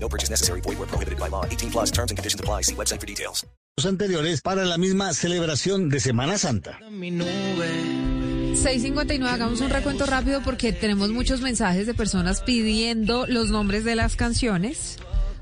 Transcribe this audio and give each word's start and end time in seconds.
No 0.00 0.08
purchase 0.08 0.30
necessary. 0.30 0.62
Void 0.62 0.78
where 0.78 0.88
prohibited 0.88 1.18
by 1.18 1.28
law. 1.28 1.44
18 1.44 1.70
plus 1.70 1.90
terms 1.90 2.10
and 2.10 2.16
conditions 2.16 2.40
apply. 2.40 2.62
See 2.62 2.74
website 2.74 3.00
for 3.00 3.06
details. 3.06 3.44
anteriores 3.86 4.40
para 4.40 4.64
la 4.64 4.76
misma 4.76 5.14
celebración 5.14 5.88
de 5.88 6.00
Semana 6.00 6.36
Santa. 6.38 6.80
659, 6.80 9.30
hagamos 9.30 9.60
un 9.60 9.70
recuento 9.70 10.04
rápido 10.04 10.42
porque 10.42 10.72
tenemos 10.72 11.10
muchos 11.10 11.42
mensajes 11.42 11.86
de 11.86 11.94
personas 11.94 12.40
pidiendo 12.40 13.28
los 13.28 13.50
nombres 13.50 13.84
de 13.84 13.94
las 13.94 14.16
canciones. 14.16 14.96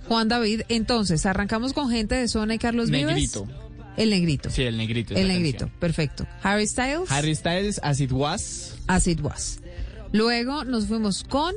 Juan 0.07 0.29
David, 0.29 0.65
entonces, 0.69 1.25
arrancamos 1.25 1.73
con 1.73 1.91
gente 1.91 2.15
de 2.15 2.29
zona 2.29 2.55
y 2.55 2.59
Carlos 2.59 2.91
Negrito. 2.91 3.47
Vives. 3.47 3.61
El 3.97 4.11
negrito. 4.11 4.51
Sí, 4.51 4.63
el 4.63 4.77
negrito. 4.77 5.15
El 5.15 5.29
negrito, 5.29 5.61
canción. 5.61 5.81
perfecto. 5.81 6.27
Harry 6.43 6.67
Styles, 6.67 7.11
Harry 7.11 7.35
Styles, 7.35 7.81
As 7.83 7.99
It 8.01 8.13
Was. 8.13 8.77
As 8.87 9.07
It 9.07 9.21
Was. 9.23 9.61
Luego 10.13 10.65
nos 10.65 10.87
fuimos 10.87 11.25
con, 11.25 11.55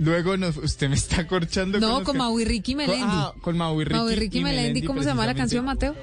Luego 0.00 0.36
nos, 0.36 0.56
usted 0.56 0.88
me 0.88 0.94
está 0.96 1.26
corchando. 1.26 1.78
no, 1.78 2.02
con 2.02 2.14
que- 2.14 2.18
Mau 2.18 2.40
y 2.40 2.44
Ricky 2.44 2.74
Melendi. 2.74 3.00
Con, 3.02 3.10
ah, 3.10 3.32
con 3.40 3.56
Mau 3.58 3.80
y 3.80 3.84
Ricky. 3.84 3.96
Mau 3.98 4.10
y 4.10 4.14
Ricky 4.14 4.38
y 4.38 4.44
Melendi, 4.44 4.82
¿cómo 4.82 5.02
se 5.02 5.08
llama 5.08 5.26
la 5.26 5.34
canción. 5.34 5.64
Mateo? 5.64 5.94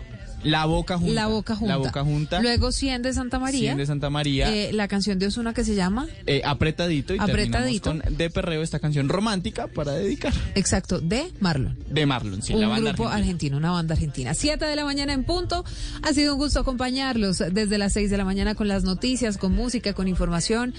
La 0.43 0.65
Boca 0.65 0.99
Junta. 0.99 1.13
La 1.15 1.25
Boca 1.25 1.55
Junta. 1.55 1.73
La 1.73 1.77
Boca 1.77 2.03
Junta. 2.03 2.41
Luego 2.43 2.71
100 2.71 3.01
de 3.01 3.11
Santa 3.11 3.39
María. 3.39 3.71
100 3.71 3.77
de 3.79 3.85
Santa 3.87 4.11
María. 4.11 4.53
Eh, 4.53 4.71
la 4.71 4.87
canción 4.87 5.17
de 5.17 5.25
Osuna 5.25 5.51
que 5.51 5.63
se 5.63 5.73
llama, 5.73 6.07
eh, 6.27 6.43
apretadito 6.45 7.15
y 7.15 7.17
Apretadito. 7.19 7.89
terminamos 7.89 8.05
con 8.05 8.17
De 8.17 8.29
Perreo, 8.29 8.61
esta 8.61 8.77
canción 8.79 9.09
romántica 9.09 9.65
para 9.65 9.93
dedicar. 9.93 10.31
exacto, 10.53 11.01
de 11.01 11.31
Marlon. 11.39 11.75
De 11.89 12.05
Marlon, 12.05 12.43
sí, 12.43 12.53
un 12.53 12.61
la 12.61 12.67
banda 12.67 12.91
grupo 12.91 13.05
argentina. 13.05 13.17
argentino, 13.25 13.57
una 13.57 13.71
banda 13.71 13.95
argentina. 13.95 14.33
Siete 14.35 14.65
de 14.65 14.75
la 14.75 14.85
mañana 14.85 15.11
en 15.13 15.23
punto. 15.23 15.65
Ha 16.03 16.13
sido 16.13 16.33
un 16.35 16.39
gusto 16.39 16.59
acompañarlos 16.59 17.39
desde 17.51 17.77
las 17.79 17.93
seis 17.93 18.11
de 18.11 18.17
la 18.17 18.23
mañana 18.23 18.53
con 18.53 18.67
las 18.67 18.83
noticias, 18.83 19.37
con 19.39 19.53
música, 19.55 19.93
con 19.93 20.07
información, 20.07 20.73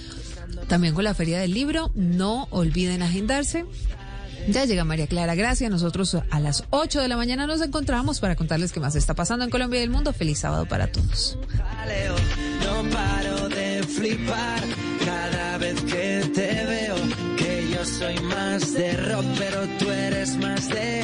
también 0.67 0.93
con 0.93 1.03
la 1.03 1.13
Feria 1.13 1.39
del 1.39 1.53
Libro. 1.53 1.91
No 1.95 2.47
olviden 2.51 3.01
agendarse. 3.01 3.65
Ya 4.47 4.65
llega 4.65 4.83
María 4.83 5.07
Clara 5.07 5.35
Gracia. 5.35 5.69
Nosotros 5.69 6.17
a 6.29 6.39
las 6.39 6.63
8 6.69 7.01
de 7.01 7.07
la 7.07 7.17
mañana 7.17 7.45
nos 7.45 7.61
encontramos 7.61 8.19
para 8.19 8.35
contarles 8.35 8.71
qué 8.71 8.79
más 8.79 8.95
está 8.95 9.13
pasando 9.13 9.45
en 9.45 9.51
Colombia 9.51 9.79
y 9.79 9.83
el 9.83 9.89
mundo. 9.89 10.13
Feliz 10.13 10.39
sábado 10.39 10.65
para 10.65 10.87
todos. 10.87 11.37
no 12.63 12.89
paro 12.89 13.49
de 13.49 13.83
flipar 13.83 14.63
cada 15.05 15.57
vez 15.57 15.81
que 15.81 16.31
te 16.33 16.65
veo. 16.65 16.95
Que 17.37 17.69
yo 17.71 17.85
soy 17.85 18.19
más 18.21 18.73
de 18.73 18.93
rock, 18.93 19.25
pero 19.37 19.67
tú 19.77 19.89
eres 19.89 20.35
más 20.37 20.67
de. 20.69 21.03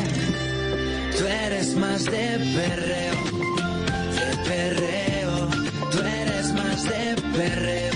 Tú 1.18 1.26
eres 1.26 1.76
más 1.76 2.06
de 2.06 2.40
perreo, 2.56 3.16
de 4.16 4.50
perreo. 4.50 5.50
Tú 5.92 6.00
eres 6.00 6.54
más 6.54 6.84
de 6.84 7.16
perreo, 7.38 7.92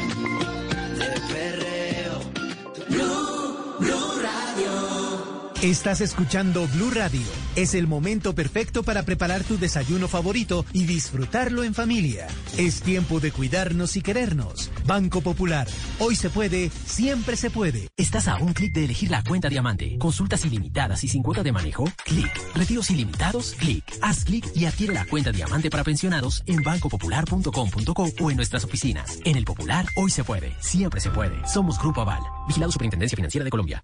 Estás 5.61 5.99
escuchando 5.99 6.69
Blue 6.69 6.89
Radio. 6.89 7.19
Es 7.57 7.73
el 7.73 7.85
momento 7.85 8.33
perfecto 8.33 8.81
para 8.81 9.03
preparar 9.03 9.43
tu 9.43 9.57
desayuno 9.57 10.07
favorito 10.07 10.65
y 10.71 10.85
disfrutarlo 10.85 11.65
en 11.65 11.73
familia. 11.73 12.27
Es 12.57 12.81
tiempo 12.81 13.19
de 13.19 13.33
cuidarnos 13.33 13.97
y 13.97 14.01
querernos. 14.01 14.71
Banco 14.85 15.19
Popular. 15.19 15.67
Hoy 15.99 16.15
se 16.15 16.29
puede, 16.29 16.69
siempre 16.85 17.35
se 17.35 17.49
puede. 17.49 17.89
Estás 17.97 18.29
a 18.29 18.37
un 18.37 18.53
clic 18.53 18.73
de 18.73 18.85
elegir 18.85 19.11
la 19.11 19.21
cuenta 19.21 19.49
diamante. 19.49 19.97
Consultas 19.97 20.45
ilimitadas 20.45 21.03
y 21.03 21.09
sin 21.09 21.21
cuota 21.21 21.43
de 21.43 21.51
manejo. 21.51 21.83
Clic. 22.05 22.31
Retiros 22.55 22.89
ilimitados. 22.89 23.53
Clic. 23.59 23.83
Haz 24.01 24.23
clic 24.23 24.49
y 24.55 24.63
adquiere 24.63 24.93
la 24.93 25.03
cuenta 25.07 25.33
diamante 25.33 25.69
para 25.69 25.83
pensionados 25.83 26.41
en 26.45 26.63
bancopopular.com.co 26.63 28.09
o 28.21 28.31
en 28.31 28.37
nuestras 28.37 28.63
oficinas. 28.63 29.19
En 29.25 29.35
el 29.35 29.43
Popular, 29.43 29.85
hoy 29.97 30.09
se 30.09 30.23
puede. 30.23 30.55
Siempre 30.61 31.01
se 31.01 31.09
puede. 31.09 31.45
Somos 31.45 31.77
Grupo 31.77 31.99
Aval. 31.99 32.21
Vigilado 32.47 32.71
Superintendencia 32.71 33.17
Financiera 33.17 33.43
de 33.43 33.51
Colombia. 33.51 33.83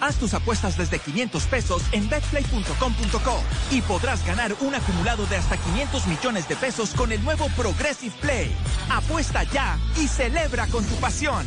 Haz 0.00 0.16
tus 0.16 0.34
apuestas 0.34 0.76
desde 0.76 0.98
500 0.98 1.44
pesos 1.46 1.82
en 1.92 2.08
betplay.com.co 2.08 3.42
y 3.70 3.82
podrás 3.82 4.24
ganar 4.26 4.54
un 4.60 4.74
acumulado 4.74 5.26
de 5.26 5.36
hasta 5.36 5.56
500 5.56 6.06
millones 6.06 6.48
de 6.48 6.56
pesos 6.56 6.90
con 6.94 7.12
el 7.12 7.22
nuevo 7.24 7.46
Progressive 7.56 8.14
Play. 8.20 8.54
Apuesta 8.90 9.44
ya 9.44 9.78
y 9.96 10.06
celebra 10.06 10.66
con 10.68 10.84
tu 10.84 10.94
pasión. 10.96 11.46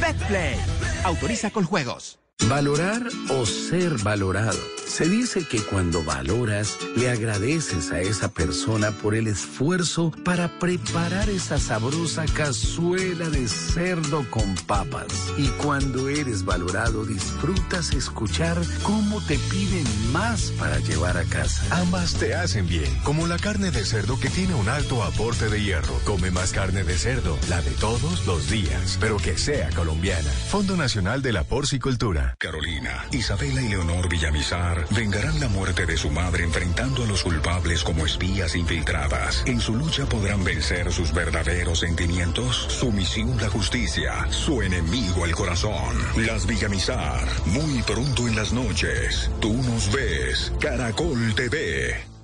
Betplay. 0.00 0.58
Autoriza 1.04 1.50
con 1.50 1.64
juegos. 1.64 2.18
Valorar 2.46 3.02
o 3.28 3.44
ser 3.44 3.98
valorado. 3.98 4.58
Se 4.86 5.06
dice 5.06 5.46
que 5.46 5.60
cuando 5.60 6.02
valoras, 6.02 6.78
le 6.96 7.10
agradeces 7.10 7.92
a 7.92 8.00
esa 8.00 8.30
persona 8.30 8.90
por 8.90 9.14
el 9.14 9.26
esfuerzo 9.26 10.12
para 10.24 10.58
preparar 10.58 11.28
esa 11.28 11.58
sabrosa 11.58 12.24
cazuela 12.24 13.28
de 13.28 13.46
cerdo 13.48 14.24
con 14.30 14.54
papas. 14.66 15.06
Y 15.36 15.48
cuando 15.62 16.08
eres 16.08 16.44
valorado, 16.44 17.04
disfrutas 17.04 17.92
escuchar 17.92 18.56
cómo 18.82 19.20
te 19.20 19.38
piden 19.50 19.84
más 20.10 20.50
para 20.58 20.78
llevar 20.78 21.18
a 21.18 21.24
casa. 21.24 21.62
Ambas 21.78 22.14
te 22.14 22.34
hacen 22.34 22.66
bien, 22.66 22.92
como 23.04 23.26
la 23.26 23.38
carne 23.38 23.70
de 23.70 23.84
cerdo 23.84 24.18
que 24.18 24.30
tiene 24.30 24.54
un 24.54 24.70
alto 24.70 25.04
aporte 25.04 25.50
de 25.50 25.62
hierro. 25.62 26.00
Come 26.04 26.30
más 26.30 26.52
carne 26.52 26.82
de 26.82 26.96
cerdo, 26.96 27.38
la 27.50 27.60
de 27.60 27.72
todos 27.72 28.26
los 28.26 28.48
días, 28.48 28.96
pero 28.98 29.18
que 29.18 29.36
sea 29.36 29.68
colombiana. 29.70 30.30
Fondo 30.50 30.76
Nacional 30.76 31.20
de 31.20 31.32
la 31.32 31.44
Porcicultura. 31.44 32.27
Carolina, 32.38 33.06
Isabela 33.12 33.62
y 33.62 33.68
Leonor 33.68 34.08
Villamizar 34.08 34.86
vengarán 34.90 35.40
la 35.40 35.48
muerte 35.48 35.86
de 35.86 35.96
su 35.96 36.10
madre 36.10 36.44
enfrentando 36.44 37.04
a 37.04 37.06
los 37.06 37.22
culpables 37.22 37.82
como 37.84 38.04
espías 38.06 38.54
infiltradas. 38.56 39.42
En 39.46 39.60
su 39.60 39.74
lucha 39.74 40.06
podrán 40.06 40.44
vencer 40.44 40.92
sus 40.92 41.12
verdaderos 41.12 41.80
sentimientos, 41.80 42.56
su 42.56 42.92
misión 42.92 43.36
la 43.40 43.48
justicia, 43.48 44.26
su 44.30 44.62
enemigo 44.62 45.24
el 45.24 45.34
corazón. 45.34 45.96
Las 46.16 46.46
Villamizar, 46.46 47.26
muy 47.46 47.82
pronto 47.82 48.28
en 48.28 48.36
las 48.36 48.52
noches. 48.52 49.30
Tú 49.40 49.54
nos 49.54 49.92
ves, 49.92 50.52
Caracol 50.60 51.34
TV. 51.34 52.18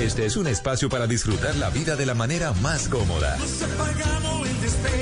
Este 0.00 0.26
es 0.26 0.36
un 0.36 0.46
espacio 0.46 0.88
para 0.88 1.06
disfrutar 1.06 1.54
la 1.56 1.70
vida 1.70 1.96
de 1.96 2.06
la 2.06 2.14
manera 2.14 2.52
más 2.54 2.88
cómoda. 2.88 3.36
el 3.36 5.01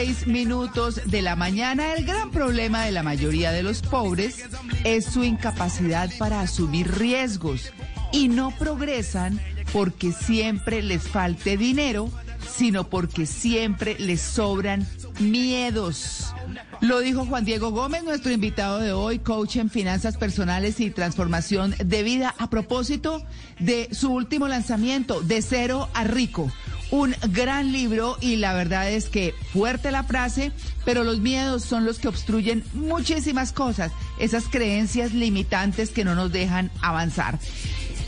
6 0.00 0.28
minutos 0.28 0.98
de 1.04 1.20
la 1.20 1.36
mañana. 1.36 1.92
El 1.92 2.06
gran 2.06 2.30
problema 2.30 2.86
de 2.86 2.90
la 2.90 3.02
mayoría 3.02 3.52
de 3.52 3.62
los 3.62 3.82
pobres 3.82 4.46
es 4.82 5.04
su 5.04 5.24
incapacidad 5.24 6.08
para 6.18 6.40
asumir 6.40 6.90
riesgos 6.90 7.70
y 8.10 8.28
no 8.28 8.50
progresan 8.50 9.38
porque 9.74 10.12
siempre 10.12 10.82
les 10.82 11.02
falte 11.02 11.58
dinero, 11.58 12.10
sino 12.50 12.88
porque 12.88 13.26
siempre 13.26 13.94
les 13.98 14.22
sobran 14.22 14.88
miedos. 15.18 16.34
Lo 16.80 17.00
dijo 17.00 17.26
Juan 17.26 17.44
Diego 17.44 17.70
Gómez, 17.70 18.02
nuestro 18.02 18.32
invitado 18.32 18.78
de 18.78 18.94
hoy, 18.94 19.18
coach 19.18 19.56
en 19.56 19.68
finanzas 19.68 20.16
personales 20.16 20.80
y 20.80 20.88
transformación 20.88 21.74
de 21.84 22.02
vida, 22.02 22.34
a 22.38 22.48
propósito 22.48 23.22
de 23.58 23.90
su 23.92 24.10
último 24.10 24.48
lanzamiento, 24.48 25.20
De 25.20 25.42
Cero 25.42 25.90
a 25.92 26.04
Rico. 26.04 26.50
Un 26.90 27.14
gran 27.28 27.72
libro 27.72 28.16
y 28.20 28.36
la 28.36 28.52
verdad 28.52 28.90
es 28.90 29.08
que 29.08 29.34
fuerte 29.52 29.90
la 29.92 30.02
frase, 30.02 30.52
pero 30.84 31.04
los 31.04 31.20
miedos 31.20 31.64
son 31.64 31.84
los 31.84 31.98
que 31.98 32.08
obstruyen 32.08 32.64
muchísimas 32.74 33.52
cosas, 33.52 33.92
esas 34.18 34.44
creencias 34.48 35.12
limitantes 35.12 35.90
que 35.90 36.04
no 36.04 36.14
nos 36.14 36.32
dejan 36.32 36.70
avanzar. 36.82 37.38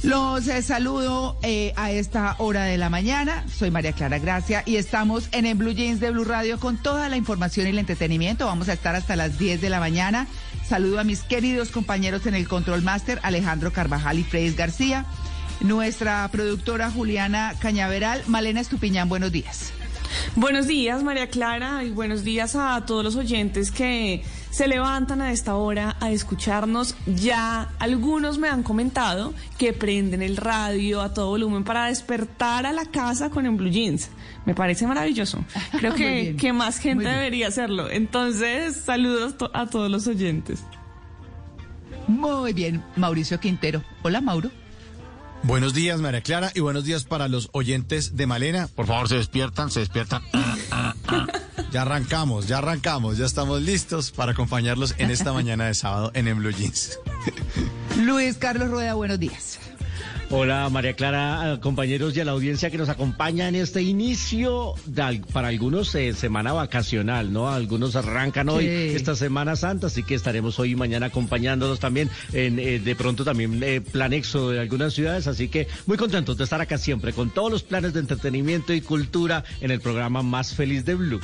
Los 0.03 0.49
eh, 0.49 0.63
saludo 0.63 1.39
eh, 1.43 1.73
a 1.77 1.93
esta 1.93 2.35
hora 2.39 2.65
de 2.65 2.77
la 2.77 2.91
mañana. 2.91 3.45
Soy 3.57 3.71
María 3.71 3.93
Clara 3.93 4.19
Gracia 4.19 4.65
y 4.67 4.75
estamos 4.75 5.29
en 5.31 5.47
el 5.47 5.55
Blue 5.55 5.71
Jeans 5.71 6.01
de 6.01 6.11
Blue 6.11 6.25
Radio 6.25 6.59
con 6.59 6.77
toda 6.77 7.09
la 7.09 7.17
información 7.17 7.69
y 7.69 7.71
el 7.71 7.79
entretenimiento. 7.79 8.47
Vamos 8.47 8.69
a 8.69 8.73
estar 8.73 8.97
hasta 8.97 9.15
las 9.15 9.39
10 9.39 9.61
de 9.61 9.71
la 9.71 9.79
mañana. 9.79 10.27
Saludo 10.69 10.99
a 10.99 11.05
mis 11.05 11.23
queridos 11.23 11.71
compañeros 11.71 12.27
en 12.27 12.35
el 12.35 12.49
Control 12.49 12.83
Master, 12.83 13.21
Alejandro 13.23 13.73
Carvajal 13.73 14.19
y 14.19 14.25
Freddy 14.25 14.53
García. 14.55 15.07
Nuestra 15.61 16.29
productora 16.33 16.91
Juliana 16.91 17.55
Cañaveral, 17.61 18.23
Malena 18.27 18.61
Estupiñán, 18.61 19.09
buenos 19.09 19.33
días. 19.33 19.73
Buenos 20.37 20.67
días, 20.67 21.03
María 21.03 21.29
Clara, 21.29 21.85
y 21.85 21.91
buenos 21.91 22.25
días 22.25 22.57
a 22.57 22.85
todos 22.87 23.05
los 23.05 23.17
oyentes 23.17 23.71
que 23.71 24.23
se 24.51 24.67
levantan 24.67 25.23
a 25.23 25.33
esta 25.33 25.55
hora 25.55 25.97
a 26.01 26.11
escucharnos. 26.11 26.97
Ya 27.07 27.73
algunos 27.79 28.39
me 28.39 28.49
han 28.49 28.63
comentado 28.63 29.35
que 29.59 29.73
prenden 29.73 30.23
el 30.23 30.37
radio 30.37 31.01
a 31.01 31.15
todo 31.15 31.29
volumen 31.29 31.65
para 31.65 31.87
despertar 31.87 32.67
a 32.67 32.73
la 32.73 32.85
casa 32.87 33.31
con 33.31 33.47
el 33.47 33.53
Blue 33.53 33.71
Jeans. 33.71 34.11
Me 34.45 34.55
parece 34.55 34.87
maravilloso. 34.87 35.45
Creo 35.79 35.95
que, 35.95 36.37
que 36.39 36.53
más 36.53 36.79
gente 36.79 37.09
debería 37.09 37.49
hacerlo. 37.49 37.91
Entonces, 37.91 38.77
saludos 38.77 39.35
a 39.55 39.67
todos 39.67 39.91
los 39.91 40.07
oyentes. 40.07 40.63
Muy 42.09 42.53
bien, 42.53 42.83
Mauricio 42.97 43.41
Quintero. 43.41 43.83
Hola, 44.03 44.21
Mauro. 44.21 44.51
Buenos 45.45 45.75
días, 45.75 46.01
María 46.01 46.21
Clara, 46.21 46.53
y 46.55 46.61
buenos 46.61 46.85
días 46.85 47.05
para 47.05 47.27
los 47.27 47.49
oyentes 47.53 48.17
de 48.17 48.27
Malena. 48.27 48.69
Por 48.75 48.87
favor, 48.87 49.09
se 49.09 49.17
despiertan, 49.17 49.71
se 49.71 49.81
despiertan. 49.81 50.23
Ah, 50.33 50.57
ah, 50.71 50.95
ah. 51.09 51.27
Ya 51.73 51.83
arrancamos, 51.83 52.47
ya 52.47 52.59
arrancamos, 52.59 53.19
ya 53.19 53.27
estamos 53.27 53.61
listos 53.61 54.13
para 54.13 54.33
acompañarlos 54.33 54.95
en 54.99 55.11
esta 55.11 55.33
mañana 55.33 55.67
de 55.67 55.75
sábado 55.75 56.13
en 56.15 56.29
En 56.29 56.39
Blue 56.39 56.53
Jeans. 56.53 56.99
Luis 57.99 58.37
Carlos 58.37 58.69
Rueda, 58.69 58.95
buenos 58.95 59.19
días. 59.19 59.59
Hola 60.35 60.67
María 60.71 60.95
Clara, 60.95 61.59
compañeros 61.61 62.17
y 62.17 62.21
a 62.21 62.25
la 62.25 62.33
audiencia 62.33 62.71
que 62.71 62.79
nos 62.79 62.89
acompaña 62.89 63.49
en 63.49 63.55
este 63.55 63.83
inicio, 63.83 64.73
de 64.87 65.21
para 65.31 65.49
algunos 65.49 65.95
eh, 65.95 66.15
semana 66.15 66.55
vacacional, 66.55 67.35
¿no? 67.35 67.51
Algunos 67.51 67.97
arrancan 67.97 68.49
hoy 68.49 68.65
Sí. 68.65 68.97
esta 68.97 69.15
Semana 69.15 69.57
Santa, 69.57 69.89
así 69.89 70.03
que 70.03 70.15
estaremos 70.15 70.59
hoy 70.59 70.71
y 70.71 70.75
mañana 70.75 71.07
acompañándonos 71.07 71.81
también 71.81 72.09
en 72.33 72.59
eh, 72.59 72.79
de 72.79 72.97
pronto 72.97 73.25
también 73.25 73.63
eh, 73.63 73.83
plan 73.83 74.15
éxodo 74.15 74.51
de 74.53 74.61
algunas 74.61 74.95
ciudades, 74.95 75.27
así 75.27 75.49
que 75.49 75.69
muy 75.85 75.99
contentos 75.99 76.39
de 76.39 76.45
estar 76.45 76.63
acá 76.63 76.79
siempre 76.79 77.13
con 77.13 77.29
todos 77.29 77.53
los 77.53 77.63
planes 77.63 77.93
de 77.93 78.01
entretenimiento 78.01 78.73
y 78.73 78.81
cultura 78.81 79.45
en 79.61 79.71
el 79.71 79.83
programa 79.83 80.23
más 80.23 80.55
feliz 80.55 80.87
de 80.87 80.95
Blue. 80.95 81.21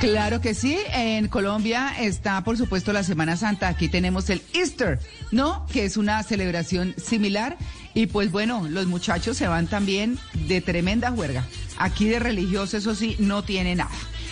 Claro 0.00 0.40
que 0.40 0.52
sí, 0.54 0.76
en 0.92 1.28
Colombia 1.28 1.94
está 2.00 2.42
por 2.42 2.58
supuesto 2.58 2.92
la 2.92 3.04
Semana 3.04 3.36
Santa, 3.36 3.68
aquí 3.68 3.88
tenemos 3.88 4.28
el 4.28 4.42
Easter, 4.52 4.98
¿no? 5.30 5.64
Que 5.72 5.84
es 5.84 5.96
una 5.96 6.22
celebración 6.24 6.94
similar 6.98 7.56
y 7.94 8.06
pues 8.06 8.30
bueno, 8.30 8.66
los 8.68 8.86
muchachos 8.86 9.36
se 9.36 9.46
van 9.46 9.66
también 9.66 10.18
de 10.48 10.60
tremenda 10.60 11.10
juerga. 11.10 11.44
Aquí 11.78 12.06
de 12.06 12.18
religioso, 12.18 12.76
eso 12.76 12.94
sí, 12.94 13.16
no 13.18 13.44
tiene 13.44 13.74
nada. 13.74 13.90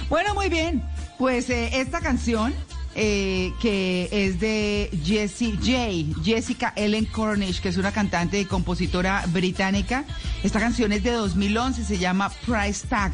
Bueno, 0.08 0.34
muy 0.34 0.48
bien, 0.48 0.82
pues 1.18 1.48
eh, 1.48 1.80
esta 1.80 2.00
canción 2.00 2.52
eh, 2.94 3.54
que 3.60 4.08
es 4.10 4.38
de 4.38 4.90
Jessie 5.02 5.56
J, 5.56 6.22
Jessica 6.22 6.74
Ellen 6.76 7.06
Cornish, 7.06 7.60
que 7.62 7.70
es 7.70 7.78
una 7.78 7.92
cantante 7.92 8.38
y 8.38 8.44
compositora 8.44 9.24
británica. 9.28 10.04
Esta 10.42 10.60
canción 10.60 10.92
es 10.92 11.02
de 11.02 11.12
2011, 11.12 11.84
se 11.84 11.98
llama 11.98 12.30
Price 12.44 12.86
Tag. 12.86 13.12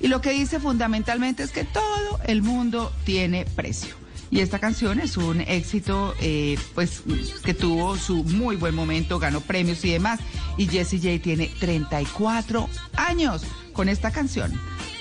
Y 0.00 0.08
lo 0.08 0.20
que 0.20 0.30
dice 0.30 0.58
fundamentalmente 0.58 1.44
es 1.44 1.52
que 1.52 1.64
todo 1.64 2.18
el 2.26 2.42
mundo 2.42 2.92
tiene 3.04 3.44
precio. 3.44 3.99
Y 4.30 4.40
esta 4.40 4.60
canción 4.60 5.00
es 5.00 5.16
un 5.16 5.40
éxito, 5.40 6.14
eh, 6.20 6.56
pues, 6.74 7.02
que 7.44 7.52
tuvo 7.52 7.96
su 7.96 8.22
muy 8.22 8.54
buen 8.56 8.74
momento, 8.74 9.18
ganó 9.18 9.40
premios 9.40 9.84
y 9.84 9.90
demás. 9.90 10.20
Y 10.56 10.68
Jessie 10.68 10.98
J 10.98 11.22
tiene 11.22 11.50
34 11.58 12.68
años 12.96 13.42
con 13.72 13.88
esta 13.88 14.12
canción, 14.12 14.52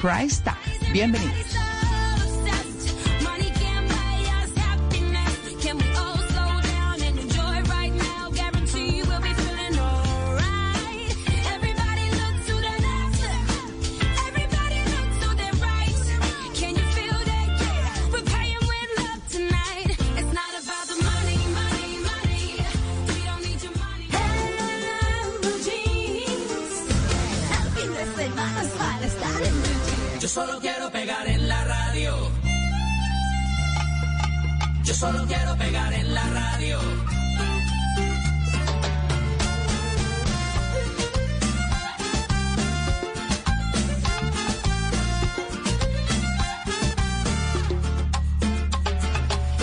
Price 0.01 0.41
Tag. 0.43 0.57
Bienvenidos. 0.91 1.45
Solo 30.29 30.59
quiero 30.59 30.91
pegar 30.91 31.27
en 31.27 31.48
la 31.48 31.63
radio. 31.63 32.15
Yo 34.83 34.93
solo 34.93 35.25
quiero 35.25 35.55
pegar 35.57 35.91
en 35.91 36.13
la 36.13 36.24
radio. 36.29 36.79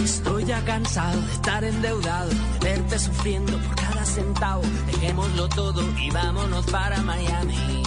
Estoy 0.04 0.44
ya 0.46 0.64
cansado 0.64 1.20
de 1.20 1.32
estar 1.32 1.62
endeudado, 1.62 2.28
de 2.28 2.58
verte 2.68 2.98
sufriendo 2.98 3.56
por 3.58 3.76
cada 3.76 4.04
centavo. 4.04 4.62
Dejémoslo 4.86 5.48
todo 5.48 5.82
y 5.96 6.10
vámonos 6.10 6.66
para 6.66 7.00
Miami. 7.02 7.85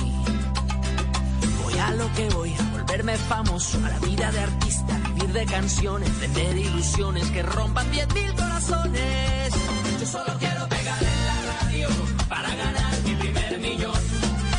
A 1.82 1.92
lo 1.94 2.12
que 2.14 2.28
voy, 2.30 2.54
a 2.54 2.64
volverme 2.72 3.16
famoso, 3.16 3.78
a 3.78 3.90
la 3.90 4.00
vida 4.00 4.32
de 4.32 4.40
artista, 4.42 4.98
vivir 5.14 5.34
de 5.34 5.46
canciones, 5.46 6.20
vender 6.20 6.58
ilusiones 6.58 7.30
que 7.32 7.42
rompan 7.42 7.90
10 7.92 8.14
mil 8.14 8.34
corazones. 8.34 9.54
Yo 10.00 10.06
solo 10.06 10.38
quiero 10.40 10.68
pegar 10.68 11.02
en 11.02 11.26
la 11.26 11.54
radio 11.62 11.88
para 12.28 12.54
ganar 12.54 12.94
mi 13.06 13.16
primer 13.16 13.60
millón. 13.60 14.02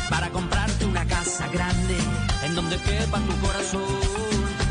Para 0.09 0.29
comprarte 0.29 0.85
una 0.85 1.05
casa 1.05 1.47
grande 1.49 1.97
en 2.43 2.55
donde 2.55 2.77
quepa 2.77 3.19
tu 3.19 3.37
corazón. 3.45 3.81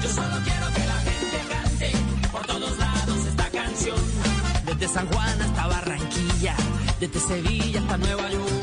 Yo 0.02 0.08
solo 0.08 0.36
quiero 0.44 0.66
que 0.74 0.86
la 0.86 0.98
gente 1.08 1.38
cante 1.48 1.92
por 2.32 2.46
todos 2.46 2.78
lados 2.78 3.26
esta 3.26 3.48
canción. 3.50 3.98
Desde 4.66 4.88
San 4.88 5.06
Juan 5.06 5.40
hasta 5.40 5.66
Barranquilla, 5.66 6.56
desde 6.98 7.20
Sevilla 7.20 7.80
hasta 7.80 7.96
Nueva 7.96 8.30
York. 8.30 8.59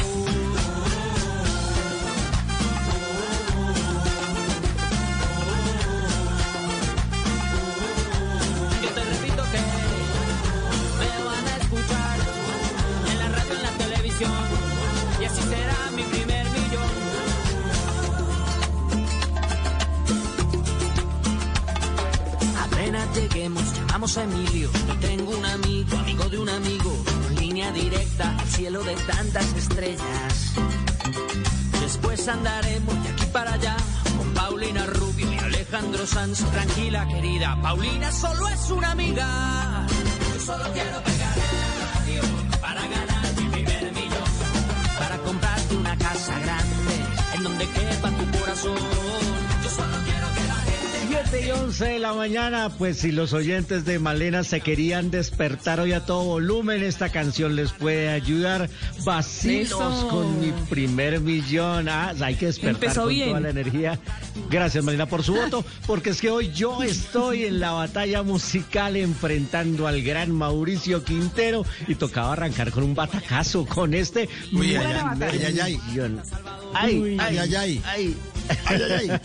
Y 14.19 15.25
así 15.25 15.41
será 15.41 15.91
mi 15.95 16.03
primer 16.03 16.45
millón. 16.49 16.89
Apenas 22.63 23.15
lleguemos, 23.15 23.63
llamamos 23.73 24.17
a 24.17 24.23
Emilio. 24.23 24.71
Yo 24.87 24.95
tengo 24.99 25.37
un 25.37 25.45
amigo, 25.45 25.97
amigo 25.97 26.23
de 26.29 26.39
un 26.39 26.49
amigo, 26.49 27.03
con 27.05 27.35
línea 27.35 27.71
directa 27.71 28.35
al 28.39 28.47
cielo 28.47 28.83
de 28.83 28.95
tantas 28.95 29.53
estrellas. 29.53 30.53
Después 31.81 32.27
andaremos 32.27 33.03
de 33.03 33.09
aquí 33.09 33.25
para 33.31 33.53
allá 33.53 33.77
con 34.17 34.33
Paulina 34.33 34.85
Rubio 34.87 35.31
y 35.31 35.37
Alejandro 35.37 36.07
Sanz. 36.07 36.43
Tranquila, 36.51 37.07
querida, 37.07 37.59
Paulina 37.61 38.11
solo 38.11 38.47
es 38.47 38.71
una 38.71 38.91
amiga. 38.91 39.85
Yo 40.33 40.39
solo 40.39 40.63
quiero 40.73 41.03
pegar 41.03 41.16
quepa 47.97 48.09
tu 48.11 48.37
corazón. 48.37 48.77
Yo 49.63 49.69
solo 49.69 49.97
quiero 50.05 50.16
7 51.23 51.47
y 51.47 51.51
11 51.51 51.85
de 51.85 51.99
la 51.99 52.13
mañana, 52.13 52.69
pues 52.77 52.99
si 52.99 53.11
los 53.11 53.33
oyentes 53.33 53.85
de 53.85 53.97
Malena 53.97 54.43
se 54.43 54.61
querían 54.61 55.09
despertar 55.09 55.79
hoy 55.79 55.93
a 55.93 56.05
todo 56.05 56.23
volumen, 56.23 56.83
esta 56.83 57.09
canción 57.09 57.55
les 57.55 57.71
puede 57.71 58.09
ayudar. 58.09 58.69
Vacilos 59.03 59.71
Eso. 59.71 60.07
con 60.09 60.39
mi 60.39 60.51
primer 60.69 61.19
millón. 61.21 61.89
Ah, 61.89 62.13
hay 62.21 62.35
que 62.35 62.45
despertar 62.47 62.75
Empezó 62.83 63.01
con 63.01 63.09
bien. 63.09 63.29
toda 63.29 63.39
la 63.39 63.49
energía. 63.49 63.99
Gracias 64.51 64.83
Malena 64.83 65.07
por 65.07 65.23
su 65.23 65.33
voto, 65.33 65.65
porque 65.87 66.11
es 66.11 66.21
que 66.21 66.29
hoy 66.29 66.51
yo 66.53 66.83
estoy 66.83 67.45
en 67.45 67.59
la 67.59 67.71
batalla 67.71 68.21
musical 68.21 68.95
enfrentando 68.95 69.87
al 69.87 70.01
gran 70.03 70.31
Mauricio 70.31 71.03
Quintero 71.03 71.65
y 71.87 71.95
tocaba 71.95 72.33
arrancar 72.33 72.71
con 72.71 72.83
un 72.83 72.93
batacazo 72.93 73.65
con 73.65 73.93
este 73.95 74.29
Uy, 74.53 74.75
ay, 74.75 74.85
ay, 74.85 75.03
primer 75.17 75.29
ay, 75.29 75.43
ay, 75.45 75.59
ay. 75.59 75.79
millón. 75.89 76.21
Ay, 76.73 76.99
Uy, 76.99 77.17
ay, 77.19 77.37
ay, 77.37 77.37
ay. 77.39 77.55
ay. 77.55 77.81
Ay, 77.85 78.17
ay, 78.65 78.81
ay. 78.81 79.21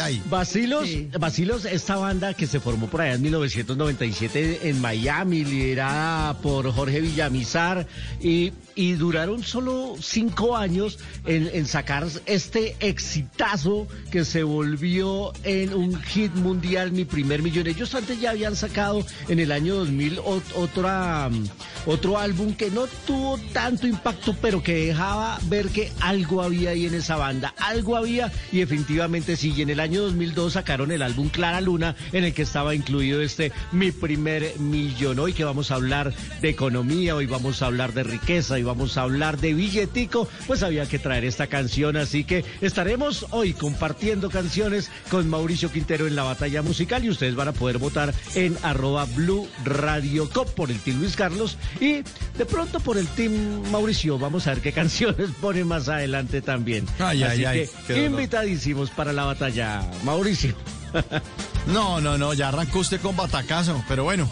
Ay, 0.00 0.22
Vacilos, 0.28 1.64
esta 1.64 1.96
banda 1.96 2.34
que 2.34 2.46
se 2.46 2.60
formó 2.60 2.86
por 2.88 3.00
allá 3.00 3.14
en 3.14 3.22
1997 3.22 4.68
en 4.68 4.80
Miami, 4.80 5.44
liderada 5.44 6.34
por 6.40 6.70
Jorge 6.72 7.00
Villamizar, 7.00 7.86
y, 8.20 8.52
y 8.76 8.92
duraron 8.92 9.42
solo 9.42 9.96
cinco 10.00 10.56
años 10.56 10.98
en, 11.24 11.50
en 11.52 11.66
sacar 11.66 12.06
este 12.26 12.76
exitazo 12.78 13.88
que 14.12 14.24
se 14.24 14.42
volvió 14.42 15.32
en 15.44 15.72
un 15.74 16.00
hit 16.02 16.32
mundial, 16.34 16.92
mi 16.92 17.04
primer 17.06 17.42
millón. 17.42 17.66
Ellos 17.66 17.94
antes 17.94 18.20
ya 18.20 18.30
habían 18.30 18.54
sacado 18.54 19.04
en 19.28 19.40
el 19.40 19.50
año 19.50 19.76
2000 19.76 20.18
ot- 20.18 20.42
otra, 20.56 21.28
mm, 21.30 21.44
otro 21.86 22.18
álbum 22.18 22.52
que 22.54 22.70
no 22.70 22.86
tuvo 23.06 23.38
tanto 23.54 23.86
impacto, 23.86 24.36
pero 24.42 24.62
que 24.62 24.74
dejaba 24.88 25.38
ver 25.48 25.68
que 25.68 25.90
algo 26.00 26.42
había 26.42 26.70
ahí 26.70 26.84
en 26.86 26.94
esa 26.94 27.16
banda, 27.16 27.54
algo 27.58 27.96
había 27.96 28.30
y 28.52 28.58
definitivamente 28.58 29.36
sí. 29.36 29.54
Y 29.56 29.62
en 29.62 29.70
el 29.70 29.80
año 29.80 30.02
2002 30.02 30.52
sacaron 30.52 30.92
el 30.92 31.00
álbum 31.00 31.30
Clara 31.30 31.62
Luna, 31.62 31.96
en 32.12 32.24
el 32.24 32.34
que 32.34 32.42
estaba 32.42 32.74
incluido 32.74 33.22
este 33.22 33.52
Mi 33.72 33.90
Primer 33.90 34.58
Millón. 34.60 35.18
Hoy 35.18 35.32
que 35.32 35.44
vamos 35.44 35.70
a 35.70 35.76
hablar 35.76 36.12
de 36.42 36.50
economía, 36.50 37.16
hoy 37.16 37.24
vamos 37.26 37.62
a 37.62 37.66
hablar 37.66 37.94
de 37.94 38.02
riqueza 38.02 38.58
vamos 38.66 38.98
a 38.98 39.02
hablar 39.02 39.38
de 39.38 39.54
billetico, 39.54 40.28
pues 40.46 40.62
había 40.62 40.86
que 40.86 40.98
traer 40.98 41.24
esta 41.24 41.46
canción, 41.46 41.96
así 41.96 42.24
que 42.24 42.44
estaremos 42.60 43.26
hoy 43.30 43.54
compartiendo 43.54 44.28
canciones 44.28 44.90
con 45.10 45.28
Mauricio 45.28 45.70
Quintero 45.70 46.06
en 46.06 46.16
la 46.16 46.24
batalla 46.24 46.62
musical 46.62 47.04
y 47.04 47.10
ustedes 47.10 47.34
van 47.34 47.48
a 47.48 47.52
poder 47.52 47.78
votar 47.78 48.12
en 48.34 48.56
arroba 48.62 49.06
Blue 49.06 49.48
Radio 49.64 50.28
Cop 50.28 50.48
por 50.50 50.70
el 50.70 50.78
Team 50.80 51.00
Luis 51.00 51.16
Carlos 51.16 51.56
y 51.80 52.02
de 52.36 52.46
pronto 52.46 52.80
por 52.80 52.98
el 52.98 53.06
Team 53.08 53.70
Mauricio. 53.70 54.18
Vamos 54.18 54.46
a 54.46 54.50
ver 54.54 54.62
qué 54.62 54.72
canciones 54.76 55.30
pone 55.40 55.64
más 55.64 55.88
adelante 55.88 56.42
también. 56.42 56.86
Ay, 56.98 57.22
así 57.22 57.44
ay, 57.44 57.68
que 57.86 58.04
invitadísimos 58.04 58.90
para 58.90 59.12
la 59.12 59.24
batalla, 59.24 59.82
Mauricio. 60.04 60.54
No, 61.66 62.00
no, 62.00 62.16
no, 62.16 62.32
ya 62.32 62.48
arrancó 62.48 62.78
usted 62.80 63.00
con 63.00 63.16
batacazo, 63.16 63.82
pero 63.88 64.04
bueno. 64.04 64.30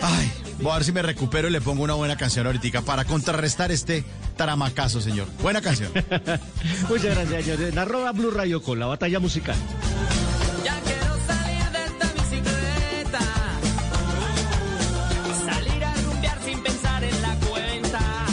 Ay, 0.00 0.30
voy 0.60 0.72
a 0.72 0.74
ver 0.76 0.84
si 0.84 0.92
me 0.92 1.02
recupero 1.02 1.48
y 1.48 1.50
le 1.50 1.60
pongo 1.60 1.82
una 1.82 1.94
buena 1.94 2.16
canción 2.16 2.46
ahorita 2.46 2.82
para 2.82 3.04
contrarrestar 3.04 3.72
este 3.72 4.04
taramacazo, 4.36 5.00
señor. 5.00 5.26
Buena 5.42 5.60
canción. 5.60 5.90
Muchas 6.88 7.16
gracias, 7.16 7.44
señores. 7.44 7.72
En 7.72 7.78
arroba 7.78 8.12
Blue 8.12 8.30
Radio 8.30 8.62
con 8.62 8.78
la 8.78 8.86
batalla 8.86 9.18
musical. 9.18 9.56
Ya 10.64 10.80
quiero 10.80 11.16
salir 11.26 11.64
de 11.72 11.84
esta 11.84 12.12
bicicleta. 12.12 13.20
Salir 15.44 15.84
a 15.84 15.94
rumbear 15.94 16.38
sin 16.44 16.62
pensar 16.62 17.04
en 17.04 17.22
la 17.22 17.34
cuenta. 17.48 18.26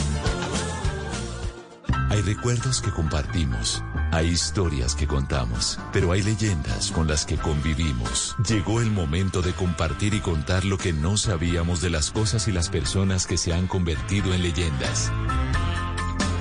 Hay 2.10 2.22
recuerdos 2.22 2.80
que 2.80 2.90
compartimos, 2.92 3.82
hay 4.16 4.28
historias 4.28 4.94
que 4.94 5.06
contamos, 5.06 5.78
pero 5.92 6.10
hay 6.10 6.22
leyendas 6.22 6.90
con 6.90 7.06
las 7.06 7.26
que 7.26 7.36
convivimos. 7.36 8.34
Llegó 8.48 8.80
el 8.80 8.90
momento 8.90 9.42
de 9.42 9.52
compartir 9.52 10.14
y 10.14 10.20
contar 10.20 10.64
lo 10.64 10.78
que 10.78 10.94
no 10.94 11.18
sabíamos 11.18 11.82
de 11.82 11.90
las 11.90 12.12
cosas 12.12 12.48
y 12.48 12.52
las 12.52 12.70
personas 12.70 13.26
que 13.26 13.36
se 13.36 13.52
han 13.52 13.66
convertido 13.66 14.32
en 14.32 14.42
leyendas. 14.42 15.12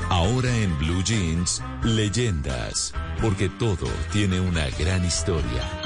Ahora 0.09 0.55
en 0.55 0.77
Blue 0.77 1.03
Jeans, 1.03 1.61
leyendas, 1.83 2.93
porque 3.21 3.49
todo 3.49 3.89
tiene 4.13 4.39
una 4.39 4.69
gran 4.79 5.03
historia. 5.03 5.84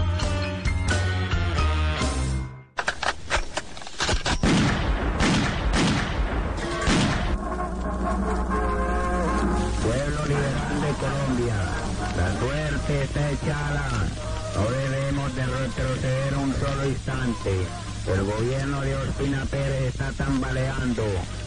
El 17.06 18.24
gobierno 18.24 18.82
de 18.82 18.96
Ospina 18.96 19.46
Pérez 19.46 19.84
está 19.89 20.12
tambaleando. 20.12 21.03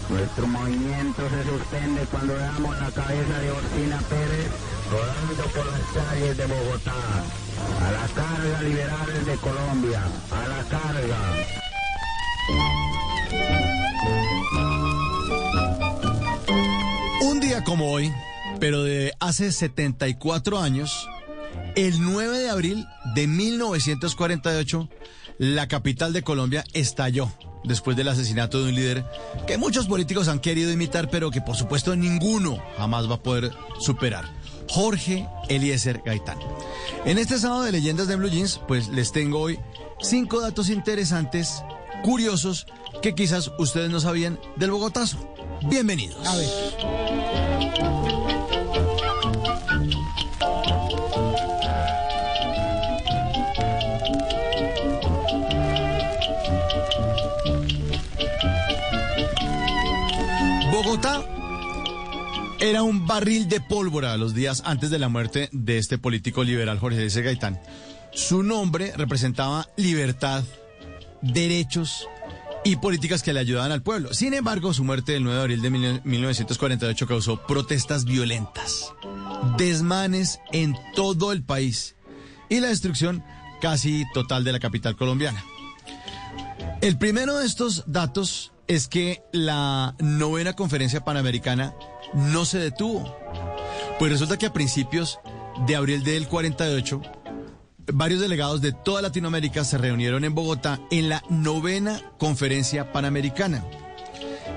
Nuestro 0.09 0.47
movimiento 0.47 1.23
se 1.29 1.45
suspende 1.51 2.07
cuando 2.11 2.35
veamos 2.35 2.79
la 2.81 2.91
cabeza 2.91 3.39
de 3.39 3.51
Ospina 3.51 3.99
Pérez 4.09 4.51
rodando 4.91 5.45
por 5.55 5.67
las 5.67 6.07
calles 6.07 6.37
de 6.37 6.47
Bogotá. 6.47 6.95
A 7.81 7.91
la 7.93 8.07
carga, 8.15 8.63
liberales 8.63 9.27
de 9.27 9.37
Colombia. 9.37 10.03
A 10.31 10.49
la 10.49 10.65
carga. 10.69 11.19
Un 17.23 17.41
día 17.41 17.63
como 17.63 17.93
hoy, 17.93 18.11
pero 18.59 18.83
de 18.83 19.13
hace 19.21 19.53
74 19.53 20.59
años, 20.59 21.09
el 21.77 22.03
9 22.03 22.39
de 22.39 22.51
abril 22.51 22.87
de 23.15 23.27
1948, 23.27 24.89
la 25.39 25.69
capital 25.69 26.13
de 26.13 26.23
Colombia 26.23 26.65
estalló 26.73 27.31
después 27.65 27.97
del 27.97 28.09
asesinato 28.09 28.63
de 28.63 28.71
un 28.71 28.75
líder 28.75 29.07
que 29.47 29.59
muchos 29.59 29.87
políticos 29.87 30.29
han 30.29 30.41
querido 30.41 30.73
imitar, 30.73 31.09
pero 31.09 31.31
que 31.31 31.41
por 31.41 31.57
supuesto 31.57 31.95
ninguno 31.97 32.59
jamás 32.77 33.09
va 33.09 33.17
a 33.17 33.23
poder 33.23 33.53
superar. 33.79 34.25
Jorge 34.69 35.27
Eliezer 35.49 36.03
Gaitán. 36.05 36.39
En 37.05 37.19
este 37.19 37.39
sábado 37.39 37.63
de 37.63 37.73
leyendas 37.73 38.09
de 38.09 38.17
Blue 38.17 38.31
Jeans, 38.31 38.61
pues 38.67 38.89
les 38.89 39.13
tengo 39.13 39.41
hoy 39.41 39.59
cinco 40.01 40.41
datos 40.41 40.69
interesantes, 40.69 41.63
curiosos, 42.03 42.67
que 43.01 43.15
quizás 43.15 43.51
ustedes 43.59 43.91
no 43.91 44.01
sabían 44.01 44.39
del 44.57 44.71
Bogotazo. 44.71 45.19
Bienvenidos. 45.69 46.27
A 46.27 46.37
ver. 46.37 48.12
Era 62.61 62.83
un 62.83 63.07
barril 63.07 63.49
de 63.49 63.63
pólvora 63.63 64.15
los 64.19 64.35
días 64.35 64.63
antes 64.67 64.91
de 64.91 64.99
la 64.99 65.09
muerte 65.09 65.49
de 65.51 65.79
este 65.79 65.97
político 65.97 66.45
liberal 66.45 66.79
Jorge 66.79 66.99
Eliezer 66.99 67.25
Gaitán. 67.25 67.59
Su 68.13 68.43
nombre 68.43 68.93
representaba 68.95 69.67
libertad, 69.77 70.45
derechos 71.23 72.07
y 72.63 72.77
políticas 72.77 73.23
que 73.23 73.33
le 73.33 73.41
ayudaban 73.41 73.73
al 73.73 73.83
pueblo. 73.83 74.13
Sin 74.13 74.35
embargo, 74.35 74.75
su 74.75 74.85
muerte 74.85 75.13
del 75.13 75.25
9 75.25 75.39
de 75.39 75.43
abril 75.43 75.63
de 75.63 75.71
1948 76.05 77.07
causó 77.07 77.47
protestas 77.47 78.05
violentas, 78.05 78.93
desmanes 79.57 80.41
en 80.53 80.77
todo 80.95 81.33
el 81.33 81.43
país 81.43 81.97
y 82.51 82.61
la 82.61 82.69
destrucción 82.69 83.25
casi 83.63 84.05
total 84.13 84.45
de 84.45 84.53
la 84.53 84.61
capital 84.61 84.95
colombiana. 84.95 85.43
El 86.83 86.99
primero 86.99 87.39
de 87.39 87.47
estos 87.47 87.85
datos 87.87 88.52
es 88.67 88.89
que 88.89 89.23
la 89.33 89.95
novena 89.99 90.55
conferencia 90.55 91.05
panamericana 91.05 91.75
no 92.15 92.45
se 92.45 92.59
detuvo. 92.59 93.17
Pues 93.99 94.11
resulta 94.11 94.39
que 94.39 94.47
a 94.47 94.53
principios 94.53 95.21
de 95.67 95.77
abril 95.77 96.03
del 96.05 96.29
48, 96.29 97.03
varios 97.93 98.21
delegados 98.21 98.61
de 98.61 98.73
toda 98.73 99.03
Latinoamérica 99.03 99.65
se 99.65 99.79
reunieron 99.79 100.25
en 100.25 100.35
Bogotá 100.35 100.81
en 100.91 101.09
la 101.09 101.23
novena 101.29 102.01
conferencia 102.19 102.93
panamericana. 102.93 103.65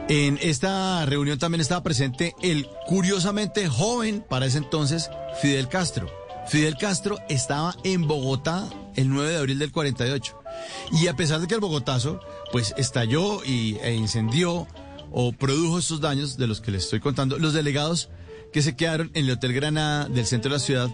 En 0.08 0.38
esta 0.42 1.06
reunión 1.06 1.40
también 1.40 1.62
estaba 1.62 1.82
presente 1.82 2.36
el 2.44 2.68
curiosamente 2.86 3.68
joven 3.68 4.24
para 4.28 4.46
ese 4.46 4.60
entonces 4.60 5.10
Fidel 5.42 5.68
Castro. 5.68 6.10
Fidel 6.48 6.78
Castro 6.78 7.18
estaba 7.28 7.76
en 7.84 8.08
Bogotá 8.08 8.70
el 8.96 9.10
9 9.10 9.32
de 9.32 9.38
abril 9.38 9.60
del 9.60 9.72
48. 9.72 10.45
Y 10.92 11.08
a 11.08 11.16
pesar 11.16 11.42
de 11.42 11.48
que 11.48 11.56
el 11.56 11.60
Bogotazo 11.60 12.20
pues 12.52 12.74
estalló 12.78 13.44
y, 13.44 13.78
e 13.82 13.94
incendió 13.94 14.68
o 15.12 15.32
produjo 15.32 15.80
estos 15.80 16.02
daños 16.02 16.38
de 16.38 16.48
los 16.48 16.62
que 16.62 16.72
les 16.72 16.84
estoy 16.84 17.00
contando, 17.00 17.38
los 17.40 17.54
delegados 17.54 18.10
que 18.52 18.62
se 18.62 18.76
quedaron 18.76 19.12
en 19.14 19.26
el 19.26 19.32
Hotel 19.32 19.54
Granada 19.54 20.08
del 20.08 20.26
centro 20.26 20.50
de 20.52 20.58
la 20.58 20.64
ciudad, 20.64 20.90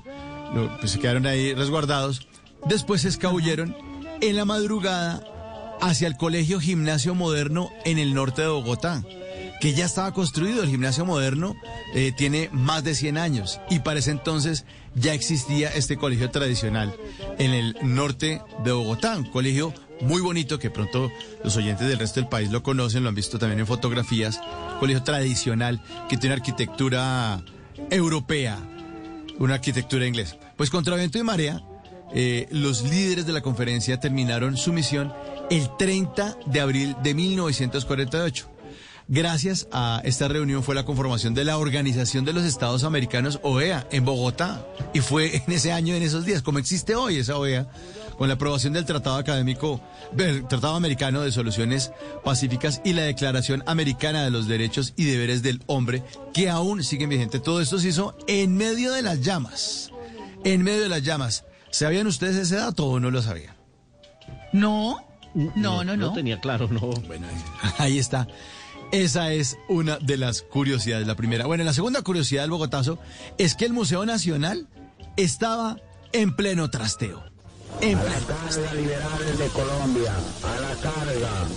pues 0.80 0.92
se 0.92 1.00
quedaron 1.00 1.26
ahí 1.26 1.54
resguardados, 1.54 2.28
después 2.66 3.02
se 3.02 3.08
escabulleron 3.08 3.76
en 4.22 4.36
la 4.36 4.46
madrugada 4.46 5.24
hacia 5.82 6.08
el 6.08 6.18
Colegio 6.18 6.60
Gimnasio 6.60 7.16
Moderno 7.16 7.72
en 7.86 7.98
el 7.98 8.14
norte 8.14 8.44
de 8.44 8.48
Bogotá, 8.48 9.04
que 9.62 9.74
ya 9.74 9.86
estaba 9.86 10.12
construido. 10.12 10.64
El 10.64 10.70
gimnasio 10.70 11.06
moderno 11.06 11.56
eh, 11.94 12.12
tiene 12.18 12.50
más 12.52 12.84
de 12.84 12.96
100 12.96 13.18
años 13.18 13.62
y 13.70 13.80
para 13.80 14.00
ese 14.00 14.12
entonces 14.12 14.66
ya 14.96 15.14
existía 15.14 15.70
este 15.70 15.96
colegio 15.96 16.30
tradicional 16.32 16.94
en 17.38 17.52
el 17.52 17.78
norte 17.82 18.42
de 18.66 18.72
Bogotá, 18.74 19.16
un 19.16 19.26
colegio 19.26 19.74
muy 20.02 20.20
bonito 20.20 20.58
que 20.58 20.72
pronto 20.72 21.12
los 21.44 21.56
oyentes 21.56 21.88
del 21.88 22.00
resto 22.00 22.20
del 22.20 22.28
país 22.28 22.52
lo 22.52 22.64
conocen, 22.64 23.04
lo 23.04 23.10
han 23.10 23.16
visto 23.16 23.38
también 23.38 23.60
en 23.60 23.68
fotografías, 23.68 24.42
colegio 24.80 25.04
tradicional 25.04 25.82
que 26.10 26.18
tiene 26.18 26.36
arquitectura 26.36 27.42
europea, 27.92 28.58
una 29.38 29.54
arquitectura 29.54 30.08
inglesa. 30.08 30.38
Pues 30.58 30.72
contra 30.72 30.96
viento 30.96 31.20
y 31.20 31.24
marea, 31.24 31.62
eh, 32.14 32.48
los 32.52 32.82
líderes 32.82 33.28
de 33.28 33.34
la 33.34 33.42
conferencia 33.42 34.00
terminaron 34.00 34.58
su 34.58 34.74
misión 34.74 35.14
el 35.52 35.70
30 35.78 36.38
de 36.48 36.60
abril 36.60 36.96
de 37.04 37.14
1948. 37.14 38.51
Gracias 39.14 39.68
a 39.74 40.00
esta 40.06 40.30
reunión 40.30 40.64
fue 40.64 40.74
la 40.74 40.86
conformación 40.86 41.34
de 41.34 41.44
la 41.44 41.58
Organización 41.58 42.24
de 42.24 42.32
los 42.32 42.46
Estados 42.46 42.86
Americanos, 42.86 43.42
OEA, 43.44 43.86
en 43.92 44.06
Bogotá. 44.06 44.66
Y 44.94 45.02
fue 45.02 45.36
en 45.36 45.52
ese 45.52 45.74
año, 45.74 45.94
en 45.94 46.02
esos 46.02 46.24
días, 46.24 46.42
como 46.42 46.60
existe 46.60 46.96
hoy 46.96 47.18
esa 47.18 47.38
OEA, 47.38 47.68
con 48.18 48.30
la 48.30 48.36
aprobación 48.36 48.72
del 48.72 48.86
Tratado 48.86 49.18
Académico, 49.18 49.82
del 50.14 50.48
Tratado 50.48 50.76
Americano 50.76 51.20
de 51.24 51.34
Soluciones 51.34 51.92
Pacíficas 52.24 52.80
y 52.86 52.94
la 52.94 53.02
Declaración 53.02 53.66
Americana 53.66 54.24
de 54.24 54.32
los 54.32 54.48
Derechos 54.48 54.94
y 54.96 55.04
Deberes 55.04 55.44
del 55.44 55.62
Hombre, 55.66 56.04
que 56.34 56.50
aún 56.50 56.82
siguen 56.82 57.10
vigentes. 57.10 57.44
Todo 57.44 57.60
esto 57.60 57.80
se 57.80 57.90
hizo 57.90 58.16
en 58.30 58.56
medio 58.56 58.94
de 58.94 59.02
las 59.02 59.20
llamas. 59.20 59.92
En 60.46 60.64
medio 60.64 60.84
de 60.84 60.90
las 60.90 61.04
llamas. 61.04 61.44
¿Sabían 61.70 62.08
ustedes 62.08 62.38
ese 62.38 62.56
dato 62.56 62.86
o 62.86 63.02
no 63.02 63.12
lo 63.12 63.22
sabían? 63.22 63.56
No, 64.54 65.06
no, 65.34 65.84
no, 65.84 65.84
no. 65.84 65.98
No 65.98 66.14
tenía 66.14 66.40
claro, 66.40 66.70
no. 66.70 66.92
Bueno, 67.08 67.28
ahí 67.78 67.98
está. 68.00 68.26
Esa 68.92 69.32
es 69.32 69.58
una 69.70 69.98
de 70.00 70.18
las 70.18 70.42
curiosidades, 70.42 71.08
la 71.08 71.16
primera. 71.16 71.46
Bueno, 71.46 71.64
la 71.64 71.74
segunda 71.74 72.02
curiosidad 72.02 72.44
del 72.44 72.52
Bogotazo 72.52 73.00
es 73.38 73.56
que 73.56 73.64
el 73.64 73.72
Museo 73.72 74.06
Nacional 74.06 74.68
estaba 75.16 75.78
en 76.12 76.36
pleno 76.36 76.70
trasteo. 76.70 77.24
En 77.80 77.98
pleno 77.98 78.76
liberales 78.76 79.40
de 79.40 79.48
Colombia. 79.48 80.14
A 80.44 80.60
la 80.60 80.76
carga. 80.82 81.48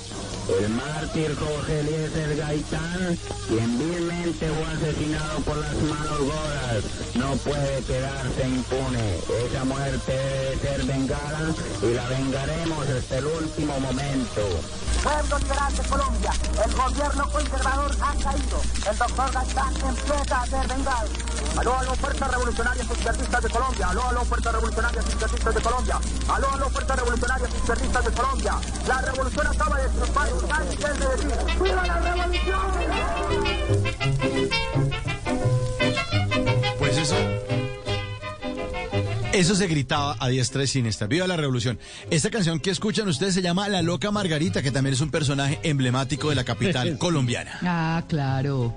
El 0.46 0.68
mártir 0.68 1.34
Jorge 1.36 1.80
Eliezer 1.80 2.36
Gaitán, 2.36 3.18
quien 3.48 3.78
vilmente 3.78 4.46
fue 4.46 4.74
asesinado 4.74 5.40
por 5.40 5.56
las 5.56 5.74
manos 5.74 6.18
goras, 6.18 6.84
no 7.14 7.34
puede 7.36 7.82
quedarse 7.84 8.48
impune. 8.48 9.18
Esa 9.46 9.64
muerte 9.64 10.12
debe 10.12 10.60
ser 10.60 10.84
vengada 10.84 11.54
y 11.82 11.94
la 11.94 12.08
vengaremos 12.08 12.88
hasta 12.88 13.18
el 13.18 13.26
último 13.26 13.80
momento. 13.80 14.42
Pueblo 15.02 15.38
liberal 15.38 15.76
de 15.76 15.82
Colombia, 15.88 16.32
el 16.64 16.74
gobierno 16.74 17.30
conservador 17.30 17.96
ha 18.00 18.14
caído. 18.22 18.60
El 18.90 18.98
doctor 18.98 19.32
Gaitán 19.32 19.74
empieza 19.76 20.40
a 20.40 20.46
ser 20.46 20.68
vengado. 20.68 21.08
Aló, 21.56 21.78
aló, 21.78 21.94
fuerzas 21.94 22.30
revolucionarias 22.30 22.90
izquierdistas 22.90 23.42
de 23.42 23.50
Colombia. 23.50 23.88
Aló, 23.88 24.08
aló, 24.08 24.24
fuerzas 24.24 24.52
revolucionarias 24.52 25.06
izquierdistas 25.06 25.54
de 25.54 25.60
Colombia. 25.62 26.00
Aló, 26.28 26.50
aló, 26.50 26.70
fuerzas 26.70 26.96
revolucionarias 26.96 27.54
izquierdistas 27.54 28.04
de 28.04 28.10
Colombia. 28.12 28.54
La 28.88 29.00
revolución 29.00 29.46
acaba 29.46 29.78
de 29.78 29.88
triunfar 29.88 30.33
decir. 30.40 31.30
¡Viva 31.62 31.86
la 31.86 32.00
revolución! 32.00 32.60
Pues 36.78 36.98
eso. 36.98 37.16
Eso 39.32 39.56
se 39.56 39.66
gritaba 39.66 40.16
a 40.20 40.28
diestra 40.28 40.62
y 40.62 40.66
siniestra. 40.68 41.06
¡Viva 41.08 41.26
la 41.26 41.36
revolución! 41.36 41.78
Esta 42.10 42.30
canción 42.30 42.60
que 42.60 42.70
escuchan 42.70 43.08
ustedes 43.08 43.34
se 43.34 43.42
llama 43.42 43.68
La 43.68 43.82
Loca 43.82 44.10
Margarita, 44.12 44.62
que 44.62 44.70
también 44.70 44.94
es 44.94 45.00
un 45.00 45.10
personaje 45.10 45.58
emblemático 45.64 46.28
de 46.28 46.36
la 46.36 46.44
capital 46.44 46.98
colombiana. 46.98 47.58
Ah, 47.62 48.04
claro. 48.08 48.74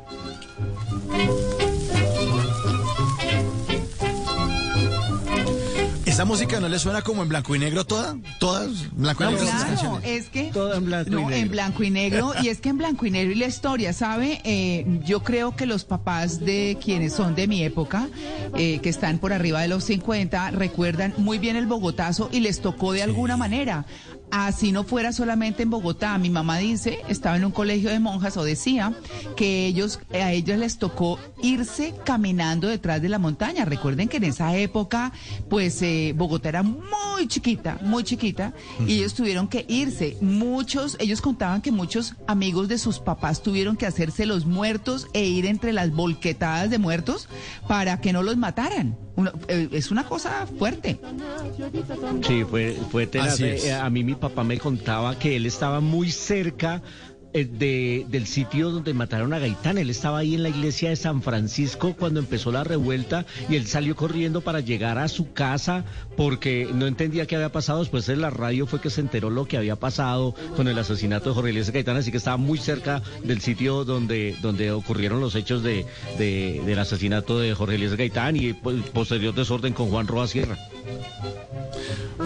¿Esa 6.17 6.25
música 6.25 6.59
no 6.59 6.67
le 6.67 6.79
suena 6.79 7.03
como 7.03 7.21
en 7.21 7.29
blanco 7.29 7.55
y 7.55 7.59
negro 7.59 7.85
toda? 7.85 8.17
¿Todas? 8.39 8.91
¿Blanco 8.93 9.21
y 9.21 9.25
No, 9.27 9.31
negro 9.33 9.45
claro, 9.45 9.99
es 10.03 10.29
que 10.29 10.45
Todo 10.45 10.73
en 10.73 10.85
blanco 10.85 11.09
y 11.11 11.13
no, 11.13 11.19
negro. 11.19 11.35
en 11.35 11.49
blanco 11.51 11.83
y 11.83 11.89
negro 11.91 12.33
y 12.41 12.47
es 12.47 12.59
que 12.59 12.69
en 12.69 12.79
blanco 12.79 13.05
y 13.05 13.11
negro 13.11 13.33
y 13.33 13.35
la 13.35 13.45
historia, 13.45 13.93
¿sabe? 13.93 14.41
Eh, 14.43 14.99
yo 15.05 15.21
creo 15.21 15.55
que 15.55 15.67
los 15.67 15.85
papás 15.85 16.39
de 16.39 16.79
quienes 16.83 17.13
son 17.13 17.35
de 17.35 17.47
mi 17.47 17.63
época, 17.63 18.07
eh, 18.55 18.79
que 18.79 18.89
están 18.89 19.19
por 19.19 19.31
arriba 19.31 19.61
de 19.61 19.67
los 19.67 19.83
50, 19.83 20.49
recuerdan 20.49 21.13
muy 21.17 21.37
bien 21.37 21.55
el 21.55 21.67
Bogotazo 21.67 22.29
y 22.31 22.39
les 22.39 22.61
tocó 22.61 22.93
de 22.93 23.03
alguna 23.03 23.37
manera. 23.37 23.85
Así 24.29 24.71
no 24.71 24.83
fuera 24.83 25.13
solamente 25.13 25.63
en 25.63 25.69
Bogotá. 25.69 26.17
Mi 26.17 26.29
mamá 26.29 26.57
dice, 26.57 26.99
estaba 27.07 27.37
en 27.37 27.45
un 27.45 27.51
colegio 27.51 27.89
de 27.89 27.99
monjas 27.99 28.35
o 28.35 28.43
decía 28.43 28.93
que 29.35 29.65
ellos 29.65 29.99
a 30.11 30.33
ellos 30.33 30.57
les 30.57 30.77
tocó 30.77 31.17
irse 31.41 31.93
caminando 32.03 32.67
detrás 32.67 33.01
de 33.01 33.09
la 33.09 33.19
montaña. 33.19 33.63
Recuerden 33.63 34.09
que 34.09 34.17
en 34.17 34.25
esa 34.25 34.55
época, 34.57 35.13
pues 35.49 35.81
eh, 35.81 36.13
Bogotá 36.15 36.49
era 36.49 36.63
muy 36.63 37.27
chiquita, 37.27 37.79
muy 37.81 38.03
chiquita, 38.03 38.53
y 38.85 38.95
ellos 38.95 39.13
tuvieron 39.13 39.47
que 39.47 39.65
irse. 39.69 40.17
Muchos, 40.19 40.97
ellos 40.99 41.21
contaban 41.21 41.61
que 41.61 41.71
muchos 41.71 42.15
amigos 42.27 42.67
de 42.67 42.77
sus 42.77 42.99
papás 42.99 43.41
tuvieron 43.41 43.77
que 43.77 43.85
hacerse 43.85 44.25
los 44.25 44.45
muertos 44.45 45.07
e 45.13 45.25
ir 45.25 45.45
entre 45.45 45.71
las 45.71 45.91
volquetadas 45.91 46.69
de 46.69 46.79
muertos 46.79 47.29
para 47.67 48.01
que 48.01 48.13
no 48.13 48.23
los 48.23 48.35
mataran. 48.35 49.06
Uno- 49.17 49.31
eh, 49.47 49.67
es 49.71 49.89
una 49.91 50.05
cosa 50.05 50.45
fuerte. 50.59 50.99
Sí, 52.25 52.43
fue, 52.49 52.77
fue 52.91 53.07
tenaz. 53.07 53.33
Así 53.33 53.45
es. 53.45 53.65
Eh, 53.65 53.73
A 53.73 53.89
mí 53.89 54.03
mi 54.03 54.13
papá 54.15 54.43
me 54.43 54.57
contaba 54.59 55.17
que 55.17 55.35
él 55.35 55.45
estaba 55.47 55.79
muy 55.81 56.11
cerca 56.11 56.81
de, 57.33 58.05
del 58.09 58.25
sitio 58.27 58.71
donde 58.71 58.93
mataron 58.93 59.33
a 59.33 59.39
Gaitán. 59.39 59.77
Él 59.77 59.89
estaba 59.89 60.19
ahí 60.19 60.35
en 60.35 60.43
la 60.43 60.49
iglesia 60.49 60.89
de 60.89 60.95
San 60.95 61.21
Francisco 61.21 61.95
cuando 61.97 62.19
empezó 62.19 62.51
la 62.51 62.63
revuelta 62.63 63.25
y 63.49 63.55
él 63.55 63.67
salió 63.67 63.95
corriendo 63.95 64.41
para 64.41 64.59
llegar 64.59 64.97
a 64.97 65.07
su 65.07 65.33
casa 65.33 65.85
porque 66.15 66.69
no 66.73 66.87
entendía 66.87 67.25
qué 67.27 67.35
había 67.35 67.51
pasado. 67.51 67.79
Después 67.79 68.07
en 68.09 68.21
la 68.21 68.29
radio 68.29 68.65
fue 68.67 68.81
que 68.81 68.89
se 68.89 69.01
enteró 69.01 69.29
lo 69.29 69.45
que 69.47 69.57
había 69.57 69.75
pasado 69.75 70.33
con 70.55 70.67
el 70.67 70.77
asesinato 70.79 71.29
de 71.29 71.35
Jorge 71.35 71.49
Eliezer 71.51 71.73
Gaitán, 71.73 71.97
así 71.97 72.11
que 72.11 72.17
estaba 72.17 72.37
muy 72.37 72.57
cerca 72.57 73.01
del 73.23 73.41
sitio 73.41 73.85
donde, 73.85 74.35
donde 74.41 74.71
ocurrieron 74.71 75.19
los 75.19 75.35
hechos 75.35 75.63
de, 75.63 75.85
de- 76.17 76.61
del 76.65 76.79
asesinato 76.79 77.39
de 77.39 77.53
Jorge 77.53 77.75
Eliezer 77.75 77.97
Gaitán 77.97 78.35
y 78.35 78.53
pues, 78.53 78.77
posterior 78.93 79.33
desorden 79.35 79.73
con 79.73 79.89
Juan 79.89 80.07
Roa 80.07 80.27
Sierra. 80.27 80.57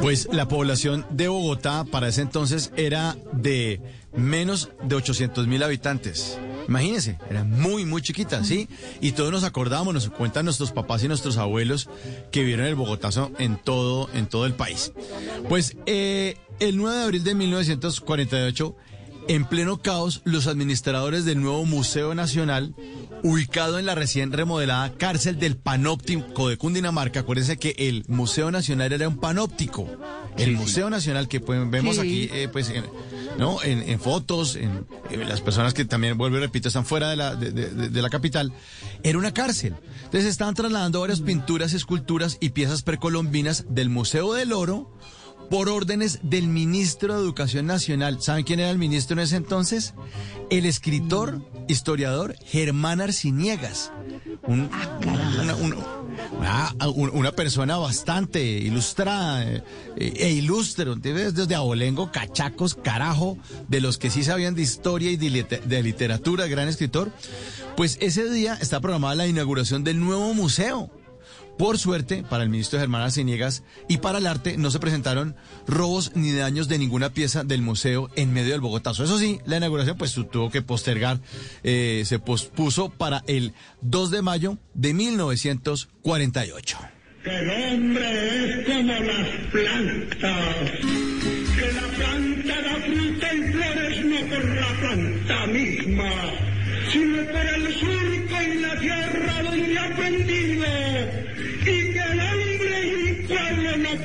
Pues 0.02 0.28
la 0.32 0.48
población 0.48 1.06
de 1.12 1.28
Bogotá 1.28 1.84
para 1.84 2.08
ese 2.08 2.22
entonces 2.22 2.72
era 2.78 3.18
de 3.34 3.82
menos 4.14 4.70
de 4.84 4.96
800 4.96 5.48
mil 5.48 5.64
habitantes. 5.64 6.38
Imagínense, 6.68 7.18
era 7.30 7.44
muy, 7.44 7.86
muy 7.86 8.02
chiquita, 8.02 8.44
¿sí? 8.44 8.68
Y 9.02 9.14
todos 9.14 9.32
nos 9.32 9.44
acordamos, 9.44 9.94
nos 9.94 10.10
cuentan 10.10 10.46
nuestros 10.46 10.72
papás 10.72 11.04
y 11.04 11.08
nuestros 11.08 11.38
abuelos 11.38 11.90
que 12.32 12.44
vieron 12.44 12.66
el 12.66 12.76
Bogotazo 12.76 13.32
en 13.40 13.58
todo, 13.58 14.10
en 14.14 14.28
todo 14.28 14.46
el 14.46 14.54
país. 14.54 14.94
Pues 15.50 15.76
eh, 15.86 16.38
el 16.60 16.78
9 16.78 16.98
de 16.98 17.04
abril 17.04 17.24
de 17.24 17.36
1948, 17.36 18.76
en 19.28 19.46
pleno 19.46 19.82
caos, 19.82 20.22
los 20.24 20.48
administradores 20.48 21.26
del 21.26 21.42
nuevo 21.42 21.66
Museo 21.66 22.16
Nacional, 22.16 22.76
ubicado 23.24 23.80
en 23.80 23.86
la 23.86 23.96
recién 23.96 24.32
remodelada 24.32 24.92
cárcel 24.94 25.38
del 25.40 25.56
Panóptico 25.58 26.50
de 26.50 26.58
Cundinamarca, 26.58 27.22
acuérdense 27.22 27.58
que 27.58 27.76
el 27.78 28.04
Museo 28.08 28.52
Nacional 28.52 28.92
era 28.94 29.08
un 29.08 29.18
panóptico. 29.20 29.88
El 30.38 30.56
Museo 30.56 30.90
Nacional 30.90 31.28
que 31.28 31.40
pues, 31.40 31.60
vemos 31.70 31.96
Sí. 31.96 32.02
aquí, 32.02 32.30
eh, 32.34 32.48
pues, 32.52 32.70
en, 32.70 32.86
¿no? 33.38 33.62
En, 33.64 33.82
en 33.90 34.00
fotos, 34.00 34.56
en, 34.56 34.86
en 35.10 35.28
las 35.28 35.42
personas 35.42 35.74
que 35.74 35.84
también, 35.86 36.18
vuelvo 36.18 36.38
y 36.38 36.40
repito, 36.40 36.70
están 36.70 36.86
fuera 36.86 37.10
de 37.10 37.16
la, 37.18 37.36
de, 37.36 37.52
de- 37.52 37.90
de 37.90 38.02
la 38.02 38.10
capital, 38.10 38.54
era 39.04 39.18
una 39.18 39.34
cárcel. 39.34 39.76
Entonces 40.06 40.26
estaban 40.26 40.56
trasladando 40.56 41.02
varias 41.02 41.22
pinturas, 41.22 41.74
esculturas 41.74 42.38
y 42.40 42.50
piezas 42.50 42.82
precolombinas 42.82 43.66
del 43.70 43.90
Museo 43.90 44.34
del 44.34 44.54
Oro 44.54 44.98
por 45.52 45.68
órdenes 45.70 46.20
del 46.24 46.48
ministro 46.48 47.14
de 47.14 47.22
Educación 47.22 47.68
Nacional. 47.68 48.22
¿Saben 48.22 48.46
quién 48.46 48.60
era 48.62 48.72
el 48.72 48.78
ministro 48.80 49.14
en 49.14 49.20
ese 49.20 49.36
entonces? 49.36 49.94
El 50.50 50.66
escritor, 50.66 51.42
historiador 51.68 52.36
Germán 52.46 53.02
Arciniegas. 53.02 53.92
Un- 54.48 54.70
una, 55.38 55.56
una- 55.56 55.78
una- 56.40 56.90
un- 56.90 57.10
una 57.14 57.32
persona 57.34 57.78
bastante 57.78 58.42
ilustrada 58.44 59.44
eh, 59.46 59.62
e 59.98 60.32
ilustre, 60.32 60.90
¿entiendes? 60.92 61.36
desde 61.36 61.54
abolengo, 61.54 62.12
cachacos, 62.14 62.74
carajo, 62.74 63.38
de 63.68 63.82
los 63.82 63.98
que 63.98 64.10
sí 64.10 64.24
sabían 64.24 64.56
de 64.56 64.62
historia 64.62 65.12
y 65.12 65.18
de 65.18 65.84
literatura, 65.84 66.48
gran 66.48 66.70
escritor. 66.70 67.12
Pues 67.76 67.98
ese 68.02 68.30
día 68.30 68.56
está 68.62 68.80
programada 68.80 69.16
la 69.16 69.28
inauguración 69.28 69.84
del 69.84 70.00
nuevo 70.00 70.34
museo. 70.34 70.90
Por 71.62 71.78
suerte, 71.78 72.24
para 72.28 72.42
el 72.44 72.50
ministro 72.50 72.80
Germán 72.80 73.04
Arciniegas 73.04 73.62
y 73.88 73.98
para 74.00 74.18
el 74.18 74.26
arte 74.26 74.58
no 74.58 74.72
se 74.72 74.80
presentaron 74.80 75.36
robos 75.68 76.12
ni 76.16 76.32
daños 76.32 76.68
de 76.68 76.80
ninguna 76.80 77.14
pieza 77.14 77.44
del 77.44 77.62
museo 77.62 78.10
en 78.16 78.34
medio 78.34 78.54
del 78.54 78.62
Bogotazo. 78.62 79.04
Eso 79.04 79.20
sí, 79.20 79.40
la 79.46 79.58
inauguración 79.58 79.96
pues 79.96 80.12
tu- 80.16 80.24
tuvo 80.24 80.50
que 80.50 80.64
postergar, 80.64 81.20
eh, 81.62 82.02
se 82.08 82.18
pospuso 82.18 82.90
para 82.90 83.24
el 83.28 83.54
2 83.82 84.10
de 84.10 84.24
mayo 84.24 84.58
de 84.74 84.96
1948. 84.96 86.80
Que 87.24 87.30
el 87.30 87.50
hombre 87.52 88.62
es 88.62 88.66
como 88.66 88.94
las 88.94 89.28
plantas, 89.52 90.56
que 90.80 91.72
la 91.74 91.88
planta 91.96 92.56
da 92.64 92.76
fruta 92.88 93.34
y 93.36 93.52
flores 93.52 94.06
no 94.06 94.20
por 94.30 94.46
la 94.56 94.80
planta 94.80 95.46
misma, 95.46 96.12
sino 96.92 97.18
por 97.26 97.46
el 97.46 97.74
surco 97.80 98.42
y 98.42 98.60
la 98.62 98.80
tierra 98.80 99.44
donde 99.44 99.78
ha 99.78 99.86
aprendido, 99.86 100.66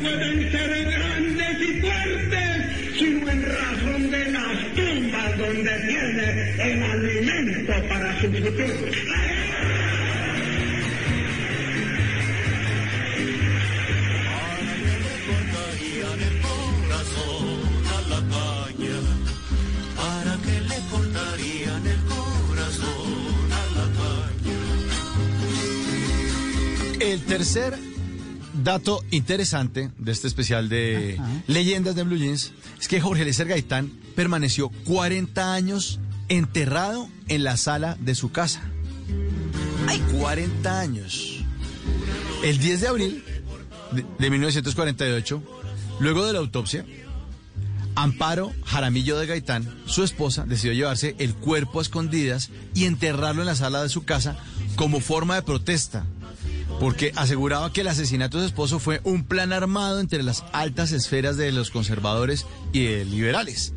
pueden 0.06 0.50
ser 0.52 0.84
grandes 0.84 1.60
y 1.60 1.80
fuertes, 1.80 2.98
sino 2.98 3.28
en 3.28 3.42
razón 3.42 4.10
de 4.10 4.30
las 4.30 4.74
tumbas 4.74 5.38
donde 5.38 5.70
tiene 5.88 6.72
el 6.72 6.82
alimento 6.82 7.72
para 7.88 8.20
su 8.20 8.26
futuro. 8.32 8.74
El 26.98 27.20
tercer 27.22 27.74
dato 28.66 29.04
interesante 29.12 29.92
de 29.96 30.10
este 30.10 30.26
especial 30.26 30.68
de 30.68 31.20
leyendas 31.46 31.94
de 31.94 32.02
Blue 32.02 32.16
Jeans 32.16 32.52
es 32.80 32.88
que 32.88 33.00
Jorge 33.00 33.22
Eliezer 33.22 33.46
Gaitán 33.46 33.92
permaneció 34.16 34.70
40 34.86 35.54
años 35.54 36.00
enterrado 36.28 37.08
en 37.28 37.44
la 37.44 37.56
sala 37.58 37.96
de 38.00 38.16
su 38.16 38.32
casa. 38.32 38.62
¡Ay, 39.86 40.02
40 40.18 40.80
años! 40.80 41.44
El 42.42 42.58
10 42.58 42.80
de 42.80 42.88
abril 42.88 43.24
de, 43.92 44.04
de 44.18 44.30
1948, 44.30 45.42
luego 46.00 46.26
de 46.26 46.32
la 46.32 46.40
autopsia, 46.40 46.84
Amparo 47.94 48.52
Jaramillo 48.64 49.16
de 49.16 49.26
Gaitán, 49.26 49.72
su 49.86 50.02
esposa, 50.02 50.44
decidió 50.44 50.72
llevarse 50.72 51.14
el 51.20 51.34
cuerpo 51.34 51.78
a 51.78 51.82
escondidas 51.82 52.50
y 52.74 52.86
enterrarlo 52.86 53.42
en 53.42 53.46
la 53.46 53.54
sala 53.54 53.84
de 53.84 53.88
su 53.88 54.04
casa 54.04 54.36
como 54.74 54.98
forma 54.98 55.36
de 55.36 55.42
protesta, 55.42 56.04
porque 56.80 57.12
aseguraba 57.16 57.72
que 57.72 57.80
el 57.80 57.88
asesinato 57.88 58.38
de 58.38 58.44
su 58.44 58.48
esposo 58.48 58.78
fue 58.78 59.00
un 59.04 59.24
plan 59.24 59.52
armado 59.52 60.00
entre 60.00 60.22
las 60.22 60.44
altas 60.52 60.92
esferas 60.92 61.36
de 61.36 61.52
los 61.52 61.70
conservadores 61.70 62.46
y 62.72 62.84
de 62.84 63.04
liberales. 63.04 63.72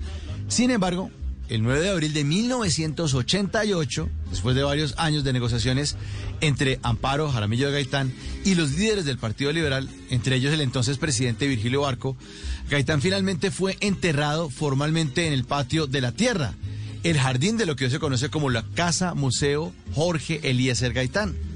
Sin 0.48 0.72
embargo, 0.72 1.10
el 1.50 1.64
9 1.64 1.82
de 1.82 1.90
abril 1.90 2.14
de 2.14 2.24
1988, 2.24 4.10
después 4.30 4.56
de 4.56 4.64
varios 4.64 4.94
años 4.98 5.24
de 5.24 5.34
negociaciones 5.34 5.96
entre 6.42 6.80
Amparo 6.84 7.32
Jaramillo 7.32 7.68
de 7.68 7.74
Gaitán 7.74 8.14
y 8.46 8.56
los 8.56 8.72
líderes 8.72 9.06
del 9.06 9.18
Partido 9.18 9.52
Liberal, 9.52 9.90
entre 10.10 10.36
ellos 10.36 10.54
el 10.54 10.62
entonces 10.62 10.98
presidente 10.98 11.48
Virgilio 11.48 11.82
Barco, 11.82 12.16
Gaitán 12.70 13.02
finalmente 13.02 13.50
fue 13.50 13.78
enterrado 13.80 14.50
formalmente 14.50 15.26
en 15.26 15.34
el 15.34 15.44
patio 15.44 15.88
de 15.88 16.02
la 16.02 16.12
tierra, 16.12 16.54
el 17.04 17.18
jardín 17.18 17.58
de 17.58 17.66
lo 17.66 17.76
que 17.76 17.86
hoy 17.86 17.92
se 17.92 18.00
conoce 18.00 18.30
como 18.30 18.50
la 18.50 18.64
Casa 18.76 19.16
Museo 19.16 19.74
Jorge 19.94 20.42
Eliezer 20.44 20.94
Gaitán. 20.94 21.49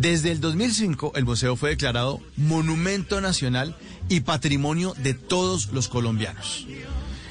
Desde 0.00 0.30
el 0.30 0.40
2005, 0.40 1.14
el 1.16 1.24
museo 1.24 1.56
fue 1.56 1.70
declarado 1.70 2.20
Monumento 2.36 3.20
Nacional 3.20 3.76
y 4.08 4.20
Patrimonio 4.20 4.94
de 5.02 5.12
todos 5.12 5.72
los 5.72 5.88
colombianos. 5.88 6.68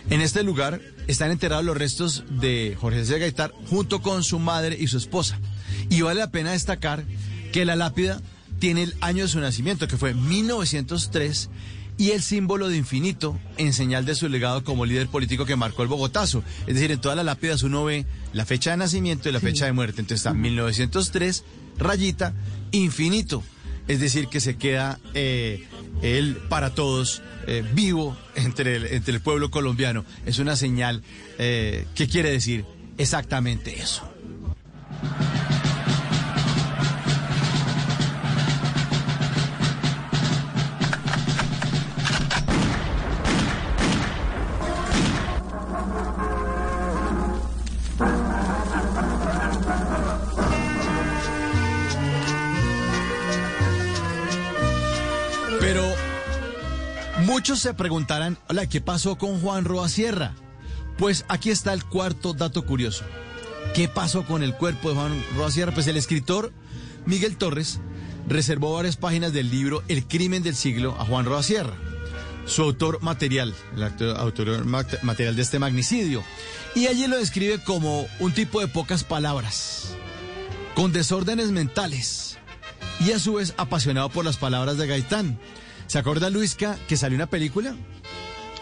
En 0.10 0.20
este 0.20 0.44
lugar 0.44 0.82
están 1.08 1.32
enterrados 1.32 1.64
los 1.64 1.78
restos 1.78 2.26
de 2.30 2.76
Jorge 2.78 3.06
C. 3.06 3.20
Gaitán 3.20 3.52
junto 3.70 4.02
con 4.02 4.22
su 4.22 4.38
madre 4.40 4.76
y 4.78 4.88
su 4.88 4.98
esposa. 4.98 5.40
Y 5.90 6.02
vale 6.02 6.20
la 6.20 6.30
pena 6.32 6.52
destacar 6.52 7.06
que 7.54 7.64
la 7.64 7.78
lápida 7.78 8.22
tiene 8.60 8.84
el 8.84 8.96
año 9.00 9.24
de 9.24 9.30
su 9.30 9.40
nacimiento, 9.40 9.88
que 9.88 9.96
fue 9.96 10.14
1903, 10.14 11.50
y 11.98 12.12
el 12.12 12.22
símbolo 12.22 12.70
de 12.70 12.78
infinito 12.78 13.40
en 13.58 13.74
señal 13.74 14.06
de 14.06 14.16
su 14.16 14.30
legado 14.30 14.64
como 14.64 14.86
líder 14.86 15.08
político 15.08 15.46
que 15.46 15.56
marcó 15.56 15.84
el 15.84 15.88
Bogotazo. 15.88 16.44
Es 16.68 16.76
decir, 16.76 16.92
en 16.92 17.02
todas 17.02 17.16
las 17.16 17.26
lápidas 17.26 17.64
uno 17.64 17.86
ve 17.86 18.06
la 18.34 18.46
fecha 18.46 18.72
de 18.72 18.78
nacimiento 18.78 19.30
y 19.30 19.32
la 19.32 19.40
fecha 19.40 19.66
de 19.66 19.72
muerte. 19.72 20.02
Entonces 20.02 20.20
está 20.20 20.34
1903, 20.34 21.44
rayita, 21.78 22.34
infinito. 22.72 23.44
Es 23.88 24.00
decir, 24.00 24.28
que 24.28 24.42
se 24.42 24.58
queda 24.58 25.00
eh, 25.14 25.66
él 26.02 26.38
para 26.50 26.76
todos 26.76 27.22
eh, 27.48 27.64
vivo 27.74 28.18
entre 28.36 28.76
el, 28.76 28.86
entre 28.88 29.16
el 29.16 29.22
pueblo 29.22 29.50
colombiano. 29.50 30.06
Es 30.26 30.40
una 30.40 30.56
señal 30.56 31.04
eh, 31.38 31.86
que 31.96 32.08
quiere 32.08 32.32
decir 32.32 32.66
exactamente 32.98 33.80
eso. 33.80 34.10
Muchos 57.38 57.60
se 57.60 57.76
preguntarán, 57.76 58.36
hola, 58.50 58.68
¿qué 58.68 58.82
pasó 58.82 59.16
con 59.20 59.40
Juan 59.40 59.64
Roa 59.64 59.90
Sierra? 59.90 60.34
Pues 60.98 61.24
aquí 61.28 61.52
está 61.52 61.72
el 61.72 61.86
cuarto 61.86 62.34
dato 62.34 62.66
curioso. 62.66 63.06
¿Qué 63.76 63.88
pasó 63.88 64.26
con 64.26 64.42
el 64.42 64.56
cuerpo 64.56 64.90
de 64.90 64.96
Juan 64.96 65.24
Roa 65.36 65.52
Sierra? 65.52 65.72
Pues 65.72 65.86
el 65.86 65.98
escritor 65.98 66.52
Miguel 67.06 67.38
Torres 67.38 67.80
reservó 68.28 68.74
varias 68.74 68.98
páginas 68.98 69.34
del 69.34 69.52
libro 69.52 69.84
El 69.88 70.08
crimen 70.08 70.42
del 70.42 70.56
siglo 70.56 70.96
a 71.00 71.06
Juan 71.06 71.26
Roa 71.26 71.44
Sierra, 71.44 71.76
su 72.48 72.64
autor 72.64 73.04
material, 73.04 73.54
el 73.76 73.84
autor 74.18 74.66
mat- 74.66 75.04
material 75.04 75.36
de 75.36 75.44
este 75.44 75.60
magnicidio. 75.60 76.24
Y 76.74 76.88
allí 76.88 77.06
lo 77.06 77.18
describe 77.18 77.64
como 77.64 78.08
un 78.20 78.32
tipo 78.34 78.62
de 78.62 78.68
pocas 78.68 79.04
palabras, 79.04 79.90
con 80.74 80.92
desórdenes 80.92 81.52
mentales 81.52 82.40
y 83.00 83.12
a 83.12 83.20
su 83.20 83.36
vez 83.36 83.54
apasionado 83.58 84.10
por 84.10 84.26
las 84.26 84.38
palabras 84.38 84.80
de 84.80 84.88
Gaitán. 84.88 85.40
¿Se 85.88 86.00
acuerda 86.00 86.30
Luisca 86.30 86.78
que 86.88 86.98
salió 86.98 87.16
una 87.16 87.28
película? 87.28 87.76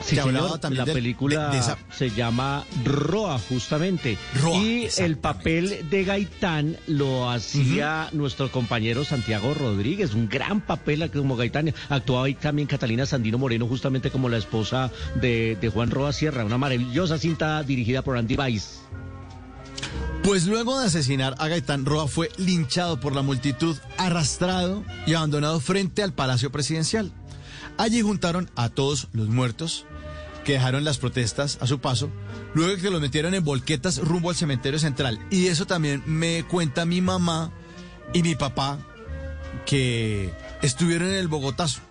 Sí, 0.01 0.17
señor, 0.17 0.59
la 0.71 0.85
película 0.93 1.47
de- 1.47 1.53
de 1.53 1.59
esa- 1.59 1.77
se 1.89 2.09
llama 2.11 2.65
Roa, 2.83 3.39
justamente. 3.39 4.17
Roa, 4.41 4.57
y 4.57 4.87
el 4.97 5.17
papel 5.17 5.89
de 5.89 6.03
Gaitán 6.03 6.77
lo 6.87 7.29
hacía 7.31 8.09
nuestro 8.11 8.51
compañero 8.51 9.05
Santiago 9.05 9.53
Rodríguez, 9.53 10.13
un 10.13 10.27
gran 10.27 10.59
papel 10.61 11.09
como 11.11 11.35
Gaitán. 11.37 11.73
Actuaba 11.89 12.25
ahí 12.25 12.35
también 12.35 12.67
Catalina 12.67 13.05
Sandino 13.05 13.37
Moreno, 13.37 13.67
justamente 13.67 14.11
como 14.11 14.27
la 14.29 14.37
esposa 14.37 14.91
de, 15.15 15.57
de 15.59 15.69
Juan 15.69 15.89
Roa 15.89 16.11
Sierra, 16.11 16.43
una 16.45 16.57
maravillosa 16.57 17.17
cinta 17.17 17.63
dirigida 17.63 18.01
por 18.03 18.17
Andy 18.17 18.35
Weiss. 18.35 18.81
Pues 20.23 20.47
luego 20.47 20.79
de 20.79 20.87
asesinar 20.87 21.35
a 21.37 21.47
Gaitán, 21.47 21.85
Roa 21.85 22.07
fue 22.07 22.31
linchado 22.37 22.99
por 22.99 23.13
la 23.13 23.21
multitud, 23.21 23.77
arrastrado 23.97 24.83
y 25.05 25.13
abandonado 25.13 25.59
frente 25.59 26.01
al 26.01 26.13
Palacio 26.13 26.51
Presidencial. 26.51 27.11
Allí 27.77 28.01
juntaron 28.01 28.49
a 28.55 28.69
todos 28.69 29.07
los 29.13 29.27
muertos 29.27 29.85
que 30.43 30.53
dejaron 30.53 30.83
las 30.83 30.97
protestas 30.97 31.57
a 31.61 31.67
su 31.67 31.79
paso, 31.79 32.09
luego 32.53 32.81
que 32.81 32.89
los 32.89 33.01
metieron 33.01 33.33
en 33.33 33.43
volquetas 33.43 33.97
rumbo 33.97 34.29
al 34.29 34.35
cementerio 34.35 34.79
central. 34.79 35.19
Y 35.29 35.47
eso 35.47 35.67
también 35.67 36.01
me 36.05 36.43
cuenta 36.43 36.85
mi 36.85 37.01
mamá 37.01 37.51
y 38.13 38.23
mi 38.23 38.35
papá 38.35 38.79
que 39.65 40.33
estuvieron 40.61 41.09
en 41.09 41.15
el 41.15 41.27
Bogotazo. 41.27 41.81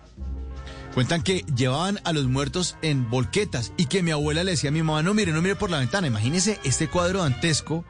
Cuentan 0.95 1.23
que 1.23 1.43
llevaban 1.53 1.99
a 2.05 2.13
los 2.13 2.23
muertos 2.23 2.77
en 2.81 3.09
volquetas 3.09 3.73
y 3.75 3.87
que 3.87 4.01
mi 4.01 4.11
abuela 4.11 4.45
le 4.45 4.51
decía 4.51 4.69
a 4.69 4.71
mi 4.73 4.81
mamá, 4.81 5.03
no 5.03 5.13
mire, 5.13 5.33
no 5.33 5.41
mire 5.41 5.57
por 5.57 5.69
la 5.69 5.79
ventana. 5.79 6.07
Imagínese 6.07 6.57
este 6.63 6.87
cuadro 6.87 7.21
dantesco 7.21 7.83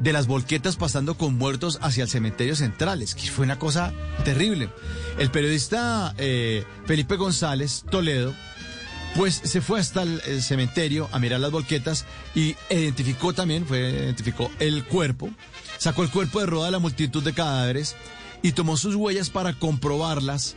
de 0.00 0.12
las 0.12 0.28
volquetas 0.28 0.76
pasando 0.76 1.18
con 1.18 1.34
muertos 1.36 1.80
hacia 1.82 2.04
el 2.04 2.08
cementerio 2.08 2.54
central. 2.54 3.02
Es 3.02 3.16
que 3.16 3.28
fue 3.28 3.44
una 3.44 3.58
cosa 3.58 3.92
terrible. 4.24 4.70
El 5.18 5.32
periodista 5.32 6.14
eh, 6.16 6.62
Felipe 6.86 7.16
González 7.16 7.84
Toledo, 7.90 8.32
pues 9.16 9.34
se 9.34 9.60
fue 9.60 9.80
hasta 9.80 10.04
el, 10.04 10.40
cementerio 10.40 11.08
a 11.10 11.18
mirar 11.18 11.40
las 11.40 11.50
volquetas 11.50 12.06
y 12.36 12.54
identificó 12.70 13.32
también, 13.32 13.66
fue, 13.66 13.80
identificó 13.90 14.48
el 14.60 14.84
cuerpo, 14.84 15.28
sacó 15.78 16.04
el 16.04 16.10
cuerpo 16.10 16.38
de 16.38 16.46
roda 16.46 16.66
de 16.66 16.70
la 16.70 16.78
multitud 16.78 17.24
de 17.24 17.34
cadáveres 17.34 17.96
y 18.42 18.52
tomó 18.52 18.76
sus 18.76 18.94
huellas 18.94 19.28
para 19.28 19.54
comprobarlas 19.54 20.54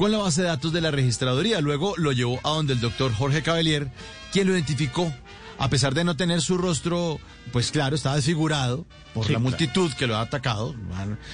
con 0.00 0.10
la 0.12 0.16
base 0.16 0.40
de 0.40 0.48
datos 0.48 0.72
de 0.72 0.80
la 0.80 0.90
registraduría. 0.90 1.60
Luego 1.60 1.92
lo 1.98 2.12
llevó 2.12 2.40
a 2.42 2.48
donde 2.48 2.72
el 2.72 2.80
doctor 2.80 3.12
Jorge 3.12 3.42
Cavalier, 3.42 3.92
quien 4.32 4.46
lo 4.46 4.54
identificó. 4.54 5.12
A 5.58 5.68
pesar 5.68 5.92
de 5.92 6.04
no 6.04 6.16
tener 6.16 6.40
su 6.40 6.56
rostro, 6.56 7.20
pues 7.52 7.70
claro, 7.70 7.94
estaba 7.96 8.16
desfigurado 8.16 8.86
por 9.12 9.26
Sí, 9.26 9.34
la 9.34 9.38
claro. 9.40 9.50
multitud 9.50 9.92
que 9.92 10.06
lo 10.06 10.16
ha 10.16 10.22
atacado, 10.22 10.74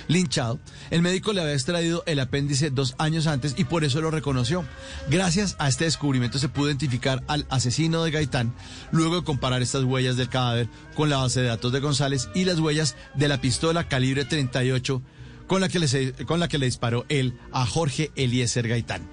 linchado. 0.09 0.59
El 0.91 1.01
médico 1.03 1.33
le 1.33 1.43
había 1.43 1.53
extraído 1.53 2.03
el 2.07 2.19
apéndice 2.19 2.71
dos 2.71 2.97
años 2.99 3.29
antes 3.29 3.55
y 3.57 3.63
por 3.63 3.85
eso 3.85 4.01
lo 4.01 4.11
reconoció. 4.11 4.65
Gracias 5.09 5.55
a 5.61 5.69
este 5.69 5.85
descubrimiento 5.85 6.41
se 6.41 6.49
pudo 6.49 6.67
identificar 6.67 7.23
al 7.29 7.47
asesino 7.51 8.03
de 8.03 8.11
Gaitán, 8.11 8.53
luego 8.91 9.15
de 9.15 9.23
comparar 9.23 9.63
estas 9.63 9.85
huellas 9.85 10.17
del 10.17 10.29
cadáver 10.29 10.69
con 10.97 11.09
la 11.09 11.19
base 11.19 11.41
de 11.41 11.47
datos 11.47 11.71
de 11.71 11.79
González 11.79 12.29
y 12.35 12.47
las 12.47 12.59
huellas 12.59 12.97
de 13.15 13.29
la 13.29 13.41
pistola 13.41 13.87
calibre 13.87 14.25
38 14.25 15.03
con 15.47 15.61
la 15.61 15.69
que 15.69 15.79
le, 15.79 16.13
con 16.25 16.41
la 16.41 16.49
que 16.49 16.59
le 16.59 16.67
disparó 16.67 17.05
él 17.09 17.39
a 17.53 17.67
Jorge 17.67 18.11
Eliezer 18.17 18.69
Gaitán. 18.69 19.09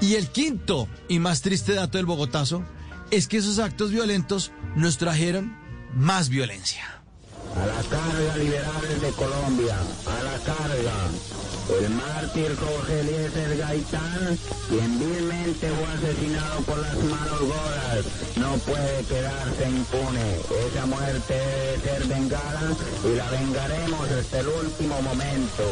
Y 0.00 0.14
el 0.14 0.28
quinto 0.28 0.88
y 1.08 1.18
más 1.18 1.42
triste 1.42 1.74
dato 1.74 1.98
del 1.98 2.06
Bogotazo 2.06 2.64
es 3.10 3.28
que 3.28 3.38
esos 3.38 3.58
actos 3.58 3.90
violentos 3.90 4.52
nos 4.76 4.98
trajeron 4.98 5.56
más 5.94 6.28
violencia. 6.28 6.99
A 7.56 7.66
la 7.66 7.82
carga, 7.82 8.36
liberales 8.36 9.02
de 9.02 9.10
Colombia, 9.12 9.76
a 10.06 10.22
la 10.22 10.38
carga. 10.44 10.94
El 11.70 11.90
mártir 11.90 12.56
Jorge 12.56 13.00
Eliezer 13.00 13.56
Gaitán, 13.58 14.38
quien 14.68 14.98
vilmente 14.98 15.68
fue 15.70 15.86
asesinado 15.86 16.60
por 16.62 16.78
las 16.78 16.96
manos 16.96 17.40
goras, 17.40 18.04
no 18.36 18.56
puede 18.58 19.04
quedarse 19.04 19.68
impune. 19.68 20.40
Esa 20.66 20.86
muerte 20.86 21.34
debe 21.34 21.80
ser 21.80 22.06
vengada 22.06 22.62
y 23.04 23.14
la 23.14 23.30
vengaremos 23.30 24.10
hasta 24.10 24.40
el 24.40 24.48
último 24.48 25.02
momento. 25.02 25.62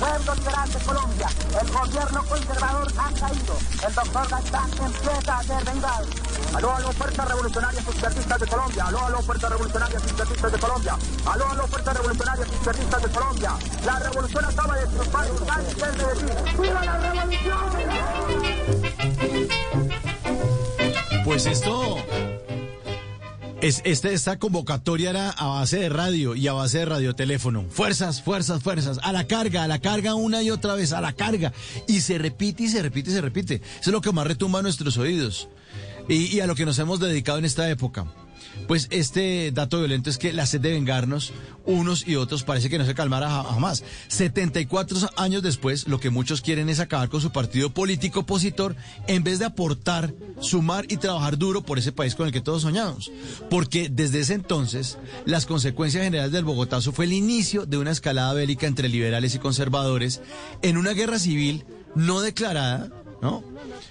Pueblo 0.00 0.34
liberal 0.34 0.72
de 0.72 0.78
Colombia, 0.78 1.28
el 1.60 1.70
gobierno 1.70 2.24
conservador 2.24 2.92
ha 2.98 3.12
caído. 3.12 3.56
El 3.86 3.94
doctor 3.94 4.28
Gaitán 4.28 4.70
empieza 4.70 5.38
a 5.38 5.42
ser 5.42 5.64
vengado. 5.64 6.06
Aló, 6.54 6.74
aló, 6.74 6.92
fuerzas 6.92 7.28
revolucionarias 7.28 7.88
izquierdistas 7.88 8.40
de 8.40 8.46
Colombia. 8.46 8.84
Aló, 8.86 9.04
aló, 9.06 9.22
fuerzas 9.22 9.50
revolucionarias 9.50 10.04
izquierdistas 10.04 10.52
de 10.52 10.58
Colombia. 10.58 10.96
Aló, 11.26 11.48
aló, 11.50 11.66
fuerzas 11.66 11.96
revolucionarias 11.96 12.48
izquierdistas 12.48 13.02
de 13.02 13.08
Colombia. 13.08 13.52
La 13.84 13.98
revolución 13.98 14.44
acaba 14.44 14.76
de 14.76 14.86
triunfar. 14.86 15.28
Cáncer 15.46 15.92
de 15.96 16.04
decir, 16.04 16.60
¡Viva 16.60 16.84
la 16.84 16.98
revolución! 16.98 18.04
Pues 21.24 21.46
esto. 21.46 21.96
Es, 23.62 23.80
este, 23.84 24.12
esta 24.12 24.38
convocatoria 24.38 25.08
era 25.08 25.30
a 25.30 25.46
base 25.46 25.78
de 25.78 25.88
radio 25.88 26.34
y 26.34 26.46
a 26.48 26.52
base 26.52 26.80
de 26.80 26.84
radioteléfono. 26.84 27.64
Fuerzas, 27.70 28.20
fuerzas, 28.20 28.62
fuerzas. 28.62 29.00
A 29.02 29.10
la 29.10 29.26
carga, 29.26 29.62
a 29.64 29.68
la 29.68 29.78
carga 29.78 30.14
una 30.14 30.42
y 30.42 30.50
otra 30.50 30.74
vez, 30.74 30.92
a 30.92 31.00
la 31.00 31.14
carga. 31.14 31.54
Y 31.88 32.00
se 32.02 32.18
repite 32.18 32.64
y 32.64 32.68
se 32.68 32.82
repite 32.82 33.10
y 33.10 33.14
se 33.14 33.22
repite. 33.22 33.54
Eso 33.54 33.80
es 33.80 33.92
lo 33.92 34.02
que 34.02 34.12
más 34.12 34.26
retumba 34.26 34.58
en 34.58 34.64
nuestros 34.64 34.98
oídos. 34.98 35.48
Y, 36.10 36.36
y 36.36 36.40
a 36.40 36.46
lo 36.46 36.54
que 36.54 36.66
nos 36.66 36.78
hemos 36.78 37.00
dedicado 37.00 37.38
en 37.38 37.46
esta 37.46 37.70
época. 37.70 38.04
Pues 38.68 38.88
este 38.90 39.50
dato 39.52 39.78
violento 39.78 40.08
es 40.10 40.18
que 40.18 40.32
la 40.32 40.46
sed 40.46 40.60
de 40.60 40.72
vengarnos 40.72 41.32
unos 41.66 42.06
y 42.06 42.16
otros 42.16 42.42
parece 42.44 42.68
que 42.70 42.78
no 42.78 42.84
se 42.86 42.94
calmara 42.94 43.28
ja- 43.28 43.44
jamás. 43.44 43.82
74 44.08 44.98
años 45.16 45.42
después, 45.42 45.86
lo 45.88 46.00
que 46.00 46.10
muchos 46.10 46.40
quieren 46.40 46.68
es 46.68 46.80
acabar 46.80 47.08
con 47.08 47.20
su 47.20 47.30
partido 47.30 47.70
político 47.70 48.20
opositor 48.20 48.74
en 49.06 49.22
vez 49.24 49.38
de 49.38 49.44
aportar, 49.46 50.12
sumar 50.40 50.86
y 50.90 50.96
trabajar 50.96 51.36
duro 51.38 51.62
por 51.62 51.78
ese 51.78 51.92
país 51.92 52.14
con 52.14 52.26
el 52.26 52.32
que 52.32 52.40
todos 52.40 52.62
soñamos. 52.62 53.10
Porque 53.50 53.88
desde 53.90 54.20
ese 54.20 54.34
entonces, 54.34 54.98
las 55.26 55.46
consecuencias 55.46 56.02
generales 56.04 56.32
del 56.32 56.44
Bogotazo 56.44 56.92
fue 56.92 57.04
el 57.04 57.12
inicio 57.12 57.66
de 57.66 57.78
una 57.78 57.90
escalada 57.90 58.32
bélica 58.34 58.66
entre 58.66 58.88
liberales 58.88 59.34
y 59.34 59.38
conservadores 59.38 60.20
en 60.62 60.76
una 60.78 60.92
guerra 60.92 61.18
civil 61.18 61.64
no 61.94 62.20
declarada, 62.20 62.88
¿no? 63.24 63.42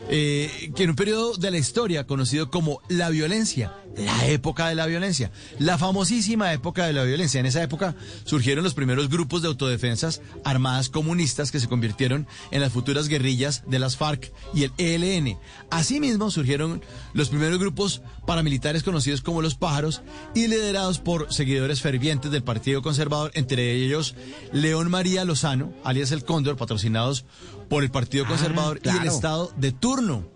Eh, 0.10 0.72
que 0.76 0.84
en 0.84 0.92
un 0.92 0.96
periodo 0.96 1.34
de 1.34 1.50
la 1.50 1.58
historia 1.58 2.06
conocido 2.06 2.52
como 2.52 2.82
la 2.88 3.10
violencia, 3.10 3.74
la 3.98 4.28
época 4.28 4.68
de 4.68 4.76
la 4.76 4.86
violencia, 4.86 5.32
la 5.58 5.80
famosísima 5.80 6.54
época 6.54 6.86
de 6.86 6.94
la 6.94 7.04
violencia. 7.04 7.40
En 7.40 7.48
esa 7.48 7.64
época 7.64 7.96
surgieron 8.26 8.64
los 8.64 8.76
primeros 8.76 9.10
grupos 9.10 9.42
de 9.42 9.48
autodefensas 9.48 10.22
armadas 10.44 10.90
comunistas 10.90 11.52
que 11.52 11.60
se 11.60 11.68
convirtieron 11.68 12.28
en 12.52 12.62
las 12.62 12.72
futuras 12.72 13.08
guerrillas 13.08 13.64
de 13.66 13.80
las 13.80 13.98
FARC 13.98 14.32
y 14.54 14.66
el 14.66 14.74
ELN. 14.78 15.40
Asimismo 15.72 16.30
surgieron 16.30 16.84
los 17.14 17.30
primeros 17.30 17.58
grupos 17.58 18.04
paramilitares 18.28 18.84
conocidos 18.84 19.22
como 19.22 19.42
los 19.42 19.56
pájaros 19.56 20.04
y 20.36 20.48
liderados 20.48 21.00
por 21.00 21.34
seguidores 21.34 21.82
fervientes 21.82 22.30
del 22.30 22.44
Partido 22.44 22.84
Conservador, 22.84 23.32
entre 23.34 23.74
ellos 23.74 24.14
León 24.52 24.92
María 24.92 25.26
Lozano, 25.26 25.74
alias 25.84 26.12
el 26.12 26.24
Cóndor, 26.24 26.56
patrocinados 26.56 27.26
por 27.70 27.84
el 27.84 27.92
Partido 27.92 28.26
Ah, 28.26 28.30
Conservador 28.30 28.80
y 28.84 28.90
el. 28.90 29.08
Estado 29.08 29.52
de 29.58 29.72
turno. 29.72 30.28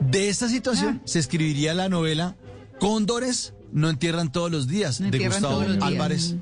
De 0.00 0.28
esta 0.28 0.48
situación 0.48 1.00
se 1.04 1.18
escribiría 1.18 1.74
la 1.74 1.88
novela 1.88 2.36
Cóndores 2.80 3.54
no 3.72 3.88
entierran 3.90 4.32
todos 4.32 4.50
los 4.50 4.66
días 4.66 5.00
No 5.00 5.10
de 5.10 5.18
Gustavo 5.26 5.60
días. 5.60 5.82
Álvarez 5.82 6.34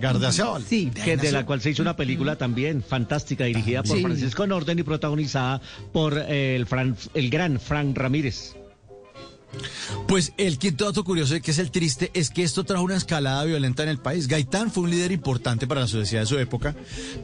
Gardazábal. 0.00 0.64
Sí. 0.64 0.90
Que 0.90 1.16
de 1.16 1.32
la 1.32 1.44
cual 1.44 1.60
se 1.60 1.70
hizo 1.70 1.82
una 1.82 1.96
película 1.96 2.36
también 2.36 2.82
fantástica, 2.82 3.44
dirigida 3.44 3.82
por 3.82 3.96
Sí. 3.96 4.02
Francisco 4.02 4.46
Norden 4.46 4.78
y 4.78 4.82
protagonizada 4.82 5.60
por 5.92 6.16
eh, 6.18 6.56
el, 6.56 6.66
Fran- 6.66 6.96
el 7.14 7.28
gran 7.30 7.60
Frank 7.60 7.96
Ramírez. 7.96 8.54
Pues 10.08 10.32
el 10.36 10.58
quinto 10.58 10.84
dato 10.84 11.04
curioso 11.04 11.36
y 11.36 11.40
que 11.40 11.50
es 11.50 11.58
el 11.58 11.70
triste 11.70 12.10
es 12.14 12.30
que 12.30 12.42
esto 12.42 12.64
trajo 12.64 12.84
una 12.84 12.96
escalada 12.96 13.44
violenta 13.44 13.82
en 13.82 13.88
el 13.88 13.98
país. 13.98 14.28
Gaitán 14.28 14.70
fue 14.70 14.84
un 14.84 14.90
líder 14.90 15.12
importante 15.12 15.66
para 15.66 15.82
la 15.82 15.86
sociedad 15.86 16.22
de 16.22 16.28
su 16.28 16.38
época, 16.38 16.74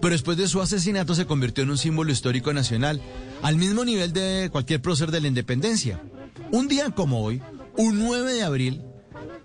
pero 0.00 0.12
después 0.12 0.36
de 0.36 0.48
su 0.48 0.60
asesinato 0.60 1.14
se 1.14 1.26
convirtió 1.26 1.64
en 1.64 1.70
un 1.70 1.78
símbolo 1.78 2.12
histórico 2.12 2.52
nacional, 2.52 3.00
al 3.42 3.56
mismo 3.56 3.84
nivel 3.84 4.12
de 4.12 4.48
cualquier 4.50 4.80
prócer 4.82 5.10
de 5.10 5.20
la 5.20 5.28
independencia. 5.28 6.00
Un 6.50 6.68
día 6.68 6.90
como 6.90 7.22
hoy, 7.22 7.42
un 7.76 7.98
9 7.98 8.32
de 8.32 8.42
abril 8.42 8.82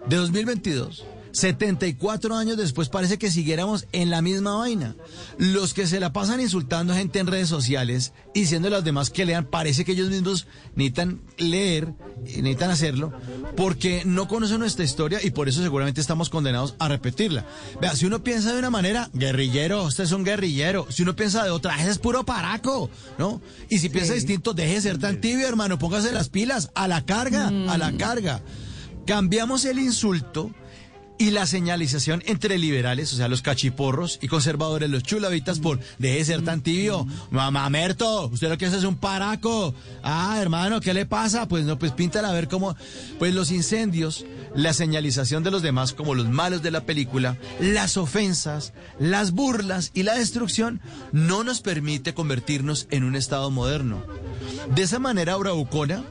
de 0.08 0.16
2022, 0.18 1.06
74 1.34 2.36
años 2.36 2.58
después 2.58 2.90
parece 2.90 3.18
que 3.18 3.32
siguiéramos 3.32 3.88
en 3.92 4.12
la 4.12 4.22
misma 4.22 4.56
vaina. 4.56 4.96
Los 5.38 5.74
que 5.74 5.88
se 5.88 6.00
la 6.00 6.14
pasan 6.14 6.40
insultando 6.40 6.94
a 6.94 6.96
gente 6.96 7.20
en 7.20 7.28
redes 7.28 7.50
sociales 7.50 8.14
y 8.36 8.42
diciendo 8.42 8.68
a 8.68 8.72
los 8.72 8.84
demás 8.84 9.10
que 9.10 9.26
lean, 9.26 9.46
parece 9.46 9.84
que 9.84 9.94
ellos 9.94 10.10
mismos 10.10 10.48
necesitan 10.76 11.22
leer, 11.38 11.94
y 12.26 12.42
necesitan 12.42 12.70
hacerlo, 12.70 13.14
porque 13.58 14.04
no 14.06 14.28
conocen 14.28 14.60
nuestra 14.60 14.86
historia 14.86 15.20
y 15.24 15.32
por 15.32 15.50
eso 15.50 15.62
seguramente 15.64 16.02
estamos 16.02 16.30
condenados 16.30 16.76
a 16.78 16.88
repetirla. 16.88 17.46
Vea, 17.82 17.96
si 17.96 18.06
uno 18.06 18.24
piensa 18.24 18.54
de 18.54 18.60
una 18.60 18.70
manera, 18.70 19.10
guerrillero, 19.14 19.84
usted 19.84 20.04
es 20.04 20.12
un 20.12 20.24
guerrillero. 20.24 20.86
Si 20.90 21.02
uno 21.02 21.16
piensa 21.16 21.44
de 21.44 21.50
otra, 21.50 21.80
ese 21.82 21.90
es 21.90 21.98
puro 21.98 22.24
paraco, 22.26 22.92
¿no? 23.18 23.42
Y 23.70 23.80
si 23.80 23.90
piensa 23.90 24.14
distinto, 24.14 24.54
deje 24.54 24.76
de 24.76 24.82
ser 24.82 25.00
tan 25.00 25.20
tibio, 25.20 25.48
hermano, 25.48 25.80
póngase 25.80 26.12
las 26.12 26.30
pilas, 26.30 26.70
a 26.76 26.88
la 26.88 27.06
carga, 27.06 27.48
a 27.48 27.78
la 27.78 27.98
carga. 27.98 28.44
Cambiamos 29.06 29.66
el 29.66 29.80
insulto 29.80 30.52
y 31.18 31.32
la 31.32 31.46
señalización 31.46 32.24
entre 32.26 32.58
liberales, 32.58 33.14
o 33.14 33.16
sea, 33.16 33.28
los 33.28 33.42
cachiporros 33.42 34.20
y 34.22 34.28
conservadores, 34.28 34.90
los 34.90 35.04
chulavitas, 35.04 35.60
por 35.60 35.80
deje 36.00 36.18
de 36.18 36.26
ser 36.26 36.44
tan 36.44 36.62
tibio. 36.62 37.08
Mamamerto, 37.30 38.28
usted 38.28 38.50
lo 38.50 38.58
que 38.58 38.66
hace 38.66 38.78
es 38.78 38.84
un 38.84 38.96
paraco. 38.96 39.74
Ah, 40.04 40.38
hermano, 40.42 40.82
¿qué 40.82 40.94
le 40.94 41.06
pasa? 41.06 41.48
Pues 41.48 41.66
no, 41.66 41.78
pues 41.78 41.92
píntala 41.92 42.30
a 42.30 42.34
ver 42.34 42.48
cómo. 42.48 42.76
Pues 43.20 43.34
los 43.34 43.52
incendios, 43.52 44.26
la 44.56 44.74
señalización 44.74 45.44
de 45.44 45.52
los 45.52 45.62
demás 45.62 45.94
como 45.94 46.16
los 46.16 46.30
malos 46.30 46.62
de 46.62 46.72
la 46.72 46.86
película, 46.86 47.38
las 47.60 47.98
ofensas, 47.98 48.74
las 49.00 49.32
burlas 49.32 49.92
y 49.94 50.04
la 50.04 50.16
destrucción 50.16 50.82
no 51.12 51.44
nos 51.44 51.62
permite 51.62 52.14
convertirnos 52.14 52.88
en 52.92 53.04
un 53.04 53.16
Estado 53.16 53.50
moderno. 53.52 54.04
De 54.76 54.84
esa 54.84 55.00
manera, 55.00 55.36
Bravucona, 55.36 56.04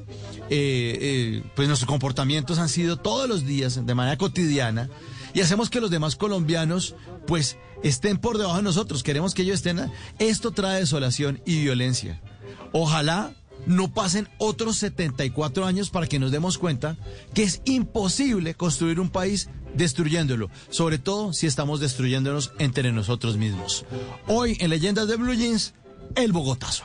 eh, 0.54 0.98
eh, 1.00 1.42
pues 1.56 1.66
nuestros 1.66 1.88
comportamientos 1.88 2.58
han 2.58 2.68
sido 2.68 2.98
todos 2.98 3.26
los 3.26 3.46
días, 3.46 3.86
de 3.86 3.94
manera 3.94 4.18
cotidiana, 4.18 4.90
y 5.32 5.40
hacemos 5.40 5.70
que 5.70 5.80
los 5.80 5.90
demás 5.90 6.14
colombianos, 6.14 6.94
pues, 7.26 7.56
estén 7.82 8.18
por 8.18 8.36
debajo 8.36 8.58
de 8.58 8.62
nosotros. 8.62 9.02
Queremos 9.02 9.32
que 9.32 9.42
ellos 9.42 9.54
estén. 9.54 9.90
Esto 10.18 10.50
trae 10.50 10.80
desolación 10.80 11.40
y 11.46 11.62
violencia. 11.62 12.20
Ojalá 12.72 13.32
no 13.64 13.94
pasen 13.94 14.28
otros 14.36 14.76
74 14.76 15.64
años 15.64 15.88
para 15.88 16.06
que 16.06 16.18
nos 16.18 16.32
demos 16.32 16.58
cuenta 16.58 16.98
que 17.32 17.44
es 17.44 17.62
imposible 17.64 18.52
construir 18.52 19.00
un 19.00 19.08
país 19.08 19.48
destruyéndolo, 19.74 20.50
sobre 20.68 20.98
todo 20.98 21.32
si 21.32 21.46
estamos 21.46 21.80
destruyéndonos 21.80 22.52
entre 22.58 22.92
nosotros 22.92 23.38
mismos. 23.38 23.86
Hoy 24.26 24.58
en 24.60 24.68
Leyendas 24.68 25.08
de 25.08 25.16
Blue 25.16 25.32
Jeans, 25.32 25.72
el 26.14 26.32
Bogotazo. 26.32 26.84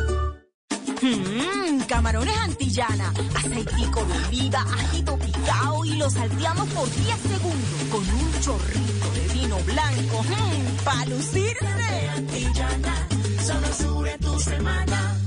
Mmm, 1.01 1.81
camarones 1.87 2.37
antillana, 2.37 3.11
aceitico 3.35 4.05
de 4.05 4.27
oliva, 4.27 4.61
ajito 4.61 5.17
picado 5.17 5.83
y 5.85 5.95
lo 5.95 6.09
salteamos 6.09 6.69
por 6.69 6.87
10 6.89 7.19
segundos 7.19 7.81
con 7.89 8.01
un 8.01 8.41
chorrito 8.41 9.11
de 9.15 9.33
vino 9.33 9.57
blanco. 9.61 10.23
Mmm, 10.23 10.83
para 10.83 11.05
lucirse. 11.05 11.67
Antillana, 12.15 13.07
solo 13.43 13.73
sube 13.73 14.17
tu 14.19 14.39
semana. 14.39 15.17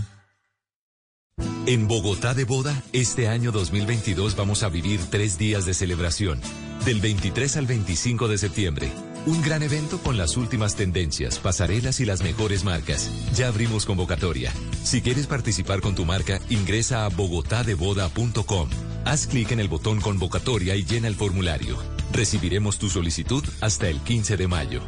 En 1.66 1.88
Bogotá 1.88 2.34
de 2.34 2.44
Boda, 2.44 2.82
este 2.92 3.26
año 3.26 3.50
2022 3.50 4.36
vamos 4.36 4.62
a 4.62 4.68
vivir 4.68 5.00
tres 5.10 5.38
días 5.38 5.64
de 5.64 5.74
celebración. 5.74 6.40
Del 6.84 7.00
23 7.00 7.56
al 7.56 7.66
25 7.66 8.28
de 8.28 8.38
septiembre. 8.38 8.92
Un 9.26 9.40
gran 9.40 9.62
evento 9.62 9.98
con 9.98 10.18
las 10.18 10.36
últimas 10.36 10.76
tendencias, 10.76 11.38
pasarelas 11.38 11.98
y 12.00 12.04
las 12.04 12.22
mejores 12.22 12.62
marcas. 12.62 13.10
Ya 13.34 13.48
abrimos 13.48 13.86
convocatoria. 13.86 14.52
Si 14.82 15.00
quieres 15.00 15.26
participar 15.26 15.80
con 15.80 15.94
tu 15.94 16.04
marca, 16.04 16.40
ingresa 16.50 17.06
a 17.06 17.08
bogotadeboda.com. 17.08 18.68
Haz 19.06 19.26
clic 19.26 19.50
en 19.52 19.60
el 19.60 19.68
botón 19.68 20.02
convocatoria 20.02 20.76
y 20.76 20.84
llena 20.84 21.08
el 21.08 21.14
formulario. 21.14 21.78
Recibiremos 22.12 22.78
tu 22.78 22.90
solicitud 22.90 23.42
hasta 23.62 23.88
el 23.88 23.98
15 24.00 24.36
de 24.36 24.46
mayo. 24.46 24.82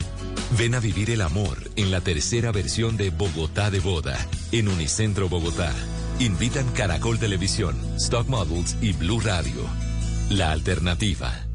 Ven 0.58 0.74
a 0.74 0.80
vivir 0.80 1.10
el 1.10 1.22
amor 1.22 1.70
en 1.76 1.90
la 1.90 2.02
tercera 2.02 2.52
versión 2.52 2.98
de 2.98 3.08
Bogotá 3.08 3.70
de 3.70 3.80
Boda, 3.80 4.18
en 4.52 4.68
Unicentro 4.68 5.30
Bogotá. 5.30 5.72
Invitan 6.20 6.68
Caracol 6.72 7.18
Televisión, 7.18 7.74
Stock 7.96 8.28
Models 8.28 8.76
y 8.82 8.92
Blue 8.92 9.20
Radio. 9.20 9.62
La 10.28 10.52
alternativa. 10.52 11.45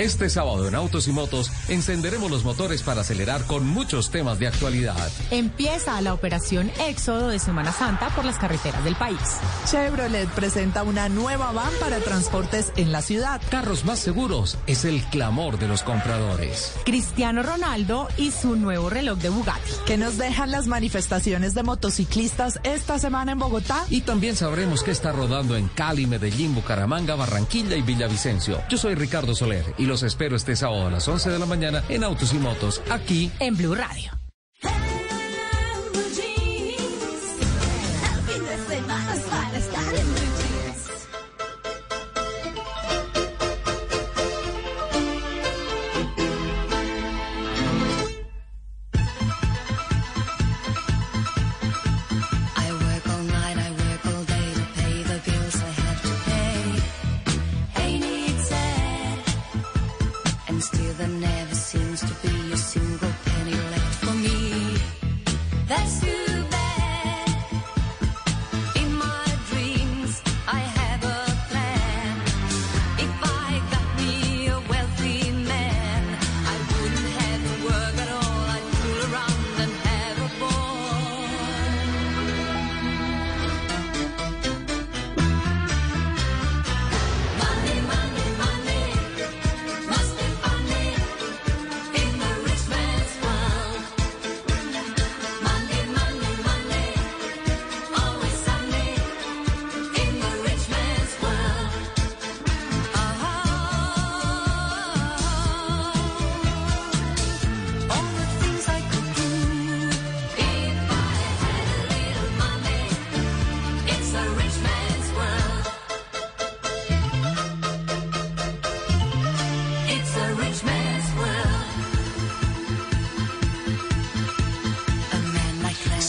Este 0.00 0.30
sábado 0.30 0.66
en 0.66 0.74
Autos 0.74 1.08
y 1.08 1.12
Motos 1.12 1.52
encenderemos 1.68 2.30
los 2.30 2.42
motores 2.42 2.82
para 2.82 3.02
acelerar 3.02 3.44
con 3.44 3.66
muchos 3.66 4.10
temas 4.10 4.38
de 4.38 4.46
actualidad. 4.46 4.96
Empieza 5.30 6.00
la 6.00 6.14
operación 6.14 6.72
Éxodo 6.88 7.28
de 7.28 7.38
Semana 7.38 7.70
Santa 7.70 8.08
por 8.16 8.24
las 8.24 8.38
carreteras 8.38 8.82
del 8.82 8.96
país. 8.96 9.18
Chevrolet 9.66 10.26
presenta 10.30 10.84
una 10.84 11.10
nueva 11.10 11.52
van 11.52 11.70
para 11.80 11.98
transportes 11.98 12.72
en 12.76 12.92
la 12.92 13.02
ciudad. 13.02 13.42
Carros 13.50 13.84
más 13.84 13.98
seguros 13.98 14.56
es 14.66 14.86
el 14.86 15.02
clamor 15.04 15.58
de 15.58 15.68
los 15.68 15.82
compradores. 15.82 16.72
Cristiano 16.86 17.42
Ronaldo 17.42 18.08
y 18.16 18.30
su 18.30 18.56
nuevo 18.56 18.88
reloj 18.88 19.18
de 19.18 19.28
Bugatti. 19.28 19.70
¿Qué 19.84 19.98
nos 19.98 20.16
dejan 20.16 20.50
las 20.50 20.66
manifestaciones 20.66 21.52
de 21.52 21.62
motociclistas 21.62 22.58
esta 22.62 22.98
semana 22.98 23.32
en 23.32 23.38
Bogotá? 23.38 23.84
Y 23.90 24.00
también 24.00 24.34
sabremos 24.34 24.82
qué 24.82 24.92
está 24.92 25.12
rodando 25.12 25.58
en 25.58 25.68
Cali, 25.68 26.06
Medellín, 26.06 26.54
Bucaramanga, 26.54 27.16
Barranquilla 27.16 27.76
y 27.76 27.82
Villavicencio. 27.82 28.62
Yo 28.70 28.78
soy 28.78 28.94
Ricardo 28.94 29.34
Soler 29.34 29.74
y 29.76 29.89
los 29.90 30.04
espero 30.04 30.36
este 30.36 30.54
sábado 30.54 30.86
a 30.86 30.90
las 30.90 31.08
11 31.08 31.30
de 31.30 31.38
la 31.40 31.46
mañana 31.46 31.82
en 31.88 32.04
Autos 32.04 32.32
y 32.32 32.38
Motos, 32.38 32.80
aquí 32.90 33.32
en 33.40 33.56
Blue 33.56 33.74
Radio. 33.74 34.12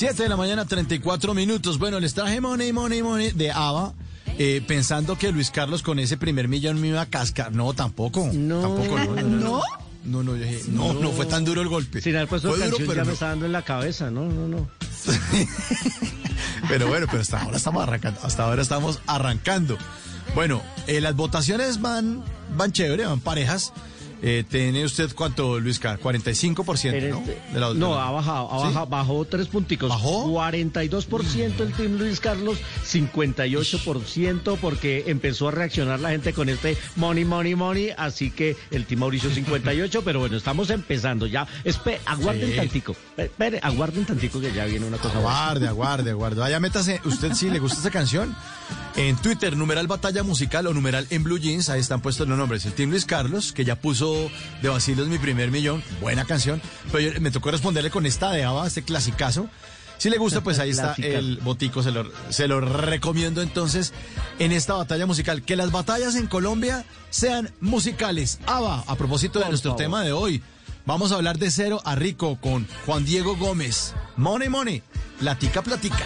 7 0.01 0.23
de 0.23 0.29
la 0.29 0.35
mañana, 0.35 0.65
34 0.65 1.35
minutos. 1.35 1.77
Bueno, 1.77 1.99
les 1.99 2.15
traje 2.15 2.41
Money, 2.41 2.73
Money, 2.73 3.03
Money 3.03 3.31
de 3.33 3.51
ABBA. 3.51 3.93
eh, 4.39 4.63
pensando 4.67 5.15
que 5.15 5.31
Luis 5.31 5.51
Carlos 5.51 5.83
con 5.83 5.99
ese 5.99 6.17
primer 6.17 6.47
millón 6.47 6.81
me 6.81 6.87
iba 6.87 7.01
a 7.01 7.05
cascar. 7.05 7.51
No, 7.53 7.73
tampoco. 7.73 8.27
No. 8.33 8.61
Tampoco, 8.61 8.97
no. 8.97 9.13
No, 9.21 9.23
no. 9.29 9.61
No, 10.03 10.23
no, 10.23 10.35
yo 10.35 10.43
dije, 10.43 10.61
no, 10.69 10.93
no 10.95 11.11
fue 11.11 11.27
tan 11.27 11.45
duro 11.45 11.61
el 11.61 11.67
golpe. 11.67 12.01
Sin 12.01 12.15
haber 12.15 12.27
puesto 12.27 12.47
Fue 12.49 12.57
duro, 12.57 12.69
canción 12.71 12.87
pero 12.87 12.97
ya 12.97 13.03
me 13.03 13.07
no. 13.09 13.13
está 13.13 13.27
dando 13.27 13.45
en 13.45 13.51
la 13.51 13.61
cabeza, 13.61 14.09
no, 14.09 14.25
no, 14.25 14.47
no. 14.47 14.67
Pero 16.67 16.87
bueno, 16.87 17.05
pero 17.09 17.21
hasta 17.21 17.39
ahora 17.39 17.57
estamos 17.57 17.83
arrancando. 17.83 18.19
Hasta 18.23 18.43
ahora 18.43 18.61
estamos 18.63 18.99
arrancando. 19.05 19.77
Bueno, 20.33 20.63
eh, 20.87 21.01
las 21.01 21.15
votaciones 21.15 21.79
van, 21.81 22.23
van 22.57 22.71
chévere, 22.71 23.05
van 23.05 23.19
parejas. 23.19 23.73
Eh, 24.23 24.43
¿Tiene 24.47 24.85
usted 24.85 25.09
cuánto, 25.15 25.59
Luis 25.59 25.79
Carlos? 25.79 26.01
45%, 26.03 27.09
¿no? 27.09 27.21
De 27.53 27.59
la- 27.59 27.69
de 27.73 27.79
No, 27.79 27.95
la- 27.95 28.07
ha 28.07 28.11
bajado, 28.11 28.51
ha 28.53 28.59
¿Sí? 28.59 28.65
bajado, 28.67 28.85
bajó 28.87 29.25
tres 29.25 29.47
punticos. 29.47 29.89
¿Bajó? 29.89 30.25
42% 30.27 31.63
el 31.63 31.73
Team 31.73 31.97
Luis 31.97 32.19
Carlos, 32.19 32.59
58% 32.85 34.57
porque 34.59 35.05
empezó 35.07 35.47
a 35.47 35.51
reaccionar 35.51 35.99
la 35.99 36.09
gente 36.11 36.33
con 36.33 36.49
este 36.49 36.77
money, 36.97 37.25
money, 37.25 37.55
money, 37.55 37.89
así 37.97 38.31
que 38.31 38.55
el 38.71 38.85
Team 38.85 38.99
Mauricio 38.99 39.29
58, 39.33 40.01
pero 40.03 40.19
bueno, 40.19 40.37
estamos 40.37 40.69
empezando 40.69 41.25
ya. 41.25 41.47
Espe 41.63 41.99
aguarden 42.05 42.51
Sí. 42.51 42.55
tantico, 42.57 42.95
espere, 43.17 43.59
aguarden 43.63 44.05
tantico 44.05 44.39
que 44.39 44.51
ya 44.53 44.65
viene 44.65 44.85
una 44.85 44.97
cosa 44.97 45.15
buena. 45.19 45.29
Aguarde, 45.31 45.67
aguarde, 45.67 46.11
aguarde. 46.11 46.39
Vaya, 46.41 46.59
métase. 46.59 47.01
¿Usted 47.05 47.33
sí 47.33 47.49
le 47.49 47.59
gusta 47.59 47.77
esta 47.77 47.89
canción? 47.91 48.35
En 48.97 49.15
Twitter, 49.15 49.55
numeral 49.55 49.87
Batalla 49.87 50.21
Musical 50.21 50.67
o 50.67 50.73
numeral 50.73 51.07
en 51.09 51.23
Blue 51.23 51.37
Jeans, 51.39 51.69
ahí 51.69 51.79
están 51.79 52.01
puestos 52.01 52.27
los 52.27 52.37
nombres. 52.37 52.65
El 52.65 52.73
Team 52.73 52.89
Luis 52.89 53.05
Carlos, 53.05 53.53
que 53.53 53.63
ya 53.63 53.75
puso 53.77 54.29
de 54.61 54.67
vacilos 54.69 55.07
mi 55.07 55.17
primer 55.17 55.49
millón. 55.49 55.81
Buena 56.01 56.25
canción. 56.25 56.61
Pero 56.91 57.13
yo- 57.13 57.21
me 57.21 57.31
tocó 57.31 57.51
responderle 57.51 57.89
con 57.89 58.05
esta 58.05 58.31
de 58.31 58.43
ABBA, 58.43 58.67
este 58.67 58.83
clasicazo. 58.83 59.47
Si 59.97 60.09
le 60.09 60.17
gusta, 60.17 60.41
pues 60.41 60.59
ahí 60.59 60.71
está 60.71 60.93
el 60.97 61.37
botico. 61.37 61.81
Se 61.83 61.91
lo, 61.91 62.11
se 62.29 62.47
lo 62.49 62.59
recomiendo 62.59 63.41
entonces 63.41 63.93
en 64.39 64.51
esta 64.51 64.73
batalla 64.73 65.05
musical. 65.05 65.41
Que 65.43 65.55
las 65.55 65.71
batallas 65.71 66.15
en 66.15 66.27
Colombia 66.27 66.85
sean 67.09 67.49
musicales. 67.61 68.39
ABBA, 68.45 68.83
a 68.87 68.95
propósito 68.97 69.39
de 69.39 69.43
Por 69.45 69.51
nuestro 69.51 69.71
favor. 69.71 69.83
tema 69.83 70.03
de 70.03 70.11
hoy. 70.11 70.41
Vamos 70.85 71.11
a 71.11 71.15
hablar 71.15 71.37
de 71.37 71.49
cero 71.49 71.81
a 71.85 71.95
rico 71.95 72.39
con 72.41 72.67
Juan 72.85 73.05
Diego 73.05 73.37
Gómez. 73.37 73.93
Money, 74.17 74.49
money. 74.49 74.83
Platica, 75.19 75.61
platica. 75.61 76.05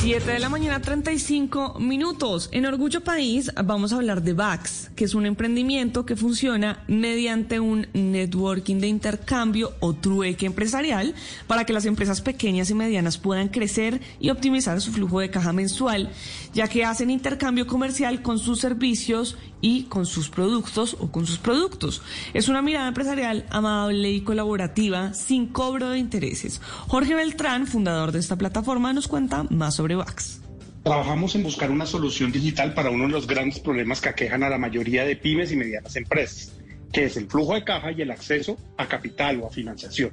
7 0.00 0.32
de 0.32 0.38
la 0.38 0.48
mañana, 0.48 0.80
35 0.80 1.78
minutos. 1.78 2.48
En 2.52 2.64
Orgullo 2.64 3.02
País 3.02 3.52
vamos 3.62 3.92
a 3.92 3.96
hablar 3.96 4.22
de 4.22 4.32
VAX, 4.32 4.90
que 4.96 5.04
es 5.04 5.14
un 5.14 5.26
emprendimiento 5.26 6.06
que 6.06 6.16
funciona 6.16 6.82
mediante 6.88 7.60
un 7.60 7.86
networking 7.92 8.76
de 8.76 8.86
intercambio 8.86 9.74
o 9.80 9.92
trueque 9.92 10.46
empresarial 10.46 11.14
para 11.46 11.66
que 11.66 11.74
las 11.74 11.84
empresas 11.84 12.22
pequeñas 12.22 12.70
y 12.70 12.74
medianas 12.74 13.18
puedan 13.18 13.48
crecer 13.48 14.00
y 14.20 14.30
optimizar 14.30 14.80
su 14.80 14.90
flujo 14.90 15.20
de 15.20 15.28
caja 15.28 15.52
mensual, 15.52 16.08
ya 16.54 16.66
que 16.66 16.86
hacen 16.86 17.10
intercambio 17.10 17.66
comercial 17.66 18.22
con 18.22 18.38
sus 18.38 18.58
servicios 18.58 19.36
y 19.60 19.84
con 19.84 20.06
sus 20.06 20.30
productos 20.30 20.96
o 20.98 21.10
con 21.10 21.26
sus 21.26 21.38
productos. 21.38 22.02
Es 22.34 22.48
una 22.48 22.62
mirada 22.62 22.88
empresarial 22.88 23.46
amable 23.50 24.10
y 24.10 24.20
colaborativa 24.22 25.14
sin 25.14 25.46
cobro 25.46 25.90
de 25.90 25.98
intereses. 25.98 26.60
Jorge 26.88 27.14
Beltrán, 27.14 27.66
fundador 27.66 28.12
de 28.12 28.18
esta 28.20 28.36
plataforma, 28.36 28.92
nos 28.92 29.08
cuenta 29.08 29.44
más 29.44 29.74
sobre 29.76 29.96
VAX. 29.96 30.40
Trabajamos 30.82 31.34
en 31.34 31.42
buscar 31.42 31.70
una 31.70 31.84
solución 31.84 32.32
digital 32.32 32.72
para 32.72 32.90
uno 32.90 33.04
de 33.04 33.10
los 33.10 33.26
grandes 33.26 33.60
problemas 33.60 34.00
que 34.00 34.08
aquejan 34.08 34.42
a 34.42 34.48
la 34.48 34.56
mayoría 34.56 35.04
de 35.04 35.14
pymes 35.14 35.52
y 35.52 35.56
medianas 35.56 35.94
empresas, 35.96 36.52
que 36.92 37.04
es 37.04 37.16
el 37.16 37.28
flujo 37.28 37.54
de 37.54 37.64
caja 37.64 37.92
y 37.92 38.02
el 38.02 38.10
acceso 38.10 38.56
a 38.76 38.88
capital 38.88 39.40
o 39.40 39.46
a 39.46 39.50
financiación. 39.50 40.12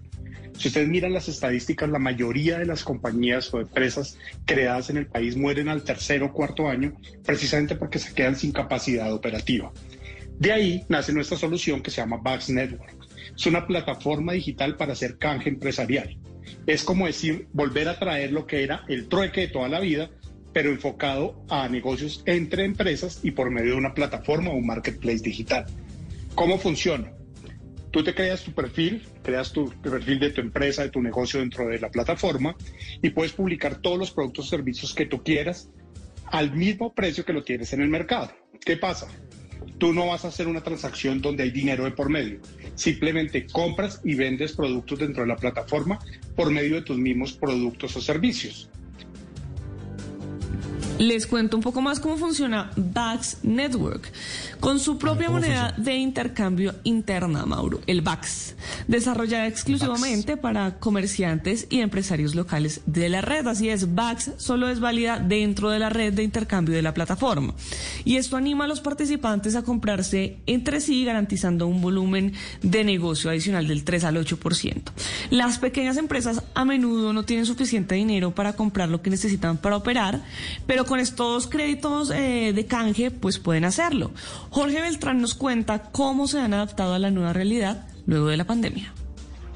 Si 0.57 0.69
ustedes 0.69 0.87
miran 0.87 1.13
las 1.13 1.27
estadísticas, 1.27 1.87
la 1.89 1.99
mayoría 1.99 2.57
de 2.57 2.65
las 2.65 2.83
compañías 2.83 3.53
o 3.53 3.59
empresas 3.59 4.17
creadas 4.45 4.89
en 4.89 4.97
el 4.97 5.05
país 5.05 5.37
mueren 5.37 5.69
al 5.69 5.83
tercer 5.83 6.23
o 6.23 6.33
cuarto 6.33 6.67
año 6.67 6.97
precisamente 7.23 7.75
porque 7.75 7.99
se 7.99 8.13
quedan 8.13 8.35
sin 8.35 8.51
capacidad 8.51 9.13
operativa. 9.13 9.71
De 10.39 10.51
ahí 10.51 10.83
nace 10.89 11.13
nuestra 11.13 11.37
solución 11.37 11.81
que 11.81 11.91
se 11.91 11.97
llama 11.97 12.17
Bax 12.17 12.49
Network. 12.49 12.95
Es 13.35 13.45
una 13.45 13.67
plataforma 13.67 14.33
digital 14.33 14.75
para 14.77 14.93
hacer 14.93 15.17
canje 15.17 15.49
empresarial. 15.49 16.17
Es 16.65 16.83
como 16.83 17.05
decir, 17.05 17.47
volver 17.53 17.87
a 17.87 17.99
traer 17.99 18.31
lo 18.31 18.47
que 18.47 18.63
era 18.63 18.83
el 18.87 19.07
trueque 19.07 19.41
de 19.41 19.47
toda 19.47 19.69
la 19.69 19.79
vida, 19.79 20.09
pero 20.53 20.71
enfocado 20.71 21.45
a 21.49 21.69
negocios 21.69 22.23
entre 22.25 22.65
empresas 22.65 23.19
y 23.23 23.31
por 23.31 23.51
medio 23.51 23.73
de 23.73 23.77
una 23.77 23.93
plataforma 23.93 24.49
o 24.49 24.55
un 24.55 24.65
marketplace 24.65 25.19
digital. 25.19 25.67
¿Cómo 26.37 26.59
funciona? 26.59 27.11
Tú 27.89 28.03
te 28.03 28.13
creas 28.13 28.43
tu 28.43 28.51
perfil, 28.51 29.01
creas 29.23 29.51
tu 29.51 29.71
perfil 29.81 30.19
de 30.19 30.29
tu 30.29 30.39
empresa, 30.39 30.83
de 30.83 30.89
tu 30.89 31.01
negocio 31.01 31.39
dentro 31.39 31.67
de 31.67 31.79
la 31.79 31.89
plataforma 31.89 32.55
y 33.01 33.09
puedes 33.09 33.33
publicar 33.33 33.81
todos 33.81 33.97
los 33.97 34.11
productos 34.11 34.45
o 34.45 34.49
servicios 34.49 34.93
que 34.93 35.07
tú 35.07 35.23
quieras 35.23 35.71
al 36.27 36.55
mismo 36.55 36.93
precio 36.93 37.25
que 37.25 37.33
lo 37.33 37.43
tienes 37.43 37.73
en 37.73 37.81
el 37.81 37.87
mercado. 37.87 38.31
¿Qué 38.63 38.77
pasa? 38.77 39.07
Tú 39.79 39.93
no 39.93 40.05
vas 40.05 40.25
a 40.25 40.27
hacer 40.27 40.47
una 40.47 40.61
transacción 40.61 41.23
donde 41.23 41.41
hay 41.41 41.49
dinero 41.49 41.85
de 41.85 41.91
por 41.91 42.11
medio. 42.11 42.39
Simplemente 42.75 43.47
compras 43.47 43.99
y 44.03 44.13
vendes 44.13 44.51
productos 44.51 44.99
dentro 44.99 45.23
de 45.23 45.29
la 45.29 45.37
plataforma 45.37 45.97
por 46.35 46.51
medio 46.51 46.75
de 46.75 46.81
tus 46.83 46.99
mismos 46.99 47.33
productos 47.33 47.95
o 47.95 48.01
servicios. 48.01 48.69
Les 50.99 51.27
cuento 51.27 51.57
un 51.57 51.61
poco 51.61 51.79
más 51.79 51.99
cómo 51.99 52.17
funciona 52.17 52.71
VAX 52.75 53.43
Network. 53.43 54.11
Con 54.59 54.79
su 54.79 54.97
propia 54.97 55.27
¿cómo 55.27 55.39
moneda 55.39 55.73
de 55.77 55.95
intercambio 55.95 56.75
interna, 56.83 57.45
Mauro, 57.45 57.79
el 57.87 58.01
VAX, 58.01 58.55
desarrollada 58.87 59.47
exclusivamente 59.47 60.35
para 60.35 60.79
comerciantes 60.79 61.67
y 61.69 61.81
empresarios 61.81 62.35
locales 62.35 62.81
de 62.85 63.09
la 63.09 63.21
red. 63.21 63.45
Así 63.47 63.69
es, 63.69 63.93
VAX 63.93 64.31
solo 64.37 64.69
es 64.69 64.79
válida 64.79 65.19
dentro 65.19 65.69
de 65.69 65.79
la 65.79 65.89
red 65.89 66.13
de 66.13 66.23
intercambio 66.23 66.75
de 66.75 66.81
la 66.81 66.93
plataforma. 66.93 67.53
Y 68.03 68.17
esto 68.17 68.35
anima 68.37 68.65
a 68.65 68.67
los 68.67 68.81
participantes 68.81 69.55
a 69.55 69.63
comprarse 69.63 70.37
entre 70.47 70.81
sí, 70.81 71.05
garantizando 71.05 71.67
un 71.67 71.81
volumen 71.81 72.33
de 72.61 72.83
negocio 72.83 73.29
adicional 73.29 73.67
del 73.67 73.83
3 73.83 74.03
al 74.05 74.17
8%. 74.17 74.81
Las 75.29 75.59
pequeñas 75.59 75.97
empresas 75.97 76.43
a 76.55 76.65
menudo 76.65 77.13
no 77.13 77.23
tienen 77.23 77.45
suficiente 77.45 77.95
dinero 77.95 78.33
para 78.33 78.53
comprar 78.53 78.89
lo 78.89 79.01
que 79.01 79.09
necesitan 79.09 79.57
para 79.57 79.77
operar, 79.77 80.21
pero 80.65 80.85
con 80.85 80.99
estos 80.99 81.47
créditos 81.47 82.11
eh, 82.11 82.53
de 82.53 82.65
canje, 82.65 83.11
pues 83.11 83.39
pueden 83.39 83.65
hacerlo. 83.65 84.11
Jorge 84.49 84.81
Beltrán 84.81 85.21
nos 85.21 85.35
cuenta 85.35 85.83
cómo 85.91 86.27
se 86.27 86.39
han 86.39 86.53
adaptado 86.53 86.93
a 86.93 86.99
la 86.99 87.11
nueva 87.11 87.33
realidad 87.33 87.87
luego 88.05 88.27
de 88.27 88.37
la 88.37 88.45
pandemia. 88.45 88.93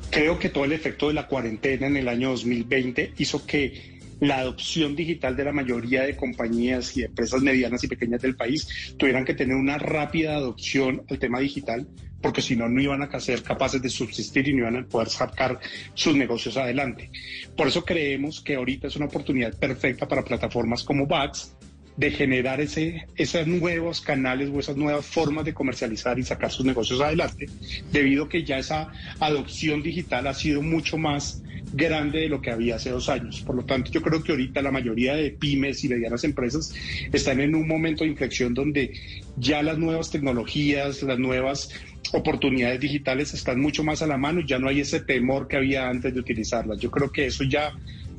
Creo 0.09 0.37
que 0.37 0.49
todo 0.49 0.65
el 0.65 0.73
efecto 0.73 1.07
de 1.07 1.13
la 1.13 1.27
cuarentena 1.27 1.87
en 1.87 1.97
el 1.97 2.07
año 2.07 2.31
2020 2.31 3.13
hizo 3.17 3.45
que 3.45 4.01
la 4.21 4.39
adopción 4.39 4.95
digital 4.95 5.35
de 5.35 5.45
la 5.45 5.51
mayoría 5.51 6.03
de 6.03 6.15
compañías 6.15 6.95
y 6.95 7.03
empresas 7.03 7.41
medianas 7.41 7.83
y 7.83 7.87
pequeñas 7.87 8.21
del 8.21 8.35
país 8.35 8.93
tuvieran 8.97 9.25
que 9.25 9.33
tener 9.33 9.55
una 9.55 9.79
rápida 9.79 10.35
adopción 10.35 11.03
al 11.09 11.17
tema 11.17 11.39
digital, 11.39 11.87
porque 12.21 12.43
si 12.43 12.55
no, 12.55 12.69
no 12.69 12.79
iban 12.79 13.01
a 13.01 13.19
ser 13.19 13.41
capaces 13.41 13.81
de 13.81 13.89
subsistir 13.89 14.47
y 14.47 14.53
no 14.53 14.59
iban 14.59 14.75
a 14.77 14.85
poder 14.85 15.09
sacar 15.09 15.59
sus 15.95 16.15
negocios 16.15 16.55
adelante. 16.55 17.09
Por 17.57 17.67
eso 17.67 17.83
creemos 17.83 18.41
que 18.41 18.55
ahorita 18.55 18.87
es 18.87 18.95
una 18.95 19.07
oportunidad 19.07 19.57
perfecta 19.57 20.07
para 20.07 20.23
plataformas 20.23 20.83
como 20.83 21.07
Vax 21.07 21.55
de 21.97 22.11
generar 22.11 22.61
ese, 22.61 23.07
esos 23.15 23.47
nuevos 23.47 24.01
canales 24.01 24.49
o 24.49 24.59
esas 24.59 24.77
nuevas 24.77 25.05
formas 25.05 25.45
de 25.45 25.53
comercializar 25.53 26.17
y 26.19 26.23
sacar 26.23 26.51
sus 26.51 26.65
negocios 26.65 27.01
adelante, 27.01 27.47
debido 27.91 28.25
a 28.25 28.29
que 28.29 28.43
ya 28.43 28.57
esa 28.57 28.91
adopción 29.19 29.83
digital 29.83 30.27
ha 30.27 30.33
sido 30.33 30.61
mucho 30.61 30.97
más 30.97 31.43
grande 31.73 32.21
de 32.21 32.29
lo 32.29 32.41
que 32.41 32.51
había 32.51 32.75
hace 32.75 32.89
dos 32.89 33.09
años. 33.09 33.41
Por 33.41 33.55
lo 33.55 33.63
tanto, 33.63 33.91
yo 33.91 34.01
creo 34.01 34.23
que 34.23 34.31
ahorita 34.31 34.61
la 34.61 34.71
mayoría 34.71 35.15
de 35.15 35.31
pymes 35.31 35.83
y 35.83 35.89
medianas 35.89 36.23
empresas 36.23 36.73
están 37.11 37.39
en 37.39 37.55
un 37.55 37.67
momento 37.67 38.03
de 38.03 38.09
inflexión 38.09 38.53
donde 38.53 38.93
ya 39.37 39.63
las 39.63 39.77
nuevas 39.77 40.09
tecnologías, 40.09 41.03
las 41.03 41.19
nuevas 41.19 41.69
oportunidades 42.13 42.79
digitales 42.79 43.33
están 43.33 43.59
mucho 43.59 43.83
más 43.83 44.01
a 44.01 44.07
la 44.07 44.17
mano 44.17 44.41
y 44.41 44.47
ya 44.47 44.59
no 44.59 44.67
hay 44.67 44.81
ese 44.81 44.99
temor 45.01 45.47
que 45.47 45.57
había 45.57 45.87
antes 45.87 46.13
de 46.13 46.19
utilizarlas. 46.19 46.79
Yo 46.79 46.91
creo 46.91 47.11
que 47.11 47.27
eso 47.27 47.43
ya 47.43 47.71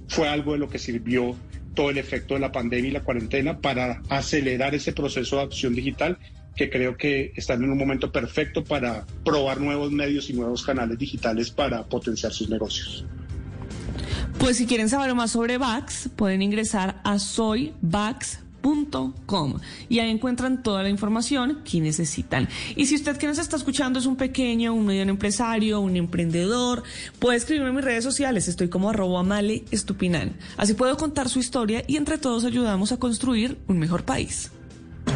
fue 0.08 0.28
algo 0.28 0.52
de 0.52 0.58
lo 0.58 0.68
que 0.68 0.78
sirvió 0.78 1.36
todo 1.74 1.90
el 1.90 1.98
efecto 1.98 2.34
de 2.34 2.40
la 2.40 2.52
pandemia 2.52 2.90
y 2.90 2.92
la 2.92 3.02
cuarentena 3.02 3.58
para 3.58 4.02
acelerar 4.08 4.74
ese 4.74 4.92
proceso 4.92 5.36
de 5.36 5.42
adopción 5.42 5.74
digital 5.74 6.18
que 6.54 6.68
creo 6.68 6.96
que 6.96 7.32
están 7.36 7.62
en 7.64 7.70
un 7.70 7.78
momento 7.78 8.12
perfecto 8.12 8.62
para 8.62 9.06
probar 9.24 9.60
nuevos 9.60 9.90
medios 9.90 10.28
y 10.28 10.34
nuevos 10.34 10.62
canales 10.62 10.98
digitales 10.98 11.50
para 11.50 11.84
potenciar 11.84 12.32
sus 12.32 12.48
negocios. 12.48 13.04
Pues 14.38 14.56
si 14.56 14.66
quieren 14.66 14.88
saber 14.88 15.14
más 15.14 15.30
sobre 15.30 15.56
Vax, 15.56 16.10
pueden 16.16 16.42
ingresar 16.42 17.00
a 17.04 17.18
soyvax.com 18.62 19.54
y 19.88 19.98
ahí 19.98 20.10
encuentran 20.10 20.62
toda 20.62 20.82
la 20.82 20.88
información 20.88 21.60
que 21.64 21.80
necesitan. 21.80 22.48
Y 22.76 22.86
si 22.86 22.94
usted 22.94 23.16
que 23.16 23.26
nos 23.26 23.38
está 23.38 23.56
escuchando 23.56 23.98
es 23.98 24.06
un 24.06 24.16
pequeño, 24.16 24.74
un 24.74 24.86
mediano 24.86 25.10
empresario, 25.10 25.80
un 25.80 25.96
emprendedor, 25.96 26.82
puede 27.18 27.36
escribirme 27.36 27.70
en 27.70 27.76
mis 27.76 27.84
redes 27.84 28.04
sociales, 28.04 28.48
estoy 28.48 28.68
como 28.68 28.90
arroba 28.90 29.22
male 29.22 29.64
estupinan. 29.70 30.36
Así 30.56 30.74
puedo 30.74 30.96
contar 30.96 31.28
su 31.28 31.38
historia 31.38 31.84
y 31.86 31.96
entre 31.96 32.18
todos 32.18 32.44
ayudamos 32.44 32.92
a 32.92 32.98
construir 32.98 33.58
un 33.68 33.78
mejor 33.78 34.04
país. 34.04 34.50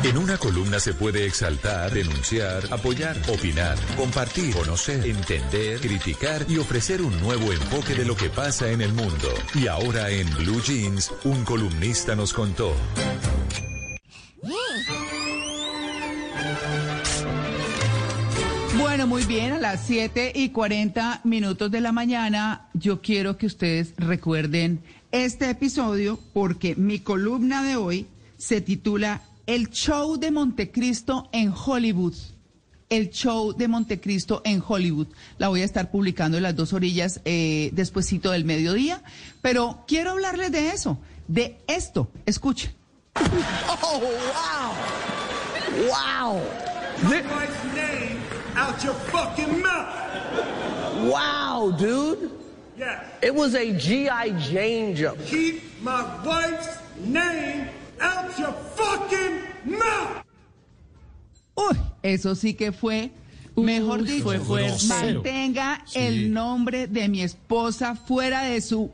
En 0.02 0.18
una 0.18 0.38
columna 0.38 0.78
se 0.78 0.94
puede 0.94 1.26
exaltar, 1.26 1.92
denunciar, 1.92 2.62
apoyar, 2.70 3.16
opinar, 3.28 3.76
compartir, 3.96 4.54
conocer, 4.54 5.04
entender, 5.04 5.80
criticar 5.80 6.46
y 6.48 6.58
ofrecer 6.58 7.02
un 7.02 7.18
nuevo 7.20 7.52
enfoque 7.52 7.94
de 7.94 8.04
lo 8.04 8.16
que 8.16 8.30
pasa 8.30 8.70
en 8.70 8.82
el 8.82 8.92
mundo. 8.92 9.28
Y 9.54 9.66
ahora 9.66 10.10
en 10.10 10.28
Blue 10.36 10.60
Jeans, 10.60 11.12
un 11.24 11.44
columnista 11.44 12.14
nos 12.14 12.32
contó. 12.32 12.74
Bueno, 18.78 19.06
muy 19.06 19.24
bien, 19.24 19.52
a 19.52 19.58
las 19.58 19.86
7 19.86 20.32
y 20.34 20.50
40 20.50 21.22
minutos 21.24 21.70
de 21.70 21.80
la 21.80 21.92
mañana, 21.92 22.68
yo 22.74 23.00
quiero 23.00 23.36
que 23.36 23.46
ustedes 23.46 23.94
recuerden 23.96 24.82
este 25.12 25.50
episodio 25.50 26.18
porque 26.32 26.76
mi 26.76 27.00
columna 27.00 27.62
de 27.62 27.76
hoy 27.76 28.06
se 28.38 28.60
titula 28.60 29.22
El 29.46 29.70
show 29.70 30.16
de 30.16 30.30
Montecristo 30.32 31.28
en 31.32 31.52
Hollywood. 31.52 32.14
El 32.88 33.10
show 33.10 33.52
de 33.52 33.68
Montecristo 33.68 34.42
en 34.44 34.62
Hollywood. 34.66 35.06
La 35.38 35.48
voy 35.48 35.62
a 35.62 35.64
estar 35.64 35.90
publicando 35.90 36.36
en 36.36 36.42
las 36.42 36.56
dos 36.56 36.72
orillas 36.72 37.20
eh, 37.24 37.70
despuesito 37.72 38.30
del 38.32 38.44
mediodía, 38.44 39.02
pero 39.42 39.84
quiero 39.86 40.10
hablarles 40.12 40.50
de 40.50 40.70
eso, 40.70 40.98
de 41.28 41.58
esto. 41.66 42.08
Escuchen. 42.26 42.72
Oh, 43.82 44.00
wow! 44.00 44.72
Wow! 45.88 46.40
Name 47.02 48.18
out 48.56 48.82
your 48.82 48.94
fucking 48.94 49.62
mouth. 49.62 51.10
Wow, 51.10 51.72
dude. 51.78 52.30
Yes. 52.76 53.04
It 53.22 53.34
was 53.34 53.54
a 53.54 53.72
G.I. 53.74 54.30
Jane 54.40 54.94
jump. 54.96 55.18
Keep 55.26 55.82
my 55.82 56.02
wife's 56.24 56.78
name 56.98 57.68
out 58.00 58.38
your 58.38 58.52
fucking 58.52 59.35
mouth. 59.66 60.24
Uy, 61.54 61.76
eso 62.02 62.34
sí 62.34 62.54
que 62.54 62.72
fue, 62.72 63.10
mejor 63.56 64.02
Uy, 64.02 64.08
dicho, 64.08 64.24
fue 64.24 64.38
fuerte. 64.38 64.86
mantenga 64.88 65.82
Sí. 65.86 65.98
el 66.00 66.32
nombre 66.32 66.86
de 66.86 67.08
mi 67.08 67.22
esposa 67.22 67.94
fuera 67.94 68.42
de 68.42 68.60
su 68.60 68.90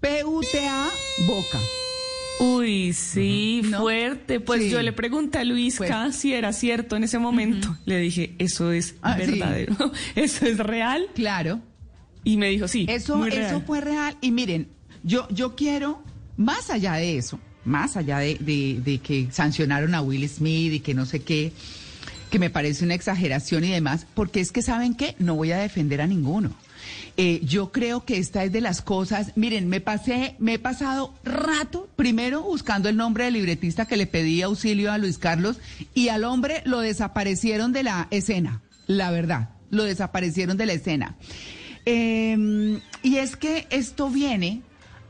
PUTA 0.00 0.88
boca. 1.26 1.58
Uy, 2.40 2.92
sí, 2.92 3.62
fuerte. 3.78 4.38
Pues 4.40 4.62
Sí. 4.62 4.70
yo 4.70 4.80
le 4.80 4.92
pregunté 4.92 5.38
a 5.38 5.44
Luisca 5.44 6.12
si 6.12 6.32
era 6.32 6.52
cierto 6.52 6.94
en 6.96 7.04
ese 7.04 7.18
momento. 7.18 7.76
Le 7.84 7.98
dije, 7.98 8.36
eso 8.38 8.70
es 8.70 8.94
Ah, 9.02 9.16
sí. 9.18 9.32
verdadero, 9.32 9.74
eso 10.14 10.46
es 10.46 10.58
real. 10.58 11.08
Claro. 11.14 11.60
Y 12.24 12.36
me 12.36 12.48
dijo, 12.48 12.68
sí, 12.68 12.86
Eso, 12.88 13.16
muy 13.16 13.30
eso 13.30 13.60
fue 13.66 13.80
real. 13.80 14.16
Y 14.20 14.30
miren, 14.30 14.68
yo, 15.02 15.26
yo 15.30 15.56
quiero, 15.56 16.02
más 16.36 16.70
allá 16.70 16.94
de 16.94 17.16
eso, 17.18 17.40
más 17.64 17.96
allá 17.96 18.18
de, 18.18 19.00
que 19.02 19.28
sancionaron 19.30 19.94
a 19.94 20.02
Will 20.02 20.28
Smith 20.28 20.72
y 20.72 20.80
que 20.80 20.94
no 20.94 21.06
sé 21.06 21.20
qué, 21.20 21.52
que 22.30 22.38
me 22.38 22.50
parece 22.50 22.84
una 22.84 22.94
exageración 22.94 23.64
y 23.64 23.70
demás, 23.70 24.06
porque 24.14 24.40
es 24.40 24.52
que 24.52 24.62
saben 24.62 24.94
qué, 24.94 25.14
no 25.18 25.34
voy 25.34 25.52
a 25.52 25.58
defender 25.58 26.00
a 26.00 26.06
ninguno. 26.06 26.52
Eh, 27.16 27.40
yo 27.42 27.72
creo 27.72 28.04
que 28.04 28.18
esta 28.18 28.44
es 28.44 28.52
de 28.52 28.60
las 28.60 28.80
cosas, 28.80 29.32
miren, 29.34 29.68
me 29.68 29.80
pasé, 29.80 30.36
me 30.38 30.54
he 30.54 30.58
pasado 30.58 31.12
rato, 31.24 31.88
primero 31.96 32.42
buscando 32.42 32.88
el 32.88 32.96
nombre 32.96 33.24
del 33.24 33.34
libretista 33.34 33.86
que 33.86 33.96
le 33.96 34.06
pedí 34.06 34.40
auxilio 34.42 34.92
a 34.92 34.98
Luis 34.98 35.18
Carlos, 35.18 35.58
y 35.94 36.08
al 36.08 36.24
hombre 36.24 36.62
lo 36.64 36.80
desaparecieron 36.80 37.72
de 37.72 37.82
la 37.82 38.06
escena, 38.10 38.62
la 38.86 39.10
verdad, 39.10 39.50
lo 39.70 39.82
desaparecieron 39.82 40.56
de 40.56 40.66
la 40.66 40.74
escena. 40.74 41.16
Eh, 41.86 42.80
y 43.02 43.16
es 43.16 43.36
que 43.36 43.66
esto 43.70 44.10
viene 44.10 44.62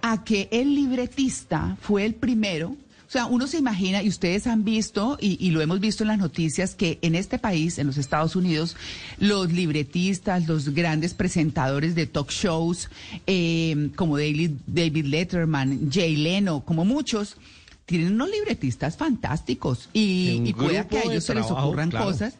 a 0.03 0.25
que 0.25 0.49
el 0.51 0.75
libretista 0.75 1.77
fue 1.81 2.05
el 2.05 2.15
primero. 2.15 2.77
O 3.07 3.11
sea, 3.11 3.25
uno 3.25 3.47
se 3.47 3.57
imagina, 3.57 4.03
y 4.03 4.09
ustedes 4.09 4.47
han 4.47 4.65
visto, 4.65 5.17
y, 5.19 5.39
y 5.45 5.51
lo 5.51 5.63
hemos 5.63 5.81
visto 5.81 6.05
en 6.05 6.09
las 6.09 6.19
noticias, 6.19 6.75
que 6.75 6.99
en 7.01 7.15
este 7.15 7.39
país, 7.39 7.79
en 7.79 7.87
los 7.87 7.97
Estados 7.97 8.37
Unidos, 8.37 8.77
los 9.19 9.51
libretistas, 9.51 10.47
los 10.47 10.75
grandes 10.75 11.15
presentadores 11.15 11.95
de 11.95 12.07
talk 12.07 12.31
shows, 12.31 12.91
eh, 13.27 13.89
como 13.97 14.19
David, 14.19 14.51
David 14.67 15.07
Letterman, 15.07 15.91
Jay 15.91 16.17
Leno, 16.17 16.61
como 16.67 16.85
muchos, 16.85 17.39
tienen 17.87 18.13
unos 18.13 18.29
libretistas 18.29 18.99
fantásticos. 18.99 19.89
Y, 19.95 20.43
y 20.45 20.53
puede 20.53 20.87
que 20.87 20.99
a 20.99 21.03
ellos 21.05 21.25
se 21.25 21.35
les 21.35 21.51
ocurran 21.51 21.89
claro. 21.89 22.07
cosas. 22.07 22.35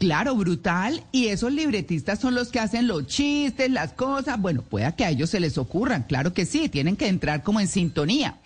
Claro, 0.00 0.34
brutal. 0.34 1.04
Y 1.12 1.26
esos 1.28 1.52
libretistas 1.52 2.18
son 2.18 2.34
los 2.34 2.48
que 2.48 2.58
hacen 2.58 2.88
los 2.88 3.06
chistes, 3.06 3.70
las 3.70 3.92
cosas. 3.92 4.40
Bueno, 4.40 4.62
pueda 4.62 4.96
que 4.96 5.04
a 5.04 5.10
ellos 5.10 5.30
se 5.30 5.38
les 5.40 5.58
ocurran. 5.58 6.02
Claro 6.04 6.32
que 6.32 6.46
sí, 6.46 6.68
tienen 6.70 6.96
que 6.96 7.06
entrar 7.06 7.42
como 7.44 7.60
en 7.60 7.68
sintonía. 7.68 8.38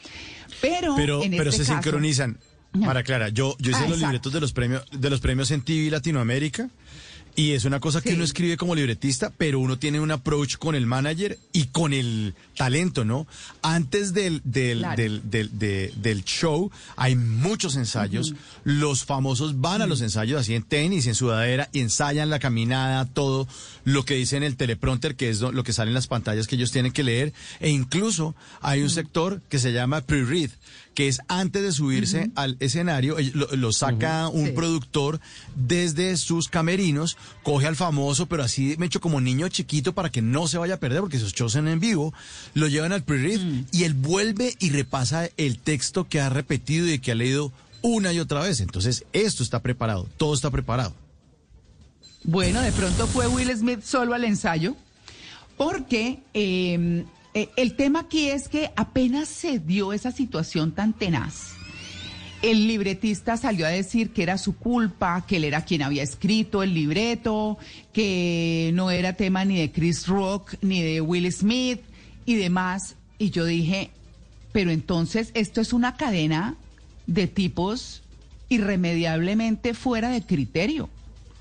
Pero, 0.61 0.95
Pero, 0.97 1.23
en 1.23 1.31
pero 1.31 1.51
este 1.51 1.65
se 1.65 1.71
caso- 1.73 1.83
sincronizan. 1.83 2.39
Para 2.85 3.05
Clara, 3.05 3.29
yo, 3.29 3.55
yo 3.61 3.71
hice 3.71 3.79
Ah, 3.79 3.83
los 3.83 3.91
exacto. 3.99 4.07
libretos 4.07 4.33
de 4.33 4.41
los 4.41 4.53
premios 4.53 4.83
de 4.91 5.09
los 5.11 5.21
premios 5.21 5.53
en 5.53 5.63
TV 5.63 5.91
Latinoamérica 5.93 6.71
y 7.37 7.53
es 7.53 7.65
una 7.65 7.81
cosa 7.81 8.01
que 8.01 8.15
uno 8.15 8.23
escribe 8.25 8.57
como 8.57 8.75
libretista, 8.75 9.33
pero 9.37 9.59
uno 9.59 9.79
tiene 9.79 9.99
un 10.01 10.11
approach 10.11 10.57
con 10.57 10.75
el 10.75 10.87
manager 10.87 11.39
y 11.53 11.65
con 11.67 11.93
el 11.93 12.35
talento, 12.57 13.05
¿no? 13.05 13.27
Antes 13.63 14.15
del, 14.15 14.41
del, 14.45 14.79
Claro. 14.79 14.97
del, 15.03 15.31
del, 15.31 15.59
de- 15.59 15.93
del 15.97 16.25
show 16.25 16.71
hay 16.97 17.17
muchos 17.17 17.75
ensayos. 17.77 18.35
Los 18.63 19.05
famosos 19.05 19.61
van 19.61 19.83
a 19.83 19.87
los 19.87 20.01
ensayos 20.01 20.41
así 20.41 20.55
en 20.55 20.63
tenis, 20.63 21.07
en 21.07 21.15
sudadera, 21.15 21.69
y 21.73 21.81
ensayan 21.81 22.31
la 22.31 22.39
caminada, 22.39 23.05
todo 23.07 23.49
lo 23.85 24.05
que 24.05 24.15
dice 24.15 24.37
en 24.37 24.43
el 24.45 24.57
teleprompter, 24.57 25.17
que 25.17 25.31
es 25.31 25.41
lo 25.41 25.51
lo 25.51 25.65
que 25.65 25.73
sale 25.73 25.89
en 25.91 25.95
las 25.95 26.07
pantallas 26.07 26.47
que 26.47 26.55
ellos 26.57 26.71
tienen 26.73 26.93
que 26.93 27.03
leer. 27.03 27.33
E 27.61 27.71
incluso 27.71 28.35
hay 28.61 28.83
un 28.83 28.91
sector 28.91 29.41
que 29.49 29.59
se 29.59 29.73
llama 29.73 30.01
pre-read, 30.03 30.51
que 30.95 31.09
es 31.09 31.21
antes 31.29 31.63
de 31.63 31.73
subirse 31.73 32.31
al 32.37 32.57
escenario, 32.61 33.19
ellos- 33.19 33.35
lo, 33.35 33.47
lo 33.57 33.73
saca 33.73 34.29
un 34.29 34.47
Sí. 34.47 34.53
productor 34.53 35.21
desde 35.57 36.17
sus 36.17 36.49
camerinos, 36.49 37.17
coge 37.43 37.67
al 37.67 37.77
famoso, 37.77 38.27
pero 38.27 38.43
así 38.45 38.77
me 38.79 38.87
echo 38.87 39.01
como 39.01 39.21
niño 39.21 39.49
chiquito 39.49 39.93
para 39.95 40.11
que 40.11 40.23
no 40.23 40.47
se 40.49 40.59
vaya 40.59 40.75
a 40.75 40.81
perder, 40.81 41.01
porque 41.01 41.17
esos 41.17 41.33
shows 41.35 41.55
en 41.57 41.81
vivo, 41.81 42.15
lo 42.55 42.69
llevan 42.69 42.93
al 42.93 43.03
pre-read 43.03 43.41
y 43.73 43.85
él 43.85 43.95
vuelve 43.95 44.55
y 44.61 44.71
repasa 44.71 45.29
el 45.37 45.59
texto 45.59 46.09
que 46.09 46.21
ha 46.21 46.29
repetido 46.29 46.89
y 46.89 46.99
que 46.99 47.13
ha 47.13 47.15
leído 47.17 47.53
una 47.83 48.13
y 48.13 48.21
otra 48.21 48.41
vez. 48.41 48.61
Entonces, 48.61 49.05
esto 49.13 49.43
está 49.43 49.61
preparado, 49.61 50.09
todo 50.17 50.33
está 50.35 50.51
preparado. 50.51 50.95
Bueno, 52.23 52.63
de 52.63 52.73
pronto 52.73 53.07
fue 53.07 53.27
Will 53.27 53.55
Smith 53.57 53.83
solo 53.83 54.15
al 54.15 54.25
ensayo, 54.25 54.75
porque 55.57 56.21
eh, 56.33 57.05
eh, 57.35 57.51
el 57.57 57.75
tema 57.77 58.01
aquí 58.01 58.29
es 58.29 58.49
que 58.49 58.71
apenas 58.77 59.29
se 59.29 59.59
dio 59.59 59.93
esa 59.93 60.13
situación 60.13 60.73
tan 60.73 60.93
tenaz. 60.93 61.53
El 62.43 62.69
libretista 62.69 63.37
salió 63.37 63.67
a 63.67 63.71
decir 63.71 64.11
que 64.11 64.23
era 64.23 64.37
su 64.37 64.57
culpa, 64.57 65.25
que 65.27 65.37
él 65.39 65.45
era 65.45 65.65
quien 65.65 65.83
había 65.83 66.03
escrito 66.03 66.63
el 66.63 66.75
libreto, 66.75 67.59
que 67.93 68.71
no 68.75 68.91
era 68.91 69.15
tema 69.15 69.45
ni 69.45 69.59
de 69.59 69.73
Chris 69.73 70.07
Rock 70.07 70.55
ni 70.61 70.83
de 70.83 71.01
Will 71.01 71.33
Smith 71.33 71.81
y 72.27 72.35
demás. 72.35 72.97
Y 73.19 73.31
yo 73.31 73.47
dije, 73.47 73.91
pero 74.53 74.71
entonces 74.71 75.31
esto 75.35 75.61
es 75.63 75.73
una 75.73 75.97
cadena 75.97 76.57
de 77.07 77.27
tipos 77.27 78.03
irremediablemente 78.51 79.75
fuera 79.75 80.11
de 80.11 80.23
criterio. 80.23 80.91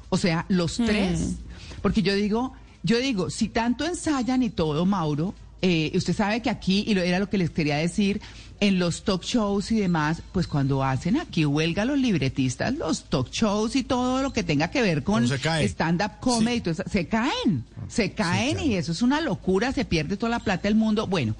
O 0.09 0.17
sea, 0.17 0.45
los 0.47 0.79
Hmm. 0.79 0.85
tres. 0.85 1.35
Porque 1.81 2.01
yo 2.01 2.15
digo, 2.15 2.53
yo 2.83 2.99
digo, 2.99 3.29
si 3.29 3.49
tanto 3.49 3.85
ensayan 3.85 4.41
y 4.41 4.49
todo, 4.49 4.85
Mauro, 4.85 5.33
eh, 5.65 5.93
usted 5.95 6.13
sabe 6.13 6.41
que 6.41 6.49
aquí, 6.49 6.83
y 6.85 6.93
lo, 6.93 7.01
era 7.01 7.19
lo 7.19 7.29
que 7.29 7.37
les 7.37 7.49
quería 7.49 7.77
decir, 7.77 8.19
en 8.59 8.79
los 8.79 9.05
talk 9.05 9.23
shows 9.23 9.71
y 9.71 9.79
demás, 9.79 10.21
pues 10.33 10.45
cuando 10.45 10.83
hacen 10.83 11.15
aquí 11.15 11.45
huelga 11.45 11.85
los 11.85 11.97
libretistas, 11.97 12.73
los 12.73 13.05
talk 13.05 13.29
shows 13.31 13.77
y 13.77 13.83
todo 13.83 14.21
lo 14.21 14.33
que 14.33 14.43
tenga 14.43 14.69
que 14.69 14.81
ver 14.81 15.03
con 15.03 15.25
stand-up 15.25 16.19
comedy, 16.19 16.59
todo 16.59 16.73
se 16.73 17.07
caen, 17.07 17.63
se 17.87 18.11
caen. 18.11 18.59
y 18.59 18.75
eso 18.75 18.91
es 18.91 19.01
una 19.01 19.21
locura, 19.21 19.71
se 19.71 19.85
pierde 19.85 20.17
toda 20.17 20.31
la 20.31 20.39
plata 20.39 20.63
del 20.63 20.75
mundo. 20.75 21.07
Bueno, 21.07 21.33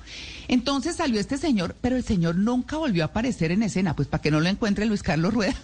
entonces 0.48 0.96
salió 0.96 1.20
este 1.20 1.38
señor, 1.38 1.76
pero 1.82 1.96
el 1.96 2.04
señor 2.04 2.36
nunca 2.36 2.78
volvió 2.78 3.04
a 3.04 3.08
aparecer 3.08 3.52
en 3.52 3.64
escena, 3.64 3.96
pues 3.96 4.08
para 4.08 4.22
que 4.22 4.32
no 4.32 4.39
lo 4.39 4.50
encuentre 4.50 4.86
Luis 4.86 5.04
Carlos 5.04 5.34
Rueda. 5.34 5.56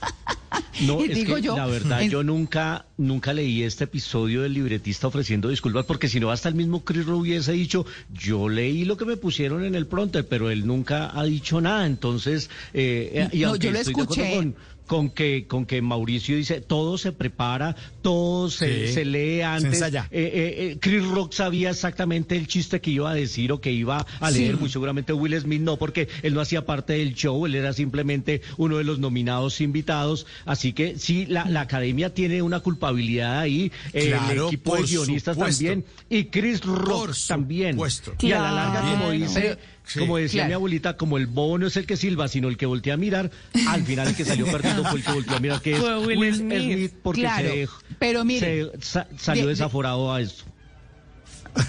No, 0.82 1.04
Y 1.06 1.10
es 1.12 1.16
digo 1.16 1.36
que 1.36 1.42
yo, 1.42 1.58
la 1.58 1.66
verdad, 1.68 2.02
en- 2.02 2.10
yo 2.10 2.24
nunca, 2.24 2.86
nunca 2.98 3.34
leí 3.34 3.64
este 3.64 3.84
episodio 3.84 4.42
del 4.44 4.54
libretista 4.54 5.08
ofreciendo 5.08 5.50
disculpas, 5.50 5.86
porque 5.86 6.08
si 6.08 6.20
no, 6.20 6.32
hasta 6.32 6.48
el 6.50 6.56
mismo 6.56 6.84
Chris 6.86 7.06
Rock 7.06 7.20
hubiese 7.22 7.52
dicho, 7.52 7.86
yo 8.14 8.48
leí 8.50 8.86
lo 8.86 8.96
que 8.96 9.04
me 9.06 9.18
pusieron 9.18 9.64
en 9.66 9.76
el 9.76 9.86
pronter, 9.88 10.26
pero 10.28 10.50
él 10.50 10.66
nunca 10.66 11.12
ha 11.18 11.24
dicho 11.26 11.60
nada. 11.60 11.86
Entonces, 11.86 12.50
eh, 12.74 13.12
eh, 13.14 13.30
y 13.38 13.42
No, 13.42 13.58
yo 13.58 13.72
lo 13.72 13.80
escuché. 13.80 14.36
con, 14.36 14.56
con 14.90 15.12
que, 15.12 15.46
con 15.46 15.68
que 15.68 15.84
Mauricio 15.84 16.36
dice, 16.36 16.62
todo 16.62 16.98
se 16.98 17.12
prepara, 17.12 17.76
todo 18.02 18.50
se, 18.50 18.88
Sí, 18.88 18.94
se 18.96 19.06
lee 19.06 19.38
se 19.38 19.44
antes. 19.44 19.74
ensaya. 19.76 20.08
Eh, 20.10 20.32
eh, 20.34 20.72
eh, 20.72 20.78
Chris 20.82 21.06
Rock 21.06 21.32
sabía 21.34 21.70
exactamente 21.70 22.36
el 22.36 22.48
chiste 22.48 22.82
que 22.82 22.90
iba 22.90 23.12
a 23.12 23.14
decir 23.14 23.52
o 23.52 23.62
que 23.62 23.72
iba 23.72 24.04
a 24.20 24.32
leer, 24.32 24.56
Sí. 24.56 24.60
muy 24.62 24.70
seguramente 24.72 25.14
Will 25.14 25.40
Smith 25.40 25.62
no, 25.62 25.78
porque 25.78 26.10
él 26.24 26.34
no 26.34 26.42
hacía 26.42 26.66
parte 26.66 26.94
del 26.94 27.14
show, 27.14 27.46
él 27.46 27.54
era 27.54 27.72
simplemente 27.74 28.42
uno 28.58 28.78
de 28.80 28.84
los 28.84 28.98
nominados 28.98 29.62
invitados, 29.62 30.26
así 30.46 30.74
que 30.74 30.98
sí, 30.98 31.28
la, 31.28 31.46
la 31.46 31.62
academia 31.62 32.12
tiene 32.12 32.42
una 32.42 32.60
culpabilidad 32.62 33.40
ahí, 33.42 33.72
eh, 33.94 34.06
el 34.06 34.08
Claro, 34.10 34.48
equipo 34.48 34.76
de 34.76 34.84
guionistas 34.86 35.36
supuesto. 35.36 35.66
también, 35.66 35.86
y 36.10 36.24
Chris 36.26 36.62
Rock 36.62 36.88
Por 36.90 37.16
también. 37.28 37.74
supuesto. 37.74 38.16
Y 38.22 38.32
a 38.32 38.42
la 38.42 38.52
larga, 38.52 38.82
como 38.82 38.96
Claro. 38.96 39.12
dice, 39.12 39.40
Pero- 39.42 39.79
Sí, 39.90 40.00
como 40.00 40.18
decía 40.18 40.40
claro. 40.44 40.48
mi 40.50 40.54
abuelita, 40.54 40.98
como 40.98 41.18
el 41.18 41.26
bobo 41.28 41.58
no 41.58 41.68
es 41.68 41.76
el 41.78 41.86
que 41.86 41.98
silba, 41.98 42.28
sino 42.28 42.48
el 42.48 42.58
que 42.58 42.66
voltea 42.66 42.94
a 42.94 42.98
mirar, 42.98 43.32
al 43.68 43.84
final 43.84 44.08
el 44.08 44.16
que 44.16 44.24
salió 44.24 44.46
perdiendo 44.52 44.84
fue 44.86 45.00
el 45.00 45.06
que 45.06 45.12
volteó 45.12 45.36
a 45.36 45.40
mirar, 45.40 45.62
que 45.62 45.74
es 45.74 45.80
Will 45.82 46.18
Will, 46.18 46.36
Smith. 46.36 46.62
Smith, 46.62 46.94
porque 47.02 47.22
Claro, 47.22 47.50
se, 47.50 47.68
pero 47.98 48.24
mire, 48.24 48.66
se 48.80 48.82
sa- 48.82 49.08
salió 49.18 49.44
de- 49.44 49.48
de- 49.48 49.54
desaforado 49.56 50.14
a 50.14 50.22
eso. 50.22 50.46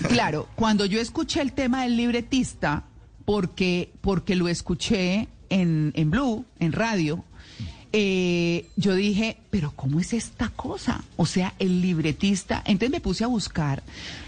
Claro, 0.09 0.49
cuando 0.55 0.85
yo 0.87 1.01
escuché 1.01 1.41
el 1.41 1.53
tema 1.53 1.83
del 1.85 1.97
libretista, 1.97 2.85
porque, 3.25 3.93
porque 4.01 4.35
lo 4.37 4.49
escuché 4.49 5.29
en, 5.49 5.93
en 5.95 6.11
Blue, 6.11 6.45
en 6.59 6.73
radio, 6.73 7.25
eh, 7.93 8.69
yo 8.77 8.95
dije, 8.95 9.39
pero 9.51 9.73
¿cómo 9.75 9.99
es 9.99 10.13
esta 10.13 10.49
cosa? 10.51 11.03
O 11.17 11.27
sea, 11.27 11.55
el 11.59 11.81
libretista, 11.83 12.63
entonces 12.65 12.91
me 12.91 13.01
puse 13.01 13.25
a 13.25 13.29
buscar. 13.29 13.83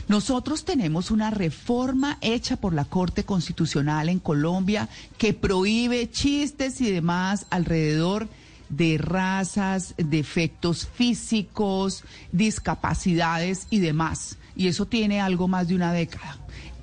Nosotros 0.08 0.64
tenemos 0.64 1.12
una 1.12 1.30
reforma 1.30 2.18
hecha 2.20 2.56
por 2.56 2.74
la 2.74 2.84
Corte 2.84 3.24
Constitucional 3.24 4.08
en 4.08 4.18
Colombia 4.18 4.88
que 5.16 5.32
prohíbe 5.32 6.10
chistes 6.10 6.80
y 6.80 6.90
demás 6.90 7.46
alrededor 7.50 8.28
de 8.68 8.98
razas, 8.98 9.94
defectos 9.96 10.88
físicos, 10.88 12.02
discapacidades 12.32 13.68
y 13.70 13.78
demás. 13.78 14.38
Y 14.56 14.66
eso 14.68 14.86
tiene 14.86 15.20
algo 15.20 15.46
más 15.46 15.68
de 15.68 15.76
una 15.76 15.92
década. 15.92 16.41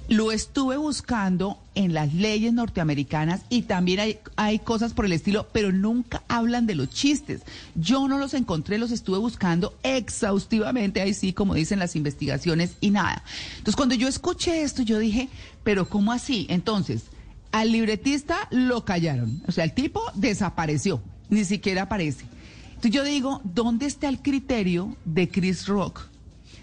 Lo 0.10 0.32
estuve 0.32 0.76
buscando 0.76 1.60
en 1.76 1.94
las 1.94 2.14
leyes 2.14 2.52
norteamericanas 2.52 3.42
y 3.48 3.62
también 3.62 4.00
hay, 4.00 4.20
hay 4.36 4.58
cosas 4.60 4.94
por 4.94 5.06
el 5.06 5.14
estilo, 5.14 5.48
pero 5.54 5.72
nunca 5.72 6.24
hablan 6.28 6.66
de 6.66 6.76
los 6.76 6.90
chistes. 6.90 7.42
Yo 7.76 8.08
no 8.08 8.18
los 8.18 8.34
encontré, 8.34 8.80
los 8.80 8.92
estuve 8.92 9.20
buscando 9.20 9.78
exhaustivamente, 9.84 11.00
ahí 11.00 11.14
sí, 11.14 11.32
como 11.32 11.54
dicen 11.54 11.78
las 11.78 11.96
investigaciones, 11.96 12.76
y 12.82 12.90
nada. 12.90 13.24
Entonces, 13.52 13.76
cuando 13.76 13.94
yo 13.94 14.08
escuché 14.08 14.64
esto, 14.64 14.82
yo 14.82 14.98
dije, 14.98 15.30
pero 15.64 15.88
¿cómo 15.88 16.12
así? 16.12 16.48
Entonces, 16.50 17.04
al 17.52 17.72
libretista 17.72 18.48
lo 18.52 18.86
callaron. 18.86 19.42
O 19.48 19.52
sea, 19.52 19.64
el 19.64 19.74
tipo 19.74 20.02
desapareció, 20.16 21.02
ni 21.30 21.46
siquiera 21.46 21.84
aparece. 21.84 22.26
Entonces 22.70 22.92
yo 22.92 23.04
digo, 23.04 23.42
¿dónde 23.44 23.86
está 23.86 24.08
el 24.08 24.22
criterio 24.22 24.96
de 25.04 25.30
Chris 25.30 25.68
Rock? 25.68 26.08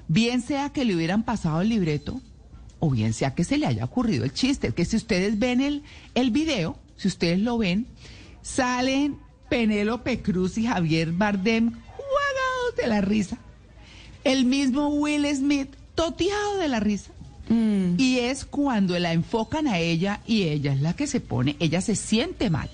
Bien 0.09 0.41
sea 0.41 0.71
que 0.71 0.85
le 0.85 0.97
hubieran 0.97 1.25
pasado 1.25 1.61
el 1.61 1.69
libreto, 1.69 2.21
o 2.79 2.91
bien 2.91 3.13
sea 3.13 3.35
que 3.35 3.45
se 3.45 3.59
le 3.59 3.67
haya 3.67 3.85
ocurrido 3.85 4.25
el 4.25 4.33
chiste. 4.33 4.73
Que 4.73 4.85
si 4.85 4.97
ustedes 4.97 5.39
ven 5.39 5.61
el, 5.61 5.83
el 6.15 6.31
video, 6.31 6.79
si 6.97 7.09
ustedes 7.09 7.39
lo 7.39 7.59
ven, 7.59 7.87
salen 8.43 9.19
Penélope 9.49 10.21
Cruz 10.23 10.59
y 10.59 10.67
Javier 10.67 11.13
Bardem 11.13 11.71
jugados 11.73 12.77
de 12.77 12.87
la 12.87 13.01
risa. 13.01 13.39
El 14.25 14.45
mismo 14.45 14.89
Will 14.89 15.27
Smith 15.35 15.69
toteado 15.95 16.59
de 16.59 16.69
la 16.69 16.81
risa. 16.81 17.11
Y 17.49 18.19
es 18.19 18.45
cuando 18.45 18.99
la 18.99 19.13
enfocan 19.13 19.69
a 19.69 19.79
ella 19.79 20.21
y 20.27 20.43
ella 20.45 20.73
es 20.73 20.81
la 20.81 20.95
que 20.97 21.07
se 21.07 21.21
pone, 21.21 21.55
ella 21.61 21.81
se 21.81 21.95
siente 21.95 22.51
mal, 22.51 22.69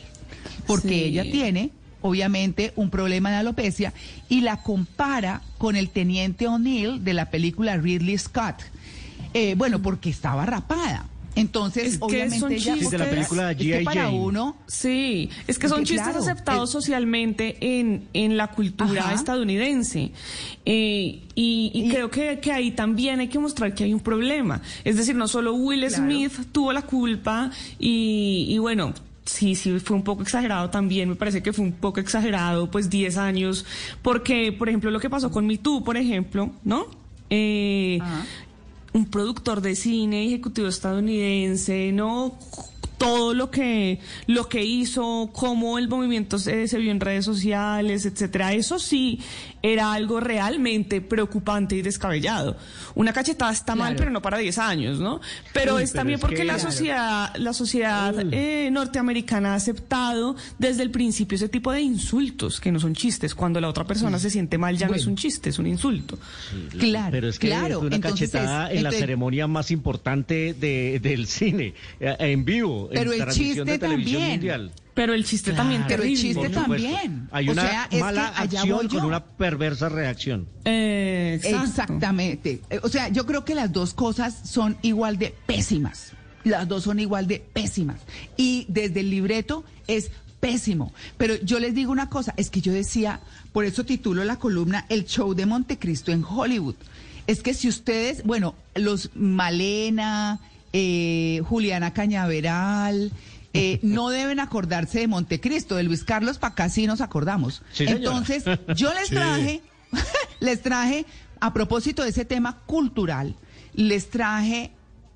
porque 0.66 0.88
Sí. 0.88 1.04
ella 1.04 1.24
tiene 1.24 1.70
obviamente 2.00 2.72
un 2.74 2.88
problema 2.88 3.30
de 3.30 3.36
alopecia 3.36 3.92
y 4.30 4.40
la 4.40 4.62
compara 4.62 5.42
con 5.58 5.76
el 5.76 5.90
teniente 5.90 6.48
O'Neill 6.48 7.04
de 7.04 7.12
la 7.12 7.28
película 7.30 7.76
Ridley 7.76 8.16
Scott. 8.16 8.62
Eh, 9.34 9.54
bueno, 9.56 9.80
porque 9.80 10.10
estaba 10.10 10.44
rapada. 10.46 11.06
Entonces, 11.34 11.94
Es 11.94 11.98
que 11.98 12.04
obviamente 12.04 12.38
son 12.40 12.52
ella 12.52 12.74
chistes- 12.74 12.84
Sí, 12.84 12.90
de 12.90 12.98
la 12.98 13.08
película 13.08 13.50
es 13.52 13.56
que 13.56 13.64
G.I. 13.78 13.84
para 13.86 14.10
uno 14.10 14.54
Sí, 14.66 15.30
es 15.46 15.58
que 15.58 15.66
son 15.66 15.78
que, 15.78 15.84
chistes 15.86 16.04
claro, 16.08 16.18
aceptados 16.18 16.68
es- 16.68 16.72
socialmente 16.74 17.56
en, 17.80 18.06
en 18.12 18.36
la 18.36 18.48
cultura 18.48 19.00
Ajá. 19.04 19.14
estadounidense. 19.14 20.10
Eh, 20.66 21.22
y, 21.34 21.70
y 21.74 21.88
creo 21.90 22.10
que, 22.10 22.38
que 22.38 22.52
ahí 22.52 22.72
también 22.72 23.20
hay 23.20 23.28
que 23.28 23.38
mostrar 23.38 23.74
que 23.74 23.84
hay 23.84 23.94
un 23.94 24.00
problema. 24.00 24.60
Es 24.84 24.96
decir, 24.98 25.14
no 25.16 25.26
solo 25.26 25.54
Will 25.54 25.80
Claro. 25.86 25.96
Smith 26.04 26.32
tuvo 26.52 26.70
la 26.74 26.82
culpa 26.82 27.50
y, 27.78 28.46
y 28.50 28.58
bueno. 28.58 28.92
Sí, 29.24 29.54
sí, 29.54 29.78
fue 29.78 29.96
un 29.96 30.02
poco 30.02 30.22
exagerado 30.24 30.68
también, 30.68 31.08
me 31.08 31.14
parece 31.14 31.44
que 31.44 31.52
fue 31.52 31.64
un 31.64 31.70
poco 31.72 32.00
exagerado, 32.00 32.68
pues 32.72 32.90
10 32.90 33.16
años, 33.18 33.64
porque, 34.02 34.50
por 34.50 34.68
ejemplo, 34.68 34.90
lo 34.90 34.98
que 34.98 35.08
pasó 35.08 35.30
con 35.30 35.46
Me 35.46 35.58
Too, 35.58 35.84
por 35.84 35.96
ejemplo, 35.96 36.50
¿no? 36.64 36.86
Eh, 37.30 38.00
un 38.92 39.06
productor 39.06 39.60
de 39.60 39.74
cine, 39.74 40.26
ejecutivo 40.26 40.68
estadounidense, 40.68 41.92
¿no? 41.92 42.38
Todo 42.98 43.34
lo 43.34 43.50
que, 43.50 43.98
lo 44.26 44.48
que 44.48 44.64
hizo, 44.64 45.30
cómo 45.32 45.78
el 45.78 45.88
movimiento 45.88 46.38
se, 46.38 46.66
vio 46.78 46.92
en 46.92 47.00
redes 47.00 47.24
sociales, 47.24 48.06
etcétera. 48.06 48.52
Eso 48.52 48.78
sí 48.78 49.20
era 49.62 49.92
algo 49.92 50.20
realmente 50.20 51.00
preocupante 51.00 51.76
y 51.76 51.82
descabellado. 51.82 52.56
Una 52.94 53.12
cachetada 53.12 53.52
está 53.52 53.74
mal, 53.74 53.94
pero 53.96 54.10
no 54.10 54.20
para 54.20 54.38
10 54.38 54.58
años, 54.58 54.98
¿no? 55.00 55.20
Pero 55.52 55.78
es 55.78 55.90
pero 55.92 56.00
también 56.00 56.14
es 56.16 56.20
porque 56.20 56.36
que- 56.36 56.44
la 56.44 56.54
Claro. 56.54 56.70
sociedad, 56.70 57.36
la 57.36 57.52
sociedad 57.52 58.14
eh, 58.32 58.68
norteamericana 58.72 59.52
ha 59.52 59.56
aceptado 59.56 60.36
desde 60.58 60.82
el 60.82 60.90
principio 60.90 61.36
ese 61.36 61.48
tipo 61.48 61.70
de 61.72 61.80
insultos, 61.80 62.60
que 62.60 62.72
no 62.72 62.80
son 62.80 62.94
chistes. 62.94 63.34
Cuando 63.34 63.60
la 63.60 63.68
otra 63.68 63.84
persona 63.84 64.18
se 64.18 64.30
siente 64.30 64.58
mal, 64.58 64.76
ya 64.76 64.88
no 64.88 64.94
es 64.94 65.06
un 65.06 65.16
chiste, 65.16 65.50
es 65.50 65.58
un 65.58 65.66
insulto. 65.66 66.18
Claro, 66.78 67.08
Pero 67.12 67.28
es 67.28 67.38
que 67.38 67.46
claro. 67.48 67.80
una 67.80 67.96
Entonces 67.96 68.30
cachetada 68.30 68.70
es- 68.70 68.78
en 68.78 68.84
la 68.84 68.92
ceremonia 68.92 69.46
más 69.46 69.70
importante 69.70 70.54
de, 70.54 70.98
del 71.00 71.26
cine, 71.26 71.74
eh, 72.00 72.16
en 72.18 72.44
vivo, 72.44 72.88
Pero 72.92 73.12
en 73.12 73.18
el 73.18 73.22
transmisión 73.24 73.66
de 73.66 73.72
chiste 73.74 73.86
televisión 73.86 74.20
también. 74.20 74.30
mundial. 74.30 74.72
Pero 74.94 75.14
el 75.14 75.24
chiste 75.24 75.52
también 75.52 75.84
Pero 75.88 76.02
el 76.02 76.08
terrible. 76.10 76.22
chiste 76.34 76.48
también. 76.50 77.28
Hay 77.32 77.48
O 77.48 77.52
una 77.52 77.62
sea, 77.62 77.88
es 77.90 78.00
mala 78.00 78.32
que 78.36 78.42
allá 78.42 78.60
acción 78.60 78.88
con 78.88 79.04
una 79.06 79.24
perversa 79.24 79.88
reacción. 79.88 80.46
Exacto. 80.64 81.64
Exactamente. 81.64 82.60
Eh, 82.68 82.80
O 82.82 82.88
sea, 82.88 83.08
yo 83.08 83.24
creo 83.26 83.44
que 83.44 83.54
las 83.54 83.72
dos 83.72 83.94
cosas 83.94 84.34
son 84.44 84.76
igual 84.82 85.18
de 85.18 85.34
pésimas. 85.46 86.12
Las 86.44 86.68
dos 86.68 86.82
son 86.84 86.98
igual 87.00 87.26
de 87.26 87.38
pésimas. 87.40 88.00
Y 88.36 88.66
desde 88.68 89.00
el 89.00 89.10
libreto 89.10 89.64
es 89.86 90.10
pésimo. 90.40 90.92
Pero 91.16 91.36
yo 91.36 91.58
les 91.60 91.74
digo 91.74 91.92
una 91.92 92.08
cosa, 92.10 92.34
es 92.36 92.50
que 92.50 92.60
yo 92.60 92.72
decía, 92.72 93.20
por 93.52 93.64
eso 93.64 93.84
titulo 93.84 94.24
la 94.24 94.36
columna 94.38 94.84
El 94.88 95.04
show 95.06 95.34
de 95.34 95.46
Montecristo 95.46 96.10
en 96.12 96.24
Hollywood. 96.24 96.74
Es 97.28 97.42
que 97.42 97.54
si 97.54 97.68
ustedes, 97.68 98.24
bueno, 98.24 98.56
los 98.74 99.10
Malena, 99.14 100.40
eh, 100.72 101.40
Juliana 101.44 101.92
Cañaveral, 101.92 103.12
eh, 103.54 103.78
no 103.82 104.08
deben 104.10 104.40
acordarse 104.40 105.00
de 105.00 105.08
Montecristo, 105.08 105.76
de 105.76 105.82
Luis 105.82 106.04
Carlos, 106.04 106.38
para 106.38 106.52
acá 106.52 106.68
sí 106.68 106.86
nos 106.86 107.00
acordamos. 107.00 107.62
Sí. 107.72 107.84
Entonces, 107.86 108.44
yo 108.76 108.92
les 108.94 109.08
Sí. 109.08 109.14
traje 109.14 109.62
les 110.40 110.62
traje, 110.62 111.04
a 111.40 111.52
propósito 111.52 112.02
de 112.02 112.08
ese 112.10 112.24
tema 112.24 112.58
cultural, 112.66 113.36
les 113.74 114.08
traje 114.10 114.72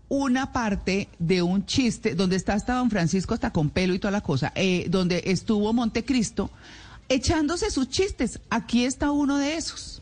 una 0.09 0.53
parte 0.53 1.09
de 1.19 1.43
un 1.43 1.67
chiste 1.67 2.15
donde 2.15 2.37
está 2.37 2.53
hasta 2.55 2.75
don 2.75 2.91
Francisco, 2.91 3.35
hasta 3.35 3.53
con 3.53 3.71
pelo 3.71 3.95
y 3.95 3.99
toda 3.99 4.13
la 4.13 4.21
cosa, 4.21 4.53
eh, 4.55 4.87
donde 4.89 5.23
estuvo 5.27 5.73
Montecristo 5.73 6.51
echándose 7.09 7.71
sus 7.71 7.89
chistes. 7.89 8.41
Aquí 8.51 8.85
está 8.85 9.11
uno 9.11 9.39
de 9.39 9.57
esos. 9.57 9.96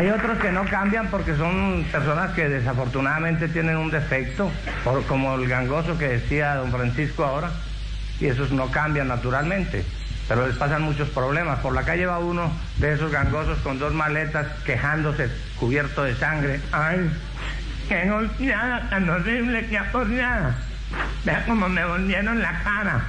Hay 0.00 0.08
otros 0.08 0.38
que 0.38 0.50
no 0.50 0.64
cambian 0.64 1.08
porque 1.08 1.36
son 1.36 1.84
personas 1.92 2.30
que 2.30 2.48
desafortunadamente 2.48 3.48
tienen 3.48 3.76
un 3.76 3.90
defecto, 3.90 4.50
por- 4.82 5.04
como 5.04 5.34
el 5.34 5.46
gangoso 5.46 5.98
que 5.98 6.08
decía 6.08 6.54
don 6.54 6.70
Francisco 6.72 7.22
ahora, 7.22 7.50
y 8.18 8.24
esos 8.24 8.50
no 8.50 8.70
cambian 8.70 9.08
naturalmente, 9.08 9.84
pero 10.26 10.46
les 10.46 10.56
pasan 10.56 10.80
muchos 10.84 11.10
problemas. 11.10 11.58
Por 11.58 11.74
la 11.74 11.82
calle 11.82 12.06
va 12.06 12.18
uno 12.18 12.50
de 12.78 12.94
esos 12.94 13.12
gangosos 13.12 13.58
con 13.58 13.78
dos 13.78 13.92
maletas 13.92 14.46
quejándose, 14.64 15.28
cubierto 15.58 16.02
de 16.04 16.14
sangre. 16.14 16.60
¡Ay! 16.72 17.10
¡Qué 17.86 18.08
golpeada 18.08 18.88
tan 18.88 19.06
horrible 19.06 19.66
que 19.66 19.76
aporreada! 19.76 20.54
Vea 21.26 21.44
cómo 21.44 21.68
me 21.68 21.84
volvieron 21.84 22.40
la 22.40 22.58
cara. 22.62 23.02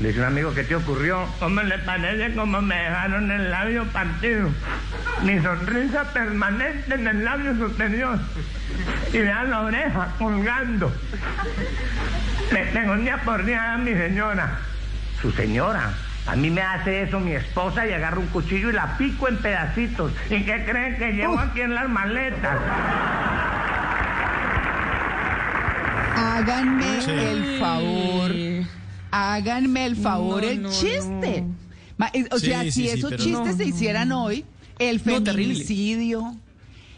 Le 0.00 0.08
dice 0.08 0.20
un 0.20 0.26
amigo, 0.26 0.52
¿qué 0.52 0.64
te 0.64 0.74
ocurrió? 0.74 1.24
¿Cómo 1.38 1.62
le 1.62 1.78
parece 1.78 2.34
como 2.34 2.60
me 2.60 2.74
dejaron 2.74 3.30
el 3.30 3.50
labio 3.50 3.84
partido? 3.86 4.50
Mi 5.22 5.40
sonrisa 5.40 6.12
permanente 6.12 6.94
en 6.94 7.06
el 7.06 7.24
labio 7.24 7.56
superior. 7.56 8.18
Y 9.12 9.18
vean 9.18 9.50
la 9.50 9.60
oreja 9.60 10.08
colgando. 10.18 10.92
Me 12.52 12.64
tengo 12.66 12.92
una 12.94 13.18
porreada 13.18 13.78
mi 13.78 13.92
señora. 13.94 14.58
Su 15.22 15.30
señora. 15.30 15.92
A 16.26 16.34
mí 16.36 16.50
me 16.50 16.62
hace 16.62 17.02
eso 17.02 17.20
mi 17.20 17.32
esposa 17.32 17.86
y 17.86 17.92
agarro 17.92 18.20
un 18.20 18.26
cuchillo 18.28 18.70
y 18.70 18.72
la 18.72 18.96
pico 18.98 19.28
en 19.28 19.36
pedacitos. 19.38 20.10
¿Y 20.28 20.42
qué 20.42 20.64
creen 20.64 20.96
que 20.96 21.12
llevo 21.12 21.38
aquí 21.38 21.60
en 21.60 21.74
las 21.74 21.88
maletas? 21.88 22.58
Háganme 26.16 27.00
Sí. 27.00 27.10
el 27.10 27.58
favor. 27.60 28.30
Háganme 29.14 29.86
el 29.86 29.96
favor 29.96 30.42
No, 30.42 30.48
el 30.48 30.62
no, 30.62 30.70
chiste. 30.70 31.44
Ma- 31.96 32.10
eh, 32.12 32.24
O 32.30 32.38
Sí, 32.38 32.46
sea, 32.46 32.62
sí, 32.62 32.70
si 32.72 32.82
sí, 32.82 32.88
esos 32.88 33.10
chistes 33.12 33.30
No, 33.30 33.46
se 33.56 33.64
no, 33.64 33.68
hicieran 33.68 34.12
hoy, 34.12 34.44
el 34.78 34.98
feminicidio, 35.00 36.34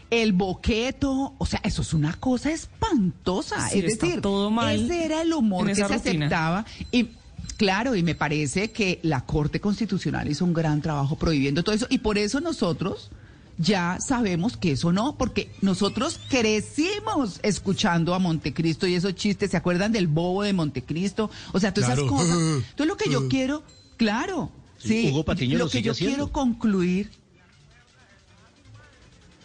el 0.09 0.33
boqueto, 0.33 1.35
o 1.37 1.45
sea, 1.45 1.59
eso 1.63 1.81
es 1.81 1.93
una 1.93 2.13
cosa 2.13 2.51
espantosa. 2.51 3.69
Sí, 3.69 3.79
es 3.79 3.99
decir, 3.99 4.21
todo 4.21 4.49
mal 4.51 4.85
ese 4.85 5.05
era 5.05 5.21
el 5.21 5.33
humor 5.33 5.67
que 5.67 5.75
se 5.75 5.83
rutina. 5.87 6.25
aceptaba. 6.25 6.65
Y 6.91 7.09
claro, 7.57 7.95
y 7.95 8.03
me 8.03 8.15
parece 8.15 8.71
que 8.71 8.99
la 9.03 9.21
Corte 9.25 9.59
Constitucional 9.59 10.27
hizo 10.29 10.45
un 10.45 10.53
gran 10.53 10.81
trabajo 10.81 11.17
prohibiendo 11.17 11.63
todo 11.63 11.75
eso. 11.75 11.87
Y 11.89 11.99
por 11.99 12.17
eso 12.17 12.39
nosotros 12.39 13.09
ya 13.57 13.97
sabemos 13.99 14.55
que 14.57 14.73
eso 14.73 14.91
no, 14.91 15.17
porque 15.17 15.49
nosotros 15.61 16.19
crecimos 16.29 17.39
escuchando 17.43 18.13
a 18.13 18.19
Montecristo 18.19 18.85
y 18.87 18.95
esos 18.95 19.15
chistes, 19.15 19.51
¿se 19.51 19.57
acuerdan 19.57 19.91
del 19.91 20.07
bobo 20.07 20.43
de 20.43 20.53
Montecristo? 20.53 21.29
O 21.53 21.59
sea, 21.59 21.73
todas 21.73 21.89
Claro. 21.89 22.05
esas 22.05 22.11
cosas. 22.17 22.37
Entonces 22.69 22.87
lo 22.87 22.97
que 22.97 23.09
yo 23.09 23.27
quiero, 23.29 23.63
claro, 23.97 24.51
sí, 24.77 25.09
Hugo 25.11 25.23
Patiño 25.25 25.57
lo 25.57 25.65
lo 25.65 25.69
que 25.71 25.81
yo 25.81 25.91
haciendo. 25.93 26.15
quiero 26.15 26.31
concluir. 26.31 27.09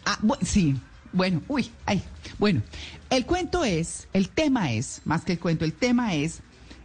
Ah, 0.05 0.19
sí, 0.41 0.75
bueno, 1.13 1.41
uy, 1.47 1.71
ay, 1.85 2.03
bueno, 2.37 2.61
el 3.09 3.25
cuento 3.25 3.63
es, 3.63 4.07
el 4.13 4.29
tema 4.29 4.73
es, 4.73 5.01
más 5.05 5.23
que 5.23 5.33
el 5.33 5.39
cuento, 5.39 5.63
el 5.65 5.73
tema 5.73 6.13
es, 6.13 6.41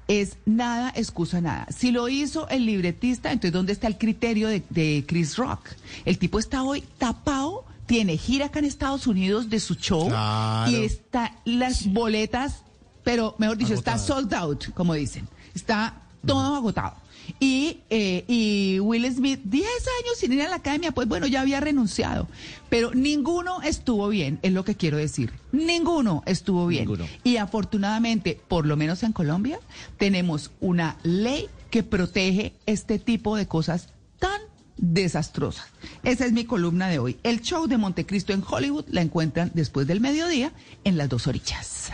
es 0.09 0.39
nada, 0.47 0.93
excusa 0.97 1.41
nada. 1.41 1.67
Si 1.71 1.91
lo 1.93 2.09
hizo 2.09 2.49
el 2.49 2.67
libretista, 2.67 3.31
entonces 3.31 3.53
¿dónde 3.53 3.73
está 3.73 3.87
el 3.87 3.99
criterio 3.99 4.49
de, 4.49 4.63
de 4.71 5.05
Chris 5.07 5.37
Rock? 5.37 5.69
El 6.05 6.19
tipo 6.19 6.39
está 6.39 6.63
hoy 6.63 6.83
tapado, 6.99 7.65
tiene 7.87 8.17
gira 8.17 8.47
acá 8.47 8.59
en 8.59 8.65
Estados 8.65 9.07
Unidos 9.07 9.49
de 9.51 9.61
su 9.61 9.75
show 9.75 10.09
Claro. 10.09 10.71
y 10.71 10.77
está 10.85 11.37
las 11.45 11.87
boletas, 11.87 12.63
pero 13.05 13.35
mejor 13.39 13.57
dicho, 13.59 13.75
está 13.75 13.99
sold 13.99 14.33
out, 14.35 14.73
como 14.75 14.95
dicen. 14.95 15.29
Está 15.55 15.95
todo 16.27 16.57
agotado. 16.57 16.95
Y, 17.41 17.81
eh, 17.91 18.25
y 18.27 18.81
Will 18.81 19.11
Smith, 19.15 19.41
10 19.45 19.65
años 19.65 20.19
sin 20.19 20.33
ir 20.33 20.43
a 20.43 20.49
la 20.49 20.57
academia, 20.57 20.93
pues 20.93 21.07
bueno, 21.07 21.27
ya 21.27 21.41
había 21.41 21.61
renunciado. 21.61 22.29
Pero 22.69 22.93
ninguno 22.95 23.63
estuvo 23.63 24.09
bien, 24.09 24.39
es 24.43 24.53
lo 24.53 24.65
que 24.65 24.75
quiero 24.75 24.97
decir. 24.97 25.33
Ninguno 25.53 26.23
estuvo 26.27 26.67
bien. 26.67 26.85
Ninguno. 26.85 27.07
Y 27.25 27.37
afortunadamente, 27.37 28.41
por 28.49 28.67
lo 28.67 28.77
menos 28.77 29.03
en 29.03 29.13
Colombia, 29.13 29.61
tenemos 29.99 30.51
una 30.61 30.97
ley 31.03 31.49
que 31.71 31.83
protege 31.83 32.55
este 32.67 32.99
tipo 32.99 33.37
de 33.37 33.47
cosas 33.47 33.89
tan 34.19 34.41
desastrosas. 34.77 35.67
Esa 36.03 36.25
es 36.25 36.33
mi 36.33 36.45
columna 36.45 36.89
de 36.89 36.99
hoy. 36.99 37.19
El 37.23 37.41
show 37.43 37.67
de 37.67 37.79
Montecristo 37.79 38.33
en 38.33 38.43
Hollywood 38.49 38.87
la 38.89 39.03
encuentran 39.03 39.51
después 39.55 39.87
del 39.87 40.01
mediodía 40.01 40.53
en 40.85 40.97
las 40.97 41.09
dos 41.09 41.27
orillas. 41.27 41.91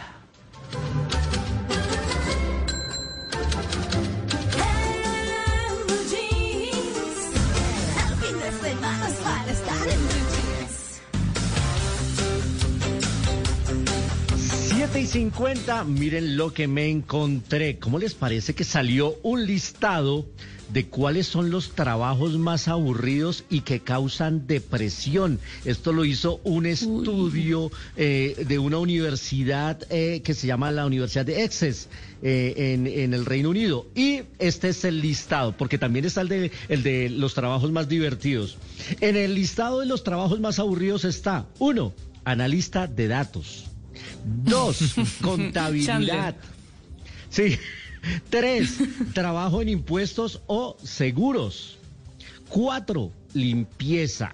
7 14.95 15.01
y 15.01 15.07
50, 15.11 15.83
miren 15.83 16.37
lo 16.37 16.53
que 16.55 16.69
me 16.69 16.89
encontré. 16.89 17.81
¿Cómo 17.81 17.99
les 17.99 18.15
parece 18.15 18.55
que 18.55 18.63
salió 18.63 19.17
un 19.25 19.45
listado 19.45 20.25
de 20.73 20.87
cuáles 20.87 21.27
son 21.27 21.51
los 21.51 21.73
trabajos 21.73 22.39
más 22.39 22.69
aburridos 22.69 23.43
y 23.51 23.63
que 23.63 23.81
causan 23.81 24.47
depresión? 24.47 25.41
Esto 25.65 25.93
lo 25.93 26.05
hizo 26.05 26.41
un 26.45 26.67
estudio 26.67 27.73
eh, 27.97 28.45
de 28.47 28.59
una 28.61 28.79
universidad 28.79 29.85
eh, 29.91 30.23
que 30.23 30.33
se 30.33 30.47
llama 30.47 30.71
la 30.71 30.87
Universidad 30.87 31.27
de 31.27 31.43
Essex. 31.43 31.89
eh, 32.23 32.55
en, 32.75 32.87
en 32.87 33.15
el 33.15 33.27
Reino 33.27 33.51
Unido. 33.51 33.89
Y 33.97 34.21
este 34.39 34.69
es 34.69 34.85
el 34.85 35.01
listado, 35.01 35.57
porque 35.57 35.77
también 35.77 36.05
está 36.05 36.21
el 36.21 36.29
de, 36.29 36.53
el 36.69 36.85
de 36.85 37.11
los 37.11 37.35
trabajos 37.35 37.73
más 37.73 37.89
divertidos. 37.89 38.59
En 39.01 39.17
el 39.17 39.35
listado 39.35 39.81
de 39.81 39.87
los 39.87 40.05
trabajos 40.05 40.39
más 40.39 40.61
aburridos 40.61 41.05
está, 41.05 41.49
uno, 41.59 41.93
analista 42.25 42.87
de 42.87 43.09
datos. 43.09 43.74
Dos, 44.25 44.95
contabilidad. 45.22 46.37
Sí. 47.31 47.59
Tres, 48.31 48.79
trabajo 49.12 49.62
en 49.62 49.68
impuestos 49.70 50.41
o 50.47 50.77
seguros. 50.83 51.79
Cuatro, 52.49 53.12
limpieza. 53.33 54.33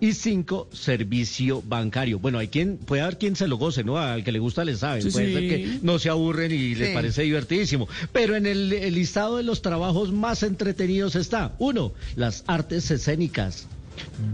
Y 0.00 0.12
cinco, 0.12 0.68
servicio 0.72 1.62
bancario. 1.62 2.18
Bueno, 2.18 2.38
hay 2.38 2.48
quien, 2.48 2.76
puede 2.76 3.02
haber 3.02 3.16
quien 3.16 3.36
se 3.36 3.48
lo 3.48 3.56
goce, 3.56 3.84
¿no? 3.84 3.96
Al 3.96 4.22
que 4.22 4.32
le 4.32 4.38
gusta 4.38 4.64
le 4.64 4.76
sabe. 4.76 5.00
Sí, 5.02 5.10
puede 5.10 5.32
ser 5.32 5.48
que 5.48 5.78
no 5.82 5.98
se 5.98 6.10
aburren 6.10 6.52
y 6.52 6.74
les 6.74 6.88
Sí. 6.88 6.94
parece 6.94 7.22
divertidísimo. 7.22 7.88
Pero 8.12 8.36
en 8.36 8.44
el, 8.46 8.72
el 8.72 8.94
listado 8.94 9.38
de 9.38 9.44
los 9.44 9.62
trabajos 9.62 10.12
más 10.12 10.42
entretenidos 10.42 11.14
está, 11.16 11.54
uno, 11.58 11.94
las 12.16 12.44
artes 12.46 12.90
escénicas. 12.90 13.66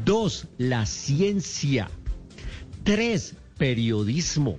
Dos, 0.05 0.47
la 0.59 0.87
ciencia. 0.87 1.89
Tres, 2.83 3.35
periodismo. 3.59 4.59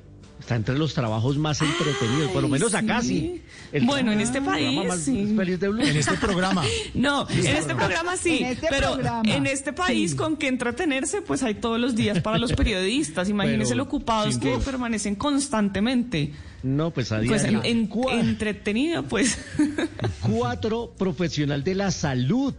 Está 0.52 0.58
entre 0.58 0.78
los 0.78 0.94
trabajos 0.94 1.38
más 1.38 1.62
entretenidos, 1.62 2.30
por 2.32 2.42
lo 2.42 2.50
menos 2.50 2.74
acá 2.74 3.02
sí. 3.02 3.08
sí. 3.08 3.42
El 3.72 3.86
Bueno, 3.86 4.12
en 4.12 4.20
este 4.20 4.42
país, 4.42 4.86
más 4.86 5.00
sí. 5.00 5.34
feliz 5.34 5.58
de 5.62 5.70
Blue. 5.70 5.82
En 5.82 5.96
este 5.96 6.18
programa. 6.18 6.62
No, 6.94 7.26
en 7.30 7.48
este 7.56 7.74
programa 7.74 8.18
sí, 8.18 8.40
En 8.40 8.46
este 8.48 8.68
pero 8.70 8.92
programa, 8.96 9.22
en 9.34 9.46
este 9.48 9.72
país 9.72 10.12
sí. 10.12 10.18
con 10.18 10.36
que 10.36 10.50
entretenerse, 10.50 11.22
pues 11.22 11.42
hay 11.44 11.54
todos 11.56 11.80
los 11.80 11.96
días 11.96 12.20
para 12.20 12.38
los 12.38 12.52
periodistas. 12.62 13.30
Imagínense 13.30 13.68
Pero, 13.70 13.78
lo 13.78 13.84
ocupados 13.84 14.38
que 14.40 14.50
duda. 14.56 14.60
permanecen 14.66 15.16
constantemente. 15.16 16.34
No, 16.64 16.92
pues 16.92 17.14
a 17.14 17.22
Pues 17.22 17.46
en- 17.46 17.62
en- 17.64 17.90
entretenido, 18.20 19.04
pues. 19.04 19.38
Cuatro, 20.22 20.92
profesional 20.98 21.64
de 21.64 21.76
la 21.76 21.92
salud. 21.92 22.54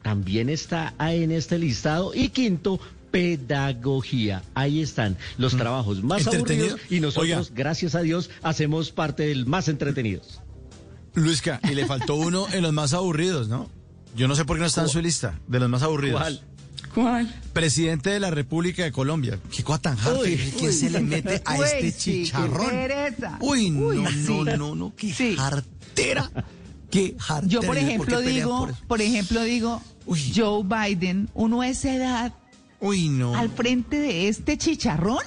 También 0.00 0.48
está 0.48 0.94
ahí 0.96 1.22
en 1.24 1.30
este 1.32 1.58
listado. 1.58 2.12
Y 2.14 2.30
quinto, 2.30 2.80
pedagogía. 3.14 4.42
Ahí 4.54 4.82
están 4.82 5.16
los 5.38 5.56
trabajos 5.56 6.02
más 6.02 6.26
aburridos 6.26 6.80
y 6.90 6.98
nosotros, 6.98 7.22
Oiga. 7.48 7.54
gracias 7.54 7.94
a 7.94 8.00
Dios, 8.02 8.28
hacemos 8.42 8.90
parte 8.90 9.24
del 9.28 9.46
más 9.46 9.68
entretenidos. 9.68 10.40
Luisca, 11.14 11.60
y 11.62 11.74
le 11.74 11.86
faltó 11.86 12.14
uno 12.16 12.46
en 12.52 12.62
los 12.62 12.72
más 12.72 12.92
aburridos, 12.92 13.48
¿no? 13.48 13.70
Yo 14.16 14.26
no 14.26 14.34
sé 14.34 14.44
por 14.44 14.56
qué 14.56 14.60
no 14.62 14.66
está 14.66 14.82
en 14.82 14.88
su 14.88 15.00
lista 15.00 15.38
de 15.46 15.60
los 15.60 15.68
más 15.68 15.82
aburridos. 15.84 16.20
¿Cuál? 16.20 16.42
¿Cuál? 16.92 17.40
Presidente 17.52 18.10
de 18.10 18.18
la 18.20 18.30
República 18.32 18.82
de 18.82 18.90
Colombia. 18.90 19.38
Qué 19.54 19.62
cosa 19.62 19.80
tan 19.82 19.98
harta. 19.98 20.14
Uy, 20.20 20.36
¿Quién 20.58 20.72
se 20.72 20.90
le 20.90 21.00
mete 21.00 21.40
a 21.44 21.54
Uy, 21.56 21.64
este 21.64 21.90
sí, 21.92 22.10
qué 22.12 22.24
chicharrón? 22.24 22.66
pereza. 22.70 23.38
Uy, 23.40 23.70
no, 23.70 23.86
Uy, 23.86 23.96
no, 24.02 24.10
sí. 24.10 24.56
no, 24.58 24.74
no, 24.74 24.92
qué 24.96 25.12
Sí. 25.12 25.36
jartera. 25.36 26.30
Qué 26.90 27.14
jartera. 27.18 27.48
Yo, 27.52 27.60
por 27.62 27.76
ejemplo, 27.78 28.20
digo, 28.20 28.68
por 28.88 29.00
ejemplo, 29.00 29.42
digo, 29.44 29.80
Uy. 30.06 30.32
Joe 30.34 30.62
Biden, 30.64 31.28
uno 31.34 31.62
a 31.62 31.68
esa 31.68 31.94
edad, 31.94 32.34
Uy, 32.80 33.08
no. 33.08 33.34
al 33.34 33.50
frente 33.50 33.98
de 33.98 34.28
este 34.28 34.58
chicharrón. 34.58 35.22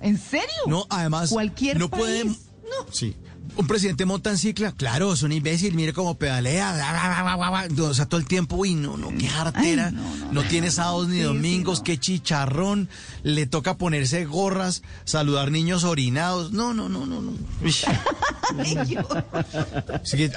¿En 0.00 0.18
serio? 0.18 0.46
No, 0.66 0.86
además, 0.88 1.30
Cualquier 1.30 1.78
no 1.78 1.88
país. 1.90 2.00
puede. 2.02 2.24
No. 2.24 2.92
Sí. 2.92 3.14
Un 3.56 3.66
presidente 3.66 4.04
monta 4.04 4.30
en 4.30 4.38
cicla, 4.38 4.72
claro, 4.72 5.12
es 5.12 5.22
un 5.22 5.32
imbécil, 5.32 5.74
mire 5.74 5.92
cómo 5.92 6.16
pedalea, 6.16 6.72
bla, 6.72 7.36
bla, 7.36 7.84
o 7.84 7.94
sea, 7.94 8.06
todo 8.06 8.20
el 8.20 8.26
tiempo, 8.26 8.56
uy, 8.56 8.74
no, 8.74 8.96
no, 8.96 9.08
qué 9.18 9.28
jartera, 9.28 9.88
Ay, 9.88 9.94
no, 9.94 10.16
no, 10.16 10.32
no, 10.32 10.42
tiene 10.44 10.70
sábados 10.70 11.08
ni 11.08 11.16
sí, 11.16 11.20
sí, 11.20 11.24
domingos, 11.24 11.78
no. 11.78 11.84
qué 11.84 11.98
chicharrón, 11.98 12.88
le 13.22 13.46
toca 13.46 13.76
ponerse 13.76 14.24
gorras, 14.24 14.82
saludar 15.04 15.50
niños 15.50 15.84
orinados, 15.84 16.52
no, 16.52 16.72
no, 16.72 16.88
no, 16.88 17.06
no, 17.06 17.20
no. 17.20 17.32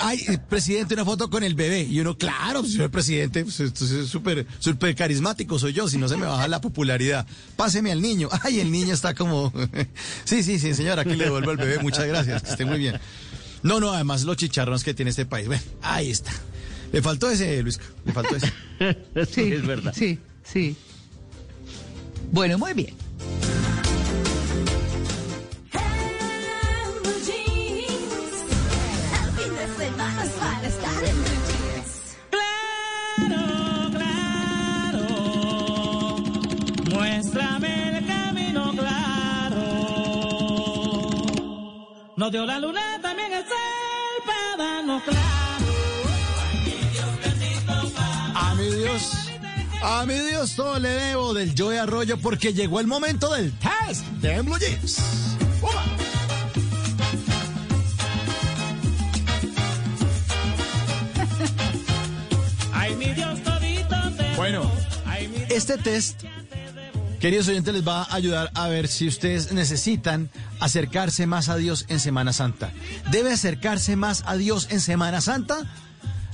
Ay, 0.02 0.40
presidente, 0.50 0.94
una 0.94 1.06
foto 1.06 1.30
con 1.30 1.44
el 1.44 1.56
bebé, 1.56 1.84
y 1.84 2.00
uno, 2.00 2.18
claro, 2.18 2.62
pues, 2.62 2.74
señor 2.74 2.92
presidente, 2.92 3.44
pues, 3.44 3.60
esto 3.60 3.86
es 3.86 4.08
súper, 4.08 4.46
súper 4.60 4.96
carismático 4.96 5.60
soy 5.60 5.74
yo, 5.74 5.88
si 5.88 5.98
no 5.98 6.10
se 6.10 6.18
me 6.18 6.26
baja 6.26 6.48
la 6.48 6.62
popularidad, 6.62 7.26
páseme 7.56 7.92
al 7.92 8.02
niño, 8.02 8.30
ay, 8.44 8.60
el 8.60 8.72
niño 8.72 8.94
está 8.94 9.14
como, 9.14 9.54
sí, 10.26 10.44
sí, 10.44 10.60
sí, 10.60 10.74
señora, 10.74 11.04
aquí 11.04 11.16
le 11.16 11.26
devuelvo 11.26 11.52
al 11.52 11.58
bebé, 11.58 11.80
muchas 11.80 12.06
gracias, 12.06 12.44
que 12.44 12.50
esté 12.50 12.66
muy 12.66 12.80
bien. 12.80 13.00
No, 13.64 13.80
no, 13.80 13.92
además 13.94 14.24
los 14.24 14.38
chicharrones 14.38 14.84
que 14.84 14.94
tiene 14.94 15.12
este 15.12 15.26
país. 15.26 15.48
Bueno, 15.48 15.64
ahí 15.82 16.12
está. 16.12 16.32
Le 16.92 17.02
faltó 17.02 17.30
ese, 17.30 17.62
Luis. 17.64 17.80
Le 18.06 18.14
faltó 18.14 18.36
ese. 18.36 18.52
Sí, 19.32 19.54
es 19.54 19.66
verdad. 19.66 19.94
Sí, 19.96 20.20
sí. 20.44 20.76
Bueno, 22.32 22.58
muy 22.58 22.74
bien. 22.74 22.94
Claro, 32.30 33.90
claro, 33.92 35.06
muéstrame 36.92 37.98
el 37.98 38.06
camino 38.08 38.72
claro. 38.72 39.62
No 42.18 42.30
dio 42.30 42.46
la 42.46 42.60
luna, 42.60 43.00
a 48.36 48.56
mi 48.56 48.70
Dios, 48.70 49.12
a 49.82 50.06
mi 50.06 50.14
Dios 50.14 50.56
todo 50.56 50.80
le 50.80 50.90
debo 50.90 51.34
del 51.34 51.54
Joe 51.58 51.80
Arroyo 51.80 52.18
porque 52.18 52.54
llegó 52.54 52.80
el 52.80 52.88
momento 52.88 53.34
del 53.34 53.52
test 53.60 54.06
de 54.22 54.42
Blue 54.42 54.58
Jeans. 54.58 55.02
Bueno, 64.36 64.70
este 65.50 65.78
test 65.78 66.24
queridos 67.24 67.48
oyentes, 67.48 67.74
les 67.74 67.88
va 67.88 68.04
a 68.04 68.16
ayudar 68.16 68.52
a 68.54 68.68
ver 68.68 68.90
si 68.90 69.08
ustedes 69.08 69.54
necesitan 69.54 70.30
acercarse 70.60 71.26
más 71.26 71.48
a 71.48 71.56
Dios 71.56 71.86
en 71.88 72.02
Semana 72.02 72.34
Santa. 72.34 72.74
¿Debe 73.12 73.32
acercarse 73.32 73.96
más 73.96 74.26
a 74.26 74.36
Dios 74.36 74.68
en 74.72 74.82
Semana 74.82 75.22
Santa? 75.22 75.60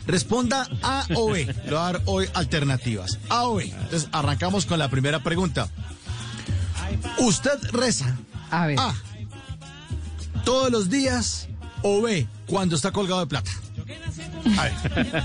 Responda 0.07 0.67
A 0.81 1.05
o 1.13 1.29
B. 1.29 1.45
Le 1.45 1.53
voy 1.53 1.73
a 1.75 1.81
dar 1.81 2.01
hoy 2.05 2.27
alternativas. 2.33 3.19
A 3.29 3.43
o 3.43 3.57
B. 3.57 3.65
Entonces, 3.65 4.09
arrancamos 4.11 4.65
con 4.65 4.79
la 4.79 4.89
primera 4.89 5.19
pregunta. 5.19 5.69
¿Usted 7.19 7.59
reza? 7.71 8.17
A 8.49 8.65
ver. 8.65 8.79
A. 8.79 8.95
Todos 10.43 10.71
los 10.71 10.89
días 10.89 11.49
o 11.83 12.01
B. 12.01 12.27
Cuando 12.47 12.75
está 12.75 12.89
colgado 12.89 13.19
de 13.19 13.27
plata. 13.27 13.51
A 14.57 14.63
ver, 14.63 14.73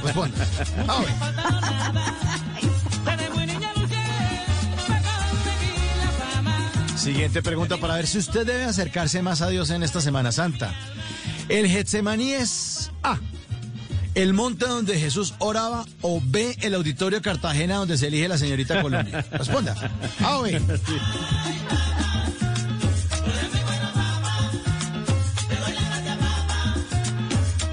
responda. 0.03 0.47
A 0.89 0.97
o 0.97 1.01
B. 1.01 2.65
Siguiente 7.05 7.43
pregunta 7.43 7.77
para 7.77 7.97
ver 7.97 8.07
si 8.07 8.17
usted 8.17 8.47
debe 8.47 8.65
acercarse 8.65 9.21
más 9.21 9.43
a 9.43 9.51
Dios 9.51 9.69
en 9.69 9.83
esta 9.83 10.01
Semana 10.01 10.33
Santa. 10.33 10.75
¿El 11.51 11.69
Getsemaní 11.69 12.33
es 12.33 12.93
A? 13.03 13.19
¿El 14.15 14.33
monte 14.33 14.65
donde 14.67 14.99
Jesús 14.99 15.35
oraba 15.39 15.85
o 16.01 16.23
B? 16.25 16.57
¿El 16.63 16.73
auditorio 16.73 17.21
Cartagena 17.21 17.77
donde 17.77 17.99
se 17.99 18.07
elige 18.07 18.27
la 18.27 18.39
señorita 18.39 18.81
Colombia? 18.81 19.23
Responda. 19.33 19.75
A 20.23 20.39
o 20.39 20.43
B. 20.45 20.59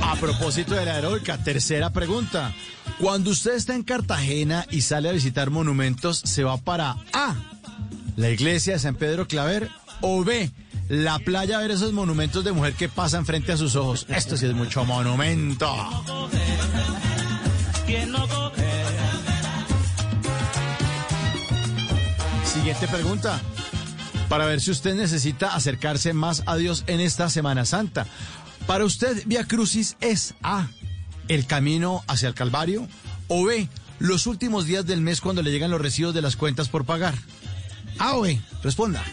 A 0.01 0.15
propósito 0.17 0.75
de 0.75 0.86
la 0.86 0.97
heroica, 0.97 1.38
tercera 1.38 1.93
pregunta. 1.93 2.53
Cuando 2.99 3.32
usted 3.32 3.53
está 3.53 3.75
en 3.75 3.84
Cartagena 3.84 4.65
y 4.69 4.82
sale 4.82 5.07
a 5.07 5.13
visitar 5.13 5.51
monumentos, 5.51 6.19
¿se 6.19 6.43
va 6.43 6.57
para 6.57 6.97
A? 7.13 7.51
La 8.22 8.30
iglesia 8.30 8.74
de 8.74 8.80
San 8.80 8.93
Pedro 8.93 9.28
Claver 9.28 9.67
o 10.01 10.24
B? 10.24 10.51
La 10.89 11.17
playa 11.17 11.57
a 11.57 11.61
ver 11.61 11.72
esos 11.72 11.91
monumentos 11.91 12.43
de 12.43 12.51
mujer 12.51 12.76
que 12.76 12.88
pasan 12.88 13.26
frente 13.26 13.51
a 13.51 13.57
sus 13.57 13.76
ojos. 13.76 14.05
Esto 14.09 14.38
sí 14.38 14.45
es 14.45 14.53
mucho 14.53 14.86
monumento. 14.86 15.67
Siguiente 22.45 22.88
pregunta. 22.88 23.41
Para 24.30 24.45
ver 24.45 24.61
si 24.61 24.69
usted 24.69 24.93
necesita 24.93 25.55
acercarse 25.55 26.13
más 26.13 26.43
a 26.45 26.57
Dios 26.57 26.84
en 26.86 26.99
esta 26.99 27.28
Semana 27.28 27.65
Santa. 27.65 28.05
Para 28.67 28.86
usted, 28.86 29.24
Via 29.26 29.47
Crucis 29.47 29.97
es 29.99 30.36
A. 30.43 30.67
El 31.28 31.47
camino 31.47 32.03
hacia 32.05 32.28
el 32.28 32.36
Calvario. 32.36 32.88
O 33.30 33.45
B. 33.45 33.67
Los 33.97 34.28
últimos 34.28 34.67
días 34.67 34.86
del 34.86 35.01
mes 35.01 35.22
cuando 35.22 35.41
le 35.41 35.49
llegan 35.49 35.72
los 35.72 35.82
recibos 35.82 36.13
de 36.13 36.22
las 36.22 36.36
cuentas 36.36 36.69
por 36.69 36.86
pagar. 36.86 37.15
A 38.02 38.16
o 38.16 38.22
B. 38.22 38.41
Responda. 38.64 39.04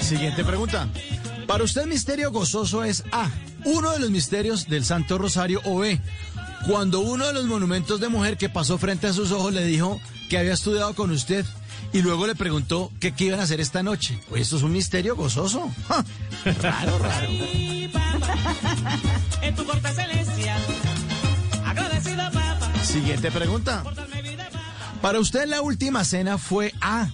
Siguiente 0.00 0.44
pregunta. 0.44 0.86
Para 1.46 1.64
usted 1.64 1.86
misterio 1.86 2.30
gozoso 2.30 2.84
es 2.84 3.04
A, 3.10 3.30
uno 3.64 3.92
de 3.92 4.00
los 4.00 4.10
misterios 4.10 4.68
del 4.68 4.84
Santo 4.84 5.16
Rosario 5.16 5.62
o 5.64 5.78
B, 5.78 5.98
cuando 6.66 7.00
uno 7.00 7.26
de 7.26 7.32
los 7.32 7.46
monumentos 7.46 8.00
de 8.00 8.08
mujer 8.08 8.36
que 8.36 8.50
pasó 8.50 8.76
frente 8.76 9.06
a 9.06 9.14
sus 9.14 9.32
ojos 9.32 9.54
le 9.54 9.64
dijo 9.64 9.98
que 10.28 10.36
había 10.36 10.52
estudiado 10.52 10.94
con 10.94 11.10
usted 11.10 11.46
y 11.94 12.02
luego 12.02 12.26
le 12.26 12.34
preguntó 12.34 12.92
que 13.00 13.12
qué 13.12 13.24
iban 13.24 13.40
a 13.40 13.44
hacer 13.44 13.60
esta 13.60 13.82
noche. 13.82 14.20
Oye, 14.30 14.42
esto 14.42 14.58
es 14.58 14.62
un 14.62 14.72
misterio 14.72 15.16
gozoso. 15.16 15.70
¡Ja! 15.88 16.04
Raro, 16.60 16.98
raro. 16.98 17.28
Siguiente 22.82 23.30
pregunta. 23.30 23.84
Para 25.02 25.20
usted 25.20 25.46
la 25.46 25.62
última 25.62 26.04
cena 26.04 26.38
fue 26.38 26.74
A, 26.80 27.08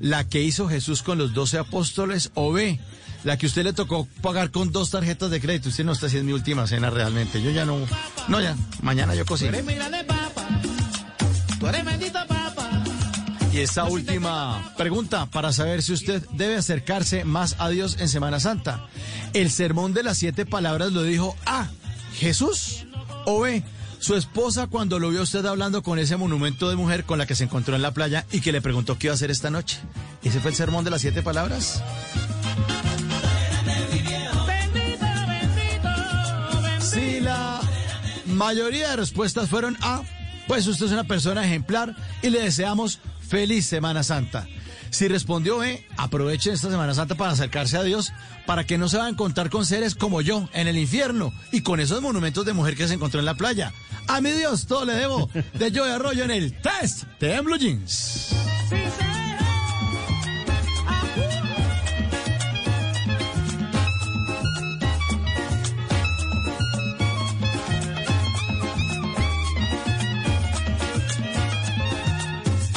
la 0.00 0.28
que 0.28 0.42
hizo 0.42 0.68
Jesús 0.68 1.02
con 1.02 1.18
los 1.18 1.34
doce 1.34 1.58
apóstoles 1.58 2.30
o 2.34 2.52
B, 2.52 2.80
la 3.22 3.36
que 3.36 3.46
usted 3.46 3.64
le 3.64 3.72
tocó 3.72 4.08
pagar 4.22 4.50
con 4.50 4.72
dos 4.72 4.90
tarjetas 4.90 5.30
de 5.30 5.40
crédito. 5.40 5.68
Usted 5.68 5.84
no 5.84 5.92
está 5.92 6.06
haciendo 6.06 6.26
mi 6.26 6.32
última 6.32 6.66
cena 6.66 6.90
realmente. 6.90 7.42
Yo 7.42 7.50
ya 7.50 7.64
no, 7.64 7.78
no 8.28 8.40
ya, 8.40 8.56
mañana 8.82 9.14
yo 9.14 9.24
cocino. 9.26 9.56
Y 13.52 13.58
esta 13.58 13.84
última 13.84 14.72
pregunta 14.76 15.26
para 15.26 15.52
saber 15.52 15.82
si 15.82 15.92
usted 15.92 16.24
debe 16.32 16.56
acercarse 16.56 17.24
más 17.24 17.56
a 17.58 17.68
Dios 17.68 17.96
en 17.98 18.08
Semana 18.08 18.38
Santa. 18.38 18.86
El 19.32 19.50
sermón 19.50 19.92
de 19.92 20.04
las 20.04 20.18
siete 20.18 20.46
palabras 20.46 20.92
lo 20.92 21.02
dijo 21.02 21.36
A, 21.46 21.68
Jesús 22.14 22.86
o 23.26 23.40
B, 23.40 23.62
su 24.00 24.16
esposa 24.16 24.66
cuando 24.66 24.98
lo 24.98 25.10
vio 25.10 25.22
usted 25.22 25.44
hablando 25.44 25.82
con 25.82 25.98
ese 25.98 26.16
monumento 26.16 26.70
de 26.70 26.76
mujer 26.76 27.04
con 27.04 27.18
la 27.18 27.26
que 27.26 27.34
se 27.34 27.44
encontró 27.44 27.76
en 27.76 27.82
la 27.82 27.92
playa 27.92 28.26
y 28.32 28.40
que 28.40 28.50
le 28.50 28.62
preguntó 28.62 28.98
qué 28.98 29.06
iba 29.06 29.12
a 29.12 29.14
hacer 29.14 29.30
esta 29.30 29.50
noche. 29.50 29.78
¿Ese 30.24 30.40
fue 30.40 30.50
el 30.50 30.56
sermón 30.56 30.84
de 30.84 30.90
las 30.90 31.02
siete 31.02 31.22
palabras? 31.22 31.82
Si 36.80 37.20
la 37.20 37.60
mayoría 38.26 38.90
de 38.90 38.96
respuestas 38.96 39.48
fueron 39.48 39.76
A, 39.82 40.02
pues 40.48 40.66
usted 40.66 40.86
es 40.86 40.92
una 40.92 41.04
persona 41.04 41.44
ejemplar 41.44 41.94
y 42.22 42.30
le 42.30 42.40
deseamos 42.40 42.98
feliz 43.20 43.66
Semana 43.66 44.02
Santa. 44.02 44.48
Si 44.90 45.08
respondió 45.08 45.58
B, 45.58 45.84
aprovechen 45.96 46.52
esta 46.52 46.70
Semana 46.70 46.94
Santa 46.94 47.14
para 47.14 47.32
acercarse 47.32 47.76
a 47.76 47.82
Dios, 47.82 48.12
para 48.46 48.64
que 48.64 48.76
no 48.76 48.88
se 48.88 48.98
va 48.98 49.06
a 49.06 49.08
encontrar 49.08 49.48
con 49.48 49.64
seres 49.64 49.94
como 49.94 50.20
yo 50.20 50.48
en 50.52 50.68
el 50.68 50.76
infierno 50.76 51.32
y 51.52 51.62
con 51.62 51.80
esos 51.80 52.02
monumentos 52.02 52.44
de 52.44 52.52
mujer 52.52 52.76
que 52.76 52.88
se 52.88 52.94
encontró 52.94 53.20
en 53.20 53.26
la 53.26 53.34
playa. 53.34 53.72
A 54.08 54.20
mi 54.20 54.32
Dios, 54.32 54.66
todo 54.66 54.84
le 54.84 54.94
debo 54.94 55.30
de 55.54 55.70
Joy 55.70 55.90
Arroyo 55.90 56.24
en 56.24 56.32
el 56.32 56.60
test 56.60 57.04
de 57.20 57.40
Blue 57.40 57.56
Jeans. 57.56 58.34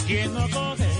¿Quién 0.05 0.33
no 0.33 0.47
coge? 0.49 0.92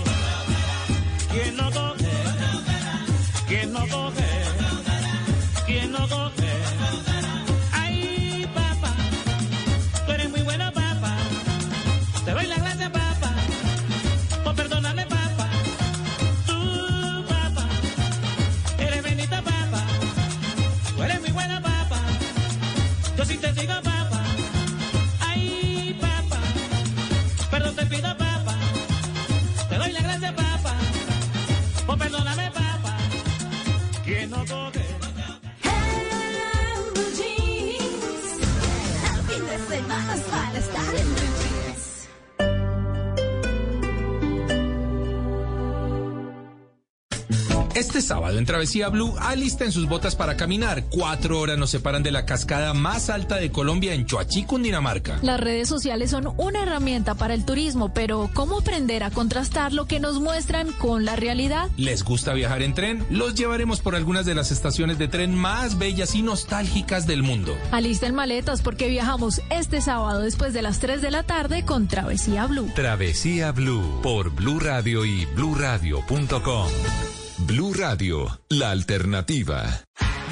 En 48.43 48.47
Travesía 48.47 48.89
Blue, 48.89 49.15
alisten 49.21 49.71
sus 49.71 49.87
botas 49.87 50.17
para 50.17 50.35
caminar. 50.35 50.83
Cuatro 50.89 51.39
horas 51.39 51.57
nos 51.57 51.69
separan 51.69 52.03
de 52.03 52.11
la 52.11 52.25
cascada 52.25 52.73
más 52.73 53.09
alta 53.09 53.37
de 53.37 53.51
Colombia 53.51 53.93
en 53.93 54.05
Choachí, 54.05 54.43
Cundinamarca. 54.43 55.17
Las 55.21 55.39
redes 55.39 55.69
sociales 55.69 56.11
son 56.11 56.33
una 56.35 56.63
herramienta 56.63 57.15
para 57.15 57.35
el 57.35 57.45
turismo, 57.45 57.93
pero 57.93 58.29
¿cómo 58.33 58.59
aprender 58.59 59.03
a 59.03 59.11
contrastar 59.11 59.71
lo 59.71 59.85
que 59.85 60.01
nos 60.01 60.19
muestran 60.19 60.73
con 60.73 61.05
la 61.05 61.15
realidad? 61.15 61.69
¿Les 61.77 62.03
gusta 62.03 62.33
viajar 62.33 62.63
en 62.63 62.73
tren? 62.73 63.05
Los 63.09 63.33
llevaremos 63.35 63.79
por 63.79 63.95
algunas 63.95 64.25
de 64.25 64.35
las 64.35 64.51
estaciones 64.51 64.97
de 64.97 65.07
tren 65.07 65.33
más 65.33 65.77
bellas 65.77 66.13
y 66.13 66.21
nostálgicas 66.21 67.07
del 67.07 67.23
mundo. 67.23 67.55
Alisten 67.71 68.13
maletas 68.13 68.61
porque 68.61 68.89
viajamos 68.89 69.41
este 69.51 69.79
sábado 69.79 70.19
después 70.19 70.51
de 70.51 70.63
las 70.63 70.79
3 70.79 71.01
de 71.01 71.11
la 71.11 71.23
tarde 71.23 71.63
con 71.63 71.87
Travesía 71.87 72.45
Blue. 72.47 72.69
Travesía 72.75 73.53
Blue 73.53 74.01
por 74.01 74.31
Blue 74.31 74.59
Radio 74.59 75.05
y 75.05 75.23
bluradio.com. 75.27 77.12
Blue 77.45 77.73
Radio, 77.73 78.39
la 78.49 78.71
alternativa. 78.71 79.83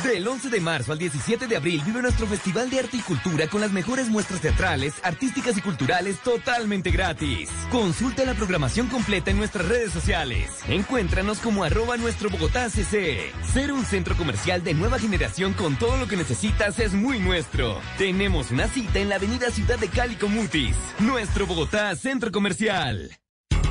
Del 0.03 0.27
11 0.27 0.49
de 0.49 0.61
marzo 0.61 0.93
al 0.93 0.97
17 0.97 1.45
de 1.45 1.57
abril 1.57 1.81
vive 1.85 2.01
nuestro 2.01 2.25
Festival 2.25 2.69
de 2.69 2.79
Arte 2.79 2.97
y 2.97 3.01
Cultura 3.01 3.47
con 3.47 3.59
las 3.59 3.71
mejores 3.71 4.07
muestras 4.07 4.39
teatrales, 4.39 4.93
artísticas 5.03 5.57
y 5.57 5.61
culturales 5.61 6.19
totalmente 6.19 6.89
gratis. 6.89 7.49
Consulta 7.69 8.23
la 8.23 8.33
programación 8.33 8.87
completa 8.87 9.29
en 9.29 9.37
nuestras 9.37 9.67
redes 9.67 9.91
sociales. 9.91 10.49
Encuéntranos 10.69 11.39
como 11.39 11.63
arroba 11.63 11.97
nuestro 11.97 12.29
Bogotá 12.29 12.69
CC. 12.69 13.31
Ser 13.53 13.73
un 13.73 13.83
centro 13.83 14.15
comercial 14.15 14.63
de 14.63 14.73
nueva 14.73 14.97
generación 14.97 15.53
con 15.53 15.77
todo 15.77 15.97
lo 15.97 16.07
que 16.07 16.17
necesitas 16.17 16.79
es 16.79 16.93
muy 16.93 17.19
nuestro. 17.19 17.79
Tenemos 17.97 18.51
una 18.51 18.67
cita 18.67 18.99
en 18.99 19.09
la 19.09 19.15
avenida 19.15 19.51
Ciudad 19.51 19.77
de 19.77 19.89
Cali 19.89 20.15
con 20.15 20.33
Mutis. 20.33 20.75
Nuestro 20.99 21.45
Bogotá 21.45 21.95
Centro 21.95 22.31
Comercial. 22.31 23.20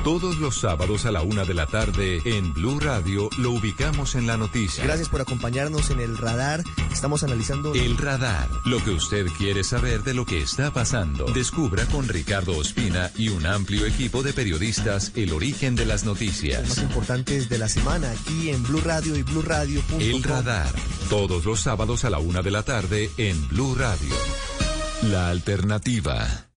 Todos 0.03 0.37
los 0.39 0.59
sábados 0.59 1.05
a 1.05 1.11
la 1.11 1.21
una 1.21 1.45
de 1.45 1.53
la 1.53 1.67
tarde 1.67 2.21
en 2.25 2.55
Blue 2.55 2.79
Radio 2.79 3.29
lo 3.37 3.51
ubicamos 3.51 4.15
en 4.15 4.25
la 4.25 4.35
noticia. 4.35 4.83
Gracias 4.83 5.09
por 5.09 5.21
acompañarnos 5.21 5.91
en 5.91 5.99
el 5.99 6.17
radar. 6.17 6.63
Estamos 6.91 7.23
analizando. 7.23 7.75
El 7.75 7.95
radar. 7.99 8.49
Lo 8.65 8.83
que 8.83 8.89
usted 8.89 9.27
quiere 9.37 9.63
saber 9.63 10.01
de 10.01 10.15
lo 10.15 10.25
que 10.25 10.41
está 10.41 10.73
pasando. 10.73 11.25
Descubra 11.25 11.85
con 11.85 12.07
Ricardo 12.07 12.57
Ospina 12.57 13.11
y 13.15 13.29
un 13.29 13.45
amplio 13.45 13.85
equipo 13.85 14.23
de 14.23 14.33
periodistas 14.33 15.11
el 15.15 15.33
origen 15.33 15.75
de 15.75 15.85
las 15.85 16.03
Los 16.03 16.15
noticias. 16.15 16.67
más 16.67 16.77
importantes 16.79 17.47
de 17.47 17.59
la 17.59 17.69
semana 17.69 18.09
aquí 18.09 18.49
en 18.49 18.63
Blue 18.63 18.81
Radio 18.83 19.15
y 19.15 19.21
BlueRadio.com. 19.21 20.01
El 20.01 20.23
radar. 20.23 20.73
Todos 21.11 21.45
los 21.45 21.59
sábados 21.59 22.05
a 22.05 22.09
la 22.09 22.17
una 22.17 22.41
de 22.41 22.49
la 22.49 22.63
tarde 22.63 23.11
en 23.17 23.47
Blue 23.49 23.75
Radio. 23.75 24.15
La 25.03 25.29
alternativa. 25.29 26.50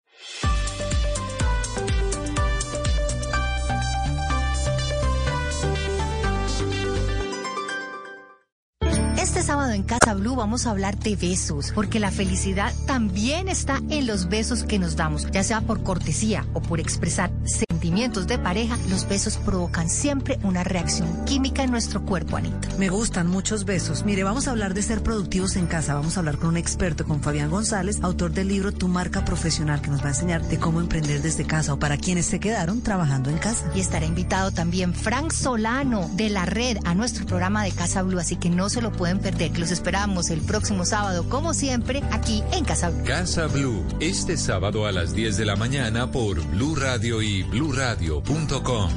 Sábado 9.45 9.73
en 9.73 9.83
Casa 9.83 10.15
Blue 10.15 10.37
vamos 10.37 10.67
a 10.67 10.71
hablar 10.71 10.99
de 10.99 11.17
besos, 11.17 11.71
porque 11.75 12.01
la 12.01 12.11
felicidad 12.11 12.73
también 12.87 13.49
está 13.49 13.79
en 13.91 14.07
los 14.07 14.31
besos 14.31 14.63
que 14.63 14.79
nos 14.79 14.97
damos, 14.97 15.31
ya 15.31 15.45
sea 15.45 15.61
por 15.61 15.83
cortesía 15.83 16.47
o 16.55 16.63
por 16.63 16.81
expresar 16.81 17.31
sentimientos 17.45 18.27
de 18.27 18.39
pareja, 18.39 18.79
los 18.89 19.07
besos 19.07 19.37
provocan 19.37 19.91
siempre 19.91 20.39
una 20.45 20.65
reacción 20.65 21.27
química 21.27 21.63
en 21.63 21.71
nuestro 21.71 22.07
cuerpo, 22.07 22.39
Anita. 22.39 22.69
Me 22.79 22.89
gustan 22.89 23.27
muchos 23.27 23.67
besos. 23.67 24.07
Mire, 24.07 24.25
vamos 24.25 24.49
a 24.49 24.53
hablar 24.53 24.73
de 24.73 24.81
ser 24.81 25.03
productivos 25.03 25.57
en 25.57 25.67
casa. 25.67 25.93
Vamos 25.93 26.17
a 26.17 26.21
hablar 26.21 26.39
con 26.39 26.49
un 26.49 26.57
experto, 26.57 27.05
con 27.05 27.21
Fabián 27.21 27.51
González, 27.51 27.99
autor 28.01 28.33
del 28.33 28.49
libro 28.49 28.73
Tu 28.73 28.89
marca 28.89 29.27
profesional, 29.27 29.83
que 29.83 29.91
nos 29.91 30.01
va 30.01 30.07
a 30.07 30.11
enseñar 30.11 30.43
de 30.43 30.59
cómo 30.59 30.81
emprender 30.81 31.21
desde 31.21 31.45
casa 31.45 31.75
o 31.75 31.79
para 31.79 31.99
quienes 31.99 32.25
se 32.25 32.41
quedaron 32.41 32.81
trabajando 32.81 33.29
en 33.29 33.37
casa. 33.37 33.71
Y 33.75 33.81
estará 33.81 34.07
invitado 34.07 34.51
también 34.53 34.95
Frank 34.95 35.33
Solano 35.33 36.09
de 36.15 36.31
la 36.31 36.47
red 36.47 36.79
a 36.87 36.95
nuestro 36.95 37.27
programa 37.27 37.63
de 37.63 37.73
Casa 37.73 38.03
Blue, 38.03 38.19
así 38.19 38.37
que 38.37 38.49
no 38.49 38.71
se 38.71 38.81
lo 38.81 38.91
pueden 38.91 39.19
perder. 39.19 39.34
Los 39.35 39.73
esperamos 39.73 40.31
el 40.31 40.41
próximo 40.43 40.85
sábado, 40.85 41.29
como 41.29 41.55
siempre, 41.55 42.03
aquí 42.13 42.45
en 42.53 42.65
Casa 42.65 42.91
Blue. 42.91 43.05
Casa 43.05 43.47
Blue, 43.49 43.85
este 43.99 44.37
sábado 44.37 44.87
a 44.87 44.93
las 44.93 45.13
10 45.13 45.37
de 45.37 45.45
la 45.45 45.57
mañana 45.57 46.11
por 46.13 46.41
Blue 46.47 46.77
Radio 46.77 47.21
y 47.21 47.43
bluradio.com. 47.43 48.91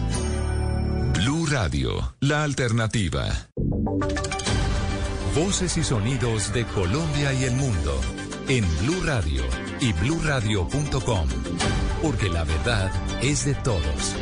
Blue 1.13 1.47
Radio, 1.47 2.15
la 2.19 2.43
alternativa. 2.43 3.25
Voces 5.35 5.75
y 5.77 5.83
sonidos 5.83 6.53
de 6.53 6.65
Colombia 6.65 7.33
y 7.33 7.45
el 7.45 7.55
mundo 7.55 7.99
en 8.47 8.63
Blue 8.83 9.03
Radio 9.05 9.43
y 9.81 9.91
bluradio.com. 9.93 11.27
Porque 12.03 12.29
la 12.29 12.43
verdad 12.43 12.91
es 13.23 13.43
de 13.43 13.55
todos. 13.55 14.15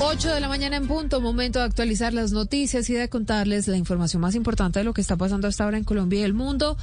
8 0.00 0.34
de 0.34 0.40
la 0.40 0.48
mañana 0.48 0.76
en 0.76 0.86
punto, 0.86 1.20
momento 1.20 1.60
de 1.60 1.66
actualizar 1.66 2.12
las 2.12 2.32
noticias 2.32 2.90
y 2.90 2.94
de 2.94 3.08
contarles 3.08 3.68
la 3.68 3.76
información 3.76 4.20
más 4.20 4.34
importante 4.34 4.80
de 4.80 4.84
lo 4.84 4.92
que 4.92 5.00
está 5.00 5.16
pasando 5.16 5.46
hasta 5.46 5.64
ahora 5.64 5.78
en 5.78 5.84
Colombia 5.84 6.20
y 6.20 6.22
el 6.22 6.34
mundo. 6.34 6.76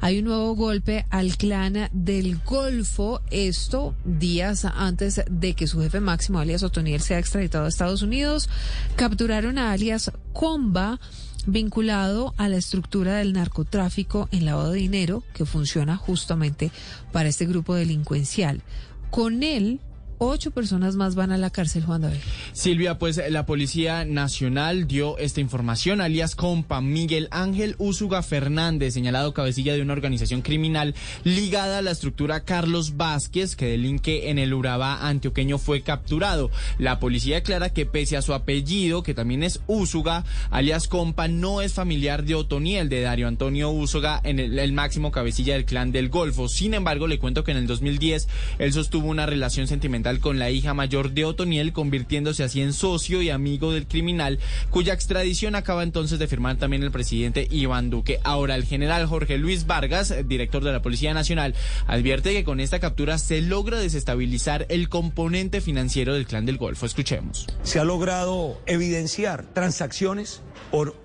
Hay 0.00 0.18
un 0.18 0.26
nuevo 0.26 0.54
golpe 0.54 1.06
al 1.10 1.36
clan 1.36 1.88
del 1.92 2.38
Golfo, 2.44 3.20
esto 3.30 3.94
días 4.04 4.64
antes 4.64 5.22
de 5.30 5.54
que 5.54 5.66
su 5.66 5.80
jefe 5.80 6.00
máximo, 6.00 6.40
alias 6.40 6.62
Otoniel, 6.62 7.00
sea 7.00 7.18
extraditado 7.18 7.64
a 7.64 7.68
Estados 7.68 8.02
Unidos. 8.02 8.48
Capturaron 8.96 9.58
a 9.58 9.72
alias 9.72 10.10
Comba, 10.32 10.98
vinculado 11.46 12.34
a 12.36 12.48
la 12.48 12.56
estructura 12.56 13.14
del 13.14 13.32
narcotráfico 13.32 14.28
en 14.32 14.44
lavado 14.44 14.72
de 14.72 14.80
dinero, 14.80 15.22
que 15.34 15.46
funciona 15.46 15.96
justamente 15.96 16.70
para 17.12 17.28
este 17.28 17.46
grupo 17.46 17.74
delincuencial. 17.74 18.62
Con 19.10 19.42
él, 19.42 19.80
ocho 20.22 20.50
personas 20.50 20.96
más 20.96 21.14
van 21.14 21.32
a 21.32 21.36
la 21.36 21.50
cárcel, 21.50 21.84
Juan 21.84 22.02
David. 22.02 22.18
Silvia, 22.52 22.98
pues 22.98 23.20
la 23.30 23.44
Policía 23.46 24.04
Nacional 24.04 24.86
dio 24.86 25.18
esta 25.18 25.40
información, 25.40 26.00
alias 26.00 26.36
compa 26.36 26.80
Miguel 26.80 27.28
Ángel 27.30 27.74
Úsuga 27.78 28.22
Fernández, 28.22 28.94
señalado 28.94 29.34
cabecilla 29.34 29.74
de 29.74 29.82
una 29.82 29.92
organización 29.92 30.42
criminal 30.42 30.94
ligada 31.24 31.78
a 31.78 31.82
la 31.82 31.90
estructura 31.90 32.44
Carlos 32.44 32.96
Vázquez, 32.96 33.56
que 33.56 33.66
delinque 33.66 34.30
en 34.30 34.38
el 34.38 34.54
Urabá 34.54 35.08
antioqueño, 35.08 35.58
fue 35.58 35.82
capturado. 35.82 36.50
La 36.78 37.00
policía 37.00 37.38
aclara 37.38 37.70
que 37.70 37.86
pese 37.86 38.16
a 38.16 38.22
su 38.22 38.34
apellido, 38.34 39.02
que 39.02 39.14
también 39.14 39.42
es 39.42 39.60
Úsuga, 39.66 40.24
alias 40.50 40.88
compa, 40.88 41.28
no 41.28 41.60
es 41.60 41.72
familiar 41.74 42.24
de 42.24 42.34
Otoniel, 42.34 42.88
de 42.88 43.00
Dario 43.00 43.28
Antonio 43.28 43.70
Úsuga, 43.70 44.20
en 44.22 44.38
el 44.38 44.72
máximo 44.72 45.10
cabecilla 45.10 45.54
del 45.54 45.64
clan 45.64 45.92
del 45.92 46.08
Golfo. 46.08 46.48
Sin 46.48 46.74
embargo, 46.74 47.06
le 47.06 47.18
cuento 47.18 47.44
que 47.44 47.50
en 47.50 47.58
el 47.58 47.66
2010 47.66 48.28
él 48.58 48.72
sostuvo 48.72 49.08
una 49.08 49.26
relación 49.26 49.66
sentimental 49.66 50.11
con 50.20 50.38
la 50.38 50.50
hija 50.50 50.74
mayor 50.74 51.12
de 51.12 51.24
Otoniel, 51.24 51.72
convirtiéndose 51.72 52.44
así 52.44 52.60
en 52.60 52.72
socio 52.72 53.22
y 53.22 53.30
amigo 53.30 53.72
del 53.72 53.86
criminal, 53.86 54.38
cuya 54.70 54.94
extradición 54.94 55.54
acaba 55.54 55.82
entonces 55.82 56.18
de 56.18 56.28
firmar 56.28 56.56
también 56.56 56.82
el 56.82 56.90
presidente 56.90 57.46
Iván 57.50 57.90
Duque. 57.90 58.20
Ahora, 58.24 58.54
el 58.54 58.64
general 58.64 59.06
Jorge 59.06 59.38
Luis 59.38 59.66
Vargas, 59.66 60.14
director 60.26 60.64
de 60.64 60.72
la 60.72 60.82
Policía 60.82 61.14
Nacional, 61.14 61.54
advierte 61.86 62.32
que 62.32 62.44
con 62.44 62.60
esta 62.60 62.80
captura 62.80 63.18
se 63.18 63.40
logra 63.40 63.78
desestabilizar 63.78 64.66
el 64.68 64.88
componente 64.88 65.60
financiero 65.60 66.14
del 66.14 66.26
clan 66.26 66.46
del 66.46 66.58
Golfo. 66.58 66.86
Escuchemos. 66.86 67.46
se 67.62 67.78
ha 67.78 67.84
logrado 67.84 68.60
evidenciar 68.66 69.44
transacciones 69.52 70.42
por 70.70 70.96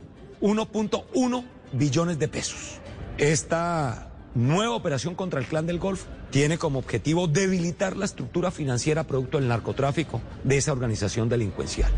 1.1 0.41 1.45
billones 1.73 2.19
de 2.19 2.27
pesos. 2.27 2.79
Esta 3.17 4.11
nueva 4.35 4.75
operación 4.75 5.15
contra 5.15 5.39
el 5.39 5.47
clan 5.47 5.65
del 5.65 5.79
Golfo 5.79 6.07
tiene 6.29 6.57
como 6.57 6.79
objetivo 6.79 7.27
debilitar 7.27 7.95
la 7.95 8.05
estructura 8.05 8.51
financiera 8.51 9.05
producto 9.05 9.37
del 9.37 9.47
narcotráfico 9.47 10.21
de 10.43 10.57
esa 10.57 10.71
organización 10.71 11.29
delincuencial. 11.29 11.91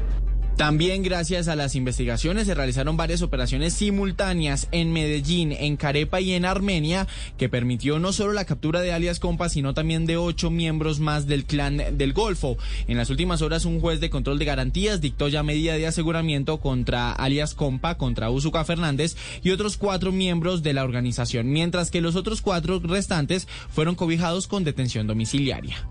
También 0.60 1.04
gracias 1.04 1.48
a 1.48 1.56
las 1.56 1.74
investigaciones 1.76 2.46
se 2.46 2.54
realizaron 2.54 2.98
varias 2.98 3.22
operaciones 3.22 3.74
simultáneas 3.74 4.68
en 4.74 4.92
Medellín, 4.92 5.54
en 5.54 5.78
Carepa 5.78 6.20
y 6.20 6.34
en 6.34 6.44
Armenia, 6.44 7.08
que 7.38 7.48
permitió 7.48 7.98
no 7.98 8.12
solo 8.12 8.34
la 8.34 8.44
captura 8.44 8.82
de 8.82 8.92
alias 8.92 9.22
Compa, 9.22 9.48
sino 9.48 9.74
también 9.74 10.06
de 10.06 10.18
ocho 10.18 10.52
miembros 10.52 11.00
más 11.00 11.28
del 11.28 11.46
clan 11.46 11.82
del 11.94 12.12
Golfo. 12.12 12.58
En 12.90 12.98
las 12.98 13.10
últimas 13.10 13.42
horas, 13.42 13.64
un 13.64 13.80
juez 13.80 14.02
de 14.02 14.10
control 14.10 14.38
de 14.38 14.44
garantías 14.44 15.00
dictó 15.00 15.30
ya 15.30 15.44
medida 15.44 15.76
de 15.76 15.88
aseguramiento 15.88 16.58
contra 16.58 17.14
alias 17.14 17.54
Compa, 17.54 17.96
contra 17.96 18.30
Usuca 18.30 18.66
Fernández 18.66 19.16
y 19.42 19.52
otros 19.52 19.78
cuatro 19.78 20.12
miembros 20.12 20.62
de 20.62 20.74
la 20.74 20.84
organización, 20.84 21.54
mientras 21.54 21.90
que 21.90 22.02
los 22.02 22.18
otros 22.18 22.42
cuatro 22.42 22.82
restantes 22.84 23.48
fueron 23.70 23.96
cobijados 23.96 24.48
con 24.48 24.66
detención 24.66 25.08
domiciliaria. 25.08 25.88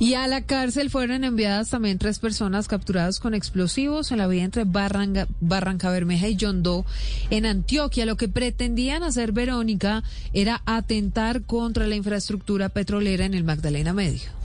Y 0.00 0.14
a 0.14 0.26
la 0.26 0.40
cárcel 0.42 0.90
fueron 0.90 1.22
enviadas 1.22 1.70
también 1.70 1.98
tres 1.98 2.18
personas 2.18 2.66
capturadas 2.66 3.20
con 3.20 3.34
explosivos 3.34 3.91
en 3.92 4.18
la 4.18 4.26
vía 4.26 4.42
entre 4.42 4.64
Barranca, 4.64 5.28
Barranca 5.40 5.90
Bermeja 5.90 6.26
y 6.26 6.36
Yondó 6.36 6.86
en 7.28 7.44
Antioquia. 7.44 8.06
Lo 8.06 8.16
que 8.16 8.26
pretendían 8.26 9.02
hacer 9.02 9.32
Verónica 9.32 10.02
era 10.32 10.62
atentar 10.64 11.42
contra 11.42 11.86
la 11.86 11.94
infraestructura 11.94 12.70
petrolera 12.70 13.26
en 13.26 13.34
el 13.34 13.44
Magdalena 13.44 13.92
Medio. 13.92 14.41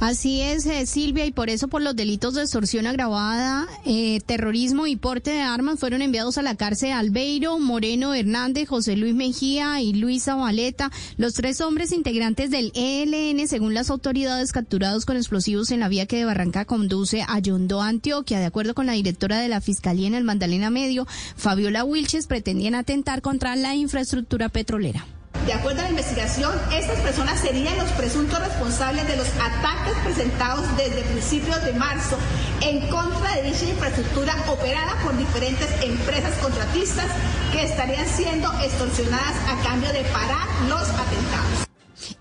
Así 0.00 0.40
es, 0.40 0.66
eh, 0.66 0.86
Silvia, 0.86 1.24
y 1.26 1.32
por 1.32 1.50
eso 1.50 1.68
por 1.68 1.82
los 1.82 1.96
delitos 1.96 2.34
de 2.34 2.42
extorsión 2.42 2.86
agravada, 2.86 3.66
eh, 3.84 4.20
terrorismo 4.26 4.86
y 4.86 4.96
porte 4.96 5.30
de 5.30 5.40
armas 5.40 5.78
fueron 5.78 6.02
enviados 6.02 6.38
a 6.38 6.42
la 6.42 6.56
cárcel 6.56 6.92
Albeiro, 6.92 7.58
Moreno 7.58 8.14
Hernández, 8.14 8.68
José 8.68 8.96
Luis 8.96 9.14
Mejía 9.14 9.80
y 9.80 9.94
Luis 9.94 10.24
Zabaleta, 10.24 10.90
los 11.16 11.34
tres 11.34 11.60
hombres 11.60 11.92
integrantes 11.92 12.50
del 12.50 12.72
ELN, 12.74 13.46
según 13.48 13.74
las 13.74 13.90
autoridades 13.90 14.52
capturados 14.52 15.06
con 15.06 15.16
explosivos 15.16 15.70
en 15.70 15.80
la 15.80 15.88
vía 15.88 16.06
que 16.06 16.16
de 16.16 16.24
Barranca 16.24 16.64
conduce 16.64 17.24
a 17.26 17.38
Yondó, 17.38 17.82
Antioquia. 17.82 18.38
De 18.38 18.46
acuerdo 18.46 18.74
con 18.74 18.86
la 18.86 18.92
directora 18.92 19.38
de 19.38 19.48
la 19.48 19.60
Fiscalía 19.60 20.06
en 20.06 20.14
el 20.14 20.24
Magdalena 20.24 20.70
Medio, 20.70 21.06
Fabiola 21.36 21.84
Wilches, 21.84 22.26
pretendían 22.26 22.74
atentar 22.74 23.22
contra 23.22 23.56
la 23.56 23.74
infraestructura 23.74 24.48
petrolera. 24.48 25.06
De 25.46 25.52
acuerdo 25.52 25.80
a 25.80 25.84
la 25.84 25.90
investigación, 25.90 26.52
estas 26.72 26.98
personas 27.00 27.38
serían 27.40 27.76
los 27.76 27.90
presuntos 27.92 28.38
responsables 28.38 29.06
de 29.06 29.16
los 29.16 29.28
ataques 29.28 29.92
presentados 30.02 30.64
desde 30.78 31.02
principios 31.02 31.62
de 31.64 31.72
marzo 31.74 32.16
en 32.62 32.80
contra 32.88 33.36
de 33.36 33.42
dicha 33.50 33.66
infraestructura 33.68 34.34
operada 34.48 34.94
por 35.04 35.16
diferentes 35.18 35.68
empresas 35.82 36.32
contratistas 36.38 37.06
que 37.52 37.62
estarían 37.64 38.06
siendo 38.08 38.50
extorsionadas 38.62 39.34
a 39.48 39.62
cambio 39.68 39.92
de 39.92 40.02
parar 40.04 40.46
los 40.68 40.80
atentados. 40.88 41.66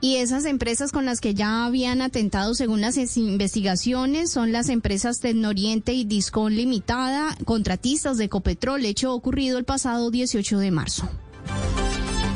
Y 0.02 0.18
esas 0.18 0.44
empresas 0.44 0.92
con 0.92 1.06
las 1.06 1.22
que 1.22 1.34
ya 1.34 1.64
habían 1.66 2.02
atentado 2.02 2.54
según 2.56 2.82
las 2.82 2.98
es- 2.98 3.16
investigaciones 3.16 4.32
son 4.32 4.52
las 4.52 4.68
empresas 4.68 5.20
Tecnoriente 5.22 5.94
y 5.94 6.04
Discon 6.04 6.56
Limitada, 6.56 7.38
contratistas 7.46 8.18
de 8.18 8.26
Ecopetrol, 8.26 8.84
hecho 8.86 9.14
ocurrido 9.14 9.58
el 9.58 9.64
pasado 9.64 10.12
18 10.12 10.60
de 10.60 10.72
marzo. 10.72 11.10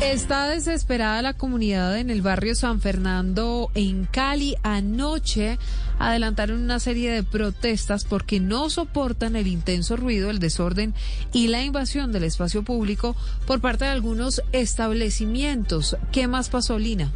Está 0.01 0.47
desesperada 0.47 1.23
la 1.23 1.33
comunidad 1.33 1.97
en 1.97 2.11
el 2.11 2.21
barrio 2.21 2.53
San 2.53 2.81
Fernando 2.81 3.71
en 3.73 4.05
Cali. 4.05 4.55
Anoche 4.61 5.57
adelantaron 5.97 6.61
una 6.61 6.79
serie 6.79 7.11
de 7.11 7.23
protestas 7.23 8.05
porque 8.05 8.39
no 8.39 8.69
soportan 8.69 9.35
el 9.35 9.47
intenso 9.47 9.97
ruido, 9.97 10.29
el 10.29 10.37
desorden 10.37 10.93
y 11.33 11.47
la 11.47 11.63
invasión 11.63 12.11
del 12.11 12.25
espacio 12.25 12.63
público 12.63 13.15
por 13.47 13.59
parte 13.59 13.85
de 13.85 13.91
algunos 13.91 14.43
establecimientos. 14.51 15.97
¿Qué 16.11 16.27
más 16.27 16.49
pasó, 16.49 16.77
Lina? 16.77 17.11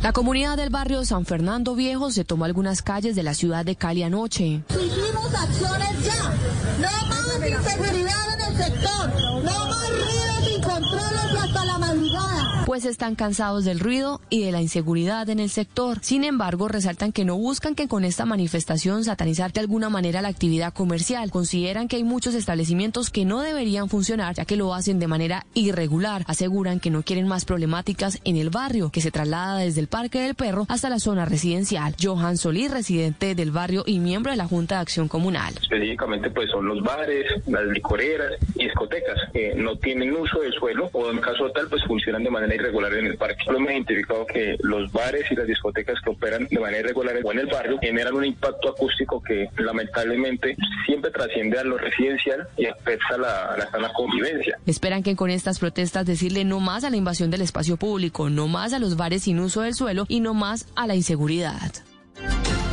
La 0.00 0.12
comunidad 0.12 0.56
del 0.56 0.70
barrio 0.70 1.04
San 1.04 1.26
Fernando 1.26 1.74
Viejo 1.74 2.10
se 2.10 2.24
tomó 2.24 2.46
algunas 2.46 2.80
calles 2.80 3.14
de 3.16 3.22
la 3.22 3.34
ciudad 3.34 3.66
de 3.66 3.76
Cali 3.76 4.02
anoche. 4.02 4.62
Exigimos 4.70 5.34
acciones 5.34 6.04
ya. 6.04 6.34
No 6.80 7.06
más 7.08 7.20
inseguridad 7.36 8.34
en 8.34 8.52
el 8.52 8.64
sector. 8.64 9.12
No 9.44 9.66
más 9.66 9.90
ruidos 9.90 10.56
y 10.56 10.60
controles 10.62 11.32
y 11.34 11.36
hasta 11.36 11.64
la 11.66 11.72
madrugada. 11.78 11.89
Pues 12.70 12.84
están 12.84 13.16
cansados 13.16 13.64
del 13.64 13.80
ruido 13.80 14.20
y 14.30 14.44
de 14.44 14.52
la 14.52 14.62
inseguridad 14.62 15.28
en 15.28 15.40
el 15.40 15.50
sector. 15.50 15.98
Sin 16.02 16.22
embargo, 16.22 16.68
resaltan 16.68 17.10
que 17.10 17.24
no 17.24 17.36
buscan 17.36 17.74
que 17.74 17.88
con 17.88 18.04
esta 18.04 18.26
manifestación 18.26 19.02
satanizar 19.02 19.52
de 19.52 19.58
alguna 19.58 19.88
manera 19.88 20.22
la 20.22 20.28
actividad 20.28 20.72
comercial. 20.72 21.32
Consideran 21.32 21.88
que 21.88 21.96
hay 21.96 22.04
muchos 22.04 22.36
establecimientos 22.36 23.10
que 23.10 23.24
no 23.24 23.40
deberían 23.40 23.88
funcionar 23.88 24.36
ya 24.36 24.44
que 24.44 24.54
lo 24.54 24.72
hacen 24.72 25.00
de 25.00 25.08
manera 25.08 25.46
irregular. 25.52 26.22
Aseguran 26.28 26.78
que 26.78 26.90
no 26.90 27.02
quieren 27.02 27.26
más 27.26 27.44
problemáticas 27.44 28.20
en 28.22 28.36
el 28.36 28.50
barrio, 28.50 28.90
que 28.90 29.00
se 29.00 29.10
traslada 29.10 29.58
desde 29.58 29.80
el 29.80 29.88
Parque 29.88 30.20
del 30.20 30.36
Perro 30.36 30.66
hasta 30.68 30.90
la 30.90 31.00
zona 31.00 31.24
residencial. 31.24 31.96
Johan 32.00 32.36
Solís, 32.36 32.70
residente 32.70 33.34
del 33.34 33.50
barrio 33.50 33.82
y 33.84 33.98
miembro 33.98 34.30
de 34.30 34.36
la 34.36 34.46
Junta 34.46 34.76
de 34.76 34.82
Acción 34.82 35.08
Comunal. 35.08 35.54
específicamente 35.60 36.30
pues 36.30 36.48
son 36.52 36.66
los 36.66 36.80
bares, 36.84 37.26
las 37.48 37.64
licoreras 37.64 38.34
y 38.54 38.66
discotecas 38.66 39.18
que 39.32 39.56
no 39.56 39.76
tienen 39.76 40.14
uso 40.14 40.38
del 40.38 40.52
suelo 40.52 40.88
o 40.92 41.10
en 41.10 41.18
caso 41.18 41.50
tal 41.50 41.66
pues 41.66 41.82
funcionan 41.84 42.22
de 42.22 42.30
manera 42.30 42.59
irregular 42.60 42.92
en 42.94 43.06
el 43.06 43.16
parque. 43.16 43.42
Solo 43.44 43.58
hemos 43.58 43.72
identificado 43.72 44.26
que 44.26 44.56
los 44.60 44.92
bares 44.92 45.24
y 45.30 45.34
las 45.34 45.46
discotecas 45.46 45.96
que 46.02 46.10
operan 46.10 46.46
de 46.50 46.58
manera 46.58 46.80
irregular 46.80 47.16
o 47.22 47.32
en 47.32 47.38
el 47.40 47.46
barrio 47.46 47.78
generan 47.80 48.14
un 48.14 48.24
impacto 48.24 48.70
acústico 48.70 49.22
que 49.22 49.48
lamentablemente 49.58 50.56
siempre 50.86 51.10
trasciende 51.10 51.58
a 51.58 51.64
lo 51.64 51.78
residencial 51.78 52.46
y 52.56 52.66
afecta 52.66 53.16
la, 53.16 53.56
la 53.56 53.70
sana 53.70 53.90
convivencia. 53.92 54.58
Esperan 54.66 55.02
que 55.02 55.16
con 55.16 55.30
estas 55.30 55.58
protestas 55.58 56.06
decirle 56.06 56.44
no 56.44 56.60
más 56.60 56.84
a 56.84 56.90
la 56.90 56.96
invasión 56.96 57.30
del 57.30 57.42
espacio 57.42 57.76
público, 57.76 58.30
no 58.30 58.48
más 58.48 58.72
a 58.72 58.78
los 58.78 58.96
bares 58.96 59.24
sin 59.24 59.40
uso 59.40 59.62
del 59.62 59.74
suelo 59.74 60.04
y 60.08 60.20
no 60.20 60.34
más 60.34 60.68
a 60.76 60.86
la 60.86 60.94
inseguridad. 60.94 61.72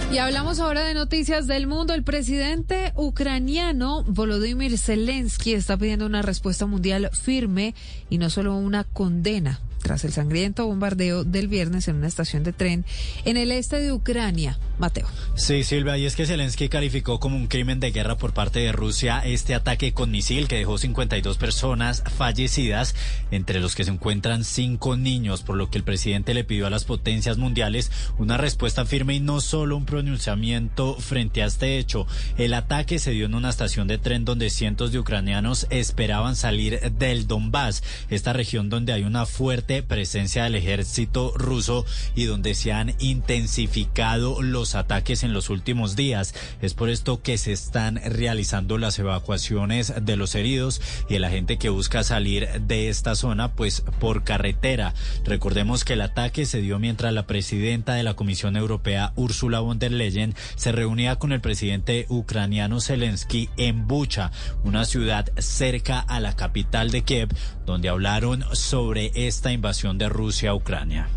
Y 0.09 0.19
hablamos 0.19 0.59
ahora 0.61 0.85
de 0.85 0.93
noticias 0.93 1.47
del 1.47 1.67
mundo. 1.67 1.93
El 1.93 2.03
presidente 2.03 2.93
ucraniano 2.95 4.03
Volodymyr 4.03 4.77
Zelensky 4.77 5.53
está 5.53 5.75
pidiendo 5.75 6.05
una 6.05 6.21
respuesta 6.21 6.65
mundial 6.65 7.09
firme 7.11 7.75
y 8.09 8.17
no 8.17 8.29
solo 8.29 8.55
una 8.55 8.85
condena 8.85 9.59
tras 9.81 10.03
el 10.03 10.13
sangriento 10.13 10.65
bombardeo 10.65 11.23
del 11.23 11.47
viernes 11.47 11.87
en 11.87 11.97
una 11.97 12.07
estación 12.07 12.43
de 12.43 12.53
tren 12.53 12.85
en 13.25 13.37
el 13.37 13.51
este 13.51 13.79
de 13.79 13.91
Ucrania. 13.91 14.57
Mateo. 14.79 15.07
Sí, 15.35 15.63
Silvia, 15.63 15.97
y 15.97 16.05
es 16.05 16.15
que 16.15 16.27
Zelensky 16.27 16.69
calificó 16.69 17.19
como 17.19 17.35
un 17.35 17.47
crimen 17.47 17.79
de 17.79 17.91
guerra 17.91 18.17
por 18.17 18.33
parte 18.33 18.59
de 18.59 18.71
Rusia 18.71 19.21
este 19.25 19.55
ataque 19.55 19.93
con 19.93 20.11
misil 20.11 20.47
que 20.47 20.57
dejó 20.57 20.77
52 20.77 21.37
personas 21.37 22.03
fallecidas, 22.15 22.93
entre 23.31 23.59
los 23.59 23.75
que 23.75 23.83
se 23.83 23.91
encuentran 23.91 24.43
cinco 24.43 24.95
niños, 24.95 25.41
por 25.41 25.55
lo 25.55 25.69
que 25.69 25.79
el 25.79 25.83
presidente 25.83 26.33
le 26.33 26.43
pidió 26.43 26.67
a 26.67 26.69
las 26.69 26.85
potencias 26.85 27.37
mundiales 27.37 27.91
una 28.19 28.37
respuesta 28.37 28.85
firme 28.85 29.15
y 29.15 29.19
no 29.19 29.41
solo 29.41 29.77
un 29.77 29.85
pronunciamiento 29.85 30.95
frente 30.99 31.41
a 31.41 31.47
este 31.47 31.79
hecho. 31.79 32.05
El 32.37 32.53
ataque 32.53 32.99
se 32.99 33.11
dio 33.11 33.25
en 33.25 33.35
una 33.35 33.49
estación 33.49 33.87
de 33.87 33.97
tren 33.97 34.25
donde 34.25 34.49
cientos 34.49 34.91
de 34.91 34.99
ucranianos 34.99 35.65
esperaban 35.69 36.35
salir 36.35 36.79
del 36.93 37.27
Donbass, 37.27 37.83
esta 38.09 38.33
región 38.33 38.69
donde 38.69 38.93
hay 38.93 39.03
una 39.03 39.25
fuerte 39.25 39.66
presencia 39.87 40.43
del 40.43 40.55
ejército 40.55 41.33
ruso 41.35 41.85
y 42.15 42.25
donde 42.25 42.55
se 42.55 42.71
han 42.71 42.95
intensificado 42.99 44.41
los 44.41 44.75
ataques 44.75 45.23
en 45.23 45.33
los 45.33 45.49
últimos 45.49 45.95
días. 45.95 46.33
Es 46.61 46.73
por 46.73 46.89
esto 46.89 47.21
que 47.21 47.37
se 47.37 47.51
están 47.51 48.01
realizando 48.03 48.77
las 48.77 48.97
evacuaciones 48.99 49.93
de 50.01 50.15
los 50.15 50.35
heridos 50.35 50.81
y 51.09 51.13
de 51.13 51.19
la 51.19 51.29
gente 51.29 51.57
que 51.57 51.69
busca 51.69 52.03
salir 52.03 52.47
de 52.61 52.89
esta 52.89 53.15
zona 53.15 53.53
pues 53.53 53.83
por 53.99 54.23
carretera. 54.23 54.93
Recordemos 55.23 55.83
que 55.83 55.93
el 55.93 56.01
ataque 56.01 56.45
se 56.45 56.61
dio 56.61 56.79
mientras 56.79 57.13
la 57.13 57.27
presidenta 57.27 57.93
de 57.93 58.03
la 58.03 58.15
Comisión 58.15 58.55
Europea 58.57 59.13
Ursula 59.15 59.59
von 59.59 59.79
der 59.79 59.91
Leyen 59.91 60.35
se 60.55 60.71
reunía 60.71 61.17
con 61.17 61.31
el 61.31 61.41
presidente 61.41 62.05
ucraniano 62.09 62.81
Zelensky 62.81 63.49
en 63.57 63.87
Bucha, 63.87 64.31
una 64.63 64.85
ciudad 64.85 65.31
cerca 65.37 65.99
a 65.99 66.19
la 66.19 66.35
capital 66.35 66.91
de 66.91 67.03
Kiev, 67.03 67.29
donde 67.65 67.89
hablaron 67.89 68.43
sobre 68.53 69.11
esta 69.13 69.51
invasión 69.57 69.97
de 69.97 70.07
Rusia 70.07 70.51
a 70.51 70.55
Ucrania. 70.55 71.07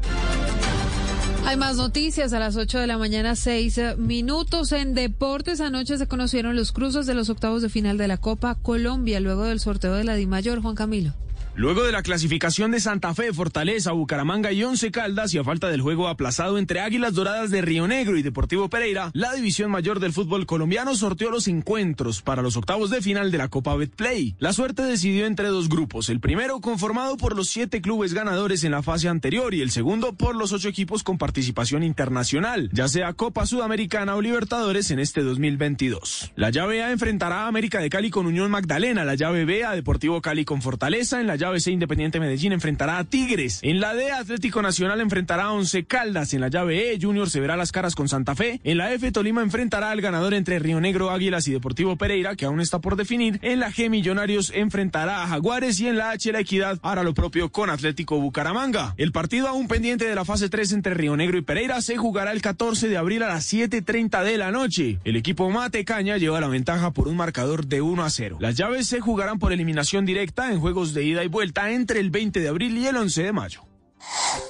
Hay 1.45 1.57
más 1.57 1.77
noticias 1.77 2.33
a 2.33 2.39
las 2.39 2.57
8 2.57 2.79
de 2.79 2.87
la 2.87 2.97
mañana, 2.97 3.37
6 3.37 3.99
minutos. 3.99 4.73
En 4.73 4.95
deportes, 4.95 5.61
anoche 5.61 5.99
se 5.99 6.07
conocieron 6.07 6.57
los 6.57 6.73
cruces 6.73 7.07
de 7.07 7.15
los 7.15 7.29
octavos 7.29 7.61
de 7.61 7.69
final 7.69 7.99
de 7.99 8.09
la 8.09 8.17
Copa 8.17 8.55
Colombia, 8.55 9.21
luego 9.21 9.45
del 9.45 9.61
sorteo 9.61 9.95
de 9.95 10.05
la 10.05 10.15
Dimayor, 10.15 10.63
Juan 10.63 10.75
Camilo. 10.75 11.13
Luego 11.61 11.83
de 11.83 11.93
la 11.93 12.03
clasificación 12.03 12.71
de 12.71 12.81
Santa 12.81 13.15
Fe, 13.15 13.35
Fortaleza, 13.35 13.93
Bucaramanga 13.93 14.51
y 14.51 14.65
Once 14.65 14.91
Caldas 14.91 15.35
y 15.35 15.39
a 15.39 15.45
falta 15.45 15.69
del 15.69 15.83
juego 15.83 16.09
aplazado 16.09 16.57
entre 16.57 16.81
Águilas 16.81 17.13
Doradas 17.13 17.51
de 17.51 17.61
Río 17.61 17.87
Negro 17.87 18.17
y 18.17 18.23
Deportivo 18.23 18.71
Pereira, 18.71 19.11
la 19.13 19.35
división 19.35 19.71
mayor 19.71 20.01
del 20.01 20.15
fútbol 20.15 20.47
colombiano 20.47 20.95
sorteó 20.95 21.31
los 21.31 21.49
encuentros 21.49 22.23
para 22.23 22.41
los 22.41 22.57
octavos 22.57 22.89
de 22.89 23.03
final 23.03 23.31
de 23.31 23.37
la 23.37 23.49
Copa 23.49 23.77
Betplay. 23.77 24.37
La 24.39 24.55
suerte 24.55 24.85
decidió 24.85 25.27
entre 25.27 25.49
dos 25.49 25.69
grupos, 25.69 26.09
el 26.09 26.19
primero 26.19 26.63
conformado 26.63 27.19
por 27.19 27.37
los 27.37 27.51
siete 27.51 27.83
clubes 27.83 28.15
ganadores 28.15 28.65
en 28.65 28.71
la 28.71 28.83
fase 28.83 29.11
anterior 29.11 29.53
y 29.53 29.61
el 29.61 29.71
segundo 29.71 30.15
por 30.15 30.37
los 30.37 30.53
ocho 30.53 30.71
equipos 30.71 31.03
con 31.03 31.19
participación 31.19 31.83
internacional, 31.83 32.71
ya 32.73 32.89
sea 32.89 33.13
Copa 33.13 33.45
Sudamericana 33.45 34.17
o 34.17 34.23
Libertadores 34.23 34.91
en 34.93 34.99
este 34.99 35.23
2022. 35.23 36.33
La 36.37 36.49
llave 36.49 36.83
A 36.83 36.91
enfrentará 36.91 37.43
a 37.43 37.49
América 37.49 37.81
de 37.81 37.91
Cali 37.91 38.09
con 38.09 38.25
Unión 38.25 38.51
Magdalena, 38.51 39.05
la 39.05 39.15
llave 39.15 39.45
B 39.45 39.63
a 39.63 39.73
Deportivo 39.73 40.23
Cali 40.23 40.47
con 40.47 40.63
Fortaleza, 40.63 41.21
en 41.21 41.27
la 41.27 41.37
llave 41.37 41.50
C 41.59 41.73
Independiente 41.73 42.21
Medellín 42.21 42.53
enfrentará 42.53 42.99
a 42.99 43.05
Tigres. 43.05 43.59
En 43.63 43.81
la 43.81 43.95
D 43.95 44.13
Atlético 44.13 44.63
Nacional 44.63 45.01
enfrentará 45.01 45.45
a 45.45 45.53
Once 45.53 45.85
Caldas. 45.85 46.33
En 46.35 46.43
la 46.43 46.49
llave 46.49 46.93
E 46.93 46.99
Junior 47.01 47.29
se 47.29 47.41
verá 47.41 47.57
las 47.57 47.73
caras 47.73 47.97
con 47.97 48.09
Santa 48.09 48.37
Fe. 48.37 48.61
En 48.63 48.79
la 48.79 48.93
F 48.93 49.11
Tolima 49.11 49.43
enfrentará 49.43 49.91
al 49.91 50.01
ganador 50.01 50.35
entre 50.35 50.59
Río 50.61 50.81
Negro, 50.81 51.11
Águilas 51.11 51.49
y 51.49 51.53
Deportivo 51.53 51.97
Pereira, 51.97 52.37
que 52.37 52.45
aún 52.45 52.61
está 52.61 52.79
por 52.79 52.95
definir. 52.95 53.41
En 53.43 53.59
la 53.59 53.73
G 53.73 53.91
Millonarios 53.91 54.53
enfrentará 54.55 55.25
a 55.25 55.27
Jaguares 55.27 55.81
y 55.81 55.89
en 55.89 55.97
la 55.97 56.11
H 56.11 56.31
La 56.33 56.41
Equidad 56.41 56.79
hará 56.83 57.03
lo 57.03 57.15
propio 57.15 57.51
con 57.51 57.71
Atlético 57.71 58.21
Bucaramanga. 58.21 58.95
El 58.97 59.11
partido 59.11 59.49
aún 59.49 59.67
pendiente 59.67 60.05
de 60.05 60.15
la 60.15 60.25
fase 60.25 60.49
3 60.49 60.73
entre 60.73 60.95
Río 60.95 61.17
Negro 61.17 61.39
y 61.39 61.43
Pereira 61.43 61.81
se 61.81 61.97
jugará 61.97 62.33
el 62.33 62.43
14 62.43 62.89
de 62.89 62.97
abril 62.97 63.23
a 63.23 63.29
las 63.29 63.53
7.30 63.53 64.23
de 64.23 64.39
la 64.39 64.51
noche. 64.51 64.99
El 65.05 65.17
equipo 65.17 65.51
Mate 65.51 65.85
Caña 65.85 66.17
lleva 66.17 66.41
la 66.41 66.49
ventaja 66.49 66.93
por 66.93 67.09
un 67.09 67.17
marcador 67.17 67.67
de 67.67 67.81
1 67.81 68.05
a 68.05 68.11
0. 68.11 68.39
Las 68.41 68.57
llaves 68.57 68.87
se 68.87 69.01
jugarán 69.01 69.39
por 69.39 69.53
eliminación 69.53 70.07
directa 70.07 70.53
en 70.53 70.61
juegos 70.61 70.95
de 70.95 71.05
ida 71.05 71.25
y 71.25 71.29
vuelta 71.29 71.40
entre 71.43 72.01
el 72.01 72.11
20 72.11 72.41
de 72.41 72.49
abril 72.49 72.77
y 72.79 72.87
el 72.87 72.97
11 72.97 73.23
de 73.23 73.33
mayo. 73.33 73.63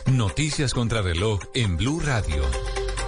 Noticias 0.06 0.74
contra 0.74 1.02
reloj 1.02 1.40
en 1.54 1.76
Blue 1.76 2.00
Radio. 2.00 2.42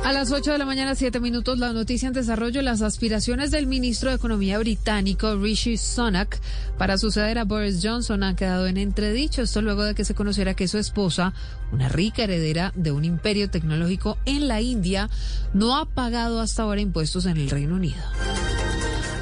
A 0.05 0.13
las 0.13 0.33
8 0.33 0.53
de 0.53 0.59
la 0.59 0.65
mañana, 0.65 0.97
7 0.97 1.21
minutos, 1.21 1.59
la 1.59 1.73
noticia 1.73 2.09
en 2.09 2.13
desarrollo, 2.13 2.61
las 2.63 2.83
aspiraciones 2.83 3.53
del 3.53 3.67
ministro 3.67 4.11
de 4.11 4.17
Economía 4.17 4.59
británico 4.59 5.37
Rishi 5.37 5.77
Sunak 5.77 6.41
para 6.77 6.99
suceder 6.99 7.39
a 7.39 7.45
Boris 7.45 7.81
Johnson 7.83 8.25
han 8.25 8.35
quedado 8.35 8.67
en 8.67 8.77
entredicho. 8.77 9.43
Esto 9.43 9.63
luego 9.63 9.85
de 9.85 9.95
que 9.95 10.05
se 10.05 10.15
conociera 10.15 10.55
que 10.55 10.67
su 10.67 10.79
esposa, 10.79 11.35
una 11.71 11.89
rica 11.89 12.25
heredera 12.25 12.73
de 12.75 12.91
un 12.91 13.05
imperio 13.05 13.49
tecnológico 13.49 14.19
en 14.27 14.49
la 14.49 14.61
India, 14.61 15.09
no 15.55 15.77
ha 15.77 15.87
pagado 15.87 16.41
hasta 16.41 16.65
ahora 16.65 16.81
impuestos 16.81 17.27
en 17.27 17.37
el 17.37 17.51
Reino 17.51 17.77
Unido. 17.77 18.03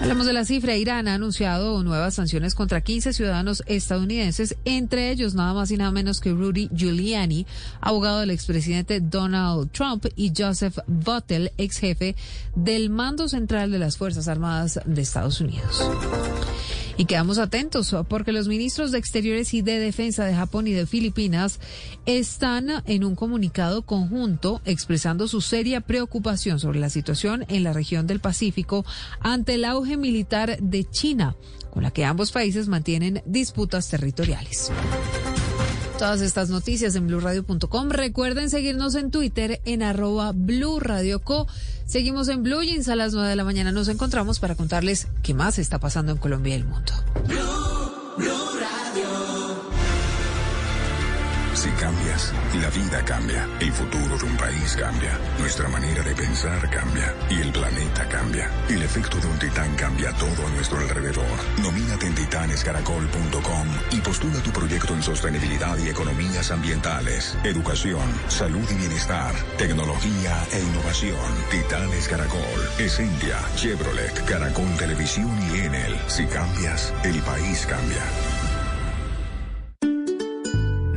Hablamos 0.01 0.25
de 0.25 0.33
la 0.33 0.47
cifra. 0.47 0.77
Irán 0.77 1.09
ha 1.09 1.15
anunciado 1.15 1.83
nuevas 1.83 2.15
sanciones 2.15 2.55
contra 2.55 2.81
15 2.81 3.13
ciudadanos 3.13 3.63
estadounidenses, 3.67 4.57
entre 4.65 5.11
ellos 5.11 5.35
nada 5.35 5.53
más 5.53 5.71
y 5.71 5.77
nada 5.77 5.91
menos 5.91 6.21
que 6.21 6.33
Rudy 6.33 6.71
Giuliani, 6.75 7.47
abogado 7.83 8.21
del 8.21 8.31
expresidente 8.31 9.01
Donald 9.01 9.71
Trump, 9.73 10.07
y 10.17 10.33
Joseph 10.35 10.79
Buttel, 10.87 11.53
ex 11.59 11.77
jefe 11.79 12.17
del 12.57 12.89
mando 12.89 13.29
central 13.29 13.71
de 13.71 13.79
las 13.79 13.99
Fuerzas 13.99 14.27
Armadas 14.27 14.81
de 14.87 15.03
Estados 15.03 15.39
Unidos. 15.43 15.83
Y 17.01 17.07
quedamos 17.07 17.39
atentos 17.39 17.97
porque 18.11 18.31
los 18.31 18.47
ministros 18.47 18.93
de 18.93 18.99
Exteriores 18.99 19.55
y 19.55 19.63
de 19.63 19.79
Defensa 19.79 20.27
de 20.27 20.35
Japón 20.35 20.67
y 20.67 20.73
de 20.73 20.85
Filipinas 20.85 21.59
están 22.05 22.69
en 22.85 23.05
un 23.05 23.15
comunicado 23.15 23.87
conjunto 23.87 24.61
expresando 24.67 25.27
su 25.27 25.41
seria 25.41 25.81
preocupación 25.81 26.61
sobre 26.61 26.79
la 26.79 26.91
situación 26.91 27.47
en 27.49 27.65
la 27.65 27.73
región 27.73 28.07
del 28.07 28.21
Pacífico 28.21 28.85
ante 29.21 29.55
el 29.55 29.65
auge 29.65 29.97
militar 29.97 30.59
de 30.61 30.85
China, 30.85 31.37
con 31.71 31.85
la 31.85 31.91
que 31.91 32.05
ambos 32.05 32.33
países 32.33 32.69
mantienen 32.69 33.23
disputas 33.25 33.89
territoriales. 33.89 34.71
Todas 36.01 36.23
estas 36.23 36.49
noticias 36.49 36.95
en 36.97 37.09
blurradio.com. 37.09 37.91
Recuerden 37.91 38.49
seguirnos 38.49 38.95
en 38.95 39.11
Twitter 39.11 39.61
en 39.67 39.83
arroba 39.83 40.33
blurradioco. 40.35 41.47
Seguimos 41.85 42.29
en 42.29 42.43
Blue 42.43 42.63
Jeans 42.63 42.89
a 42.89 42.97
las 42.97 43.13
9 43.13 43.29
de 43.29 43.37
la 43.37 43.45
mañana. 43.45 43.71
Nos 43.71 43.87
encontramos 43.89 44.41
para 44.41 44.55
contarles 44.55 45.09
qué 45.23 45.35
más 45.35 45.59
está 45.59 45.79
pasando 45.79 46.13
en 46.13 46.17
Colombia 46.17 46.55
y 46.55 46.61
el 46.61 46.65
mundo. 46.65 46.91
Si 51.61 51.69
cambias, 51.73 52.33
la 52.55 52.71
vida 52.71 53.05
cambia, 53.05 53.47
el 53.61 53.71
futuro 53.71 54.17
de 54.17 54.25
un 54.25 54.35
país 54.39 54.75
cambia, 54.77 55.19
nuestra 55.39 55.69
manera 55.69 56.03
de 56.03 56.15
pensar 56.15 56.71
cambia 56.71 57.15
y 57.29 57.39
el 57.39 57.53
planeta 57.53 58.09
cambia. 58.09 58.51
El 58.71 58.83
efecto 58.83 59.19
de 59.19 59.27
un 59.27 59.39
titán 59.39 59.77
cambia 59.77 60.11
todo 60.15 60.47
a 60.47 60.51
nuestro 60.53 60.79
alrededor. 60.79 61.27
Nomínate 61.61 62.07
en 62.07 62.15
titanescaracol.com 62.15 63.69
y 63.91 64.01
postula 64.01 64.43
tu 64.43 64.51
proyecto 64.53 64.95
en 64.95 65.03
sostenibilidad 65.03 65.77
y 65.77 65.91
economías 65.91 66.51
ambientales, 66.51 67.37
educación, 67.45 68.09
salud 68.29 68.67
y 68.71 68.75
bienestar, 68.77 69.35
tecnología 69.59 70.43
e 70.53 70.61
innovación. 70.63 71.35
Titanes 71.51 72.09
Caracol, 72.09 72.71
Essentia, 72.79 73.37
Chevrolet, 73.57 74.25
Caracol 74.25 74.75
Televisión 74.79 75.39
y 75.53 75.59
Enel. 75.61 75.95
Si 76.07 76.25
cambias, 76.25 76.95
el 77.05 77.21
país 77.21 77.67
cambia. 77.67 78.40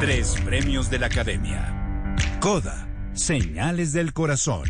Tres 0.00 0.34
premios 0.46 0.88
de 0.88 0.98
la 0.98 1.08
Academia. 1.08 2.16
Coda, 2.40 2.88
Señales 3.12 3.92
del 3.92 4.14
Corazón. 4.14 4.64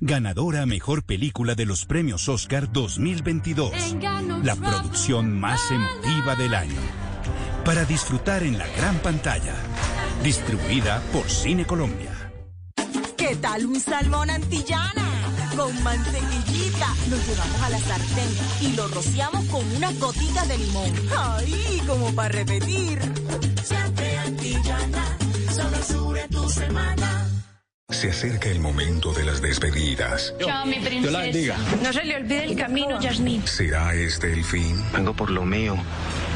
Ganadora 0.00 0.62
a 0.62 0.66
Mejor 0.66 1.04
Película 1.04 1.54
de 1.54 1.64
los 1.64 1.84
Premios 1.84 2.28
Oscar 2.28 2.72
2022. 2.72 3.70
La 4.42 4.56
producción 4.56 5.38
más 5.38 5.60
emotiva 5.70 6.34
del 6.34 6.54
año. 6.54 6.80
Para 7.64 7.84
disfrutar 7.84 8.42
en 8.42 8.58
la 8.58 8.66
gran 8.76 8.96
pantalla. 8.96 9.54
Distribuida 10.24 11.00
por 11.12 11.30
Cine 11.30 11.64
Colombia. 11.64 12.32
¿Qué 13.16 13.36
tal 13.36 13.64
un 13.64 13.78
salmón 13.78 14.28
antillana? 14.28 15.06
Con 15.56 15.82
mantequillita 15.84 16.94
lo 17.08 17.16
llevamos 17.16 17.62
a 17.62 17.70
la 17.70 17.78
sartén 17.78 18.28
y 18.60 18.76
lo 18.76 18.88
rociamos 18.88 19.44
con 19.46 19.76
unas 19.76 19.96
gotitas 20.00 20.48
de 20.48 20.58
limón. 20.58 20.92
¡Ay! 21.16 21.80
Como 21.86 22.12
para 22.12 22.30
repetir. 22.30 22.98
Tu 26.30 26.48
semana. 26.50 27.26
Se 27.88 28.10
acerca 28.10 28.50
el 28.50 28.60
momento 28.60 29.12
de 29.12 29.24
las 29.24 29.40
despedidas. 29.40 30.34
Chao, 30.38 30.66
mi 30.66 30.78
princesa. 30.78 31.56
No 31.82 31.92
se 31.92 32.04
le 32.04 32.16
olvide 32.16 32.44
el 32.44 32.56
camino, 32.56 33.00
Yasmín. 33.00 33.46
¿Será 33.46 33.94
este 33.94 34.32
el 34.32 34.44
fin? 34.44 34.76
Vengo 34.92 35.14
por 35.14 35.30
lo 35.30 35.44
mío, 35.46 35.74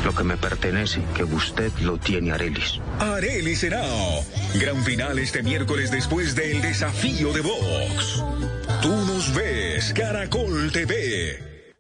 lo 0.05 0.15
que 0.15 0.25
me 0.25 0.37
pertenece, 0.39 1.03
que 1.15 1.25
usted 1.25 1.71
lo 1.83 1.99
tiene, 1.99 2.33
Arelis. 2.33 2.81
Areli 2.99 3.55
será. 3.55 3.85
Gran 4.55 4.83
final 4.83 5.19
este 5.19 5.43
miércoles 5.43 5.91
después 5.91 6.35
del 6.35 6.63
desafío 6.63 7.33
de 7.33 7.43
Vox. 7.43 8.25
Tú 8.81 8.89
nos 8.89 9.35
ves, 9.35 9.93
Caracol 9.93 10.73
TV. 10.73 11.75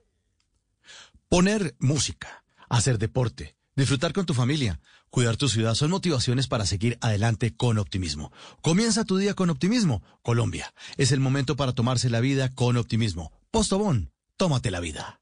Poner 1.29 1.75
música, 1.79 2.45
hacer 2.69 2.99
deporte, 2.99 3.57
disfrutar 3.75 4.13
con 4.13 4.27
tu 4.27 4.35
familia, 4.35 4.79
cuidar 5.13 5.37
tu 5.37 5.49
ciudad 5.49 5.75
son 5.75 5.91
motivaciones 5.91 6.49
para 6.49 6.67
seguir 6.67 6.99
adelante 7.03 7.55
con 7.55 7.79
optimismo. 7.79 8.33
Comienza 8.63 9.05
tu 9.05 9.19
día 9.19 9.35
con 9.35 9.51
optimismo. 9.51 10.03
Colombia, 10.23 10.73
es 10.97 11.13
el 11.13 11.21
momento 11.21 11.55
para 11.55 11.73
tomarse 11.73 12.11
la 12.11 12.21
vida 12.21 12.49
con 12.49 12.77
optimismo. 12.79 13.31
Postobón, 13.51 14.11
tómate 14.37 14.71
la 14.71 14.81
vida. 14.81 15.21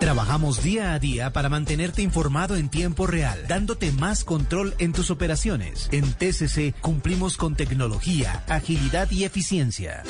Trabajamos 0.00 0.62
día 0.62 0.94
a 0.94 0.98
día 0.98 1.32
para 1.32 1.48
mantenerte 1.48 2.02
informado 2.02 2.56
en 2.56 2.68
tiempo 2.68 3.06
real, 3.06 3.46
dándote 3.48 3.92
más 3.92 4.24
control 4.24 4.74
en 4.78 4.92
tus 4.92 5.10
operaciones. 5.10 5.88
En 5.92 6.12
TCC 6.12 6.74
cumplimos 6.80 7.36
con 7.36 7.54
tecnología, 7.54 8.44
agilidad 8.48 9.10
y 9.10 9.24
eficiencia. 9.24 10.04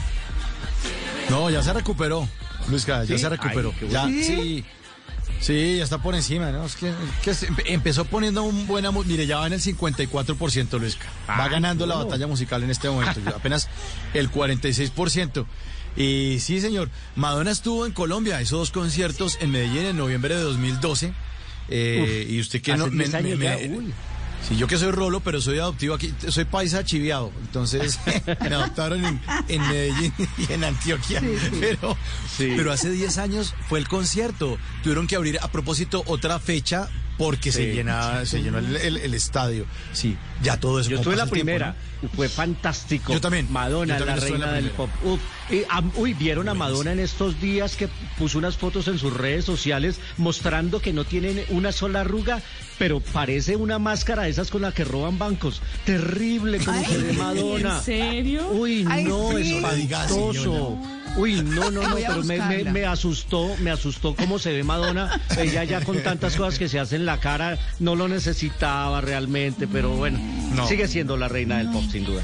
No, 1.30 1.50
ya 1.50 1.62
se 1.62 1.72
recuperó, 1.72 2.28
Luisca, 2.68 3.04
ya 3.04 3.16
¿Sí? 3.16 3.22
se 3.22 3.28
recuperó. 3.28 3.72
Ay, 3.80 3.88
ya, 3.90 4.06
sí. 4.06 4.64
Sí, 5.44 5.76
ya 5.76 5.84
está 5.84 5.98
por 5.98 6.14
encima, 6.14 6.50
¿no? 6.52 6.64
Es 6.64 6.74
que, 6.74 6.90
empezó 7.66 8.06
poniendo 8.06 8.44
un 8.44 8.66
buena... 8.66 8.90
Mire, 8.92 9.26
ya 9.26 9.40
va 9.40 9.46
en 9.46 9.52
el 9.52 9.60
54%, 9.60 10.80
Luisca. 10.80 11.04
Va 11.28 11.44
Ay, 11.44 11.50
ganando 11.50 11.86
la 11.86 11.96
batalla 11.96 12.26
musical 12.26 12.62
en 12.62 12.70
este 12.70 12.88
momento. 12.88 13.20
apenas 13.36 13.68
el 14.14 14.30
46%. 14.30 15.44
Y 15.98 16.38
sí, 16.40 16.62
señor. 16.62 16.88
Madonna 17.14 17.50
estuvo 17.50 17.84
en 17.84 17.92
Colombia, 17.92 18.40
hizo 18.40 18.56
dos 18.56 18.70
conciertos 18.70 19.36
en 19.42 19.50
Medellín 19.50 19.84
en 19.84 19.98
noviembre 19.98 20.34
de 20.34 20.40
2012. 20.40 21.12
Eh, 21.68 22.24
Uf, 22.24 22.32
y 22.32 22.40
usted 22.40 22.62
que 22.62 22.74
no... 22.78 22.88
10 22.88 23.14
años 23.14 23.38
ya, 23.38 23.58
uy. 23.68 23.92
Sí, 24.48 24.56
yo 24.56 24.66
que 24.66 24.76
soy 24.76 24.90
rolo, 24.90 25.20
pero 25.20 25.40
soy 25.40 25.58
adoptivo 25.58 25.94
aquí, 25.94 26.12
soy 26.28 26.44
paisa 26.44 26.84
chiviado, 26.84 27.32
entonces 27.40 27.98
me 28.40 28.54
adoptaron 28.54 29.02
en, 29.04 29.20
en 29.48 29.62
Medellín 29.62 30.12
y 30.38 30.52
en 30.52 30.64
Antioquia, 30.64 31.20
Sí, 31.20 31.26
sí. 31.40 31.56
pero, 31.60 31.96
Sí. 32.36 32.52
pero 32.56 32.70
hace 32.72 32.90
10 32.90 33.16
años 33.18 33.54
fue 33.68 33.78
el 33.78 33.88
concierto, 33.88 34.58
tuvieron 34.82 35.06
que 35.06 35.16
abrir 35.16 35.38
a 35.40 35.48
propósito 35.48 36.02
otra 36.06 36.38
fecha 36.40 36.88
porque 37.18 37.52
se 37.52 37.64
Sí. 37.70 37.72
llenaba, 37.76 38.24
se 38.26 38.42
llenó 38.42 38.58
el, 38.58 38.76
el- 38.76 38.96
el 38.96 39.14
estadio, 39.14 39.66
sí, 39.92 40.16
ya 40.42 40.58
todo 40.58 40.80
eso. 40.80 40.90
Yo 40.90 40.96
estuve 40.96 41.14
la 41.16 41.22
tiempo, 41.24 41.32
primera, 41.34 41.76
¿no? 42.02 42.08
fue 42.10 42.28
fantástico. 42.28 43.12
Yo 43.12 43.20
también, 43.20 43.46
Madonna, 43.52 43.98
yo 43.98 44.04
también 44.04 44.20
la 44.20 44.26
en 44.26 44.32
reina 44.42 44.52
del 44.52 44.70
pop. 44.70 44.90
Uf, 45.04 45.20
uy, 45.96 46.14
vieron 46.14 46.48
a 46.48 46.54
Madonna 46.54 46.92
en 46.92 46.98
estos 47.00 47.40
días 47.40 47.76
que 47.76 47.88
puso 48.18 48.38
unas 48.38 48.56
fotos 48.56 48.88
en 48.88 48.98
sus 48.98 49.12
redes 49.14 49.44
sociales 49.44 50.00
mostrando 50.18 50.80
que 50.80 50.92
no 50.92 51.04
tienen 51.04 51.42
una 51.50 51.72
sola 51.72 52.00
arruga, 52.00 52.42
pero 52.78 53.00
parece 53.00 53.56
una 53.56 53.78
máscara 53.78 54.24
de 54.24 54.30
esas 54.30 54.50
con 54.50 54.62
la 54.62 54.72
que 54.72 54.84
roban 54.84 55.18
bancos. 55.18 55.62
Terrible 55.84 56.58
como 56.58 56.78
Ay, 56.78 56.84
se 56.84 56.98
ve 56.98 57.10
¿en 57.10 57.18
Madonna. 57.18 57.80
serio? 57.82 58.48
Uy, 58.50 58.84
Ay, 58.90 59.04
no, 59.04 59.30
sí. 59.38 59.54
espantoso. 59.56 60.78
Uy, 61.16 61.42
no, 61.42 61.70
no, 61.70 61.82
no, 61.82 61.94
pero 61.94 62.22
me, 62.24 62.36
me- 62.38 62.38
buscarla. 62.38 62.72
me 62.72 62.84
asustó, 62.86 63.54
me 63.60 63.70
asustó 63.70 64.16
cómo 64.16 64.38
se 64.40 64.52
ve 64.52 64.64
Madonna. 64.64 65.20
Ella 65.38 65.62
ya 65.64 65.80
con 65.80 66.02
tantas 66.02 66.34
cosas 66.36 66.58
que 66.58 66.68
se 66.68 66.80
hacen 66.80 67.00
en 67.02 67.06
la 67.06 67.20
cara 67.20 67.56
no 67.78 67.94
lo 67.94 68.08
necesitaba 68.08 69.00
realmente, 69.00 69.68
pero 69.68 69.90
bueno, 69.90 70.18
No. 70.54 70.66
sigue 70.66 70.88
siendo 70.88 71.16
la 71.16 71.28
reina 71.28 71.58
del 71.58 71.70
pop 71.70 71.84
sin 71.90 72.04
duda. 72.04 72.22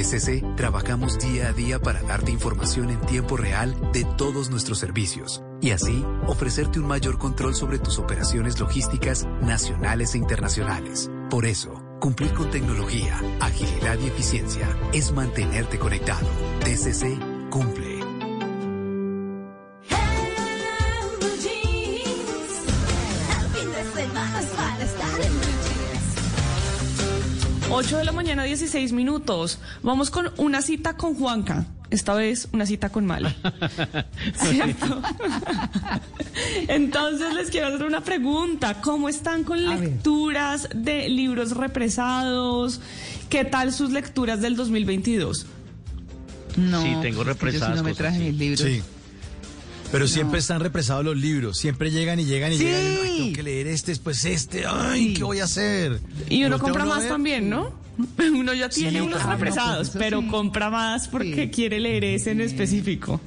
TCC 0.00 0.56
trabajamos 0.56 1.18
día 1.18 1.48
a 1.48 1.52
día 1.52 1.78
para 1.78 2.00
darte 2.02 2.32
información 2.32 2.88
en 2.88 3.00
tiempo 3.02 3.36
real 3.36 3.76
de 3.92 4.04
todos 4.16 4.48
nuestros 4.48 4.78
servicios 4.78 5.42
y 5.60 5.72
así 5.72 6.02
ofrecerte 6.26 6.80
un 6.80 6.86
mayor 6.86 7.18
control 7.18 7.54
sobre 7.54 7.78
tus 7.78 7.98
operaciones 7.98 8.58
logísticas 8.58 9.26
nacionales 9.42 10.14
e 10.14 10.18
internacionales. 10.18 11.10
Por 11.28 11.44
eso, 11.44 11.82
cumplir 12.00 12.32
con 12.32 12.50
tecnología, 12.50 13.20
agilidad 13.40 13.98
y 14.02 14.06
eficiencia 14.06 14.66
es 14.94 15.12
mantenerte 15.12 15.78
conectado. 15.78 16.26
TCC 16.64 17.18
cumple. 17.50 17.89
8 27.72 27.98
de 27.98 28.04
la 28.04 28.12
mañana, 28.12 28.42
16 28.44 28.92
minutos. 28.92 29.58
Vamos 29.82 30.10
con 30.10 30.30
una 30.38 30.60
cita 30.62 30.96
con 30.96 31.14
Juanca. 31.14 31.66
Esta 31.90 32.14
vez 32.14 32.48
una 32.52 32.66
cita 32.66 32.90
con 32.90 33.04
Mala. 33.06 33.34
¿Cierto? 34.34 35.02
Entonces 36.68 37.34
les 37.34 37.50
quiero 37.50 37.68
hacer 37.68 37.84
una 37.84 38.00
pregunta. 38.02 38.80
¿Cómo 38.80 39.08
están 39.08 39.44
con 39.44 39.64
lecturas 39.64 40.68
de 40.74 41.08
libros 41.08 41.56
represados? 41.56 42.80
¿Qué 43.28 43.44
tal 43.44 43.72
sus 43.72 43.90
lecturas 43.90 44.40
del 44.40 44.56
2022? 44.56 45.46
No, 46.56 46.82
Sí, 46.82 46.96
tengo 47.02 47.24
represadas 47.24 47.68
yo 47.68 47.74
sí 47.74 47.78
no 47.78 47.84
me 47.84 47.90
cosas, 47.90 47.98
traje 47.98 48.18
sí. 48.18 48.24
mis 48.24 48.34
libros. 48.38 48.60
Sí. 48.60 48.82
Pero 49.92 50.06
siempre 50.06 50.38
están 50.38 50.60
represados 50.60 51.04
los 51.04 51.16
libros, 51.16 51.58
siempre 51.58 51.90
llegan 51.90 52.20
y 52.20 52.24
llegan 52.24 52.52
y 52.52 52.58
Sí. 52.58 52.64
llegan. 52.64 52.82
y, 52.82 52.86
Ay, 53.08 53.16
tengo 53.18 53.32
que 53.34 53.42
leer 53.42 53.66
este, 53.66 53.90
después 53.90 54.24
este, 54.24 54.64
ay, 54.66 55.14
¿qué 55.14 55.24
voy 55.24 55.40
a 55.40 55.44
hacer? 55.44 56.00
Y 56.28 56.44
uno 56.44 56.58
compra 56.58 56.84
uno 56.84 56.94
más 56.94 57.02
ver. 57.02 57.12
también, 57.12 57.50
¿no? 57.50 57.72
Uno 58.18 58.54
ya 58.54 58.70
Sí, 58.70 58.82
tiene 58.82 59.02
unos 59.02 59.16
claro, 59.20 59.32
represados, 59.32 59.90
pues 59.90 60.02
pero 60.02 60.20
sí. 60.22 60.28
compra 60.28 60.70
más 60.70 61.06
porque 61.08 61.50
quiere 61.50 61.80
leer 61.80 62.04
ese 62.04 62.30
en 62.30 62.40
específico. 62.40 63.20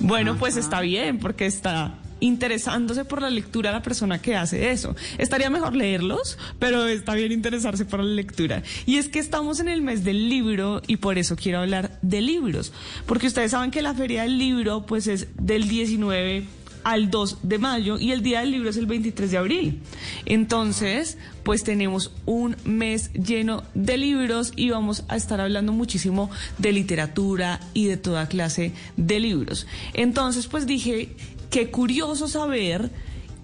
Bueno, 0.00 0.36
pues 0.36 0.56
está 0.56 0.80
bien, 0.82 1.18
porque 1.20 1.46
está 1.46 1.94
interesándose 2.24 3.04
por 3.04 3.20
la 3.20 3.28
lectura 3.28 3.70
la 3.70 3.82
persona 3.82 4.20
que 4.20 4.34
hace 4.34 4.70
eso. 4.70 4.96
Estaría 5.18 5.50
mejor 5.50 5.76
leerlos, 5.76 6.38
pero 6.58 6.86
está 6.86 7.14
bien 7.14 7.32
interesarse 7.32 7.84
por 7.84 8.00
la 8.00 8.14
lectura. 8.14 8.62
Y 8.86 8.96
es 8.96 9.08
que 9.08 9.18
estamos 9.18 9.60
en 9.60 9.68
el 9.68 9.82
mes 9.82 10.04
del 10.04 10.30
libro 10.30 10.80
y 10.86 10.96
por 10.96 11.18
eso 11.18 11.36
quiero 11.36 11.58
hablar 11.58 11.98
de 12.00 12.22
libros, 12.22 12.72
porque 13.06 13.26
ustedes 13.26 13.50
saben 13.50 13.70
que 13.70 13.82
la 13.82 13.94
feria 13.94 14.22
del 14.22 14.38
libro 14.38 14.86
pues 14.86 15.06
es 15.06 15.28
del 15.36 15.68
19 15.68 16.44
al 16.84 17.10
2 17.10 17.38
de 17.42 17.58
mayo 17.58 17.98
y 17.98 18.12
el 18.12 18.22
día 18.22 18.40
del 18.40 18.52
libro 18.52 18.70
es 18.70 18.76
el 18.76 18.86
23 18.86 19.30
de 19.30 19.38
abril. 19.38 19.80
Entonces, 20.26 21.18
pues 21.42 21.64
tenemos 21.64 22.12
un 22.26 22.56
mes 22.64 23.12
lleno 23.12 23.64
de 23.74 23.96
libros 23.96 24.52
y 24.54 24.70
vamos 24.70 25.04
a 25.08 25.16
estar 25.16 25.40
hablando 25.40 25.72
muchísimo 25.72 26.30
de 26.58 26.72
literatura 26.72 27.60
y 27.72 27.86
de 27.86 27.96
toda 27.96 28.28
clase 28.28 28.72
de 28.96 29.18
libros. 29.18 29.66
Entonces, 29.94 30.46
pues 30.46 30.66
dije, 30.66 31.16
qué 31.54 31.70
curioso 31.70 32.26
saber 32.26 32.90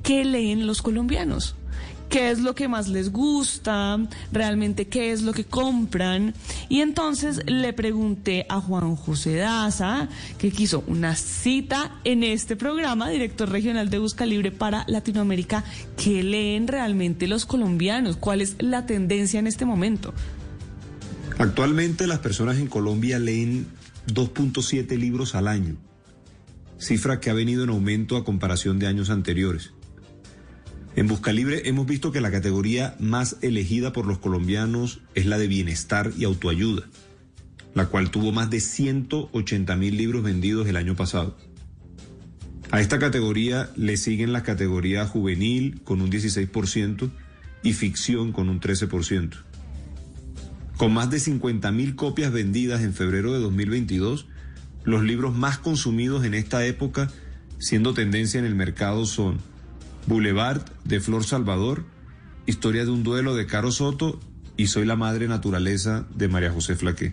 qué 0.03 0.25
leen 0.25 0.67
los 0.67 0.83
colombianos 0.83 1.55
qué 2.09 2.33
es 2.33 2.41
lo 2.41 2.57
que 2.57 2.67
más 2.67 2.89
les 2.89 3.13
gusta, 3.13 4.01
realmente 4.33 4.89
qué 4.89 5.13
es 5.13 5.23
lo 5.23 5.33
que 5.33 5.45
compran. 5.45 6.35
Y 6.69 6.81
entonces 6.81 7.41
le 7.47 7.73
pregunté 7.73 8.47
a 8.49 8.61
Juan 8.61 8.97
José 8.97 9.37
Daza, 9.37 10.09
que 10.37 10.51
quiso 10.51 10.83
una 10.89 11.15
cita 11.15 12.01
en 12.03 12.25
este 12.25 12.57
programa, 12.57 13.09
director 13.11 13.49
regional 13.49 13.91
de 13.91 14.01
Busca 14.01 14.27
Libre 14.27 14.51
para 14.51 14.85
Latinoamérica, 14.89 15.63
qué 15.97 16.25
leen 16.25 16.67
realmente 16.67 17.29
los 17.29 17.47
colombianos, 17.47 18.17
cuál 18.17 18.41
es 18.41 18.57
la 18.59 18.87
tendencia 18.87 19.39
en 19.39 19.47
este 19.47 19.65
momento. 19.65 20.13
Actualmente 21.39 22.09
las 22.09 22.19
personas 22.19 22.59
en 22.59 22.67
Colombia 22.67 23.21
leen 23.21 23.69
2.7 24.09 24.99
libros 24.99 25.37
al 25.37 25.47
año, 25.47 25.77
cifra 26.81 27.21
que 27.21 27.31
ha 27.31 27.35
venido 27.35 27.63
en 27.63 27.71
aumento 27.71 28.17
a 28.17 28.25
comparación 28.25 28.79
de 28.79 28.87
años 28.87 29.11
anteriores. 29.11 29.73
En 30.97 31.07
Buscalibre 31.07 31.69
hemos 31.69 31.87
visto 31.87 32.11
que 32.11 32.21
la 32.21 32.33
categoría 32.33 32.97
más 32.99 33.37
elegida 33.43 33.93
por 33.93 34.07
los 34.07 34.19
colombianos 34.19 35.01
es 35.15 35.27
la 35.27 35.39
de 35.39 35.47
bienestar 35.47 36.11
y 36.17 36.25
autoayuda, 36.25 36.83
la 37.75 37.87
cual 37.87 38.11
tuvo 38.11 38.33
más 38.33 38.51
de 38.51 38.61
180 38.61 39.77
mil 39.77 39.97
libros 39.97 40.25
vendidos 40.25 40.67
el 40.67 40.77
año 40.77 40.97
pasado. 40.97 41.37
A 42.73 42.81
esta 42.81 42.99
categoría 42.99 43.71
le 43.77 43.97
siguen 43.97 44.33
las 44.33 44.43
categorías 44.43 45.09
juvenil 45.09 45.81
con 45.85 46.01
un 46.01 46.11
16% 46.11 47.11
y 47.63 47.73
ficción 47.73 48.33
con 48.33 48.49
un 48.49 48.61
13%. 48.61 49.35
Con 50.77 50.95
más 50.95 51.11
de 51.11 51.19
50.000 51.19 51.95
copias 51.95 52.33
vendidas 52.33 52.83
en 52.83 52.95
febrero 52.95 53.33
de 53.33 53.41
2022, 53.41 54.27
los 54.85 55.03
libros 55.03 55.35
más 55.35 55.59
consumidos 55.59 56.25
en 56.25 56.35
esta 56.35 56.65
época 56.65 57.11
siendo 57.61 57.95
tendencia 57.95 58.41
en 58.41 58.47
el 58.47 58.55
mercado 58.55 59.05
son 59.07 59.39
Boulevard 60.07 60.63
de 60.85 61.01
Flor 61.01 61.25
Salvador, 61.25 61.85
Historia 62.47 62.85
de 62.85 62.91
un 62.91 63.05
duelo 63.05 63.37
de 63.37 63.47
Caro 63.47 63.71
Soto 63.71 64.19
y 64.57 64.67
Soy 64.67 64.85
la 64.85 64.97
Madre 64.97 65.29
Naturaleza 65.29 66.09
de 66.15 66.27
María 66.27 66.51
José 66.51 66.75
Flaqué. 66.75 67.13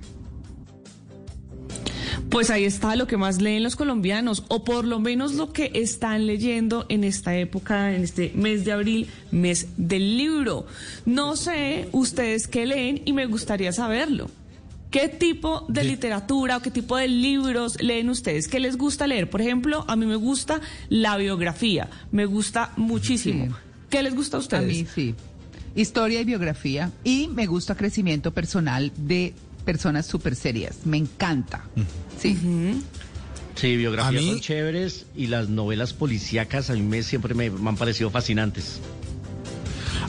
Pues 2.30 2.50
ahí 2.50 2.64
está 2.64 2.96
lo 2.96 3.08
que 3.08 3.18
más 3.18 3.42
leen 3.42 3.62
los 3.64 3.76
colombianos, 3.76 4.44
o 4.48 4.64
por 4.64 4.86
lo 4.86 5.00
menos 5.00 5.36
lo 5.36 5.54
que 5.54 5.72
están 5.76 6.26
leyendo 6.28 6.86
en 6.90 7.04
esta 7.04 7.38
época, 7.38 7.94
en 7.94 8.04
este 8.04 8.32
mes 8.36 8.66
de 8.66 8.72
abril, 8.72 9.08
mes 9.32 9.68
del 9.78 10.18
libro. 10.18 10.66
No 11.06 11.36
sé 11.36 11.88
ustedes 11.92 12.48
qué 12.48 12.66
leen 12.66 13.02
y 13.06 13.14
me 13.14 13.28
gustaría 13.28 13.72
saberlo. 13.72 14.30
¿Qué 14.92 15.10
tipo 15.10 15.66
de 15.68 15.84
literatura 15.84 16.58
o 16.58 16.62
qué 16.62 16.72
tipo 16.72 16.96
de 16.96 17.08
libros 17.08 17.82
leen 17.82 18.10
ustedes? 18.10 18.48
¿Qué 18.48 18.60
les 18.60 18.78
gusta 18.78 19.06
leer? 19.06 19.30
Por 19.30 19.42
ejemplo, 19.42 19.84
a 19.88 19.96
mí 19.96 20.06
me 20.06 20.16
gusta 20.16 20.62
la 20.90 21.18
biografía, 21.18 21.90
me 22.12 22.26
gusta 22.26 22.72
muchísimo. 22.78 23.56
¿Qué 23.90 24.02
les 24.02 24.16
gusta 24.16 24.38
a 24.38 24.40
ustedes? 24.40 24.64
A 24.64 24.68
mí 24.68 24.88
sí. 24.94 25.16
Historia 25.76 26.22
y 26.22 26.26
biografía. 26.26 26.92
Y 27.04 27.28
me 27.28 27.46
gusta 27.46 27.76
crecimiento 27.76 28.32
personal 28.32 28.92
de 28.98 29.34
personas 29.66 30.06
súper 30.06 30.36
serias. 30.36 30.86
Me 30.86 30.98
encanta. 30.98 31.66
Sí. 32.18 32.38
Sí, 33.56 33.76
biografías 33.76 34.24
son 34.24 34.40
chéveres 34.40 35.06
y 35.16 35.28
las 35.28 35.50
novelas 35.50 35.94
policíacas 35.94 36.70
a 36.70 36.74
mí 36.74 36.82
me, 36.82 37.04
siempre 37.04 37.34
me, 37.34 37.50
me 37.50 37.70
han 37.70 37.76
parecido 37.76 38.10
fascinantes. 38.10 38.80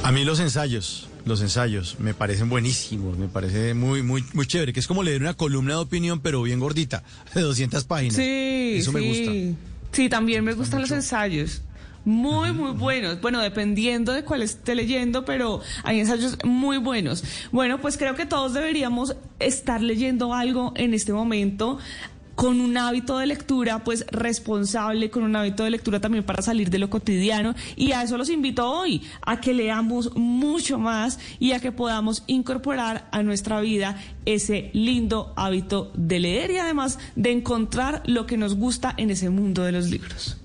A 0.04 0.12
mí 0.12 0.24
los 0.24 0.38
ensayos, 0.38 1.07
los 1.28 1.40
ensayos 1.42 1.96
me 1.98 2.14
parecen 2.14 2.48
buenísimos, 2.48 3.16
me 3.18 3.28
parece 3.28 3.74
muy, 3.74 4.02
muy, 4.02 4.24
muy 4.32 4.46
chévere, 4.46 4.72
que 4.72 4.80
es 4.80 4.86
como 4.86 5.02
leer 5.02 5.20
una 5.20 5.34
columna 5.34 5.74
de 5.74 5.80
opinión, 5.80 6.20
pero 6.20 6.42
bien 6.42 6.58
gordita, 6.58 7.04
de 7.34 7.42
200 7.42 7.84
páginas. 7.84 8.16
Sí, 8.16 8.76
Eso 8.78 8.92
me 8.92 9.00
sí. 9.00 9.08
gusta. 9.08 9.68
Sí, 9.92 10.08
también 10.08 10.44
me 10.44 10.54
gustan 10.54 10.80
los 10.80 10.90
ensayos. 10.90 11.62
Muy, 12.04 12.52
muy 12.52 12.70
buenos. 12.72 13.20
Bueno, 13.20 13.40
dependiendo 13.40 14.12
de 14.12 14.24
cuál 14.24 14.42
esté 14.42 14.74
leyendo, 14.74 15.24
pero 15.24 15.60
hay 15.82 16.00
ensayos 16.00 16.38
muy 16.44 16.78
buenos. 16.78 17.22
Bueno, 17.52 17.80
pues 17.80 17.98
creo 17.98 18.14
que 18.14 18.24
todos 18.24 18.54
deberíamos 18.54 19.14
estar 19.40 19.82
leyendo 19.82 20.32
algo 20.32 20.72
en 20.76 20.94
este 20.94 21.12
momento 21.12 21.78
con 22.38 22.60
un 22.60 22.76
hábito 22.76 23.18
de 23.18 23.26
lectura 23.26 23.82
pues 23.82 24.06
responsable, 24.12 25.10
con 25.10 25.24
un 25.24 25.34
hábito 25.34 25.64
de 25.64 25.70
lectura 25.70 25.98
también 25.98 26.22
para 26.22 26.40
salir 26.40 26.70
de 26.70 26.78
lo 26.78 26.88
cotidiano 26.88 27.56
y 27.74 27.90
a 27.90 28.04
eso 28.04 28.16
los 28.16 28.30
invito 28.30 28.70
hoy, 28.70 29.02
a 29.22 29.40
que 29.40 29.52
leamos 29.52 30.14
mucho 30.14 30.78
más 30.78 31.18
y 31.40 31.50
a 31.50 31.58
que 31.58 31.72
podamos 31.72 32.22
incorporar 32.28 33.08
a 33.10 33.24
nuestra 33.24 33.60
vida 33.60 34.00
ese 34.24 34.70
lindo 34.72 35.32
hábito 35.34 35.90
de 35.96 36.20
leer 36.20 36.52
y 36.52 36.58
además 36.58 37.00
de 37.16 37.32
encontrar 37.32 38.04
lo 38.06 38.24
que 38.26 38.36
nos 38.36 38.54
gusta 38.54 38.94
en 38.96 39.10
ese 39.10 39.30
mundo 39.30 39.64
de 39.64 39.72
los 39.72 39.90
libros. 39.90 40.36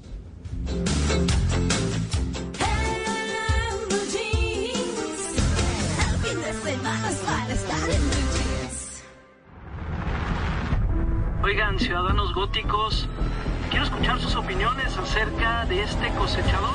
Oigan, 11.43 11.77
ciudadanos 11.77 12.33
góticos, 12.33 13.09
quiero 13.69 13.83
escuchar 13.83 14.17
sus 14.21 14.33
opiniones 14.37 14.97
acerca 14.97 15.65
de 15.65 15.83
este 15.83 16.07
cosechador. 16.17 16.71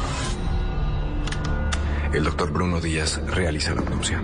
El 2.12 2.24
doctor 2.24 2.53
Bruno 2.53 2.78
Díaz 2.78 3.19
realiza 3.28 3.74
la 3.74 3.81
autopsia. 3.81 4.23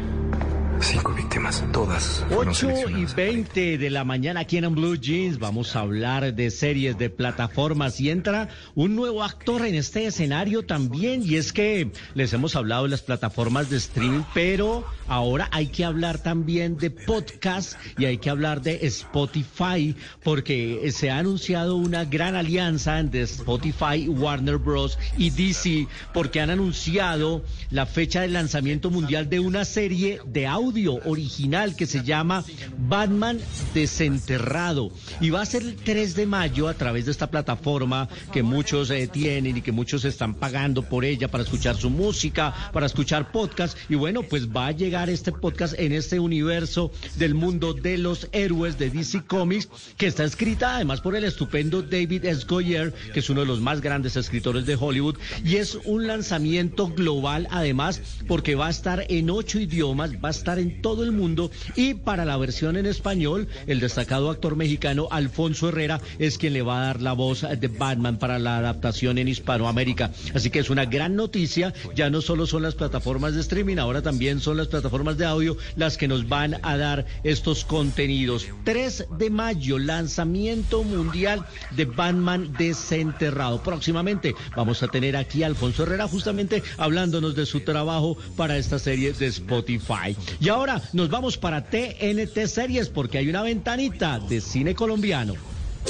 Cinco 0.81 1.15
víctimas, 1.15 1.65
todas 1.73 2.25
fueron 2.29 2.49
8 2.49 2.51
y 2.51 2.77
seleccionadas. 2.77 3.15
20 3.17 3.79
de 3.79 3.91
la 3.91 4.05
mañana 4.05 4.41
aquí 4.41 4.59
en 4.59 4.75
Blue 4.75 4.97
Jeans 4.97 5.39
vamos 5.39 5.77
a 5.77 5.81
hablar 5.81 6.35
de 6.35 6.51
series, 6.51 6.99
de 6.99 7.09
plataformas 7.11 8.01
y 8.01 8.11
entra 8.11 8.49
un 8.75 8.97
nuevo 8.97 9.23
actor 9.23 9.65
en 9.65 9.77
este 9.77 10.07
escenario 10.07 10.65
también 10.65 11.23
y 11.25 11.37
es 11.37 11.53
que 11.53 11.91
les 12.15 12.33
hemos 12.33 12.57
hablado 12.57 12.85
de 12.85 12.91
las 12.91 13.03
plataformas 13.03 13.71
de 13.71 13.77
streaming, 13.79 14.25
pero 14.35 14.85
ahora 15.07 15.49
hay 15.53 15.69
que 15.69 15.85
hablar 15.85 16.19
también 16.19 16.77
de 16.77 16.91
podcast 16.91 17.79
y 17.97 18.05
hay 18.05 18.19
que 18.19 18.29
hablar 18.29 18.61
de 18.61 18.87
Spotify 18.87 19.95
porque 20.23 20.91
se 20.93 21.11
ha 21.11 21.19
anunciado 21.19 21.77
una 21.77 22.05
gran 22.05 22.35
alianza 22.35 22.99
entre 22.99 23.23
Spotify, 23.23 24.09
Warner 24.09 24.59
Bros. 24.59 24.99
y 25.17 25.31
DC 25.31 25.87
porque 26.13 26.41
han 26.41 26.51
anunciado 26.51 27.45
la 27.71 27.87
fecha 27.87 28.23
de 28.23 28.29
lanzamiento 28.29 28.91
mundial 28.91 29.31
de 29.31 29.41
una 29.41 29.65
serie 29.65 30.21
de 30.27 30.47
audio 30.47 30.64
original 31.05 31.77
que 31.77 31.87
se 31.87 32.03
llama 32.03 32.45
Batman 32.89 33.39
Desenterrado. 33.75 34.91
Y 35.21 35.31
va 35.31 35.43
a 35.43 35.47
ser 35.47 35.63
el 35.63 35.77
3 35.77 36.15
de 36.15 36.27
mayo 36.27 36.69
a 36.69 36.75
través 36.75 37.05
de 37.05 37.11
esta 37.11 37.31
plataforma 37.31 38.09
que 38.33 38.43
muchos 38.43 38.91
eh, 38.91 39.09
tienen 39.09 39.57
y 39.57 39.63
que 39.63 39.73
muchos 39.73 40.05
están 40.05 40.35
pagando 40.35 40.83
por 40.83 41.05
ella 41.05 41.29
para 41.29 41.45
escuchar 41.45 41.77
su 41.77 41.91
música, 41.91 42.71
para 42.73 42.87
escuchar 42.87 43.31
podcast. 43.33 43.77
Y 43.89 43.95
bueno, 43.95 44.23
pues 44.23 44.49
va 44.49 44.69
a 44.69 44.73
llegar 44.73 45.11
este 45.11 45.33
podcast 45.33 45.79
en 45.79 45.93
este 45.93 46.19
universo 46.19 46.91
del 47.17 47.35
mundo 47.35 47.75
de 47.75 47.99
los 47.99 48.29
héroes 48.33 48.79
de 48.79 48.91
DC 48.91 49.25
Comics 49.27 49.69
que 49.97 50.07
está 50.07 50.25
escrita 50.25 50.77
además 50.77 51.01
por 51.01 51.17
el 51.17 51.25
estupendo 51.25 51.83
David 51.83 52.25
S. 52.25 52.47
Goyer, 52.47 52.93
que 53.13 53.21
es 53.21 53.31
uno 53.31 53.41
de 53.41 53.47
los 53.47 53.61
más 53.61 53.81
grandes 53.81 54.17
escritores 54.17 54.67
de 54.67 54.77
Hollywood. 54.77 55.17
Y 55.45 55.57
es 55.57 55.79
un 55.85 56.07
lanzamiento 56.07 56.89
global 56.89 57.49
además 57.51 58.01
porque 58.27 58.55
va 58.55 58.69
a 58.69 58.71
estar 58.71 59.05
en 59.09 59.31
ocho 59.31 59.59
idiomas, 59.59 60.13
va 60.13 60.29
a 60.29 60.31
estar 60.31 60.54
en 60.59 60.83
todo 60.83 61.05
el 61.05 61.13
mundo 61.13 61.51
y 61.77 61.95
para 61.95 62.25
la 62.25 62.37
versión 62.37 62.77
en 62.77 62.87
español, 62.87 63.49
el 63.67 63.81
destacado 63.81 64.31
actor 64.31 64.57
mexicano 64.57 65.09
Alfonso 65.11 65.69
Herrera 65.69 66.01
es 66.19 66.39
quien 66.39 66.53
le 66.53 66.63
va 66.63 66.81
a 66.81 66.87
dar 66.87 67.03
la 67.03 67.13
voz 67.13 67.43
de 67.43 67.69
Batman 67.69 68.19
para 68.19 68.39
la 68.39 68.59
adaptación 68.59 69.19
en 69.19 69.29
Hispanoamérica. 69.29 70.13
Así 70.35 70.51
que 70.51 70.61
es 70.61 70.71
una 70.71 70.85
gran 70.85 71.17
noticia, 71.17 71.73
ya 71.95 72.11
no 72.11 72.21
solo 72.21 72.47
son 72.47 72.63
las 72.63 72.75
plataformas 72.75 73.35
de 73.35 73.41
streaming, 73.41 73.79
ahora 73.79 74.03
también 74.03 74.41
son 74.41 74.57
las 74.57 74.69
plataformas 74.69 75.19
de 75.19 75.27
audio 75.27 75.57
las 75.77 75.97
que 75.97 76.09
nos 76.09 76.29
van 76.29 76.59
a 76.63 76.77
dar 76.77 77.07
estos 77.23 77.65
contenidos. 77.65 78.47
3 78.65 79.07
de 79.19 79.31
mayo, 79.31 79.79
lanzamiento 79.79 80.83
mundial 80.83 81.45
de 81.77 81.85
Batman 81.85 82.53
desenterrado. 82.59 83.63
Próximamente 83.63 84.35
vamos 84.57 84.83
a 84.83 84.89
tener 84.89 85.17
aquí 85.17 85.43
a 85.43 85.47
Alfonso 85.47 85.83
Herrera 85.83 86.09
justamente 86.09 86.63
hablándonos 86.77 87.35
de 87.35 87.47
su 87.47 87.61
trabajo 87.61 88.17
para 88.37 88.57
esta 88.57 88.79
serie 88.79 89.13
de 89.13 89.27
Spotify. 89.27 90.17
Y 90.45 90.51
ahora 90.51 90.83
nos 90.93 91.09
vamos 91.09 91.39
para 91.39 91.65
TNT 91.65 92.47
Series 92.47 92.91
porque 92.91 93.17
hay 93.17 93.31
una 93.31 93.41
ventanita 93.41 94.19
de 94.19 94.43
cine 94.43 94.75
colombiano. 94.75 95.33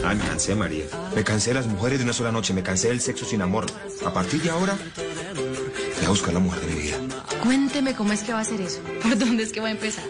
Ay, 0.04 0.14
me 0.14 0.22
cansé, 0.22 0.54
María. 0.54 0.84
Me 1.12 1.24
cansé 1.24 1.50
de 1.50 1.54
las 1.54 1.66
mujeres 1.66 1.98
de 1.98 2.04
una 2.04 2.12
sola 2.12 2.30
noche. 2.30 2.54
Me 2.54 2.62
cansé 2.62 2.86
del 2.86 3.00
sexo 3.00 3.24
sin 3.24 3.42
amor. 3.42 3.66
A 4.06 4.12
partir 4.12 4.42
de 4.42 4.50
ahora, 4.50 4.78
voy 5.96 6.06
a 6.06 6.08
buscar 6.08 6.32
la 6.34 6.38
mujer 6.38 6.60
de 6.60 6.72
mi 6.72 6.82
vida. 6.82 6.98
Cuénteme 7.42 7.96
cómo 7.96 8.12
es 8.12 8.22
que 8.22 8.32
va 8.32 8.40
a 8.40 8.44
ser 8.44 8.60
eso. 8.60 8.78
¿Por 9.02 9.18
dónde 9.18 9.42
es 9.42 9.52
que 9.52 9.58
va 9.58 9.66
a 9.66 9.72
empezar? 9.72 10.04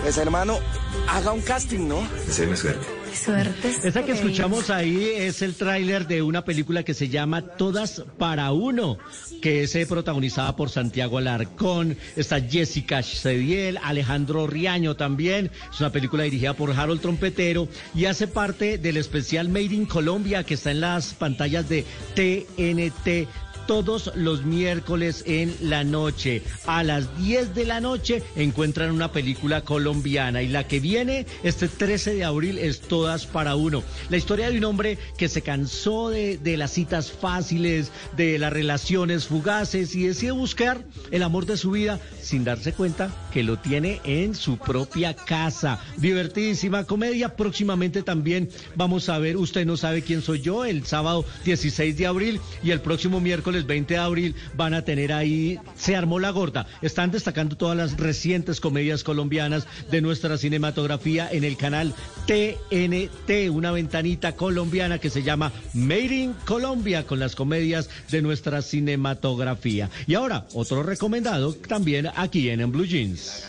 Pues, 0.00 0.16
hermano, 0.16 0.58
haga 1.06 1.32
un 1.32 1.42
casting, 1.42 1.86
¿no? 1.86 2.02
Suerte. 2.30 3.01
Suerte. 3.14 3.74
Esa 3.84 4.04
que 4.04 4.12
escuchamos 4.12 4.70
ahí 4.70 5.04
es 5.16 5.42
el 5.42 5.54
tráiler 5.54 6.06
de 6.06 6.22
una 6.22 6.44
película 6.44 6.82
que 6.82 6.94
se 6.94 7.08
llama 7.08 7.42
Todas 7.42 8.02
para 8.18 8.52
Uno, 8.52 8.98
que 9.40 9.62
es 9.62 9.74
eh, 9.74 9.86
protagonizada 9.86 10.56
por 10.56 10.70
Santiago 10.70 11.18
Alarcón, 11.18 11.96
está 12.16 12.40
Jessica 12.40 13.02
Cediel, 13.02 13.78
Alejandro 13.82 14.46
Riaño 14.46 14.96
también. 14.96 15.50
Es 15.72 15.80
una 15.80 15.90
película 15.90 16.24
dirigida 16.24 16.54
por 16.54 16.72
Harold 16.72 17.00
Trompetero 17.00 17.68
y 17.94 18.06
hace 18.06 18.26
parte 18.26 18.78
del 18.78 18.96
especial 18.96 19.48
Made 19.48 19.74
in 19.74 19.86
Colombia 19.86 20.44
que 20.44 20.54
está 20.54 20.70
en 20.70 20.80
las 20.80 21.14
pantallas 21.14 21.68
de 21.68 21.84
TNT 22.14 23.28
todos 23.66 24.12
los 24.14 24.44
miércoles 24.44 25.24
en 25.26 25.54
la 25.60 25.84
noche. 25.84 26.42
A 26.66 26.82
las 26.82 27.16
10 27.18 27.54
de 27.54 27.64
la 27.64 27.80
noche 27.80 28.22
encuentran 28.36 28.90
una 28.90 29.12
película 29.12 29.62
colombiana 29.62 30.42
y 30.42 30.48
la 30.48 30.66
que 30.66 30.80
viene 30.80 31.26
este 31.42 31.68
13 31.68 32.14
de 32.14 32.24
abril 32.24 32.58
es 32.58 32.80
Todas 32.80 33.26
para 33.26 33.56
Uno. 33.56 33.82
La 34.08 34.16
historia 34.16 34.50
de 34.50 34.58
un 34.58 34.64
hombre 34.64 34.98
que 35.16 35.28
se 35.28 35.42
cansó 35.42 36.08
de, 36.08 36.38
de 36.38 36.56
las 36.56 36.72
citas 36.72 37.12
fáciles, 37.12 37.90
de 38.16 38.38
las 38.38 38.52
relaciones 38.52 39.26
fugaces 39.26 39.94
y 39.94 40.04
decide 40.04 40.32
buscar 40.32 40.84
el 41.10 41.22
amor 41.22 41.46
de 41.46 41.56
su 41.56 41.72
vida 41.72 42.00
sin 42.20 42.44
darse 42.44 42.72
cuenta 42.72 43.10
que 43.32 43.42
lo 43.42 43.58
tiene 43.58 44.00
en 44.04 44.34
su 44.34 44.58
propia 44.58 45.14
casa. 45.14 45.80
Divertidísima 45.96 46.84
comedia. 46.84 47.36
Próximamente 47.36 48.02
también 48.02 48.48
vamos 48.76 49.08
a 49.08 49.18
ver 49.18 49.36
Usted 49.36 49.66
no 49.66 49.76
sabe 49.76 50.02
quién 50.02 50.22
soy 50.22 50.40
yo 50.40 50.64
el 50.64 50.86
sábado 50.86 51.24
16 51.44 51.96
de 51.96 52.06
abril 52.06 52.40
y 52.62 52.70
el 52.70 52.80
próximo 52.80 53.20
miércoles 53.20 53.51
20 53.60 53.94
de 53.94 54.00
abril 54.00 54.34
van 54.54 54.74
a 54.74 54.84
tener 54.84 55.12
ahí 55.12 55.58
Se 55.76 55.96
armó 55.96 56.18
la 56.18 56.30
gorda. 56.30 56.66
Están 56.80 57.10
destacando 57.10 57.56
todas 57.56 57.76
las 57.76 57.96
recientes 57.96 58.60
comedias 58.60 59.04
colombianas 59.04 59.66
de 59.90 60.00
nuestra 60.00 60.38
cinematografía 60.38 61.28
en 61.30 61.44
el 61.44 61.56
canal 61.56 61.94
TNT, 62.26 63.50
una 63.50 63.70
ventanita 63.72 64.32
colombiana 64.32 64.98
que 64.98 65.10
se 65.10 65.22
llama 65.22 65.52
Made 65.74 66.14
in 66.14 66.34
Colombia 66.44 67.06
con 67.06 67.18
las 67.18 67.34
comedias 67.36 67.88
de 68.10 68.22
nuestra 68.22 68.62
cinematografía. 68.62 69.90
Y 70.06 70.14
ahora, 70.14 70.46
otro 70.54 70.82
recomendado 70.82 71.54
también 71.54 72.08
aquí 72.16 72.48
en, 72.48 72.60
en 72.60 72.72
Blue 72.72 72.86
Jeans. 72.86 73.44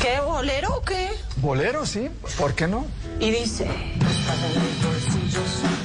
¿Qué, 0.00 0.20
bolero 0.20 0.76
o 0.76 0.82
qué? 0.82 1.10
Bolero, 1.36 1.86
sí, 1.86 2.08
¿por 2.38 2.54
qué 2.54 2.66
no? 2.66 2.86
Y 3.20 3.30
dice... 3.30 3.66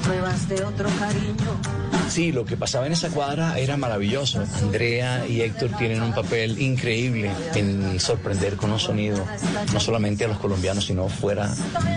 Pruebas 0.09 0.49
de 0.49 0.63
otro 0.63 0.89
cariño. 0.97 1.79
Sí, 2.09 2.31
lo 2.31 2.43
que 2.43 2.57
pasaba 2.57 2.87
en 2.87 2.93
esa 2.93 3.09
cuadra 3.09 3.59
era 3.59 3.77
maravilloso. 3.77 4.43
Andrea 4.59 5.27
y 5.27 5.41
Héctor 5.41 5.69
tienen 5.77 6.01
un 6.01 6.11
papel 6.11 6.59
increíble 6.59 7.29
en 7.53 7.99
sorprender 7.99 8.55
con 8.55 8.71
un 8.71 8.79
sonido, 8.79 9.23
no 9.71 9.79
solamente 9.79 10.25
a 10.25 10.27
los 10.27 10.39
colombianos, 10.39 10.87
sino 10.87 11.07
fuera 11.07 11.53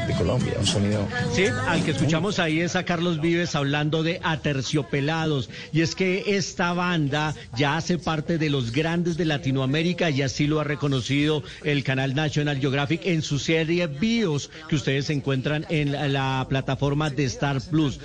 de 0.07 0.15
Colombia, 0.15 0.57
un 0.59 0.67
sonido... 0.67 1.09
Sí, 1.33 1.47
al 1.67 1.83
que 1.83 1.93
escuchamos 1.93 2.39
ahí 2.39 2.61
es 2.61 2.77
a 2.77 2.85
Carlos 2.85 3.23
Vives 3.23 3.55
hablando 3.55 4.03
de 4.03 4.21
Aterciopelados. 4.23 5.49
Y 5.73 5.81
es 5.81 5.95
que 5.95 6.37
esta 6.37 6.75
banda 6.75 7.35
ya 7.57 7.79
hace 7.79 7.97
parte 7.97 8.37
de 8.37 8.51
los 8.51 8.73
grandes 8.73 9.17
de 9.17 9.25
Latinoamérica 9.25 10.11
y 10.11 10.21
así 10.21 10.47
lo 10.47 10.61
ha 10.61 10.65
reconocido 10.65 11.43
el 11.65 11.83
canal 11.85 12.15
National 12.15 12.59
Geographic 12.59 13.01
en 13.07 13.23
su 13.23 13.39
serie 13.39 13.87
Bios 13.87 14.51
que 14.69 14.77
ustedes 14.77 15.09
encuentran 15.09 15.65
en 15.71 15.93
la, 15.93 16.07
la 16.09 16.47
plataforma 16.51 17.09
de 17.09 17.25
Star 17.25 17.63
Plus. 17.63 17.99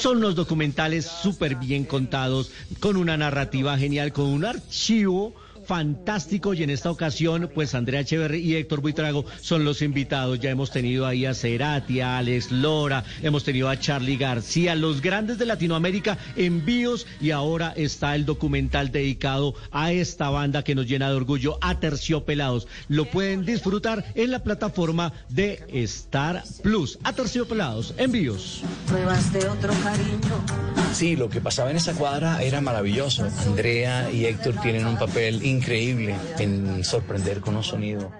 Son 0.00 0.20
los 0.20 0.34
documentales 0.34 1.06
súper 1.06 1.56
bien 1.56 1.84
contados, 1.84 2.50
con 2.80 2.96
una 2.96 3.16
narrativa 3.16 3.76
genial, 3.78 4.12
con 4.12 4.26
un 4.26 4.44
archivo 4.44 5.34
fantástico 5.64 6.54
y 6.54 6.62
en 6.62 6.70
esta 6.70 6.90
ocasión 6.90 7.50
pues 7.54 7.74
Andrea 7.74 8.00
Echeverry 8.00 8.40
y 8.40 8.56
Héctor 8.56 8.80
Buitrago 8.80 9.24
son 9.40 9.64
los 9.64 9.82
invitados. 9.82 10.40
Ya 10.40 10.50
hemos 10.50 10.70
tenido 10.70 11.06
ahí 11.06 11.26
a 11.26 11.34
Cerati, 11.34 12.00
a 12.00 12.18
Alex 12.18 12.50
Lora, 12.50 13.04
hemos 13.22 13.44
tenido 13.44 13.68
a 13.68 13.78
Charlie 13.78 14.16
García, 14.16 14.74
los 14.74 15.00
grandes 15.00 15.38
de 15.38 15.46
Latinoamérica 15.46 16.18
envíos 16.36 17.06
y 17.20 17.30
ahora 17.30 17.72
está 17.76 18.14
el 18.14 18.24
documental 18.24 18.90
dedicado 18.90 19.54
a 19.70 19.92
esta 19.92 20.30
banda 20.30 20.62
que 20.62 20.74
nos 20.74 20.86
llena 20.86 21.08
de 21.08 21.16
orgullo, 21.16 21.58
a 21.60 21.78
Terciopelados. 21.80 22.68
Lo 22.88 23.10
pueden 23.10 23.44
disfrutar 23.44 24.04
en 24.14 24.30
la 24.30 24.42
plataforma 24.42 25.12
de 25.28 25.64
Star 25.72 26.42
Plus. 26.62 26.98
A 27.04 27.12
Terciopelados, 27.12 27.94
envíos. 27.96 28.62
Pruebas 28.86 29.32
de 29.32 29.48
otro 29.48 29.72
cariño. 29.82 30.44
Sí, 30.92 31.16
lo 31.16 31.28
que 31.28 31.40
pasaba 31.40 31.70
en 31.70 31.76
esa 31.76 31.94
cuadra 31.94 32.42
era 32.42 32.60
maravilloso. 32.60 33.26
Andrea 33.46 34.10
y 34.10 34.26
Héctor 34.26 34.56
tienen 34.62 34.86
un 34.86 34.98
papel 34.98 35.44
increíble 35.52 36.16
en 36.38 36.82
sorprender 36.84 37.40
con 37.40 37.56
un 37.56 37.62
sonido. 37.62 38.10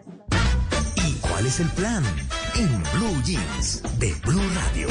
¿Y 1.07 1.15
cuál 1.15 1.47
es 1.47 1.61
el 1.61 1.69
plan? 1.71 2.05
En 2.57 2.69
Blue 2.95 3.23
Jeans 3.25 3.83
de 3.99 4.15
Blue 4.25 4.49
Radio. 4.55 4.89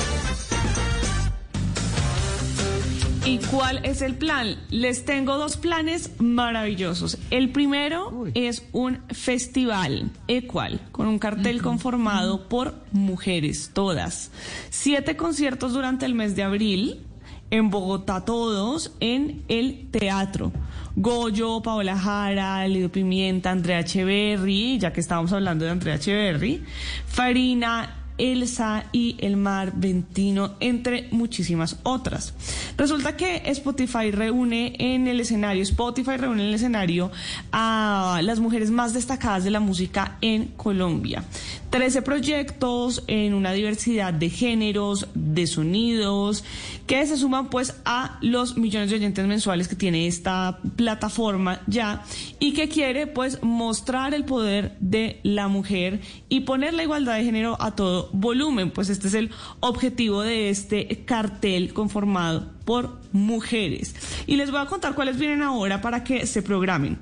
¿Y 3.24 3.38
cuál 3.38 3.80
es 3.86 4.02
el 4.02 4.16
plan? 4.16 4.58
Les 4.72 5.06
tengo 5.06 5.38
dos 5.38 5.56
planes 5.56 6.10
maravillosos. 6.20 7.20
El 7.30 7.52
primero 7.52 8.26
es 8.34 8.64
un 8.72 9.00
festival 9.10 10.12
ecual 10.28 10.82
con 10.92 11.08
un 11.08 11.20
cartel 11.20 11.62
conformado 11.62 12.50
por 12.50 12.74
mujeres, 12.92 13.70
todas. 13.74 14.32
Siete 14.72 15.16
conciertos 15.16 15.74
durante 15.74 16.08
el 16.08 16.16
mes 16.16 16.36
de 16.36 16.44
abril 16.44 17.06
en 17.52 17.70
Bogotá, 17.70 18.26
todos 18.26 18.94
en 19.00 19.44
el 19.48 19.88
teatro. 19.92 20.52
Goyo, 20.96 21.62
Paola 21.62 21.98
Jara, 21.98 22.68
Lido 22.68 22.90
Pimienta, 22.90 23.52
Andrea 23.52 23.82
Echeverry, 23.82 24.80
ya 24.80 24.92
que 24.92 25.00
estábamos 25.00 25.32
hablando 25.32 25.66
de 25.66 25.72
Andrea 25.72 25.96
Echeverry, 25.96 26.64
Farina, 27.06 27.98
Elsa 28.18 28.86
y 28.92 29.16
El 29.20 29.38
Mar 29.38 29.74
Ventino, 29.76 30.56
entre 30.60 31.08
muchísimas 31.12 31.78
otras. 31.84 32.34
Resulta 32.78 33.18
que 33.18 33.42
Spotify 33.46 34.12
reúne 34.12 34.76
en 34.78 35.08
el 35.08 35.20
escenario, 35.20 35.64
Spotify 35.64 36.18
reúne 36.18 36.44
en 36.44 36.50
el 36.50 36.56
escenario 36.56 37.12
a 37.52 38.20
las 38.24 38.40
mujeres 38.40 38.70
más 38.70 38.94
destacadas 38.94 39.44
de 39.44 39.50
la 39.50 39.60
música 39.60 40.18
en 40.22 40.48
Colombia. 40.58 41.24
13 41.72 42.02
proyectos 42.02 43.04
en 43.08 43.34
una 43.34 43.54
diversidad 43.54 44.14
de 44.14 44.30
géneros, 44.30 45.08
de 45.16 45.48
sonidos, 45.48 46.44
que 46.86 47.06
se 47.06 47.16
suman 47.16 47.50
pues 47.50 47.76
a 47.86 48.18
los 48.22 48.58
millones 48.58 48.90
de 48.90 48.98
oyentes 48.98 49.26
mensuales 49.26 49.70
que 49.70 49.78
tiene 49.78 50.06
esta 50.06 50.60
plataforma 50.76 51.62
ya 51.68 52.04
y 52.40 52.54
que 52.54 52.68
quiere 52.68 53.08
pues 53.08 53.42
mostrar 53.42 54.14
el 54.14 54.26
poder 54.26 54.76
de 54.82 55.22
la 55.24 55.48
mujer 55.48 56.02
y 56.28 56.42
poner 56.42 56.74
la 56.74 56.84
igualdad 56.84 57.16
de 57.16 57.24
género 57.24 57.56
a 57.62 57.74
todo 57.74 58.10
volumen. 58.12 58.72
Pues 58.72 58.90
este 58.90 59.08
es 59.08 59.14
el 59.14 59.32
objetivo 59.62 60.24
de 60.24 60.50
este 60.50 61.06
cartel 61.06 61.74
conformado 61.74 62.52
por 62.66 63.00
mujeres. 63.14 63.96
Y 64.28 64.36
les 64.36 64.52
voy 64.52 64.60
a 64.60 64.66
contar 64.66 64.94
cuáles 64.94 65.18
vienen 65.18 65.42
ahora 65.42 65.82
para 65.82 66.04
que 66.04 66.28
se 66.28 66.42
programen. 66.42 67.00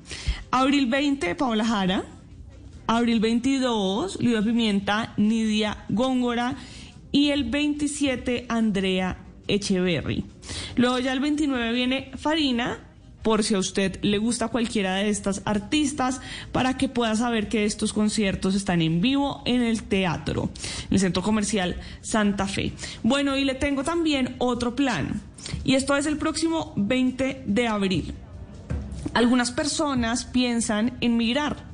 Abril 0.52 0.86
20, 0.86 1.34
Paola 1.34 1.66
Jara. 1.66 2.19
Abril 2.92 3.20
22, 3.20 4.20
Lidia 4.20 4.42
Pimienta, 4.42 5.14
Nidia 5.16 5.86
Góngora. 5.90 6.56
Y 7.12 7.30
el 7.30 7.44
27, 7.44 8.48
Andrea 8.50 9.20
Echeverry. 9.48 10.26
Luego 10.76 10.98
ya 10.98 11.14
el 11.14 11.20
29 11.20 11.72
viene 11.72 12.12
Farina, 12.18 12.80
por 13.22 13.44
si 13.44 13.54
a 13.54 13.60
usted 13.60 14.00
le 14.02 14.18
gusta 14.18 14.48
cualquiera 14.48 14.96
de 14.96 15.10
estas 15.10 15.44
artistas, 15.46 16.20
para 16.52 16.78
que 16.78 16.90
pueda 16.90 17.16
saber 17.16 17.48
que 17.48 17.66
estos 17.66 17.94
conciertos 17.94 18.56
están 18.56 18.82
en 18.82 19.02
vivo 19.02 19.44
en 19.46 19.62
el 19.62 19.84
teatro, 19.84 20.50
en 20.88 20.94
el 20.96 21.00
Centro 21.00 21.22
Comercial 21.22 21.80
Santa 22.02 22.48
Fe. 22.48 22.74
Bueno, 23.04 23.38
y 23.38 23.46
le 23.46 23.54
tengo 23.54 23.84
también 23.84 24.36
otro 24.40 24.76
plan, 24.76 25.22
y 25.64 25.76
esto 25.76 25.96
es 25.96 26.08
el 26.08 26.18
próximo 26.18 26.74
20 26.76 27.44
de 27.46 27.68
abril. 27.68 28.14
Algunas 29.14 29.52
personas 29.52 30.26
piensan 30.26 30.98
en 31.02 31.18
migrar 31.18 31.70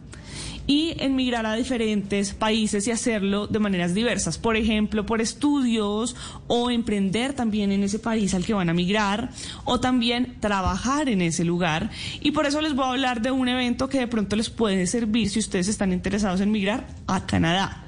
y 0.68 0.96
en 1.00 1.16
migrar 1.16 1.46
a 1.46 1.56
diferentes 1.56 2.34
países 2.34 2.88
y 2.88 2.92
hacerlo 2.92 3.48
de 3.48 3.60
maneras 3.60 3.94
diversas. 3.94 4.38
Por 4.38 4.56
ejemplo, 4.56 5.06
por 5.06 5.22
estudios 5.22 6.16
o 6.48 6.72
emprender 6.72 7.34
también 7.34 7.72
en 7.72 7.84
ese 7.84 8.00
país 8.00 8.34
al 8.34 8.46
que 8.46 8.54
van 8.54 8.70
a 8.70 8.74
migrar 8.74 9.30
o 9.64 9.80
también 9.80 10.38
trabajar 10.40 11.10
en 11.10 11.22
ese 11.22 11.44
lugar. 11.44 11.92
Y 12.22 12.32
por 12.32 12.46
eso 12.46 12.62
les 12.62 12.76
voy 12.76 12.86
a 12.86 12.90
hablar 12.90 13.22
de 13.22 13.32
un 13.32 13.48
evento 13.48 13.90
que 13.90 14.00
de 14.00 14.08
pronto 14.08 14.36
les 14.36 14.50
puede 14.50 14.88
servir 14.88 15.30
si 15.30 15.40
ustedes 15.40 15.68
están 15.68 15.94
interesados 15.94 16.42
en 16.42 16.52
migrar 16.52 16.88
a 17.08 17.26
Canadá. 17.26 17.84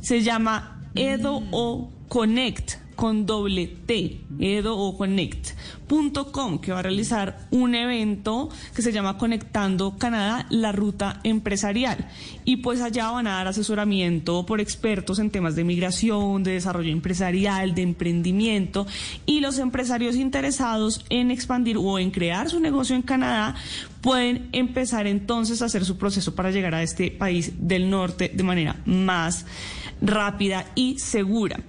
Se 0.00 0.22
llama 0.22 0.80
Edo 0.94 1.42
o 1.50 1.90
Connect 2.08 2.81
con 2.94 3.26
doble 3.26 3.66
T, 3.66 4.20
edo 4.38 4.76
o 4.78 4.96
connect.com, 4.96 6.58
que 6.58 6.72
va 6.72 6.80
a 6.80 6.82
realizar 6.82 7.46
un 7.50 7.74
evento 7.74 8.48
que 8.74 8.82
se 8.82 8.92
llama 8.92 9.18
Conectando 9.18 9.96
Canadá, 9.98 10.46
la 10.50 10.72
ruta 10.72 11.20
empresarial. 11.24 12.08
Y 12.44 12.58
pues 12.58 12.80
allá 12.80 13.10
van 13.10 13.26
a 13.26 13.34
dar 13.34 13.48
asesoramiento 13.48 14.46
por 14.46 14.60
expertos 14.60 15.18
en 15.18 15.30
temas 15.30 15.56
de 15.56 15.64
migración, 15.64 16.42
de 16.42 16.52
desarrollo 16.52 16.92
empresarial, 16.92 17.74
de 17.74 17.82
emprendimiento. 17.82 18.86
Y 19.26 19.40
los 19.40 19.58
empresarios 19.58 20.16
interesados 20.16 21.04
en 21.08 21.30
expandir 21.30 21.76
o 21.78 21.98
en 21.98 22.10
crear 22.10 22.50
su 22.50 22.60
negocio 22.60 22.96
en 22.96 23.02
Canadá 23.02 23.54
pueden 24.00 24.48
empezar 24.52 25.06
entonces 25.06 25.62
a 25.62 25.66
hacer 25.66 25.84
su 25.84 25.96
proceso 25.96 26.34
para 26.34 26.50
llegar 26.50 26.74
a 26.74 26.82
este 26.82 27.10
país 27.10 27.52
del 27.56 27.88
norte 27.88 28.30
de 28.34 28.42
manera 28.42 28.76
más 28.84 29.46
rápida 30.02 30.66
y 30.74 30.98
segura. 30.98 31.60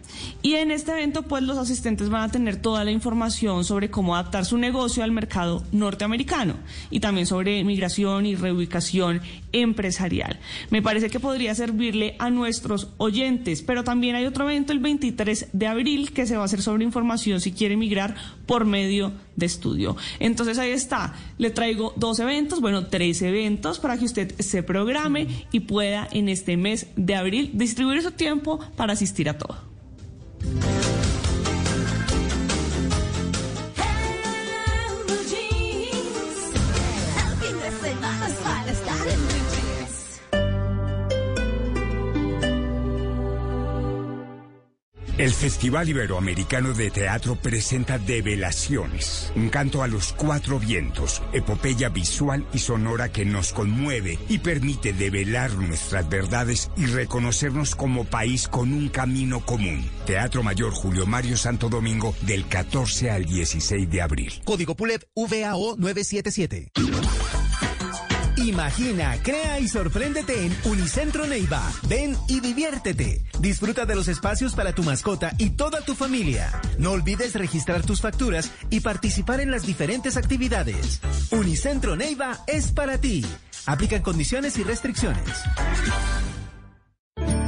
Y 0.42 0.56
en 0.56 0.72
este 0.72 0.92
evento, 0.92 1.24
pues 1.24 1.44
los 1.44 1.58
asistentes 1.58 2.10
van 2.10 2.24
a 2.24 2.32
tener 2.32 2.58
toda 2.58 2.84
la 2.84 2.92
información 2.92 3.64
sobre 3.64 3.90
cómo 3.90 4.16
adaptar 4.16 4.46
su 4.46 4.58
negocio 4.58 5.04
al 5.04 5.12
mercado 5.12 5.64
norteamericano 5.72 6.56
y 6.90 7.00
también 7.00 7.28
sobre 7.28 7.64
migración 7.64 8.26
y 8.26 8.36
reubicación 8.36 9.22
empresarial. 9.52 10.40
Me 10.70 10.82
parece 10.82 11.10
que 11.10 11.20
podría 11.20 11.56
servirle 11.56 12.16
a 12.20 12.30
nuestros 12.30 12.90
oyentes, 12.98 13.62
pero 13.62 13.84
también 13.84 14.16
hay 14.16 14.26
otro 14.26 14.50
evento 14.50 14.74
el 14.74 14.80
23 14.80 15.50
de 15.54 15.68
abril 15.68 16.12
que 16.12 16.26
se 16.26 16.36
va 16.36 16.42
a 16.42 16.46
hacer 16.46 16.62
sobre 16.62 16.84
información 16.84 17.40
si 17.40 17.52
quiere 17.52 17.78
migrar 17.78 18.16
por 18.46 18.66
medio 18.66 19.14
de 19.33 19.33
estudio. 19.42 19.96
Entonces 20.20 20.58
ahí 20.58 20.72
está, 20.72 21.14
le 21.38 21.50
traigo 21.50 21.94
dos 21.96 22.20
eventos, 22.20 22.62
bueno, 22.62 22.88
tres 22.88 23.22
eventos 23.22 23.80
para 23.80 23.98
que 23.98 24.06
usted 24.06 24.34
se 24.40 24.64
programe 24.64 25.48
y 25.52 25.62
pueda 25.62 26.08
en 26.12 26.30
este 26.30 26.58
mes 26.58 26.88
de 26.96 27.16
abril 27.16 27.52
distribuir 27.54 28.02
su 28.02 28.12
tiempo 28.12 28.60
para 28.76 28.94
asistir 28.94 29.30
a 29.30 29.38
todo. 29.38 29.58
El 45.24 45.34
Festival 45.34 45.88
Iberoamericano 45.88 46.74
de 46.74 46.92
Teatro 46.92 47.38
presenta 47.38 47.98
Develaciones, 47.98 49.32
un 49.38 49.48
canto 49.48 49.82
a 49.82 49.88
los 49.88 50.12
cuatro 50.12 50.60
vientos, 50.60 51.22
epopeya 51.32 51.88
visual 51.88 52.46
y 52.52 52.60
sonora 52.60 53.10
que 53.10 53.24
nos 53.24 53.54
conmueve 53.54 54.20
y 54.28 54.40
permite 54.40 54.92
develar 54.92 55.54
nuestras 55.54 56.10
verdades 56.10 56.72
y 56.76 56.88
reconocernos 56.88 57.74
como 57.74 58.04
país 58.04 58.50
con 58.50 58.74
un 58.74 58.90
camino 58.90 59.40
común. 59.46 59.90
Teatro 60.06 60.44
Mayor 60.44 60.74
Julio 60.74 61.06
Mario 61.06 61.38
Santo 61.38 61.70
Domingo 61.70 62.14
del 62.24 62.46
14 62.46 63.10
al 63.10 63.24
16 63.24 63.90
de 63.90 64.02
abril. 64.02 64.42
Código 64.44 64.76
PULEP 64.76 65.04
VAO 65.16 65.78
977. 65.78 66.74
Imagina, 68.54 69.18
crea 69.24 69.60
y 69.60 69.68
sorpréndete 69.68 70.46
en 70.46 70.56
Unicentro 70.66 71.26
Neiva. 71.26 71.72
Ven 71.90 72.16
y 72.28 72.40
diviértete. 72.40 73.24
Disfruta 73.40 73.88
de 73.88 73.96
los 73.96 74.08
espacios 74.08 74.54
para 74.54 74.76
tu 74.76 74.84
mascota 74.84 75.32
y 75.40 75.50
toda 75.50 75.82
tu 75.82 75.96
familia. 75.96 76.52
No 76.78 76.92
olvides 76.92 77.34
registrar 77.34 77.84
tus 77.84 78.00
facturas 78.00 78.52
y 78.70 78.82
participar 78.82 79.40
en 79.40 79.50
las 79.50 79.66
diferentes 79.66 80.18
actividades. 80.18 81.02
Unicentro 81.32 81.96
Neiva 81.96 82.44
es 82.46 82.72
para 82.72 83.00
ti. 83.00 83.26
Aplican 83.66 84.04
condiciones 84.04 84.56
y 84.60 84.64
restricciones. 84.64 85.24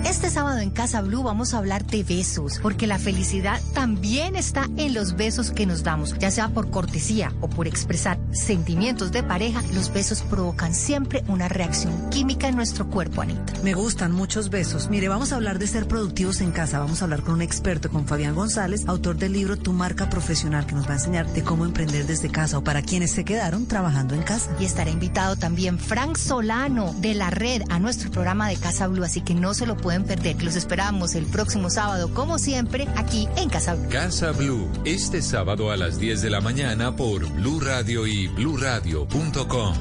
Este 0.06 0.30
sábado 0.30 0.60
en 0.60 0.69
Casa 0.69 1.02
Blue 1.02 1.23
vamos 1.23 1.56
a 1.56 1.57
hablar 1.57 1.84
de 1.84 2.03
besos, 2.03 2.60
porque 2.61 2.86
la 2.86 2.99
felicidad 2.99 3.60
también 3.73 4.36
está 4.36 4.69
en 4.77 4.94
los 4.94 5.15
besos 5.15 5.49
que 5.49 5.65
nos 5.65 5.82
damos, 5.82 6.15
ya 6.19 6.30
sea 6.30 6.49
por 6.49 6.69
cortesía 6.69 7.34
o 7.41 7.49
por 7.49 7.65
expresar 7.65 8.19
sentimientos 8.32 9.11
de 9.11 9.23
pareja, 9.23 9.64
los 9.73 9.91
besos 9.91 10.22
provocan 10.22 10.76
siempre 10.76 11.23
una 11.27 11.48
reacción 11.48 12.11
química 12.11 12.48
en 12.48 12.56
nuestro 12.56 12.88
cuerpo, 12.88 13.23
Anita. 13.23 13.53
Me 13.64 13.73
gustan 13.73 14.11
muchos 14.11 14.52
besos. 14.52 14.91
Mire, 14.91 15.07
vamos 15.07 15.32
a 15.32 15.38
hablar 15.38 15.57
de 15.57 15.65
ser 15.65 15.88
productivos 15.88 16.40
en 16.40 16.52
casa. 16.52 16.77
Vamos 16.77 17.02
a 17.02 17.06
hablar 17.06 17.23
con 17.23 17.34
un 17.34 17.41
experto, 17.41 17.90
con 17.90 18.06
Fabián 18.06 18.36
González, 18.36 18.84
autor 18.86 19.18
del 19.18 19.34
libro 19.34 19.57
Tu 19.57 19.73
marca 19.73 20.07
profesional, 20.07 20.68
que 20.68 20.76
nos 20.76 20.86
va 20.86 20.91
a 20.91 20.98
enseñar 20.98 21.26
de 21.34 21.41
cómo 21.41 21.65
emprender 21.65 22.06
desde 22.06 22.30
casa 22.30 22.60
o 22.60 22.64
para 22.64 22.84
quienes 22.84 23.10
se 23.10 23.26
quedaron 23.26 23.65
trabajando 23.65 24.14
en 24.14 24.22
casa. 24.22 24.52
Y 24.60 24.65
estará 24.65 24.91
invitado 24.91 25.36
también 25.36 25.80
Frank 25.80 26.15
Solano 26.15 26.94
de 26.99 27.15
la 27.15 27.32
red 27.32 27.64
a 27.72 27.80
nuestro 27.80 28.11
programa 28.11 28.48
de 28.48 28.57
Casa 28.57 28.86
Blue, 28.86 29.03
así 29.03 29.22
que 29.22 29.34
no 29.34 29.56
se 29.56 29.65
lo 29.65 29.76
pueden 29.76 29.94
perder. 30.03 30.43
Los 30.43 30.55
esperamos 30.55 31.15
el 31.15 31.26
próximo 31.26 31.69
sábado, 31.69 32.13
como 32.13 32.39
siempre, 32.39 32.88
aquí 32.95 33.27
en 33.38 33.49
Casa 33.49 33.76
Blue. 33.76 33.89
Casa 33.89 34.31
Blue, 34.31 34.69
este 34.84 35.22
sábado 35.22 35.72
a 35.72 35.77
las 35.77 35.99
10 35.99 36.22
de 36.22 36.30
la 36.30 36.41
mañana 36.41 36.95
por 36.95 37.27
Blue 37.30 37.59
Radio 37.59 38.05
y 38.05 38.27
bluradio.com. 38.27 39.76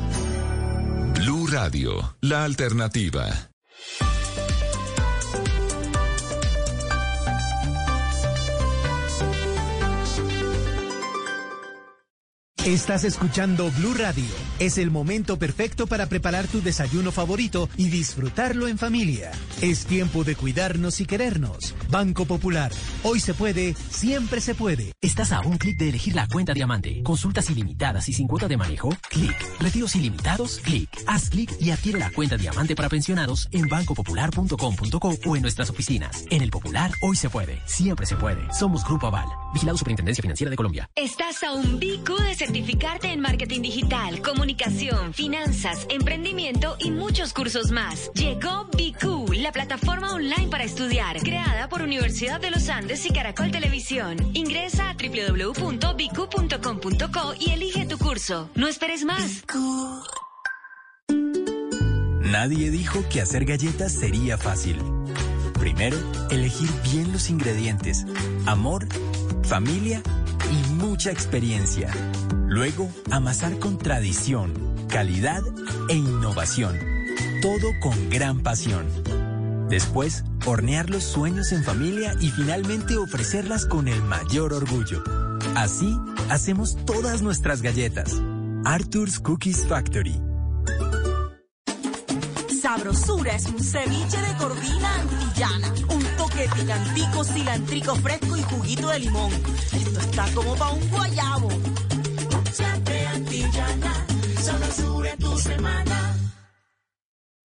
Blue 1.15 1.47
Radio, 1.47 2.17
la 2.21 2.45
alternativa. 2.45 3.54
Estás 12.65 13.05
escuchando 13.05 13.71
Blue 13.73 13.93
Radio. 13.93 14.25
Es 14.59 14.79
el 14.79 14.91
momento 14.91 15.39
perfecto 15.39 15.87
para 15.87 16.07
preparar 16.07 16.47
tu 16.47 16.63
desayuno 16.63 17.13
favorito 17.13 17.69
y 17.77 17.91
disfrutarlo 17.91 18.69
en 18.69 18.79
familia. 18.79 19.33
Es 19.61 19.85
tiempo 19.85 20.25
de 20.25 20.35
cuidarnos 20.35 20.99
y 21.03 21.05
querernos. 21.05 21.75
Banco 21.91 22.25
Popular. 22.25 22.73
Hoy 23.03 23.21
se 23.21 23.35
puede, 23.35 23.75
siempre 23.91 24.41
se 24.41 24.55
puede. 24.55 24.93
Estás 25.03 25.33
a 25.33 25.41
un 25.41 25.59
clic 25.59 25.77
de 25.77 25.91
elegir 25.91 26.15
la 26.15 26.27
cuenta 26.27 26.55
diamante. 26.55 27.03
Consultas 27.03 27.51
ilimitadas 27.51 28.09
y 28.09 28.15
sin 28.15 28.27
cuota 28.27 28.49
de 28.49 28.57
manejo. 28.57 28.89
Clic. 29.11 29.37
Retiros 29.61 29.95
ilimitados. 29.97 30.59
Clic. 30.65 30.89
Haz 31.07 31.29
clic 31.29 31.55
y 31.61 31.71
adquiere 31.71 31.99
la 31.99 32.13
cuenta 32.13 32.39
diamante 32.39 32.75
para 32.75 32.89
pensionados 32.89 33.47
en 33.53 33.69
bancopopular.com.co 33.69 35.19
o 35.27 35.37
en 35.37 35.43
nuestras 35.43 35.69
oficinas. 35.69 36.25
En 36.31 36.41
el 36.41 36.51
Popular, 36.51 36.93
hoy 37.03 37.17
se 37.17 37.29
puede, 37.29 37.61
siempre 37.67 38.07
se 38.07 38.17
puede. 38.17 38.41
Somos 38.55 38.85
Grupo 38.85 39.09
Aval. 39.09 39.27
Vigilado 39.53 39.77
Superintendencia 39.77 40.23
Financiera 40.23 40.49
de 40.49 40.57
Colombia. 40.57 40.89
Estás 40.97 41.43
a 41.43 41.53
un 41.53 41.79
bico 41.79 42.17
de 42.17 42.35
certificarte 42.55 43.09
en 43.09 43.19
marketing 43.19 43.63
digital, 43.63 44.23
comunicación, 44.23 45.13
finanzas, 45.13 45.89
emprendimiento 45.91 46.77
y 46.79 46.93
muchos 46.93 47.33
cursos 47.33 47.73
más. 47.73 48.13
Llegó 48.15 48.67
BQ, 48.67 49.35
la 49.39 49.51
plataforma 49.51 50.15
online 50.15 50.47
para 50.53 50.63
estudiar, 50.63 51.21
creada 51.21 51.69
por 51.69 51.83
Universidad 51.83 52.41
de 52.41 52.53
los 52.53 52.69
Andes 52.69 53.05
y 53.07 53.11
Caracol 53.13 53.51
Televisión. 53.51 54.19
Ingresa 54.35 54.91
a 54.91 54.95
www.bq.com.co 54.95 55.65
y 57.41 57.51
elige 57.51 57.87
tu 57.87 57.99
curso. 57.99 58.49
No 58.55 58.69
esperes 58.69 59.05
más. 59.05 59.43
Nadie 62.21 62.71
dijo 62.71 63.05
que 63.11 63.21
hacer 63.21 63.47
galletas 63.47 63.95
sería 63.95 64.39
fácil. 64.39 64.81
Primero, 65.59 65.97
elegir 66.31 66.71
bien 66.85 67.11
los 67.13 67.31
ingredientes, 67.31 68.07
amor, 68.47 68.87
familia 69.43 70.01
y 70.24 70.24
mucha 70.75 71.11
experiencia. 71.11 71.91
Luego, 72.47 72.89
amasar 73.11 73.59
con 73.59 73.79
tradición, 73.79 74.53
calidad 74.89 75.43
e 75.89 75.95
innovación. 75.95 76.79
Todo 77.43 77.69
con 77.81 78.11
gran 78.11 78.43
pasión. 78.43 78.87
Después, 79.69 80.25
hornear 80.47 80.91
los 80.91 81.05
sueños 81.05 81.53
en 81.53 81.65
familia 81.65 82.15
y 82.21 82.31
finalmente 82.31 82.97
ofrecerlas 82.97 83.67
con 83.67 83.89
el 83.89 84.03
mayor 84.03 84.53
orgullo. 84.53 85.03
Así, 85.57 85.97
hacemos 86.31 86.77
todas 86.85 87.23
nuestras 87.23 87.63
galletas. 87.63 88.21
Arthur's 88.65 89.19
Cookies 89.19 89.67
Factory. 89.67 90.21
Sabrosura 92.65 93.37
es 93.37 93.45
un 93.45 93.63
ceviche 93.63 94.17
de 94.17 94.37
corvina 94.39 94.95
antillana. 94.95 95.71
Un 95.91 96.03
toque 96.17 96.49
picantico, 96.57 97.23
cilantrico 97.23 97.95
fresco 97.97 98.39
y 98.39 98.43
juguito 98.43 98.89
de 98.89 99.01
limón. 99.01 99.31
Esto 99.71 100.01
está 100.01 100.25
como 100.35 100.55
para 100.55 100.71
un 100.71 100.89
guayabo. 100.89 101.49
Siempre 102.51 103.07
antillana, 103.07 104.07
sabrosura 104.41 105.11
en 105.11 105.19
tu 105.19 105.39
semana. 105.39 106.14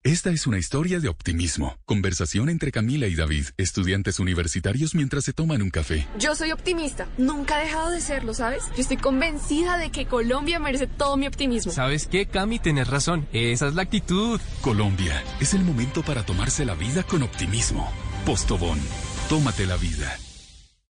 Esta 0.08 0.30
es 0.30 0.46
una 0.46 0.56
historia 0.56 1.00
de 1.00 1.10
optimismo. 1.10 1.76
Conversación 1.84 2.48
entre 2.48 2.72
Camila 2.72 3.06
y 3.08 3.14
David, 3.14 3.48
estudiantes 3.58 4.18
universitarios 4.18 4.94
mientras 4.94 5.22
se 5.22 5.34
toman 5.34 5.60
un 5.60 5.68
café. 5.68 6.06
Yo 6.18 6.34
soy 6.34 6.50
optimista, 6.50 7.06
nunca 7.18 7.60
he 7.60 7.66
dejado 7.66 7.90
de 7.90 8.00
serlo, 8.00 8.32
¿sabes? 8.32 8.62
Yo 8.74 8.80
estoy 8.80 8.96
convencida 8.96 9.76
de 9.76 9.90
que 9.90 10.06
Colombia 10.06 10.58
merece 10.60 10.86
todo 10.86 11.18
mi 11.18 11.26
optimismo. 11.26 11.72
¿Sabes 11.72 12.06
qué, 12.06 12.24
Cami? 12.24 12.58
Tienes 12.58 12.88
razón, 12.88 13.28
esa 13.34 13.68
es 13.68 13.74
la 13.74 13.82
actitud. 13.82 14.40
Colombia, 14.62 15.22
es 15.40 15.52
el 15.52 15.60
momento 15.60 16.02
para 16.02 16.24
tomarse 16.24 16.64
la 16.64 16.74
vida 16.74 17.02
con 17.02 17.22
optimismo. 17.22 17.92
Postobón, 18.24 18.80
tómate 19.28 19.66
la 19.66 19.76
vida. 19.76 20.18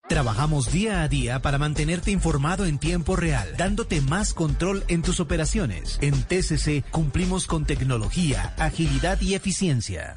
Trabajamos 0.07 0.71
día 0.71 1.01
a 1.03 1.07
día 1.09 1.41
para 1.41 1.57
mantenerte 1.57 2.11
informado 2.11 2.65
en 2.65 2.79
tiempo 2.79 3.17
real, 3.17 3.55
dándote 3.57 3.99
más 3.99 4.33
control 4.33 4.85
en 4.87 5.01
tus 5.01 5.19
operaciones. 5.19 5.99
En 6.01 6.13
TCC 6.23 6.89
cumplimos 6.91 7.45
con 7.45 7.65
tecnología, 7.65 8.53
agilidad 8.57 9.19
y 9.19 9.35
eficiencia. 9.35 10.15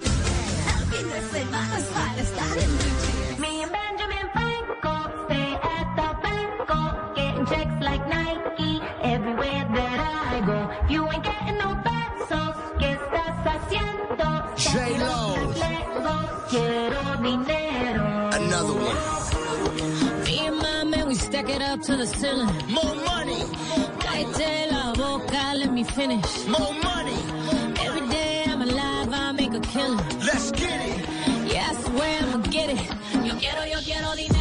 Man, 21.51 21.56
we 21.56 21.56
stack 21.56 21.56
it 21.56 21.62
up 21.62 21.81
to 21.82 21.97
the 21.97 22.06
ceiling. 22.06 22.47
More 22.68 22.94
money. 22.94 23.44
Cállate 23.98 24.70
la 24.70 24.93
boca, 24.93 25.55
let 25.55 25.72
me 25.72 25.85
finish. 25.85 26.47
More 26.47 26.72
money. 26.82 27.16
Every 27.81 28.09
day 28.09 28.44
I'm 28.47 28.62
alive, 28.62 29.12
I 29.12 29.32
make 29.32 29.55
a 29.55 29.60
killing. 29.60 29.98
Let's 30.20 30.51
get 30.52 30.81
it. 30.89 31.52
Yeah, 31.52 31.68
I 31.70 31.74
swear 31.82 32.22
I'ma 32.22 32.47
get 32.48 32.70
it. 32.70 32.89
Yo 33.24 33.35
quiero, 33.39 33.64
yo 33.64 33.78
quiero 33.85 34.14
dinero. 34.16 34.39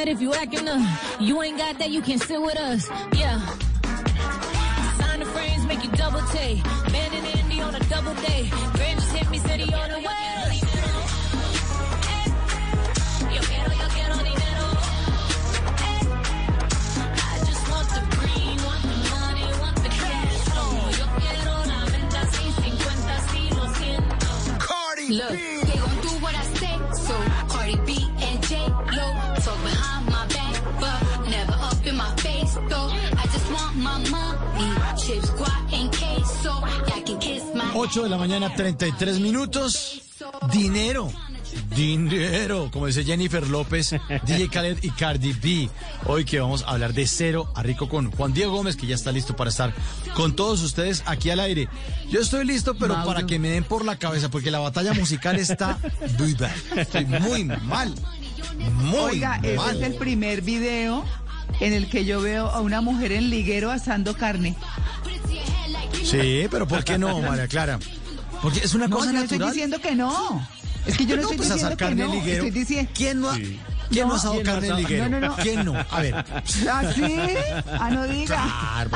That 0.00 0.08
if 0.08 0.22
you 0.22 0.32
acting 0.32 0.66
up. 0.66 0.80
You 1.20 1.42
ain't 1.42 1.58
got 1.58 1.78
that, 1.78 1.90
you 1.90 2.00
can 2.00 2.18
sit 2.18 2.40
with 2.40 2.56
us. 2.56 2.88
Yeah. 3.12 3.38
Sign 4.96 5.20
the 5.20 5.26
frames, 5.26 5.66
make 5.66 5.84
you 5.84 5.90
double 5.90 6.22
take. 6.28 6.64
Man 6.90 7.12
and 7.12 7.26
Andy 7.26 7.60
on 7.60 7.74
a 7.74 7.80
double 7.80 8.14
day. 8.14 8.79
8 37.90 38.04
de 38.04 38.08
la 38.08 38.18
mañana, 38.18 38.54
33 38.54 39.18
minutos. 39.18 40.02
Dinero. 40.52 41.10
Dinero, 41.74 42.68
como 42.70 42.86
dice 42.86 43.02
Jennifer 43.02 43.44
López, 43.48 43.96
DJ 44.26 44.48
Khaled 44.48 44.78
y 44.82 44.90
Cardi 44.90 45.32
B. 45.32 45.68
Hoy 46.06 46.24
que 46.24 46.38
vamos 46.38 46.62
a 46.62 46.68
hablar 46.68 46.94
de 46.94 47.04
cero 47.08 47.50
a 47.56 47.64
rico 47.64 47.88
con 47.88 48.12
Juan 48.12 48.32
Diego 48.32 48.52
Gómez, 48.52 48.76
que 48.76 48.86
ya 48.86 48.94
está 48.94 49.10
listo 49.10 49.34
para 49.34 49.50
estar 49.50 49.74
con 50.14 50.36
todos 50.36 50.62
ustedes 50.62 51.02
aquí 51.06 51.30
al 51.30 51.40
aire. 51.40 51.68
Yo 52.08 52.20
estoy 52.20 52.44
listo, 52.46 52.76
pero 52.76 52.94
Mauro. 52.94 53.08
para 53.12 53.26
que 53.26 53.40
me 53.40 53.48
den 53.48 53.64
por 53.64 53.84
la 53.84 53.96
cabeza, 53.96 54.30
porque 54.30 54.52
la 54.52 54.60
batalla 54.60 54.92
musical 54.94 55.40
está 55.40 55.76
muy 56.18 56.34
bad. 56.34 56.52
Estoy 56.76 57.06
muy 57.06 57.42
mal. 57.42 57.92
Muy 58.84 58.98
Oiga, 59.00 59.40
ese 59.42 59.56
mal. 59.56 59.76
es 59.76 59.82
el 59.82 59.94
primer 59.94 60.42
video 60.42 61.04
en 61.58 61.72
el 61.72 61.88
que 61.90 62.04
yo 62.04 62.20
veo 62.20 62.50
a 62.50 62.60
una 62.60 62.82
mujer 62.82 63.10
en 63.10 63.30
liguero 63.30 63.72
asando 63.72 64.14
carne. 64.16 64.54
Sí, 66.10 66.46
pero 66.50 66.66
¿por 66.66 66.84
qué 66.84 66.98
no, 66.98 67.20
María 67.20 67.46
Clara? 67.48 67.78
Porque 68.42 68.60
es 68.60 68.74
una 68.74 68.88
No, 68.88 68.96
cosa 68.96 69.08
yo 69.08 69.12
no 69.14 69.20
natural. 69.20 69.40
estoy 69.42 69.52
diciendo 69.52 69.80
que 69.80 69.94
no. 69.94 70.48
Es 70.86 70.96
que 70.96 71.04
yo 71.06 71.16
no, 71.16 71.22
No, 71.22 71.30
estoy 71.30 71.36
pues, 71.36 71.52
diciendo 71.52 71.76
que 71.76 71.94
no. 71.94 72.12
liguero. 72.14 72.44
Estoy 72.44 72.50
diciendo... 72.60 72.90
¿Quién 72.94 73.20
no 73.20 73.28
ha, 73.30 73.34
¿quién 73.90 74.08
no 74.08 74.14
ha 74.14 74.16
asado 74.16 74.32
¿quién 74.34 74.44
no 74.46 74.52
carne 74.52 74.68
en 74.68 74.76
liguero? 74.76 75.08
No, 75.10 75.20
no, 75.20 75.28
no. 75.28 75.36
¿Quién 75.36 75.64
no? 75.64 75.74
A 75.90 76.00
ver. 76.00 76.14
¿Ah, 76.14 76.92
sí? 76.94 77.04
Ah, 77.78 77.90
no 77.90 78.04
diga. 78.06 78.26
Claro. 78.26 78.90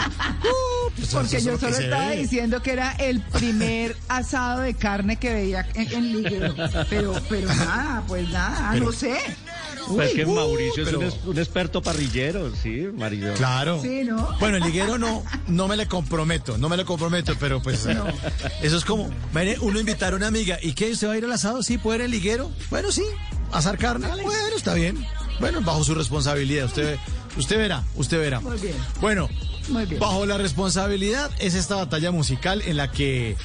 Uh, 0.45 0.91
pues 0.97 1.09
Porque 1.11 1.43
yo 1.43 1.59
solo 1.59 1.77
estaba 1.77 2.07
ve. 2.09 2.17
diciendo 2.17 2.63
que 2.63 2.73
era 2.73 2.93
el 2.93 3.21
primer 3.21 3.97
asado 4.09 4.61
de 4.61 4.73
carne 4.75 5.17
que 5.17 5.33
veía 5.35 5.67
en, 5.75 5.93
en 5.93 6.13
liguero. 6.23 6.55
Pero, 6.89 7.21
pero 7.29 7.49
nada, 7.55 8.03
pues 8.09 8.29
nada, 8.31 8.71
Pero- 8.73 8.87
no 8.87 8.93
sé. 8.93 9.19
Pues 9.89 10.13
que 10.15 10.25
uh, 10.25 10.35
Mauricio 10.35 10.83
es 10.83 10.89
pero- 10.89 10.99
un, 11.01 11.05
es- 11.07 11.19
un 11.25 11.39
experto 11.39 11.83
parrillero, 11.83 12.51
sí, 12.55 12.87
Marillo. 12.97 13.35
Claro. 13.35 13.81
Sí, 13.83 14.03
¿no? 14.05 14.37
Bueno, 14.41 14.57
el 14.59 14.63
liguero 14.65 14.99
no, 14.99 15.23
no 15.49 15.69
me 15.69 15.77
le 15.77 15.87
comprometo, 15.87 16.57
no 16.59 16.69
me 16.69 16.77
le 16.77 16.85
comprometo, 16.85 17.35
pero 17.39 17.63
pues 17.63 17.85
No. 17.87 18.07
eso 18.63 18.77
es 18.77 18.85
como, 18.85 19.11
mire, 19.35 19.59
uno 19.61 19.79
invitar 19.81 20.13
a 20.13 20.17
una 20.17 20.29
amiga, 20.29 20.59
¿y 20.63 20.73
qué? 20.73 20.91
¿Usted 20.93 21.09
va 21.09 21.13
a 21.13 21.19
ir 21.19 21.25
al 21.25 21.33
asado? 21.33 21.63
Sí, 21.63 21.79
¿puede 21.79 21.99
ir 21.99 22.05
al 22.05 22.11
liguero? 22.11 22.51
Bueno, 22.71 22.91
sí, 22.93 23.03
asar 23.53 23.79
carne, 23.79 24.09
bueno, 24.09 24.57
está 24.57 24.75
bien. 24.75 25.05
Bueno, 25.41 25.61
bajo 25.63 25.83
su 25.85 25.95
responsabilidad, 25.95 26.67
usted, 26.67 26.97
usted 27.37 27.59
verá, 27.59 27.83
usted 27.97 28.19
verá. 28.21 28.41
Muy 28.41 28.57
bien. 28.59 28.75
Bueno, 29.01 29.29
Muy 29.69 29.85
bien. 29.87 29.99
bajo 30.01 30.25
la 30.27 30.39
responsabilidad 30.39 31.31
es 31.41 31.55
esta 31.55 31.75
batalla 31.75 32.11
musical 32.13 32.63
en 32.65 32.77
la 32.77 32.91
que 32.93 33.37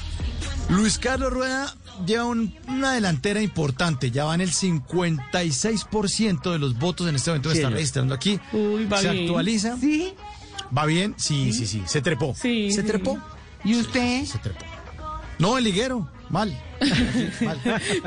Luis 0.70 0.98
Carlos 0.98 1.32
Rueda 1.32 1.74
lleva 2.06 2.24
un- 2.24 2.54
una 2.68 2.92
delantera 2.92 3.42
importante, 3.42 4.10
ya 4.10 4.24
va 4.24 4.34
en 4.34 4.40
el 4.40 4.52
56% 4.52 6.52
de 6.52 6.58
los 6.58 6.78
votos 6.78 7.08
en 7.08 7.16
este 7.16 7.30
momento 7.30 7.48
que 7.50 7.56
Sí, 7.56 7.60
está 7.60 7.68
señor. 7.68 7.76
registrando 7.78 8.14
aquí. 8.14 8.40
Uy, 8.52 8.86
va 8.86 8.98
Se 9.00 9.10
bien. 9.10 9.24
actualiza. 9.24 9.76
Sí. 9.78 10.14
¿Va 10.76 10.86
bien? 10.86 11.14
Sí, 11.18 11.52
sí, 11.52 11.66
sí. 11.66 11.82
Se 11.86 12.00
trepó. 12.00 12.34
Sí, 12.40 12.70
¿Se 12.70 12.82
sí. 12.82 12.86
trepó? 12.86 13.18
¿Y 13.64 13.74
usted? 13.76 14.24
Se 14.24 14.38
trepó. 14.38 14.64
No, 15.38 15.58
el 15.58 15.64
liguero. 15.64 16.08
Mal. 16.28 16.56
Mal. 17.40 17.58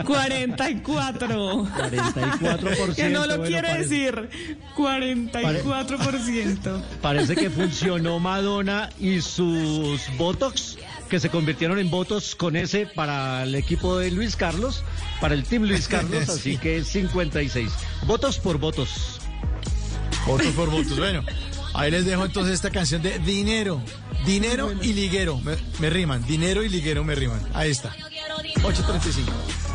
44. 0.06 1.66
44%, 1.66 2.96
Que 2.96 3.10
no 3.10 3.26
lo 3.26 3.38
bueno, 3.40 3.44
quiere 3.52 3.68
parece- 3.68 3.90
decir. 3.90 4.30
44%. 4.78 6.82
Parece 7.02 7.36
que 7.36 7.50
funcionó 7.50 8.20
Madonna 8.20 8.90
y 9.00 9.20
sus 9.22 10.00
Botox, 10.18 10.78
que 11.14 11.20
se 11.20 11.30
convirtieron 11.30 11.78
en 11.78 11.92
votos 11.92 12.34
con 12.34 12.56
ese 12.56 12.88
para 12.88 13.44
el 13.44 13.54
equipo 13.54 14.00
de 14.00 14.10
Luis 14.10 14.36
Carlos, 14.36 14.84
para 15.22 15.36
el 15.36 15.44
team 15.44 15.62
Luis 15.62 15.88
Carlos, 15.88 16.28
así 16.30 16.58
que 16.58 16.84
56. 16.84 17.72
Votos 18.08 18.40
por 18.40 18.58
votos. 18.58 19.22
Votos 20.26 20.48
por 20.56 20.72
votos. 20.72 20.98
Bueno, 20.98 21.24
ahí 21.76 21.92
les 21.92 22.06
dejo 22.06 22.26
entonces 22.26 22.56
esta 22.56 22.72
canción 22.72 23.04
de 23.04 23.20
Dinero. 23.20 23.80
Dinero 24.26 24.72
y 24.82 24.94
liguero. 24.94 25.38
Me, 25.38 25.56
me 25.78 25.92
riman. 25.92 26.26
Dinero 26.26 26.64
y 26.64 26.70
liguero 26.70 27.04
me 27.04 27.14
riman. 27.14 27.48
Ahí 27.54 27.70
está. 27.70 27.96
8.35. 28.64 29.73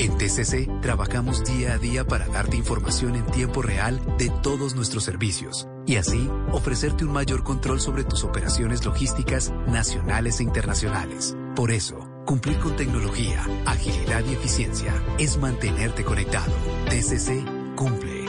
En 0.00 0.16
TCC 0.16 0.80
trabajamos 0.80 1.44
día 1.44 1.74
a 1.74 1.78
día 1.78 2.06
para 2.06 2.26
darte 2.26 2.56
información 2.56 3.16
en 3.16 3.26
tiempo 3.26 3.60
real 3.60 4.00
de 4.16 4.30
todos 4.30 4.74
nuestros 4.74 5.04
servicios 5.04 5.68
y 5.86 5.96
así 5.96 6.26
ofrecerte 6.52 7.04
un 7.04 7.12
mayor 7.12 7.44
control 7.44 7.80
sobre 7.80 8.04
tus 8.04 8.24
operaciones 8.24 8.86
logísticas 8.86 9.52
nacionales 9.66 10.40
e 10.40 10.44
internacionales. 10.44 11.36
Por 11.54 11.70
eso, 11.70 11.98
cumplir 12.24 12.58
con 12.60 12.76
tecnología, 12.76 13.46
agilidad 13.66 14.24
y 14.24 14.32
eficiencia 14.32 14.94
es 15.18 15.36
mantenerte 15.36 16.02
conectado. 16.02 16.50
TCC 16.88 17.44
cumple. 17.76 18.19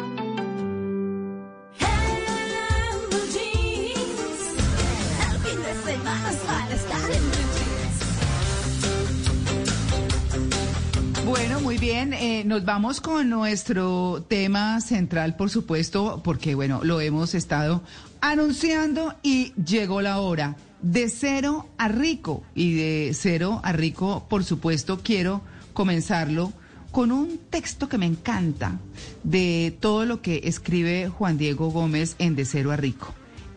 Eh, 12.02 12.44
nos 12.46 12.66
vamos 12.66 13.00
con 13.00 13.30
nuestro 13.30 14.26
tema 14.28 14.82
central, 14.82 15.36
por 15.36 15.52
supuesto, 15.52 16.22
porque, 16.24 16.56
bueno, 16.56 16.82
lo 16.84 17.00
hemos 17.00 17.36
estado 17.36 17.84
anunciando 18.22 19.14
y 19.22 19.54
llegó 19.54 20.02
la 20.02 20.20
hora. 20.20 20.56
De 20.82 21.10
cero 21.10 21.70
a 21.78 21.90
rico. 21.90 22.44
Y 22.56 22.74
de 22.74 23.12
cero 23.14 23.62
a 23.64 23.72
rico, 23.72 24.26
por 24.30 24.44
supuesto, 24.44 25.02
quiero 25.04 25.42
comenzarlo 25.74 26.54
con 26.92 27.12
un 27.12 27.40
texto 27.52 27.88
que 27.88 28.00
me 28.00 28.08
encanta 28.08 28.80
de 29.24 29.78
todo 29.80 30.06
lo 30.06 30.24
que 30.24 30.42
escribe 30.46 31.08
Juan 31.08 31.38
Diego 31.38 31.70
Gómez 31.70 32.16
en 32.18 32.36
De 32.36 32.46
cero 32.46 32.72
a 32.72 32.78
rico. 32.78 33.14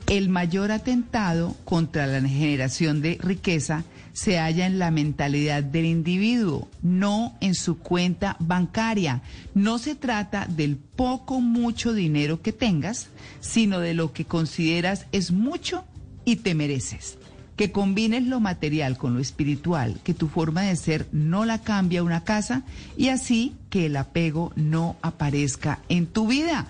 El 0.07 0.29
mayor 0.29 0.71
atentado 0.71 1.57
contra 1.65 2.07
la 2.07 2.21
generación 2.21 3.01
de 3.01 3.17
riqueza 3.23 3.85
se 4.15 4.39
halla 4.39 4.67
en 4.67 4.79
la 4.79 4.93
mentalidad 4.93 5.63
del 5.65 5.85
individuo, 5.85 6.69
no 6.83 7.37
en 7.41 7.55
su 7.55 7.79
cuenta 7.79 8.37
bancaria. 8.39 9.23
No 9.55 9.79
se 9.79 9.97
trata 9.97 10.47
del 10.47 10.77
poco 10.77 11.41
mucho 11.41 11.93
dinero 11.93 12.41
que 12.41 12.53
tengas, 12.53 13.09
sino 13.41 13.81
de 13.81 13.93
lo 13.93 14.13
que 14.13 14.25
consideras 14.25 15.07
es 15.11 15.33
mucho 15.33 15.85
y 16.25 16.37
te 16.37 16.55
mereces. 16.55 17.19
Que 17.57 17.73
combines 17.73 18.25
lo 18.25 18.39
material 18.39 18.97
con 18.97 19.15
lo 19.15 19.21
espiritual, 19.21 20.01
que 20.05 20.15
tu 20.15 20.29
forma 20.29 20.63
de 20.63 20.77
ser 20.77 21.09
no 21.11 21.45
la 21.45 21.63
cambia 21.63 22.05
una 22.05 22.23
casa 22.23 22.63
y 22.97 23.09
así 23.09 23.55
que 23.69 23.87
el 23.87 23.97
apego 23.97 24.53
no 24.55 24.97
aparezca 25.03 25.81
en 25.89 26.07
tu 26.07 26.29
vida. 26.29 26.69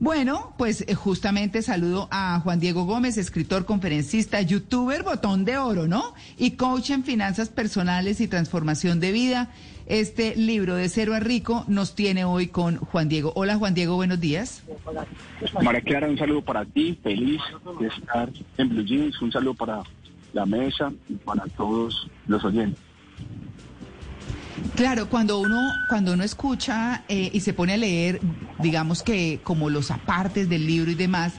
Bueno, 0.00 0.54
pues 0.58 0.84
eh, 0.88 0.94
justamente 0.94 1.62
saludo 1.62 2.08
a 2.10 2.40
Juan 2.40 2.60
Diego 2.60 2.84
Gómez, 2.84 3.16
escritor, 3.16 3.64
conferencista, 3.64 4.40
youtuber, 4.42 5.02
botón 5.02 5.44
de 5.44 5.56
oro, 5.58 5.86
¿no? 5.86 6.14
Y 6.36 6.52
coach 6.52 6.90
en 6.90 7.04
finanzas 7.04 7.48
personales 7.48 8.20
y 8.20 8.28
transformación 8.28 9.00
de 9.00 9.12
vida. 9.12 9.50
Este 9.86 10.34
libro 10.34 10.74
de 10.76 10.88
cero 10.88 11.14
a 11.14 11.20
rico 11.20 11.64
nos 11.68 11.94
tiene 11.94 12.24
hoy 12.24 12.48
con 12.48 12.76
Juan 12.76 13.08
Diego. 13.08 13.32
Hola 13.36 13.56
Juan 13.56 13.74
Diego, 13.74 13.96
buenos 13.96 14.18
días. 14.18 14.62
María 15.62 15.80
Clara, 15.82 16.08
un 16.08 16.18
saludo 16.18 16.42
para 16.42 16.64
ti, 16.64 16.98
feliz 17.02 17.40
de 17.78 17.88
estar 17.88 18.30
en 18.56 18.68
Blue 18.70 18.84
Jeans, 18.84 19.20
un 19.20 19.30
saludo 19.30 19.54
para 19.54 19.82
la 20.32 20.46
mesa 20.46 20.92
y 21.08 21.14
para 21.14 21.44
todos 21.56 22.10
los 22.26 22.44
oyentes. 22.44 22.82
Claro, 24.76 25.08
cuando 25.08 25.38
uno, 25.38 25.72
cuando 25.88 26.12
uno 26.12 26.24
escucha 26.24 27.04
eh, 27.08 27.30
y 27.32 27.40
se 27.40 27.52
pone 27.52 27.74
a 27.74 27.76
leer, 27.76 28.20
digamos 28.60 29.02
que 29.02 29.40
como 29.42 29.70
los 29.70 29.90
apartes 29.90 30.48
del 30.48 30.66
libro 30.66 30.90
y 30.90 30.94
demás, 30.94 31.34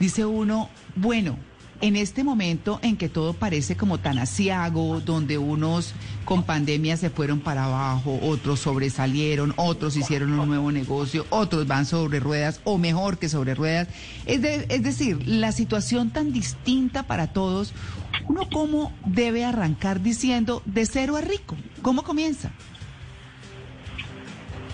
dice 0.00 0.24
uno, 0.24 0.68
bueno, 0.96 1.36
en 1.80 1.94
este 1.94 2.24
momento 2.24 2.80
en 2.82 2.96
que 2.96 3.08
todo 3.08 3.34
parece 3.34 3.76
como 3.76 3.98
tan 3.98 4.18
asiago, 4.18 5.00
donde 5.00 5.38
unos 5.38 5.94
con 6.24 6.42
pandemia 6.42 6.96
se 6.96 7.08
fueron 7.08 7.38
para 7.38 7.66
abajo, 7.66 8.18
otros 8.20 8.58
sobresalieron, 8.60 9.54
otros 9.56 9.96
hicieron 9.96 10.32
un 10.32 10.48
nuevo 10.48 10.72
negocio, 10.72 11.24
otros 11.30 11.66
van 11.68 11.86
sobre 11.86 12.18
ruedas 12.18 12.60
o 12.64 12.78
mejor 12.78 13.18
que 13.18 13.28
sobre 13.28 13.54
ruedas. 13.54 13.86
Es, 14.26 14.42
de- 14.42 14.66
es 14.68 14.82
decir, 14.82 15.26
la 15.28 15.52
situación 15.52 16.10
tan 16.10 16.32
distinta 16.32 17.04
para 17.04 17.28
todos, 17.28 17.72
uno 18.28 18.48
cómo 18.50 18.92
debe 19.06 19.44
arrancar 19.44 20.02
diciendo 20.02 20.62
de 20.64 20.86
cero 20.86 21.16
a 21.16 21.20
rico. 21.20 21.56
¿Cómo 21.82 22.02
comienza? 22.02 22.52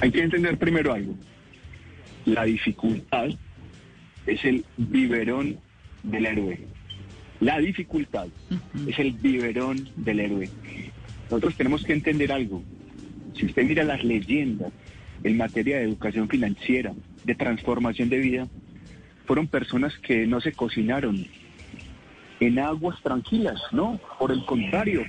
Hay 0.01 0.11
que 0.11 0.23
entender 0.23 0.59
primero 0.59 0.93
algo. 0.93 1.15
La 2.25 2.45
dificultad 2.45 3.29
es 4.27 4.45
el 4.45 4.65
biberón 4.77 5.59
del 6.03 6.27
héroe. 6.27 6.61
La 7.41 7.59
dificultad 7.59 8.29
es 8.87 8.99
el 8.99 9.13
biberón 9.13 9.89
del 9.97 10.21
héroe. 10.21 10.51
Nosotros 11.25 11.55
tenemos 11.57 11.85
que 11.85 11.93
entender 11.93 12.33
algo. 12.33 12.63
Si 13.35 13.47
usted 13.47 13.65
mira 13.65 13.85
las 13.85 14.03
leyendas 14.05 14.73
en 15.23 15.37
materia 15.37 15.79
de 15.79 15.85
educación 15.85 16.29
financiera, 16.29 16.93
de 17.25 17.35
transformación 17.35 18.09
de 18.09 18.19
vida, 18.19 18.49
fueron 19.27 19.47
personas 19.47 19.97
que 19.99 20.27
no 20.27 20.41
se 20.41 20.53
cocinaron 20.53 21.27
en 22.41 22.59
aguas 22.59 23.01
tranquilas, 23.03 23.61
¿no? 23.73 24.01
Por 24.19 24.33
el 24.33 24.45
contrario, 24.45 25.05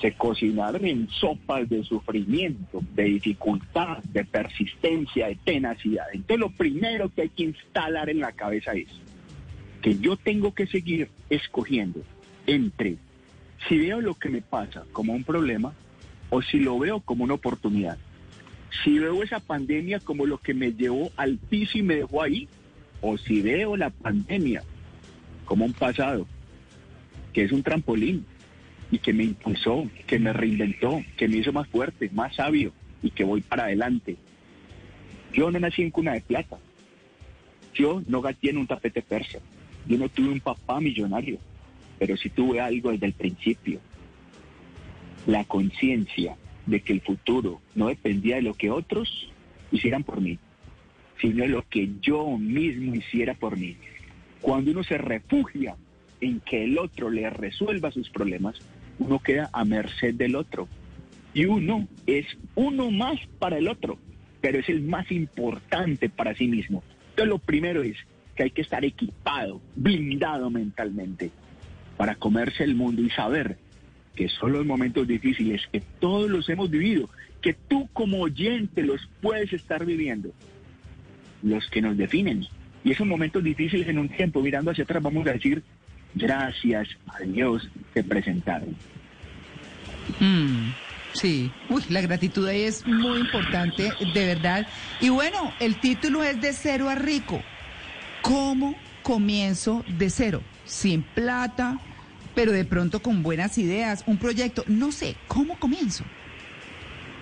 se 0.00 0.12
cocinaron 0.12 0.84
en 0.86 1.08
sopas 1.08 1.68
de 1.68 1.84
sufrimiento, 1.84 2.82
de 2.94 3.04
dificultad, 3.04 3.98
de 4.04 4.24
persistencia, 4.24 5.28
de 5.28 5.36
tenacidad. 5.36 6.06
Entonces 6.12 6.38
lo 6.38 6.50
primero 6.50 7.10
que 7.10 7.22
hay 7.22 7.28
que 7.28 7.44
instalar 7.44 8.08
en 8.08 8.20
la 8.20 8.32
cabeza 8.32 8.72
es 8.72 8.88
que 9.82 9.98
yo 9.98 10.16
tengo 10.16 10.54
que 10.54 10.66
seguir 10.66 11.10
escogiendo 11.28 12.02
entre 12.46 12.96
si 13.68 13.78
veo 13.78 14.00
lo 14.00 14.14
que 14.14 14.30
me 14.30 14.40
pasa 14.40 14.84
como 14.92 15.12
un 15.12 15.24
problema 15.24 15.74
o 16.30 16.40
si 16.42 16.60
lo 16.60 16.78
veo 16.78 17.00
como 17.00 17.24
una 17.24 17.34
oportunidad. 17.34 17.98
Si 18.84 18.98
veo 18.98 19.22
esa 19.22 19.40
pandemia 19.40 20.00
como 20.00 20.26
lo 20.26 20.38
que 20.38 20.54
me 20.54 20.72
llevó 20.72 21.10
al 21.16 21.38
piso 21.38 21.76
y 21.76 21.82
me 21.82 21.96
dejó 21.96 22.22
ahí, 22.22 22.48
o 23.02 23.18
si 23.18 23.42
veo 23.42 23.76
la 23.76 23.90
pandemia 23.90 24.62
como 25.44 25.64
un 25.64 25.72
pasado, 25.72 26.26
que 27.32 27.44
es 27.44 27.52
un 27.52 27.62
trampolín 27.62 28.24
y 28.90 28.98
que 28.98 29.12
me 29.12 29.24
impulsó, 29.24 29.88
que 30.06 30.18
me 30.18 30.32
reinventó, 30.32 31.00
que 31.16 31.28
me 31.28 31.38
hizo 31.38 31.52
más 31.52 31.68
fuerte, 31.68 32.10
más 32.12 32.34
sabio 32.34 32.72
y 33.02 33.10
que 33.10 33.24
voy 33.24 33.40
para 33.40 33.64
adelante. 33.64 34.16
Yo 35.32 35.50
no 35.50 35.60
nací 35.60 35.82
en 35.82 35.90
cuna 35.90 36.12
de 36.12 36.20
plata. 36.20 36.58
Yo 37.74 38.02
no 38.08 38.20
gaté 38.20 38.50
en 38.50 38.58
un 38.58 38.66
tapete 38.66 39.00
persa. 39.00 39.38
Yo 39.86 39.96
no 39.96 40.08
tuve 40.08 40.30
un 40.30 40.40
papá 40.40 40.80
millonario, 40.80 41.38
pero 41.98 42.16
sí 42.16 42.28
tuve 42.30 42.60
algo 42.60 42.90
desde 42.90 43.06
el 43.06 43.12
principio. 43.12 43.80
La 45.26 45.44
conciencia 45.44 46.36
de 46.66 46.80
que 46.80 46.92
el 46.92 47.00
futuro 47.00 47.60
no 47.74 47.88
dependía 47.88 48.36
de 48.36 48.42
lo 48.42 48.54
que 48.54 48.70
otros 48.70 49.30
hicieran 49.70 50.02
por 50.02 50.20
mí, 50.20 50.38
sino 51.20 51.42
de 51.44 51.48
lo 51.48 51.66
que 51.68 51.90
yo 52.00 52.36
mismo 52.36 52.94
hiciera 52.94 53.34
por 53.34 53.56
mí. 53.56 53.76
Cuando 54.40 54.72
uno 54.72 54.82
se 54.82 54.98
refugia 54.98 55.76
en 56.20 56.40
que 56.40 56.64
el 56.64 56.78
otro 56.78 57.10
le 57.10 57.28
resuelva 57.30 57.90
sus 57.90 58.10
problemas, 58.10 58.56
uno 58.98 59.18
queda 59.18 59.50
a 59.52 59.64
merced 59.64 60.14
del 60.14 60.36
otro. 60.36 60.68
Y 61.32 61.46
uno 61.46 61.86
es 62.06 62.26
uno 62.54 62.90
más 62.90 63.18
para 63.38 63.58
el 63.58 63.68
otro, 63.68 63.98
pero 64.40 64.58
es 64.58 64.68
el 64.68 64.82
más 64.82 65.10
importante 65.10 66.08
para 66.08 66.34
sí 66.34 66.48
mismo. 66.48 66.82
Entonces 67.10 67.28
lo 67.28 67.38
primero 67.38 67.82
es 67.82 67.96
que 68.34 68.44
hay 68.44 68.50
que 68.50 68.62
estar 68.62 68.84
equipado, 68.84 69.60
blindado 69.76 70.50
mentalmente, 70.50 71.30
para 71.96 72.14
comerse 72.14 72.64
el 72.64 72.74
mundo 72.74 73.02
y 73.02 73.10
saber 73.10 73.58
que 74.14 74.28
son 74.28 74.52
los 74.52 74.66
momentos 74.66 75.06
difíciles 75.06 75.62
que 75.72 75.82
todos 75.98 76.30
los 76.30 76.48
hemos 76.48 76.70
vivido, 76.70 77.08
que 77.40 77.54
tú 77.54 77.88
como 77.92 78.20
oyente 78.20 78.82
los 78.82 79.08
puedes 79.20 79.52
estar 79.52 79.84
viviendo, 79.84 80.30
los 81.42 81.68
que 81.70 81.80
nos 81.80 81.96
definen. 81.96 82.46
Y 82.84 82.92
esos 82.92 83.06
momentos 83.06 83.44
difíciles 83.44 83.88
en 83.88 83.98
un 83.98 84.08
tiempo, 84.08 84.42
mirando 84.42 84.70
hacia 84.70 84.84
atrás, 84.84 85.02
vamos 85.02 85.26
a 85.26 85.32
decir, 85.32 85.62
gracias 86.14 86.88
a 87.06 87.20
Dios 87.20 87.68
te 87.94 88.02
presentaron. 88.02 88.74
Mm, 90.18 90.72
sí, 91.12 91.50
uy, 91.68 91.82
la 91.88 92.00
gratitud 92.00 92.46
ahí 92.46 92.62
es 92.62 92.86
muy 92.86 93.20
importante, 93.20 93.92
de 94.14 94.26
verdad. 94.26 94.66
Y 95.00 95.08
bueno, 95.08 95.52
el 95.60 95.76
título 95.76 96.22
es 96.22 96.40
De 96.40 96.52
cero 96.52 96.88
a 96.88 96.94
rico. 96.94 97.40
¿Cómo 98.22 98.74
comienzo 99.02 99.84
de 99.88 100.10
cero? 100.10 100.42
Sin 100.64 101.02
plata, 101.02 101.78
pero 102.34 102.52
de 102.52 102.64
pronto 102.64 103.00
con 103.00 103.22
buenas 103.22 103.58
ideas, 103.58 104.04
un 104.06 104.18
proyecto, 104.18 104.64
no 104.66 104.92
sé, 104.92 105.16
¿cómo 105.26 105.58
comienzo? 105.58 106.04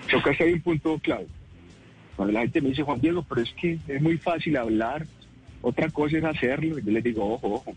Creo 0.07 0.21
que 0.23 0.43
hay 0.43 0.53
un 0.53 0.61
punto 0.61 0.99
clave. 0.99 1.27
Cuando 2.15 2.33
la 2.33 2.41
gente 2.41 2.61
me 2.61 2.69
dice, 2.69 2.83
Juan 2.83 2.99
Diego, 2.99 3.23
pero 3.23 3.41
es 3.41 3.53
que 3.53 3.79
es 3.87 4.01
muy 4.01 4.17
fácil 4.17 4.57
hablar, 4.57 5.05
otra 5.61 5.89
cosa 5.89 6.17
es 6.17 6.23
hacerlo. 6.23 6.79
Yo 6.79 6.91
les 6.91 7.03
digo, 7.03 7.33
ojo, 7.33 7.47
ojo. 7.53 7.75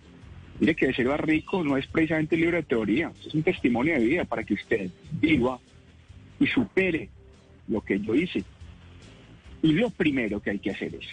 Mire 0.61 0.75
que 0.75 0.87
de 0.87 0.95
cero 0.95 1.17
rico 1.17 1.65
no 1.65 1.77
es 1.77 1.87
precisamente 1.87 2.37
un 2.37 2.43
libro 2.43 2.57
de 2.57 2.63
teoría, 2.63 3.13
es 3.27 3.35
un 3.35 3.43
testimonio 3.43 3.95
de 3.95 4.05
vida 4.05 4.25
para 4.25 4.45
que 4.45 4.55
usted 4.55 4.91
viva 5.21 5.59
y 6.39 6.47
supere 6.47 7.09
lo 7.69 7.81
que 7.81 7.99
yo 8.01 8.15
hice. 8.15 8.45
Y 9.63 9.73
lo 9.73 9.91
primero 9.91 10.41
que 10.41 10.51
hay 10.51 10.59
que 10.59 10.71
hacer 10.71 10.95
es 10.95 11.07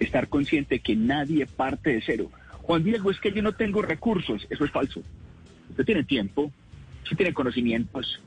estar 0.00 0.28
consciente 0.28 0.80
que 0.80 0.96
nadie 0.96 1.46
parte 1.46 1.90
de 1.90 2.02
cero. 2.04 2.30
Juan 2.62 2.84
Diego, 2.84 3.10
es 3.10 3.20
que 3.20 3.32
yo 3.32 3.42
no 3.42 3.52
tengo 3.52 3.82
recursos, 3.82 4.46
eso 4.50 4.64
es 4.64 4.70
falso. 4.70 5.02
Usted 5.70 5.84
tiene 5.84 6.04
tiempo, 6.04 6.52
usted 7.02 7.16
tiene 7.16 7.32
conocimientos, 7.32 8.20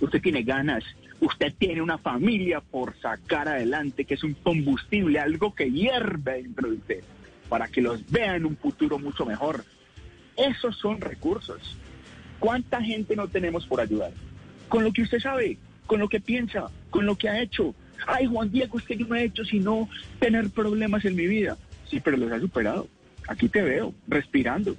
usted 0.00 0.20
tiene 0.20 0.42
ganas, 0.42 0.84
usted 1.20 1.52
tiene 1.58 1.82
una 1.82 1.98
familia 1.98 2.60
por 2.60 2.96
sacar 3.00 3.48
adelante, 3.48 4.04
que 4.04 4.14
es 4.14 4.24
un 4.24 4.34
combustible, 4.34 5.18
algo 5.18 5.54
que 5.54 5.70
hierve 5.70 6.42
dentro 6.42 6.70
de 6.70 6.76
usted, 6.76 7.04
para 7.48 7.68
que 7.68 7.82
los 7.82 8.08
vea 8.10 8.36
en 8.36 8.46
un 8.46 8.56
futuro 8.56 8.98
mucho 8.98 9.24
mejor. 9.24 9.64
Esos 10.38 10.76
son 10.76 11.00
recursos. 11.00 11.76
¿Cuánta 12.38 12.80
gente 12.80 13.16
no 13.16 13.26
tenemos 13.26 13.66
por 13.66 13.80
ayudar? 13.80 14.12
Con 14.68 14.84
lo 14.84 14.92
que 14.92 15.02
usted 15.02 15.18
sabe, 15.18 15.58
con 15.86 15.98
lo 15.98 16.08
que 16.08 16.20
piensa, 16.20 16.70
con 16.90 17.04
lo 17.06 17.16
que 17.16 17.28
ha 17.28 17.40
hecho. 17.40 17.74
Ay, 18.06 18.26
Juan 18.26 18.50
Diego, 18.50 18.78
es 18.78 18.84
que 18.84 18.96
no 18.96 19.16
he 19.16 19.24
hecho 19.24 19.44
sino 19.44 19.88
tener 20.20 20.50
problemas 20.50 21.04
en 21.04 21.16
mi 21.16 21.26
vida. 21.26 21.58
Sí, 21.90 22.00
pero 22.00 22.16
los 22.16 22.30
ha 22.30 22.38
superado. 22.38 22.88
Aquí 23.26 23.48
te 23.48 23.62
veo, 23.62 23.92
respirando. 24.06 24.76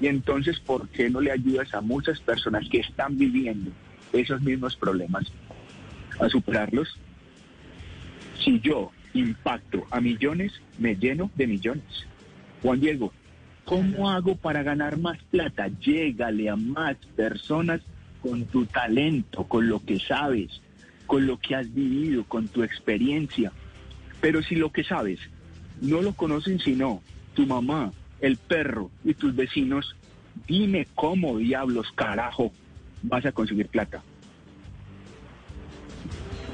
Y 0.00 0.06
entonces, 0.06 0.58
¿por 0.58 0.88
qué 0.88 1.10
no 1.10 1.20
le 1.20 1.30
ayudas 1.30 1.74
a 1.74 1.80
muchas 1.80 2.20
personas 2.20 2.66
que 2.70 2.78
están 2.78 3.18
viviendo 3.18 3.70
esos 4.12 4.40
mismos 4.40 4.74
problemas 4.74 5.30
a 6.18 6.28
superarlos? 6.28 6.98
Si 8.42 8.58
yo 8.60 8.90
impacto 9.12 9.86
a 9.90 10.00
millones, 10.00 10.52
me 10.78 10.96
lleno 10.96 11.30
de 11.36 11.46
millones. 11.46 12.06
Juan 12.62 12.80
Diego, 12.80 13.12
¿cómo 13.64 14.10
hago 14.10 14.36
para 14.36 14.62
ganar 14.62 14.98
más 14.98 15.18
plata? 15.30 15.68
Llégale 15.80 16.48
a 16.48 16.56
más 16.56 16.96
personas 17.16 17.80
con 18.20 18.44
tu 18.44 18.66
talento, 18.66 19.44
con 19.44 19.68
lo 19.68 19.84
que 19.84 19.98
sabes, 19.98 20.60
con 21.06 21.26
lo 21.26 21.38
que 21.38 21.54
has 21.54 21.72
vivido, 21.72 22.24
con 22.24 22.48
tu 22.48 22.62
experiencia. 22.62 23.52
Pero 24.20 24.42
si 24.42 24.54
lo 24.54 24.70
que 24.70 24.84
sabes 24.84 25.18
no 25.80 26.00
lo 26.00 26.12
conocen 26.12 26.60
sino 26.60 27.02
tu 27.34 27.46
mamá, 27.46 27.92
el 28.20 28.36
perro 28.36 28.90
y 29.04 29.14
tus 29.14 29.34
vecinos, 29.34 29.96
dime 30.46 30.86
cómo 30.94 31.38
diablos 31.38 31.88
carajo 31.94 32.52
vas 33.02 33.26
a 33.26 33.32
conseguir 33.32 33.66
plata. 33.66 34.02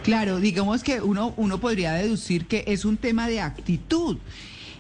Claro, 0.03 0.41
digamos 0.41 0.83
que 0.83 1.03
uno, 1.03 1.35
uno 1.37 1.59
podría 1.59 1.93
deducir 1.93 2.47
que 2.47 2.65
es 2.67 2.87
un 2.87 2.97
tema 2.97 3.29
de 3.29 3.41
actitud. 3.41 4.17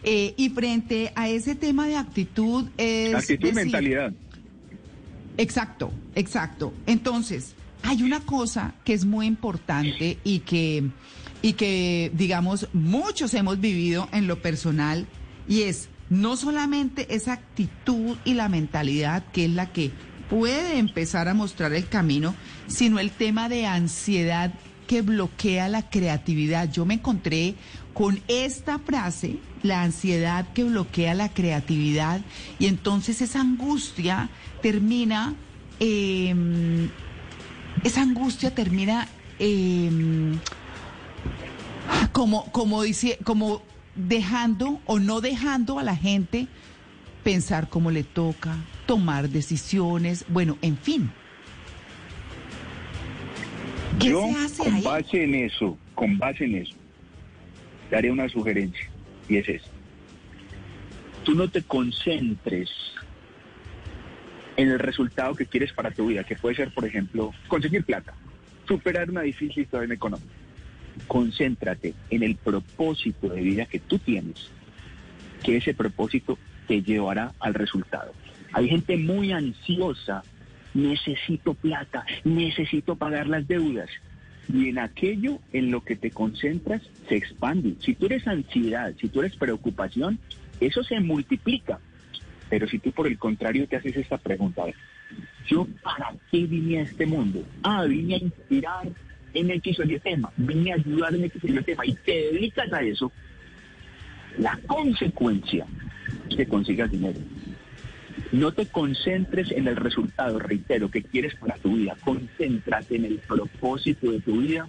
Eh, 0.03 0.35
y 0.37 0.51
frente 0.51 1.13
a 1.17 1.29
ese 1.29 1.55
tema 1.55 1.87
de 1.87 1.97
actitud 1.97 2.69
es... 2.77 3.15
Actitud 3.15 3.49
y 3.49 3.51
decir- 3.51 3.55
mentalidad. 3.55 4.13
Exacto, 5.37 5.93
exacto. 6.15 6.73
Entonces, 6.87 7.55
hay 7.83 8.03
una 8.03 8.21
cosa 8.21 8.75
que 8.85 8.93
es 8.93 9.05
muy 9.05 9.27
importante 9.27 10.19
y 10.25 10.41
que, 10.41 10.85
y 11.43 11.53
que, 11.53 12.11
digamos, 12.15 12.69
muchos 12.73 13.35
hemos 13.35 13.61
vivido 13.61 14.09
en 14.13 14.27
lo 14.27 14.43
personal 14.43 15.07
y 15.49 15.63
es 15.63 15.89
no 16.11 16.37
solamente 16.37 17.15
esa 17.15 17.35
actitud 17.35 18.17
y 18.25 18.35
la 18.35 18.49
mentalidad 18.49 19.25
que 19.33 19.45
es 19.45 19.51
la 19.51 19.73
que 19.73 19.91
puede 20.29 20.79
empezar 20.79 21.29
a 21.29 21.35
mostrar 21.35 21.73
el 21.73 21.87
camino, 21.89 22.35
sino 22.67 22.99
el 22.99 23.11
tema 23.11 23.49
de 23.49 23.67
ansiedad 23.67 24.53
que 24.87 25.03
bloquea 25.03 25.69
la 25.69 25.89
creatividad. 25.89 26.71
Yo 26.73 26.85
me 26.85 26.95
encontré 26.95 27.55
con 27.99 28.21
esta 28.29 28.79
frase, 28.79 29.39
la 29.65 29.83
ansiedad 29.83 30.47
que 30.53 30.63
bloquea 30.63 31.15
la 31.15 31.31
creatividad, 31.31 32.21
y 32.61 32.67
entonces 32.67 33.21
esa 33.21 33.41
angustia 33.41 34.31
termina, 34.63 35.35
eh, 35.81 36.33
esa 37.83 38.03
angustia 38.03 38.55
termina 38.55 39.09
eh, 39.41 39.91
como, 42.13 42.45
como, 42.53 42.85
dice, 42.85 43.19
como 43.25 43.63
dejando 43.97 44.81
o 44.87 45.01
no 45.01 45.21
dejando 45.21 45.81
a 45.81 45.83
la 45.83 45.97
gente 45.97 46.47
pensar 47.25 47.69
cómo 47.69 47.91
le 47.91 48.05
toca, 48.05 48.59
tomar 48.87 49.29
decisiones, 49.29 50.25
bueno, 50.29 50.57
en 50.63 50.79
fin. 50.79 51.11
¿Qué 53.99 54.11
Yo, 54.11 54.23
se 54.23 54.45
hace 54.45 54.63
con 54.63 54.75
ahí? 54.75 54.85
base 54.85 55.25
en 55.25 55.35
eso, 55.35 55.77
con 55.97 56.17
base 56.17 56.45
en 56.45 56.55
eso, 56.55 56.78
te 57.89 57.97
haré 57.97 58.11
una 58.11 58.29
sugerencia, 58.29 58.89
y 59.29 59.37
es 59.37 59.49
esta. 59.49 59.71
Tú 61.25 61.35
no 61.35 61.49
te 61.49 61.63
concentres 61.63 62.71
en 64.57 64.69
el 64.69 64.79
resultado 64.79 65.35
que 65.35 65.47
quieres 65.47 65.73
para 65.73 65.91
tu 65.91 66.09
vida, 66.09 66.25
que 66.25 66.37
puede 66.37 66.57
ser, 66.57 66.73
por 66.73 66.85
ejemplo, 66.85 67.33
conseguir 67.47 67.85
plata, 67.85 68.15
superar 68.67 69.09
una 69.09 69.23
difícil 69.23 69.65
situación 69.65 69.93
económica. 69.93 70.33
Concéntrate 71.07 71.95
en 72.11 72.23
el 72.23 72.35
propósito 72.37 73.29
de 73.29 73.41
vida 73.41 73.67
que 73.67 73.79
tú 73.79 73.99
tienes, 73.99 74.51
que 75.45 75.57
ese 75.57 75.75
propósito 75.75 76.39
te 76.67 76.83
llevará 76.83 77.33
al 77.39 77.55
resultado. 77.55 78.13
Hay 78.53 78.69
gente 78.69 78.97
muy 78.97 79.33
ansiosa, 79.33 80.23
necesito 80.75 81.55
plata, 81.55 82.05
necesito 82.25 82.97
pagar 82.97 83.29
las 83.29 83.47
deudas. 83.47 83.89
Y 84.53 84.71
en 84.71 84.79
aquello 84.79 85.39
en 85.53 85.71
lo 85.71 85.83
que 85.83 85.97
te 85.97 86.11
concentras 86.11 86.83
se 87.09 87.17
expande. 87.17 87.75
Si 87.81 87.95
tú 87.95 88.07
eres 88.07 88.27
ansiedad, 88.27 88.95
si 89.01 89.09
tú 89.09 89.21
eres 89.21 89.37
preocupación, 89.37 90.19
eso 90.61 90.83
se 90.83 91.01
multiplica. 91.01 91.79
Pero 92.49 92.67
si 92.67 92.79
tú 92.79 92.93
por 92.93 93.07
el 93.07 93.19
contrario 93.19 93.69
te 93.69 93.77
haces 93.77 93.97
esta 93.97 94.17
pregunta, 94.17 94.65
¿Yo 95.49 95.67
para 95.83 96.15
qué 96.31 96.45
vine 96.45 96.79
a 96.79 96.83
este 96.83 97.07
mundo? 97.07 97.43
Ah, 97.63 97.85
vine 97.85 98.17
a 98.17 98.19
inspirar 98.19 98.89
en 99.33 99.51
X 99.51 99.81
o 99.81 99.85
Y 99.85 99.99
tema, 100.01 100.31
vine 100.37 100.73
a 100.73 100.75
ayudar 100.77 101.15
en 101.15 101.25
X 101.25 101.43
o 101.59 101.63
tema 101.63 101.87
y 101.87 101.95
te 101.95 102.33
dedicas 102.33 102.73
a 102.73 102.83
eso, 102.83 103.11
la 104.39 104.59
consecuencia 104.67 105.67
es 106.29 106.37
que 106.37 106.47
consigas 106.47 106.91
dinero. 106.91 107.19
No 108.31 108.53
te 108.53 108.67
concentres 108.67 109.51
en 109.53 109.69
el 109.69 109.77
resultado, 109.77 110.39
reitero, 110.39 110.91
que 110.91 111.03
quieres 111.03 111.35
para 111.37 111.57
tu 111.57 111.77
vida. 111.77 111.97
Concéntrate 112.05 112.97
en 112.97 113.07
el 113.07 113.19
propósito 113.19 114.11
de 114.11 114.21
tu 114.21 114.41
vida, 114.41 114.69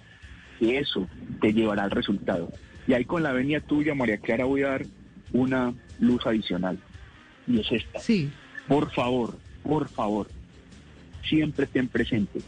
que 0.59 0.79
eso 0.79 1.07
te 1.41 1.53
llevará 1.53 1.83
al 1.83 1.91
resultado. 1.91 2.51
Y 2.87 2.93
ahí 2.93 3.03
con 3.03 3.21
la 3.21 3.33
venia 3.33 3.59
tuya, 3.59 3.93
María 3.93 4.17
Clara, 4.17 4.45
voy 4.45 4.63
a 4.63 4.69
dar 4.69 4.85
una 5.33 5.73
luz 5.99 6.25
adicional. 6.25 6.79
Y 7.47 7.59
es 7.59 7.71
esta. 7.71 7.99
Sí. 7.99 8.31
Por 8.67 8.91
favor, 8.91 9.37
por 9.63 9.89
favor, 9.89 10.27
siempre 11.27 11.67
ten 11.67 11.87
presente. 11.87 12.39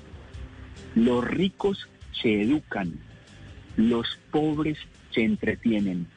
Los 0.96 1.26
ricos 1.26 1.90
se 2.22 2.42
educan, 2.42 2.94
los 3.76 4.18
pobres 4.32 4.78
se 5.14 5.24
entretienen. 5.24 6.08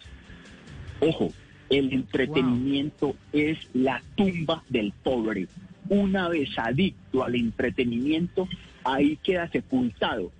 Ojo, 1.01 1.33
el 1.79 1.93
entretenimiento 1.93 3.17
es 3.33 3.59
la 3.73 4.03
tumba 4.15 4.63
del 4.69 4.93
pobre. 5.03 5.49
Una 5.89 6.29
vez 6.29 6.51
adicto 6.57 7.25
al 7.25 7.35
entretenimiento, 7.35 8.49
ahí 8.85 9.19
queda 9.23 9.49
sepultado. 9.49 10.31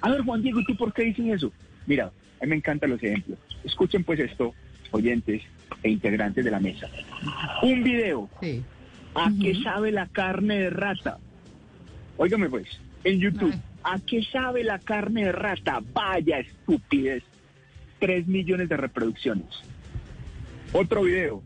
A 0.00 0.10
ver, 0.10 0.22
Juan 0.22 0.42
Diego, 0.42 0.60
¿y 0.60 0.64
tú 0.64 0.76
por 0.76 0.92
qué 0.92 1.04
dices 1.04 1.26
eso? 1.26 1.52
Mira, 1.86 2.06
a 2.06 2.44
mí 2.44 2.50
me 2.50 2.56
encantan 2.56 2.90
los 2.90 3.02
ejemplos. 3.02 3.38
Escuchen 3.64 4.04
pues 4.04 4.20
esto, 4.20 4.54
oyentes 4.90 5.42
e 5.82 5.90
integrantes 5.90 6.44
de 6.44 6.50
la 6.50 6.60
mesa. 6.60 6.88
Un 7.62 7.82
video. 7.82 8.28
¿A 9.14 9.30
qué 9.40 9.54
sabe 9.62 9.92
la 9.92 10.06
carne 10.08 10.58
de 10.58 10.70
rata? 10.70 11.18
Óigame 12.16 12.48
pues, 12.48 12.68
en 13.04 13.18
YouTube. 13.18 13.54
¿A 13.84 13.98
qué 13.98 14.22
sabe 14.24 14.62
la 14.62 14.78
carne 14.78 15.24
de 15.24 15.32
rata? 15.32 15.80
Vaya 15.92 16.38
estupidez. 16.38 17.24
Tres 17.98 18.26
millones 18.26 18.68
de 18.68 18.76
reproducciones. 18.76 19.46
Otro 20.72 21.02
video. 21.02 21.42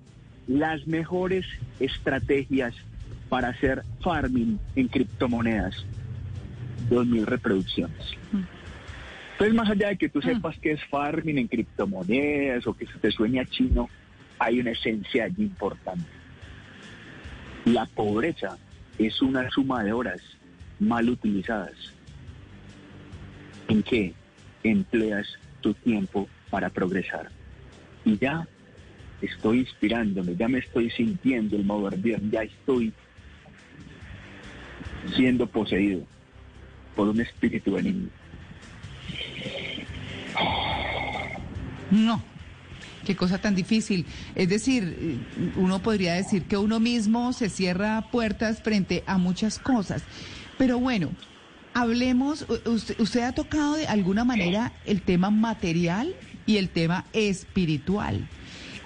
Las 0.46 0.86
mejores 0.86 1.44
estrategias 1.80 2.74
para 3.28 3.48
hacer 3.48 3.82
farming 4.00 4.60
en 4.76 4.86
criptomonedas. 4.86 5.84
Dos 6.88 7.06
mil 7.06 7.26
reproducciones. 7.26 8.16
Entonces, 9.32 9.54
más 9.54 9.68
allá 9.68 9.88
de 9.88 9.96
que 9.96 10.08
tú 10.08 10.22
sepas 10.22 10.56
qué 10.60 10.72
es 10.72 10.84
farming 10.84 11.38
en 11.38 11.48
criptomonedas 11.48 12.66
o 12.68 12.74
que 12.74 12.86
se 12.86 12.98
te 12.98 13.10
sueñe 13.10 13.40
a 13.40 13.44
chino, 13.44 13.90
hay 14.38 14.60
una 14.60 14.70
esencia 14.70 15.24
allí 15.24 15.42
importante. 15.42 16.08
La 17.64 17.84
pobreza 17.86 18.56
es 18.96 19.20
una 19.20 19.50
suma 19.50 19.82
de 19.82 19.92
horas 19.92 20.20
mal 20.78 21.10
utilizadas. 21.10 21.74
¿En 23.66 23.82
qué 23.82 24.14
empleas 24.62 25.26
tu 25.60 25.74
tiempo 25.74 26.28
para 26.48 26.70
progresar? 26.70 27.28
Y 28.04 28.16
ya 28.18 28.46
estoy 29.22 29.60
inspirándome, 29.60 30.36
ya 30.36 30.48
me 30.48 30.58
estoy 30.58 30.90
sintiendo 30.90 31.56
el 31.56 31.64
mover 31.64 31.96
bien, 31.96 32.30
ya 32.30 32.42
estoy 32.42 32.92
siendo 35.14 35.46
poseído 35.46 36.02
por 36.94 37.08
un 37.08 37.20
espíritu 37.20 37.72
benigno. 37.72 38.08
No. 41.90 42.22
Qué 43.04 43.14
cosa 43.14 43.38
tan 43.38 43.54
difícil. 43.54 44.04
Es 44.34 44.48
decir, 44.48 45.20
uno 45.54 45.80
podría 45.80 46.14
decir 46.14 46.42
que 46.42 46.56
uno 46.56 46.80
mismo 46.80 47.32
se 47.32 47.48
cierra 47.48 48.10
puertas 48.10 48.60
frente 48.62 49.04
a 49.06 49.16
muchas 49.16 49.60
cosas. 49.60 50.02
Pero 50.58 50.80
bueno, 50.80 51.10
hablemos, 51.72 52.46
usted, 52.64 52.98
usted 52.98 53.20
ha 53.20 53.32
tocado 53.32 53.76
de 53.76 53.86
alguna 53.86 54.24
manera 54.24 54.72
el 54.86 55.02
tema 55.02 55.30
material 55.30 56.16
y 56.46 56.56
el 56.56 56.68
tema 56.68 57.04
espiritual. 57.12 58.28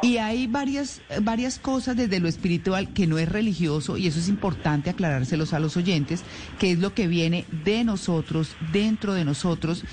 Y 0.02 0.16
hay 0.16 0.46
varias, 0.46 1.02
varias 1.22 1.58
cosas 1.58 1.94
desde 1.94 2.20
lo 2.20 2.28
espiritual 2.28 2.92
que 2.92 3.06
no 3.06 3.18
es 3.18 3.28
religioso, 3.28 3.98
y 3.98 4.06
eso 4.06 4.18
es 4.18 4.28
importante 4.28 4.88
aclarárselos 4.88 5.52
a 5.52 5.60
los 5.60 5.76
oyentes, 5.76 6.22
que 6.58 6.72
es 6.72 6.78
lo 6.78 6.94
que 6.94 7.06
viene 7.06 7.44
de 7.64 7.84
nosotros, 7.84 8.56
dentro 8.72 9.12
de 9.12 9.26
nosotros. 9.26 9.84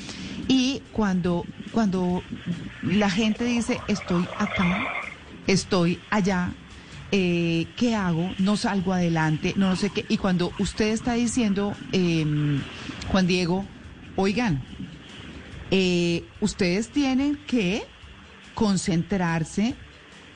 Y 0.47 0.81
cuando, 0.93 1.45
cuando 1.73 2.23
la 2.83 3.09
gente 3.09 3.43
dice, 3.43 3.79
estoy 3.89 4.25
acá, 4.37 4.87
estoy 5.45 5.99
allá, 6.09 6.53
eh, 7.11 7.67
¿qué 7.75 7.95
hago? 7.95 8.31
No 8.37 8.55
salgo 8.55 8.93
adelante, 8.93 9.53
no, 9.57 9.69
no 9.69 9.75
sé 9.75 9.89
qué. 9.89 10.05
Y 10.07 10.17
cuando 10.17 10.53
usted 10.57 10.87
está 10.87 11.13
diciendo, 11.13 11.73
eh, 11.91 12.25
Juan 13.09 13.27
Diego, 13.27 13.65
oigan, 14.15 14.63
eh, 15.69 16.23
ustedes 16.39 16.89
tienen 16.89 17.37
que 17.45 17.83
concentrarse 18.53 19.75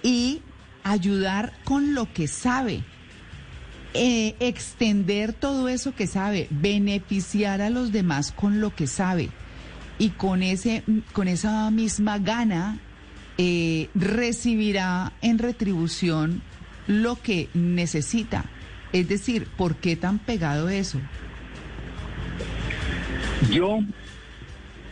y 0.03 0.41
ayudar 0.84 1.53
con 1.64 1.94
lo 1.94 2.11
que 2.11 2.28
sabe. 2.28 2.84
Eh, 3.94 4.36
extender 4.40 5.34
todo 5.34 5.68
eso 5.68 5.94
que 5.94 6.07
sabe, 6.07 6.48
beneficiar 6.49 7.61
a 7.61 7.69
los 7.69 7.91
demás 7.91 8.32
con 8.32 8.61
lo 8.61 8.73
que 8.73 8.88
sabe 8.88 9.32
y 9.99 10.10
con 10.10 10.44
ese 10.44 10.84
con 11.11 11.28
esa 11.28 11.69
misma 11.72 12.18
gana 12.18 12.80
eh, 13.38 13.90
recibirá 13.94 15.14
en 15.22 15.40
retribución 15.40 16.41
lo 16.88 17.18
que 17.18 17.49
necesita. 17.53 18.45
Es 18.94 19.07
decir, 19.07 19.48
¿por 19.57 19.76
qué 19.76 19.95
tan 19.95 20.19
pegado 20.19 20.69
eso? 20.69 20.99
Yo 23.52 23.80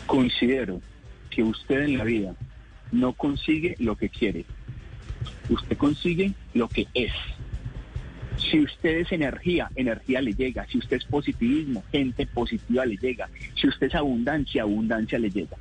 considero 0.05 0.81
que 1.29 1.43
usted 1.43 1.81
en 1.81 1.97
la 1.97 2.03
vida 2.03 2.35
no 2.91 3.13
consigue 3.13 3.75
lo 3.79 3.95
que 3.95 4.09
quiere. 4.09 4.45
Usted 5.49 5.77
consigue 5.77 6.33
lo 6.53 6.67
que 6.67 6.87
es. 6.93 7.11
Si 8.37 8.59
usted 8.59 8.99
es 8.99 9.11
energía, 9.11 9.69
energía 9.75 10.21
le 10.21 10.33
llega. 10.33 10.65
Si 10.67 10.77
usted 10.77 10.97
es 10.97 11.05
positivismo, 11.05 11.83
gente 11.91 12.25
positiva 12.25 12.85
le 12.85 12.95
llega. 12.95 13.29
Si 13.55 13.67
usted 13.67 13.87
es 13.87 13.95
abundancia, 13.95 14.63
abundancia 14.63 15.19
le 15.19 15.29
llega. 15.29 15.57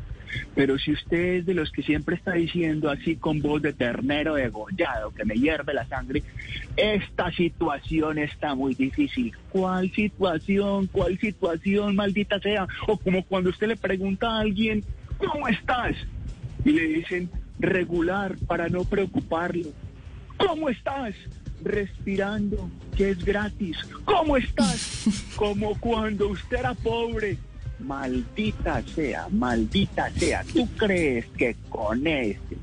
Pero 0.55 0.78
si 0.78 0.93
usted 0.93 1.36
es 1.36 1.47
de 1.47 1.55
los 1.55 1.70
que 1.70 1.82
siempre 1.82 2.16
está 2.16 2.32
diciendo 2.32 2.90
así 2.90 3.16
con 3.16 3.40
voz 3.40 3.62
de 3.62 3.73
ternero 3.73 4.35
degollado, 4.35 5.10
que 5.12 5.24
me 5.24 5.35
hierve 5.35 5.74
la 5.74 5.86
sangre, 5.86 6.23
esta 6.77 7.32
situación 7.32 8.19
está 8.19 8.55
muy 8.55 8.74
difícil. 8.74 9.32
¿Cuál 9.51 9.90
situación? 9.93 10.86
¿Cuál 10.86 11.19
situación, 11.19 11.97
maldita 11.97 12.39
sea? 12.40 12.66
O 12.86 12.97
como 12.98 13.24
cuando 13.24 13.51
usted 13.51 13.69
le 13.69 13.77
pregunta 13.77 14.28
a 14.28 14.40
alguien, 14.40 14.85
¿cómo 15.16 15.48
estás? 15.48 15.97
Y 16.65 16.73
le 16.73 16.82
dicen, 16.82 17.31
regular, 17.59 18.36
para 18.47 18.68
no 18.68 18.85
preocuparlo. 18.85 19.68
¿Cómo 20.36 20.68
estás? 20.68 21.14
Respirando, 21.62 22.70
que 22.97 23.10
es 23.10 23.24
gratis. 23.24 23.78
¿Cómo 24.05 24.36
estás? 24.36 25.05
Como 25.36 25.78
cuando 25.78 26.28
usted 26.28 26.59
era 26.59 26.74
pobre. 26.74 27.39
Maldita 27.80 28.82
sea, 28.82 29.28
maldita 29.30 30.10
sea. 30.10 30.44
¿Tú 30.52 30.68
crees 30.76 31.26
que 31.36 31.56
con 31.68 32.06
este 32.06 32.56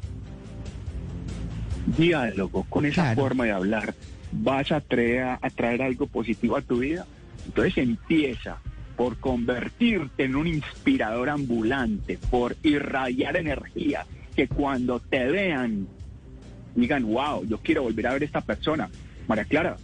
diálogo, 1.98 2.66
con 2.70 2.86
esa 2.86 3.16
forma 3.16 3.46
de 3.46 3.52
hablar, 3.52 3.96
vas 4.32 4.72
a 4.74 4.82
traer, 4.82 5.38
a 5.42 5.50
traer 5.50 5.82
algo 5.82 6.08
positivo 6.08 6.58
a 6.58 6.62
tu 6.62 6.80
vida? 6.80 7.06
Entonces 7.46 7.78
empieza 7.78 8.58
por 8.96 9.18
convertirte 9.18 10.24
en 10.24 10.36
un 10.36 10.48
inspirador 10.48 11.30
ambulante, 11.30 12.18
por 12.30 12.56
irradiar 12.64 13.38
energía, 13.38 14.06
que 14.36 14.48
cuando 14.48 15.00
te 15.00 15.26
vean 15.26 15.88
digan, 16.76 17.04
wow, 17.06 17.46
yo 17.46 17.58
quiero 17.60 17.84
volver 17.84 18.08
a 18.08 18.14
ver 18.14 18.24
a 18.24 18.26
esta 18.26 18.42
persona. 18.42 18.90
María 19.28 19.46
Clara, 19.46 19.78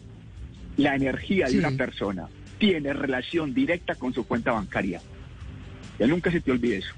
la 0.77 0.95
energía 0.95 1.47
de 1.47 1.57
una 1.59 1.69
persona 1.77 2.27
tiene 2.57 2.91
relación 2.93 3.53
directa 3.53 3.95
con 3.95 4.13
su 4.13 4.25
cuenta 4.27 4.51
bancaria. 4.51 5.01
Ya 5.97 6.07
nunca 6.07 6.31
se 6.31 6.41
te 6.41 6.51
olvide 6.51 6.77
eso. 6.77 6.93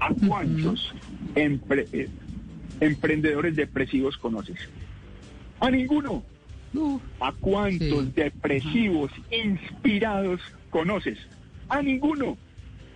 ¿A 0.00 0.12
cuántos 0.26 0.92
empre- 1.34 1.86
eh, 1.92 2.08
emprendedores 2.80 3.54
depresivos 3.56 4.16
conoces? 4.18 4.58
A 5.60 5.70
ninguno. 5.70 6.24
¿A 7.20 7.32
cuántos 7.32 8.12
depresivos 8.14 9.12
inspirados 9.30 10.40
conoces? 10.70 11.18
A 11.68 11.80
ninguno. 11.80 12.36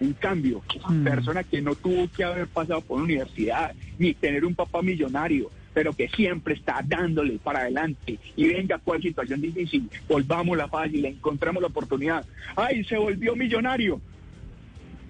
En 0.01 0.13
cambio, 0.13 0.63
esa 0.75 0.89
persona 1.03 1.43
que 1.43 1.61
no 1.61 1.75
tuvo 1.75 2.09
que 2.09 2.23
haber 2.23 2.47
pasado 2.47 2.81
por 2.81 2.97
una 2.97 3.05
universidad, 3.05 3.75
ni 3.99 4.15
tener 4.15 4.45
un 4.45 4.55
papá 4.55 4.81
millonario, 4.81 5.51
pero 5.75 5.93
que 5.93 6.09
siempre 6.09 6.55
está 6.55 6.81
dándole 6.85 7.39
para 7.39 7.61
adelante 7.61 8.19
y 8.37 8.49
venga 8.49 8.79
cuál 8.79 9.03
situación 9.03 9.41
difícil, 9.41 9.89
volvamos 10.09 10.57
la 10.57 10.69
fácil, 10.69 11.05
encontramos 11.05 11.63
la 11.63 11.69
oportunidad. 11.69 12.25
¡Ay, 12.57 12.85
se 12.85 12.97
volvió 12.97 13.35
millonario! 13.35 14.01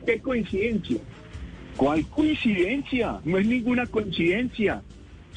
¡Qué 0.04 0.20
coincidencia! 0.20 0.98
¿Cuál 1.76 2.06
coincidencia? 2.08 3.20
No 3.24 3.38
es 3.38 3.46
ninguna 3.46 3.86
coincidencia. 3.86 4.82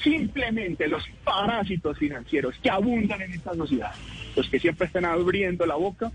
Simplemente 0.01 0.87
los 0.87 1.03
parásitos 1.23 1.97
financieros 1.97 2.55
que 2.63 2.71
abundan 2.71 3.21
en 3.21 3.33
esta 3.33 3.53
sociedad 3.53 3.91
Los 4.35 4.49
que 4.49 4.59
siempre 4.59 4.87
están 4.87 5.05
abriendo 5.05 5.65
la 5.67 5.75
boca 5.75 6.11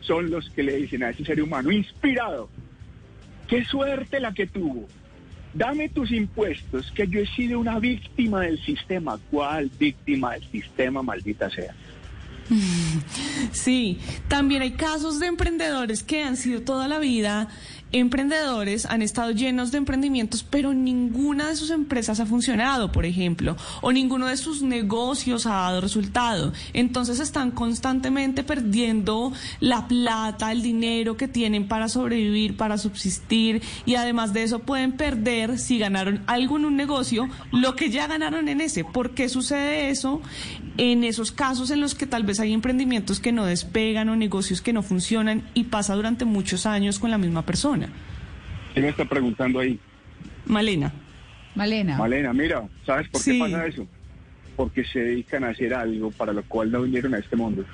son 0.00 0.30
los 0.30 0.50
que 0.50 0.62
le 0.62 0.76
dicen 0.76 1.02
a 1.02 1.10
ese 1.10 1.24
ser 1.24 1.40
humano 1.42 1.70
inspirado, 1.70 2.50
qué 3.50 3.64
suerte 3.64 4.20
la 4.20 4.32
que 4.32 4.46
tuvo. 4.46 4.86
Dame 5.52 5.88
tus 5.88 6.12
impuestos, 6.12 6.92
que 6.92 7.08
yo 7.08 7.20
he 7.20 7.26
sido 7.26 7.58
una 7.58 7.80
víctima 7.80 8.42
del 8.42 8.62
sistema. 8.64 9.18
¿Cuál 9.30 9.68
víctima 9.78 10.34
del 10.34 10.44
sistema, 10.50 11.02
maldita 11.02 11.50
sea? 11.50 11.74
Sí, 13.52 13.98
también 14.28 14.62
hay 14.62 14.72
casos 14.72 15.18
de 15.18 15.26
emprendedores 15.26 16.02
que 16.02 16.22
han 16.22 16.36
sido 16.36 16.62
toda 16.62 16.88
la 16.88 16.98
vida 16.98 17.48
emprendedores, 17.92 18.86
han 18.86 19.02
estado 19.02 19.32
llenos 19.32 19.72
de 19.72 19.78
emprendimientos, 19.78 20.42
pero 20.42 20.72
ninguna 20.72 21.48
de 21.48 21.56
sus 21.56 21.70
empresas 21.70 22.20
ha 22.20 22.26
funcionado, 22.26 22.92
por 22.92 23.04
ejemplo, 23.04 23.56
o 23.80 23.92
ninguno 23.92 24.26
de 24.26 24.36
sus 24.36 24.62
negocios 24.62 25.46
ha 25.46 25.54
dado 25.54 25.80
resultado. 25.80 26.52
Entonces 26.72 27.18
están 27.20 27.50
constantemente 27.50 28.44
perdiendo 28.44 29.32
la 29.58 29.88
plata, 29.88 30.52
el 30.52 30.62
dinero 30.62 31.16
que 31.16 31.28
tienen 31.28 31.66
para 31.68 31.88
sobrevivir, 31.88 32.56
para 32.56 32.78
subsistir, 32.78 33.62
y 33.84 33.96
además 33.96 34.32
de 34.32 34.44
eso 34.44 34.60
pueden 34.60 34.92
perder, 34.92 35.58
si 35.58 35.78
ganaron 35.78 36.22
algo 36.26 36.56
en 36.58 36.66
un 36.66 36.76
negocio, 36.76 37.28
lo 37.50 37.74
que 37.76 37.90
ya 37.90 38.06
ganaron 38.06 38.48
en 38.48 38.60
ese. 38.60 38.84
¿Por 38.84 39.14
qué 39.14 39.28
sucede 39.28 39.90
eso? 39.90 40.20
En 40.76 41.04
esos 41.04 41.32
casos 41.32 41.70
en 41.70 41.80
los 41.80 41.94
que 41.94 42.06
tal 42.06 42.22
vez 42.22 42.40
hay 42.40 42.52
emprendimientos 42.52 43.20
que 43.20 43.32
no 43.32 43.44
despegan 43.44 44.08
o 44.08 44.16
negocios 44.16 44.62
que 44.62 44.72
no 44.72 44.82
funcionan 44.82 45.48
y 45.54 45.64
pasa 45.64 45.94
durante 45.94 46.24
muchos 46.24 46.66
años 46.66 46.98
con 46.98 47.10
la 47.10 47.18
misma 47.18 47.44
persona. 47.44 47.79
¿Quién 48.72 48.84
me 48.84 48.90
está 48.90 49.04
preguntando 49.04 49.58
ahí? 49.60 49.78
Malena. 50.46 50.92
Malena. 51.54 51.96
Malena, 51.98 52.32
mira, 52.32 52.62
¿sabes 52.86 53.08
por 53.08 53.20
Sí. 53.20 53.32
qué 53.32 53.38
pasa 53.40 53.66
eso? 53.66 53.86
Porque 54.56 54.84
se 54.84 55.00
dedican 55.00 55.44
a 55.44 55.48
hacer 55.48 55.74
algo 55.74 56.10
para 56.12 56.32
lo 56.32 56.42
cual 56.44 56.70
no 56.70 56.82
vinieron 56.82 57.14
a 57.14 57.18
este 57.18 57.36
mundo. 57.36 57.64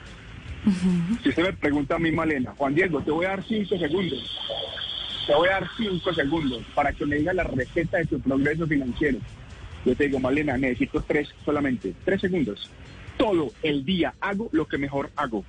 Si 1.22 1.28
usted 1.28 1.42
me 1.44 1.52
pregunta 1.52 1.94
a 1.94 1.98
mí, 1.98 2.10
Malena, 2.10 2.52
Juan 2.56 2.74
Diego, 2.74 3.00
te 3.00 3.10
voy 3.10 3.26
a 3.26 3.30
dar 3.30 3.44
cinco 3.44 3.78
segundos. 3.78 4.36
Te 5.26 5.34
voy 5.34 5.48
a 5.48 5.52
dar 5.60 5.68
cinco 5.76 6.12
segundos 6.12 6.62
para 6.74 6.92
que 6.92 7.06
me 7.06 7.16
digas 7.16 7.34
la 7.34 7.44
receta 7.44 7.98
de 7.98 8.06
tu 8.06 8.20
progreso 8.20 8.66
financiero. 8.66 9.18
Yo 9.84 9.94
te 9.94 10.04
digo, 10.04 10.18
Malena, 10.18 10.56
necesito 10.56 11.00
tres 11.02 11.28
solamente, 11.44 11.94
tres 12.04 12.20
segundos. 12.20 12.70
Todo 13.16 13.52
el 13.62 13.84
día 13.84 14.14
hago 14.20 14.48
lo 14.52 14.66
que 14.66 14.78
mejor 14.78 15.10
hago. 15.16 15.44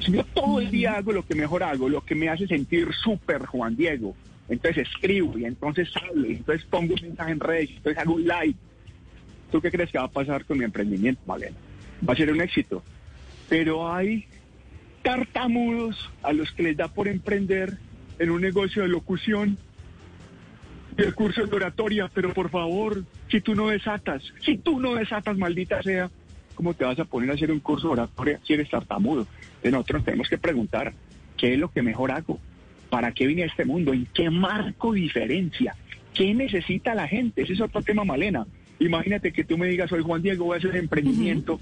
Si 0.00 0.12
yo 0.12 0.24
todo 0.24 0.60
el 0.60 0.70
día 0.70 0.94
hago 0.94 1.12
lo 1.12 1.24
que 1.24 1.34
mejor 1.34 1.62
hago, 1.62 1.88
lo 1.88 2.04
que 2.04 2.14
me 2.14 2.28
hace 2.28 2.46
sentir 2.46 2.88
súper 2.94 3.46
Juan 3.46 3.76
Diego, 3.76 4.14
entonces 4.48 4.88
escribo 4.88 5.38
y 5.38 5.44
entonces 5.44 5.88
hablo, 5.96 6.26
y 6.26 6.36
entonces 6.36 6.66
pongo 6.70 6.94
un 6.94 7.02
mensaje 7.02 7.32
en 7.32 7.40
redes, 7.40 7.70
y 7.70 7.76
entonces 7.76 8.02
hago 8.02 8.14
un 8.14 8.26
like. 8.26 8.58
¿Tú 9.50 9.60
qué 9.60 9.70
crees 9.70 9.90
que 9.90 9.98
va 9.98 10.04
a 10.04 10.10
pasar 10.10 10.44
con 10.44 10.58
mi 10.58 10.64
emprendimiento, 10.64 11.20
Malena? 11.26 11.56
Va 12.06 12.12
a 12.12 12.16
ser 12.16 12.30
un 12.30 12.40
éxito. 12.40 12.82
Pero 13.48 13.92
hay 13.92 14.26
tartamudos 15.02 16.10
a 16.22 16.32
los 16.32 16.52
que 16.52 16.62
les 16.62 16.76
da 16.76 16.88
por 16.88 17.08
emprender 17.08 17.78
en 18.18 18.30
un 18.30 18.40
negocio 18.40 18.82
de 18.82 18.88
locución 18.88 19.56
y 20.96 21.02
el 21.02 21.14
curso 21.14 21.46
de 21.46 21.56
oratoria, 21.56 22.10
pero 22.12 22.34
por 22.34 22.50
favor, 22.50 23.04
si 23.30 23.40
tú 23.40 23.54
no 23.54 23.68
desatas, 23.68 24.22
si 24.44 24.58
tú 24.58 24.80
no 24.80 24.96
desatas, 24.96 25.38
maldita 25.38 25.82
sea, 25.82 26.10
¿cómo 26.58 26.74
te 26.74 26.84
vas 26.84 26.98
a 26.98 27.04
poner 27.04 27.30
a 27.30 27.34
hacer 27.34 27.52
un 27.52 27.60
curso 27.60 27.86
de 27.86 27.92
oratoria 27.92 28.40
si 28.42 28.52
eres 28.52 28.68
tartamudo? 28.68 29.28
De 29.62 29.70
nosotros 29.70 30.04
tenemos 30.04 30.28
que 30.28 30.38
preguntar, 30.38 30.92
¿qué 31.36 31.54
es 31.54 31.58
lo 31.58 31.70
que 31.70 31.82
mejor 31.82 32.10
hago? 32.10 32.40
¿Para 32.90 33.12
qué 33.12 33.28
vine 33.28 33.44
a 33.44 33.46
este 33.46 33.64
mundo? 33.64 33.92
¿En 33.92 34.06
qué 34.06 34.28
marco 34.28 34.92
diferencia? 34.92 35.76
¿Qué 36.12 36.34
necesita 36.34 36.96
la 36.96 37.06
gente? 37.06 37.42
Ese 37.42 37.52
es 37.52 37.60
otro 37.60 37.80
tema, 37.82 38.02
Malena. 38.02 38.44
Imagínate 38.80 39.32
que 39.32 39.44
tú 39.44 39.56
me 39.56 39.68
digas, 39.68 39.88
soy 39.88 40.02
Juan 40.02 40.20
Diego, 40.20 40.46
voy 40.46 40.56
a 40.56 40.58
hacer 40.58 40.74
emprendimiento 40.74 41.60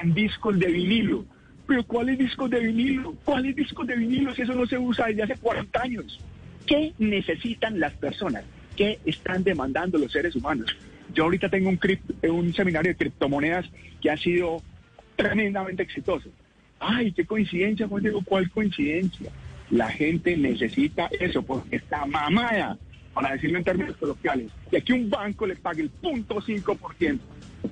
en 0.00 0.14
discos 0.14 0.56
de 0.60 0.68
vinilo. 0.68 1.24
Pero 1.66 1.82
¿cuáles 1.82 2.16
discos 2.16 2.48
de 2.48 2.60
vinilo? 2.60 3.16
¿Cuáles 3.24 3.56
discos 3.56 3.84
de 3.84 3.96
vinilo 3.96 4.32
si 4.32 4.42
eso 4.42 4.54
no 4.54 4.64
se 4.66 4.78
usa 4.78 5.06
desde 5.06 5.24
hace 5.24 5.34
40 5.38 5.82
años? 5.82 6.20
¿Qué 6.66 6.92
necesitan 7.00 7.80
las 7.80 7.94
personas? 7.94 8.44
¿Qué 8.76 9.00
están 9.06 9.42
demandando 9.42 9.98
los 9.98 10.12
seres 10.12 10.36
humanos? 10.36 10.76
Yo 11.16 11.24
ahorita 11.24 11.48
tengo 11.48 11.70
un, 11.70 11.78
cript- 11.80 12.28
un 12.28 12.52
seminario 12.54 12.92
de 12.92 12.96
criptomonedas 12.96 13.64
que 14.02 14.10
ha 14.10 14.18
sido 14.18 14.62
tremendamente 15.16 15.82
exitoso. 15.82 16.28
Ay, 16.78 17.10
qué 17.12 17.24
coincidencia, 17.24 17.88
Juan 17.88 18.02
Diego, 18.02 18.20
¿cuál 18.22 18.50
coincidencia? 18.50 19.30
La 19.70 19.88
gente 19.88 20.36
necesita 20.36 21.08
eso 21.18 21.42
porque 21.42 21.76
está 21.76 22.04
mamada, 22.04 22.76
para 23.14 23.32
decirlo 23.32 23.56
en 23.56 23.64
términos 23.64 23.96
coloquiales, 23.96 24.50
de 24.70 24.82
que 24.82 24.92
un 24.92 25.08
banco 25.08 25.46
le 25.46 25.56
pague 25.56 25.80
el 25.82 25.90
0.5% 26.02 27.18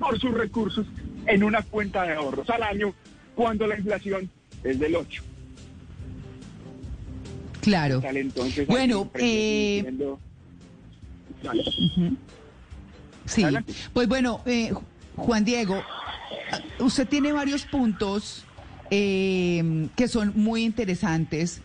por 0.01 0.19
sus 0.19 0.33
recursos 0.33 0.87
en 1.27 1.45
una 1.45 1.61
cuenta 1.61 2.05
de 2.05 2.15
ahorros 2.15 2.49
al 2.49 2.63
año 2.63 2.95
cuando 3.35 3.67
la 3.67 3.77
inflación 3.77 4.31
es 4.65 4.79
del 4.79 4.97
8. 4.97 5.23
Claro. 7.61 8.01
Sale 8.01 8.21
entonces 8.21 8.67
Bueno, 8.67 9.11
eh. 9.17 9.85
Sí, 13.27 13.45
pues 13.93 14.09
bueno, 14.09 14.41
eh, 14.47 14.73
Juan 15.17 15.45
Diego, 15.45 15.83
usted 16.79 17.09
tiene 17.09 17.33
varios 17.33 17.65
puntos 17.65 18.45
eh, 18.91 19.89
que 19.97 20.09
son 20.09 20.33
muy 20.37 20.65
interesantes. 20.65 21.61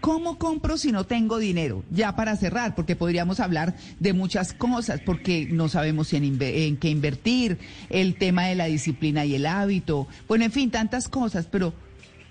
¿Cómo 0.00 0.36
compro 0.38 0.76
si 0.76 0.92
no 0.92 1.04
tengo 1.04 1.38
dinero? 1.38 1.82
Ya 1.90 2.14
para 2.14 2.36
cerrar, 2.36 2.74
porque 2.74 2.94
podríamos 2.94 3.40
hablar 3.40 3.74
de 4.00 4.12
muchas 4.12 4.52
cosas, 4.52 5.00
porque 5.00 5.48
no 5.50 5.70
sabemos 5.70 6.12
en, 6.12 6.38
en 6.42 6.76
qué 6.76 6.90
invertir, 6.90 7.56
el 7.88 8.16
tema 8.16 8.44
de 8.44 8.54
la 8.54 8.66
disciplina 8.66 9.24
y 9.24 9.34
el 9.34 9.46
hábito, 9.46 10.06
bueno, 10.28 10.44
en 10.44 10.52
fin, 10.52 10.70
tantas 10.70 11.08
cosas, 11.08 11.46
pero 11.50 11.72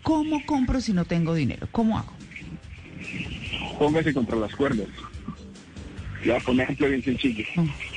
¿cómo 0.03 0.45
compro 0.45 0.81
si 0.81 0.93
no 0.93 1.05
tengo 1.05 1.33
dinero? 1.33 1.67
¿Cómo 1.71 1.97
hago? 1.97 2.13
póngase 3.79 4.13
contra 4.13 4.37
las 4.37 4.55
cuerdas. 4.55 4.87
Ya, 6.25 6.39
por 6.39 6.59
ejemplo 6.59 6.87
bien 6.87 7.03
sencillo. 7.03 7.43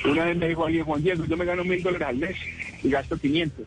Una 0.05 0.25
vez 0.25 0.37
me 0.37 0.49
dijo 0.49 0.65
alguien, 0.65 0.83
Juan 0.83 1.01
Diego, 1.01 1.25
yo 1.25 1.37
me 1.37 1.45
gano 1.45 1.63
mil 1.63 1.81
dólares 1.81 2.07
al 2.07 2.17
mes 2.17 2.35
y 2.83 2.89
gasto 2.89 3.17
500. 3.17 3.65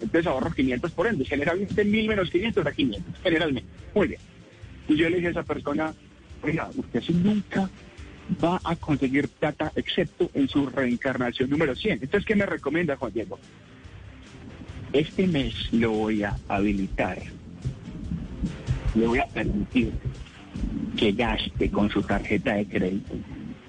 Entonces 0.00 0.26
ahorro 0.26 0.52
500 0.52 0.90
por 0.92 1.06
ende. 1.08 1.24
Generalmente 1.24 1.84
mil 1.84 2.08
menos 2.08 2.30
500 2.30 2.64
da 2.64 2.72
500, 2.72 3.14
generalmente. 3.22 3.68
Muy 3.94 4.08
bien. 4.08 4.20
Y 4.88 4.96
yo 4.96 5.08
le 5.08 5.16
dije 5.16 5.28
a 5.28 5.30
esa 5.32 5.42
persona, 5.42 5.92
oiga, 6.42 6.70
usted 6.76 7.02
nunca 7.10 7.68
va 8.42 8.60
a 8.62 8.76
conseguir 8.76 9.28
plata 9.28 9.72
excepto 9.74 10.30
en 10.34 10.48
su 10.48 10.66
reencarnación 10.66 11.50
número 11.50 11.74
100. 11.74 11.94
Entonces, 12.02 12.24
¿qué 12.24 12.36
me 12.36 12.46
recomienda 12.46 12.96
Juan 12.96 13.12
Diego? 13.12 13.38
Este 14.92 15.26
mes 15.26 15.54
lo 15.72 15.90
voy 15.90 16.22
a 16.22 16.36
habilitar. 16.46 17.18
Le 18.94 19.06
voy 19.06 19.18
a 19.18 19.26
permitir 19.26 19.92
que 20.96 21.12
gaste 21.12 21.70
con 21.70 21.90
su 21.90 22.02
tarjeta 22.02 22.54
de 22.54 22.66
crédito 22.66 23.14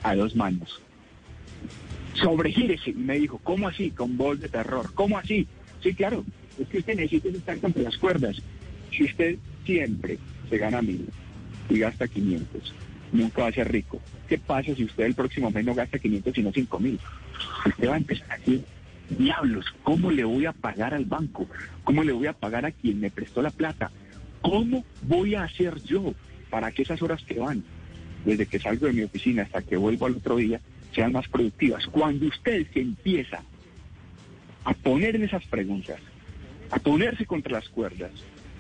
a 0.04 0.16
dos 0.16 0.36
manos. 0.36 0.82
Sobregírese. 2.14 2.92
Y 2.92 2.94
me 2.94 3.20
dijo, 3.20 3.40
¿cómo 3.44 3.68
así? 3.68 3.92
Con 3.92 4.18
voz 4.18 4.40
de 4.40 4.50
terror. 4.50 4.92
¿Cómo 4.94 5.18
así? 5.18 5.48
Sí, 5.82 5.94
claro. 5.94 6.24
Es 6.60 6.68
que 6.68 6.80
usted 6.80 6.96
necesita 6.96 7.30
estar 7.30 7.58
contra 7.60 7.84
las 7.84 7.98
cuerdas. 7.98 8.42
Si 8.92 9.04
usted 9.04 9.38
siempre 9.66 10.18
se 10.50 10.58
gana 10.58 10.82
mil 10.82 11.08
y 11.70 11.80
gasta 11.80 12.08
500, 12.08 12.74
nunca 13.14 13.44
va 13.44 13.48
a 13.50 13.54
ser 13.54 13.72
rico. 13.72 14.02
¿Qué 14.28 14.38
pasa 14.38 14.76
si 14.76 14.84
usted 14.84 15.06
el 15.06 15.16
próximo 15.16 15.50
mes 15.52 15.66
no 15.66 15.74
gasta 15.74 16.00
500 16.00 16.34
sino 16.34 16.52
5 16.52 16.80
mil? 16.80 17.00
Usted 17.66 17.90
va 17.90 17.94
a 17.94 17.98
empezar 17.98 18.32
a 18.32 18.38
decir, 18.38 18.66
diablos, 19.18 19.66
¿cómo 19.84 20.12
le 20.12 20.24
voy 20.24 20.46
a 20.46 20.54
pagar 20.54 20.94
al 20.94 21.06
banco? 21.06 21.48
¿Cómo 21.84 22.04
le 22.04 22.12
voy 22.12 22.28
a 22.28 22.34
pagar 22.34 22.66
a 22.66 22.72
quien 22.72 23.00
me 23.00 23.10
prestó 23.10 23.42
la 23.42 23.52
plata? 23.52 23.92
¿Cómo 24.42 24.86
voy 25.04 25.36
a 25.36 25.44
hacer 25.44 25.82
yo 25.84 26.14
para 26.50 26.72
que 26.72 26.82
esas 26.82 27.02
horas 27.02 27.24
que 27.24 27.40
van, 27.40 27.64
desde 28.26 28.46
que 28.46 28.60
salgo 28.60 28.88
de 28.88 28.94
mi 28.94 29.04
oficina 29.04 29.44
hasta 29.44 29.62
que 29.62 29.78
vuelvo 29.78 30.06
al 30.06 30.16
otro 30.16 30.36
día, 30.38 30.60
sean 30.94 31.12
más 31.12 31.28
productivas? 31.28 31.86
Cuando 31.88 32.28
usted 32.28 32.68
se 32.74 32.82
empieza 32.82 33.42
a 34.64 34.74
poner 34.74 35.16
en 35.16 35.24
esas 35.24 35.46
preguntas, 35.46 36.00
a 36.72 36.80
ponerse 36.80 37.26
contra 37.26 37.54
las 37.54 37.70
cuerdas, 37.70 38.12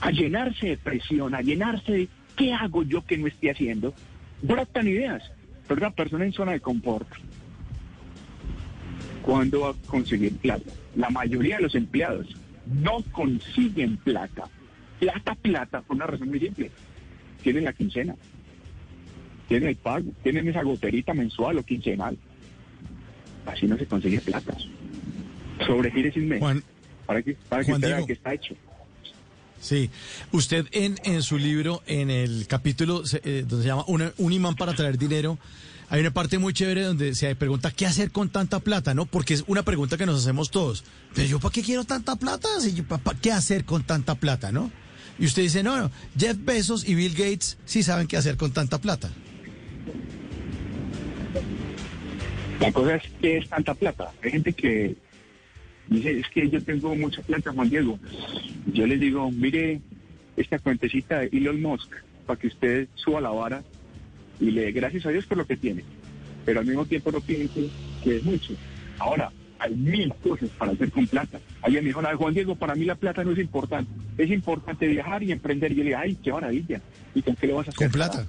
a 0.02 0.11
llenarse 0.11 0.68
de 0.68 0.77
presión, 0.77 1.36
a 1.36 1.41
llenarse 1.41 1.91
de 1.91 2.07
qué 2.36 2.53
hago 2.53 2.84
yo 2.84 3.06
que 3.06 3.18
no 3.18 3.27
esté 3.27 3.52
haciendo, 3.52 3.94
brotan 4.41 4.88
ideas. 4.88 5.23
Pero 5.68 5.81
una 5.81 5.91
persona 5.91 6.26
en 6.26 6.34
zona 6.34 6.53
de 6.53 6.61
confort, 6.61 7.07
¿cuándo 9.22 9.61
va 9.61 9.69
a 9.69 9.88
conseguir 9.88 10.36
plata? 10.38 10.72
La 10.95 11.10
mayoría 11.10 11.57
de 11.57 11.64
los 11.64 11.76
empleados 11.76 12.36
no 12.65 13.03
consiguen 13.11 13.98
plata. 13.98 14.45
Plata, 14.99 15.36
plata, 15.36 15.81
por 15.81 15.95
una 15.95 16.07
razón 16.07 16.30
muy 16.30 16.40
simple. 16.40 16.72
Tienen 17.44 17.65
la 17.65 17.73
quincena, 17.73 18.15
tienen 19.49 19.69
el 19.69 19.76
pago, 19.76 20.09
tienen 20.23 20.47
esa 20.47 20.63
goterita 20.63 21.13
mensual 21.13 21.57
o 21.57 21.63
quincenal. 21.63 22.17
Así 23.45 23.65
no 23.65 23.77
se 23.77 23.85
consigue 23.85 24.21
plata. 24.21 24.55
Sobregire 25.65 26.13
sin 26.13 26.30
mes. 26.30 26.41
para 27.05 27.21
que, 27.21 27.35
para 27.49 27.63
que 27.63 27.71
Juan 27.71 27.76
usted 27.77 27.88
vea 27.88 27.97
Diego. 27.97 28.07
que 28.07 28.13
está 28.13 28.34
hecho. 28.34 28.55
Sí, 29.59 29.89
usted 30.31 30.67
en, 30.71 30.95
en 31.03 31.21
su 31.21 31.38
libro, 31.38 31.81
en 31.85 32.09
el 32.09 32.47
capítulo 32.47 33.03
eh, 33.23 33.43
donde 33.45 33.63
se 33.63 33.67
llama 33.67 33.84
un, 33.88 34.09
un 34.17 34.31
imán 34.31 34.55
para 34.55 34.73
traer 34.73 34.97
dinero, 34.97 35.38
hay 35.89 35.99
una 35.99 36.11
parte 36.11 36.38
muy 36.38 36.53
chévere 36.53 36.84
donde 36.84 37.13
se 37.15 37.35
pregunta 37.35 37.71
qué 37.71 37.85
hacer 37.88 38.11
con 38.11 38.30
tanta 38.30 38.59
plata, 38.59 38.93
¿no? 38.93 39.05
Porque 39.07 39.34
es 39.34 39.43
una 39.47 39.63
pregunta 39.63 39.97
que 39.97 40.05
nos 40.05 40.21
hacemos 40.21 40.51
todos. 40.51 40.85
Pero 41.15 41.27
yo, 41.27 41.39
¿para 41.39 41.51
qué 41.51 41.63
quiero 41.63 41.84
tanta 41.84 42.15
plata? 42.15 42.47
Si 42.61 42.73
yo, 42.73 42.85
¿Para 42.85 43.19
qué 43.19 43.31
hacer 43.31 43.65
con 43.65 43.84
tanta 43.84 44.15
plata, 44.15 44.51
no? 44.51 44.71
Y 45.17 45.26
usted 45.26 45.41
dice, 45.41 45.63
no, 45.63 45.76
no, 45.77 45.91
Jeff 46.17 46.38
Bezos 46.39 46.88
y 46.88 46.95
Bill 46.95 47.13
Gates 47.13 47.57
sí 47.65 47.84
saben 47.84 48.07
qué 48.07 48.15
hacer 48.15 48.38
con 48.38 48.51
tanta 48.51 48.80
plata. 48.80 49.09
La 52.60 52.72
cosa 52.72 52.95
es 52.95 53.03
que 53.22 53.38
es 53.38 53.49
tanta 53.49 53.74
plata. 53.74 54.11
Hay 54.24 54.32
gente 54.32 54.53
que 54.53 54.95
dice, 55.88 56.20
es 56.20 56.28
que 56.30 56.49
yo 56.49 56.61
tengo 56.61 56.94
mucha 56.95 57.22
plata, 57.22 57.52
Juan 57.53 57.70
Diego. 57.70 57.98
Yo 58.74 58.86
les 58.86 58.99
digo, 58.99 59.32
mire 59.32 59.80
esta 60.36 60.60
cuentecita 60.60 61.20
de 61.20 61.30
Elon 61.32 61.61
Musk 61.61 61.91
para 62.26 62.40
que 62.40 62.48
usted 62.48 62.88
suba 62.95 63.22
la 63.22 63.30
vara 63.30 63.64
y 64.40 64.52
le 64.52 64.64
dé 64.64 64.72
gracias 64.72 65.06
a 65.06 65.10
Dios 65.10 65.26
por 65.26 65.38
lo 65.38 65.45
que 65.45 65.57
tiene. 65.57 65.84
Pero 66.45 66.60
al 66.60 66.66
mismo 66.66 66.86
tiempo 66.86 67.11
no 67.11 67.22
piense 67.22 67.70
que 68.03 68.18
es 68.18 68.24
mucho. 68.24 68.53
Ahora, 68.98 69.32
hay 69.60 69.76
mil 69.76 70.14
cosas 70.16 70.49
para 70.57 70.72
hacer 70.72 70.91
con 70.91 71.06
plata. 71.07 71.40
Alguien 71.61 71.84
me 71.84 71.90
dijo, 71.90 72.02
"No, 72.02 72.18
Juan 72.18 72.34
Diego, 72.34 72.56
para 72.56 72.76
mí 72.76 72.86
la 72.86 72.95
plata 72.95 73.24
no 73.24 73.32
es 73.32 73.40
importante. 73.40 73.91
Es 74.18 74.30
importante 74.30 74.88
viajar 74.88 75.22
y 75.24 75.32
emprender. 75.32 75.72
Y 75.72 75.76
yo 75.76 75.84
le 75.84 75.90
dije, 75.90 76.02
ay, 76.02 76.18
qué 76.24 76.32
maravilla. 76.32 76.82
¿Y 77.14 77.22
con 77.22 77.36
qué 77.36 77.48
lo 77.48 77.56
vas 77.56 77.68
a 77.68 77.70
hacer? 77.72 77.90
Con 77.90 77.91
plata. 77.91 78.28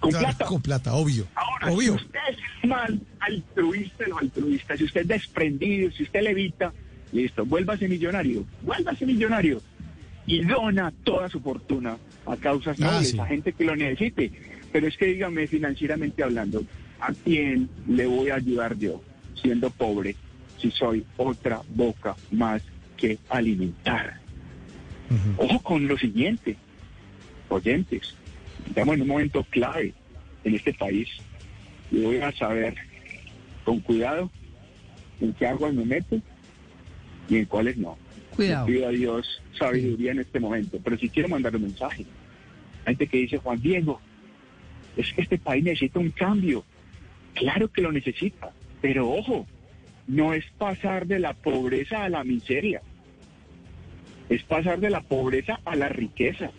Con 0.00 0.10
Claro, 0.10 0.26
plata. 0.26 0.44
Con 0.46 0.62
plata, 0.62 0.94
obvio. 0.94 1.26
Ahora, 1.34 1.72
obvio. 1.72 1.98
si 1.98 2.04
usted 2.04 2.20
es 2.30 2.68
mal 2.68 3.00
altruista 3.20 4.04
o 4.12 4.18
altruista, 4.18 4.76
si 4.76 4.84
usted 4.84 5.00
es 5.02 5.08
desprendido, 5.08 5.90
si 5.90 6.04
usted 6.04 6.22
levita, 6.22 6.72
listo, 7.12 7.44
vuélvase 7.44 7.88
millonario, 7.88 8.44
vuélvase 8.62 9.04
millonario 9.06 9.60
y 10.26 10.44
dona 10.44 10.92
toda 11.04 11.28
su 11.28 11.40
fortuna 11.40 11.96
a 12.26 12.36
causas 12.36 12.78
Ah, 12.80 12.84
nobles, 12.92 13.10
sí. 13.10 13.18
a 13.18 13.26
gente 13.26 13.52
que 13.52 13.64
lo 13.64 13.74
necesite. 13.74 14.30
Pero 14.70 14.86
es 14.86 14.96
que 14.96 15.06
dígame 15.06 15.46
financieramente 15.46 16.22
hablando, 16.22 16.62
¿a 17.00 17.12
quién 17.24 17.68
le 17.88 18.06
voy 18.06 18.28
a 18.30 18.34
ayudar 18.36 18.76
yo 18.78 19.02
siendo 19.40 19.70
pobre 19.70 20.14
si 20.60 20.70
soy 20.70 21.04
otra 21.16 21.62
boca 21.74 22.14
más 22.30 22.62
que 22.96 23.18
alimentar? 23.30 24.20
Ojo 25.38 25.60
con 25.60 25.88
lo 25.88 25.96
siguiente, 25.96 26.56
oyentes, 27.48 28.14
estamos 28.68 28.94
en 28.94 29.02
un 29.02 29.08
momento 29.08 29.44
clave 29.44 29.94
en 30.44 30.54
este 30.54 30.72
país 30.74 31.08
y 31.90 32.02
voy 32.02 32.18
a 32.18 32.32
saber 32.32 32.74
con 33.64 33.80
cuidado 33.80 34.30
en 35.20 35.32
qué 35.32 35.46
aguas 35.46 35.74
me 35.74 35.84
meto 35.84 36.20
y 37.28 37.36
en 37.36 37.44
cuáles 37.46 37.76
no. 37.76 37.98
Cuidado. 38.36 38.66
Le 38.66 38.72
pido 38.72 38.88
a 38.88 38.90
Dios 38.90 39.42
sabiduría 39.58 40.12
en 40.12 40.20
este 40.20 40.38
momento, 40.38 40.78
pero 40.82 40.96
si 40.96 41.08
quiero 41.08 41.28
mandar 41.28 41.56
un 41.56 41.62
mensaje. 41.62 42.06
Hay 42.84 42.94
gente 42.94 43.08
que 43.08 43.18
dice, 43.18 43.38
Juan 43.38 43.60
Diego, 43.60 44.00
es 44.96 45.12
que 45.12 45.22
este 45.22 45.38
país 45.38 45.64
necesita 45.64 45.98
un 45.98 46.10
cambio. 46.10 46.64
Claro 47.34 47.68
que 47.68 47.82
lo 47.82 47.92
necesita, 47.92 48.52
pero 48.80 49.10
ojo, 49.10 49.46
no 50.06 50.32
es 50.32 50.44
pasar 50.56 51.06
de 51.06 51.18
la 51.18 51.34
pobreza 51.34 52.04
a 52.04 52.08
la 52.08 52.24
miseria, 52.24 52.80
es 54.28 54.42
pasar 54.42 54.80
de 54.80 54.90
la 54.90 55.02
pobreza 55.02 55.60
a 55.64 55.76
la 55.76 55.88
riqueza. 55.88 56.50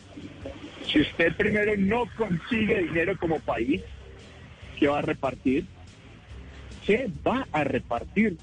Si 0.92 1.00
usted 1.02 1.36
primero 1.36 1.76
no 1.78 2.06
consigue 2.18 2.84
dinero 2.84 3.18
como 3.18 3.40
país, 3.40 3.82
¿qué 4.80 4.88
va 4.88 5.00
a 5.00 5.04
repartir? 5.04 5.66
Se 6.86 7.10
va 7.26 7.48
a 7.52 7.64
repartir. 7.64 8.38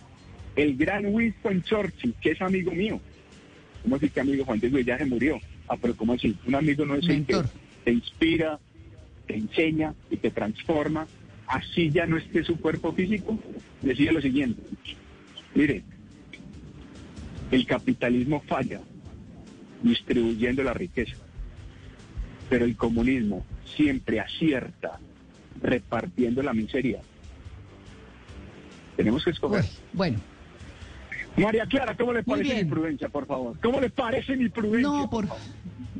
El 0.54 0.76
gran 0.76 1.06
Winston 1.06 1.62
Churchill, 1.62 2.14
que 2.20 2.30
es 2.30 2.40
amigo 2.40 2.70
mío. 2.70 3.00
¿Cómo 3.82 3.96
así 3.96 4.08
que 4.08 4.20
amigo 4.20 4.44
Juan 4.44 4.58
Diego 4.58 4.78
ya 4.78 4.96
se 4.96 5.04
murió? 5.04 5.38
Ah, 5.68 5.76
pero 5.80 5.94
¿cómo 5.96 6.14
así? 6.14 6.36
Un 6.46 6.54
amigo 6.54 6.86
no 6.86 6.94
es 6.94 7.02
el 7.08 7.26
que 7.26 7.34
Mentor. 7.34 7.50
te 7.84 7.92
inspira, 7.92 8.58
te 9.26 9.34
enseña 9.36 9.92
y 10.10 10.16
te 10.16 10.30
transforma. 10.30 11.06
Así 11.46 11.90
ya 11.90 12.06
no 12.06 12.16
esté 12.16 12.42
su 12.42 12.56
cuerpo 12.58 12.92
físico. 12.92 13.38
Decía 13.82 14.12
lo 14.12 14.22
siguiente. 14.22 14.62
Mire, 15.54 15.82
el 17.50 17.66
capitalismo 17.66 18.42
falla 18.46 18.80
distribuyendo 19.82 20.62
la 20.62 20.72
riqueza, 20.72 21.16
pero 22.48 22.64
el 22.64 22.76
comunismo 22.76 23.44
siempre 23.76 24.20
acierta 24.20 24.98
repartiendo 25.60 26.42
la 26.42 26.52
miseria. 26.52 27.00
Tenemos 28.96 29.24
que 29.24 29.30
escoger. 29.30 29.64
Bueno, 29.92 30.18
María 31.36 31.66
Clara, 31.66 31.96
¿cómo 31.96 32.12
le 32.12 32.22
parece 32.22 32.64
mi 32.64 32.70
prudencia, 32.70 33.08
por 33.08 33.26
favor? 33.26 33.58
¿Cómo 33.60 33.80
le 33.80 33.90
parece 33.90 34.36
mi 34.36 34.48
prudencia? 34.48 34.88
no, 34.88 35.10
por... 35.10 35.26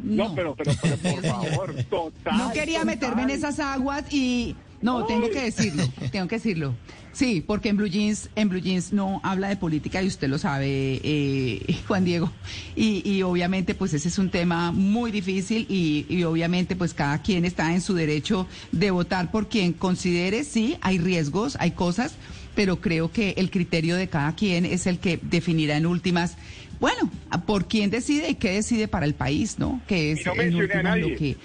No, 0.03 0.35
pero, 0.35 0.55
pero, 0.55 0.73
pero, 0.81 0.97
por 0.97 1.23
favor, 1.25 1.75
total. 1.91 2.39
No 2.39 2.53
quería 2.53 2.85
meterme 2.85 3.23
en 3.25 3.31
esas 3.31 3.59
aguas 3.59 4.13
y 4.13 4.55
no, 4.83 5.05
tengo 5.07 5.31
que 5.31 5.43
decirlo, 5.43 5.85
tengo 6.13 6.29
que 6.29 6.37
decirlo. 6.37 6.75
Sí, 7.13 7.43
porque 7.47 7.71
en 7.71 7.79
Blue 7.79 7.87
Jeans, 7.87 8.29
en 8.37 8.51
Blue 8.51 8.61
Jeans 8.61 8.93
no 8.93 9.23
habla 9.25 9.49
de 9.49 9.57
política 9.57 10.03
y 10.03 10.07
usted 10.07 10.29
lo 10.29 10.37
sabe, 10.39 11.01
eh, 11.03 11.77
Juan 11.89 12.05
Diego. 12.05 12.31
Y, 12.77 13.09
y 13.11 13.23
obviamente, 13.23 13.75
pues 13.75 13.95
ese 13.95 14.09
es 14.09 14.19
un 14.19 14.29
tema 14.31 14.71
muy 14.71 15.11
difícil 15.11 15.65
y, 15.71 16.05
y 16.11 16.25
obviamente, 16.25 16.77
pues 16.77 16.93
cada 16.93 17.23
quien 17.23 17.47
está 17.47 17.73
en 17.73 17.81
su 17.81 17.95
derecho 17.95 18.47
de 18.71 18.91
votar 18.91 19.31
por 19.31 19.49
quien 19.49 19.73
considere. 19.73 20.45
Sí, 20.45 20.77
hay 20.83 20.99
riesgos, 20.99 21.57
hay 21.59 21.71
cosas, 21.71 22.17
pero 22.55 22.83
creo 22.83 23.11
que 23.11 23.31
el 23.39 23.51
criterio 23.51 23.97
de 23.97 24.09
cada 24.09 24.35
quien 24.35 24.67
es 24.67 24.87
el 24.87 24.99
que 24.99 25.19
definirá 25.23 25.79
en 25.79 25.87
últimas. 25.87 26.37
Bueno, 26.81 27.11
por 27.47 27.67
quién 27.69 27.89
decide 27.89 28.29
y 28.29 28.35
qué 28.35 28.51
decide 28.51 28.89
para 28.89 29.07
el 29.07 29.15
país, 29.15 29.59
¿no? 29.59 29.81
Que 29.89 30.13
es 30.13 30.21
Y 30.21 30.25
no 30.25 30.33
a 30.33 30.83
nadie. 30.83 31.03
lo 31.11 31.17
que 31.17 31.37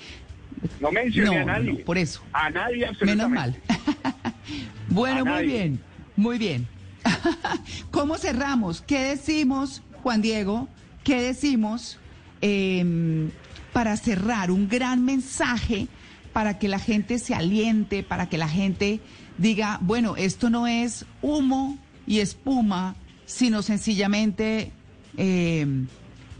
No 0.79 0.91
mencioné 0.91 1.35
No, 1.35 1.41
a 1.41 1.45
nadie. 1.45 1.73
no, 1.73 1.79
por 1.85 1.97
eso. 1.97 2.21
A 2.33 2.49
nadie 2.49 2.77
Menos 2.77 2.89
absolutamente. 3.01 3.35
mal. 3.35 3.55
bueno, 4.89 5.25
muy 5.25 5.45
bien, 5.45 5.79
muy 6.15 6.37
bien. 6.37 6.67
¿Cómo 7.91 8.17
cerramos? 8.17 8.81
¿Qué 8.81 8.99
decimos, 8.99 9.81
Juan 10.03 10.21
Diego? 10.21 10.67
¿Qué 11.03 11.21
decimos 11.21 11.97
eh, 12.41 13.29
para 13.73 13.97
cerrar 13.97 14.51
un 14.51 14.67
gran 14.69 15.03
mensaje 15.03 15.87
para 16.33 16.59
que 16.59 16.67
la 16.67 16.79
gente 16.79 17.19
se 17.19 17.33
aliente, 17.33 18.03
para 18.03 18.29
que 18.29 18.37
la 18.37 18.47
gente 18.47 18.99
diga, 19.37 19.79
bueno, 19.81 20.15
esto 20.15 20.49
no 20.49 20.67
es 20.67 21.05
humo 21.21 21.77
y 22.07 22.19
espuma, 22.19 22.95
sino 23.25 23.61
sencillamente 23.61 24.71
eh, 25.17 25.65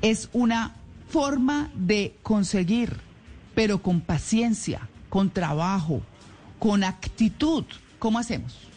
es 0.02 0.30
una 0.34 0.76
forma 1.10 1.72
de 1.76 2.16
conseguir, 2.24 2.96
pero 3.54 3.82
con 3.82 4.02
paciencia, 4.02 4.88
con 5.10 5.30
trabajo, 5.30 6.02
con 6.60 6.84
actitud. 6.84 7.66
¿Cómo 8.00 8.20
hacemos? 8.20 8.68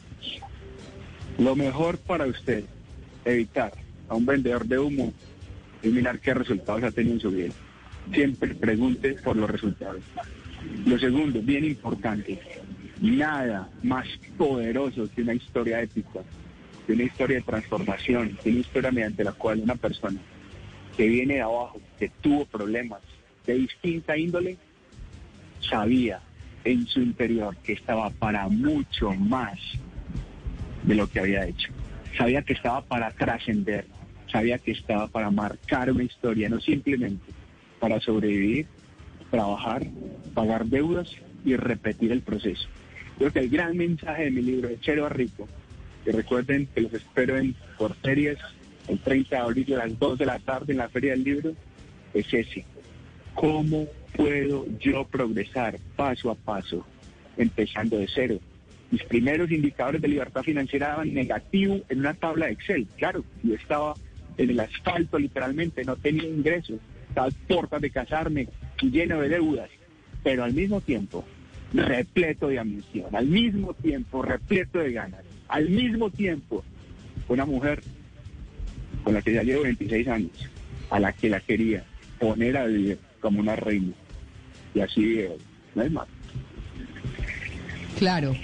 Lo 1.39 1.57
mejor 1.57 1.99
para 1.99 2.27
usted, 2.27 2.65
evitar 3.25 3.73
a 4.09 4.15
un 4.15 4.27
vendedor 4.27 4.67
de 4.67 4.79
humo 4.79 5.13
y 5.83 5.89
mirar 5.89 6.21
qué 6.21 6.35
resultados 6.35 6.83
ha 6.83 6.91
tenido 6.91 7.15
en 7.15 7.21
su 7.21 7.31
vida. 7.31 7.53
Siempre 8.13 8.55
pregunte 8.55 9.15
por 9.25 9.37
los 9.37 9.51
resultados. 9.51 10.03
Lo 10.87 10.99
segundo, 10.99 11.41
bien 11.43 11.65
importante, 11.65 12.41
nada 13.01 13.69
más 13.83 14.07
poderoso 14.39 15.09
que 15.15 15.23
una 15.23 15.35
historia 15.35 15.83
épica, 15.83 16.21
que 16.87 16.93
una 16.93 17.05
historia 17.05 17.37
de 17.39 17.43
transformación, 17.43 18.39
que 18.43 18.51
una 18.51 18.61
historia 18.61 18.91
mediante 18.91 19.25
la 19.25 19.33
cual 19.33 19.61
una 19.61 19.75
persona 19.75 20.21
que 20.97 21.09
viene 21.09 21.35
de 21.35 21.43
abajo, 21.43 21.81
que 21.99 22.09
tuvo 22.21 22.45
problemas 22.45 23.01
de 23.47 23.55
distinta 23.55 24.17
índole, 24.17 24.57
sabía 25.69 26.21
en 26.65 26.87
su 26.87 27.01
interior 27.01 27.57
que 27.63 27.75
estaba 27.75 28.11
para 28.11 28.49
mucho 28.49 29.13
más 29.13 29.59
de 30.83 30.95
lo 30.95 31.09
que 31.09 31.21
había 31.21 31.47
hecho. 31.47 31.71
Sabía 32.17 32.43
que 32.43 32.53
estaba 32.53 32.83
para 32.83 33.11
trascender, 33.11 33.87
sabía 34.31 34.59
que 34.59 34.73
estaba 34.73 35.09
para 35.09 35.31
marcar 35.31 35.91
una 35.91 36.05
historia, 36.05 36.49
no 36.49 36.61
simplemente 36.61 37.33
para 37.81 38.01
sobrevivir, 38.01 38.67
trabajar, 39.31 39.85
pagar 40.33 40.67
deudas 40.67 41.11
y 41.45 41.57
repetir 41.57 42.13
el 42.13 42.23
proceso. 42.23 42.69
Creo 43.19 43.33
que 43.33 43.41
el 43.41 43.51
gran 43.51 43.77
mensaje 43.77 44.25
de 44.25 44.31
mi 44.31 44.43
libro, 44.43 44.69
de 44.69 44.81
Chero 44.81 45.07
a 45.07 45.09
Rico, 45.09 45.49
que 46.05 46.13
recuerden 46.13 46.67
que 46.75 46.83
los 46.83 46.93
espero 46.93 47.37
en 47.39 47.55
por 47.79 47.97
series 48.03 48.39
el 48.89 48.99
30 48.99 49.37
de 49.37 49.43
abril 49.43 49.75
a 49.75 49.87
las 49.87 49.99
2 49.99 50.19
de 50.19 50.27
la 50.27 50.39
tarde 50.39 50.73
en 50.73 50.79
la 50.79 50.89
Feria 50.89 51.13
del 51.13 51.25
Libro, 51.25 51.53
es 52.13 52.33
ese. 52.33 52.65
¿Cómo 53.35 53.87
puedo 54.17 54.67
yo 54.79 55.05
progresar 55.05 55.79
paso 55.97 56.31
a 56.31 56.35
paso, 56.35 56.87
empezando 57.37 57.99
de 57.99 58.09
cero? 58.13 58.39
Mis 58.91 59.03
primeros 59.05 59.51
indicadores 59.51 60.01
de 60.01 60.09
libertad 60.09 60.43
financiera 60.43 60.89
daban 60.89 61.13
negativo 61.13 61.81
en 61.89 62.01
una 62.01 62.15
tabla 62.15 62.47
de 62.47 62.53
Excel. 62.53 62.87
Claro, 62.97 63.25
yo 63.43 63.55
estaba 63.55 63.95
en 64.37 64.51
el 64.51 64.61
asfalto 64.61 65.19
literalmente, 65.19 65.85
no 65.85 65.97
tenía 65.97 66.25
ingresos, 66.25 66.79
estaba 67.09 67.29
a 67.29 67.47
puertas 67.49 67.81
de 67.81 67.91
casarme 67.91 68.49
lleno 68.91 69.21
de 69.21 69.29
deudas, 69.29 69.71
pero 70.23 70.45
al 70.45 70.53
mismo 70.53 70.81
tiempo 70.81 71.25
repleto 71.73 72.49
de 72.49 72.59
ambición, 72.59 73.15
al 73.15 73.27
mismo 73.27 73.75
tiempo 73.75 74.23
repleto 74.23 74.79
de 74.79 74.93
ganas, 74.93 75.23
al 75.49 75.69
mismo 75.69 76.11
tiempo 76.11 76.65
una 77.29 77.45
mujer 77.45 77.83
con 79.03 79.15
la 79.15 79.23
que 79.23 79.33
ya 79.33 79.43
llevo 79.43 79.63
26 79.63 80.09
años, 80.09 80.51
a 80.91 81.01
la 81.01 81.13
que 81.13 81.29
la 81.29 81.41
quería 81.41 81.85
poner 82.19 82.57
a 82.57 82.67
vivir 82.67 82.99
como 83.21 83.41
una 83.41 83.57
reina. 83.57 83.93
Y 84.75 84.81
así 84.81 85.19
hoy. 85.19 85.39
No 85.75 85.83
es 85.83 85.93
más. 85.93 86.09
Claro. 87.99 88.35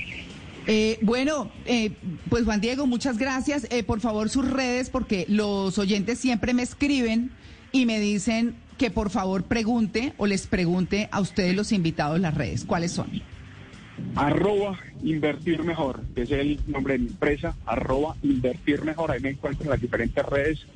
Eh, 0.66 0.98
bueno, 1.02 1.50
eh, 1.66 1.92
pues 2.28 2.44
Juan 2.44 2.60
Diego, 2.60 2.86
muchas 2.86 3.18
gracias. 3.18 3.66
Eh, 3.70 3.82
por 3.82 4.00
favor, 4.00 4.28
sus 4.28 4.48
redes, 4.48 4.90
porque 4.90 5.26
los 5.28 5.78
oyentes 5.78 6.18
siempre 6.18 6.54
me 6.54 6.62
escriben 6.62 7.30
y 7.72 7.86
me 7.86 7.98
dicen 7.98 8.54
que 8.78 8.90
por 8.90 9.10
favor 9.10 9.44
pregunte 9.44 10.14
o 10.16 10.26
les 10.26 10.46
pregunte 10.46 11.08
a 11.12 11.20
ustedes 11.20 11.54
los 11.54 11.72
invitados 11.72 12.20
las 12.20 12.34
redes. 12.34 12.64
¿Cuáles 12.64 12.92
son? 12.92 13.08
Arroba 14.14 14.78
Invertir 15.02 15.62
Mejor, 15.62 16.02
que 16.14 16.22
es 16.22 16.30
el 16.30 16.60
nombre 16.66 16.94
de 16.94 17.00
mi 17.00 17.06
empresa, 17.08 17.54
arroba 17.66 18.16
Invertir 18.22 18.82
Mejor. 18.82 19.10
Ahí 19.10 19.20
me 19.20 19.30
encuentro 19.30 19.64
en 19.64 19.70
las 19.70 19.80
diferentes 19.80 20.24
redes 20.24 20.66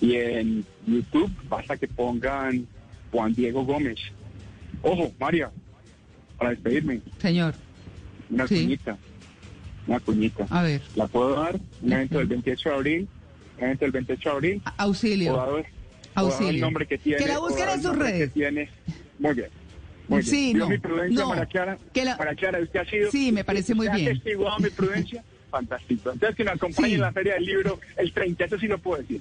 y 0.00 0.14
en 0.14 0.64
YouTube 0.86 1.30
basta 1.48 1.76
que 1.76 1.88
pongan 1.88 2.66
Juan 3.10 3.34
Diego 3.34 3.64
Gómez. 3.64 3.98
Ojo, 4.82 5.12
María, 5.18 5.50
para 6.38 6.50
despedirme, 6.50 7.00
Señor. 7.18 7.54
una 8.30 8.46
Sí. 8.46 8.62
cuñita, 8.62 8.96
una 9.86 10.00
cuñita. 10.00 10.46
A 10.50 10.62
ver. 10.62 10.80
¿La 10.96 11.06
puedo 11.06 11.34
dar? 11.34 11.58
Un 11.82 11.92
evento 11.92 12.18
del 12.18 12.26
28 12.28 12.68
de 12.70 12.74
abril, 12.74 13.08
un 13.58 13.64
evento 13.64 13.84
del 13.84 13.92
28 13.92 14.28
de 14.28 14.34
abril. 14.34 14.62
Auxilio. 14.78 15.34
¿Puedo 15.34 15.56
dar- 15.56 15.66
Auxilio. 16.14 16.50
el 16.50 16.60
nombre 16.60 16.86
que 16.86 16.98
tiene. 16.98 17.18
Que 17.22 17.28
la 17.28 17.38
busquen 17.38 17.68
en 17.68 17.82
sus 17.82 17.96
redes. 17.96 18.18
Que 18.20 18.28
tiene. 18.28 18.68
Muy 19.18 19.34
bien. 19.34 19.48
Muy 20.08 20.20
bien. 20.22 20.30
Sí, 20.30 20.52
¿Vio 20.54 20.64
no, 20.64 20.70
mi 20.70 20.78
prudencia, 20.78 21.24
no. 21.24 21.48
Clara? 21.48 21.78
Que 21.92 22.04
la- 22.04 22.16
María 22.16 22.34
Clara, 22.34 22.60
¿usted 22.60 22.80
ha 22.80 22.84
sido? 22.86 23.10
Sí, 23.10 23.30
me 23.32 23.44
parece 23.44 23.74
muy 23.74 23.86
¿usted 23.86 23.98
bien. 23.98 24.10
ha 24.10 24.14
testiguado 24.14 24.58
mi 24.58 24.70
prudencia? 24.70 25.22
Fantástico. 25.50 26.10
Entonces, 26.12 26.36
que 26.36 26.44
me 26.44 26.50
acompañe 26.52 26.88
Sí. 26.88 26.94
en 26.94 27.00
la 27.00 27.12
Feria 27.12 27.34
del 27.34 27.44
Libro 27.44 27.80
el 27.96 28.12
30, 28.12 28.44
eso 28.44 28.58
sí 28.58 28.66
lo 28.66 28.78
puedo 28.78 29.02
decir. 29.02 29.20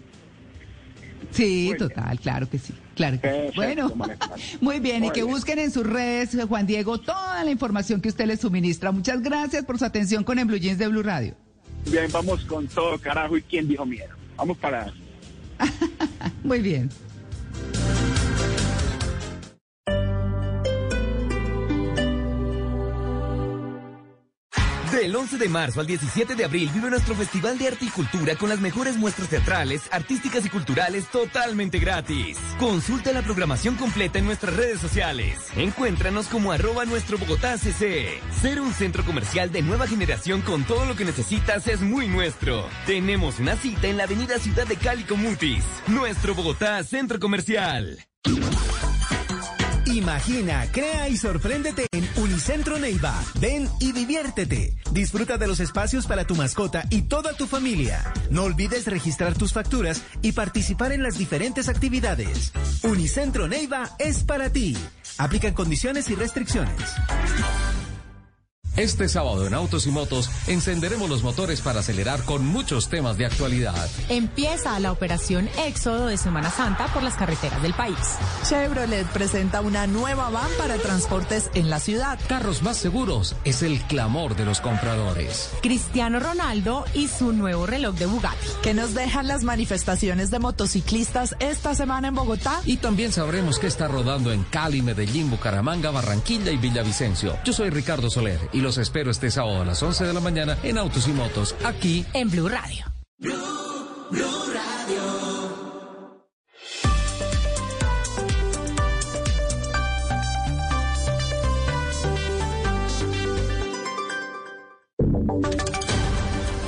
Sí, 1.31 1.73
total, 1.77 2.19
claro 2.19 2.49
que 2.49 2.57
sí. 2.57 2.73
Claro 2.95 3.19
que 3.21 3.49
sí. 3.49 3.55
Bueno, 3.55 3.93
muy 4.61 4.79
bien, 4.79 5.05
y 5.05 5.09
que 5.11 5.21
bien. 5.23 5.33
busquen 5.33 5.59
en 5.59 5.71
sus 5.71 5.85
redes, 5.85 6.37
Juan 6.47 6.65
Diego, 6.65 6.99
toda 6.99 7.43
la 7.43 7.51
información 7.51 8.01
que 8.01 8.09
usted 8.09 8.25
les 8.25 8.41
suministra. 8.41 8.91
Muchas 8.91 9.21
gracias 9.21 9.63
por 9.65 9.77
su 9.79 9.85
atención 9.85 10.23
con 10.23 10.39
el 10.39 10.45
Blue 10.45 10.57
Jeans 10.57 10.79
de 10.79 10.87
Blue 10.87 11.03
Radio. 11.03 11.35
Bien, 11.89 12.11
vamos 12.11 12.43
con 12.45 12.67
todo, 12.67 12.97
carajo. 12.99 13.37
¿Y 13.37 13.41
quién 13.43 13.67
dijo 13.67 13.85
miedo? 13.85 14.15
Vamos 14.35 14.57
para... 14.57 14.91
Muy 16.43 16.59
bien. 16.59 16.89
Del 24.99 25.15
11 25.15 25.37
de 25.37 25.47
marzo 25.47 25.79
al 25.79 25.87
17 25.87 26.35
de 26.35 26.43
abril 26.43 26.69
vive 26.73 26.89
nuestro 26.89 27.15
Festival 27.15 27.57
de 27.57 27.69
Arte 27.69 27.85
y 27.85 27.89
Cultura 27.89 28.35
con 28.35 28.49
las 28.49 28.59
mejores 28.59 28.97
muestras 28.97 29.29
teatrales, 29.29 29.83
artísticas 29.93 30.45
y 30.45 30.49
culturales 30.49 31.07
totalmente 31.07 31.79
gratis. 31.79 32.37
Consulta 32.59 33.13
la 33.13 33.21
programación 33.21 33.75
completa 33.75 34.19
en 34.19 34.25
nuestras 34.25 34.57
redes 34.57 34.81
sociales. 34.81 35.37
Encuéntranos 35.55 36.27
como 36.27 36.51
arroba 36.51 36.83
nuestro 36.83 37.17
Bogotá 37.17 37.57
CC. 37.57 38.19
Ser 38.41 38.59
un 38.59 38.73
centro 38.73 39.05
comercial 39.05 39.53
de 39.53 39.61
nueva 39.61 39.87
generación 39.87 40.41
con 40.41 40.65
todo 40.65 40.83
lo 40.83 40.97
que 40.97 41.05
necesitas 41.05 41.65
es 41.69 41.79
muy 41.79 42.09
nuestro. 42.09 42.67
Tenemos 42.85 43.39
una 43.39 43.55
cita 43.55 43.87
en 43.87 43.95
la 43.95 44.03
avenida 44.03 44.37
Ciudad 44.37 44.67
de 44.67 44.75
Cali 44.75 45.03
con 45.03 45.21
Mutis. 45.21 45.63
Nuestro 45.87 46.35
Bogotá 46.35 46.83
Centro 46.83 47.21
Comercial. 47.21 48.05
Imagina, 49.99 50.65
crea 50.71 51.09
y 51.09 51.17
sorpréndete 51.17 51.85
en 51.91 52.07
Unicentro 52.15 52.79
Neiva. 52.79 53.13
Ven 53.41 53.67
y 53.81 53.91
diviértete. 53.91 54.73
Disfruta 54.93 55.37
de 55.37 55.45
los 55.45 55.59
espacios 55.59 56.07
para 56.07 56.23
tu 56.25 56.35
mascota 56.35 56.85
y 56.89 57.01
toda 57.01 57.33
tu 57.33 57.47
familia. 57.47 58.13
No 58.29 58.43
olvides 58.43 58.85
registrar 58.87 59.33
tus 59.33 59.51
facturas 59.51 60.01
y 60.21 60.31
participar 60.31 60.93
en 60.93 61.03
las 61.03 61.17
diferentes 61.17 61.67
actividades. 61.67 62.53
Unicentro 62.83 63.49
Neiva 63.49 63.89
es 63.99 64.23
para 64.23 64.49
ti. 64.49 64.77
Aplican 65.17 65.53
condiciones 65.53 66.09
y 66.09 66.15
restricciones. 66.15 66.79
Este 68.79 69.09
sábado 69.09 69.45
en 69.45 69.53
Autos 69.53 69.87
y 69.87 69.91
Motos 69.91 70.29
encenderemos 70.47 71.09
los 71.09 71.21
motores 71.21 71.59
para 71.59 71.81
acelerar 71.81 72.23
con 72.23 72.45
muchos 72.45 72.87
temas 72.87 73.17
de 73.17 73.25
actualidad. 73.25 73.89
Empieza 74.07 74.79
la 74.79 74.93
operación 74.93 75.49
Éxodo 75.65 76.05
de 76.05 76.15
Semana 76.15 76.49
Santa 76.49 76.87
por 76.93 77.03
las 77.03 77.15
carreteras 77.15 77.61
del 77.61 77.73
país. 77.73 77.97
Chevrolet 78.47 79.05
presenta 79.07 79.59
una 79.59 79.85
nueva 79.85 80.29
van 80.29 80.49
para 80.57 80.77
transportes 80.77 81.51
en 81.55 81.69
la 81.69 81.81
ciudad. 81.81 82.17
Carros 82.29 82.63
más 82.63 82.77
seguros 82.77 83.35
es 83.43 83.63
el 83.63 83.81
clamor 83.81 84.37
de 84.37 84.45
los 84.45 84.61
compradores. 84.61 85.51
Cristiano 85.61 86.21
Ronaldo 86.21 86.85
y 86.93 87.09
su 87.09 87.33
nuevo 87.33 87.65
reloj 87.65 87.95
de 87.95 88.05
Bugatti. 88.05 88.47
que 88.63 88.73
nos 88.73 88.93
dejan 88.93 89.27
las 89.27 89.43
manifestaciones 89.43 90.31
de 90.31 90.39
motociclistas 90.39 91.35
esta 91.39 91.75
semana 91.75 92.07
en 92.07 92.15
Bogotá? 92.15 92.61
Y 92.63 92.77
también 92.77 93.11
sabremos 93.11 93.59
qué 93.59 93.67
está 93.67 93.89
rodando 93.89 94.31
en 94.31 94.43
Cali, 94.43 94.81
Medellín, 94.81 95.29
Bucaramanga, 95.29 95.91
Barranquilla 95.91 96.53
y 96.53 96.57
Villavicencio. 96.57 97.37
Yo 97.43 97.51
soy 97.51 97.71
Ricardo 97.71 98.09
Soler 98.09 98.39
y 98.53 98.61
los 98.61 98.68
espero 98.77 99.11
este 99.11 99.31
sábado 99.31 99.61
a 99.61 99.65
las 99.65 99.81
11 99.81 100.05
de 100.05 100.13
la 100.13 100.19
mañana 100.19 100.57
en 100.63 100.77
Autos 100.77 101.07
y 101.07 101.11
Motos, 101.11 101.55
aquí 101.63 102.05
En 102.13 102.29
Blue 102.29 102.49
Radio. 102.49 102.85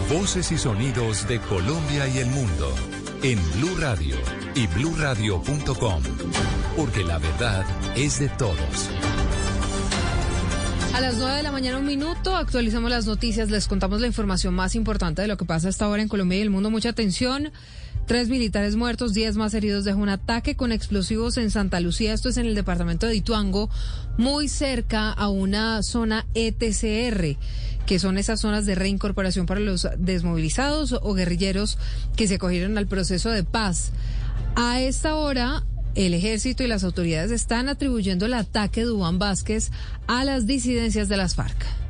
Voces 0.10 0.52
y 0.52 0.57
sonidos 0.57 1.28
de 1.28 1.40
Colombia 1.40 2.07
y 2.07 2.18
el 2.19 2.28
mundo 2.28 2.73
en 3.23 3.40
Blue 3.53 3.78
Radio 3.80 4.15
y 4.56 4.68
bluradio.com, 4.68 6.03
porque 6.76 7.03
la 7.03 7.18
verdad 7.18 7.65
es 7.95 8.19
de 8.19 8.30
todos. 8.30 9.01
A 10.93 10.99
las 10.99 11.15
9 11.15 11.38
de 11.38 11.43
la 11.43 11.53
mañana, 11.53 11.77
un 11.77 11.85
minuto, 11.85 12.35
actualizamos 12.35 12.89
las 12.89 13.05
noticias, 13.05 13.49
les 13.49 13.68
contamos 13.68 14.01
la 14.01 14.07
información 14.07 14.53
más 14.53 14.76
importante 14.76 15.22
de 15.22 15.30
lo 15.30 15.38
que 15.38 15.45
pasa 15.45 15.69
hasta 15.69 15.85
ahora 15.85 16.01
en 16.01 16.09
Colombia 16.09 16.38
y 16.38 16.41
el 16.41 16.49
mundo. 16.49 16.69
Mucha 16.69 16.89
atención. 16.89 17.51
Tres 18.07 18.27
militares 18.27 18.76
muertos, 18.76 19.13
diez 19.13 19.38
más 19.38 19.53
heridos 19.53 19.85
de 19.85 19.93
un 19.93 20.09
ataque 20.09 20.57
con 20.57 20.73
explosivos 20.73 21.38
en 21.38 21.49
Santa 21.49 21.80
Lucía. 21.80 22.13
Esto 22.13 22.27
es 22.27 22.35
en 22.35 22.45
el 22.45 22.55
departamento 22.55 23.07
de 23.07 23.15
Ituango, 23.15 23.69
muy 24.18 24.49
cerca 24.49 25.11
a 25.13 25.30
una 25.30 25.81
zona 25.81 26.26
ETCR, 26.34 27.38
que 27.85 27.99
son 27.99 28.18
esas 28.18 28.41
zonas 28.41 28.65
de 28.65 28.76
reincorporación 28.76 29.45
para 29.45 29.61
los 29.61 29.88
desmovilizados 29.97 30.91
o 30.91 31.13
guerrilleros 31.13 31.77
que 32.18 32.27
se 32.27 32.35
acogieron 32.35 32.77
al 32.77 32.88
proceso 32.88 33.30
de 33.30 33.45
paz. 33.45 33.91
A 34.55 34.81
esta 34.81 35.15
hora, 35.15 35.63
el 35.95 36.13
ejército 36.13 36.63
y 36.63 36.68
las 36.68 36.84
autoridades 36.84 37.31
están 37.31 37.69
atribuyendo 37.69 38.26
el 38.26 38.34
ataque 38.34 38.81
de 38.81 38.88
Dubán 38.88 39.19
Vázquez 39.19 39.72
a 40.07 40.23
las 40.23 40.45
disidencias 40.45 41.09
de 41.09 41.18
las 41.18 41.35
FARC. 41.35 41.80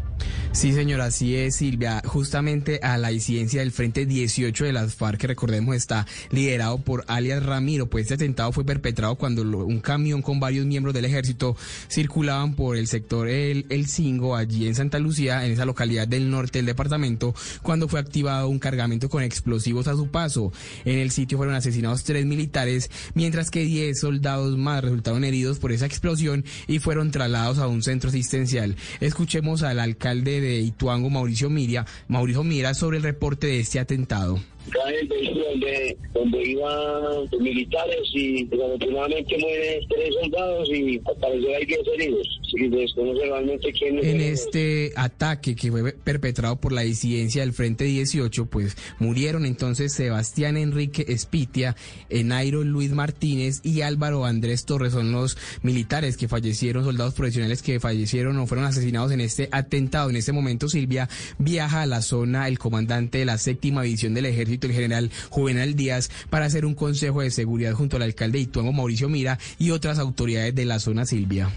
Sí, 0.53 0.73
señora, 0.73 1.05
así 1.05 1.33
es, 1.37 1.55
Silvia. 1.55 2.01
Justamente 2.05 2.81
a 2.83 2.97
la 2.97 3.07
disidencia 3.07 3.61
del 3.61 3.71
Frente 3.71 4.05
18 4.05 4.65
de 4.65 4.73
las 4.73 4.95
FARC, 4.95 5.17
que 5.17 5.27
recordemos 5.27 5.75
está 5.77 6.05
liderado 6.29 6.77
por 6.77 7.05
alias 7.07 7.41
Ramiro, 7.41 7.89
pues 7.89 8.03
este 8.03 8.15
atentado 8.15 8.51
fue 8.51 8.65
perpetrado 8.65 9.15
cuando 9.15 9.43
un 9.43 9.79
camión 9.79 10.21
con 10.21 10.41
varios 10.41 10.65
miembros 10.65 10.93
del 10.93 11.05
ejército 11.05 11.55
circulaban 11.89 12.53
por 12.53 12.75
el 12.75 12.87
sector 12.87 13.29
El, 13.29 13.65
el 13.69 13.87
Cingo, 13.87 14.35
allí 14.35 14.67
en 14.67 14.75
Santa 14.75 14.99
Lucía, 14.99 15.45
en 15.45 15.53
esa 15.53 15.63
localidad 15.63 16.05
del 16.05 16.29
norte 16.29 16.59
del 16.59 16.65
departamento, 16.65 17.33
cuando 17.61 17.87
fue 17.87 18.01
activado 18.01 18.49
un 18.49 18.59
cargamento 18.59 19.07
con 19.07 19.23
explosivos 19.23 19.87
a 19.87 19.95
su 19.95 20.09
paso. 20.09 20.51
En 20.83 20.99
el 20.99 21.11
sitio 21.11 21.37
fueron 21.37 21.55
asesinados 21.55 22.03
tres 22.03 22.25
militares, 22.25 22.91
mientras 23.13 23.51
que 23.51 23.63
10 23.63 23.97
soldados 23.97 24.57
más 24.57 24.83
resultaron 24.83 25.23
heridos 25.23 25.59
por 25.59 25.71
esa 25.71 25.85
explosión 25.85 26.43
y 26.67 26.79
fueron 26.79 27.09
trasladados 27.09 27.57
a 27.59 27.67
un 27.67 27.81
centro 27.81 28.09
asistencial. 28.09 28.75
Escuchemos 28.99 29.63
al 29.63 29.79
alcalde 29.79 30.40
de 30.41 30.59
Ituango, 30.59 31.09
Mauricio 31.09 31.49
Mira, 31.49 31.85
Mauricio 32.07 32.43
Mira, 32.43 32.73
sobre 32.73 32.97
el 32.97 33.03
reporte 33.03 33.47
de 33.47 33.59
este 33.61 33.79
atentado. 33.79 34.39
Cae 34.69 34.99
el 34.99 35.07
vehículo 35.07 35.45
donde, 35.49 35.97
donde 36.13 36.43
iban 36.43 37.03
los 37.03 37.31
militares 37.39 37.99
y 38.13 38.45
desafortunadamente 38.45 39.37
mueren 39.37 39.87
tres 39.89 40.15
soldados 40.21 40.69
y 40.69 41.01
al 41.05 41.15
parecer 41.17 41.55
hay 41.55 41.65
10 41.65 41.79
heridos. 41.95 42.41
Sí, 42.51 42.67
desconoce 42.67 43.25
realmente 43.25 43.71
quiénes 43.71 44.05
En 44.05 44.19
este 44.19 44.91
ataque 44.95 45.55
que 45.55 45.71
fue 45.71 45.93
perpetrado 45.93 46.57
por 46.57 46.73
la 46.73 46.81
disidencia 46.81 47.41
del 47.41 47.53
Frente 47.53 47.85
18, 47.85 48.45
pues 48.47 48.75
murieron 48.99 49.45
entonces 49.45 49.93
Sebastián 49.93 50.57
Enrique 50.57 51.05
Espitia, 51.07 51.75
Enairo 52.09 52.63
Luis 52.63 52.91
Martínez 52.91 53.61
y 53.63 53.81
Álvaro 53.81 54.25
Andrés 54.25 54.65
Torres. 54.65 54.93
Son 54.93 55.11
los 55.11 55.37
militares 55.61 56.17
que 56.17 56.27
fallecieron, 56.27 56.83
soldados 56.83 57.13
profesionales 57.13 57.61
que 57.61 57.79
fallecieron 57.79 58.37
o 58.37 58.47
fueron 58.47 58.65
asesinados 58.65 59.11
en 59.11 59.21
este 59.21 59.47
atentado. 59.51 60.09
En 60.09 60.17
este 60.17 60.33
momento, 60.33 60.67
Silvia 60.67 61.07
viaja 61.37 61.83
a 61.83 61.85
la 61.85 62.01
zona 62.01 62.47
el 62.47 62.59
comandante 62.59 63.19
de 63.19 63.25
la 63.25 63.37
séptima 63.37 63.83
división 63.83 64.13
del 64.13 64.25
ejército, 64.25 64.50
el 64.59 64.73
general 64.73 65.11
Juvenal 65.29 65.75
Díaz, 65.75 66.09
para 66.29 66.45
hacer 66.45 66.65
un 66.65 66.75
consejo 66.75 67.21
de 67.21 67.31
seguridad 67.31 67.73
junto 67.73 67.97
al 67.97 68.03
alcalde 68.03 68.37
de 68.37 68.43
Ituango, 68.43 68.73
Mauricio 68.73 69.09
Mira, 69.09 69.39
y 69.59 69.71
otras 69.71 69.99
autoridades 69.99 70.55
de 70.55 70.65
la 70.65 70.79
zona, 70.79 71.05
Silvia. 71.05 71.49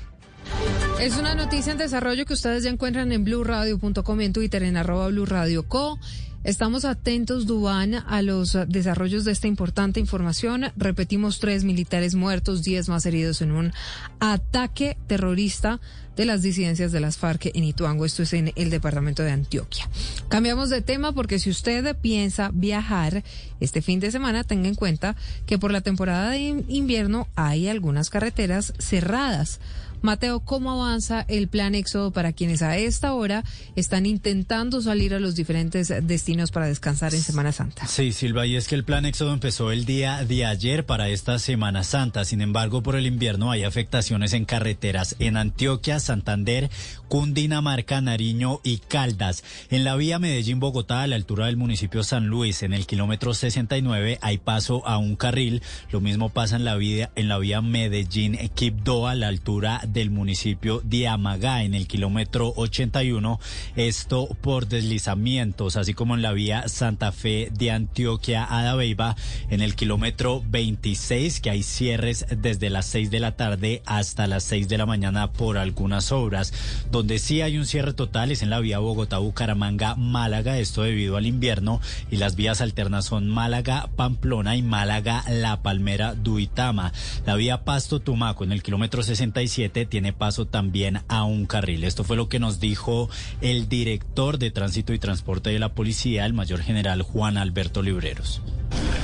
Es 1.01 1.17
una 1.17 1.35
noticia 1.35 1.73
en 1.73 1.79
desarrollo 1.79 2.25
que 2.25 2.35
ustedes 2.35 2.63
ya 2.63 2.71
encuentran 2.71 3.13
en 3.13 3.25
blueradio.com 3.25 4.21
en 4.21 4.33
Twitter 4.33 4.63
en 4.63 4.77
arroba 4.77 5.09
blueradio.co. 5.09 5.99
Estamos 6.45 6.85
atentos, 6.85 7.47
Dubán, 7.47 7.95
a 7.95 8.21
los 8.21 8.57
desarrollos 8.69 9.25
de 9.25 9.33
esta 9.33 9.47
importante 9.49 9.99
información. 9.99 10.67
Repetimos, 10.77 11.41
tres 11.41 11.65
militares 11.65 12.15
muertos, 12.15 12.63
diez 12.63 12.91
más 12.91 13.07
heridos 13.07 13.41
en 13.41 13.51
un 13.51 13.73
ataque 14.21 14.99
terrorista 15.07 15.81
de 16.17 16.27
las 16.27 16.43
disidencias 16.43 16.93
de 16.93 17.01
las 17.01 17.17
FARC 17.17 17.47
en 17.55 17.65
Ituango. 17.65 18.05
Esto 18.05 18.23
es 18.25 18.35
en 18.35 18.53
el 18.57 18.69
departamento 18.69 19.23
de 19.23 19.31
Antioquia. 19.33 19.89
Cambiamos 20.29 20.69
de 20.69 20.83
tema 20.83 21.13
porque 21.13 21.39
si 21.39 21.49
usted 21.49 21.97
piensa 21.97 22.51
viajar 22.53 23.25
este 23.59 23.81
fin 23.81 23.99
de 23.99 24.11
semana, 24.11 24.45
tenga 24.45 24.69
en 24.69 24.75
cuenta 24.75 25.17
que 25.47 25.59
por 25.59 25.73
la 25.73 25.81
temporada 25.81 26.29
de 26.29 26.41
in- 26.41 26.65
invierno 26.69 27.27
hay 27.37 27.69
algunas 27.69 28.11
carreteras 28.11 28.75
cerradas. 28.79 29.61
Mateo, 30.05 30.41
¿cómo 30.41 30.71
avanza 30.71 31.25
el 31.29 31.49
plan 31.49 31.75
Éxodo 31.75 32.11
para 32.11 32.35
quienes 32.35 32.61
a 32.61 32.77
esta 32.77 33.15
hora 33.15 33.43
están 33.75 34.05
intentando 34.05 34.83
salir 34.83 35.15
a 35.15 35.19
los 35.19 35.35
diferentes 35.35 35.91
destinos 36.03 36.51
para 36.51 36.67
descansar 36.67 37.15
en 37.15 37.23
Semana 37.23 37.53
Santa? 37.53 37.87
Sí, 37.87 38.13
Silva, 38.13 38.45
y 38.45 38.57
es 38.57 38.69
que 38.69 38.75
el 38.75 38.85
plan 38.85 39.07
Éxodo 39.07 39.33
empezó 39.33 39.73
el 39.73 39.87
día 39.87 40.23
de 40.23 40.45
ayer 40.45 40.85
para 40.85 41.09
esta 41.09 41.39
Semana 41.39 41.85
Santa. 41.85 42.27
Sin 42.27 42.43
embargo, 42.43 42.83
por 42.83 42.97
el 42.97 43.07
invierno 43.07 43.51
hay 43.51 43.65
afectaciones 43.65 44.35
en 44.35 44.45
carreteras 44.45 45.17
en 45.21 45.39
Antioquia, 45.39 45.99
Santander, 46.01 46.69
Cundinamarca, 47.09 48.01
Nariño 48.01 48.61
y 48.63 48.79
Caldas. 48.79 49.45
En 49.71 49.85
la 49.85 49.97
vía 49.97 50.19
Medellín-Bogotá, 50.19 51.03
a 51.03 51.07
la 51.07 51.17
altura 51.17 51.47
del 51.47 51.57
municipio 51.57 52.03
San 52.03 52.27
Luis, 52.27 52.63
en 52.63 52.73
el 52.73 52.87
kilómetro 52.87 53.35
69, 53.35 54.19
hay 54.21 54.39
paso 54.39 54.87
a 54.87 54.99
un 54.99 55.17
carril. 55.17 55.63
Lo 55.91 56.01
mismo 56.01 56.29
pasa 56.29 56.57
en 56.57 56.65
la 56.65 56.77
vía, 56.77 57.11
en 57.17 57.29
la 57.29 57.39
vía 57.39 57.61
Medellín-Quibdó, 57.61 59.07
a 59.07 59.15
la 59.15 59.29
altura 59.29 59.81
del 59.87 60.11
municipio 60.11 60.81
de 60.85 61.09
Amagá, 61.09 61.63
en 61.63 61.75
el 61.75 61.87
kilómetro 61.87 62.53
81. 62.57 63.41
Esto 63.77 64.29
por 64.41 64.67
deslizamientos, 64.69 65.77
así 65.77 65.95
como 65.95 66.15
en 66.15 66.23
la 66.23 66.33
vía 66.33 66.69
Santa 66.69 67.13
Fe 67.13 67.51
de 67.53 67.71
Antioquia 67.71 68.47
a 68.49 68.63
Dabeiba, 68.63 69.17
en 69.51 69.61
el 69.61 69.75
kilómetro 69.75 70.43
26, 70.49 71.41
que 71.41 71.51
hay 71.51 71.63
cierres 71.63 72.27
desde 72.37 72.71
las 72.71 72.87
6 72.87 73.11
de 73.11 73.21
la 73.21 73.37
tarde 73.37 73.83
hasta 73.87 74.27
las 74.27 74.45
6 74.45 74.69
de 74.69 74.79
la 74.79 74.87
mañana 74.87 75.33
por 75.33 75.59
algunas 75.59 76.13
obras. 76.13 76.53
Donde 76.95 77.19
sí 77.19 77.43
hay 77.43 77.59
un 77.59 77.67
cierre 77.67 77.93
total 77.93 78.31
es 78.31 78.43
en 78.43 78.51
la 78.51 78.61
vía 78.61 78.79
Bogotá-Bucaramanga-Málaga, 78.79 80.61
esto 80.61 80.83
debido 80.83 81.17
al 81.17 81.27
invierno, 81.27 81.81
y 82.09 82.19
las 82.19 82.37
vías 82.37 82.61
alternas 82.61 83.07
son 83.07 83.29
Málaga-Pamplona 83.29 84.55
y 84.55 84.63
Málaga-La 84.63 85.61
Palmera-Duitama. 85.61 86.93
La 87.27 87.35
vía 87.35 87.65
Pasto-Tumaco 87.65 88.45
en 88.45 88.53
el 88.53 88.63
kilómetro 88.63 89.03
67 89.03 89.87
tiene 89.87 90.13
paso 90.13 90.47
también 90.47 91.01
a 91.09 91.25
un 91.25 91.47
carril. 91.47 91.83
Esto 91.83 92.05
fue 92.05 92.15
lo 92.15 92.29
que 92.29 92.39
nos 92.39 92.61
dijo 92.61 93.11
el 93.41 93.69
director 93.69 94.39
de 94.39 94.53
Tránsito 94.53 94.93
y 94.93 95.01
Transporte 95.01 95.51
de 95.51 95.59
la 95.59 95.75
Policía, 95.75 96.25
el 96.27 96.33
mayor 96.33 96.61
general 96.61 97.03
Juan 97.03 97.39
Alberto 97.39 97.83
Libreros. 97.83 98.41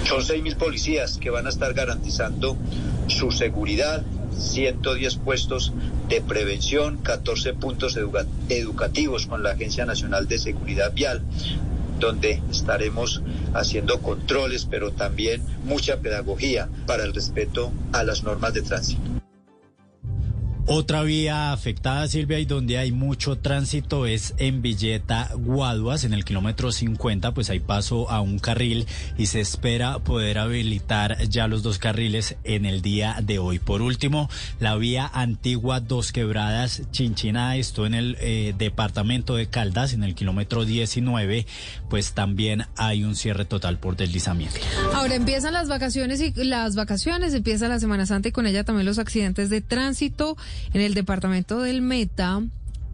Son 0.05 0.21
6.000 0.21 0.57
policías 0.57 1.19
que 1.19 1.31
van 1.31 1.47
a 1.47 1.51
estar 1.51 1.75
garantizando 1.75 2.57
su 3.09 3.33
seguridad, 3.33 4.05
110 4.41 5.17
puestos 5.17 5.73
de 6.09 6.21
prevención, 6.21 6.99
14 6.99 7.53
puntos 7.55 7.97
educa- 7.97 8.27
educativos 8.49 9.27
con 9.27 9.43
la 9.43 9.51
Agencia 9.51 9.85
Nacional 9.87 10.27
de 10.27 10.39
Seguridad 10.39 10.93
Vial 10.93 11.23
donde 11.99 12.43
estaremos 12.51 13.21
haciendo 13.53 14.01
controles, 14.01 14.65
pero 14.65 14.91
también 14.91 15.43
mucha 15.67 15.99
pedagogía 15.99 16.67
para 16.87 17.05
el 17.05 17.13
respeto 17.13 17.73
a 17.93 18.05
las 18.05 18.23
normas 18.23 18.55
de 18.55 18.63
tránsito. 18.63 19.03
Otra 20.67 21.03
vía 21.03 21.53
afectada, 21.53 22.07
Silvia, 22.07 22.39
y 22.39 22.45
donde 22.45 22.79
hay 22.79 22.93
mucho 22.93 23.37
tránsito 23.37 24.07
es 24.07 24.35
en 24.39 24.63
Villeta 24.63 25.31
Guaduas, 25.35 26.05
en 26.05 26.13
el 26.13 26.25
kilómetro 26.25 26.71
50, 26.71 27.35
pues 27.35 27.51
hay 27.51 27.61
paso 27.61 28.09
a 28.11 28.21
un 28.21 28.39
carril 28.39 28.87
y 29.19 29.27
se 29.27 29.41
espera 29.41 29.99
poder 29.99 30.39
habilitar 30.39 31.19
ya 31.29 31.49
los 31.49 31.63
dos 31.63 31.79
carriles 31.79 32.37
en 32.45 32.67
el 32.67 32.83
día 32.83 33.17
de 33.23 33.39
hoy. 33.39 33.59
Por 33.59 33.83
último, 33.83 34.29
la 34.61 34.77
vía 34.77 35.11
antigua 35.13 35.81
Dos 35.81 36.13
Quebradas, 36.13 36.83
Chinchina, 36.93 37.57
esto 37.57 37.87
en 37.87 37.95
el 37.95 38.17
eh, 38.21 38.55
departamento 38.57 39.35
de 39.35 39.47
Caldas, 39.47 39.93
en 39.93 40.05
el 40.05 40.15
kilómetro 40.15 40.65
19, 40.65 41.47
pues 41.89 42.13
también 42.13 42.67
hay 42.77 43.03
un 43.03 43.17
cierre 43.17 43.45
total 43.45 43.79
por 43.79 43.97
deslizamiento. 43.97 44.61
Ahora 44.95 45.15
empiezan 45.17 45.53
las 45.53 45.69
vacaciones 45.69 46.21
y 46.21 46.33
las 46.45 46.77
vacaciones, 46.77 47.35
empieza 47.35 47.69
la 47.69 47.81
Semana 47.81 48.07
Santa 48.07 48.29
y 48.29 48.33
con 48.33 48.47
ella 48.47 48.63
también 48.63 48.87
los 48.87 48.99
accidentes 48.99 49.51
de 49.51 49.61
tránsito. 49.61 50.37
En 50.73 50.81
el 50.81 50.95
departamento 50.95 51.61
del 51.61 51.83
Meta, 51.83 52.43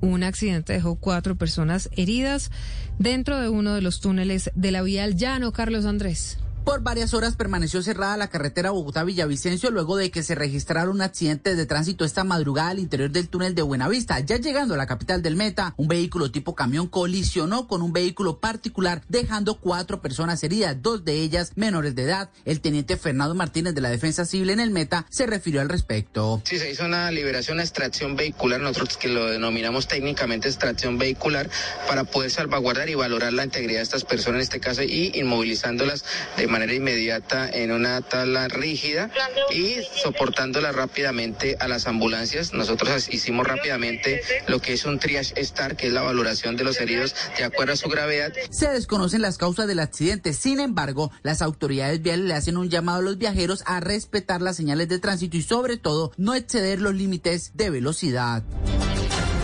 un 0.01 0.23
accidente 0.23 0.73
dejó 0.73 0.97
cuatro 0.97 1.37
personas 1.37 1.89
heridas 1.97 2.51
dentro 2.99 3.41
de 3.41 3.49
uno 3.49 3.75
de 3.75 3.83
los 3.83 4.01
túneles 4.01 4.51
de 4.55 4.71
la 4.71 4.83
vía 4.83 5.05
al 5.05 5.17
llano. 5.17 5.53
Carlos 5.53 5.85
Andrés. 5.85 6.39
Por 6.67 6.83
varias 6.83 7.15
horas 7.15 7.37
permaneció 7.37 7.81
cerrada 7.81 8.17
la 8.17 8.27
carretera 8.27 8.73
Bogotá-Villavicencio 8.73 9.71
luego 9.71 9.97
de 9.97 10.11
que 10.11 10.25
se 10.25 10.35
registrara 10.35 10.91
un 10.91 11.01
accidente 11.01 11.55
de 11.55 11.65
tránsito 11.65 12.05
esta 12.05 12.25
madrugada 12.25 12.71
al 12.71 12.81
interior 12.81 13.09
del 13.09 13.29
túnel 13.29 13.55
de 13.55 13.63
Buenavista. 13.63 14.19
Ya 14.19 14.37
llegando 14.39 14.75
a 14.75 14.77
la 14.77 14.89
capital 14.89 15.23
del 15.23 15.37
Meta, 15.37 15.75
un 15.77 15.87
vehículo 15.87 16.33
tipo 16.33 16.57
camión 16.57 16.89
colisionó 16.89 17.69
con 17.69 17.83
un 17.83 17.93
vehículo 17.93 18.41
particular, 18.41 19.03
dejando 19.09 19.61
cuatro 19.61 20.03
personas 20.03 20.43
heridas, 20.43 20.83
dos 20.83 21.05
de 21.05 21.21
ellas 21.21 21.53
menores 21.55 21.95
de 21.95 22.03
edad. 22.03 22.31
El 22.45 22.61
teniente 22.61 22.97
Fernando 22.97 23.37
Martínez 23.37 23.73
de 23.73 23.81
la 23.81 23.91
Defensa 23.91 24.25
Civil 24.25 24.51
en 24.51 24.59
el 24.59 24.73
Meta 24.73 25.07
se 25.09 25.27
refirió 25.27 25.61
al 25.61 25.69
respecto. 25.69 26.43
Sí, 26.45 26.59
se 26.59 26.69
hizo 26.69 26.85
una 26.85 27.13
liberación, 27.13 27.61
extracción 27.61 28.17
vehicular, 28.17 28.61
nosotros 28.61 28.97
que 28.97 29.07
lo 29.07 29.27
denominamos 29.27 29.87
técnicamente 29.87 30.49
extracción 30.49 30.99
vehicular, 30.99 31.49
para 31.87 32.03
poder 32.03 32.33
salvaguardar 32.33 32.89
y 32.89 32.97
valorar 32.97 33.33
la 33.35 33.45
integridad 33.45 33.79
de 33.79 33.85
estas 33.85 34.05
personas 34.05 34.39
en 34.39 34.43
este 34.43 34.59
caso 34.59 34.83
y 34.83 35.13
inmovilizándolas 35.15 36.05
de 36.37 36.49
manera 36.49 36.56
inmediata 36.65 37.49
en 37.49 37.71
una 37.71 38.01
tabla 38.01 38.49
rígida 38.49 39.11
y 39.51 39.77
soportándolas 40.03 40.75
rápidamente 40.75 41.57
a 41.61 41.69
las 41.69 41.87
ambulancias. 41.87 42.53
Nosotros 42.53 43.09
hicimos 43.09 43.47
rápidamente 43.47 44.23
lo 44.49 44.61
que 44.61 44.73
es 44.73 44.85
un 44.85 44.99
triage 44.99 45.39
star, 45.41 45.77
que 45.77 45.89
es 45.89 45.93
la 45.93 46.03
valoración 46.03 46.57
de 46.57 46.65
los 46.65 46.81
heridos 46.81 47.15
de 47.37 47.45
acuerdo 47.45 47.75
a 47.75 47.77
su 47.77 47.89
gravedad. 47.89 48.33
Se 48.51 48.69
desconocen 48.69 49.23
las 49.23 49.39
causas 49.39 49.67
del 49.67 49.81
accidente, 49.81 50.33
sin 50.33 50.61
embargo, 50.61 51.11
las 51.23 51.43
autoridades 51.43 52.03
viales 52.03 52.27
le 52.27 52.35
hacen 52.35 52.57
un 52.57 52.71
llamado 52.71 52.99
a 52.99 53.03
los 53.03 53.19
viajeros 53.19 53.63
a 53.67 53.81
respetar 53.81 54.43
las 54.43 54.57
señales 54.57 54.89
de 54.89 54.99
tránsito 54.99 55.37
y 55.37 55.43
sobre 55.43 55.77
todo 55.77 56.13
no 56.17 56.35
exceder 56.35 56.81
los 56.81 56.95
límites 56.95 57.53
de 57.55 57.71
velocidad. 57.71 58.43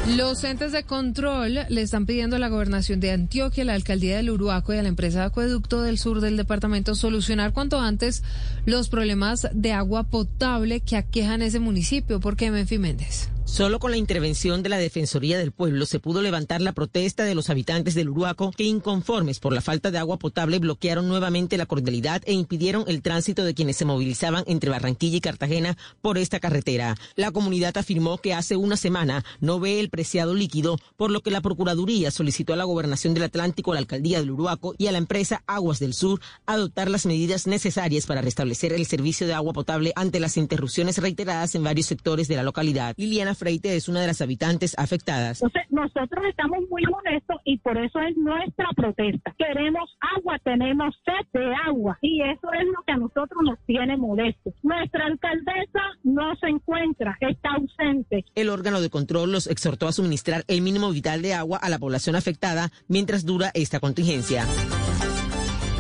Los 0.09 0.43
entes 0.43 0.73
de 0.73 0.83
control 0.83 1.61
le 1.69 1.81
están 1.81 2.07
pidiendo 2.07 2.35
a 2.35 2.39
la 2.41 2.49
gobernación 2.49 2.99
de 2.99 3.13
Antioquia, 3.13 3.63
a 3.63 3.67
la 3.67 3.75
alcaldía 3.75 4.17
del 4.17 4.31
Uruaco 4.31 4.75
y 4.75 4.79
a 4.79 4.83
la 4.83 4.89
empresa 4.89 5.21
de 5.21 5.25
acueducto 5.27 5.81
del 5.81 5.97
sur 5.97 6.21
del 6.21 6.37
departamento 6.37 6.97
solucionar 6.97 7.53
cuanto 7.53 7.79
antes 7.79 8.25
los 8.65 8.89
problemas 8.89 9.49
de 9.53 9.73
agua 9.73 10.05
potable 10.05 10.81
que 10.81 10.97
aquejan 10.97 11.43
ese 11.43 11.59
municipio. 11.59 12.21
¿Por 12.21 12.37
qué, 12.37 12.51
Menfi 12.51 12.79
Méndez? 12.79 13.29
Solo 13.45 13.81
con 13.81 13.91
la 13.91 13.97
intervención 13.97 14.63
de 14.63 14.69
la 14.69 14.79
Defensoría 14.79 15.37
del 15.37 15.53
Pueblo 15.53 15.85
se 15.85 15.99
pudo 15.99 16.23
levantar 16.23 16.63
la 16.63 16.73
protesta 16.73 17.25
de 17.25 17.35
los 17.35 17.51
habitantes 17.51 17.95
del 17.95 18.09
Uruaco 18.09 18.53
que 18.53 18.63
inconformes 18.65 19.41
por 19.41 19.53
la 19.53 19.61
falta 19.61 19.91
de 19.91 19.99
agua 19.99 20.19
potable 20.19 20.61
bloquearon 20.61 21.09
nuevamente 21.09 21.59
la 21.59 21.67
cordialidad 21.67 22.23
e 22.25 22.33
impidieron 22.33 22.85
el 22.87 23.03
tránsito 23.03 23.45
de 23.45 23.53
quienes 23.53 23.77
se 23.77 23.85
movilizaban 23.85 24.45
entre 24.47 24.71
Barranquilla 24.71 25.17
y 25.17 25.21
Cartagena 25.21 25.77
por 26.01 26.19
esta 26.19 26.39
carretera. 26.41 26.97
La 27.17 27.33
comunidad 27.33 27.77
afirmó 27.77 28.17
que 28.19 28.33
hace 28.33 28.57
una 28.57 28.77
semana 28.77 29.25
no 29.41 29.59
ve 29.59 29.81
el 29.81 29.91
preciado 29.91 30.35
líquido, 30.35 30.79
por 30.97 31.11
lo 31.11 31.21
que 31.21 31.33
la 31.33 31.43
Procuraduría 31.43 32.11
solicitó 32.13 32.53
a 32.53 32.57
la 32.57 32.65
Gobernación 32.65 33.13
del 33.13 33.25
Atlántico, 33.25 33.73
a 33.73 33.75
la 33.75 33.81
Alcaldía 33.81 34.21
del 34.21 34.31
Uruaco 34.31 34.75
y 34.79 34.87
a 34.87 34.93
la 34.93 34.99
empresa 34.99 35.43
Aguas 35.47 35.81
del 35.81 35.95
Sur 35.95 36.21
adoptar 36.47 36.89
las 36.89 37.07
medidas 37.07 37.47
necesarias 37.47 38.07
para 38.07 38.23
restablecer 38.23 38.52
el 38.53 38.87
servicio 38.87 39.27
de 39.27 39.35
agua 39.35 39.53
potable 39.53 39.93
ante 39.97 40.21
las 40.21 40.37
interrupciones 40.37 40.99
reiteradas 40.99 41.55
en 41.55 41.65
varios 41.65 41.87
sectores 41.87 42.29
de 42.29 42.37
la 42.37 42.43
localidad. 42.43 42.95
Liliana 42.97 43.35
Freite 43.35 43.77
es 43.77 43.89
una 43.89 44.01
de 44.01 44.07
las 44.07 44.21
habitantes 44.21 44.75
afectadas. 44.79 45.43
Entonces, 45.43 45.63
nosotros 45.71 46.25
estamos 46.29 46.59
muy 46.71 46.83
molestos 46.83 47.37
y 47.45 47.59
por 47.59 47.77
eso 47.79 47.99
es 48.01 48.17
nuestra 48.17 48.69
protesta. 48.77 49.35
Queremos 49.39 49.91
agua, 50.17 50.39
tenemos 50.45 50.95
sed 51.05 51.41
de 51.41 51.55
agua 51.67 51.99
y 52.01 52.23
eso 52.23 52.53
es 52.53 52.67
lo 52.67 52.83
que 52.87 52.93
a 52.93 52.97
nosotros 52.97 53.43
nos 53.45 53.59
tiene 53.67 53.97
molestos. 53.97 54.55
Nuestra 54.63 55.07
alcaldesa 55.07 55.81
no 56.05 56.35
se 56.37 56.49
encuentra, 56.49 57.17
está 57.21 57.51
ausente. 57.55 58.25
El 58.35 58.49
órgano 58.49 58.81
de 58.81 58.91
control 58.91 59.33
los 59.33 59.47
exhortó 59.47 59.89
a 59.89 59.93
suministrar 59.93 60.45
el 60.49 60.63
mínimo 60.63 60.91
vital 60.91 61.23
de 61.23 61.35
agua 61.35 61.59
a 61.59 61.69
la 61.69 61.79
población 61.79 62.17
afectada 62.17 62.71
mientras 62.89 63.25
dura 63.25 63.51
esta 63.55 63.81
contingencia. 63.81 64.47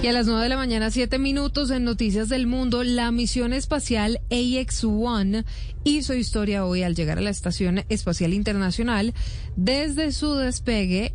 Y 0.02 0.08
a 0.08 0.12
las 0.12 0.26
9 0.26 0.42
de 0.42 0.48
la 0.48 0.56
mañana, 0.56 0.90
7 0.90 1.20
minutos 1.20 1.70
en 1.70 1.84
Noticias 1.84 2.28
del 2.28 2.48
Mundo, 2.48 2.82
la 2.82 3.12
misión 3.12 3.52
espacial 3.52 4.20
AX-1 4.30 5.44
hizo 5.84 6.14
historia 6.14 6.66
hoy 6.66 6.82
al 6.82 6.96
llegar 6.96 7.18
a 7.18 7.20
la 7.20 7.30
Estación 7.30 7.84
Espacial 7.88 8.34
Internacional 8.34 9.14
desde 9.54 10.10
su 10.10 10.34
despegue 10.34 11.14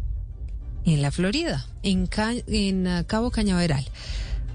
en 0.86 1.02
la 1.02 1.12
Florida, 1.12 1.66
en, 1.84 2.08
en 2.48 2.88
uh, 2.88 3.06
Cabo 3.06 3.30
Cañaveral. 3.30 3.86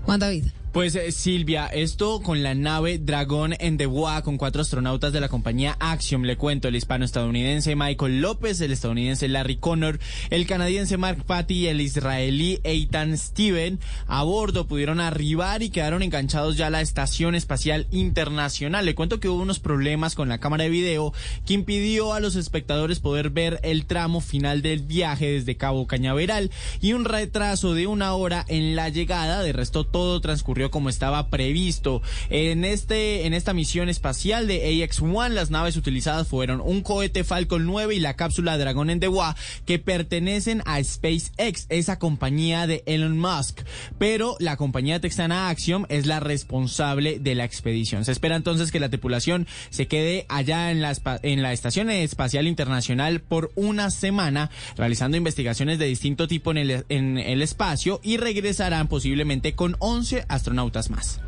Juan 0.04 0.18
David. 0.18 0.44
Pues 0.72 0.94
eh, 0.94 1.12
Silvia, 1.12 1.66
esto 1.66 2.22
con 2.22 2.42
la 2.42 2.54
nave 2.54 2.98
Dragón 2.98 3.54
en 3.58 3.76
Debois 3.76 4.22
con 4.22 4.38
cuatro 4.38 4.62
astronautas 4.62 5.12
de 5.12 5.20
la 5.20 5.28
compañía 5.28 5.76
Axiom, 5.78 6.22
le 6.22 6.38
cuento, 6.38 6.66
el 6.66 6.76
hispano-estadounidense 6.76 7.76
Michael 7.76 8.22
López, 8.22 8.58
el 8.62 8.72
estadounidense 8.72 9.28
Larry 9.28 9.56
Connor, 9.56 10.00
el 10.30 10.46
canadiense 10.46 10.96
Mark 10.96 11.24
Patty 11.26 11.54
y 11.54 11.66
el 11.66 11.82
israelí 11.82 12.58
Eitan 12.64 13.18
Steven 13.18 13.80
a 14.06 14.22
bordo 14.22 14.66
pudieron 14.66 14.98
arribar 15.00 15.62
y 15.62 15.68
quedaron 15.68 16.02
enganchados 16.02 16.56
ya 16.56 16.68
a 16.68 16.70
la 16.70 16.80
Estación 16.80 17.34
Espacial 17.34 17.86
Internacional. 17.90 18.86
Le 18.86 18.94
cuento 18.94 19.20
que 19.20 19.28
hubo 19.28 19.42
unos 19.42 19.58
problemas 19.58 20.14
con 20.14 20.30
la 20.30 20.38
cámara 20.38 20.64
de 20.64 20.70
video 20.70 21.12
que 21.44 21.52
impidió 21.52 22.14
a 22.14 22.20
los 22.20 22.34
espectadores 22.34 22.98
poder 22.98 23.28
ver 23.28 23.60
el 23.62 23.84
tramo 23.84 24.22
final 24.22 24.62
del 24.62 24.80
viaje 24.80 25.32
desde 25.32 25.58
Cabo 25.58 25.86
Cañaveral 25.86 26.50
y 26.80 26.94
un 26.94 27.04
retraso 27.04 27.74
de 27.74 27.86
una 27.86 28.14
hora 28.14 28.46
en 28.48 28.74
la 28.74 28.88
llegada. 28.88 29.42
De 29.42 29.52
resto, 29.52 29.84
todo 29.84 30.18
transcurrió 30.22 30.61
como 30.70 30.88
estaba 30.88 31.28
previsto. 31.28 32.02
En 32.30 32.64
este, 32.64 33.26
en 33.26 33.34
esta 33.34 33.52
misión 33.52 33.88
espacial 33.88 34.46
de 34.46 34.82
AX-1, 34.82 35.28
las 35.30 35.50
naves 35.50 35.76
utilizadas 35.76 36.28
fueron 36.28 36.60
un 36.60 36.82
cohete 36.82 37.24
Falcon 37.24 37.66
9 37.66 37.94
y 37.94 38.00
la 38.00 38.14
cápsula 38.14 38.58
Dragón 38.58 38.90
en 38.90 39.00
Debois, 39.00 39.34
que 39.66 39.78
pertenecen 39.78 40.62
a 40.66 40.82
SpaceX, 40.82 41.66
esa 41.68 41.98
compañía 41.98 42.66
de 42.66 42.82
Elon 42.86 43.18
Musk. 43.18 43.60
Pero 43.98 44.36
la 44.38 44.56
compañía 44.56 45.00
texana 45.00 45.48
Axiom 45.48 45.86
es 45.88 46.06
la 46.06 46.20
responsable 46.20 47.18
de 47.18 47.34
la 47.34 47.44
expedición. 47.44 48.04
Se 48.04 48.12
espera 48.12 48.36
entonces 48.36 48.70
que 48.70 48.80
la 48.80 48.88
tripulación 48.88 49.46
se 49.70 49.86
quede 49.86 50.26
allá 50.28 50.70
en 50.70 50.80
la, 50.80 50.94
en 51.22 51.42
la 51.42 51.52
Estación 51.52 51.90
Espacial 51.90 52.46
Internacional 52.46 53.20
por 53.20 53.52
una 53.54 53.90
semana, 53.90 54.50
realizando 54.76 55.16
investigaciones 55.16 55.78
de 55.78 55.86
distinto 55.86 56.28
tipo 56.28 56.50
en 56.50 56.58
el, 56.58 56.84
en 56.88 57.18
el 57.18 57.42
espacio 57.42 58.00
y 58.02 58.16
regresarán 58.16 58.88
posiblemente 58.88 59.54
con 59.54 59.76
11 59.78 60.24
astronautas 60.28 60.51
más. 60.90 61.20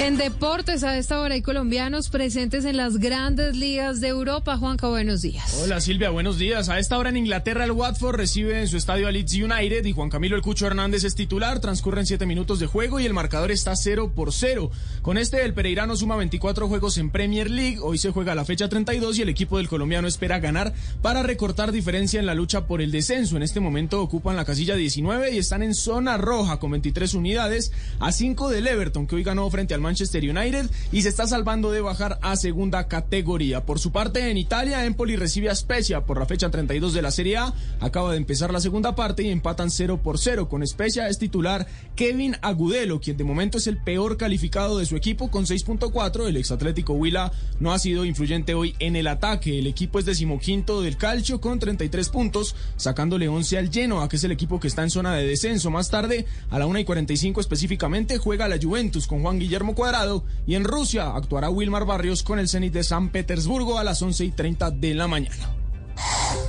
En 0.00 0.16
deportes 0.16 0.82
a 0.82 0.96
esta 0.96 1.20
hora 1.20 1.34
hay 1.34 1.42
colombianos 1.42 2.08
presentes 2.08 2.64
en 2.64 2.78
las 2.78 2.96
grandes 2.96 3.54
ligas 3.54 4.00
de 4.00 4.08
Europa. 4.08 4.56
Juanca, 4.56 4.88
buenos 4.88 5.20
días. 5.20 5.60
Hola 5.62 5.78
Silvia, 5.82 6.08
buenos 6.08 6.38
días. 6.38 6.70
A 6.70 6.78
esta 6.78 6.96
hora 6.96 7.10
en 7.10 7.18
Inglaterra 7.18 7.64
el 7.64 7.72
Watford 7.72 8.16
recibe 8.16 8.58
en 8.58 8.66
su 8.66 8.78
estadio 8.78 9.08
a 9.08 9.12
Leeds 9.12 9.34
United 9.34 9.84
y 9.84 9.92
Juan 9.92 10.08
Camilo 10.08 10.36
El 10.36 10.42
Cucho 10.42 10.66
Hernández 10.66 11.04
es 11.04 11.14
titular. 11.14 11.60
Transcurren 11.60 12.06
7 12.06 12.24
minutos 12.24 12.58
de 12.60 12.66
juego 12.66 12.98
y 12.98 13.04
el 13.04 13.12
marcador 13.12 13.50
está 13.50 13.76
0 13.76 14.12
por 14.16 14.32
0. 14.32 14.70
Con 15.02 15.18
este 15.18 15.44
el 15.44 15.52
Pereirano 15.52 15.94
suma 15.96 16.16
24 16.16 16.66
juegos 16.66 16.96
en 16.96 17.10
Premier 17.10 17.50
League. 17.50 17.80
Hoy 17.82 17.98
se 17.98 18.10
juega 18.10 18.34
la 18.34 18.46
fecha 18.46 18.70
32 18.70 19.18
y 19.18 19.22
el 19.22 19.28
equipo 19.28 19.58
del 19.58 19.68
colombiano 19.68 20.08
espera 20.08 20.38
ganar 20.38 20.72
para 21.02 21.22
recortar 21.22 21.72
diferencia 21.72 22.18
en 22.18 22.24
la 22.24 22.34
lucha 22.34 22.66
por 22.66 22.80
el 22.80 22.90
descenso. 22.90 23.36
En 23.36 23.42
este 23.42 23.60
momento 23.60 24.00
ocupan 24.00 24.34
la 24.34 24.46
casilla 24.46 24.76
19 24.76 25.32
y 25.32 25.36
están 25.36 25.62
en 25.62 25.74
zona 25.74 26.16
roja 26.16 26.58
con 26.58 26.70
23 26.70 27.12
unidades 27.12 27.70
a 27.98 28.12
5 28.12 28.48
del 28.48 28.66
Everton 28.66 29.06
que 29.06 29.16
hoy 29.16 29.24
ganó 29.24 29.50
frente 29.50 29.74
al 29.74 29.89
United 29.90 30.70
y 30.92 31.02
se 31.02 31.08
está 31.08 31.26
salvando 31.26 31.70
de 31.70 31.80
bajar 31.80 32.18
a 32.22 32.36
segunda 32.36 32.88
categoría. 32.88 33.64
Por 33.64 33.78
su 33.78 33.92
parte, 33.92 34.30
en 34.30 34.36
Italia, 34.36 34.84
Empoli 34.84 35.16
recibe 35.16 35.50
a 35.50 35.54
Spezia 35.54 36.04
por 36.04 36.18
la 36.18 36.26
fecha 36.26 36.50
32 36.50 36.92
de 36.92 37.02
la 37.02 37.10
Serie 37.10 37.36
A. 37.36 37.52
Acaba 37.80 38.12
de 38.12 38.16
empezar 38.16 38.52
la 38.52 38.60
segunda 38.60 38.94
parte 38.94 39.22
y 39.22 39.30
empatan 39.30 39.70
0 39.70 40.00
por 40.02 40.18
0. 40.18 40.48
Con 40.48 40.66
Spezia 40.66 41.08
es 41.08 41.18
titular 41.18 41.66
Kevin 41.96 42.36
Agudelo, 42.42 43.00
quien 43.00 43.16
de 43.16 43.24
momento 43.24 43.58
es 43.58 43.66
el 43.66 43.78
peor 43.78 44.16
calificado 44.16 44.78
de 44.78 44.86
su 44.86 44.96
equipo 44.96 45.30
con 45.30 45.46
6.4. 45.46 46.26
El 46.26 46.36
exatlético 46.36 46.94
Huila 46.94 47.32
no 47.58 47.72
ha 47.72 47.78
sido 47.78 48.04
influyente 48.04 48.54
hoy 48.54 48.74
en 48.78 48.96
el 48.96 49.06
ataque. 49.06 49.58
El 49.58 49.66
equipo 49.66 49.98
es 49.98 50.04
decimoquinto 50.04 50.82
del 50.82 50.96
calcio 50.96 51.40
con 51.40 51.58
33 51.58 52.08
puntos, 52.08 52.54
sacándole 52.76 53.28
11 53.28 53.58
al 53.58 53.70
Genoa, 53.70 54.08
que 54.08 54.16
es 54.16 54.24
el 54.24 54.32
equipo 54.32 54.60
que 54.60 54.68
está 54.68 54.82
en 54.82 54.90
zona 54.90 55.14
de 55.14 55.26
descenso. 55.26 55.70
Más 55.70 55.90
tarde, 55.90 56.26
a 56.50 56.58
la 56.58 56.66
1 56.66 56.78
y 56.80 56.84
45 56.84 57.40
específicamente, 57.40 58.18
juega 58.18 58.48
la 58.48 58.58
Juventus 58.60 59.06
con 59.06 59.22
Juan 59.22 59.38
Guillermo 59.38 59.69
Cuadrado 59.74 60.24
y 60.46 60.54
en 60.54 60.64
Rusia 60.64 61.14
actuará 61.14 61.50
Wilmar 61.50 61.84
Barrios 61.84 62.22
con 62.22 62.38
el 62.38 62.48
Zenit 62.48 62.72
de 62.72 62.84
San 62.84 63.10
Petersburgo 63.10 63.78
a 63.78 63.84
las 63.84 64.02
11 64.02 64.24
y 64.24 64.30
30 64.30 64.70
de 64.72 64.94
la 64.94 65.08
mañana. 65.08 65.50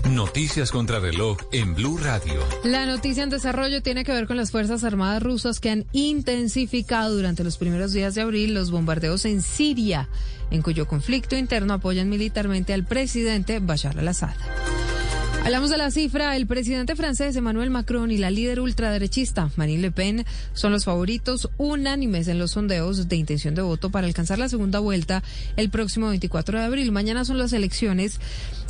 Noticias 0.10 0.72
contra 0.72 1.00
reloj 1.00 1.38
en 1.52 1.76
Blue 1.76 1.98
Radio. 1.98 2.42
La 2.64 2.86
noticia 2.86 3.24
en 3.24 3.30
desarrollo 3.30 3.82
tiene 3.82 4.04
que 4.04 4.12
ver 4.12 4.28
con 4.28 4.38
las 4.38 4.52
Fuerzas 4.52 4.84
Armadas 4.84 5.22
rusas 5.22 5.60
que 5.60 5.70
han 5.70 5.86
intensificado 5.92 7.16
durante 7.16 7.44
los 7.44 7.58
primeros 7.58 7.94
días 7.94 8.16
de 8.16 8.22
abril 8.22 8.54
los 8.54 8.72
bombardeos 8.72 9.26
en 9.26 9.42
Siria, 9.42 10.10
en 10.50 10.62
cuyo 10.62 10.88
conflicto 10.88 11.36
interno 11.36 11.74
apoyan 11.74 12.10
militarmente 12.10 12.74
al 12.74 12.86
presidente 12.86 13.60
Bashar 13.60 14.00
al-Assad. 14.00 14.36
Hablamos 15.44 15.72
de 15.72 15.78
la 15.80 15.90
cifra. 15.90 16.36
El 16.38 16.46
presidente 16.46 16.96
francés 16.96 17.36
Emmanuel 17.36 17.72
Macron 17.72 18.12
y 18.12 18.18
la 18.18 18.30
líder 18.30 18.60
ultraderechista 18.60 19.50
Marine 19.56 19.82
Le 19.82 19.92
Pen 19.92 20.24
son 20.54 20.72
los 20.72 20.86
favoritos 20.86 21.50
unánimes 21.58 22.28
en 22.28 22.38
los 22.38 22.52
sondeos 22.52 23.10
de 23.10 23.16
intención 23.16 23.56
de 23.56 23.64
voto 23.64 23.90
para 23.90 24.06
alcanzar 24.06 24.38
la 24.38 24.50
segunda 24.50 24.78
vuelta 24.78 25.24
el 25.56 25.72
próximo 25.72 26.10
24 26.10 26.60
de 26.60 26.66
abril. 26.66 26.92
Mañana 26.92 27.26
son 27.26 27.40
las 27.40 27.54
elecciones 27.54 28.20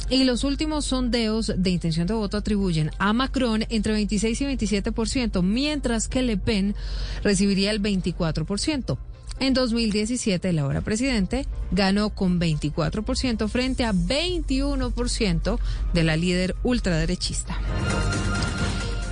y 0.10 0.24
los 0.24 0.46
últimos 0.46 0.86
sondeos 0.86 1.52
de 1.56 1.70
intención 1.70 2.08
de 2.08 2.14
voto 2.14 2.38
atribuyen 2.38 2.92
a 3.00 3.12
Macron 3.12 3.66
entre 3.70 3.92
26 3.92 4.42
y 4.42 4.46
27%, 4.46 5.44
mientras 5.44 6.08
que 6.08 6.22
Le 6.22 6.38
Pen 6.38 6.74
recibiría 7.22 7.72
el 7.72 7.82
24%. 7.82 8.98
En 9.42 9.56
2017, 9.56 10.50
el 10.50 10.60
ahora 10.60 10.82
presidente 10.82 11.48
ganó 11.72 12.12
con 12.12 12.40
24% 12.40 13.48
frente 13.50 13.84
a 13.86 13.92
21% 13.92 15.58
de 15.96 16.04
la 16.04 16.16
líder 16.16 16.56
ultraderechista. 16.62 17.58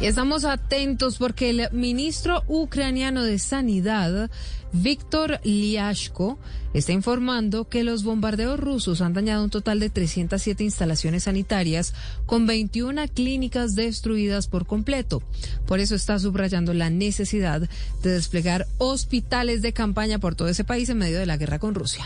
Y 0.02 0.06
estamos 0.06 0.46
atentos 0.46 1.18
porque 1.18 1.50
el 1.50 1.68
ministro 1.74 2.44
ucraniano 2.48 3.22
de 3.22 3.38
Sanidad, 3.38 4.32
Víctor 4.72 5.42
Liashko, 5.44 6.40
está 6.74 6.94
informando 6.94 7.68
que 7.68 7.84
los 7.84 8.04
bombardeos 8.04 8.58
rusos 8.58 9.02
han 9.02 9.14
dañado 9.14 9.44
un 9.44 9.50
total 9.50 9.82
de 9.82 9.90
307 9.90 10.64
instalaciones 10.64 11.24
sanitarias 11.24 11.94
con 12.26 12.48
21 12.48 13.10
clínicas 13.14 13.76
destruidas 13.76 14.48
por 14.48 14.66
completo. 14.66 15.22
Por 15.68 15.82
eso 15.82 15.96
está 15.96 16.18
subrayando 16.18 16.74
la 16.74 16.90
necesidad 16.90 17.70
de 18.02 18.10
desplegar 18.10 18.68
hospitales 18.78 19.62
de 19.62 19.74
campaña 19.74 20.18
por 20.18 20.34
todo 20.34 20.48
ese 20.48 20.64
país 20.64 20.88
en 20.88 21.00
medio 21.00 21.20
de 21.20 21.26
la 21.26 21.36
guerra 21.36 21.60
con 21.60 21.76
Rusia. 21.76 22.06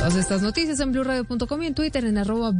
Todas 0.00 0.16
estas 0.16 0.40
noticias 0.40 0.80
en 0.80 0.92
blueradio.com 0.92 1.62
y 1.62 1.66
en 1.66 1.74
Twitter 1.74 2.06
en 2.06 2.16
arroba. 2.16 2.54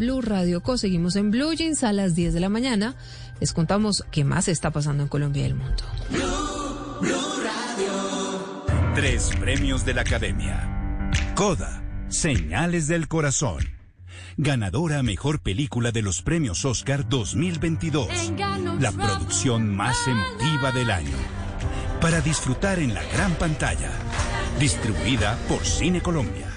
Seguimos 0.77 1.17
en 1.17 1.31
Blue 1.31 1.55
Jeans 1.55 1.83
a 1.85 1.95
las 1.95 2.15
10 2.15 2.35
de 2.35 2.41
la 2.41 2.51
mañana. 2.51 2.97
Les 3.41 3.55
contamos 3.55 4.05
qué 4.11 4.23
más 4.23 4.49
está 4.49 4.71
pasando 4.71 5.03
en 5.03 5.09
Colombia 5.09 5.43
y 5.43 5.47
el 5.47 5.55
mundo. 5.55 5.83
Tres 8.95 9.31
premios 9.41 9.87
de 9.87 9.95
la 9.95 10.03
Academia. 10.03 11.11
Coda, 11.35 11.83
Señales 12.09 12.87
del 12.87 13.09
Corazón. 13.09 13.65
Ganadora 14.37 14.99
a 14.99 15.03
Mejor 15.03 15.41
Película 15.41 15.91
de 15.91 16.03
los 16.03 16.21
Premios 16.21 16.67
Oscar 16.67 17.09
2022. 17.09 18.09
La 18.79 18.93
producción 18.93 19.75
más 19.75 19.97
emotiva 20.07 20.71
del 20.73 20.91
año. 20.91 21.17
Para 22.01 22.21
disfrutar 22.21 22.79
en 22.79 22.93
la 22.93 23.03
gran 23.05 23.33
pantalla. 23.37 23.91
Distribuida 24.59 25.39
por 25.49 25.65
Cine 25.65 26.03
Colombia. 26.03 26.50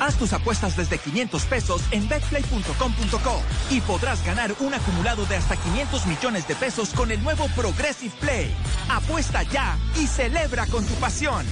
Haz 0.00 0.16
tus 0.16 0.32
apuestas 0.32 0.76
desde 0.76 0.98
500 0.98 1.44
pesos 1.44 1.82
en 1.90 2.08
betplay.com.co 2.08 3.42
y 3.70 3.80
podrás 3.80 4.24
ganar 4.24 4.54
un 4.60 4.74
acumulado 4.74 5.26
de 5.26 5.36
hasta 5.36 5.56
500 5.56 6.06
millones 6.06 6.48
de 6.48 6.54
pesos 6.54 6.90
con 6.90 7.10
el 7.10 7.22
nuevo 7.22 7.46
Progressive 7.56 8.14
Play. 8.20 8.54
Apuesta 8.88 9.42
ya 9.44 9.78
y 10.00 10.06
celebra 10.06 10.66
con 10.66 10.84
tu 10.84 10.94
pasión. 10.94 11.44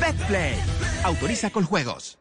Betplay. 0.00 0.56
Autoriza 1.04 1.50
con 1.50 1.64
juegos. 1.64 2.18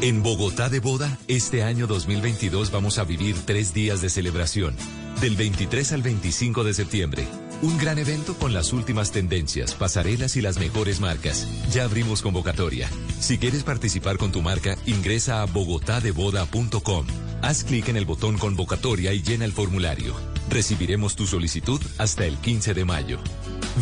En 0.00 0.22
Bogotá 0.22 0.68
de 0.68 0.80
Boda, 0.80 1.18
este 1.28 1.62
año 1.62 1.86
2022 1.86 2.70
vamos 2.70 2.98
a 2.98 3.04
vivir 3.04 3.36
tres 3.44 3.72
días 3.72 4.02
de 4.02 4.10
celebración. 4.10 4.76
Del 5.20 5.36
23 5.36 5.92
al 5.92 6.02
25 6.02 6.64
de 6.64 6.74
septiembre. 6.74 7.26
Un 7.64 7.78
gran 7.78 7.98
evento 7.98 8.34
con 8.34 8.52
las 8.52 8.74
últimas 8.74 9.10
tendencias, 9.10 9.72
pasarelas 9.72 10.36
y 10.36 10.42
las 10.42 10.58
mejores 10.58 11.00
marcas. 11.00 11.48
Ya 11.72 11.84
abrimos 11.84 12.20
convocatoria. 12.20 12.90
Si 13.18 13.38
quieres 13.38 13.62
participar 13.62 14.18
con 14.18 14.32
tu 14.32 14.42
marca, 14.42 14.76
ingresa 14.84 15.40
a 15.40 15.46
bogotadeboda.com. 15.46 17.06
Haz 17.40 17.64
clic 17.64 17.88
en 17.88 17.96
el 17.96 18.04
botón 18.04 18.36
convocatoria 18.36 19.14
y 19.14 19.22
llena 19.22 19.46
el 19.46 19.52
formulario. 19.52 20.14
Recibiremos 20.50 21.16
tu 21.16 21.26
solicitud 21.26 21.80
hasta 21.96 22.26
el 22.26 22.36
15 22.36 22.74
de 22.74 22.84
mayo. 22.84 23.18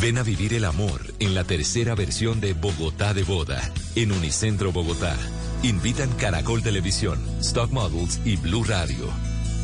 Ven 0.01 0.17
a 0.17 0.23
vivir 0.23 0.55
el 0.55 0.65
amor 0.65 1.13
en 1.19 1.35
la 1.35 1.43
tercera 1.43 1.97
versión 1.97 2.41
de 2.41 2.53
Bogotá 2.53 3.15
de 3.15 3.25
Boda, 3.25 3.69
en 3.97 4.13
Unicentro 4.13 4.71
Bogotá. 4.71 5.17
Invitan 5.65 6.13
Caracol 6.13 6.63
Televisión, 6.63 7.19
Stock 7.41 7.73
Models 7.73 8.21
y 8.25 8.37
Blue 8.37 8.63
Radio. 8.63 9.09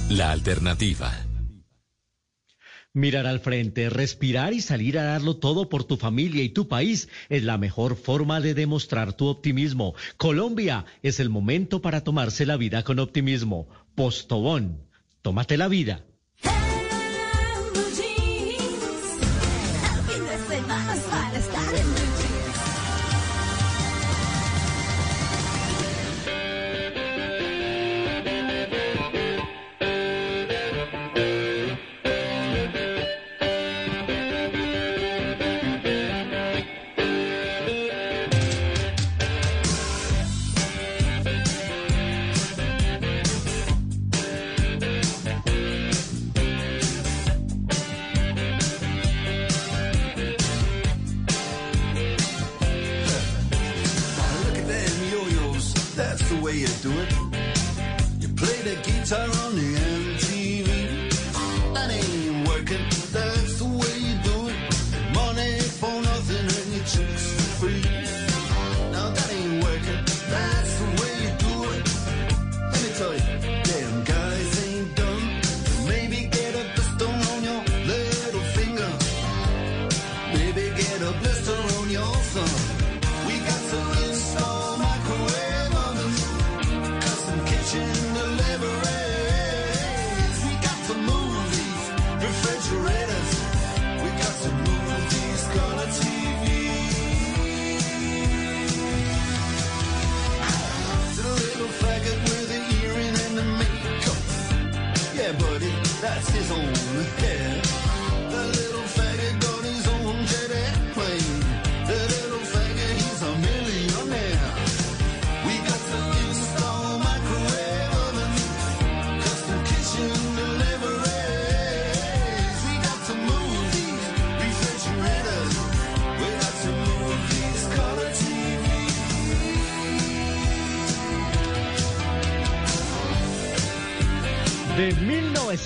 La 0.09 0.33
alternativa. 0.33 1.28
Mirar 2.99 3.29
al 3.29 3.39
frente, 3.39 3.91
respirar 3.91 4.53
y 4.53 4.61
salir 4.61 4.99
a 4.99 5.05
darlo 5.05 5.37
todo 5.37 5.69
por 5.69 5.85
tu 5.85 5.97
familia 5.97 6.43
y 6.43 6.49
tu 6.49 6.67
país 6.67 7.09
es 7.29 7.45
la 7.45 7.57
mejor 7.57 7.95
forma 7.95 8.41
de 8.41 8.55
demostrar 8.55 9.13
tu 9.13 9.29
optimismo. 9.29 9.95
Colombia 10.17 10.85
es 11.05 11.21
el 11.21 11.29
momento 11.29 11.81
para 11.81 12.03
tomarse 12.03 12.45
la 12.45 12.57
vida 12.57 12.83
con 12.83 12.99
optimismo. 12.99 13.69
Postobón, 13.95 14.83
tómate 15.23 15.57
la 15.57 15.69
vida. 15.69 16.08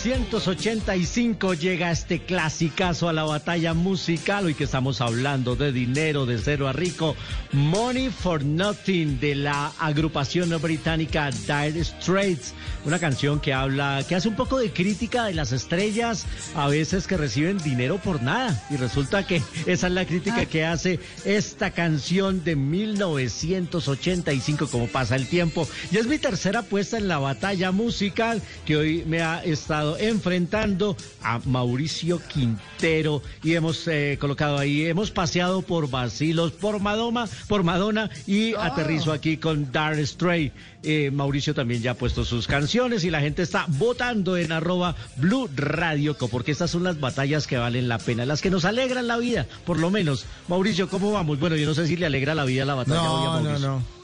1985 0.05 1.55
llega 1.55 1.93
este 1.93 2.25
clasicazo 2.25 3.09
a 3.09 3.13
la 3.13 3.23
batalla 3.23 3.73
musical. 3.73 4.47
Hoy 4.47 4.55
que 4.55 4.65
estamos 4.65 5.01
hablando 5.01 5.55
de 5.55 5.71
dinero 5.71 6.27
de 6.27 6.39
cero 6.39 6.67
a 6.67 6.73
rico. 6.73 7.15
Money 7.53 8.09
for 8.09 8.45
Nothing 8.45 9.21
de 9.21 9.37
la 9.37 9.71
agrupación 9.79 10.51
británica 10.61 11.31
Dire 11.31 11.85
Straits. 11.85 12.53
Una 12.85 12.99
canción 12.99 13.39
que 13.39 13.53
habla, 13.53 14.05
que 14.09 14.17
hace 14.17 14.29
un 14.29 14.35
poco 14.35 14.59
de 14.59 14.73
crítica 14.73 15.25
de 15.25 15.35
las 15.35 15.53
estrellas, 15.53 16.27
a 16.55 16.69
veces 16.69 17.07
que 17.07 17.17
reciben 17.17 17.59
dinero 17.59 17.99
por 17.99 18.23
nada. 18.23 18.63
Y 18.71 18.77
resulta 18.77 19.27
que 19.27 19.43
esa 19.67 19.87
es 19.87 19.93
la 19.93 20.07
crítica 20.07 20.47
que 20.47 20.65
hace 20.65 20.99
esta 21.25 21.71
canción 21.71 22.45
de 22.45 22.57
1985, 22.57 24.69
como 24.69 24.89
pasa 24.89 25.17
el 25.17 25.29
tiempo. 25.29 25.69
Y 25.91 25.99
es 25.99 26.07
mi 26.07 26.19
tercera 26.19 26.61
apuesta 26.61 26.99
en 26.99 27.09
la 27.09 27.19
batalla 27.19 27.73
musical 27.73 28.43
que 28.65 28.77
hoy 28.77 29.05
me 29.07 29.23
ha 29.23 29.43
estado 29.45 29.99
enfrentando 29.99 30.97
a 31.23 31.41
Mauricio 31.45 32.21
Quintero 32.21 33.23
y 33.43 33.55
hemos 33.55 33.87
eh, 33.89 34.17
colocado 34.21 34.59
ahí, 34.59 34.87
hemos 34.87 35.11
paseado 35.11 35.63
por 35.63 35.91
Basilos, 35.91 36.53
por 36.53 36.81
Madonna, 36.81 37.29
por 37.49 37.63
Madonna 37.63 38.11
y 38.27 38.55
aterrizo 38.55 39.13
aquí 39.13 39.37
con 39.37 39.71
Dar 39.73 39.99
Stray. 40.07 40.53
Eh, 40.85 41.11
Mauricio 41.13 41.55
también 41.55 41.81
ya 41.81 41.93
ha 41.93 41.95
puesto 41.95 42.25
sus 42.25 42.47
canciones 42.47 43.05
y 43.05 43.11
la 43.11 43.21
gente 43.21 43.43
está 43.43 43.67
votando 43.69 44.37
en 44.37 44.51
arroba 44.51 44.97
Blue 45.17 45.49
Radio, 45.55 46.17
porque 46.17 46.51
estas 46.51 46.71
son 46.71 46.83
las 46.83 46.99
batallas 46.99 47.47
que 47.47 47.57
valen 47.57 47.89
la 47.89 47.99
pena, 47.99 48.27
las 48.27 48.41
que 48.41 48.51
nos 48.51 48.65
alegran 48.65 49.07
la 49.07 49.17
vida, 49.17 49.47
por 49.65 49.79
lo 49.79 49.91
menos. 49.91 50.27
Mauricio, 50.49 50.89
¿cómo 50.89 51.13
vamos? 51.13 51.39
Bueno, 51.39 51.57
yo 51.57 51.67
no 51.67 51.75
sé 51.75 51.87
si 51.87 51.97
le 51.97 52.07
alegra 52.07 52.35
la 52.35 52.45
vida 52.45 52.65
la 52.65 52.75
batalla 52.75 53.11
hoy 53.11 53.27
a 53.27 53.43
No, 53.43 53.59
no, 53.59 53.59
no. 53.59 54.03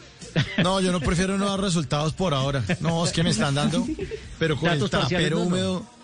No, 0.62 0.80
yo 0.80 0.92
no 0.92 1.00
prefiero 1.00 1.38
no 1.38 1.48
dar 1.48 1.60
resultados 1.60 2.12
por 2.12 2.34
ahora. 2.34 2.62
No, 2.80 3.04
es 3.04 3.12
que 3.12 3.22
me 3.22 3.30
están 3.30 3.54
dando, 3.54 3.86
pero 4.38 4.56
con 4.60 4.68
Datos 4.68 4.90
no, 4.92 5.44
no. 5.46 5.97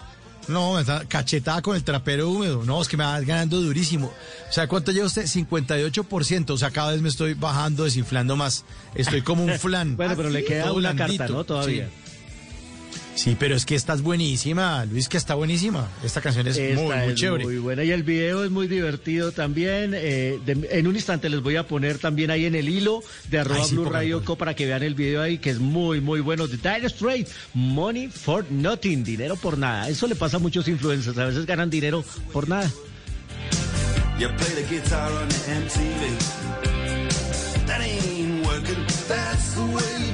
No, 0.49 0.75
me 0.75 0.81
está 0.83 1.05
cachetada 1.07 1.63
con 1.63 1.77
el 1.77 1.85
trapero 1.85 2.29
húmedo. 2.31 2.65
No, 2.65 2.81
es 2.83 2.89
que 2.89 2.97
me 2.97 3.05
va 3.05 3.21
ganando 3.21 3.61
durísimo. 3.61 4.07
O 4.49 4.53
sea, 4.53 4.67
¿cuánto 4.69 4.93
lleva 4.93 5.07
usted? 5.07 5.25
58%. 5.25 6.51
O 6.51 6.57
sea, 6.59 6.71
cada 6.71 6.93
vez 6.93 7.01
me 7.01 7.09
estoy 7.09 7.35
bajando, 7.35 7.85
desinflando 7.85 8.37
más. 8.37 8.65
Estoy 8.95 9.23
como 9.23 9.45
un 9.45 9.53
flan. 9.59 9.97
Bueno, 9.97 10.15
pero 10.17 10.31
le 10.31 10.45
queda 10.45 10.73
una 10.73 10.93
blandito. 10.93 11.19
carta, 11.19 11.33
¿no? 11.35 11.45
Todavía. 11.45 11.89
Sí. 11.89 12.04
Sí, 13.15 13.37
pero 13.39 13.55
es 13.55 13.65
que 13.65 13.77
esta 13.77 13.95
es 13.95 14.03
buenísima, 14.03 14.85
Luis, 14.87 15.09
que 15.09 15.17
está 15.17 15.35
buenísima. 15.35 15.89
Esta 16.03 16.21
canción 16.21 16.47
es 16.49 16.57
Esta 16.59 16.83
muy, 16.83 16.95
muy 16.97 17.09
es 17.13 17.15
chévere. 17.15 17.45
Muy 17.45 17.59
buena 17.59 17.85
y 17.85 17.93
el 17.93 18.03
video 18.03 18.45
es 18.45 18.51
muy 18.51 18.67
divertido 18.67 19.31
también. 19.33 19.93
eh, 19.95 20.39
de- 20.45 20.69
en 20.73 20.87
un 20.89 20.97
instante 20.97 21.29
les 21.31 21.41
voy 21.41 21.55
a 21.57 21.67
poner 21.67 21.99
también 21.99 22.31
ahí 22.33 22.45
en 22.45 22.55
el 22.57 22.69
hilo 22.69 23.03
de 23.31 23.39
arroba 23.39 23.61
Ay, 23.63 23.69
sí, 23.69 23.77
Blue 23.77 23.85
Radio. 23.89 24.25
Co 24.25 24.37
para 24.37 24.55
que 24.55 24.67
vean 24.67 24.83
el 24.83 24.95
video 24.95 25.23
ahí 25.23 25.39
que 25.39 25.51
es 25.51 25.61
muy 25.61 26.01
muy 26.01 26.21
bueno. 26.21 26.49
The 26.49 26.57
Dire 26.57 26.89
Straits, 26.89 27.31
Money 27.55 28.09
for 28.09 28.45
Nothing, 28.51 29.05
dinero 29.05 29.37
por 29.37 29.57
nada. 29.59 29.89
Eso 29.89 30.09
le 30.09 30.17
pasa 30.17 30.39
a 30.39 30.41
muchos 30.41 30.67
influencers, 30.67 31.17
a 31.17 31.27
veces 31.27 31.47
ganan 31.47 31.71
dinero 31.71 32.05
por 32.33 32.49
nada. 32.49 32.69
You 34.19 34.29
play 34.37 34.51
the 34.55 34.65
guitar 34.75 35.11
on 35.13 35.29
the 35.29 35.55
MTV. 35.55 36.19
That 37.67 37.81
ain't 37.81 38.45
working. 38.47 38.85
That's 39.09 39.55
the 39.55 39.63
way 39.63 40.14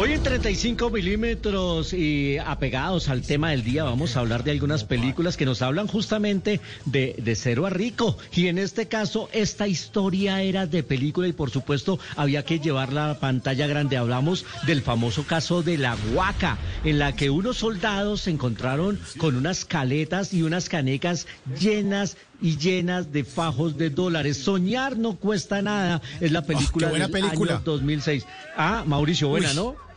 Hoy 0.00 0.12
en 0.12 0.22
35 0.22 0.88
milímetros 0.88 1.92
y 1.92 2.38
apegados 2.38 3.08
al 3.08 3.22
tema 3.22 3.50
del 3.50 3.64
día 3.64 3.84
vamos 3.84 4.16
a 4.16 4.20
hablar 4.20 4.44
de 4.44 4.52
algunas 4.52 4.84
películas 4.84 5.36
que 5.36 5.44
nos 5.44 5.62
hablan 5.62 5.88
justamente 5.88 6.60
de, 6.84 7.16
de 7.18 7.34
cero 7.34 7.66
a 7.66 7.70
rico. 7.70 8.16
Y 8.32 8.46
en 8.46 8.58
este 8.58 8.86
caso 8.86 9.28
esta 9.32 9.66
historia 9.66 10.42
era 10.42 10.66
de 10.66 10.84
película 10.84 11.26
y 11.26 11.32
por 11.32 11.50
supuesto 11.50 11.98
había 12.16 12.44
que 12.44 12.60
llevarla 12.60 13.04
a 13.04 13.08
la 13.08 13.20
pantalla 13.20 13.66
grande. 13.66 13.96
Hablamos 13.96 14.46
del 14.64 14.80
famoso 14.80 15.24
caso 15.24 15.62
de 15.62 15.76
la 15.76 15.96
Huaca, 16.14 16.56
en 16.84 17.00
la 17.00 17.16
que 17.16 17.28
unos 17.28 17.58
soldados 17.58 18.22
se 18.22 18.30
encontraron 18.30 18.98
con 19.18 19.34
unas 19.34 19.64
caletas 19.64 20.32
y 20.32 20.44
unas 20.44 20.68
canecas 20.68 21.26
llenas 21.58 22.16
y 22.42 22.56
llenas 22.56 23.12
de 23.12 23.24
fajos 23.24 23.76
de 23.76 23.90
dólares. 23.90 24.38
Soñar 24.38 24.96
no 24.96 25.16
cuesta 25.16 25.62
nada. 25.62 26.00
Es 26.20 26.32
la 26.32 26.42
película 26.42 26.88
buena 26.88 27.06
del 27.08 27.12
película. 27.12 27.54
año 27.54 27.62
2006. 27.64 28.26
Ah, 28.56 28.84
Mauricio, 28.86 29.28
buena, 29.28 29.50
Uy. 29.50 29.56
¿no? 29.56 29.89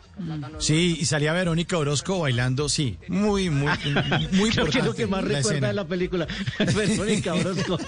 Sí, 0.59 0.97
y 0.99 1.05
salía 1.05 1.33
Verónica 1.33 1.75
Orozco 1.75 2.19
bailando, 2.19 2.69
sí, 2.69 2.97
muy, 3.07 3.49
muy, 3.49 3.71
muy 4.33 4.51
Creo 4.51 4.67
que 4.67 4.79
es 4.79 4.85
lo 4.85 4.93
que 4.93 5.07
más 5.07 5.23
recuerda 5.23 5.39
escena. 5.39 5.67
de 5.69 5.73
la 5.73 5.87
película. 5.87 6.27
Verónica 6.75 7.33
Orozco. 7.33 7.79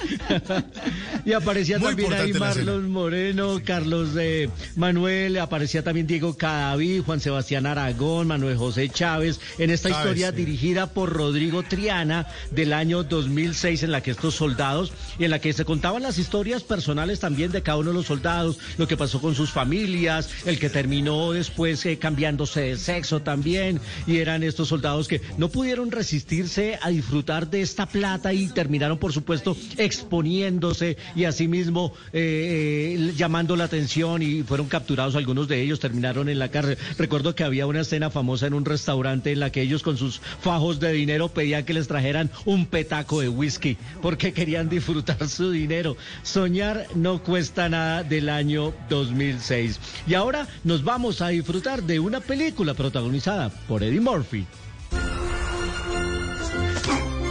y 1.25 1.33
aparecía 1.33 1.77
Muy 1.77 1.89
también 1.89 2.13
ahí. 2.13 2.33
Marlon 2.33 2.89
Moreno, 2.89 3.61
Carlos 3.63 4.09
eh, 4.17 4.49
Manuel, 4.75 5.37
aparecía 5.37 5.83
también 5.83 6.07
Diego 6.07 6.35
Cadavid, 6.35 7.03
Juan 7.03 7.19
Sebastián 7.19 7.67
Aragón, 7.67 8.27
Manuel 8.27 8.57
José 8.57 8.89
Chávez, 8.89 9.39
en 9.59 9.69
esta 9.69 9.89
Chávez, 9.89 10.05
historia 10.05 10.31
sí. 10.31 10.37
dirigida 10.37 10.87
por 10.87 11.13
Rodrigo 11.13 11.61
Triana 11.61 12.25
del 12.49 12.73
año 12.73 13.03
2006, 13.03 13.83
en 13.83 13.91
la 13.91 14.01
que 14.01 14.11
estos 14.11 14.33
soldados, 14.33 14.91
y 15.19 15.25
en 15.25 15.29
la 15.29 15.39
que 15.39 15.53
se 15.53 15.63
contaban 15.63 16.01
las 16.01 16.17
historias 16.17 16.63
personales 16.63 17.19
también 17.19 17.51
de 17.51 17.61
cada 17.61 17.77
uno 17.77 17.89
de 17.91 17.97
los 17.97 18.07
soldados, 18.07 18.57
lo 18.77 18.87
que 18.87 18.97
pasó 18.97 19.21
con 19.21 19.35
sus 19.35 19.51
familias, 19.51 20.29
el 20.45 20.57
que 20.57 20.69
terminó 20.69 21.31
después 21.31 21.85
eh, 21.85 21.99
cambiando 21.99 22.14
cambiándose 22.15 22.61
de 22.61 22.77
sexo 22.77 23.21
también, 23.21 23.81
y 24.07 24.19
eran 24.19 24.41
estos 24.41 24.69
soldados 24.69 25.09
que 25.09 25.19
no 25.37 25.49
pudieron 25.49 25.91
resistirse 25.91 26.79
a 26.81 26.87
disfrutar 26.87 27.49
de 27.49 27.59
esta 27.59 27.87
plata 27.87 28.31
y 28.31 28.47
terminaron, 28.47 28.97
por 28.97 29.11
supuesto, 29.11 29.57
exponiéndose 29.75 30.95
y 31.13 31.25
asimismo 31.25 31.91
eh, 32.13 32.95
eh, 32.97 33.13
llamando 33.17 33.57
la 33.57 33.65
atención 33.65 34.21
y 34.21 34.43
fueron 34.43 34.67
capturados 34.67 35.17
algunos 35.17 35.49
de 35.49 35.61
ellos, 35.61 35.81
terminaron 35.81 36.29
en 36.29 36.39
la 36.39 36.47
cárcel. 36.47 36.77
Recuerdo 36.97 37.35
que 37.35 37.43
había 37.43 37.67
una 37.67 37.81
escena 37.81 38.09
famosa 38.09 38.47
en 38.47 38.53
un 38.53 38.63
restaurante 38.63 39.33
en 39.33 39.41
la 39.41 39.49
que 39.49 39.61
ellos 39.61 39.83
con 39.83 39.97
sus 39.97 40.21
fajos 40.39 40.79
de 40.79 40.93
dinero 40.93 41.27
pedían 41.27 41.65
que 41.65 41.73
les 41.73 41.89
trajeran 41.89 42.31
un 42.45 42.65
petaco 42.65 43.19
de 43.19 43.27
whisky 43.27 43.75
porque 44.01 44.31
querían 44.31 44.69
disfrutar 44.69 45.27
su 45.27 45.51
dinero. 45.51 45.97
Soñar 46.23 46.87
no 46.95 47.21
cuesta 47.21 47.67
nada 47.67 48.03
del 48.03 48.29
año 48.29 48.73
2006. 48.89 49.81
Y 50.07 50.13
ahora 50.13 50.47
nos 50.63 50.81
vamos 50.81 51.21
a 51.21 51.27
disfrutar 51.27 51.83
de 51.83 52.04
una 52.05 52.19
película 52.19 52.73
protagonizada 52.75 53.49
por 53.67 53.81
Eddie 53.81 53.99
Murphy. 53.99 54.45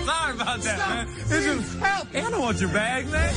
Sorry 0.04 0.32
about 0.34 0.60
that, 0.62 0.78
man. 0.88 1.06
This 1.28 1.46
is 1.46 1.74
help. 1.78 2.08
I 2.12 2.30
don't 2.30 2.40
want 2.40 2.60
your 2.60 2.70
bag, 2.70 3.06
man. 3.10 3.32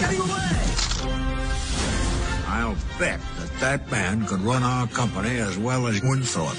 Getting 0.00 0.20
away. 0.20 0.50
I'll 2.48 2.76
bet 2.98 3.20
that 3.60 3.90
man 3.90 4.26
could 4.26 4.40
run 4.40 4.62
our 4.62 4.86
company 4.88 5.38
as 5.38 5.58
well 5.58 5.86
as 5.86 6.00
Winthorpe. 6.02 6.56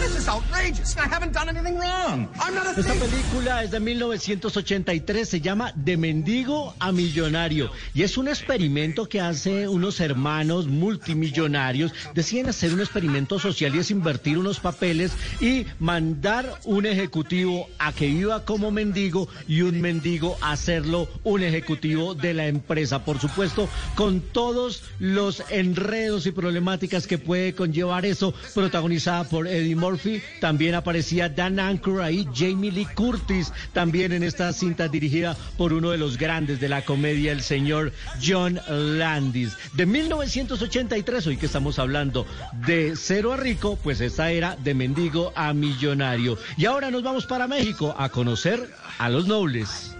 This 0.00 0.16
is 0.16 0.28
outrageous. 0.28 0.96
I 0.96 1.08
haven't 1.08 1.32
done 1.32 1.48
anything 1.48 1.76
wrong. 1.76 2.28
I'm 2.40 2.54
not 2.54 2.66
a 2.66 2.80
Esta 2.80 2.94
película 2.94 3.64
es 3.64 3.70
de 3.72 3.80
1983, 3.80 5.28
se 5.28 5.40
llama 5.40 5.72
De 5.74 5.96
Mendigo 5.96 6.74
a 6.78 6.92
Millonario 6.92 7.70
y 7.92 8.02
es 8.02 8.16
un 8.16 8.28
experimento 8.28 9.08
que 9.08 9.20
hace 9.20 9.68
unos 9.68 10.00
hermanos 10.00 10.68
multimillonarios. 10.68 11.92
Deciden 12.14 12.48
hacer 12.48 12.72
un 12.72 12.80
experimento 12.80 13.38
social 13.38 13.74
y 13.74 13.80
es 13.80 13.90
invertir 13.90 14.38
unos 14.38 14.60
papeles 14.60 15.12
y 15.40 15.66
mandar 15.80 16.60
un 16.64 16.86
ejecutivo 16.86 17.68
a 17.78 17.92
que 17.92 18.06
viva 18.06 18.44
como 18.44 18.70
mendigo 18.70 19.28
y 19.48 19.62
un 19.62 19.80
mendigo 19.80 20.36
a 20.40 20.52
hacerlo 20.52 21.08
un 21.24 21.42
ejecutivo 21.42 22.14
de 22.14 22.34
la 22.34 22.46
empresa. 22.46 23.04
Por 23.04 23.18
supuesto, 23.18 23.68
con 23.96 24.20
todos 24.20 24.84
los 25.00 25.42
enredos 25.50 26.26
y 26.26 26.32
problemáticas 26.44 27.06
que 27.06 27.16
puede 27.16 27.54
conllevar 27.54 28.04
eso, 28.04 28.34
protagonizada 28.52 29.24
por 29.24 29.48
Eddie 29.48 29.76
Murphy. 29.76 30.20
También 30.42 30.74
aparecía 30.74 31.30
Dan 31.30 31.58
Aykroyd 31.58 32.00
ahí, 32.00 32.28
Jamie 32.34 32.70
Lee 32.70 32.86
Curtis, 32.94 33.50
también 33.72 34.12
en 34.12 34.22
esta 34.22 34.52
cinta 34.52 34.88
dirigida 34.88 35.38
por 35.56 35.72
uno 35.72 35.90
de 35.90 35.96
los 35.96 36.18
grandes 36.18 36.60
de 36.60 36.68
la 36.68 36.82
comedia, 36.82 37.32
el 37.32 37.40
señor 37.40 37.94
John 38.22 38.60
Landis. 38.68 39.56
De 39.72 39.86
1983, 39.86 41.28
hoy 41.28 41.38
que 41.38 41.46
estamos 41.46 41.78
hablando 41.78 42.26
de 42.66 42.92
cero 42.94 43.32
a 43.32 43.38
rico, 43.38 43.78
pues 43.82 44.02
esta 44.02 44.30
era 44.30 44.54
de 44.56 44.74
mendigo 44.74 45.32
a 45.34 45.54
millonario. 45.54 46.36
Y 46.58 46.66
ahora 46.66 46.90
nos 46.90 47.02
vamos 47.02 47.24
para 47.24 47.48
México 47.48 47.94
a 47.96 48.10
conocer 48.10 48.68
a 48.98 49.08
los 49.08 49.26
nobles. 49.26 49.96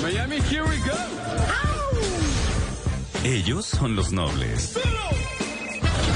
Miami, 0.00 0.36
here 0.48 0.62
we 0.62 0.76
go. 0.86 1.65
Ellos 3.28 3.66
son 3.66 3.96
los 3.96 4.12
nobles. 4.12 4.78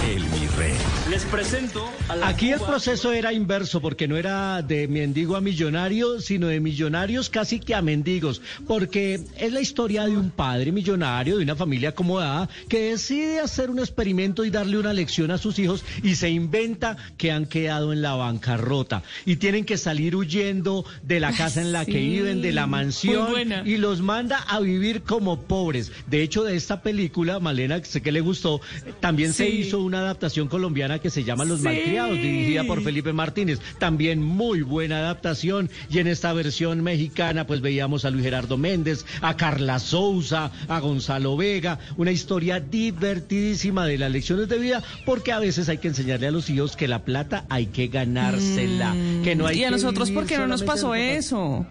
El 0.07 0.23
mi 0.27 0.47
rey. 0.57 0.90
Les 1.11 1.25
presento 1.25 1.91
Aquí 2.23 2.51
el 2.51 2.61
proceso 2.61 3.13
era 3.13 3.33
inverso 3.33 3.81
porque 3.81 4.09
no 4.09 4.17
era 4.17 4.63
de 4.63 4.89
mendigo 4.89 5.37
a 5.37 5.41
millonario, 5.41 6.21
sino 6.21 6.49
de 6.49 6.61
millonarios 6.61 7.31
casi 7.31 7.61
que 7.61 7.75
a 7.75 7.83
mendigos, 7.83 8.43
porque 8.67 9.21
es 9.37 9.53
la 9.53 9.61
historia 9.61 10.07
de 10.07 10.17
un 10.17 10.31
padre 10.31 10.73
millonario 10.73 11.37
de 11.37 11.45
una 11.45 11.57
familia 11.57 11.91
acomodada 11.91 12.49
que 12.69 12.91
decide 12.91 13.41
hacer 13.41 13.71
un 13.71 13.79
experimento 13.79 14.45
y 14.45 14.51
darle 14.51 14.79
una 14.79 14.93
lección 14.93 15.31
a 15.31 15.39
sus 15.39 15.59
hijos 15.59 15.85
y 16.03 16.17
se 16.17 16.31
inventa 16.31 16.97
que 17.17 17.33
han 17.33 17.47
quedado 17.47 17.93
en 17.93 18.03
la 18.03 18.15
bancarrota 18.15 19.03
y 19.25 19.37
tienen 19.37 19.65
que 19.65 19.77
salir 19.77 20.17
huyendo 20.17 20.85
de 21.03 21.21
la 21.21 21.33
casa 21.33 21.61
en 21.61 21.73
la 21.73 21.85
que 21.87 21.99
viven, 21.99 22.43
de 22.43 22.53
la 22.53 22.67
mansión 22.67 23.33
y 23.67 23.77
los 23.79 24.01
manda 24.01 24.39
a 24.39 24.61
vivir 24.61 25.03
como 25.03 25.43
pobres. 25.43 25.93
De 26.09 26.23
hecho, 26.23 26.43
de 26.45 26.57
esta 26.57 26.83
película, 26.83 27.39
Malena, 27.39 27.83
sé 27.85 28.03
que 28.03 28.13
le 28.13 28.21
gustó, 28.21 28.61
también 29.01 29.33
se 29.33 29.49
hizo 29.49 29.81
una 29.81 29.99
adaptación 29.99 30.49
colombiana 30.49 31.00
que 31.01 31.11
se 31.11 31.25
llama 31.25 31.45
Los 31.45 31.59
Sí. 31.61 31.65
Malcriados, 31.65 32.17
dirigida 32.17 32.65
por 32.65 32.83
Felipe 32.83 33.13
Martínez. 33.13 33.59
También 33.79 34.23
muy 34.23 34.63
buena 34.63 34.99
adaptación. 34.99 35.71
Y 35.91 35.99
en 35.99 36.07
esta 36.07 36.33
versión 36.33 36.83
mexicana, 36.83 37.47
pues 37.47 37.61
veíamos 37.61 38.05
a 38.05 38.11
Luis 38.11 38.25
Gerardo 38.25 38.57
Méndez, 38.57 39.05
a 39.23 39.37
Carla 39.37 39.79
Souza, 39.79 40.51
a 40.69 40.79
Gonzalo 40.81 41.37
Vega. 41.37 41.79
Una 41.97 42.13
historia 42.13 42.61
divertidísima 42.61 43.87
de 43.87 43.99
las 43.99 44.11
lecciones 44.13 44.49
de 44.49 44.59
vida, 44.59 44.83
porque 45.05 45.33
a 45.33 45.39
veces 45.39 45.69
hay 45.69 45.79
que 45.79 45.89
enseñarle 45.89 46.27
a 46.29 46.31
los 46.31 46.49
hijos 46.51 46.77
que 46.77 46.89
la 46.89 47.05
plata 47.05 47.45
hay 47.49 47.67
que 47.67 47.89
ganársela. 47.89 48.95
que 49.25 49.35
no 49.35 49.47
hay 49.47 49.61
y 49.61 49.65
a 49.65 49.71
nosotros, 49.71 50.11
¿por 50.11 50.27
qué 50.27 50.39
no 50.39 50.47
nos 50.47 50.63
pasó 50.63 50.95
eso? 50.95 51.67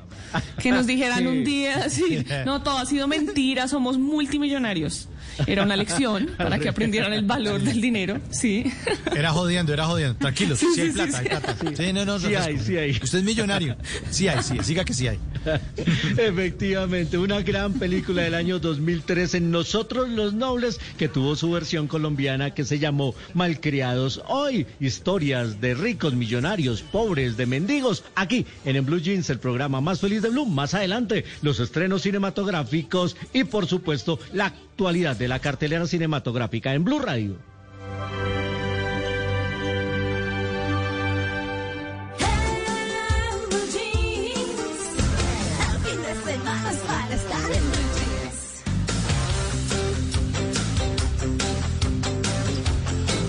Que 0.62 0.72
nos 0.72 0.86
dijeran 0.88 1.20
Sí. 1.24 1.26
un 1.28 1.44
día, 1.44 1.90
sí, 1.90 2.24
no, 2.46 2.62
todo 2.62 2.78
ha 2.78 2.86
sido 2.86 3.08
mentira, 3.08 3.68
somos 3.68 3.98
multimillonarios. 3.98 5.08
Era 5.48 5.64
una 5.64 5.76
lección 5.76 6.30
para 6.38 6.60
que 6.60 6.70
aprendieran 6.70 7.14
el 7.14 7.26
valor 7.26 7.62
del 7.62 7.82
dinero, 7.82 8.20
sí. 8.30 8.72
Era 9.16 9.32
jodiendo, 9.32 9.74
era 9.74 9.86
jodiendo. 9.86 10.16
Tranquilo, 10.16 10.56
sí, 10.56 10.68
Sí, 10.76 10.82
hay 10.82 10.92
plata, 10.92 11.12
sí, 11.12 11.18
hay 11.18 11.28
plata. 11.28 11.56
Sí, 11.76 11.94
no, 11.94 12.06
no, 12.06 12.20
Sí 12.20 12.36
hay, 12.36 12.58
sí 12.60 12.78
hay. 12.78 12.92
Usted 12.92 13.20
es 13.20 13.24
millonario. 13.24 13.76
Sí 14.10 14.28
hay, 14.28 14.44
sí, 14.44 14.58
siga 14.64 14.84
que 14.84 14.94
sí 14.94 15.08
hay. 15.08 15.20
Efectivamente, 16.18 17.18
una 17.18 17.42
gran 17.42 17.74
película 17.74 18.24
del 18.24 18.36
año 18.36 18.60
2013, 18.60 19.42
Nosotros 19.42 20.10
los 20.10 20.34
Nobles, 20.34 20.80
que 20.98 21.08
tuvo 21.08 21.36
su 21.36 21.52
versión 21.52 21.88
colombiana 21.88 22.54
que 22.54 22.66
se 22.66 22.80
llamó 22.80 23.16
Malcriados. 23.34 24.22
Hoy, 24.28 24.68
historias 24.80 25.62
de 25.62 25.74
ricos, 25.74 26.14
millonarios, 26.14 26.82
pobres, 26.82 27.38
de 27.38 27.46
mendigos, 27.46 28.04
aquí 28.16 28.46
en, 28.66 28.76
en 28.76 28.86
Blue 28.86 29.00
Jeans, 29.00 29.30
el 29.30 29.40
programa 29.40 29.82
más 29.82 30.00
feliz 30.00 30.22
de 30.22 30.30
Blue. 30.30 30.46
Más 30.46 30.74
adelante, 30.74 31.26
los 31.42 31.60
estrenos 31.60 32.04
cinematográficos 32.04 33.16
y, 33.34 33.44
por 33.44 33.68
supuesto, 33.68 34.20
la 34.34 34.54
actualidad 34.80 35.18
de 35.18 35.28
la 35.28 35.40
cartelera 35.40 35.86
cinematográfica 35.86 36.74
en 36.74 36.86
Blue 36.86 37.00
Radio. 37.00 37.36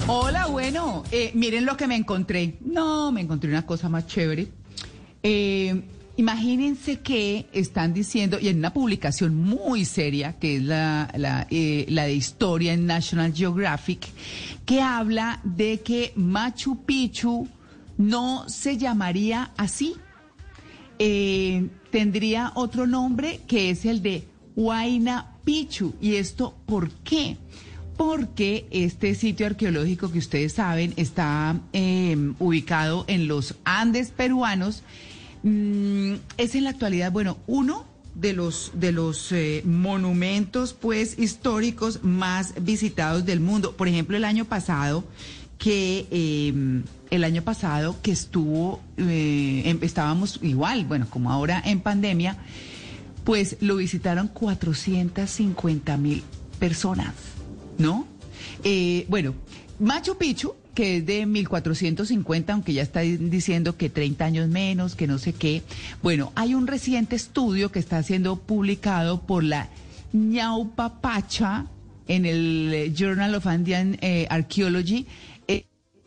Hola, 0.07 0.47
bueno, 0.47 1.03
eh, 1.11 1.33
miren 1.35 1.67
lo 1.67 1.77
que 1.77 1.89
me 1.89 1.97
encontré. 1.97 2.59
No, 2.61 3.11
me 3.11 3.23
encontré 3.23 3.51
una 3.51 3.67
cosa 3.67 3.89
más 3.89 4.07
chévere. 4.07 4.47
Eh, 5.25 5.83
imagínense 6.21 7.01
que 7.01 7.47
están 7.53 7.95
diciendo, 7.95 8.39
y 8.39 8.49
en 8.49 8.59
una 8.59 8.73
publicación 8.73 9.35
muy 9.35 9.85
seria, 9.87 10.35
que 10.39 10.57
es 10.57 10.63
eh, 10.63 11.87
la 11.89 12.05
de 12.05 12.15
historia 12.15 12.75
en 12.75 12.87
National 12.87 13.33
Geographic, 13.35 14.07
que 14.67 14.83
habla 14.83 15.41
de 15.45 15.81
que 15.81 16.13
Machu 16.17 16.85
Picchu 16.85 17.49
no 17.97 18.49
se 18.49 18.77
llamaría 18.77 19.53
así. 19.57 19.95
Eh, 20.99 21.69
tendría 21.91 22.53
otro 22.55 22.87
nombre 22.87 23.41
que 23.47 23.71
es 23.71 23.87
el 23.87 24.03
de 24.03 24.29
Huayna 24.57 25.37
Picchu. 25.45 25.95
¿Y 26.03 26.17
esto 26.17 26.55
por 26.67 26.91
qué? 26.91 27.39
Porque 27.97 28.67
este 28.71 29.15
sitio 29.15 29.47
arqueológico 29.47 30.13
que 30.13 30.19
ustedes 30.19 30.53
saben 30.53 30.93
está 30.97 31.59
eh, 31.73 32.17
ubicado 32.39 33.05
en 33.09 33.27
los 33.27 33.55
Andes 33.65 34.11
peruanos. 34.11 34.83
Mm, 35.43 36.15
es 36.37 36.55
en 36.55 36.65
la 36.65 36.71
actualidad, 36.71 37.13
bueno, 37.13 37.39
uno 37.47 37.87
de 38.15 38.33
los 38.33 38.73
de 38.75 38.93
los 38.93 39.31
eh, 39.33 39.63
monumentos 39.65 40.75
pues 40.75 41.19
históricos 41.19 42.03
más 42.03 42.55
visitados 42.63 43.25
del 43.25 43.41
mundo. 43.41 43.73
Por 43.77 43.89
ejemplo, 43.89 44.17
el 44.17 44.25
año 44.25 44.45
pasado 44.45 45.05
que 45.59 46.07
eh, 46.11 46.83
el 47.11 47.25
año 47.25 47.43
pasado 47.43 47.97
que 48.03 48.11
estuvo 48.13 48.81
eh, 48.97 49.63
em- 49.65 49.79
estábamos 49.83 50.39
igual, 50.43 50.85
bueno, 50.85 51.07
como 51.09 51.31
ahora 51.31 51.63
en 51.65 51.81
pandemia, 51.81 52.37
pues 53.25 53.57
lo 53.61 53.77
visitaron 53.77 54.29
450 54.29 55.97
mil 55.97 56.23
personas, 56.59 57.15
¿no? 57.79 58.07
Bueno, 59.09 59.35
Machu 59.79 60.17
Picchu, 60.17 60.55
que 60.75 60.99
es 60.99 61.07
de 61.07 61.27
1450, 61.27 62.53
aunque 62.53 62.73
ya 62.73 62.83
está 62.83 63.01
diciendo 63.01 63.77
que 63.77 63.91
30 63.91 64.25
años 64.25 64.49
menos, 64.49 64.95
que 64.95 65.07
no 65.07 65.19
sé 65.19 65.33
qué. 65.33 65.63
Bueno, 66.03 66.33
hay 66.35 66.55
un 66.55 66.67
reciente 66.67 67.17
estudio 67.17 67.73
que 67.73 67.79
está 67.79 68.03
siendo 68.03 68.37
publicado 68.37 69.23
por 69.23 69.45
la 69.45 69.69
Ñaupa 70.13 71.01
Pacha 71.01 71.67
en 72.09 72.27
el 72.27 72.71
eh, 72.73 72.93
Journal 72.95 73.35
of 73.35 73.47
Indian 73.47 73.97
eh, 74.01 74.27
Archaeology. 74.31 75.07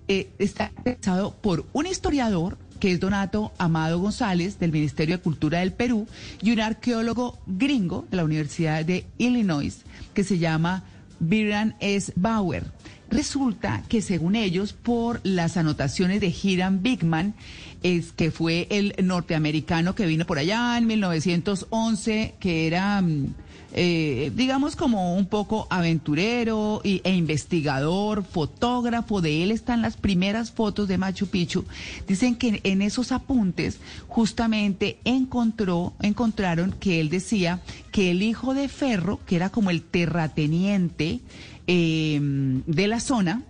Eh, 0.10 0.30
está 0.38 0.72
realizado 0.84 1.34
por 1.42 1.66
un 1.72 1.88
historiador 1.88 2.58
que 2.82 2.92
es 2.92 3.00
Donato 3.00 3.54
Amado 3.58 3.98
González 4.00 4.60
del 4.60 4.74
Ministerio 4.74 5.16
de 5.16 5.24
Cultura 5.24 5.60
del 5.60 5.72
Perú 5.72 6.06
y 6.42 6.52
un 6.52 6.60
arqueólogo 6.60 7.40
gringo 7.48 8.06
de 8.12 8.18
la 8.18 8.26
Universidad 8.26 8.84
de 8.84 9.06
Illinois 9.18 9.84
que 10.14 10.26
se 10.26 10.38
llama 10.38 10.84
Biran 11.22 11.78
S. 11.80 12.12
Bauer. 12.18 12.66
Resulta 13.14 13.84
que 13.90 14.02
según 14.02 14.36
ellos, 14.36 14.74
por 14.74 15.22
las 15.24 15.56
anotaciones 15.56 16.20
de 16.20 16.34
Hiram 16.42 16.82
Bigman, 16.82 17.36
es 17.84 18.12
que 18.12 18.32
fue 18.32 18.66
el 18.72 18.96
norteamericano 19.04 19.94
que 19.94 20.08
vino 20.08 20.26
por 20.26 20.40
allá 20.40 20.76
en 20.80 20.88
1911, 20.88 22.34
que 22.40 22.66
era, 22.66 23.00
mm, 23.04 23.36
eh, 23.74 24.32
digamos, 24.36 24.76
como 24.76 25.16
un 25.16 25.28
poco 25.28 25.68
aventurero 25.70 26.82
e 26.84 27.02
investigador, 27.12 28.24
fotógrafo. 28.24 29.22
De 29.22 29.44
él 29.44 29.52
están 29.52 29.84
las 29.84 29.96
primeras 29.96 30.50
fotos 30.52 30.88
de 30.88 30.98
Machu 30.98 31.28
Picchu. 31.28 31.66
Dicen 32.08 32.36
que 32.36 32.62
en 32.64 32.82
esos 32.82 33.12
apuntes 33.12 33.78
justamente 34.08 34.98
encontró, 35.06 35.94
encontraron 36.02 36.72
que 36.72 37.00
él 37.00 37.10
decía 37.10 37.62
que 37.92 38.10
el 38.10 38.24
hijo 38.24 38.56
de 38.56 38.70
Ferro, 38.70 39.20
que 39.28 39.36
era 39.36 39.52
como 39.52 39.70
el 39.70 39.84
terrateniente 39.84 41.20
eh, 41.68 42.20
de 42.22 42.88
la 42.88 43.00
zona, 43.00 43.44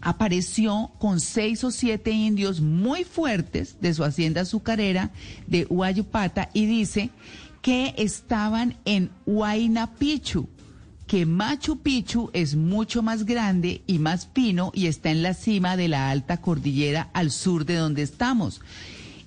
apareció 0.00 0.90
con 0.98 1.20
seis 1.20 1.62
o 1.64 1.70
siete 1.70 2.10
indios 2.10 2.60
muy 2.60 3.04
fuertes 3.04 3.76
de 3.80 3.92
su 3.92 4.04
hacienda 4.04 4.42
azucarera 4.42 5.10
de 5.46 5.66
Huayupata 5.68 6.48
y 6.52 6.66
dice 6.66 7.10
que 7.62 7.94
estaban 7.98 8.76
en 8.84 9.10
Huayna 9.26 9.94
Picchu, 9.94 10.48
que 11.06 11.26
Machu 11.26 11.78
Picchu 11.78 12.30
es 12.32 12.54
mucho 12.54 13.02
más 13.02 13.24
grande 13.24 13.82
y 13.86 13.98
más 13.98 14.28
fino 14.32 14.70
y 14.74 14.86
está 14.86 15.10
en 15.10 15.22
la 15.22 15.34
cima 15.34 15.76
de 15.76 15.88
la 15.88 16.10
alta 16.10 16.38
cordillera 16.38 17.10
al 17.12 17.30
sur 17.30 17.66
de 17.66 17.74
donde 17.74 18.02
estamos. 18.02 18.62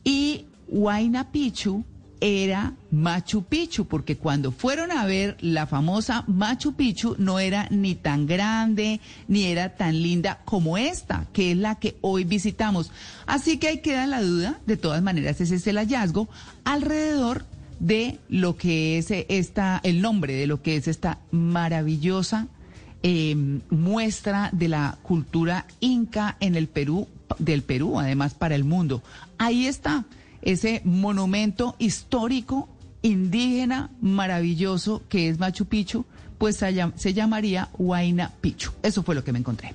Y 0.03 0.45
Huayna 0.67 1.31
Picchu 1.31 1.83
era 2.23 2.73
Machu 2.89 3.43
Picchu, 3.43 3.85
porque 3.85 4.15
cuando 4.15 4.53
fueron 4.53 4.93
a 4.93 5.05
ver 5.05 5.35
la 5.41 5.67
famosa 5.67 6.23
Machu 6.27 6.73
Picchu 6.73 7.17
no 7.19 7.37
era 7.37 7.67
ni 7.69 7.95
tan 7.95 8.25
grande 8.25 9.01
ni 9.27 9.43
era 9.43 9.75
tan 9.75 10.01
linda 10.01 10.39
como 10.45 10.77
esta, 10.77 11.27
que 11.33 11.51
es 11.51 11.57
la 11.57 11.75
que 11.75 11.97
hoy 11.99 12.23
visitamos. 12.23 12.91
Así 13.25 13.57
que 13.57 13.67
ahí 13.67 13.81
queda 13.81 14.07
la 14.07 14.21
duda, 14.21 14.61
de 14.65 14.77
todas 14.77 15.03
maneras 15.03 15.41
ese 15.41 15.55
es 15.55 15.67
el 15.67 15.77
hallazgo, 15.77 16.29
alrededor 16.63 17.45
de 17.81 18.19
lo 18.29 18.55
que 18.55 18.97
es 18.97 19.11
esta, 19.11 19.81
el 19.83 20.01
nombre 20.01 20.33
de 20.33 20.47
lo 20.47 20.61
que 20.61 20.77
es 20.77 20.87
esta 20.87 21.19
maravillosa 21.31 22.47
eh, 23.01 23.35
muestra 23.69 24.49
de 24.53 24.69
la 24.69 24.97
cultura 25.03 25.65
inca 25.81 26.37
en 26.39 26.55
el 26.55 26.69
Perú, 26.69 27.09
del 27.37 27.63
Perú, 27.63 27.99
además 27.99 28.33
para 28.33 28.55
el 28.55 28.63
mundo. 28.63 29.03
Ahí 29.37 29.67
está 29.67 30.05
ese 30.43 30.81
monumento 30.83 31.75
histórico 31.79 32.69
indígena 33.01 33.89
maravilloso 34.01 35.01
que 35.09 35.27
es 35.29 35.39
Machu 35.39 35.65
Picchu, 35.65 36.05
pues 36.37 36.57
se, 36.57 36.67
llam- 36.73 36.93
se 36.95 37.13
llamaría 37.13 37.69
Huayna 37.77 38.31
Picchu. 38.41 38.71
Eso 38.83 39.03
fue 39.03 39.15
lo 39.15 39.23
que 39.23 39.31
me 39.33 39.39
encontré. 39.39 39.73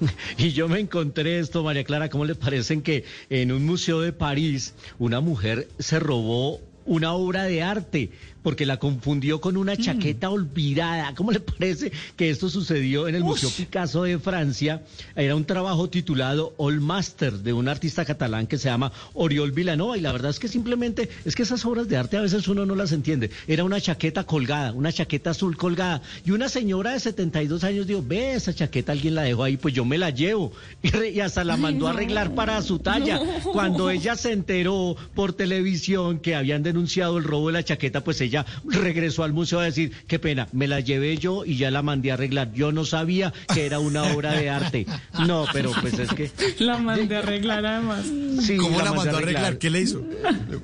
Y 0.38 0.50
yo 0.52 0.68
me 0.68 0.78
encontré 0.78 1.40
esto, 1.40 1.62
María 1.64 1.82
Clara, 1.84 2.08
¿cómo 2.08 2.24
le 2.24 2.34
parecen 2.36 2.82
que 2.82 3.04
en 3.30 3.50
un 3.52 3.66
museo 3.66 4.00
de 4.00 4.12
París 4.12 4.74
una 4.98 5.20
mujer 5.20 5.68
se 5.78 5.98
robó 5.98 6.60
una 6.86 7.12
obra 7.12 7.42
de 7.44 7.62
arte 7.62 8.10
porque 8.48 8.64
la 8.64 8.78
confundió 8.78 9.42
con 9.42 9.58
una 9.58 9.76
chaqueta 9.76 10.30
olvidada? 10.30 11.14
¿Cómo 11.14 11.32
le 11.32 11.40
parece 11.40 11.92
que 12.16 12.30
esto 12.30 12.48
sucedió 12.48 13.06
en 13.06 13.14
el 13.14 13.22
Museo 13.22 13.50
Picasso 13.50 14.04
de 14.04 14.18
Francia? 14.18 14.84
Era 15.14 15.36
un 15.36 15.44
trabajo 15.44 15.90
titulado 15.90 16.54
All 16.56 16.80
Master 16.80 17.34
de 17.40 17.52
un 17.52 17.68
artista 17.68 18.06
catalán 18.06 18.46
que 18.46 18.56
se 18.56 18.70
llama 18.70 18.90
Oriol 19.12 19.52
Vilanova 19.52 19.98
y 19.98 20.00
la 20.00 20.12
verdad 20.12 20.30
es 20.30 20.38
que 20.38 20.48
simplemente 20.48 21.10
es 21.26 21.36
que 21.36 21.42
esas 21.42 21.62
obras 21.66 21.88
de 21.88 21.98
arte 21.98 22.16
a 22.16 22.22
veces 22.22 22.48
uno 22.48 22.64
no 22.64 22.74
las 22.74 22.92
entiende. 22.92 23.30
Era 23.46 23.64
una 23.64 23.82
chaqueta 23.82 24.24
colgada, 24.24 24.72
una 24.72 24.94
chaqueta 24.94 25.32
azul 25.32 25.58
colgada 25.58 26.00
y 26.24 26.30
una 26.30 26.48
señora 26.48 26.92
de 26.92 27.00
72 27.00 27.64
años 27.64 27.86
dijo, 27.86 28.02
ve 28.02 28.32
esa 28.32 28.54
chaqueta 28.54 28.92
alguien 28.92 29.14
la 29.14 29.24
dejó 29.24 29.44
ahí, 29.44 29.58
pues 29.58 29.74
yo 29.74 29.84
me 29.84 29.98
la 29.98 30.08
llevo 30.08 30.52
y, 30.82 31.20
hasta 31.20 31.44
la 31.44 31.56
Ay, 31.56 31.60
mandó 31.60 31.86
a 31.86 31.90
arreglar 31.90 32.34
para 32.34 32.62
su 32.62 32.78
talla. 32.78 33.18
No. 33.18 33.52
Cuando 33.52 33.90
ella 33.90 34.16
se 34.16 34.32
enteró 34.32 34.96
por 35.14 35.34
televisión 35.34 36.18
que 36.18 36.34
habían 36.34 36.62
denunciado 36.62 37.18
el 37.18 37.24
robo 37.24 37.48
de 37.48 37.52
la 37.52 37.62
chaqueta, 37.62 38.02
pues 38.02 38.22
ella 38.22 38.37
regresó 38.64 39.24
al 39.24 39.32
museo 39.32 39.60
a 39.60 39.64
decir, 39.64 39.92
qué 40.06 40.18
pena, 40.18 40.48
me 40.52 40.68
la 40.68 40.80
llevé 40.80 41.16
yo 41.18 41.44
y 41.44 41.56
ya 41.56 41.70
la 41.70 41.82
mandé 41.82 42.10
a 42.10 42.14
arreglar. 42.14 42.52
Yo 42.52 42.72
no 42.72 42.84
sabía 42.84 43.32
que 43.52 43.66
era 43.66 43.78
una 43.78 44.04
obra 44.14 44.32
de 44.32 44.50
arte. 44.50 44.86
No, 45.26 45.46
pero 45.52 45.72
pues 45.80 45.98
es 45.98 46.10
que... 46.14 46.30
La 46.58 46.78
mandé 46.78 47.16
a 47.16 47.18
arreglar 47.20 47.64
además. 47.64 48.04
Sí, 48.40 48.56
¿Cómo 48.56 48.80
la 48.80 48.92
mandó 48.92 49.16
a 49.16 49.20
arreglar? 49.20 49.58
¿Qué 49.58 49.70
le 49.70 49.80
hizo? 49.80 50.02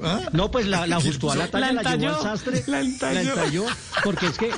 ¿Ah? 0.03 0.21
No, 0.33 0.51
pues 0.51 0.67
la, 0.67 0.87
la 0.87 0.97
ajustó 0.97 1.31
a 1.33 1.37
la 1.37 1.49
talla, 1.49 1.73
La 1.73 1.83
la, 1.83 1.97
llevó 1.97 2.17
al 2.17 2.23
sastre, 2.23 2.63
la 2.67 2.81
entalló. 2.81 3.31
entalló, 3.31 3.65
porque 4.03 4.27
es 4.27 4.39
que, 4.39 4.51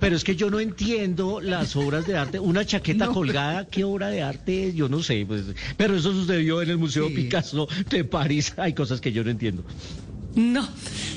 pero 0.00 0.16
es 0.16 0.24
que 0.24 0.36
yo 0.36 0.50
no 0.50 0.60
entiendo 0.60 1.40
las 1.40 1.76
obras 1.76 2.06
de 2.06 2.16
arte. 2.16 2.38
Una 2.38 2.64
chaqueta 2.64 3.06
colgada, 3.08 3.66
¿qué 3.66 3.84
obra 3.84 4.08
de 4.08 4.22
arte 4.22 4.68
es? 4.68 4.74
Yo 4.74 4.88
no 4.88 5.02
sé, 5.02 5.24
pues, 5.26 5.42
pero 5.76 5.96
eso 5.96 6.12
sucedió 6.12 6.62
en 6.62 6.70
el 6.70 6.78
Museo 6.78 7.08
Picasso 7.08 7.68
de 7.90 8.04
París. 8.04 8.54
Hay 8.56 8.72
cosas 8.74 9.00
que 9.00 9.12
yo 9.12 9.24
no 9.24 9.30
entiendo. 9.30 9.64
No, 10.36 10.66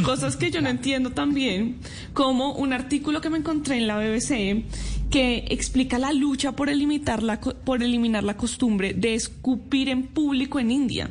cosas 0.03 0.37
que 0.37 0.51
yo 0.51 0.61
no 0.61 0.69
entiendo 0.69 1.09
también, 1.11 1.77
como 2.13 2.53
un 2.53 2.71
artículo 2.71 3.19
que 3.19 3.29
me 3.29 3.39
encontré 3.39 3.77
en 3.77 3.87
la 3.87 3.97
BBC 3.97 4.63
que 5.09 5.45
explica 5.49 5.97
la 5.97 6.13
lucha 6.13 6.51
por 6.51 6.69
eliminar 6.69 7.23
la, 7.23 7.39
por 7.39 7.81
eliminar 7.81 8.23
la 8.23 8.37
costumbre 8.37 8.93
de 8.93 9.15
escupir 9.15 9.89
en 9.89 10.03
público 10.03 10.59
en 10.59 10.71
India. 10.71 11.09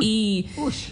y, 0.00 0.46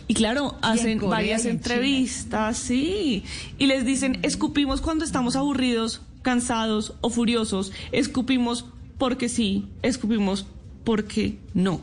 y 0.07 0.15
claro, 0.15 0.57
hacen 0.63 0.99
varias 0.99 1.43
China. 1.43 1.55
entrevistas, 1.55 2.59
sí, 2.59 3.23
y 3.59 3.67
les 3.67 3.85
dicen, 3.85 4.19
escupimos 4.23 4.81
cuando 4.81 5.05
estamos 5.05 5.37
aburridos, 5.37 6.03
cansados 6.23 6.95
o 7.01 7.11
furiosos, 7.11 7.73
escupimos 7.93 8.67
porque 8.99 9.29
sí, 9.29 9.67
escupimos 9.83 10.47
porque 10.85 11.39
no. 11.55 11.81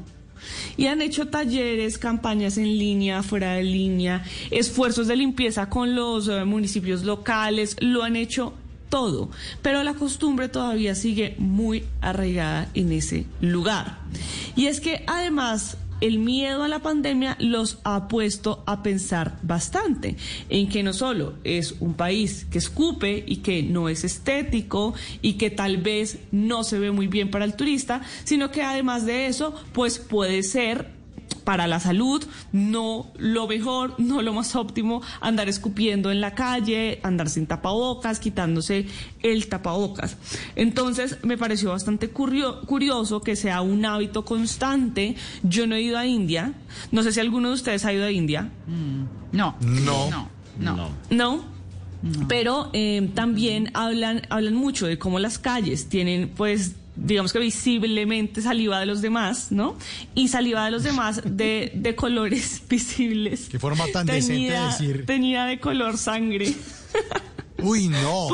Y 0.78 0.88
han 0.88 1.02
hecho 1.02 1.28
talleres, 1.28 1.98
campañas 1.98 2.58
en 2.58 2.78
línea, 2.78 3.24
fuera 3.24 3.54
de 3.54 3.64
línea, 3.64 4.24
esfuerzos 4.50 5.08
de 5.08 5.16
limpieza 5.16 5.70
con 5.70 5.96
los 5.96 6.28
eh, 6.28 6.46
municipios 6.46 7.04
locales, 7.04 7.76
lo 7.80 8.04
han 8.04 8.16
hecho 8.16 8.54
todo, 8.90 9.30
pero 9.62 9.84
la 9.84 9.94
costumbre 9.94 10.50
todavía 10.50 10.96
sigue 10.96 11.36
muy 11.40 11.86
arraigada 12.02 12.70
en 12.74 12.92
ese 12.92 13.26
lugar. 13.40 14.00
Y 14.56 14.68
es 14.68 14.82
que 14.82 15.04
además 15.08 15.78
el 16.02 16.20
miedo 16.20 16.64
a 16.64 16.68
la 16.68 16.80
pandemia 16.80 17.38
los 17.40 17.80
ha 17.84 18.08
puesto 18.08 18.64
a 18.66 18.84
pensar 18.84 19.38
bastante 19.44 20.18
en 20.50 20.68
que 20.68 20.84
no 20.84 20.94
solo 20.94 21.36
es 21.44 21.76
un 21.80 21.94
país 21.94 22.46
que 22.52 22.58
escupe 22.58 23.24
y 23.26 23.38
que 23.38 23.64
no 23.64 23.88
es 23.88 24.04
estético 24.04 24.94
y 25.22 25.34
que 25.34 25.50
tal 25.50 25.78
vez 25.78 26.20
no 26.32 26.64
se 26.64 26.80
ve 26.80 26.92
muy 26.92 27.08
bien 27.08 27.32
para 27.32 27.46
el 27.46 27.56
turista, 27.56 28.02
sino 28.24 28.52
que 28.52 28.64
además 28.64 29.06
de 29.06 29.28
eso, 29.28 29.54
pues 29.74 30.00
puede 30.00 30.44
ser 30.44 31.01
para 31.42 31.68
la 31.68 31.80
salud, 31.80 32.24
no 32.52 33.12
lo 33.18 33.48
mejor, 33.48 33.96
no 34.00 34.22
lo 34.22 34.34
más 34.34 34.56
óptimo, 34.56 35.02
andar 35.20 35.50
escupiendo 35.50 36.12
en 36.12 36.22
la 36.22 36.34
calle, 36.36 37.00
andar 37.04 37.30
sin 37.30 37.48
tapabocas, 37.48 38.20
quitándose 38.20 38.86
el 39.24 39.48
tapabocas. 39.48 40.18
Entonces, 40.56 41.18
me 41.24 41.38
pareció 41.38 41.70
bastante 41.72 42.12
curio- 42.12 42.62
curioso 42.66 43.22
que 43.22 43.36
sea 43.36 43.62
un 43.62 43.86
hábito 43.86 44.26
constante. 44.26 45.16
Yo 45.44 45.68
no 45.68 45.76
he 45.76 45.82
ido 45.82 45.98
a 45.98 46.06
India, 46.06 46.54
no 46.92 47.04
sé 47.04 47.12
si 47.12 47.20
alguno 47.20 47.50
de 47.50 47.56
ustedes 47.56 47.86
ha 47.86 47.94
ido 47.94 48.06
a 48.06 48.12
India. 48.12 48.50
No. 49.32 49.56
No. 49.62 50.10
No. 50.60 50.90
¿No? 51.10 51.52
Pero 52.28 52.70
eh, 52.74 53.12
también 53.14 53.70
hablan, 53.76 54.24
hablan 54.30 54.56
mucho 54.56 54.88
de 54.88 54.98
cómo 54.98 55.20
las 55.20 55.38
calles 55.38 55.88
tienen, 55.88 56.30
pues, 56.36 56.76
digamos 56.96 57.34
que 57.34 57.40
visiblemente 57.40 58.42
saliva 58.42 58.80
de 58.80 58.86
los 58.86 59.02
demás, 59.02 59.52
¿no? 59.52 59.78
Y 60.16 60.28
saliva 60.28 60.66
de 60.66 60.72
los 60.72 60.84
demás 60.84 61.22
de, 61.26 61.72
de 61.76 61.96
colores 61.96 62.62
visibles. 62.70 63.48
Qué 63.50 63.60
forma 63.60 63.86
tan 63.94 64.06
decente 64.06 64.54
de 64.54 64.60
decir. 64.60 65.06
Teñida 65.06 65.46
de 65.46 65.60
color 65.60 65.98
sangre. 65.98 66.54
Uy, 67.62 67.88
no. 67.88 68.28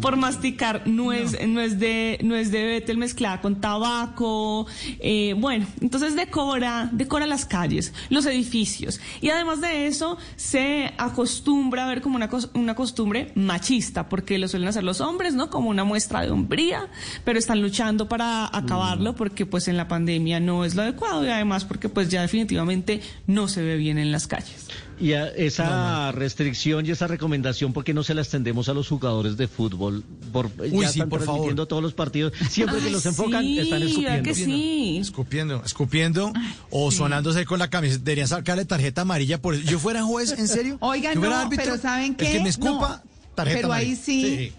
Por, 0.00 0.12
no. 0.12 0.16
masticar 0.16 0.86
nuez, 0.86 1.36
nuez 1.46 1.78
de 1.78 2.18
nuez 2.22 2.50
de 2.50 2.64
betel 2.64 2.98
mezclada 2.98 3.40
con 3.40 3.60
tabaco. 3.60 4.66
eh, 5.00 5.34
bueno, 5.38 5.66
entonces 5.80 6.16
decora, 6.16 6.88
decora 6.92 7.26
las 7.26 7.44
calles, 7.44 7.92
los 8.08 8.26
edificios. 8.26 9.00
Y 9.20 9.30
además 9.30 9.60
de 9.60 9.86
eso, 9.86 10.18
se 10.36 10.92
acostumbra 10.98 11.84
a 11.84 11.88
ver 11.88 12.02
como 12.02 12.16
una, 12.16 12.28
una 12.54 12.74
costumbre 12.74 13.32
machista, 13.34 14.08
porque 14.08 14.38
lo 14.38 14.48
suelen 14.48 14.68
hacer 14.68 14.84
los 14.84 15.00
hombres, 15.00 15.34
¿no? 15.34 15.50
Como 15.50 15.70
una 15.70 15.84
muestra 15.84 16.22
de 16.22 16.30
hombría, 16.30 16.88
pero 17.24 17.38
están 17.38 17.60
luchando 17.60 18.08
para 18.08 18.46
acabarlo 18.56 19.14
porque 19.14 19.46
pues 19.46 19.68
en 19.68 19.76
la 19.76 19.88
pandemia 19.88 20.40
no 20.40 20.64
es 20.64 20.74
lo 20.74 20.82
adecuado 20.82 21.24
y 21.24 21.28
además 21.28 21.64
porque 21.64 21.88
pues 21.88 22.08
ya 22.08 22.22
definitivamente 22.22 23.00
no 23.26 23.48
se 23.48 23.62
ve 23.62 23.76
bien 23.76 23.98
en 23.98 24.12
las 24.12 24.26
calles. 24.26 24.68
Y 24.98 25.12
a 25.12 25.28
esa 25.28 26.10
restricción 26.12 26.86
y 26.86 26.90
esa 26.90 27.06
recomendación, 27.06 27.74
¿por 27.74 27.84
qué 27.84 27.92
no 27.92 28.02
se 28.02 28.14
la 28.14 28.22
extendemos 28.22 28.68
a 28.70 28.72
los 28.74 28.88
jugadores 28.88 29.36
de 29.36 29.46
fútbol? 29.46 30.02
Por, 30.32 30.46
Uy, 30.58 30.70
ya 30.82 30.88
sí, 30.88 30.98
están 31.00 31.10
por 31.10 31.22
favor. 31.22 31.54
todos 31.66 31.82
los 31.82 31.92
partidos. 31.92 32.32
Siempre 32.48 32.78
que 32.80 32.90
los 32.90 33.04
enfocan, 33.04 33.42
sí, 33.42 33.58
están 33.58 33.80
¿verdad 33.80 33.88
escupiendo. 33.90 34.22
que 34.22 34.34
sí? 34.34 34.98
Escupiendo, 34.98 35.62
escupiendo 35.64 36.32
o 36.70 36.90
sonándose 36.90 37.44
con 37.44 37.58
la 37.58 37.68
camiseta. 37.68 38.04
Deberían 38.04 38.28
sacarle 38.28 38.64
tarjeta 38.64 39.02
amarilla 39.02 39.40
por 39.40 39.54
eso. 39.54 39.64
Yo 39.70 39.78
fuera 39.78 40.02
juez, 40.02 40.32
¿en 40.38 40.48
serio? 40.48 40.78
Fuera 40.80 41.14
no, 41.14 41.34
árbitro, 41.36 41.64
pero 41.64 41.78
¿saben 41.78 42.14
qué? 42.14 42.26
El 42.28 42.32
que 42.38 42.42
me 42.42 42.48
escupa, 42.48 43.02
No, 43.04 43.10
tarjeta 43.34 43.58
pero 43.60 43.72
ahí 43.72 43.92
amarilla. 43.92 44.02
sí, 44.02 44.52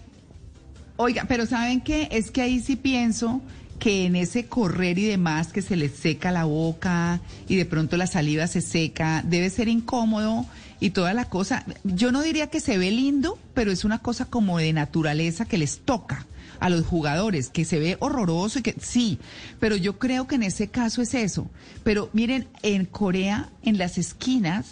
Oiga, 0.96 1.24
pero 1.28 1.46
¿saben 1.46 1.80
qué? 1.80 2.08
Es 2.10 2.30
que 2.30 2.42
ahí 2.42 2.60
sí 2.60 2.74
pienso 2.76 3.40
que 3.78 4.06
en 4.06 4.16
ese 4.16 4.46
correr 4.46 4.98
y 4.98 5.06
demás 5.06 5.52
que 5.52 5.62
se 5.62 5.76
les 5.76 5.92
seca 5.92 6.32
la 6.32 6.44
boca 6.44 7.20
y 7.48 7.56
de 7.56 7.64
pronto 7.64 7.96
la 7.96 8.06
saliva 8.06 8.46
se 8.46 8.60
seca, 8.60 9.22
debe 9.26 9.50
ser 9.50 9.68
incómodo 9.68 10.46
y 10.80 10.90
toda 10.90 11.14
la 11.14 11.28
cosa. 11.28 11.64
Yo 11.84 12.12
no 12.12 12.22
diría 12.22 12.48
que 12.48 12.60
se 12.60 12.78
ve 12.78 12.90
lindo, 12.90 13.38
pero 13.54 13.70
es 13.70 13.84
una 13.84 13.98
cosa 13.98 14.24
como 14.24 14.58
de 14.58 14.72
naturaleza 14.72 15.44
que 15.44 15.58
les 15.58 15.80
toca 15.80 16.26
a 16.60 16.70
los 16.70 16.84
jugadores, 16.84 17.50
que 17.50 17.64
se 17.64 17.78
ve 17.78 17.96
horroroso 18.00 18.58
y 18.58 18.62
que 18.62 18.74
sí, 18.80 19.18
pero 19.60 19.76
yo 19.76 19.98
creo 19.98 20.26
que 20.26 20.34
en 20.34 20.42
ese 20.42 20.68
caso 20.68 21.02
es 21.02 21.14
eso. 21.14 21.48
Pero 21.84 22.10
miren, 22.12 22.48
en 22.62 22.84
Corea, 22.84 23.50
en 23.62 23.78
las 23.78 23.96
esquinas, 23.96 24.66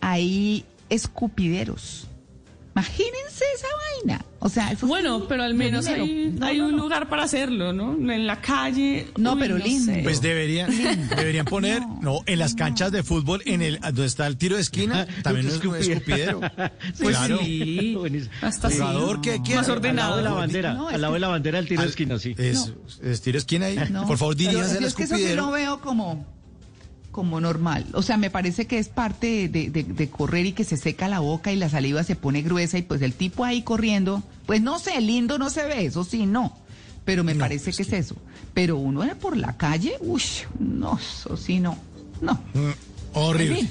hay 0.00 0.64
escupideros. 0.90 2.09
Imagínense 2.80 3.44
esa 3.56 3.66
vaina. 4.04 4.24
O 4.38 4.48
sea, 4.48 4.72
eso 4.72 4.86
Bueno, 4.86 5.26
pero 5.28 5.42
al 5.42 5.54
menos 5.54 5.84
dinero. 5.84 6.04
hay, 6.04 6.34
No, 6.38 6.46
hay 6.46 6.58
no, 6.58 6.66
un 6.66 6.76
no. 6.76 6.82
lugar 6.84 7.08
para 7.10 7.24
hacerlo, 7.24 7.72
¿no? 7.74 7.92
En 8.12 8.26
la 8.26 8.40
calle. 8.40 9.08
No, 9.18 9.34
uy, 9.34 9.38
pero 9.40 9.58
lindo. 9.58 9.92
sé. 9.92 10.00
Pues 10.02 10.22
deberían, 10.22 10.70
deberían 11.16 11.44
poner, 11.44 11.82
no, 12.00 12.20
en 12.26 12.38
las 12.38 12.54
canchas 12.54 12.90
de 12.90 13.02
fútbol, 13.02 13.42
en 13.44 13.60
el 13.60 13.78
donde 13.80 14.06
está 14.06 14.26
el 14.26 14.36
tiro 14.38 14.56
de 14.56 14.62
esquina, 14.62 15.06
también 15.22 15.46
es 15.48 15.62
un 15.64 15.76
escupidero. 15.76 16.40
Pues 17.00 17.16
claro. 17.16 17.38
sí. 17.42 17.96
Hasta 18.40 18.70
sí. 18.70 18.78
Jugador 18.78 19.20
que 19.20 19.40
quiera. 19.42 19.60
Más 19.60 19.68
ordenado. 19.68 20.14
Al 20.14 20.24
lado 20.24 20.24
de 20.24 20.30
la 20.30 20.32
bandera, 20.40 20.70
al 20.70 20.76
lado 21.00 21.12
que- 21.12 21.14
de 21.16 21.20
la 21.20 21.28
bandera 21.28 21.58
del 21.58 21.68
tiro 21.68 21.82
de 21.82 21.88
esquina, 21.88 22.18
sí. 22.18 22.34
Es, 22.38 22.72
es 23.02 23.20
tiro 23.20 23.34
de 23.34 23.38
esquina 23.38 23.66
ahí. 23.66 23.78
No, 23.90 24.06
Por 24.06 24.16
favor, 24.18 24.34
diríjase 24.36 24.76
al 24.76 24.80
yo 24.82 24.86
es 24.88 24.94
que 24.94 25.02
eso 25.04 25.14
sí 25.16 25.22
escupidero. 25.22 25.46
lo 25.46 25.52
veo 25.52 25.80
como, 25.80 26.26
como 27.10 27.40
normal. 27.40 27.86
O 27.92 28.02
sea, 28.02 28.16
me 28.16 28.30
parece 28.30 28.66
que 28.66 28.78
es 28.78 28.88
parte 28.88 29.48
de, 29.48 29.70
de- 29.70 29.82
de 29.84 30.10
correr 30.10 30.46
y 30.46 30.52
que 30.52 30.64
se 30.64 30.76
seca 30.76 31.08
la 31.08 31.18
boca 31.20 31.52
y 31.52 31.56
la 31.56 31.68
saliva 31.68 32.04
se 32.04 32.16
pone 32.16 32.42
gruesa 32.42 32.78
y 32.78 32.82
pues 32.82 33.02
el 33.02 33.12
tipo 33.14 33.44
ahí 33.44 33.62
corriendo, 33.62 34.22
pues 34.46 34.62
no 34.62 34.78
sé, 34.78 35.00
lindo 35.00 35.38
no 35.38 35.50
se 35.50 35.64
ve, 35.64 35.84
eso 35.86 36.04
sí, 36.04 36.26
no. 36.26 36.56
Pero 37.04 37.24
me 37.24 37.34
parece 37.34 37.72
que 37.72 37.82
es 37.82 37.92
eso. 37.92 38.14
Pero 38.54 38.76
uno 38.76 39.02
por 39.20 39.36
la 39.36 39.56
calle, 39.56 39.94
uy, 40.00 40.22
no, 40.58 40.98
eso 40.98 41.36
sí, 41.36 41.58
no. 41.58 41.76
No. 42.20 42.34
Mm, 42.54 42.70
horrible. 43.14 43.68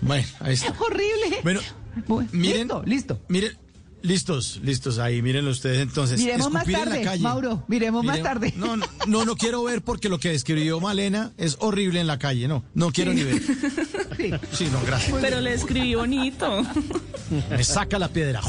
Bueno, 0.00 0.26
ahí 0.40 0.54
está. 0.54 0.74
Horrible. 0.80 1.38
Bueno, 1.42 1.60
Bueno, 2.08 2.28
miren, 2.32 2.58
listo, 2.62 2.82
listo. 2.86 3.20
Miren, 3.28 3.52
listos, 4.02 4.60
listos 4.62 4.98
ahí, 4.98 5.22
mírenlo 5.22 5.50
ustedes 5.50 5.80
entonces. 5.80 6.20
Miremos 6.20 6.50
más 6.50 6.62
Escupir 6.62 6.76
en 6.76 6.84
la 6.84 6.90
tarde, 6.90 7.04
calle. 7.04 7.22
Mauro, 7.22 7.64
miremos 7.68 8.04
más 8.04 8.22
tarde. 8.22 8.52
No, 8.56 8.76
no, 8.76 8.86
no, 9.06 9.24
no 9.24 9.36
quiero 9.36 9.62
ver 9.64 9.82
porque 9.82 10.08
lo 10.08 10.18
que 10.18 10.30
describió 10.30 10.80
Malena 10.80 11.32
es 11.38 11.56
horrible 11.60 12.00
en 12.00 12.06
la 12.06 12.18
calle, 12.18 12.48
no, 12.48 12.64
no 12.74 12.90
quiero 12.92 13.12
ni 13.12 13.22
ver. 13.22 13.42
Sí. 14.12 14.30
Sí, 14.52 14.68
no, 14.70 14.78
gracias. 14.86 15.16
Pero 15.20 15.40
le 15.40 15.54
escribí 15.54 15.94
bonito. 15.94 16.62
Me 17.50 17.64
saca 17.64 17.98
la 17.98 18.08
piedra. 18.08 18.40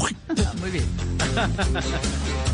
Muy 0.60 0.70
bien. 0.70 0.84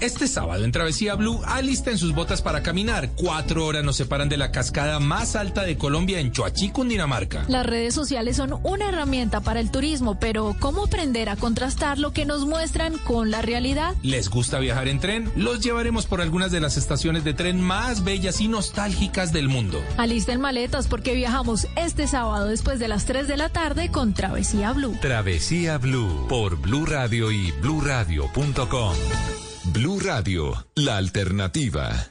Este 0.00 0.28
sábado 0.28 0.64
en 0.64 0.72
Travesía 0.72 1.14
Blue, 1.14 1.42
alisten 1.44 1.98
sus 1.98 2.14
botas 2.14 2.40
para 2.40 2.62
caminar. 2.62 3.10
Cuatro 3.16 3.66
horas 3.66 3.84
nos 3.84 3.96
separan 3.96 4.30
de 4.30 4.38
la 4.38 4.50
cascada 4.50 4.98
más 4.98 5.36
alta 5.36 5.62
de 5.62 5.76
Colombia 5.76 6.20
en 6.20 6.32
Choachí, 6.32 6.70
Cundinamarca. 6.70 7.44
Las 7.48 7.66
redes 7.66 7.94
sociales 7.94 8.36
son 8.36 8.58
una 8.62 8.88
herramienta 8.88 9.42
para 9.42 9.60
el 9.60 9.70
turismo, 9.70 10.18
pero 10.18 10.56
¿cómo 10.58 10.86
aprender 10.86 11.28
a 11.28 11.36
contrastar 11.36 11.98
lo 11.98 12.14
que 12.14 12.24
nos 12.24 12.46
muestran 12.46 12.96
con 12.96 13.30
la 13.30 13.42
realidad? 13.42 13.94
¿Les 14.02 14.30
gusta 14.30 14.58
viajar 14.58 14.88
en 14.88 15.00
tren? 15.00 15.30
Los 15.36 15.60
llevaremos 15.60 16.06
por 16.06 16.22
algunas 16.22 16.50
de 16.50 16.60
las 16.60 16.78
estaciones 16.78 17.22
de 17.22 17.34
tren 17.34 17.60
más 17.60 18.02
bellas 18.02 18.40
y 18.40 18.48
nostálgicas 18.48 19.34
del 19.34 19.48
mundo. 19.48 19.82
Alisten 19.98 20.40
maletas 20.40 20.88
porque 20.88 21.14
viajamos 21.14 21.66
este 21.76 22.06
sábado 22.06 22.46
después 22.46 22.78
de 22.78 22.88
las 22.88 23.04
3 23.04 23.28
de 23.28 23.36
la 23.36 23.50
tarde 23.50 23.90
con 23.90 24.14
Travesía 24.14 24.72
Blue. 24.72 24.96
Travesía 25.02 25.76
Blue 25.76 26.26
por 26.26 26.56
Blue 26.56 26.86
Radio 26.86 27.30
y 27.30 27.52
bluradio.com. 27.60 28.94
Blue 29.64 30.00
Radio, 30.00 30.66
la 30.74 30.96
alternativa. 30.96 32.10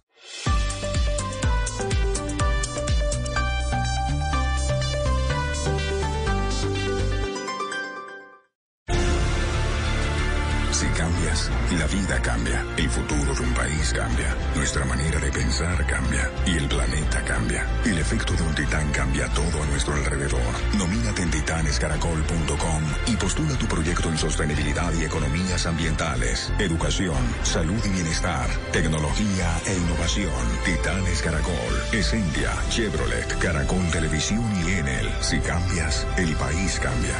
La 11.77 11.85
vida 11.87 12.21
cambia, 12.21 12.65
el 12.77 12.89
futuro 12.89 13.33
de 13.35 13.41
un 13.41 13.53
país 13.53 13.93
cambia, 13.93 14.35
nuestra 14.55 14.85
manera 14.85 15.19
de 15.19 15.31
pensar 15.31 15.85
cambia 15.85 16.31
y 16.45 16.57
el 16.57 16.67
planeta 16.67 17.23
cambia. 17.23 17.65
El 17.85 17.97
efecto 17.99 18.33
de 18.33 18.43
un 18.43 18.55
titán 18.55 18.91
cambia 18.91 19.27
todo 19.29 19.61
a 19.61 19.65
nuestro 19.67 19.93
alrededor. 19.93 20.41
Nomínate 20.77 21.21
en 21.21 21.31
titanescaracol.com 21.31 22.83
y 23.07 23.15
postula 23.17 23.55
tu 23.57 23.67
proyecto 23.67 24.09
en 24.09 24.17
sostenibilidad 24.17 24.91
y 24.93 25.05
economías 25.05 25.65
ambientales, 25.65 26.51
educación, 26.59 27.17
salud 27.43 27.79
y 27.85 27.89
bienestar, 27.89 28.49
tecnología 28.71 29.59
e 29.67 29.77
innovación. 29.77 30.33
Titanes 30.65 31.21
Caracol, 31.21 31.83
Essentia, 31.91 32.51
Chevrolet, 32.69 33.37
Caracol 33.39 33.89
Televisión 33.91 34.45
y 34.65 34.71
Enel. 34.71 35.09
Si 35.21 35.39
cambias, 35.39 36.07
el 36.17 36.35
país 36.35 36.79
cambia. 36.79 37.15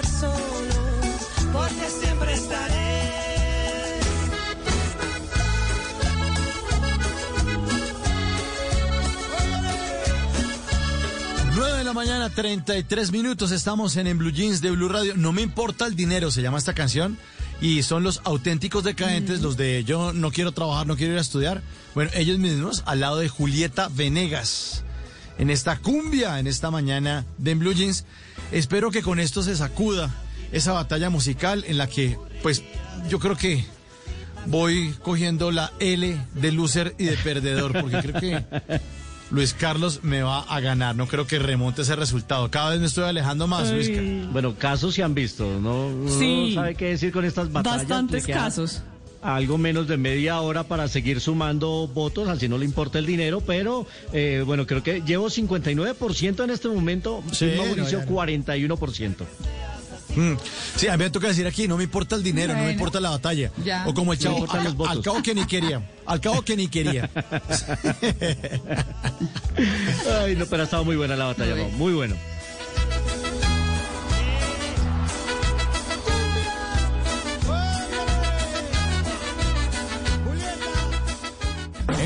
Estar 0.00 0.06
solo, 0.06 1.52
porque 1.52 1.88
siempre 1.88 2.32
estaré. 2.34 2.78
9 11.54 11.78
de 11.78 11.84
la 11.84 11.92
mañana, 11.92 12.30
33 12.30 13.10
minutos. 13.12 13.50
Estamos 13.50 13.96
en, 13.96 14.06
en 14.06 14.18
Blue 14.18 14.30
Jeans 14.30 14.60
de 14.60 14.70
Blue 14.70 14.88
Radio. 14.88 15.14
No 15.16 15.32
me 15.32 15.42
importa 15.42 15.86
el 15.86 15.96
dinero, 15.96 16.30
se 16.30 16.42
llama 16.42 16.58
esta 16.58 16.74
canción. 16.74 17.18
Y 17.60 17.82
son 17.82 18.04
los 18.04 18.20
auténticos 18.22 18.84
decadentes, 18.84 19.40
los 19.40 19.56
de 19.56 19.82
yo 19.82 20.12
no 20.12 20.30
quiero 20.30 20.52
trabajar, 20.52 20.86
no 20.86 20.96
quiero 20.96 21.14
ir 21.14 21.18
a 21.18 21.22
estudiar. 21.22 21.62
Bueno, 21.94 22.12
ellos 22.14 22.38
mismos 22.38 22.84
al 22.86 23.00
lado 23.00 23.16
de 23.16 23.28
Julieta 23.28 23.88
Venegas. 23.88 24.84
En 25.38 25.50
esta 25.50 25.78
cumbia, 25.78 26.38
en 26.38 26.46
esta 26.46 26.70
mañana 26.70 27.24
de 27.38 27.50
en 27.52 27.58
Blue 27.58 27.72
Jeans. 27.72 28.04
Espero 28.52 28.90
que 28.90 29.02
con 29.02 29.20
esto 29.20 29.42
se 29.42 29.56
sacuda 29.56 30.10
esa 30.52 30.72
batalla 30.72 31.10
musical 31.10 31.64
en 31.66 31.78
la 31.78 31.86
que, 31.86 32.18
pues, 32.42 32.62
yo 33.08 33.18
creo 33.18 33.36
que 33.36 33.64
voy 34.46 34.94
cogiendo 35.02 35.50
la 35.50 35.72
L 35.78 36.18
de 36.34 36.52
loser 36.52 36.94
y 36.98 37.04
de 37.04 37.16
perdedor, 37.18 37.78
porque 37.80 37.98
creo 37.98 38.20
que 38.20 38.44
Luis 39.30 39.52
Carlos 39.52 40.00
me 40.02 40.22
va 40.22 40.40
a 40.40 40.60
ganar. 40.60 40.96
No 40.96 41.06
creo 41.06 41.26
que 41.26 41.38
remonte 41.38 41.82
ese 41.82 41.96
resultado. 41.96 42.50
Cada 42.50 42.70
vez 42.70 42.80
me 42.80 42.86
estoy 42.86 43.04
alejando 43.04 43.46
más, 43.46 43.70
Luis 43.70 43.90
Carlos. 43.90 44.32
Bueno, 44.32 44.54
casos 44.56 44.94
se 44.94 45.02
han 45.02 45.14
visto, 45.14 45.60
¿no? 45.60 45.90
Sí. 46.18 46.54
no 46.54 46.62
sabe 46.62 46.74
qué 46.74 46.86
decir 46.86 47.12
con 47.12 47.24
estas 47.24 47.52
batallas. 47.52 47.80
Bastantes 47.80 48.26
casos. 48.26 48.82
Algo 49.20 49.58
menos 49.58 49.88
de 49.88 49.96
media 49.96 50.40
hora 50.40 50.62
para 50.64 50.86
seguir 50.86 51.20
sumando 51.20 51.88
votos, 51.92 52.28
así 52.28 52.48
no 52.48 52.56
le 52.56 52.64
importa 52.64 52.98
el 53.00 53.06
dinero, 53.06 53.40
pero 53.40 53.84
eh, 54.12 54.42
bueno, 54.46 54.64
creo 54.66 54.82
que 54.82 55.00
llevo 55.02 55.28
59% 55.28 56.44
en 56.44 56.50
este 56.50 56.68
momento, 56.68 57.22
Sí, 57.32 57.50
Mauricio 57.56 57.98
no, 58.00 58.04
no. 58.06 58.12
41%. 58.12 59.14
Mm. 60.16 60.32
Sí, 60.76 60.88
a 60.88 60.96
mí 60.96 61.04
me 61.04 61.10
toca 61.10 61.28
decir 61.28 61.46
aquí, 61.46 61.68
no 61.68 61.76
me 61.76 61.84
importa 61.84 62.16
el 62.16 62.22
dinero, 62.22 62.54
no 62.54 62.62
me 62.64 62.72
importa 62.72 62.98
la 63.00 63.10
batalla. 63.10 63.50
Ya. 63.64 63.84
O 63.86 63.94
como 63.94 64.12
el 64.12 64.18
No 64.18 64.22
chavo, 64.24 64.36
importan 64.38 64.60
al, 64.60 64.64
los 64.66 64.76
votos. 64.76 64.96
al 64.96 65.02
cabo 65.02 65.22
que 65.22 65.34
ni 65.34 65.46
quería. 65.46 65.82
Al 66.06 66.20
cabo 66.20 66.42
que 66.42 66.56
ni 66.56 66.68
quería. 66.68 67.10
Ay, 70.22 70.36
no, 70.36 70.46
pero 70.46 70.62
ha 70.62 70.64
estado 70.64 70.84
muy 70.84 70.96
buena 70.96 71.16
la 71.16 71.26
batalla, 71.26 71.54
Muy 71.54 71.70
muy 71.72 71.92
bueno. 71.92 72.16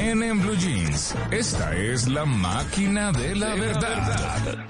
En, 0.02 0.22
en 0.22 0.40
Blue 0.40 0.56
Jeans, 0.56 1.14
esta 1.30 1.76
es 1.76 2.08
la 2.08 2.24
máquina 2.24 3.12
de 3.12 3.36
la 3.36 3.54
verdad. 3.54 4.66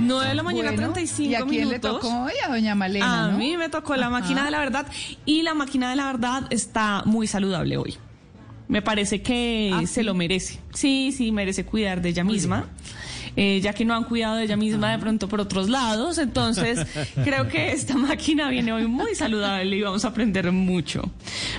9 0.00 0.28
de 0.28 0.34
la 0.34 0.42
mañana, 0.42 0.70
Bueno, 0.72 0.92
35 0.92 1.30
¿Y 1.30 1.34
a 1.34 1.38
quién 1.44 1.50
le 1.68 1.78
minutos. 1.78 2.00
tocó 2.00 2.22
hoy? 2.24 2.32
A 2.44 2.48
doña 2.50 2.74
Malena, 2.74 3.24
A 3.26 3.30
¿no? 3.30 3.38
mí 3.38 3.56
me 3.56 3.68
tocó 3.68 3.96
la 3.96 4.10
máquina 4.10 4.44
de 4.44 4.50
la 4.50 4.58
verdad 4.58 4.86
y 5.24 5.42
la 5.42 5.54
máquina 5.54 5.90
de 5.90 5.96
la 5.96 6.06
verdad 6.06 6.44
está 6.50 7.02
muy 7.04 7.26
saludable 7.26 7.76
hoy. 7.76 7.96
Me 8.68 8.82
parece 8.82 9.20
que 9.20 9.84
se 9.88 10.02
lo 10.04 10.14
merece. 10.14 10.60
Sí, 10.72 11.12
sí, 11.16 11.32
merece 11.32 11.64
cuidar 11.64 12.00
de 12.00 12.10
ella 12.10 12.24
misma. 12.24 12.66
Eh, 13.36 13.60
ya 13.60 13.72
que 13.72 13.84
no 13.84 13.94
han 13.94 14.04
cuidado 14.04 14.36
de 14.36 14.44
ella 14.44 14.56
misma 14.56 14.92
de 14.92 14.98
pronto 14.98 15.28
por 15.28 15.40
otros 15.40 15.68
lados. 15.68 16.18
Entonces, 16.18 16.86
creo 17.24 17.48
que 17.48 17.72
esta 17.72 17.96
máquina 17.96 18.48
viene 18.48 18.72
hoy 18.72 18.86
muy 18.86 19.14
saludable 19.14 19.76
y 19.76 19.82
vamos 19.82 20.04
a 20.04 20.08
aprender 20.08 20.50
mucho. 20.52 21.10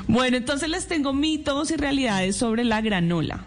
Bueno, 0.08 0.38
entonces 0.38 0.70
les 0.70 0.88
tengo 0.88 1.14
mitos 1.14 1.72
y 1.72 1.78
realidades 1.78 2.36
sobre 2.36 2.64
la 2.64 2.82
granola. 2.82 3.46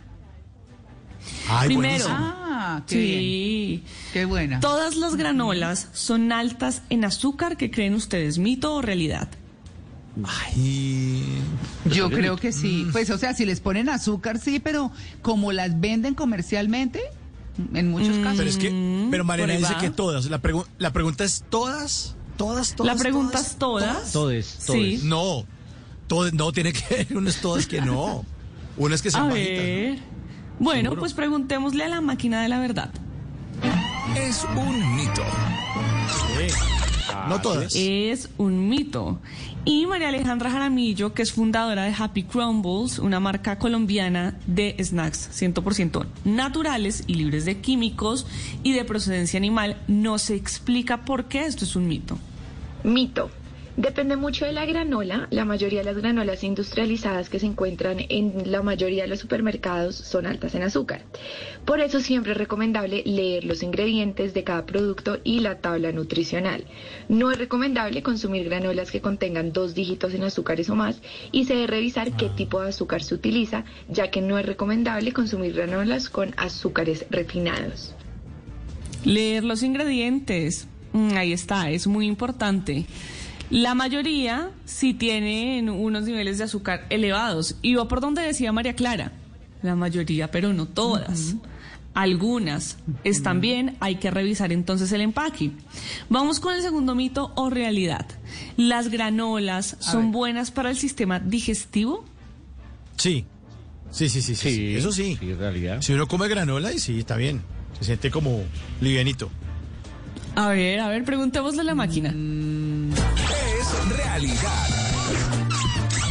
Ay, 1.48 1.68
Primero. 1.68 2.06
Ah, 2.08 2.82
qué 2.86 2.94
sí. 2.94 3.84
Qué 4.12 4.24
buena. 4.24 4.60
Todas 4.60 4.96
las 4.96 5.16
granolas 5.16 5.88
son 5.92 6.32
altas 6.32 6.82
en 6.90 7.04
azúcar. 7.04 7.56
¿Qué 7.56 7.70
creen 7.70 7.94
ustedes, 7.94 8.38
mito 8.38 8.74
o 8.74 8.82
realidad? 8.82 9.28
Ay. 10.24 11.24
Yo 11.86 12.10
creo 12.10 12.36
que 12.36 12.52
sí. 12.52 12.86
Pues, 12.92 13.10
o 13.10 13.18
sea, 13.18 13.34
si 13.34 13.44
les 13.44 13.60
ponen 13.60 13.88
azúcar, 13.88 14.38
sí, 14.38 14.60
pero 14.60 14.92
como 15.22 15.52
las 15.52 15.80
venden 15.80 16.14
comercialmente, 16.14 17.02
en 17.74 17.90
muchos 17.90 18.16
casos. 18.18 18.38
Pero 18.38 18.50
es 18.50 18.56
que, 18.58 19.08
pero 19.10 19.24
Mariana 19.24 19.54
dice 19.54 19.74
va. 19.74 19.80
que 19.80 19.90
todas. 19.90 20.26
La, 20.26 20.40
pregu- 20.42 20.66
la 20.78 20.92
pregunta 20.92 21.24
es 21.24 21.44
todas, 21.50 22.16
todas, 22.36 22.74
todas. 22.74 22.94
La 22.96 23.00
pregunta 23.00 23.32
todas, 23.38 23.46
es 23.50 23.56
todas. 23.58 24.12
Todes, 24.12 24.46
Sí. 24.60 25.00
No, 25.04 25.44
todas, 26.06 26.32
no, 26.34 26.52
tiene 26.52 26.72
que 26.72 26.84
haber 26.94 27.16
unas 27.16 27.40
todas 27.40 27.66
que 27.66 27.80
no. 27.80 28.24
Unas 28.76 29.02
que 29.02 29.08
A 29.08 29.12
sean 29.12 29.28
bajitas. 29.30 29.64
ver. 29.64 29.98
Bueno, 30.58 30.82
Seguro. 30.82 31.00
pues 31.00 31.14
preguntémosle 31.14 31.84
a 31.84 31.88
la 31.88 32.00
máquina 32.00 32.42
de 32.42 32.48
la 32.48 32.58
verdad. 32.58 32.90
Es 34.16 34.44
un 34.56 34.96
mito. 34.96 35.22
No 37.28 37.40
todas. 37.40 37.74
Es 37.74 38.28
un 38.38 38.68
mito. 38.68 39.18
Y 39.64 39.86
María 39.86 40.08
Alejandra 40.08 40.50
Jaramillo, 40.50 41.14
que 41.14 41.22
es 41.22 41.32
fundadora 41.32 41.84
de 41.84 41.94
Happy 41.96 42.24
Crumbles, 42.24 42.98
una 42.98 43.20
marca 43.20 43.58
colombiana 43.58 44.38
de 44.46 44.76
snacks 44.82 45.30
100% 45.32 46.06
naturales 46.24 47.04
y 47.06 47.14
libres 47.14 47.44
de 47.44 47.60
químicos 47.60 48.26
y 48.62 48.72
de 48.72 48.84
procedencia 48.84 49.38
animal, 49.38 49.76
nos 49.88 50.30
explica 50.30 51.04
por 51.04 51.26
qué 51.26 51.46
esto 51.46 51.64
es 51.64 51.76
un 51.76 51.88
mito. 51.88 52.18
Mito. 52.82 53.30
Depende 53.76 54.14
mucho 54.14 54.44
de 54.44 54.52
la 54.52 54.66
granola. 54.66 55.26
La 55.30 55.44
mayoría 55.44 55.80
de 55.80 55.86
las 55.86 55.96
granolas 55.96 56.44
industrializadas 56.44 57.28
que 57.28 57.40
se 57.40 57.46
encuentran 57.46 57.98
en 58.08 58.52
la 58.52 58.62
mayoría 58.62 59.02
de 59.02 59.08
los 59.08 59.18
supermercados 59.18 59.96
son 59.96 60.26
altas 60.26 60.54
en 60.54 60.62
azúcar. 60.62 61.02
Por 61.64 61.80
eso 61.80 61.98
siempre 61.98 62.32
es 62.32 62.38
recomendable 62.38 63.02
leer 63.04 63.44
los 63.44 63.64
ingredientes 63.64 64.32
de 64.32 64.44
cada 64.44 64.64
producto 64.64 65.18
y 65.24 65.40
la 65.40 65.58
tabla 65.58 65.90
nutricional. 65.90 66.64
No 67.08 67.32
es 67.32 67.38
recomendable 67.38 68.04
consumir 68.04 68.44
granolas 68.44 68.92
que 68.92 69.00
contengan 69.00 69.52
dos 69.52 69.74
dígitos 69.74 70.14
en 70.14 70.22
azúcares 70.22 70.70
o 70.70 70.76
más 70.76 71.00
y 71.32 71.46
se 71.46 71.54
debe 71.54 71.66
revisar 71.66 72.16
qué 72.16 72.28
tipo 72.28 72.62
de 72.62 72.68
azúcar 72.68 73.02
se 73.02 73.16
utiliza, 73.16 73.64
ya 73.88 74.08
que 74.08 74.20
no 74.20 74.38
es 74.38 74.46
recomendable 74.46 75.12
consumir 75.12 75.52
granolas 75.52 76.08
con 76.10 76.32
azúcares 76.36 77.06
refinados. 77.10 77.92
Leer 79.04 79.42
los 79.42 79.64
ingredientes. 79.64 80.68
Mm, 80.92 81.16
Ahí 81.16 81.32
está, 81.32 81.70
es 81.70 81.88
muy 81.88 82.06
importante. 82.06 82.86
La 83.50 83.74
mayoría 83.74 84.50
sí 84.64 84.94
tienen 84.94 85.68
unos 85.70 86.04
niveles 86.04 86.38
de 86.38 86.44
azúcar 86.44 86.86
elevados. 86.90 87.56
Y 87.62 87.74
va 87.74 87.88
por 87.88 88.00
donde 88.00 88.22
decía 88.22 88.52
María 88.52 88.74
Clara. 88.74 89.12
La 89.62 89.74
mayoría, 89.74 90.30
pero 90.30 90.52
no 90.52 90.66
todas. 90.66 91.36
Algunas 91.94 92.78
están 93.04 93.40
bien, 93.40 93.76
hay 93.78 93.96
que 93.96 94.10
revisar 94.10 94.52
entonces 94.52 94.90
el 94.92 95.00
empaque. 95.00 95.52
Vamos 96.08 96.40
con 96.40 96.54
el 96.54 96.60
segundo 96.60 96.94
mito 96.96 97.32
o 97.36 97.50
realidad. 97.50 98.06
¿Las 98.56 98.88
granolas 98.88 99.76
son 99.78 100.10
buenas 100.10 100.50
para 100.50 100.70
el 100.70 100.76
sistema 100.76 101.20
digestivo? 101.20 102.04
Sí. 102.96 103.24
Sí, 103.90 104.08
sí, 104.08 104.22
sí, 104.22 104.34
sí. 104.34 104.50
sí. 104.50 104.74
Eso 104.74 104.90
sí. 104.90 105.16
en 105.20 105.38
realidad. 105.38 105.82
Si 105.82 105.92
uno 105.92 106.08
come 106.08 106.26
granola, 106.26 106.72
y 106.72 106.80
sí, 106.80 106.98
está 106.98 107.16
bien. 107.16 107.42
Se 107.78 107.84
siente 107.84 108.10
como 108.10 108.42
livianito. 108.80 109.30
A 110.34 110.48
ver, 110.48 110.80
a 110.80 110.88
ver, 110.88 111.04
preguntémosle 111.04 111.60
a 111.60 111.64
la 111.64 111.76
máquina. 111.76 112.08
Es 112.08 112.14
realidad. 114.14 114.66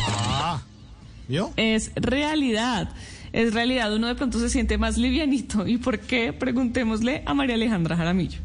Ah, 0.10 0.62
¿vio? 1.30 1.52
Es 1.56 1.92
realidad. 1.96 2.90
Es 3.32 3.54
realidad. 3.54 3.94
Uno 3.94 4.08
de 4.08 4.16
pronto 4.16 4.40
se 4.40 4.50
siente 4.50 4.78
más 4.78 4.98
livianito. 4.98 5.66
¿Y 5.66 5.78
por 5.78 6.00
qué? 6.00 6.34
Preguntémosle 6.34 7.24
a 7.26 7.34
María 7.34 7.56
Alejandra 7.56 7.96
Jaramillo. 7.96 8.40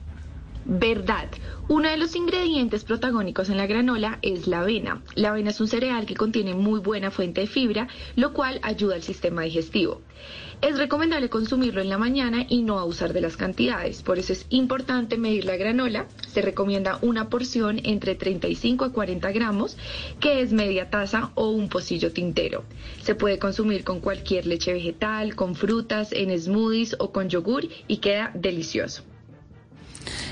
Verdad. 0.64 1.28
Uno 1.68 1.88
de 1.88 1.96
los 1.96 2.14
ingredientes 2.14 2.84
protagónicos 2.84 3.48
en 3.48 3.56
la 3.56 3.66
granola 3.66 4.18
es 4.22 4.46
la 4.46 4.60
avena. 4.60 5.02
La 5.16 5.30
avena 5.30 5.50
es 5.50 5.60
un 5.60 5.66
cereal 5.66 6.06
que 6.06 6.14
contiene 6.14 6.54
muy 6.54 6.78
buena 6.78 7.10
fuente 7.10 7.40
de 7.40 7.46
fibra, 7.48 7.88
lo 8.14 8.32
cual 8.32 8.60
ayuda 8.62 8.94
al 8.94 9.02
sistema 9.02 9.42
digestivo. 9.42 10.02
Es 10.60 10.76
recomendable 10.76 11.30
consumirlo 11.30 11.80
en 11.80 11.88
la 11.88 11.98
mañana 11.98 12.44
y 12.48 12.62
no 12.62 12.80
abusar 12.80 13.12
de 13.12 13.20
las 13.20 13.36
cantidades. 13.36 14.02
Por 14.02 14.18
eso 14.18 14.32
es 14.32 14.44
importante 14.48 15.16
medir 15.16 15.44
la 15.44 15.56
granola. 15.56 16.08
Se 16.26 16.42
recomienda 16.42 16.98
una 17.00 17.28
porción 17.28 17.80
entre 17.84 18.16
35 18.16 18.84
a 18.84 18.92
40 18.92 19.30
gramos, 19.30 19.76
que 20.18 20.40
es 20.40 20.52
media 20.52 20.90
taza 20.90 21.30
o 21.36 21.50
un 21.50 21.68
pocillo 21.68 22.12
tintero. 22.12 22.64
Se 23.02 23.14
puede 23.14 23.38
consumir 23.38 23.84
con 23.84 24.00
cualquier 24.00 24.46
leche 24.46 24.72
vegetal, 24.72 25.36
con 25.36 25.54
frutas, 25.54 26.12
en 26.12 26.36
smoothies 26.36 26.96
o 26.98 27.12
con 27.12 27.28
yogur 27.28 27.68
y 27.86 27.98
queda 27.98 28.32
delicioso. 28.34 29.04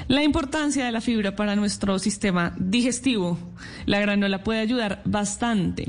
La 0.09 0.23
importancia 0.23 0.85
de 0.85 0.93
la 0.93 1.01
fibra 1.01 1.35
para 1.37 1.57
nuestro 1.57 1.99
sistema 1.99 2.55
digestivo. 2.59 3.39
La 3.87 4.01
granola 4.01 4.43
puede 4.45 4.61
ayudar 4.61 5.03
bastante. 5.05 5.89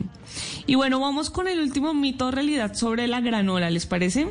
Y 0.66 0.76
bueno, 0.76 1.00
vamos 1.00 1.30
con 1.30 1.48
el 1.48 1.60
último 1.60 1.94
mito 1.94 2.28
o 2.28 2.32
realidad 2.32 2.74
sobre 2.76 3.08
la 3.08 3.22
granola, 3.22 3.70
¿les 3.70 3.86
parece? 3.86 4.30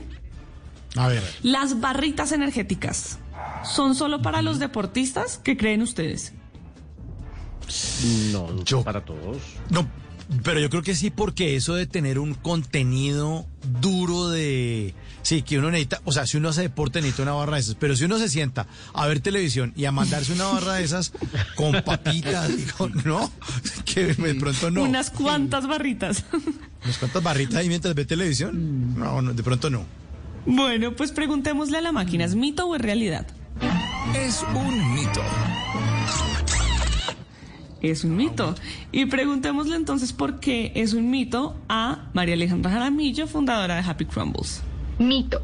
A 0.96 1.08
ver. 1.08 1.22
Las 1.42 1.80
barritas 1.80 2.32
energéticas. 2.32 3.18
¿Son 3.64 3.94
solo 3.94 4.22
para 4.22 4.42
los 4.42 4.58
deportistas? 4.58 5.38
¿Qué 5.38 5.56
creen 5.56 5.82
ustedes? 5.82 6.32
No, 8.32 8.64
Yo- 8.64 8.82
para 8.84 9.04
todos. 9.04 9.38
No, 9.70 9.86
pero 10.44 10.60
yo 10.60 10.70
creo 10.70 10.82
que 10.82 10.94
sí, 10.94 11.10
porque 11.10 11.56
eso 11.56 11.74
de 11.74 11.86
tener 11.86 12.18
un 12.18 12.34
contenido 12.34 13.46
duro 13.80 14.28
de... 14.28 14.94
Sí, 15.22 15.42
que 15.42 15.58
uno 15.58 15.70
necesita, 15.70 16.00
o 16.04 16.12
sea, 16.12 16.24
si 16.26 16.36
uno 16.36 16.50
hace 16.50 16.62
deporte 16.62 17.00
necesita 17.00 17.24
una 17.24 17.32
barra 17.32 17.54
de 17.54 17.60
esas, 17.60 17.74
pero 17.74 17.96
si 17.96 18.04
uno 18.04 18.18
se 18.18 18.28
sienta 18.28 18.66
a 18.94 19.06
ver 19.06 19.20
televisión 19.20 19.72
y 19.76 19.84
a 19.84 19.92
mandarse 19.92 20.32
una 20.32 20.44
barra 20.44 20.74
de 20.74 20.84
esas 20.84 21.12
con 21.56 21.82
papitas 21.82 22.50
con... 22.78 22.92
No, 23.04 23.30
que 23.84 24.14
de 24.14 24.34
pronto 24.34 24.70
no. 24.70 24.84
Unas 24.84 25.10
cuantas 25.10 25.66
barritas. 25.66 26.24
¿Unas 26.84 26.98
cuantas 26.98 27.22
barritas 27.22 27.56
ahí 27.56 27.68
mientras 27.68 27.94
ve 27.94 28.04
televisión? 28.04 28.96
No, 28.96 29.20
no, 29.20 29.32
de 29.34 29.42
pronto 29.42 29.68
no. 29.68 29.84
Bueno, 30.46 30.94
pues 30.94 31.10
preguntémosle 31.10 31.78
a 31.78 31.80
la 31.80 31.90
máquina, 31.90 32.24
¿es 32.24 32.36
mito 32.36 32.66
o 32.66 32.76
es 32.76 32.80
realidad? 32.80 33.26
Es 34.14 34.44
un 34.54 34.94
mito. 34.94 35.20
Es 37.90 38.04
un 38.04 38.16
mito. 38.16 38.54
Y 38.92 39.06
preguntémosle 39.06 39.76
entonces 39.76 40.12
por 40.12 40.40
qué 40.40 40.72
es 40.74 40.92
un 40.92 41.10
mito 41.10 41.54
a 41.68 42.08
María 42.14 42.34
Alejandra 42.34 42.70
Jaramillo, 42.70 43.26
fundadora 43.26 43.76
de 43.76 43.88
Happy 43.88 44.04
Crumbles. 44.06 44.62
Mito. 44.98 45.42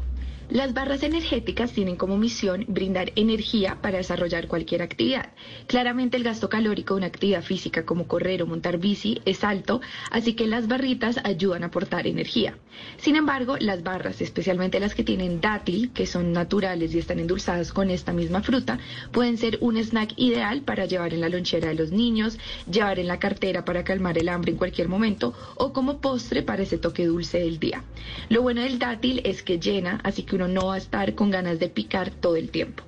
Las 0.49 0.73
barras 0.73 1.03
energéticas 1.03 1.71
tienen 1.71 1.95
como 1.95 2.17
misión 2.17 2.65
brindar 2.67 3.13
energía 3.15 3.77
para 3.81 3.97
desarrollar 3.97 4.47
cualquier 4.47 4.81
actividad. 4.81 5.31
Claramente 5.67 6.17
el 6.17 6.23
gasto 6.23 6.49
calórico 6.49 6.93
de 6.93 6.99
una 6.99 7.07
actividad 7.07 7.41
física 7.41 7.85
como 7.85 8.07
correr 8.07 8.43
o 8.43 8.45
montar 8.45 8.77
bici 8.77 9.21
es 9.25 9.43
alto, 9.43 9.79
así 10.11 10.33
que 10.33 10.45
las 10.45 10.67
barritas 10.67 11.17
ayudan 11.23 11.63
a 11.63 11.67
aportar 11.67 12.07
energía. 12.07 12.57
Sin 12.97 13.15
embargo, 13.15 13.55
las 13.59 13.83
barras, 13.83 14.19
especialmente 14.21 14.79
las 14.79 14.95
que 14.95 15.03
tienen 15.03 15.39
dátil, 15.39 15.91
que 15.93 16.05
son 16.05 16.33
naturales 16.33 16.93
y 16.93 16.99
están 16.99 17.19
endulzadas 17.19 17.71
con 17.71 17.89
esta 17.89 18.11
misma 18.11 18.41
fruta, 18.41 18.79
pueden 19.11 19.37
ser 19.37 19.57
un 19.61 19.77
snack 19.77 20.13
ideal 20.17 20.61
para 20.61 20.85
llevar 20.85 21.13
en 21.13 21.21
la 21.21 21.29
lonchera 21.29 21.69
de 21.69 21.75
los 21.75 21.91
niños, 21.91 22.37
llevar 22.69 22.99
en 22.99 23.07
la 23.07 23.19
cartera 23.19 23.63
para 23.63 23.83
calmar 23.83 24.17
el 24.17 24.27
hambre 24.27 24.51
en 24.51 24.57
cualquier 24.57 24.89
momento 24.89 25.33
o 25.55 25.71
como 25.71 25.99
postre 25.99 26.43
para 26.43 26.63
ese 26.63 26.77
toque 26.77 27.05
dulce 27.05 27.39
del 27.39 27.59
día. 27.59 27.83
Lo 28.29 28.41
bueno 28.41 28.61
del 28.61 28.77
dátil 28.77 29.21
es 29.23 29.41
que 29.41 29.59
llena, 29.59 30.01
así 30.03 30.23
que 30.23 30.35
no 30.47 30.67
va 30.67 30.75
a 30.75 30.77
estar 30.77 31.15
con 31.15 31.29
ganas 31.31 31.59
de 31.59 31.67
picar 31.69 32.11
todo 32.11 32.35
el 32.35 32.49
tiempo. 32.49 32.83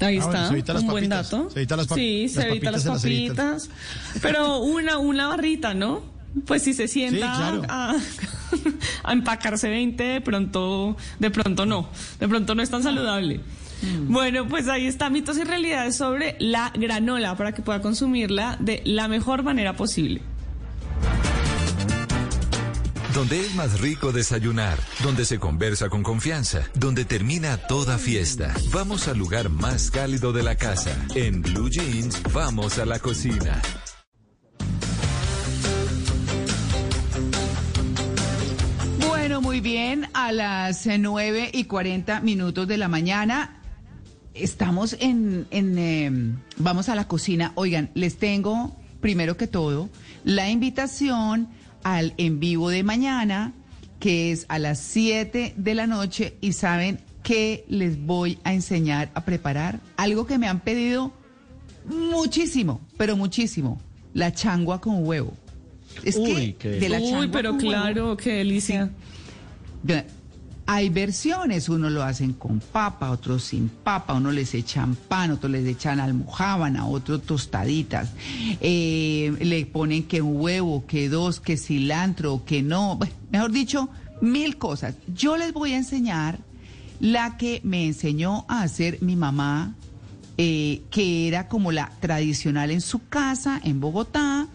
Ahí 0.00 0.18
Ah, 0.18 0.24
bueno, 0.24 0.32
está, 0.38 0.46
se 0.48 0.52
evita 0.54 0.72
las 0.72 0.82
un 0.82 0.88
buen 0.88 1.08
dato. 1.08 1.50
se 1.50 1.58
evita 1.60 1.76
las 1.76 1.86
sí, 1.86 2.22
las 2.24 2.32
se 2.32 2.48
evita 2.48 2.70
las 2.72 2.84
papitas 2.84 3.38
las 3.38 3.68
papitas. 3.68 4.20
Pero 4.20 4.58
una, 4.58 4.98
una 4.98 5.28
barrita, 5.28 5.74
¿no? 5.74 6.02
Pues 6.46 6.62
si 6.62 6.72
se 6.72 6.88
sienta 6.88 7.34
Sí, 7.34 7.38
claro. 7.38 7.62
a, 7.68 7.96
a 9.04 9.12
empacarse 9.12 9.68
20, 9.68 10.02
de 10.02 10.20
pronto, 10.20 10.96
de 11.18 11.30
pronto 11.30 11.66
no. 11.66 11.88
De 12.18 12.26
pronto 12.26 12.54
no 12.54 12.62
es 12.62 12.70
tan 12.70 12.82
saludable. 12.82 13.40
Mm. 13.82 14.12
Bueno, 14.12 14.48
pues 14.48 14.68
ahí 14.68 14.86
está 14.86 15.10
mitos 15.10 15.36
y 15.38 15.44
realidades 15.44 15.96
sobre 15.96 16.36
la 16.38 16.72
granola 16.74 17.36
para 17.36 17.52
que 17.52 17.62
pueda 17.62 17.80
consumirla 17.82 18.56
de 18.60 18.80
la 18.84 19.08
mejor 19.08 19.42
manera 19.42 19.76
posible. 19.76 20.22
Donde 23.14 23.40
es 23.40 23.54
más 23.54 23.80
rico 23.80 24.10
desayunar, 24.10 24.78
donde 25.02 25.26
se 25.26 25.38
conversa 25.38 25.90
con 25.90 26.02
confianza, 26.02 26.62
donde 26.74 27.04
termina 27.04 27.58
toda 27.58 27.98
fiesta. 27.98 28.54
Vamos 28.72 29.06
al 29.06 29.18
lugar 29.18 29.50
más 29.50 29.90
cálido 29.90 30.32
de 30.32 30.42
la 30.42 30.56
casa. 30.56 30.96
En 31.14 31.42
Blue 31.42 31.68
Jeans, 31.68 32.22
vamos 32.32 32.78
a 32.78 32.86
la 32.86 32.98
cocina. 33.00 33.60
Bueno, 39.06 39.42
muy 39.42 39.60
bien, 39.60 40.08
a 40.14 40.32
las 40.32 40.86
eh, 40.86 40.96
9 40.96 41.50
y 41.52 41.64
40 41.64 42.20
minutos 42.20 42.66
de 42.66 42.78
la 42.78 42.88
mañana 42.88 43.58
estamos 44.34 44.96
en, 45.00 45.46
en, 45.50 45.78
eh, 45.78 46.10
vamos 46.56 46.88
a 46.88 46.94
la 46.94 47.06
cocina. 47.08 47.52
Oigan, 47.56 47.90
les 47.94 48.16
tengo, 48.16 48.74
primero 49.00 49.36
que 49.36 49.46
todo, 49.46 49.90
la 50.24 50.48
invitación 50.48 51.48
al 51.84 52.14
en 52.16 52.40
vivo 52.40 52.70
de 52.70 52.82
mañana, 52.82 53.52
que 54.00 54.32
es 54.32 54.46
a 54.48 54.58
las 54.58 54.78
7 54.80 55.54
de 55.56 55.74
la 55.74 55.86
noche, 55.86 56.34
y 56.40 56.52
saben 56.52 56.98
que 57.22 57.64
les 57.68 58.00
voy 58.04 58.38
a 58.44 58.52
enseñar 58.52 59.10
a 59.14 59.24
preparar 59.24 59.78
algo 59.96 60.26
que 60.26 60.38
me 60.38 60.48
han 60.48 60.60
pedido 60.60 61.12
muchísimo, 61.86 62.80
pero 62.96 63.16
muchísimo, 63.16 63.80
la 64.14 64.32
changua 64.32 64.80
con 64.80 65.06
huevo. 65.06 65.34
Es 66.04 66.16
Uy, 66.16 66.54
que 66.54 66.56
qué 66.58 66.68
de 66.80 66.88
la 66.88 66.98
Uy, 66.98 67.28
pero 67.30 67.50
con 67.50 67.58
huevo- 67.60 67.68
claro, 67.70 68.16
qué 68.16 68.32
delicia. 68.34 68.90
de- 69.82 70.04
Hay 70.66 70.88
versiones, 70.90 71.68
uno 71.68 71.90
lo 71.90 72.02
hacen 72.02 72.34
con 72.34 72.60
papa, 72.60 73.10
otros 73.10 73.44
sin 73.44 73.68
papa, 73.68 74.14
uno 74.14 74.30
les 74.30 74.54
echan 74.54 74.94
pan, 74.94 75.32
otros 75.32 75.50
les 75.50 75.66
echan 75.66 75.98
almojábana, 75.98 76.86
otros 76.86 77.22
tostaditas. 77.22 78.10
Eh, 78.60 79.34
le 79.40 79.66
ponen 79.66 80.04
que 80.04 80.22
un 80.22 80.40
huevo, 80.40 80.84
que 80.86 81.08
dos, 81.08 81.40
que 81.40 81.56
cilantro, 81.56 82.44
que 82.44 82.62
no. 82.62 82.98
Mejor 83.30 83.50
dicho, 83.50 83.88
mil 84.20 84.56
cosas. 84.56 84.94
Yo 85.12 85.36
les 85.36 85.52
voy 85.52 85.72
a 85.72 85.78
enseñar 85.78 86.38
la 87.00 87.36
que 87.36 87.60
me 87.64 87.84
enseñó 87.84 88.44
a 88.48 88.62
hacer 88.62 88.98
mi 89.02 89.16
mamá, 89.16 89.74
eh, 90.38 90.82
que 90.90 91.26
era 91.26 91.48
como 91.48 91.72
la 91.72 91.90
tradicional 92.00 92.70
en 92.70 92.80
su 92.80 93.06
casa, 93.08 93.60
en 93.64 93.80
Bogotá, 93.80 94.46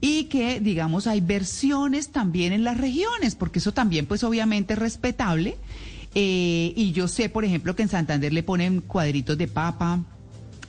y 0.00 0.24
que, 0.24 0.60
digamos, 0.60 1.06
hay 1.06 1.20
versiones 1.20 2.10
también 2.10 2.52
en 2.52 2.64
las 2.64 2.78
regiones, 2.78 3.34
porque 3.34 3.58
eso 3.58 3.72
también, 3.72 4.06
pues, 4.06 4.24
obviamente 4.24 4.72
es 4.72 4.78
respetable. 4.78 5.56
Eh, 6.14 6.72
y 6.74 6.92
yo 6.92 7.06
sé, 7.06 7.28
por 7.28 7.44
ejemplo, 7.44 7.76
que 7.76 7.82
en 7.82 7.88
Santander 7.88 8.32
le 8.32 8.42
ponen 8.42 8.80
cuadritos 8.80 9.36
de 9.36 9.46
papa, 9.46 10.02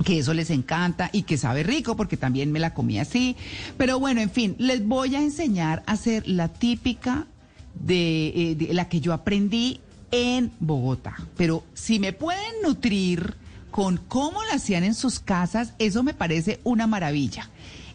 que 0.04 0.20
eso 0.20 0.34
les 0.34 0.50
encanta 0.50 1.10
y 1.14 1.24
que 1.24 1.38
sabe 1.38 1.64
rico, 1.64 1.96
porque 1.96 2.18
también 2.18 2.52
me 2.52 2.60
la 2.60 2.74
comí 2.74 3.00
así. 3.00 3.36
Pero 3.78 4.00
bueno, 4.00 4.22
en 4.22 4.30
fin, 4.30 4.56
les 4.58 4.86
voy 4.86 5.16
a 5.16 5.22
enseñar 5.22 5.84
a 5.86 5.94
hacer 5.94 6.28
la 6.28 6.50
típica 6.50 7.26
de, 7.74 8.28
eh, 8.28 8.56
de 8.56 8.74
la 8.74 8.90
que 8.90 9.00
yo 9.00 9.14
aprendí 9.14 9.80
en 10.12 10.52
Bogotá. 10.60 11.16
Pero 11.38 11.64
si 11.74 12.00
me 12.00 12.14
pueden 12.14 12.62
nutrir 12.64 13.36
con 13.72 13.98
cómo 13.98 14.44
la 14.44 14.56
hacían 14.56 14.84
en 14.84 14.94
sus 14.94 15.20
casas, 15.20 15.74
eso 15.80 16.04
me 16.04 16.14
parece 16.14 16.60
una 16.64 16.88
maravilla. 16.88 17.50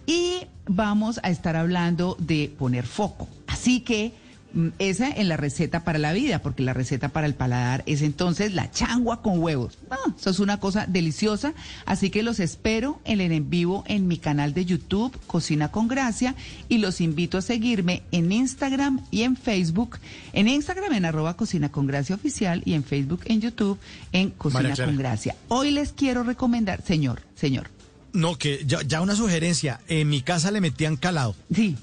Y 0.07 0.47
vamos 0.67 1.21
a 1.23 1.31
estar 1.31 1.57
hablando 1.57 2.17
de 2.21 2.53
poner 2.57 2.87
foco. 2.87 3.29
Así 3.49 3.81
que 3.81 4.13
mm, 4.53 4.69
esa 4.79 5.11
en 5.11 5.29
la 5.29 5.37
receta 5.37 5.83
para 5.83 5.99
la 5.99 6.13
vida, 6.13 6.41
porque 6.41 6.63
la 6.63 6.75
receta 6.75 7.09
para 7.09 7.27
el 7.27 7.35
paladar 7.35 7.83
es 7.87 8.03
entonces 8.03 8.55
la 8.55 8.71
changua 8.71 9.21
con 9.21 9.41
huevos. 9.41 9.79
Ah, 9.91 9.97
eso 10.17 10.31
es 10.31 10.39
una 10.39 10.61
cosa 10.61 10.87
deliciosa. 10.87 11.55
Así 11.87 12.11
que 12.11 12.23
los 12.23 12.39
espero 12.39 13.01
en 13.05 13.21
el 13.21 13.33
en 13.33 13.51
vivo 13.51 13.83
en 13.89 14.07
mi 14.07 14.19
canal 14.19 14.55
de 14.55 14.65
YouTube, 14.65 15.19
Cocina 15.27 15.73
con 15.73 15.89
Gracia, 15.89 16.37
y 16.69 16.79
los 16.79 17.01
invito 17.01 17.39
a 17.39 17.43
seguirme 17.43 18.03
en 18.13 18.31
Instagram 18.31 19.01
y 19.11 19.23
en 19.23 19.37
Facebook. 19.37 19.99
En 20.33 20.47
Instagram 20.47 20.93
en 20.93 21.05
arroba 21.05 21.37
Cocina 21.37 21.71
con 21.71 21.89
Gracia 21.89 22.15
Oficial 22.15 22.63
y 22.65 22.75
en 22.75 22.85
Facebook, 22.85 23.23
en 23.25 23.41
YouTube, 23.41 23.79
en 24.13 24.31
Cocina 24.31 24.77
con 24.77 24.97
Gracia. 24.97 25.35
Hoy 25.49 25.73
les 25.73 25.93
quiero 25.93 26.23
recomendar, 26.23 26.83
señor, 26.83 27.23
señor. 27.35 27.76
No, 28.17 28.37
que 28.39 28.63
ya, 28.67 28.83
ya 28.83 29.01
una 29.01 29.15
sugerencia. 29.15 29.81
En 29.89 30.09
mi 30.09 30.23
casa 30.23 30.51
le 30.51 30.61
metían 30.61 30.97
calado. 30.97 31.37
Sí. 31.55 31.77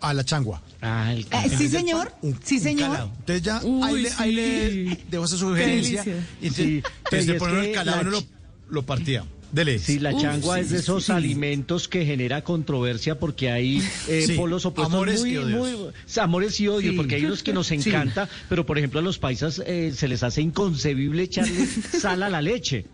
A 0.00 0.12
la 0.14 0.24
changua. 0.24 0.62
Ah, 0.82 1.12
el 1.12 1.20
Eh, 1.22 1.26
En 1.44 1.58
sí, 1.58 1.68
señor. 1.68 2.12
un- 2.22 2.38
sí, 2.44 2.56
un 2.56 2.60
señor. 2.62 2.88
calado. 2.90 3.10
Entonces 3.20 3.42
ya 3.42 3.60
Uy, 3.64 3.82
ahí, 3.82 4.02
le, 4.02 4.08
ahí 4.18 4.30
sí. 4.30 4.34
le 4.36 4.98
dejo 5.10 5.24
esa 5.24 5.36
sugerencia. 5.36 6.04
Y 6.40 6.46
entonces, 6.48 6.54
Sí, 6.66 6.82
entonces 7.04 7.34
ponen 7.38 7.60
que 7.62 7.68
el 7.70 7.74
calado, 7.74 7.96
la 8.02 8.08
uno 8.08 8.10
lo, 8.10 8.24
lo 8.68 8.82
partía. 8.84 9.24
Dele. 9.52 9.78
Sí, 9.78 10.00
la 10.00 10.12
Uf, 10.12 10.20
changua 10.20 10.56
sí, 10.56 10.60
es 10.62 10.70
de 10.70 10.78
esos 10.78 11.04
sí. 11.06 11.12
alimentos 11.12 11.88
que 11.88 12.04
genera 12.04 12.42
controversia 12.42 13.18
porque 13.18 13.50
hay 13.50 13.78
eh, 14.08 14.24
Sí, 14.26 14.32
polos 14.34 14.66
opuestos 14.66 14.92
amores 14.92 15.20
muy, 15.20 15.30
y 15.30 15.36
odios. 15.36 15.58
muy- 15.58 15.72
o 15.72 15.92
sea, 16.04 16.24
amores 16.24 16.60
y 16.60 16.66
odios, 16.68 16.90
Sí. 16.92 16.96
porque 16.96 17.14
hay 17.14 17.24
unos 17.24 17.42
que 17.44 17.52
nos 17.52 17.66
Sí. 17.68 17.74
encanta, 17.74 18.28
pero 18.48 18.66
por 18.66 18.76
ejemplo 18.76 18.98
a 19.00 19.02
los 19.02 19.18
paisas 19.18 19.62
eh, 19.64 19.92
se 19.96 20.08
les 20.08 20.22
hace 20.24 20.42
inconcebible 20.42 21.22
echarle 21.22 21.64
sal 22.00 22.22
a 22.24 22.28
la 22.28 22.42
leche. 22.42 22.86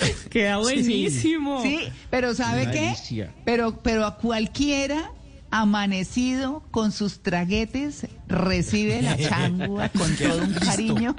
Queda 0.30 0.58
buenísimo. 0.58 1.62
Sí, 1.62 1.78
pero 2.10 2.34
¿sabe 2.34 2.62
Una 2.62 2.70
qué? 2.72 2.80
delicia. 2.80 3.34
Pero, 3.44 3.78
pero 3.82 4.06
a 4.06 4.16
cualquiera 4.16 5.12
amanecido 5.52 6.62
con 6.70 6.92
sus 6.92 7.20
traguetes 7.22 8.06
recibe 8.28 9.02
la 9.02 9.16
changua 9.28 9.88
con 9.90 10.14
todo 10.16 10.42
un 10.44 10.54
cariño. 10.54 11.16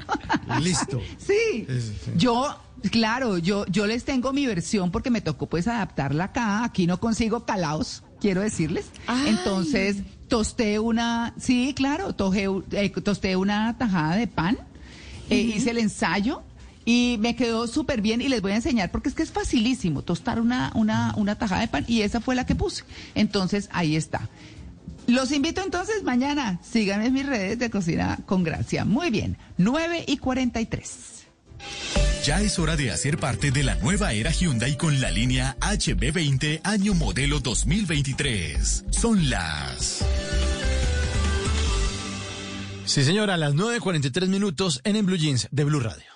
Listo. 0.60 1.00
Sí. 1.18 1.66
Yo, 2.16 2.58
claro, 2.90 3.38
yo, 3.38 3.66
yo 3.66 3.86
les 3.86 4.04
tengo 4.04 4.32
mi 4.32 4.46
versión 4.46 4.90
porque 4.90 5.10
me 5.10 5.20
tocó 5.20 5.46
pues 5.48 5.68
adaptarla 5.68 6.24
acá. 6.24 6.64
Aquí 6.64 6.86
no 6.86 6.98
consigo 6.98 7.44
calaos, 7.44 8.02
quiero 8.20 8.40
decirles. 8.40 8.86
Ay. 9.06 9.28
Entonces, 9.28 9.98
tosté 10.28 10.78
una, 10.78 11.34
sí, 11.38 11.74
claro, 11.76 12.14
toje- 12.16 12.48
eh, 12.72 12.88
tosté 12.90 13.36
una 13.36 13.76
tajada 13.76 14.16
de 14.16 14.26
pan, 14.26 14.58
eh, 15.30 15.36
hice 15.36 15.70
el 15.70 15.78
ensayo. 15.78 16.42
Y 16.84 17.16
me 17.20 17.36
quedó 17.36 17.66
súper 17.66 18.00
bien 18.00 18.20
y 18.20 18.28
les 18.28 18.42
voy 18.42 18.52
a 18.52 18.56
enseñar 18.56 18.90
porque 18.90 19.08
es 19.08 19.14
que 19.14 19.22
es 19.22 19.30
facilísimo 19.30 20.02
tostar 20.02 20.40
una, 20.40 20.72
una, 20.74 21.14
una 21.16 21.36
tajada 21.36 21.60
de 21.60 21.68
pan 21.68 21.84
y 21.86 22.02
esa 22.02 22.20
fue 22.20 22.34
la 22.34 22.46
que 22.46 22.54
puse. 22.54 22.84
Entonces 23.14 23.68
ahí 23.72 23.96
está. 23.96 24.28
Los 25.06 25.32
invito 25.32 25.62
entonces 25.62 26.02
mañana. 26.02 26.60
Síganme 26.62 27.06
en 27.06 27.12
mis 27.12 27.26
redes 27.26 27.58
de 27.58 27.70
Cocina 27.70 28.18
con 28.26 28.42
Gracia. 28.42 28.84
Muy 28.84 29.10
bien. 29.10 29.36
9 29.58 30.04
y 30.06 30.16
43. 30.16 31.22
Ya 32.24 32.40
es 32.40 32.58
hora 32.58 32.76
de 32.76 32.90
hacer 32.92 33.18
parte 33.18 33.50
de 33.50 33.64
la 33.64 33.74
nueva 33.76 34.12
era 34.12 34.30
Hyundai 34.30 34.76
con 34.76 35.00
la 35.00 35.10
línea 35.10 35.56
HB20 35.60 36.60
año 36.62 36.94
modelo 36.94 37.40
2023. 37.40 38.84
Son 38.90 39.28
las... 39.28 40.04
Sí, 42.84 43.04
señora, 43.04 43.34
a 43.34 43.36
las 43.38 43.54
9.43 43.54 44.28
minutos 44.28 44.80
en 44.84 44.96
En 44.96 45.06
Blue 45.06 45.16
Jeans 45.16 45.48
de 45.50 45.64
Blue 45.64 45.80
Radio. 45.80 46.11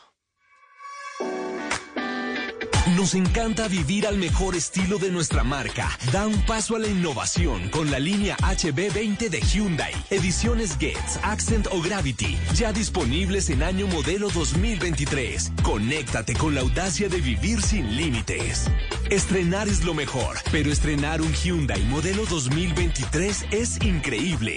Nos 2.97 3.15
encanta 3.15 3.69
vivir 3.69 4.07
al 4.07 4.17
mejor 4.17 4.57
estilo 4.57 4.97
de 4.97 5.11
nuestra 5.11 5.45
marca. 5.45 5.91
Da 6.13 6.27
un 6.27 6.41
paso 6.47 6.77
a 6.77 6.79
la 6.79 6.89
innovación 6.89 7.69
con 7.69 7.91
la 7.91 7.99
línea 7.99 8.39
HB20 8.39 9.29
de 9.29 9.39
Hyundai. 9.43 9.93
Ediciones 10.09 10.79
Getz, 10.79 11.19
Accent 11.23 11.67
o 11.71 11.83
Gravity. 11.83 12.39
Ya 12.55 12.73
disponibles 12.73 13.51
en 13.51 13.63
año 13.63 13.87
modelo 13.87 14.31
2023. 14.31 15.53
Conéctate 15.63 16.33
con 16.37 16.55
la 16.55 16.63
audacia 16.63 17.11
de 17.11 17.21
vivir 17.21 17.61
sin 17.61 17.99
límites. 17.99 18.71
Estrenar 19.11 19.69
es 19.69 19.85
lo 19.85 19.93
mejor, 19.93 20.39
pero 20.51 20.73
estrenar 20.73 21.21
un 21.21 21.35
Hyundai 21.35 21.83
modelo 21.85 22.25
2023 22.25 23.45
es 23.51 23.79
increíble. 23.83 24.57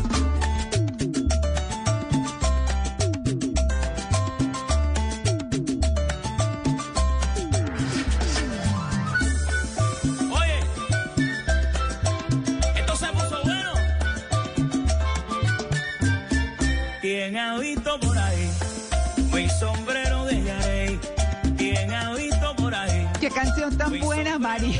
Tan 23.91 23.99
buena, 23.99 24.39
Mari. 24.39 24.79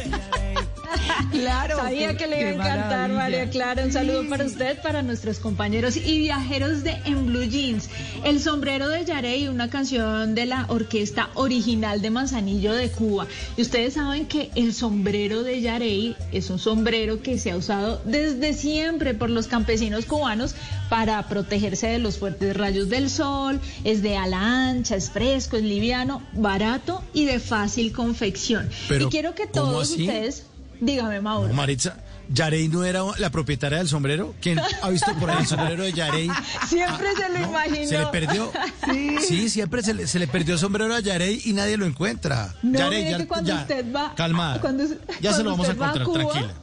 Claro. 1.41 1.77
Sabía 1.77 2.17
que 2.17 2.27
le 2.27 2.39
iba 2.39 2.49
a 2.49 2.53
encantar, 2.53 3.09
maravilla. 3.09 3.21
María 3.21 3.49
Clara. 3.49 3.85
Un 3.85 3.91
saludo 3.91 4.27
para 4.29 4.45
usted, 4.45 4.81
para 4.81 5.01
nuestros 5.01 5.39
compañeros 5.39 5.97
y 5.97 6.19
viajeros 6.19 6.83
de 6.83 6.97
En 7.05 7.25
Blue 7.27 7.43
Jeans. 7.43 7.89
El 8.23 8.39
sombrero 8.39 8.87
de 8.87 9.05
Yarey, 9.05 9.47
una 9.47 9.69
canción 9.69 10.35
de 10.35 10.45
la 10.45 10.65
orquesta 10.69 11.29
original 11.35 12.01
de 12.01 12.09
Manzanillo 12.09 12.73
de 12.73 12.89
Cuba. 12.89 13.27
Y 13.57 13.61
ustedes 13.61 13.93
saben 13.93 14.25
que 14.25 14.51
el 14.55 14.73
sombrero 14.73 15.43
de 15.43 15.61
Yarey 15.61 16.15
es 16.31 16.49
un 16.49 16.59
sombrero 16.59 17.21
que 17.21 17.37
se 17.37 17.51
ha 17.51 17.57
usado 17.57 18.01
desde 18.05 18.53
siempre 18.53 19.13
por 19.13 19.29
los 19.29 19.47
campesinos 19.47 20.05
cubanos 20.05 20.55
para 20.89 21.27
protegerse 21.27 21.87
de 21.87 21.99
los 21.99 22.17
fuertes 22.17 22.55
rayos 22.55 22.89
del 22.89 23.09
sol. 23.09 23.59
Es 23.83 24.01
de 24.01 24.17
ala 24.17 24.69
ancha, 24.69 24.95
es 24.95 25.09
fresco, 25.09 25.57
es 25.57 25.63
liviano, 25.63 26.21
barato 26.33 27.03
y 27.13 27.25
de 27.25 27.39
fácil 27.39 27.91
confección. 27.91 28.69
Pero, 28.87 29.07
y 29.07 29.09
quiero 29.09 29.35
que 29.35 29.43
¿cómo 29.43 29.71
todos 29.71 29.91
ustedes, 29.91 30.45
dígame, 30.82 31.22
Mauro. 31.22 31.48
No, 31.48 31.53
Maritza, 31.53 31.95
¿Yarey 32.34 32.68
no 32.68 32.84
era 32.84 33.01
la 33.18 33.30
propietaria 33.30 33.77
del 33.77 33.88
sombrero? 33.88 34.34
¿Quién 34.42 34.60
ha 34.82 34.90
visto 34.90 35.14
por 35.19 35.30
ahí 35.32 35.40
el 35.42 35.48
sombrero 35.48 35.84
de 35.84 35.93
Yarey? 35.93 36.30
Siempre 36.68 37.08
se 37.16 37.30
lo 37.30 37.48
imaginó. 37.48 37.88
¿Se 37.88 37.98
le 37.98 38.06
perdió? 38.08 38.51
Sí, 39.22 39.50
siempre 39.50 39.82
se 39.84 39.93
le, 39.93 40.08
se 40.08 40.19
le 40.19 40.27
perdió 40.27 40.56
el 40.56 40.60
sombrero 40.60 40.93
a 40.95 41.00
Yarey 41.00 41.42
y 41.45 41.53
nadie 41.53 41.77
lo 41.77 41.85
encuentra. 41.85 42.53
No, 42.64 42.80
Yarey, 42.80 43.00
mire 43.00 43.11
ya- 43.11 43.18
que 43.19 43.27
cuando 43.27 43.48
ya, 43.50 43.61
usted 43.61 43.93
va. 43.93 44.14
Calmada. 44.16 44.60
Cuando, 44.61 44.84
ya 45.22 45.32
se 45.34 45.43
lo 45.43 45.51
vamos 45.51 45.69
a 45.69 45.74
va 45.74 45.92
encontrar, 45.93 46.08
tranquila. 46.11 46.53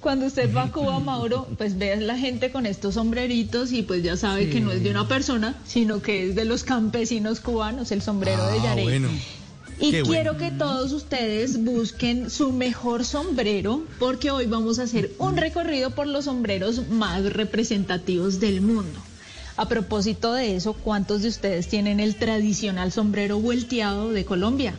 Cuando 0.00 0.26
usted 0.26 0.54
va 0.54 0.64
a 0.64 0.70
Cuba, 0.70 1.00
Mauro, 1.00 1.48
pues 1.56 1.78
ve 1.78 1.94
a 1.94 1.96
la 1.96 2.16
gente 2.18 2.52
con 2.52 2.66
estos 2.66 2.94
sombreritos 2.94 3.72
y 3.72 3.82
pues 3.82 4.02
ya 4.02 4.16
sabe 4.18 4.50
que 4.50 4.60
no 4.60 4.70
es 4.70 4.82
de 4.84 4.90
una 4.90 5.08
persona, 5.08 5.54
sino 5.66 6.02
que 6.02 6.28
es 6.28 6.34
de 6.34 6.44
los 6.44 6.62
campesinos 6.62 7.40
cubanos, 7.40 7.90
el 7.90 8.02
sombrero 8.02 8.46
de 8.48 8.58
Ah, 8.58 8.62
Yarey. 8.64 8.84
bueno. 8.84 9.08
Y 9.80 9.90
Qué 9.90 10.02
quiero 10.02 10.34
bueno. 10.34 10.38
que 10.38 10.50
todos 10.56 10.92
ustedes 10.92 11.62
busquen 11.64 12.30
su 12.30 12.52
mejor 12.52 13.04
sombrero 13.04 13.82
porque 13.98 14.30
hoy 14.30 14.46
vamos 14.46 14.78
a 14.78 14.84
hacer 14.84 15.10
un 15.18 15.36
recorrido 15.36 15.90
por 15.90 16.06
los 16.06 16.26
sombreros 16.26 16.88
más 16.88 17.24
representativos 17.32 18.38
del 18.40 18.60
mundo. 18.60 19.00
A 19.56 19.68
propósito 19.68 20.32
de 20.32 20.56
eso, 20.56 20.72
¿cuántos 20.74 21.22
de 21.22 21.28
ustedes 21.28 21.68
tienen 21.68 22.00
el 22.00 22.16
tradicional 22.16 22.92
sombrero 22.92 23.38
volteado 23.40 24.10
de 24.12 24.24
Colombia? 24.24 24.74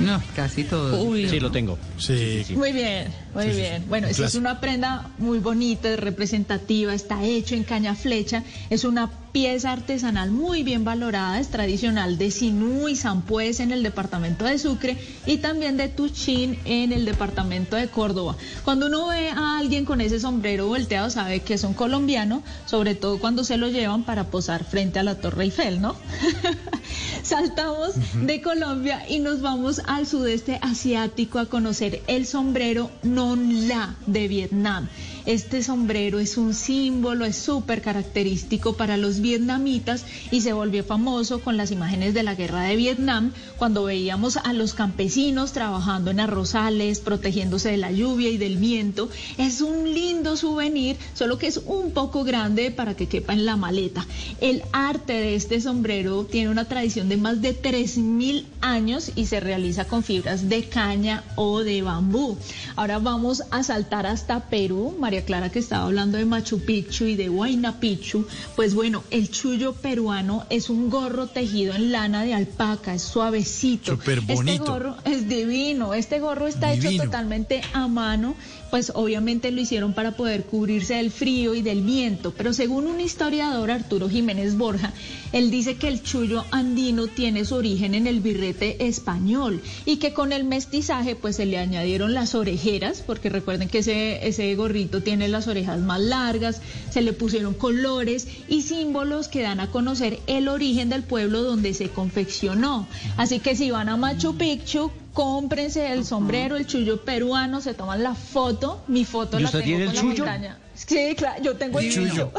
No, 0.00 0.20
casi 0.34 0.64
todo. 0.64 1.02
Uy. 1.04 1.28
Sí, 1.28 1.38
lo 1.40 1.50
tengo. 1.52 1.78
Sí. 1.98 2.44
Muy 2.56 2.72
bien, 2.72 3.12
muy 3.34 3.44
Sí, 3.50 3.56
bien. 3.56 3.82
sí. 3.82 3.88
Bueno, 3.88 4.06
esa 4.08 4.26
es 4.26 4.34
una 4.34 4.60
prenda 4.60 5.10
muy 5.18 5.38
bonita, 5.38 5.90
es 5.90 5.98
representativa, 6.00 6.94
está 6.94 7.22
hecho 7.24 7.54
en 7.54 7.64
caña 7.64 7.94
flecha, 7.94 8.42
es 8.70 8.84
una 8.84 9.10
pieza 9.32 9.72
artesanal 9.72 10.30
muy 10.30 10.62
bien 10.62 10.84
valorada, 10.84 11.40
es 11.40 11.48
tradicional 11.48 12.18
de 12.18 12.30
Sinú 12.30 12.88
y 12.88 12.94
Sampués 12.94 13.58
en 13.58 13.72
el 13.72 13.82
departamento 13.82 14.44
de 14.44 14.58
Sucre 14.60 14.96
y 15.26 15.38
también 15.38 15.76
de 15.76 15.88
Tuchín 15.88 16.56
en 16.64 16.92
el 16.92 17.04
departamento 17.04 17.74
de 17.74 17.88
Córdoba. 17.88 18.36
Cuando 18.64 18.86
uno 18.86 19.08
ve 19.08 19.30
a 19.30 19.58
alguien 19.58 19.84
con 19.84 20.00
ese 20.00 20.20
sombrero 20.20 20.68
volteado 20.68 21.10
sabe 21.10 21.40
que 21.40 21.54
es 21.54 21.64
un 21.64 21.74
colombiano, 21.74 22.44
sobre 22.66 22.94
todo 22.94 23.18
cuando 23.18 23.42
se 23.42 23.56
lo 23.56 23.66
llevan 23.68 24.04
para 24.04 24.28
posar 24.30 24.62
frente 24.64 25.00
a 25.00 25.02
la 25.02 25.16
Torre 25.16 25.44
Eiffel, 25.44 25.80
¿no? 25.80 25.96
Saltamos 27.22 27.90
de 28.14 28.40
Colombia 28.40 29.02
y 29.08 29.18
nos 29.18 29.40
vamos 29.40 29.80
al 29.86 30.06
sudeste 30.06 30.58
asiático 30.62 31.38
a 31.40 31.46
conocer 31.46 32.02
el 32.06 32.26
sombrero 32.26 32.90
Non 33.24 33.40
La 33.66 33.88
de 34.06 34.28
Vietnam. 34.28 34.86
Este 35.26 35.62
sombrero 35.62 36.18
es 36.18 36.36
un 36.36 36.52
símbolo, 36.52 37.24
es 37.24 37.36
súper 37.36 37.80
característico 37.80 38.74
para 38.74 38.98
los 38.98 39.20
vietnamitas 39.20 40.04
y 40.30 40.42
se 40.42 40.52
volvió 40.52 40.84
famoso 40.84 41.40
con 41.40 41.56
las 41.56 41.70
imágenes 41.70 42.12
de 42.12 42.22
la 42.22 42.34
guerra 42.34 42.62
de 42.62 42.76
Vietnam, 42.76 43.32
cuando 43.56 43.84
veíamos 43.84 44.36
a 44.36 44.52
los 44.52 44.74
campesinos 44.74 45.52
trabajando 45.52 46.10
en 46.10 46.20
arrozales, 46.20 47.00
protegiéndose 47.00 47.70
de 47.70 47.78
la 47.78 47.90
lluvia 47.90 48.28
y 48.28 48.36
del 48.36 48.58
viento. 48.58 49.08
Es 49.38 49.62
un 49.62 49.94
lindo 49.94 50.36
souvenir, 50.36 50.98
solo 51.14 51.38
que 51.38 51.46
es 51.46 51.56
un 51.64 51.92
poco 51.92 52.22
grande 52.24 52.70
para 52.70 52.94
que 52.94 53.06
quepa 53.06 53.32
en 53.32 53.46
la 53.46 53.56
maleta. 53.56 54.06
El 54.42 54.62
arte 54.72 55.14
de 55.14 55.36
este 55.36 55.58
sombrero 55.60 56.24
tiene 56.24 56.50
una 56.50 56.66
tradición 56.66 57.08
de 57.08 57.16
más 57.16 57.40
de 57.40 57.58
3.000 57.58 58.44
años 58.60 59.10
y 59.16 59.24
se 59.24 59.40
realiza 59.40 59.86
con 59.86 60.02
fibras 60.02 60.50
de 60.50 60.64
caña 60.68 61.24
o 61.36 61.60
de 61.60 61.80
bambú. 61.80 62.36
Ahora 62.76 62.98
vamos 62.98 63.42
a 63.50 63.62
saltar 63.62 64.06
hasta 64.06 64.50
Perú. 64.50 64.94
María 64.98 65.13
Clara 65.22 65.50
que 65.50 65.58
estaba 65.58 65.84
hablando 65.84 66.18
de 66.18 66.24
Machu 66.24 66.60
Picchu 66.60 67.04
y 67.04 67.16
de 67.16 67.30
Huayna 67.30 67.78
Picchu. 67.78 68.26
Pues 68.56 68.74
bueno, 68.74 69.04
el 69.10 69.30
chullo 69.30 69.74
peruano 69.74 70.46
es 70.50 70.70
un 70.70 70.90
gorro 70.90 71.26
tejido 71.26 71.74
en 71.74 71.92
lana 71.92 72.24
de 72.24 72.34
alpaca, 72.34 72.94
es 72.94 73.02
suavecito. 73.02 73.98
Este 74.28 74.58
gorro 74.58 74.96
es 75.04 75.28
divino. 75.28 75.94
Este 75.94 76.18
gorro 76.18 76.46
está 76.46 76.72
hecho 76.72 76.90
totalmente 76.96 77.62
a 77.72 77.86
mano. 77.86 78.34
Pues 78.74 78.90
obviamente 78.96 79.52
lo 79.52 79.60
hicieron 79.60 79.92
para 79.92 80.16
poder 80.16 80.46
cubrirse 80.46 80.94
del 80.94 81.12
frío 81.12 81.54
y 81.54 81.62
del 81.62 81.82
viento. 81.82 82.34
Pero 82.36 82.52
según 82.52 82.88
un 82.88 82.98
historiador, 82.98 83.70
Arturo 83.70 84.08
Jiménez 84.08 84.56
Borja, 84.56 84.92
él 85.30 85.52
dice 85.52 85.76
que 85.76 85.86
el 85.86 86.02
chullo 86.02 86.44
andino 86.50 87.06
tiene 87.06 87.44
su 87.44 87.54
origen 87.54 87.94
en 87.94 88.08
el 88.08 88.18
birrete 88.18 88.84
español 88.84 89.62
y 89.86 89.98
que 89.98 90.12
con 90.12 90.32
el 90.32 90.42
mestizaje 90.42 91.14
pues 91.14 91.36
se 91.36 91.46
le 91.46 91.58
añadieron 91.58 92.14
las 92.14 92.34
orejeras, 92.34 93.00
porque 93.06 93.28
recuerden 93.28 93.68
que 93.68 93.78
ese, 93.78 94.26
ese 94.26 94.52
gorrito 94.56 95.04
tiene 95.04 95.28
las 95.28 95.46
orejas 95.46 95.78
más 95.78 96.00
largas, 96.00 96.60
se 96.90 97.00
le 97.00 97.12
pusieron 97.12 97.54
colores 97.54 98.26
y 98.48 98.62
símbolos 98.62 99.28
que 99.28 99.42
dan 99.42 99.60
a 99.60 99.70
conocer 99.70 100.18
el 100.26 100.48
origen 100.48 100.88
del 100.88 101.04
pueblo 101.04 101.44
donde 101.44 101.74
se 101.74 101.90
confeccionó. 101.90 102.88
Así 103.18 103.38
que 103.38 103.54
si 103.54 103.70
van 103.70 103.88
a 103.88 103.96
Machu 103.96 104.34
Picchu, 104.36 104.90
cómprense 105.14 105.92
el 105.92 106.04
sombrero, 106.04 106.56
el 106.56 106.66
chullo 106.66 107.02
peruano, 107.02 107.60
se 107.60 107.72
toman 107.72 108.02
la 108.02 108.14
foto, 108.14 108.82
mi 108.88 109.04
foto 109.04 109.38
¿Y 109.38 109.42
la 109.42 109.48
usted 109.48 109.60
tengo 109.60 109.76
tiene 109.78 109.84
con 109.86 109.90
el 109.90 109.94
la 109.94 110.00
chullo? 110.02 110.24
montaña. 110.26 110.58
Sí, 110.74 111.14
claro, 111.16 111.40
yo 111.42 111.56
tengo 111.56 111.78
el, 111.78 111.90
chullo. 111.90 112.32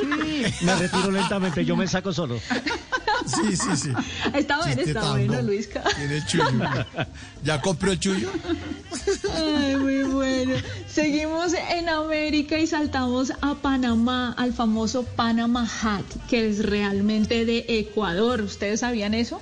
Me 0.62 0.74
retiro 0.76 1.10
lentamente, 1.10 1.64
yo 1.64 1.76
me 1.76 1.88
saco 1.88 2.12
solo. 2.12 2.38
Sí, 3.26 3.56
sí, 3.56 3.76
sí. 3.76 3.92
Está 4.32 4.58
bueno, 4.58 4.74
Chiste 4.76 4.90
está 4.90 5.10
bueno, 5.10 5.34
no. 5.34 5.42
Luisca. 5.42 5.82
Tiene 5.96 6.16
el 6.18 6.24
chullo. 6.26 6.64
¿Ya 7.42 7.60
compró 7.60 7.90
el 7.90 7.98
chullo? 7.98 8.30
Ay, 9.34 9.76
muy 9.76 10.04
bueno. 10.04 10.54
Seguimos 10.86 11.52
en 11.52 11.88
América 11.88 12.58
y 12.60 12.68
saltamos 12.68 13.32
a 13.40 13.56
Panamá, 13.56 14.34
al 14.38 14.52
famoso 14.52 15.02
Panama 15.02 15.68
Hat, 15.82 16.04
que 16.30 16.48
es 16.48 16.64
realmente 16.64 17.44
de 17.44 17.66
Ecuador. 17.68 18.40
¿Ustedes 18.40 18.80
sabían 18.80 19.14
eso? 19.14 19.40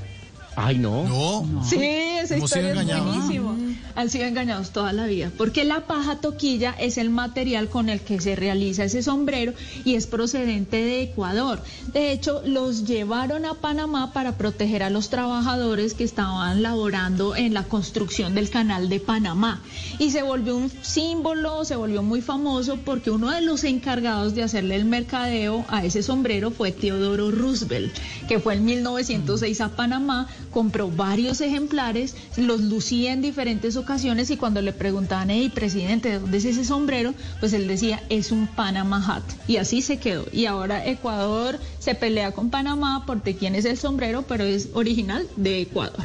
Ay, 0.57 0.79
no. 0.79 1.05
No. 1.05 1.65
Sí, 1.65 1.79
esa 1.83 2.39
historia 2.39 2.73
es 2.73 2.87
buenísima. 2.87 3.55
Han 3.95 4.11
sido 4.11 4.27
engañados 4.27 4.71
toda 4.71 4.93
la 4.93 5.07
vida, 5.07 5.33
porque 5.39 5.65
la 5.65 5.87
paja 5.87 6.17
toquilla 6.17 6.75
es 6.79 6.99
el 6.99 7.09
material 7.09 7.69
con 7.69 7.89
el 7.89 8.01
que 8.01 8.21
se 8.21 8.37
realiza 8.37 8.85
ese 8.85 9.03
sombrero 9.03 9.55
y 9.85 9.95
es 9.95 10.07
procedente 10.07 10.77
de 10.77 11.03
Ecuador. 11.03 11.63
De 11.95 12.13
hecho, 12.13 12.43
los 12.45 12.85
llevaron 12.85 13.47
a 13.47 13.55
Panamá 13.55 14.13
para 14.13 14.37
proteger 14.37 14.83
a 14.83 14.91
los 14.91 15.09
trabajadores 15.09 15.95
que 15.95 16.05
estaban 16.05 16.63
laborando 16.63 17.35
en 17.37 17.55
la 17.55 17.65
construcción 17.65 18.35
del 18.35 18.51
canal 18.51 18.89
de 18.89 19.01
Panamá. 19.01 19.63
Y 19.99 20.11
se 20.11 20.23
volvió 20.23 20.57
un 20.57 20.71
símbolo, 20.83 21.65
se 21.65 21.77
volvió 21.77 22.03
muy 22.03 22.21
famoso 22.21 22.79
porque 22.85 23.11
uno 23.11 23.31
de 23.31 23.41
los 23.41 23.65
encargados 23.65 24.35
de 24.35 24.43
hacerle 24.43 24.77
el 24.77 24.85
mercadeo 24.85 25.65
a 25.69 25.85
ese 25.85 26.03
sombrero 26.03 26.51
fue 26.51 26.73
Teodoro 26.73 27.31
Roosevelt, 27.31 27.95
que 28.29 28.41
fue 28.41 28.55
en 28.55 28.65
1906 28.65 29.61
a 29.61 29.71
Panamá, 29.71 30.29
compró 30.51 30.91
varios 30.91 31.41
ejemplares, 31.41 32.15
los 32.37 32.61
lucía 32.61 33.13
en 33.13 33.23
diferentes 33.23 33.66
ocasiones 33.75 34.31
y 34.31 34.37
cuando 34.37 34.63
le 34.63 34.73
preguntaban, 34.73 35.31
hey, 35.31 35.51
presidente, 35.53 36.11
¿de 36.11 36.19
dónde 36.21 36.39
es 36.39 36.45
ese 36.45 36.65
sombrero? 36.65 37.13
Pues 37.41 37.53
él 37.53 37.67
decía, 37.67 38.01
es 38.09 38.31
un 38.31 38.47
Panama 38.47 39.05
Hat. 39.05 39.25
Y 39.49 39.57
así 39.57 39.83
se 39.83 39.97
quedó. 39.97 40.27
Y 40.33 40.47
ahora 40.47 40.87
Ecuador 40.87 41.59
se 41.81 41.97
pelea 41.97 42.31
con 42.31 42.51
Panamá 42.51 43.05
por 43.07 43.25
de 43.25 43.35
quién 43.35 43.57
es 43.57 43.65
el 43.65 43.77
sombrero, 43.79 44.23
pero 44.29 44.45
es 44.45 44.69
original 44.75 45.27
de 45.35 45.63
Ecuador. 45.63 46.05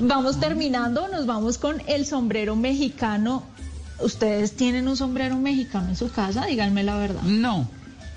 Vamos 0.00 0.40
terminando, 0.40 1.06
nos 1.06 1.26
vamos 1.26 1.58
con 1.58 1.80
el 1.86 2.06
sombrero 2.06 2.56
mexicano. 2.56 3.44
¿Ustedes 4.00 4.52
tienen 4.56 4.88
un 4.88 4.96
sombrero 4.96 5.36
mexicano 5.36 5.90
en 5.90 5.96
su 5.96 6.10
casa? 6.10 6.46
Díganme 6.46 6.82
la 6.82 6.96
verdad. 6.96 7.22
No. 7.22 7.68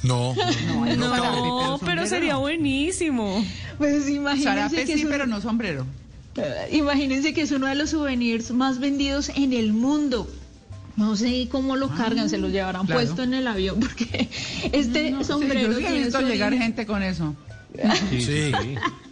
No. 0.01 0.33
No, 0.97 1.79
pero 1.83 2.05
sería 2.07 2.35
buenísimo. 2.37 3.43
Pues 3.77 4.09
imagínense 4.09 4.43
Zarape 4.49 4.85
que 4.85 4.97
sí, 4.97 5.05
un- 5.05 5.11
pero 5.11 5.25
no 5.27 5.41
sombrero. 5.41 5.85
Eh, 6.37 6.69
Imagínense 6.77 7.33
que 7.33 7.41
es 7.41 7.51
uno 7.51 7.67
de 7.67 7.75
los 7.75 7.91
souvenirs 7.91 8.51
más 8.51 8.79
vendidos 8.79 9.29
en 9.35 9.53
el 9.53 9.73
mundo. 9.73 10.27
No 10.95 11.15
sé 11.15 11.47
cómo 11.51 11.75
lo 11.75 11.89
cargan, 11.89 12.29
se 12.29 12.37
lo 12.37 12.49
llevarán 12.49 12.85
claro. 12.85 13.01
puesto 13.01 13.23
en 13.23 13.33
el 13.33 13.47
avión, 13.47 13.79
porque 13.79 14.29
este 14.71 15.11
No, 15.11 15.19
sí, 15.19 15.25
sombrero 15.25 15.71
yo 15.71 15.77
sí 15.77 15.83
he 15.83 15.87
tiene 15.87 16.03
visto 16.05 16.19
su 16.21 16.25
llegar 16.27 16.51
origen- 16.53 16.61
gente 16.63 16.85
con 16.85 17.01
eso. 17.03 17.35
Sí, 18.09 18.21
sí, 18.21 18.51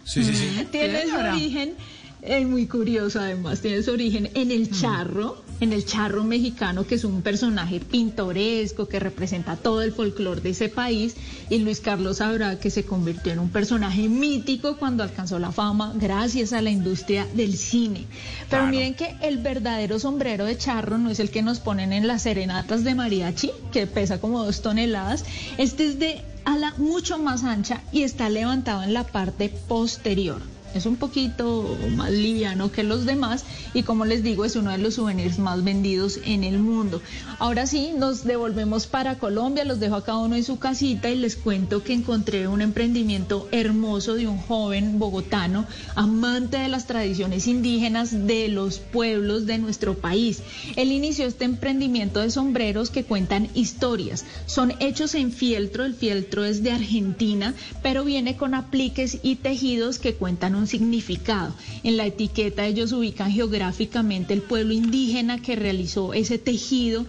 sí, 0.04 0.24
sí. 0.24 0.66
tiene 0.70 0.98
Sí, 1.02 1.02
su 1.02 1.10
señora. 1.10 1.32
origen, 1.34 1.74
es 2.22 2.46
muy 2.46 2.66
curioso 2.66 3.18
además, 3.18 3.60
tiene 3.60 3.82
su 3.82 3.90
origen 3.90 4.30
en 4.34 4.52
el 4.52 4.70
charro, 4.70 5.42
en 5.62 5.72
el 5.72 5.86
charro 5.86 6.24
mexicano, 6.24 6.84
que 6.84 6.96
es 6.96 7.04
un 7.04 7.22
personaje 7.22 7.78
pintoresco 7.78 8.88
que 8.88 8.98
representa 8.98 9.54
todo 9.56 9.80
el 9.82 9.92
folclore 9.92 10.40
de 10.40 10.50
ese 10.50 10.68
país, 10.68 11.14
y 11.50 11.60
Luis 11.60 11.78
Carlos 11.78 12.16
sabrá 12.16 12.58
que 12.58 12.68
se 12.68 12.84
convirtió 12.84 13.32
en 13.32 13.38
un 13.38 13.48
personaje 13.48 14.08
mítico 14.08 14.76
cuando 14.76 15.04
alcanzó 15.04 15.38
la 15.38 15.52
fama 15.52 15.92
gracias 15.94 16.52
a 16.52 16.62
la 16.62 16.70
industria 16.70 17.28
del 17.34 17.56
cine. 17.56 18.06
Pero 18.50 18.66
miren 18.66 18.94
que 18.94 19.14
el 19.22 19.38
verdadero 19.38 20.00
sombrero 20.00 20.46
de 20.46 20.58
charro 20.58 20.98
no 20.98 21.10
es 21.10 21.20
el 21.20 21.30
que 21.30 21.42
nos 21.42 21.60
ponen 21.60 21.92
en 21.92 22.08
las 22.08 22.22
serenatas 22.22 22.82
de 22.82 22.96
mariachi, 22.96 23.52
que 23.70 23.86
pesa 23.86 24.20
como 24.20 24.44
dos 24.44 24.62
toneladas, 24.62 25.24
este 25.58 25.86
es 25.86 26.00
de 26.00 26.22
ala 26.44 26.74
mucho 26.76 27.18
más 27.18 27.44
ancha 27.44 27.82
y 27.92 28.02
está 28.02 28.28
levantado 28.28 28.82
en 28.82 28.94
la 28.94 29.04
parte 29.04 29.48
posterior. 29.68 30.42
Es 30.74 30.86
un 30.86 30.96
poquito 30.96 31.76
más 31.96 32.10
liviano 32.10 32.72
que 32.72 32.82
los 32.82 33.04
demás 33.04 33.44
y 33.74 33.82
como 33.82 34.04
les 34.04 34.22
digo 34.22 34.44
es 34.44 34.56
uno 34.56 34.70
de 34.70 34.78
los 34.78 34.94
souvenirs 34.94 35.38
más 35.38 35.64
vendidos 35.64 36.18
en 36.24 36.44
el 36.44 36.58
mundo. 36.58 37.00
Ahora 37.38 37.66
sí, 37.66 37.90
nos 37.96 38.24
devolvemos 38.24 38.86
para 38.86 39.18
Colombia, 39.18 39.64
los 39.64 39.80
dejo 39.80 39.96
a 39.96 40.04
cada 40.04 40.18
uno 40.18 40.36
en 40.36 40.44
su 40.44 40.58
casita 40.58 41.10
y 41.10 41.16
les 41.16 41.36
cuento 41.36 41.82
que 41.82 41.92
encontré 41.92 42.48
un 42.48 42.62
emprendimiento 42.62 43.48
hermoso 43.52 44.14
de 44.14 44.26
un 44.26 44.38
joven 44.38 44.98
bogotano, 44.98 45.66
amante 45.94 46.58
de 46.58 46.68
las 46.68 46.86
tradiciones 46.86 47.46
indígenas 47.46 48.26
de 48.26 48.48
los 48.48 48.78
pueblos 48.78 49.46
de 49.46 49.58
nuestro 49.58 49.94
país. 49.94 50.42
Él 50.76 50.92
inició 50.92 51.26
este 51.26 51.44
emprendimiento 51.44 52.20
de 52.20 52.30
sombreros 52.30 52.90
que 52.90 53.04
cuentan 53.04 53.48
historias. 53.54 54.24
Son 54.46 54.72
hechos 54.80 55.14
en 55.14 55.32
fieltro, 55.32 55.84
el 55.84 55.94
fieltro 55.94 56.44
es 56.44 56.62
de 56.62 56.72
Argentina, 56.72 57.54
pero 57.82 58.04
viene 58.04 58.36
con 58.36 58.54
apliques 58.54 59.18
y 59.22 59.36
tejidos 59.36 59.98
que 59.98 60.14
cuentan 60.14 60.54
un 60.54 60.61
significado. 60.66 61.54
En 61.82 61.96
la 61.96 62.06
etiqueta 62.06 62.66
ellos 62.66 62.92
ubican 62.92 63.30
geográficamente 63.30 64.34
el 64.34 64.42
pueblo 64.42 64.72
indígena 64.72 65.40
que 65.40 65.56
realizó 65.56 66.14
ese 66.14 66.38
tejido 66.38 67.06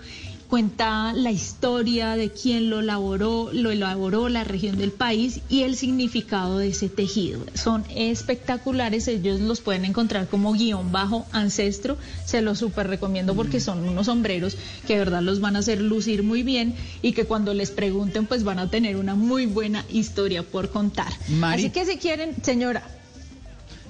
cuenta 0.53 1.13
la 1.13 1.31
historia 1.31 2.15
de 2.15 2.29
quién 2.29 2.69
lo 2.69 2.81
elaboró, 2.81 3.49
lo 3.51 3.71
elaboró 3.71 4.29
la 4.29 4.43
región 4.43 4.77
del 4.77 4.91
país 4.91 5.39
y 5.49 5.63
el 5.63 5.75
significado 5.75 6.59
de 6.59 6.67
ese 6.67 6.89
tejido. 6.89 7.39
Son 7.55 7.83
espectaculares, 7.95 9.07
ellos 9.07 9.39
los 9.39 9.61
pueden 9.61 9.83
encontrar 9.83 10.27
como 10.27 10.53
guion 10.53 10.91
bajo 10.91 11.25
ancestro, 11.31 11.97
se 12.23 12.43
los 12.43 12.59
súper 12.59 12.85
recomiendo 12.85 13.33
porque 13.33 13.59
son 13.59 13.79
unos 13.89 14.05
sombreros 14.05 14.55
que 14.85 14.93
de 14.93 14.99
verdad 14.99 15.23
los 15.23 15.41
van 15.41 15.55
a 15.55 15.59
hacer 15.59 15.81
lucir 15.81 16.21
muy 16.21 16.43
bien 16.43 16.75
y 17.01 17.13
que 17.13 17.25
cuando 17.25 17.55
les 17.55 17.71
pregunten 17.71 18.27
pues 18.27 18.43
van 18.43 18.59
a 18.59 18.69
tener 18.69 18.97
una 18.97 19.15
muy 19.15 19.47
buena 19.47 19.83
historia 19.91 20.43
por 20.43 20.69
contar. 20.69 21.11
Mari. 21.29 21.63
Así 21.63 21.71
que 21.71 21.83
si 21.87 21.97
quieren, 21.97 22.35
señora. 22.43 22.83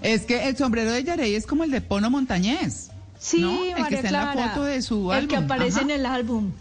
Es 0.04 0.22
que 0.24 0.48
el 0.48 0.58
sombrero 0.58 0.92
de 0.92 1.04
Yarey 1.04 1.34
es 1.36 1.46
como 1.48 1.64
el 1.64 1.72
de 1.72 1.82
Pono 1.82 2.10
Montañés. 2.10 2.90
Sí, 3.20 3.40
¿no? 3.42 3.64
El 3.64 3.72
María 3.72 3.88
que 3.88 3.96
está 3.96 4.10
Clara, 4.10 4.34
en 4.34 4.40
la 4.40 4.50
foto 4.50 4.64
de 4.66 4.82
su 4.82 5.12
el 5.12 5.18
álbum. 5.18 5.30
que 5.30 5.36
aparece 5.38 5.78
Ajá. 5.78 5.82
en 5.86 5.92
el 5.92 6.06
álbum. 6.06 6.52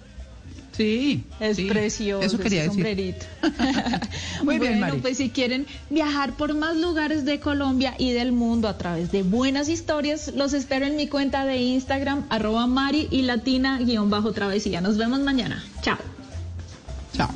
Sí. 0.76 1.24
Es 1.38 1.56
sí. 1.58 1.66
precioso 1.66 2.24
Eso 2.24 2.38
quería 2.38 2.64
ese 2.64 2.70
decir. 2.82 2.84
sombrerito. 2.84 3.26
Muy 4.44 4.58
bien, 4.58 4.72
bueno, 4.78 4.86
Mari. 4.86 4.98
pues 5.00 5.16
si 5.18 5.28
quieren 5.30 5.66
viajar 5.90 6.32
por 6.34 6.54
más 6.54 6.76
lugares 6.76 7.24
de 7.26 7.40
Colombia 7.40 7.94
y 7.98 8.12
del 8.12 8.32
mundo 8.32 8.68
a 8.68 8.78
través 8.78 9.12
de 9.12 9.22
buenas 9.22 9.68
historias, 9.68 10.32
los 10.34 10.54
espero 10.54 10.86
en 10.86 10.96
mi 10.96 11.08
cuenta 11.08 11.44
de 11.44 11.56
Instagram, 11.58 12.24
arroba 12.30 12.66
Mari 12.66 13.08
y 13.10 13.22
Latina 13.22 13.78
guion 13.80 14.08
bajo 14.08 14.32
travesía. 14.32 14.80
Nos 14.80 14.96
vemos 14.96 15.20
mañana. 15.20 15.62
Chao. 15.82 15.98
Chao. 17.14 17.28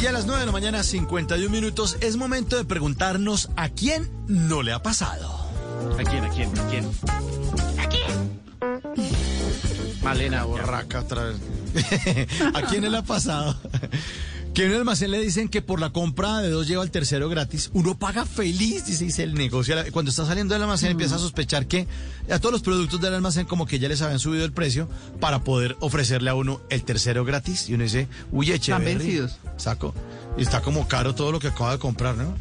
Y 0.00 0.06
a 0.06 0.12
las 0.12 0.26
9 0.26 0.40
de 0.40 0.46
la 0.46 0.52
mañana, 0.52 0.82
51 0.82 1.48
minutos, 1.50 1.96
es 2.00 2.16
momento 2.16 2.56
de 2.56 2.64
preguntarnos 2.64 3.50
a 3.56 3.70
quién 3.70 4.10
no 4.28 4.62
le 4.62 4.72
ha 4.72 4.82
pasado. 4.82 5.46
¿A 5.98 6.02
quién, 6.04 6.24
a 6.24 6.28
quién, 6.28 6.50
a 6.58 6.68
quién? 6.68 6.86
Malena 10.02 10.44
borraca 10.44 11.00
otra 11.00 11.24
vez. 11.24 11.36
¿A 12.54 12.62
quién 12.62 12.90
le 12.90 12.96
ha 12.96 13.02
pasado? 13.02 13.56
Que 14.56 14.64
en 14.64 14.70
un 14.70 14.78
almacén 14.78 15.10
le 15.10 15.20
dicen 15.20 15.50
que 15.50 15.60
por 15.60 15.80
la 15.80 15.90
compra 15.90 16.38
de 16.38 16.48
dos 16.48 16.66
lleva 16.66 16.82
el 16.82 16.90
tercero 16.90 17.28
gratis. 17.28 17.68
Uno 17.74 17.98
paga 17.98 18.24
feliz, 18.24 18.86
dice, 18.86 19.04
dice 19.04 19.22
el 19.22 19.34
negocio. 19.34 19.76
Cuando 19.92 20.10
está 20.10 20.24
saliendo 20.24 20.54
del 20.54 20.62
almacén 20.62 20.92
empieza 20.92 21.16
a 21.16 21.18
sospechar 21.18 21.66
que 21.66 21.86
a 22.30 22.38
todos 22.38 22.52
los 22.52 22.62
productos 22.62 23.02
del 23.02 23.12
almacén 23.12 23.44
como 23.44 23.66
que 23.66 23.78
ya 23.78 23.86
les 23.86 24.00
habían 24.00 24.18
subido 24.18 24.46
el 24.46 24.52
precio 24.52 24.88
para 25.20 25.44
poder 25.44 25.76
ofrecerle 25.80 26.30
a 26.30 26.34
uno 26.34 26.62
el 26.70 26.84
tercero 26.84 27.22
gratis. 27.26 27.68
Y 27.68 27.74
uno 27.74 27.82
dice, 27.82 28.08
uy, 28.32 28.50
Echeverry. 28.50 28.94
vencidos. 28.94 29.36
Saco. 29.58 29.92
Y 30.36 30.42
está 30.42 30.60
como 30.60 30.86
caro 30.86 31.14
todo 31.14 31.32
lo 31.32 31.40
que 31.40 31.48
acaba 31.48 31.72
de 31.72 31.78
comprar, 31.78 32.14
¿no? 32.16 32.34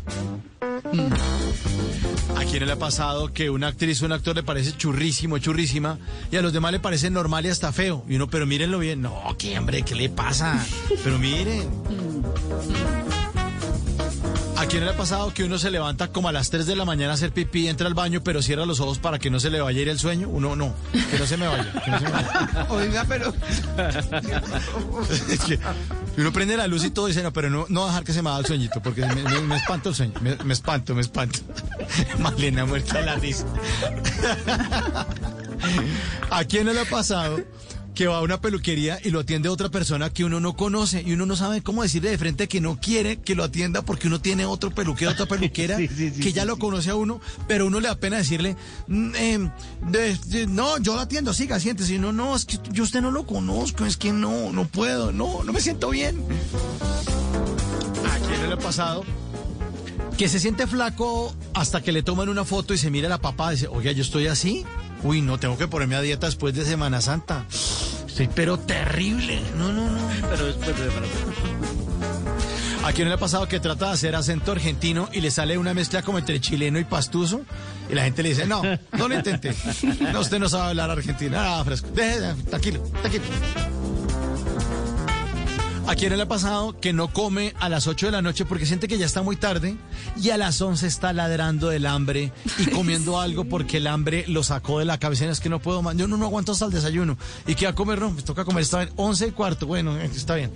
¿A 2.35 2.43
quién 2.45 2.65
le 2.65 2.71
ha 2.71 2.75
pasado 2.77 3.31
que 3.31 3.49
una 3.49 3.67
actriz 3.67 4.01
o 4.01 4.05
un 4.05 4.11
actor 4.11 4.35
le 4.35 4.43
parece 4.43 4.75
churrísimo, 4.75 5.37
churrísima, 5.37 5.97
y 6.31 6.35
a 6.35 6.41
los 6.41 6.53
demás 6.53 6.71
le 6.71 6.79
parece 6.79 7.09
normal 7.09 7.45
y 7.45 7.49
hasta 7.49 7.71
feo? 7.71 8.03
Y 8.07 8.15
uno, 8.15 8.27
pero 8.27 8.45
mírenlo 8.45 8.79
bien. 8.79 9.01
No, 9.01 9.35
qué 9.37 9.57
hombre, 9.57 9.83
¿qué 9.83 9.95
le 9.95 10.09
pasa? 10.09 10.63
Pero 11.03 11.17
miren. 11.17 11.69
¿A 14.65 14.67
quién 14.67 14.83
le 14.83 14.89
ha 14.91 14.97
pasado 14.97 15.31
que 15.31 15.43
uno 15.43 15.57
se 15.59 15.69
levanta 15.69 16.07
como 16.07 16.27
a 16.27 16.31
las 16.31 16.49
3 16.49 16.65
de 16.65 16.75
la 16.75 16.85
mañana 16.85 17.11
a 17.11 17.13
hacer 17.13 17.31
pipí, 17.31 17.67
entra 17.67 17.85
al 17.87 17.93
baño, 17.93 18.21
pero 18.23 18.41
cierra 18.41 18.65
los 18.65 18.79
ojos 18.79 18.97
para 18.97 19.19
que 19.19 19.29
no 19.29 19.39
se 19.39 19.49
le 19.51 19.61
vaya 19.61 19.77
a 19.77 19.81
ir 19.83 19.89
el 19.89 19.99
sueño? 19.99 20.27
Uno, 20.27 20.55
no, 20.55 20.73
que 21.11 21.19
no 21.19 21.25
se 21.27 21.37
me 21.37 21.47
vaya, 21.47 21.71
que 21.83 21.91
no 21.91 21.99
se 21.99 22.05
me 22.05 22.11
vaya. 22.11 22.67
Oiga, 22.71 23.05
pero. 23.07 23.33
Es 25.29 25.39
que 25.41 25.59
uno 26.17 26.33
prende 26.33 26.57
la 26.57 26.65
luz 26.67 26.83
y 26.83 26.89
todo 26.89 27.07
y 27.07 27.11
dice, 27.11 27.21
no, 27.23 27.31
pero 27.31 27.49
no, 27.51 27.65
no 27.69 27.85
dejar 27.85 28.03
que 28.03 28.11
se 28.11 28.21
me 28.23 28.29
haga 28.31 28.39
el 28.39 28.45
sueñito, 28.47 28.81
porque 28.81 29.05
me, 29.05 29.23
me- 29.23 29.41
me 29.41 29.55
espanto 29.55 29.89
el 29.89 29.95
sueño, 29.95 30.13
me, 30.21 30.35
me 30.43 30.53
espanto, 30.53 30.95
me 30.95 31.01
espanto. 31.01 31.39
Malena 32.19 32.65
muerta 32.65 32.97
de 32.99 33.05
la 33.05 33.15
risa. 33.15 33.45
¿A 36.31 36.43
quién 36.45 36.65
no 36.65 36.73
le 36.73 36.81
ha 36.81 36.85
pasado 36.85 37.39
que 37.95 38.07
va 38.07 38.17
a 38.17 38.21
una 38.21 38.41
peluquería 38.41 38.99
y 39.03 39.09
lo 39.09 39.21
atiende 39.21 39.47
otra 39.49 39.69
persona 39.69 40.09
que 40.09 40.23
uno 40.25 40.39
no 40.41 40.53
conoce 40.55 41.01
y 41.01 41.13
uno 41.13 41.25
no 41.25 41.35
sabe 41.35 41.61
cómo 41.63 41.81
decirle 41.81 42.09
de 42.11 42.17
frente 42.17 42.47
que 42.49 42.59
no 42.61 42.77
quiere 42.79 43.17
que 43.21 43.35
lo 43.35 43.43
atienda 43.45 43.81
porque 43.83 44.07
uno 44.07 44.19
tiene 44.19 44.45
otro 44.45 44.69
peluquero, 44.69 45.11
otra 45.11 45.25
peluquera 45.25 45.77
Sí, 45.77 45.87
sí, 45.87 46.11
sí, 46.13 46.19
que 46.21 46.33
ya 46.33 46.41
sí, 46.43 46.47
lo 46.47 46.59
conoce 46.59 46.89
a 46.89 46.95
uno, 46.95 47.21
pero 47.47 47.65
uno 47.65 47.79
le 47.79 47.87
da 47.87 47.95
pena 47.95 48.17
decirle, 48.17 48.55
"Mm, 48.87 49.15
em, 49.15 49.51
de- 49.89 50.15
de- 50.27 50.45
no, 50.47 50.77
yo 50.79 50.93
lo 50.95 51.01
atiendo, 51.01 51.33
siga, 51.33 51.59
siéntese. 51.59 51.95
Y 51.95 51.99
no, 51.99 52.11
no, 52.11 52.35
es 52.35 52.45
que 52.45 52.59
yo 52.71 52.83
a 52.83 52.85
usted 52.85 53.01
no 53.01 53.11
lo 53.11 53.25
conozco, 53.25 53.85
es 53.85 53.95
que 53.97 54.11
no, 54.11 54.51
no 54.51 54.67
puedo, 54.67 55.11
no, 55.13 55.43
no 55.43 55.53
me 55.53 55.61
siento 55.61 55.89
bien. 55.89 56.21
¿A 58.11 58.27
quién 58.27 58.47
le 58.47 58.53
ha 58.53 58.57
pasado? 58.57 59.03
Que 60.17 60.27
se 60.29 60.39
siente 60.39 60.67
flaco 60.67 61.33
hasta 61.53 61.81
que 61.81 61.91
le 61.91 62.03
toman 62.03 62.29
una 62.29 62.43
foto 62.45 62.73
y 62.73 62.77
se 62.77 62.89
mira 62.89 63.07
la 63.09 63.19
papá 63.19 63.51
y 63.53 63.55
dice, 63.55 63.67
oiga, 63.67 63.91
yo 63.91 64.01
estoy 64.01 64.27
así. 64.27 64.65
Uy, 65.05 65.21
no, 65.21 65.37
tengo 65.37 65.55
que 65.55 65.67
ponerme 65.67 65.95
a 65.95 66.01
dieta 66.01 66.25
después 66.25 66.55
de 66.55 66.65
Semana 66.65 66.99
Santa. 66.99 67.45
Estoy 68.07 68.27
pero 68.33 68.57
terrible. 68.57 69.39
No, 69.55 69.71
no, 69.71 69.87
no. 69.87 69.99
Pero 70.31 70.47
después 70.47 70.75
de 70.79 70.89
¿A 72.83 72.91
quién 72.91 73.07
le 73.07 73.13
ha 73.13 73.17
pasado 73.17 73.47
que 73.47 73.59
trata 73.59 73.87
de 73.87 73.91
hacer 73.93 74.15
acento 74.15 74.51
argentino 74.51 75.07
y 75.13 75.21
le 75.21 75.29
sale 75.29 75.59
una 75.59 75.75
mezcla 75.75 76.01
como 76.01 76.17
entre 76.17 76.41
chileno 76.41 76.79
y 76.79 76.85
pastuso? 76.85 77.41
Y 77.87 77.93
la 77.93 78.03
gente 78.03 78.23
le 78.23 78.29
dice, 78.29 78.47
no, 78.47 78.63
no 78.97 79.07
lo 79.07 79.13
intente. 79.13 79.53
No, 80.11 80.21
usted 80.21 80.39
no 80.39 80.49
sabe 80.49 80.69
hablar 80.69 80.89
argentino. 80.89 81.37
Ah, 81.39 81.63
fresco. 81.63 81.87
Deje, 81.93 82.33
tranquilo, 82.49 82.81
tranquilo. 83.01 83.25
¿A 85.87 85.93
quién 85.95 86.17
le 86.17 86.23
ha 86.23 86.27
pasado 86.27 86.79
que 86.79 86.93
no 86.93 87.13
come 87.13 87.53
a 87.59 87.69
las 87.69 87.85
8 87.85 88.07
de 88.07 88.11
la 88.11 88.23
noche 88.23 88.43
porque 88.43 88.65
siente 88.65 88.87
que 88.87 88.97
ya 88.97 89.05
está 89.05 89.21
muy 89.21 89.35
tarde 89.35 89.77
y 90.19 90.31
a 90.31 90.37
las 90.37 90.59
11 90.59 90.87
está 90.87 91.13
ladrando 91.13 91.67
del 91.69 91.85
hambre 91.85 92.31
y 92.57 92.65
comiendo 92.71 93.19
algo 93.21 93.45
porque 93.45 93.77
el 93.77 93.85
hambre 93.85 94.25
lo 94.27 94.43
sacó 94.43 94.79
de 94.79 94.85
la 94.85 94.97
cabeza? 94.97 95.25
Es 95.25 95.39
que 95.39 95.47
no 95.49 95.59
puedo 95.59 95.83
más. 95.83 95.95
Yo 95.95 96.07
no, 96.07 96.17
no 96.17 96.25
aguanto 96.25 96.53
hasta 96.53 96.65
el 96.65 96.71
desayuno. 96.71 97.19
¿Y 97.45 97.53
qué 97.53 97.65
va 97.65 97.71
a 97.71 97.75
comer? 97.75 97.99
No, 97.99 98.11
pues 98.11 98.25
toca 98.25 98.45
comer. 98.45 98.63
Está 98.63 98.79
bien. 98.79 98.93
11 98.95 99.27
y 99.27 99.31
cuarto. 99.31 99.67
Bueno, 99.67 99.95
eh, 99.99 100.09
está 100.13 100.33
bien. 100.33 100.51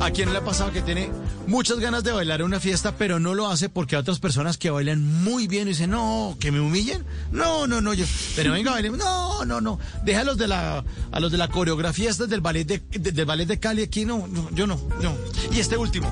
¿A 0.00 0.10
quién 0.10 0.30
le 0.32 0.38
ha 0.38 0.44
pasado 0.44 0.70
que 0.70 0.82
tiene 0.82 1.08
muchas 1.46 1.78
ganas 1.80 2.04
de 2.04 2.12
bailar 2.12 2.40
en 2.40 2.46
una 2.46 2.60
fiesta, 2.60 2.94
pero 2.98 3.18
no 3.18 3.32
lo 3.34 3.48
hace 3.48 3.70
porque 3.70 3.96
hay 3.96 4.00
otras 4.00 4.18
personas 4.18 4.58
que 4.58 4.68
bailan 4.68 5.02
muy 5.24 5.46
bien 5.48 5.66
y 5.66 5.70
dicen, 5.70 5.90
no, 5.90 6.36
que 6.38 6.52
me 6.52 6.60
humillen? 6.60 7.06
No, 7.32 7.66
no, 7.66 7.80
no. 7.80 7.94
Yo, 7.94 8.04
pero 8.36 8.52
venga, 8.52 8.72
bailemos. 8.72 8.98
No, 8.98 9.46
no, 9.46 9.62
no. 9.62 9.78
Deja 10.04 10.20
a 10.20 10.24
los 10.24 10.36
de 10.36 10.46
la, 10.46 10.84
a 11.10 11.20
los 11.20 11.32
de 11.32 11.38
la 11.38 11.48
coreografía 11.48 12.10
estas 12.10 12.28
del 12.28 12.42
ballet 12.42 12.66
de, 12.66 12.82
de- 12.98 13.12
del 13.12 13.24
ballet 13.24 13.46
de 13.46 13.58
Cali 13.58 13.82
aquí. 13.82 14.04
No, 14.04 14.26
no, 14.28 14.50
yo 14.50 14.66
no, 14.66 14.73
no. 15.02 15.16
Y 15.52 15.60
este 15.60 15.76
último. 15.76 16.10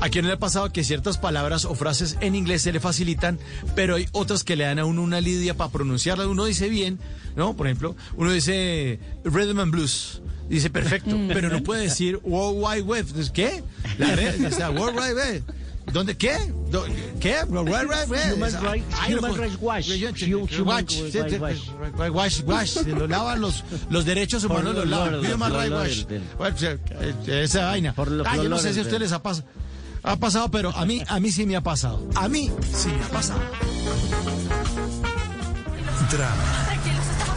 ¿A 0.00 0.08
quién 0.08 0.26
le 0.26 0.32
ha 0.32 0.38
pasado 0.38 0.72
que 0.72 0.82
ciertas 0.82 1.18
palabras 1.18 1.66
o 1.66 1.74
frases 1.74 2.16
en 2.22 2.34
inglés 2.34 2.62
se 2.62 2.72
le 2.72 2.80
facilitan, 2.80 3.38
pero 3.74 3.96
hay 3.96 4.08
otras 4.12 4.44
que 4.44 4.56
le 4.56 4.64
dan 4.64 4.78
a 4.78 4.86
uno 4.86 5.02
una 5.02 5.20
lidia 5.20 5.54
para 5.54 5.70
pronunciarlas? 5.70 6.26
Uno 6.26 6.46
dice 6.46 6.70
bien, 6.70 6.98
¿no? 7.36 7.54
Por 7.54 7.66
ejemplo, 7.66 7.94
uno 8.16 8.32
dice 8.32 8.98
rhythm 9.24 9.60
and 9.60 9.72
blues. 9.72 10.22
Dice 10.48 10.70
perfecto, 10.70 11.16
pero 11.28 11.48
no 11.48 11.62
puede 11.62 11.82
decir 11.82 12.18
World 12.24 12.58
Wide 12.60 12.82
Web. 12.82 13.06
¿Qué? 13.32 13.62
La 13.98 14.16
red, 14.16 14.44
o 14.46 14.50
sea, 14.50 14.70
World 14.70 14.98
Wide 14.98 15.14
Web. 15.14 15.42
¿Dónde 15.92 16.16
qué? 16.16 16.52
¿Qué? 17.20 17.36
Human 17.48 17.66
Rights- 17.66 18.08
Watch. 18.08 18.34
Human 19.08 19.36
Rights 19.36 19.54
sí, 20.20 20.34
Watch. 20.64 20.88
Watch, 22.10 22.40
watch, 22.44 22.68
se 22.68 22.84
lo 22.90 23.06
lavan 23.06 23.40
los, 23.40 23.64
los 23.90 24.04
derechos 24.04 24.44
humanos, 24.44 24.74
los 24.74 24.86
lavan. 24.86 25.14
Human 25.32 25.52
Rights 25.52 26.06
Watch. 26.08 26.20
Watch, 26.38 26.62
eh, 26.62 26.78
eh, 27.26 27.42
Esa 27.44 27.66
vaina. 27.66 27.94
Ah, 28.26 28.36
yo 28.36 28.48
no 28.48 28.58
sé 28.58 28.72
si 28.72 28.78
a 28.78 28.82
ustedes 28.82 29.00
les 29.00 29.12
ha 29.12 29.22
pasado. 29.22 29.46
Ha 30.02 30.16
pasado, 30.16 30.50
pero 30.50 30.70
a 30.74 30.86
mí, 30.86 31.02
a 31.06 31.20
mí 31.20 31.30
sí 31.30 31.44
me 31.44 31.56
ha 31.56 31.60
pasado. 31.60 32.08
A 32.14 32.26
mí 32.28 32.50
sí 32.74 32.88
me 32.88 33.04
ha 33.04 33.08
pasado. 33.08 33.40
Drama, 36.10 36.68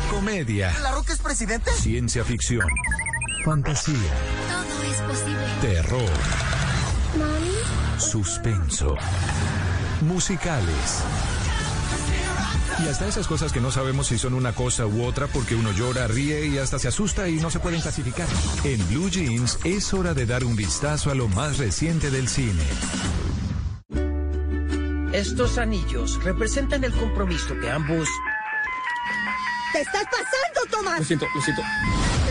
comedia, 0.09 0.73
¿La 0.82 0.91
Roca 0.93 1.14
es 1.14 1.19
presidente? 1.19 1.69
ciencia 1.73 2.23
ficción, 2.23 2.65
fantasía, 3.45 3.93
Todo 4.49 4.91
es 4.91 4.98
posible. 5.01 5.45
terror, 5.61 6.09
suspenso, 8.03 8.95
musicales. 10.01 11.03
Y 12.83 12.88
hasta 12.88 13.07
esas 13.07 13.27
cosas 13.27 13.53
que 13.53 13.61
no 13.61 13.72
sabemos 13.72 14.07
si 14.07 14.17
son 14.17 14.33
una 14.33 14.53
cosa 14.53 14.85
u 14.85 15.03
otra 15.03 15.27
porque 15.27 15.56
uno 15.56 15.72
llora, 15.72 16.07
ríe 16.07 16.48
y 16.48 16.57
hasta 16.57 16.80
se 16.80 16.88
asusta 16.88 17.30
y 17.30 17.35
no 17.35 17.49
se 17.49 17.59
pueden 17.59 17.82
clasificar. 17.82 18.27
En 18.64 18.85
Blue 18.90 19.09
Jeans 19.09 19.59
es 19.64 19.93
hora 19.93 20.14
de 20.14 20.25
dar 20.25 20.43
un 20.43 20.56
vistazo 20.56 21.11
a 21.11 21.15
lo 21.15 21.27
más 21.27 21.57
reciente 21.57 22.09
del 22.11 22.27
cine. 22.27 22.64
Estos 25.14 25.57
anillos 25.57 26.22
representan 26.23 26.83
el 26.83 26.91
compromiso 26.93 27.57
que 27.59 27.69
ambos... 27.69 28.07
¡Te 29.72 29.82
estás 29.82 30.03
pasando, 30.06 30.72
Tomás! 30.72 30.99
Lo 30.99 31.06
siento, 31.06 31.27
lo 31.33 31.41
siento. 31.41 31.61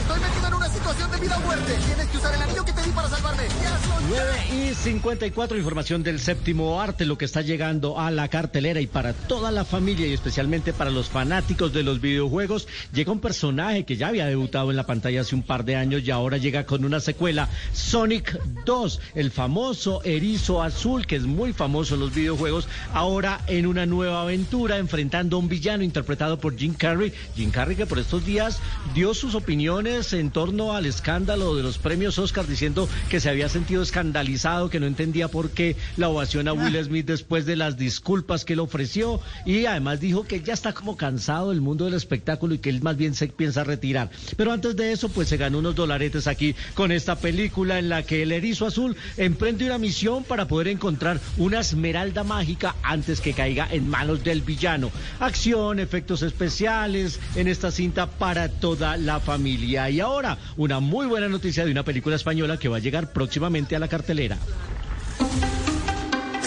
Estoy 0.01 0.21
metido 0.21 0.49
en 0.49 0.55
una 0.55 0.62
situación 0.73 1.11
de 1.11 1.19
vida 1.19 1.37
o 1.37 1.41
muerte. 1.41 1.79
Tienes 1.87 2.09
que 2.09 2.17
usar 2.17 2.35
el 2.35 2.43
anillo 2.43 2.65
que 2.65 2.73
te 2.73 2.83
di 2.83 2.91
para 2.91 3.09
salvarme. 3.09 3.43
Ya. 3.63 3.79
9 4.09 4.71
y 4.71 4.75
54, 4.75 5.57
información 5.57 6.03
del 6.03 6.19
séptimo 6.19 6.81
arte, 6.81 7.05
lo 7.05 7.19
que 7.19 7.25
está 7.25 7.43
llegando 7.43 8.01
a 8.01 8.11
la 8.11 8.29
cartelera 8.29 8.81
y 8.81 8.87
para 8.87 9.13
toda 9.13 9.51
la 9.51 9.65
familia 9.65 10.07
y 10.07 10.13
especialmente 10.13 10.73
para 10.73 10.91
los 10.91 11.09
fanáticos 11.09 11.73
de 11.73 11.83
los 11.83 12.01
videojuegos, 12.01 12.67
llega 12.93 13.13
un 13.13 13.21
personaje 13.21 13.85
que 13.85 13.97
ya 13.97 14.09
había 14.09 14.27
debutado 14.27 14.71
en 14.71 14.77
la 14.77 14.87
pantalla 14.87 15.21
hace 15.21 15.35
un 15.35 15.43
par 15.43 15.65
de 15.65 15.77
años 15.77 16.03
y 16.05 16.11
ahora 16.11 16.39
llega 16.39 16.65
con 16.65 16.85
una 16.85 17.01
secuela, 17.01 17.49
Sonic 17.73 18.39
2, 18.65 19.01
el 19.15 19.31
famoso 19.31 20.03
erizo 20.05 20.63
azul 20.63 21.07
que 21.07 21.17
es 21.17 21.25
muy 21.25 21.53
famoso 21.53 21.95
en 21.95 22.01
los 22.01 22.15
videojuegos, 22.15 22.69
ahora 22.93 23.41
en 23.47 23.67
una 23.67 23.87
nueva 23.87 24.23
aventura 24.23 24.79
enfrentando 24.79 25.37
a 25.37 25.41
un 25.41 25.49
villano 25.49 25.85
interpretado 25.85 26.39
por 26.39 26.57
Jim 26.57 26.75
Carrey. 26.75 27.13
Jim 27.37 27.51
Carrey 27.51 27.77
que 27.77 27.87
por 27.87 27.99
estos 27.99 28.25
días 28.25 28.61
dio 28.95 29.15
sus 29.15 29.35
opiniones 29.35 30.13
en 30.13 30.31
torno 30.31 30.62
al 30.71 30.87
escándalo 30.87 31.57
de 31.57 31.65
los 31.65 31.79
premios 31.79 32.19
Oscar 32.21 32.47
diciendo 32.47 32.89
que 33.11 33.19
se 33.19 33.29
había 33.29 33.49
sentido 33.49 33.83
escandalizado, 33.83 34.71
que 34.71 34.79
no 34.79 34.87
entendía 34.87 35.27
por 35.27 35.51
qué 35.51 35.77
la 35.97 36.09
ovación 36.09 36.47
a 36.47 36.53
Will 36.53 36.83
Smith 36.85 37.07
después 37.07 37.45
de 37.45 37.57
las 37.57 37.77
disculpas 37.77 38.45
que 38.45 38.53
él 38.53 38.61
ofreció 38.61 39.21
y 39.45 39.67
además 39.67 39.99
dijo 39.99 40.23
que 40.23 40.41
ya 40.41 40.55
está 40.55 40.73
como 40.73 40.97
cansado 40.97 41.51
del 41.51 41.61
mundo 41.61 41.87
del 41.87 41.95
espectáculo 41.95 42.55
y 42.55 42.59
que 42.59 42.71
él 42.71 42.83
más 42.83 42.97
bien 42.97 43.15
se 43.15 43.27
piensa 43.27 43.65
retirar. 43.65 44.11
Pero 44.37 44.53
antes 44.53 44.77
de 44.77 44.93
eso 44.93 45.09
pues 45.09 45.29
se 45.29 45.37
ganó 45.37 45.59
unos 45.59 45.75
dolaretes 45.75 46.29
aquí 46.29 46.55
con 46.75 46.93
esta 46.93 47.17
película 47.17 47.81
en 47.81 47.89
la 47.89 48.05
que 48.05 48.23
el 48.23 48.31
erizo 48.31 48.67
azul 48.67 48.97
emprende 49.17 49.67
una 49.67 49.79
misión 49.79 50.23
para 50.23 50.47
poder 50.47 50.69
encontrar 50.69 51.21
una 51.39 51.61
esmeralda 51.61 52.23
mágica 52.23 52.77
antes 52.83 53.21
que 53.21 53.33
caiga 53.33 53.67
en 53.71 53.89
manos 53.89 54.23
del 54.23 54.43
villano. 54.43 54.91
Acción, 55.19 55.81
efectos 55.81 56.23
especiales 56.23 57.19
en 57.35 57.49
esta 57.49 57.71
cinta 57.71 58.07
para 58.07 58.49
toda 58.49 58.97
la 58.97 59.21
familia. 59.21 59.89
Y 59.91 60.01
ahora, 60.01 60.39
una 60.57 60.81
muy 60.81 61.07
buena 61.07 61.29
noticia 61.29 61.65
de 61.65 61.71
una 61.71 61.85
película 61.85 62.17
española 62.17 62.59
que 62.59 62.69
va 62.69 62.77
a 62.77 62.81
llegar 62.81 63.13
próximamente 63.13 63.77
a 63.77 63.79
la 63.79 63.89
cartelera. 63.89 64.39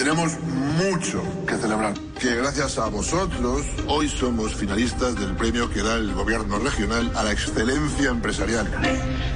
Tenemos 0.06 0.38
mucho 0.78 1.24
que 1.48 1.56
celebrar. 1.56 1.96
Que 2.22 2.36
gracias 2.36 2.78
a 2.78 2.88
vosotros 2.90 3.66
hoy 3.88 4.08
somos 4.08 4.54
finalistas 4.54 5.20
del 5.20 5.36
premio 5.36 5.70
que 5.70 5.82
da 5.82 5.96
el 5.96 6.14
gobierno 6.14 6.60
regional 6.60 7.12
a 7.16 7.24
la 7.24 7.32
excelencia 7.32 8.12
empresarial. 8.12 8.68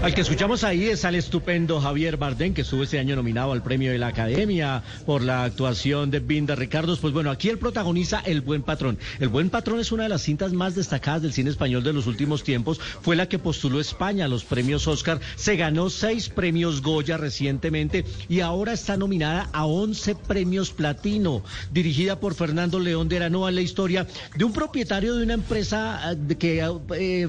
Al 0.01 0.13
que 0.13 0.21
escuchamos 0.21 0.63
ahí 0.63 0.85
es 0.85 1.03
al 1.05 1.15
estupendo 1.15 1.81
Javier 1.81 2.17
Bardem, 2.17 2.53
que 2.53 2.61
estuvo 2.61 2.83
este 2.83 2.99
año 2.99 3.15
nominado 3.15 3.51
al 3.51 3.63
premio 3.63 3.91
de 3.91 3.97
la 3.97 4.07
Academia 4.07 4.83
por 5.05 5.23
la 5.23 5.43
actuación 5.43 6.11
de 6.11 6.19
Binda 6.19 6.55
Ricardos. 6.55 6.99
Pues 6.99 7.13
bueno, 7.13 7.31
aquí 7.31 7.49
él 7.49 7.57
protagoniza 7.57 8.21
El 8.23 8.41
Buen 8.41 8.61
Patrón. 8.61 8.97
El 9.19 9.27
Buen 9.27 9.49
Patrón 9.49 9.79
es 9.79 9.91
una 9.91 10.03
de 10.03 10.09
las 10.09 10.21
cintas 10.21 10.53
más 10.53 10.75
destacadas 10.75 11.23
del 11.23 11.33
cine 11.33 11.49
español 11.49 11.83
de 11.83 11.93
los 11.93 12.07
últimos 12.07 12.43
tiempos. 12.43 12.79
Fue 13.01 13.15
la 13.15 13.27
que 13.27 13.39
postuló 13.39 13.79
España 13.81 14.25
a 14.25 14.29
los 14.29 14.45
premios 14.45 14.87
Oscar. 14.87 15.19
Se 15.35 15.57
ganó 15.57 15.89
seis 15.89 16.29
premios 16.29 16.81
Goya 16.81 17.17
recientemente 17.17 18.05
y 18.29 18.39
ahora 18.39 18.71
está 18.71 18.95
nominada 18.95 19.49
a 19.51 19.65
11 19.65 20.15
premios 20.15 20.58
Platino. 20.67 21.43
Dirigida 21.71 22.19
por 22.19 22.35
Fernando 22.35 22.79
León 22.79 23.07
de 23.07 23.17
Aranoa, 23.17 23.51
la 23.51 23.61
historia 23.61 24.07
de 24.35 24.43
un 24.43 24.51
propietario 24.51 25.15
de 25.15 25.23
una 25.23 25.33
empresa 25.35 26.11
eh, 26.11 26.35
que 26.37 26.63
eh, 26.95 27.27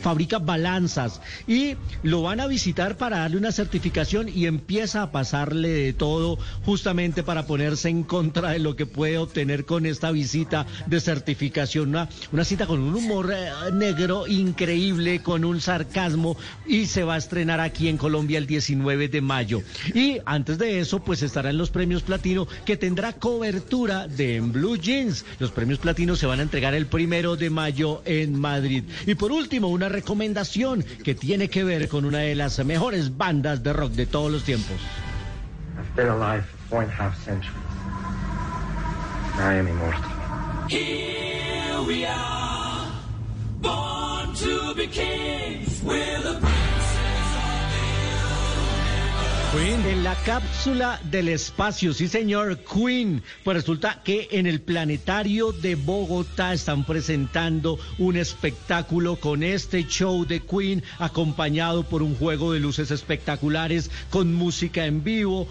fabrica 0.00 0.38
balanzas 0.38 1.20
y 1.46 1.76
lo 2.02 2.22
van 2.22 2.40
a 2.40 2.46
visitar 2.46 2.96
para 2.96 3.18
darle 3.18 3.36
una 3.36 3.52
certificación 3.52 4.28
y 4.28 4.46
empieza 4.46 5.02
a 5.02 5.12
pasarle 5.12 5.68
de 5.68 5.92
todo 5.92 6.38
justamente 6.64 7.22
para 7.22 7.46
ponerse 7.46 7.88
en 7.88 8.02
contra 8.02 8.50
de 8.50 8.58
lo 8.58 8.74
que 8.74 8.86
puede 8.86 9.18
obtener 9.18 9.64
con 9.64 9.86
esta 9.86 10.10
visita 10.10 10.66
de 10.86 11.00
certificación. 11.00 11.90
Una, 11.90 12.08
una 12.32 12.44
cita 12.44 12.66
con 12.66 12.80
un 12.80 12.94
humor 12.94 13.32
eh, 13.32 13.50
negro 13.72 14.26
increíble, 14.26 15.22
con 15.22 15.44
un 15.44 15.60
sarcasmo 15.60 16.36
y 16.66 16.86
se 16.86 17.04
va 17.04 17.14
a 17.14 17.18
estrenar 17.18 17.60
aquí 17.60 17.88
en 17.88 17.96
Colombia 17.96 18.38
el 18.38 18.46
19 18.46 19.08
de 19.08 19.20
mayo. 19.20 19.62
Y 19.94 20.18
antes 20.24 20.58
de 20.58 20.80
eso, 20.80 21.00
pues 21.00 21.22
estará 21.22 21.50
en 21.50 21.58
los 21.58 21.70
premios 21.70 22.02
platino 22.02 22.47
que 22.64 22.76
tendrá 22.76 23.12
cobertura 23.12 24.08
de 24.08 24.36
En 24.36 24.52
Blue 24.52 24.76
Jeans. 24.76 25.24
Los 25.38 25.50
premios 25.50 25.78
platino 25.78 26.16
se 26.16 26.26
van 26.26 26.40
a 26.40 26.42
entregar 26.42 26.74
el 26.74 26.86
primero 26.86 27.36
de 27.36 27.50
mayo 27.50 28.02
en 28.04 28.38
Madrid. 28.38 28.84
Y 29.06 29.14
por 29.14 29.32
último, 29.32 29.68
una 29.68 29.88
recomendación 29.88 30.84
que 31.04 31.14
tiene 31.14 31.48
que 31.48 31.64
ver 31.64 31.88
con 31.88 32.04
una 32.04 32.18
de 32.18 32.34
las 32.34 32.64
mejores 32.64 33.16
bandas 33.16 33.62
de 33.62 33.72
rock 33.72 33.92
de 33.92 34.06
todos 34.06 34.30
los 34.30 34.44
tiempos. 34.44 34.76
I've 35.78 35.94
been 35.94 36.08
alive 36.08 36.44
for 36.44 36.58
four 36.68 36.82
and 36.82 36.90
a 36.90 36.94
half 36.94 37.16
centuries. 37.24 37.54
I 39.38 39.54
am 39.54 39.68
immortal. 39.68 40.02
Here 40.68 41.80
we 41.86 42.04
are, 42.04 42.92
born 43.60 44.34
to 44.34 44.74
be 44.74 44.88
kings. 44.88 45.80
We're 45.84 46.20
the 46.22 46.57
En 49.54 50.04
la 50.04 50.14
cápsula 50.14 51.00
del 51.04 51.28
espacio, 51.28 51.94
sí 51.94 52.06
señor, 52.06 52.58
Queen. 52.58 53.22
Pues 53.44 53.56
resulta 53.56 54.02
que 54.04 54.28
en 54.30 54.46
el 54.46 54.60
planetario 54.60 55.52
de 55.52 55.74
Bogotá 55.74 56.52
están 56.52 56.84
presentando 56.84 57.78
un 57.96 58.18
espectáculo 58.18 59.16
con 59.16 59.42
este 59.42 59.86
show 59.86 60.26
de 60.26 60.40
Queen 60.40 60.82
acompañado 60.98 61.84
por 61.84 62.02
un 62.02 62.14
juego 62.14 62.52
de 62.52 62.60
luces 62.60 62.90
espectaculares 62.90 63.90
con 64.10 64.34
música 64.34 64.84
en 64.84 65.02
vivo. 65.02 65.48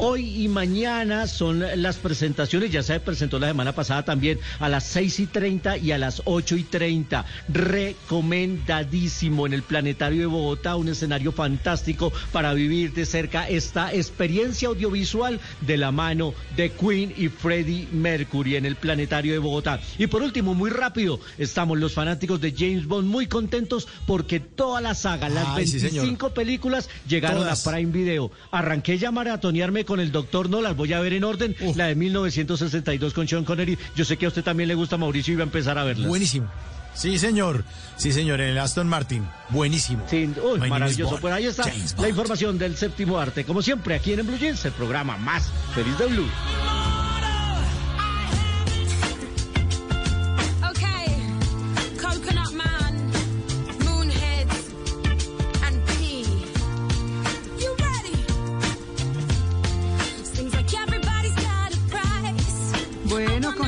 Hoy 0.00 0.44
y 0.44 0.46
mañana 0.46 1.26
son 1.26 1.64
las 1.82 1.96
presentaciones, 1.96 2.70
ya 2.70 2.84
se 2.84 3.00
presentó 3.00 3.40
la 3.40 3.48
semana 3.48 3.74
pasada 3.74 4.04
también 4.04 4.38
a 4.60 4.68
las 4.68 4.84
6 4.84 5.18
y 5.18 5.26
30 5.26 5.76
y 5.78 5.90
a 5.90 5.98
las 5.98 6.22
8 6.24 6.54
y 6.54 6.62
30. 6.62 7.24
Recomendadísimo 7.48 9.44
en 9.44 9.54
el 9.54 9.64
Planetario 9.64 10.20
de 10.20 10.26
Bogotá, 10.26 10.76
un 10.76 10.86
escenario 10.88 11.32
fantástico 11.32 12.12
para 12.30 12.54
vivir 12.54 12.92
de 12.92 13.06
cerca 13.06 13.48
esta 13.48 13.92
experiencia 13.92 14.68
audiovisual 14.68 15.40
de 15.62 15.76
la 15.76 15.90
mano 15.90 16.32
de 16.56 16.70
Queen 16.70 17.12
y 17.16 17.26
Freddie 17.28 17.88
Mercury 17.90 18.54
en 18.54 18.66
el 18.66 18.76
Planetario 18.76 19.32
de 19.32 19.38
Bogotá. 19.40 19.80
Y 19.98 20.06
por 20.06 20.22
último, 20.22 20.54
muy 20.54 20.70
rápido, 20.70 21.18
estamos 21.38 21.76
los 21.76 21.92
fanáticos 21.92 22.40
de 22.40 22.54
James 22.56 22.86
Bond 22.86 23.08
muy 23.08 23.26
contentos 23.26 23.88
porque 24.06 24.38
toda 24.38 24.80
la 24.80 24.94
saga, 24.94 25.28
las 25.28 25.48
Ay, 25.48 25.66
sí, 25.66 25.80
señor. 25.80 26.04
25 26.04 26.30
películas 26.34 26.88
llegaron 27.08 27.42
Todas. 27.42 27.66
a 27.66 27.72
Prime 27.72 27.90
Video. 27.90 28.30
Arranqué 28.52 28.96
ya 28.96 29.08
a 29.08 29.12
maratonearme 29.12 29.87
con 29.88 30.00
el 30.00 30.12
Doctor 30.12 30.50
No, 30.50 30.60
las 30.60 30.76
voy 30.76 30.92
a 30.92 31.00
ver 31.00 31.14
en 31.14 31.24
orden. 31.24 31.56
La 31.74 31.86
de 31.86 31.94
1962 31.94 33.14
con 33.14 33.26
Sean 33.26 33.44
Connery. 33.44 33.78
Yo 33.96 34.04
sé 34.04 34.18
que 34.18 34.26
a 34.26 34.28
usted 34.28 34.44
también 34.44 34.68
le 34.68 34.74
gusta 34.74 34.98
Mauricio 34.98 35.32
y 35.32 35.36
va 35.38 35.44
a 35.44 35.44
empezar 35.44 35.78
a 35.78 35.84
verlas. 35.84 36.06
Buenísimo. 36.06 36.46
Sí, 36.92 37.18
señor. 37.18 37.64
Sí, 37.96 38.12
señor, 38.12 38.40
en 38.42 38.50
el 38.50 38.58
Aston 38.58 38.86
Martin. 38.86 39.26
Buenísimo. 39.48 40.04
Sí, 40.10 40.30
uy, 40.42 40.68
maravilloso. 40.68 41.18
Pues 41.20 41.32
ahí 41.32 41.46
está 41.46 41.64
la 41.98 42.08
información 42.08 42.58
del 42.58 42.76
séptimo 42.76 43.18
arte. 43.18 43.44
Como 43.44 43.62
siempre, 43.62 43.94
aquí 43.94 44.12
en, 44.12 44.20
en 44.20 44.26
Blue 44.26 44.36
Jeans, 44.36 44.62
el 44.66 44.72
programa 44.72 45.16
más 45.16 45.50
feliz 45.74 45.96
de 45.96 46.06
Blue. 46.06 46.28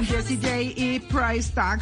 Con 0.01 0.07
Jessie 0.07 0.39
J 0.41 0.61
y 0.63 1.01
Price 1.01 1.53
Tag, 1.53 1.79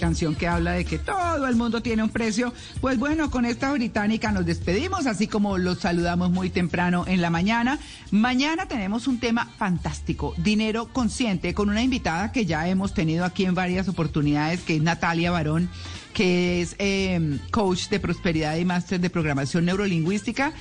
canción 0.00 0.34
que 0.34 0.48
habla 0.48 0.72
de 0.72 0.86
que 0.86 0.98
todo 0.98 1.46
el 1.46 1.54
mundo 1.54 1.82
tiene 1.82 2.02
un 2.02 2.08
precio. 2.08 2.54
Pues 2.80 2.98
bueno, 2.98 3.30
con 3.30 3.44
esta 3.44 3.70
británica 3.72 4.32
nos 4.32 4.46
despedimos, 4.46 5.06
así 5.06 5.26
como 5.26 5.58
los 5.58 5.80
saludamos 5.80 6.30
muy 6.30 6.48
temprano 6.48 7.04
en 7.06 7.20
la 7.20 7.28
mañana. 7.28 7.78
Mañana 8.10 8.68
tenemos 8.68 9.06
un 9.06 9.20
tema 9.20 9.50
fantástico, 9.58 10.32
dinero 10.38 10.88
consciente, 10.94 11.52
con 11.52 11.68
una 11.68 11.82
invitada 11.82 12.32
que 12.32 12.46
ya 12.46 12.66
hemos 12.68 12.94
tenido 12.94 13.26
aquí 13.26 13.44
en 13.44 13.54
varias 13.54 13.86
oportunidades, 13.86 14.60
que 14.60 14.76
es 14.76 14.82
Natalia 14.82 15.30
Barón 15.30 15.68
que 16.14 16.62
es 16.62 16.74
eh, 16.80 17.38
coach 17.52 17.90
de 17.90 18.00
prosperidad 18.00 18.56
y 18.56 18.64
máster 18.64 18.98
de 18.98 19.08
programación 19.08 19.66
neurolingüística. 19.66 20.52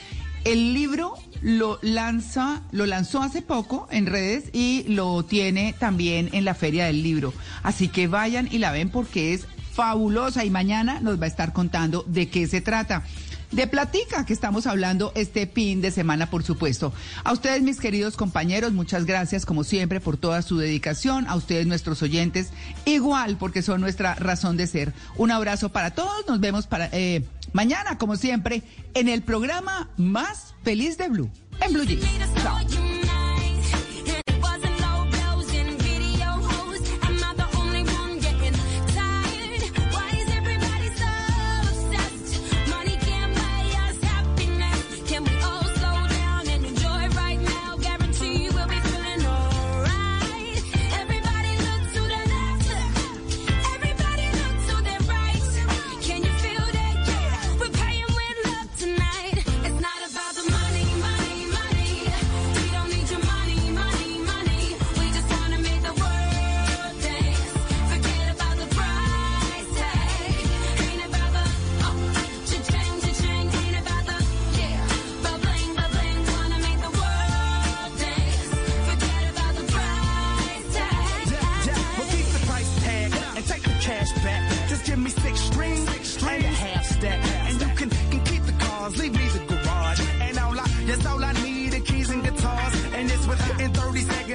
El 0.44 0.74
libro 0.74 1.16
lo 1.42 1.80
lanza, 1.82 2.62
lo 2.72 2.86
lanzó 2.86 3.22
hace 3.22 3.42
poco 3.42 3.88
en 3.92 4.06
redes 4.06 4.46
y 4.54 4.86
lo 4.88 5.24
tiene 5.24 5.76
también 5.78 6.30
en 6.34 6.46
la 6.46 6.56
Feria 6.56 6.86
del 6.86 7.04
Libro. 7.04 7.34
Así 7.64 7.88
que 7.90 8.08
vayan 8.08 8.48
y 8.52 8.58
la 8.58 8.72
ven 8.72 8.90
porque 8.90 9.34
es 9.34 9.46
fabulosa 9.74 10.44
y 10.44 10.50
mañana 10.50 11.00
nos 11.02 11.20
va 11.22 11.26
a 11.26 11.28
estar 11.28 11.54
contando 11.54 12.04
de 12.08 12.30
qué 12.30 12.48
se 12.48 12.62
trata. 12.62 13.04
De 13.52 13.66
platica 13.66 14.26
que 14.26 14.34
estamos 14.34 14.68
hablando 14.68 15.14
este 15.16 15.48
fin 15.48 15.82
de 15.82 15.92
semana, 15.92 16.30
por 16.30 16.44
supuesto. 16.44 16.92
A 17.24 17.32
ustedes, 17.32 17.62
mis 17.62 17.80
queridos 17.80 18.18
compañeros, 18.18 18.74
muchas 18.74 19.06
gracias 19.06 19.46
como 19.46 19.64
siempre 19.64 20.02
por 20.02 20.18
toda 20.18 20.42
su 20.42 20.58
dedicación. 20.58 21.28
A 21.28 21.36
ustedes, 21.36 21.66
nuestros 21.66 22.02
oyentes, 22.02 22.50
igual 22.84 23.38
porque 23.38 23.62
son 23.62 23.80
nuestra 23.80 24.16
razón 24.16 24.58
de 24.58 24.68
ser. 24.68 24.94
Un 25.16 25.32
abrazo 25.32 25.70
para 25.70 25.92
todos. 25.92 26.28
Nos 26.28 26.42
vemos 26.42 26.68
para 26.68 26.90
eh, 26.92 27.24
mañana, 27.54 27.98
como 27.98 28.16
siempre, 28.16 28.64
en 28.94 29.10
el 29.10 29.22
programa 29.22 29.90
más 29.98 30.56
feliz 30.64 30.98
de 30.98 31.10
Blue, 31.10 31.32
en 31.62 31.74
Blue 31.74 31.84
Jeans. 31.86 32.97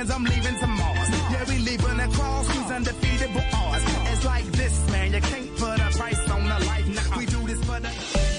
30 0.02 0.08
seconds, 0.08 0.10
I'm 0.10 0.24
leaving 0.24 0.58
to 0.58 0.66
Mars. 0.66 1.10
Yeah, 1.30 1.44
we 1.48 1.58
leaving 1.58 2.00
across 2.00 2.46
these 2.48 2.70
undefeatable 2.70 3.42
odds. 3.52 3.84
It's 4.12 4.24
like 4.24 4.44
this, 4.52 4.90
man, 4.90 5.12
you 5.12 5.20
can't 5.20 5.56
put 5.56 5.80
a 5.80 5.90
price 5.96 6.30
on 6.30 6.42
a 6.42 6.58
life. 6.58 6.88
Nah, 6.88 7.18
we 7.18 7.26
do 7.26 7.46
this 7.46 7.64
for 7.64 7.80
the... 7.80 7.88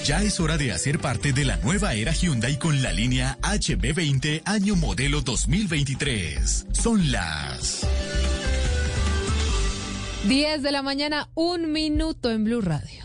Ya 0.04 0.22
es 0.22 0.38
hora 0.38 0.58
de 0.58 0.72
hacer 0.72 0.98
parte 0.98 1.32
de 1.32 1.44
la 1.44 1.56
nueva 1.58 1.94
era 1.94 2.12
Hyundai 2.12 2.58
con 2.58 2.82
la 2.82 2.92
línea 2.92 3.38
HB20 3.40 4.42
año 4.44 4.76
modelo 4.76 5.22
2023. 5.22 6.66
Son 6.72 7.10
las 7.10 7.86
10 10.28 10.62
de 10.62 10.72
la 10.72 10.82
mañana, 10.82 11.28
un 11.34 11.72
minuto 11.72 12.30
en 12.30 12.44
Blue 12.44 12.60
Radio. 12.60 13.03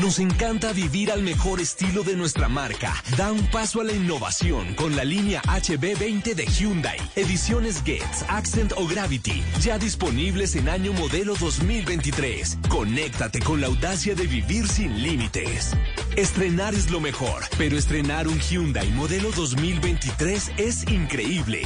Nos 0.00 0.20
encanta 0.20 0.72
vivir 0.72 1.10
al 1.10 1.22
mejor 1.22 1.60
estilo 1.60 2.04
de 2.04 2.14
nuestra 2.14 2.48
marca. 2.48 2.94
Da 3.16 3.32
un 3.32 3.44
paso 3.50 3.80
a 3.80 3.84
la 3.84 3.92
innovación 3.92 4.74
con 4.74 4.94
la 4.94 5.02
línea 5.02 5.42
HB20 5.42 6.34
de 6.34 6.46
Hyundai. 6.46 6.98
Ediciones 7.16 7.82
Getz, 7.82 8.24
Accent 8.28 8.72
o 8.76 8.86
Gravity. 8.86 9.42
Ya 9.60 9.76
disponibles 9.76 10.54
en 10.54 10.68
año 10.68 10.92
modelo 10.92 11.34
2023. 11.34 12.58
Conéctate 12.68 13.40
con 13.40 13.60
la 13.60 13.66
audacia 13.66 14.14
de 14.14 14.28
vivir 14.28 14.68
sin 14.68 15.02
límites. 15.02 15.72
Estrenar 16.16 16.74
es 16.74 16.90
lo 16.90 17.00
mejor, 17.00 17.42
pero 17.56 17.76
estrenar 17.76 18.28
un 18.28 18.38
Hyundai 18.38 18.90
modelo 18.92 19.32
2023 19.32 20.52
es 20.58 20.86
increíble. 20.88 21.62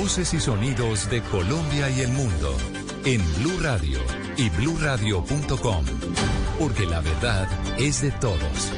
Voces 0.00 0.32
y 0.32 0.38
sonidos 0.38 1.10
de 1.10 1.20
Colombia 1.22 1.90
y 1.90 2.02
el 2.02 2.12
mundo 2.12 2.56
en 3.04 3.20
Blue 3.40 3.58
Radio 3.60 3.98
y 4.36 4.48
bluradio.com, 4.50 5.84
porque 6.56 6.86
la 6.86 7.00
verdad 7.00 7.48
es 7.80 8.02
de 8.02 8.12
todos. 8.12 8.70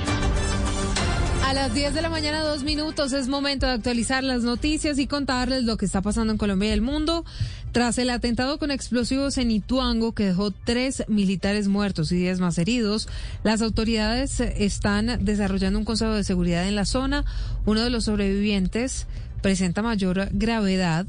A 1.44 1.52
las 1.52 1.74
10 1.74 1.92
de 1.92 2.00
la 2.00 2.08
mañana, 2.08 2.40
dos 2.40 2.62
minutos, 2.62 3.12
es 3.12 3.28
momento 3.28 3.66
de 3.66 3.72
actualizar 3.72 4.24
las 4.24 4.44
noticias 4.44 4.98
y 4.98 5.06
contarles 5.06 5.64
lo 5.64 5.76
que 5.76 5.84
está 5.84 6.00
pasando 6.00 6.32
en 6.32 6.38
Colombia 6.38 6.70
y 6.70 6.72
el 6.72 6.80
mundo. 6.80 7.26
Tras 7.72 7.98
el 7.98 8.08
atentado 8.08 8.58
con 8.58 8.70
explosivos 8.70 9.36
en 9.36 9.50
Ituango, 9.50 10.12
que 10.12 10.24
dejó 10.24 10.52
tres 10.52 11.04
militares 11.06 11.68
muertos 11.68 12.12
y 12.12 12.16
diez 12.16 12.40
más 12.40 12.56
heridos, 12.56 13.08
las 13.44 13.60
autoridades 13.60 14.40
están 14.40 15.22
desarrollando 15.22 15.78
un 15.78 15.84
consejo 15.84 16.12
de 16.12 16.24
seguridad 16.24 16.66
en 16.66 16.76
la 16.76 16.86
zona. 16.86 17.26
Uno 17.66 17.82
de 17.82 17.90
los 17.90 18.04
sobrevivientes 18.04 19.06
presenta 19.42 19.82
mayor 19.82 20.28
gravedad. 20.32 21.06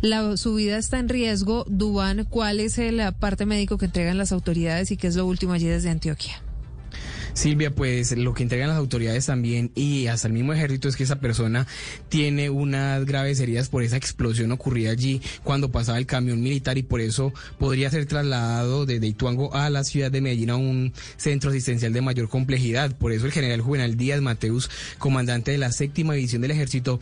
La, 0.00 0.36
su 0.36 0.54
vida 0.54 0.78
está 0.78 0.98
en 0.98 1.08
riesgo. 1.08 1.64
Dubán, 1.68 2.24
¿cuál 2.24 2.60
es 2.60 2.78
el 2.78 3.00
parte 3.18 3.46
médico 3.46 3.76
que 3.76 3.86
entregan 3.86 4.18
las 4.18 4.32
autoridades 4.32 4.90
y 4.90 4.96
qué 4.96 5.08
es 5.08 5.16
lo 5.16 5.26
último 5.26 5.52
allí 5.52 5.66
desde 5.66 5.90
Antioquia? 5.90 6.40
Silvia, 7.34 7.70
pues 7.70 8.16
lo 8.16 8.34
que 8.34 8.42
entregan 8.42 8.68
las 8.68 8.78
autoridades 8.78 9.26
también 9.26 9.70
y 9.74 10.06
hasta 10.06 10.28
el 10.28 10.34
mismo 10.34 10.52
ejército 10.52 10.88
es 10.88 10.96
que 10.96 11.04
esa 11.04 11.20
persona 11.20 11.66
tiene 12.08 12.50
unas 12.50 13.04
graves 13.04 13.40
heridas 13.40 13.68
por 13.68 13.82
esa 13.82 13.96
explosión 13.96 14.52
ocurrida 14.52 14.90
allí 14.90 15.20
cuando 15.42 15.70
pasaba 15.70 15.98
el 15.98 16.06
camión 16.06 16.42
militar 16.42 16.78
y 16.78 16.82
por 16.82 17.00
eso 17.00 17.32
podría 17.58 17.90
ser 17.90 18.06
trasladado 18.06 18.86
desde 18.86 19.06
Ituango 19.06 19.54
a 19.54 19.70
la 19.70 19.84
ciudad 19.84 20.10
de 20.10 20.20
Medellín 20.20 20.50
a 20.50 20.56
un 20.56 20.92
centro 21.16 21.50
asistencial 21.50 21.92
de 21.92 22.00
mayor 22.00 22.28
complejidad. 22.28 22.96
Por 22.96 23.12
eso 23.12 23.26
el 23.26 23.32
general 23.32 23.60
Juvenal 23.60 23.96
Díaz 23.96 24.20
Mateus, 24.20 24.70
comandante 24.98 25.52
de 25.52 25.58
la 25.58 25.72
séptima 25.72 26.14
división 26.14 26.42
del 26.42 26.50
ejército, 26.50 27.00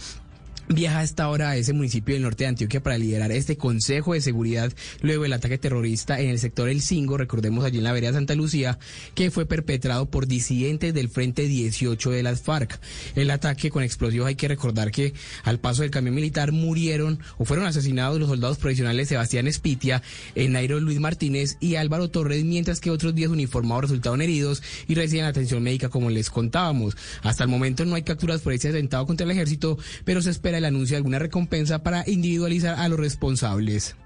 viaja 0.69 0.99
a 0.99 1.03
esta 1.03 1.29
hora 1.29 1.51
a 1.51 1.57
ese 1.57 1.73
municipio 1.73 2.15
del 2.15 2.23
norte 2.23 2.45
de 2.45 2.49
Antioquia 2.49 2.83
para 2.83 2.99
liderar 2.99 3.33
este 3.33 3.57
Consejo 3.57 4.13
de 4.13 4.21
Seguridad 4.21 4.73
luego 5.01 5.23
del 5.23 5.33
ataque 5.33 5.59
terrorista 5.59 6.21
en 6.21 6.29
el 6.29 6.39
sector 6.39 6.69
El 6.69 6.83
Cingo, 6.83 7.17
recordemos 7.17 7.65
allí 7.65 7.79
en 7.79 7.85
la 7.85 7.93
vereda 7.93 8.13
Santa 8.13 8.35
Lucía, 8.35 8.79
que 9.15 9.31
fue 9.31 9.47
perpetrado 9.47 10.07
por 10.07 10.27
disidentes 10.27 10.93
del 10.93 11.09
Frente 11.09 11.47
18 11.47 12.11
de 12.11 12.23
las 12.23 12.43
FARC. 12.43 12.79
El 13.15 13.31
ataque 13.31 13.71
con 13.71 13.83
explosivos 13.83 14.29
hay 14.29 14.35
que 14.35 14.49
recordar 14.49 14.91
que 14.91 15.15
al 15.43 15.59
paso 15.59 15.83
del 15.83 15.91
camión 15.91 16.15
militar 16.15 16.53
murieron 16.53 17.19
o 17.39 17.45
fueron 17.45 17.67
asesinados 17.67 18.19
los 18.21 18.29
soldados 18.29 18.59
profesionales 18.59 19.09
Sebastián 19.09 19.47
Espitia, 19.47 20.03
Nairo 20.37 20.81
Luis 20.81 21.01
Martínez 21.01 21.57
y 21.61 21.77
Álvaro 21.77 22.11
Torres, 22.11 22.45
mientras 22.45 22.81
que 22.81 22.91
otros 22.91 23.15
10 23.15 23.31
uniformados 23.31 23.83
resultaron 23.83 24.21
heridos 24.21 24.63
y 24.87 24.95
reciben 24.95 25.25
atención 25.25 25.63
médica 25.63 25.89
como 25.89 26.11
les 26.11 26.31
contábamos. 26.31 26.97
Hasta 27.23 27.45
el 27.45 27.51
momento 27.51 27.85
no 27.85 27.95
hay 27.95 28.03
capturas 28.03 28.41
por 28.43 28.53
este 28.53 28.69
atentado 28.69 29.07
contra 29.07 29.25
el 29.25 29.31
ejército, 29.31 29.79
pero 30.05 30.21
se 30.21 30.31
espera 30.31 30.58
el 30.59 30.65
anuncio 30.65 30.95
de 30.95 30.99
alguna 30.99 31.19
recompensa 31.19 31.83
para 31.83 32.05
individualizar 32.07 32.79
a 32.79 32.89
los 32.89 32.99
responsables. 32.99 33.97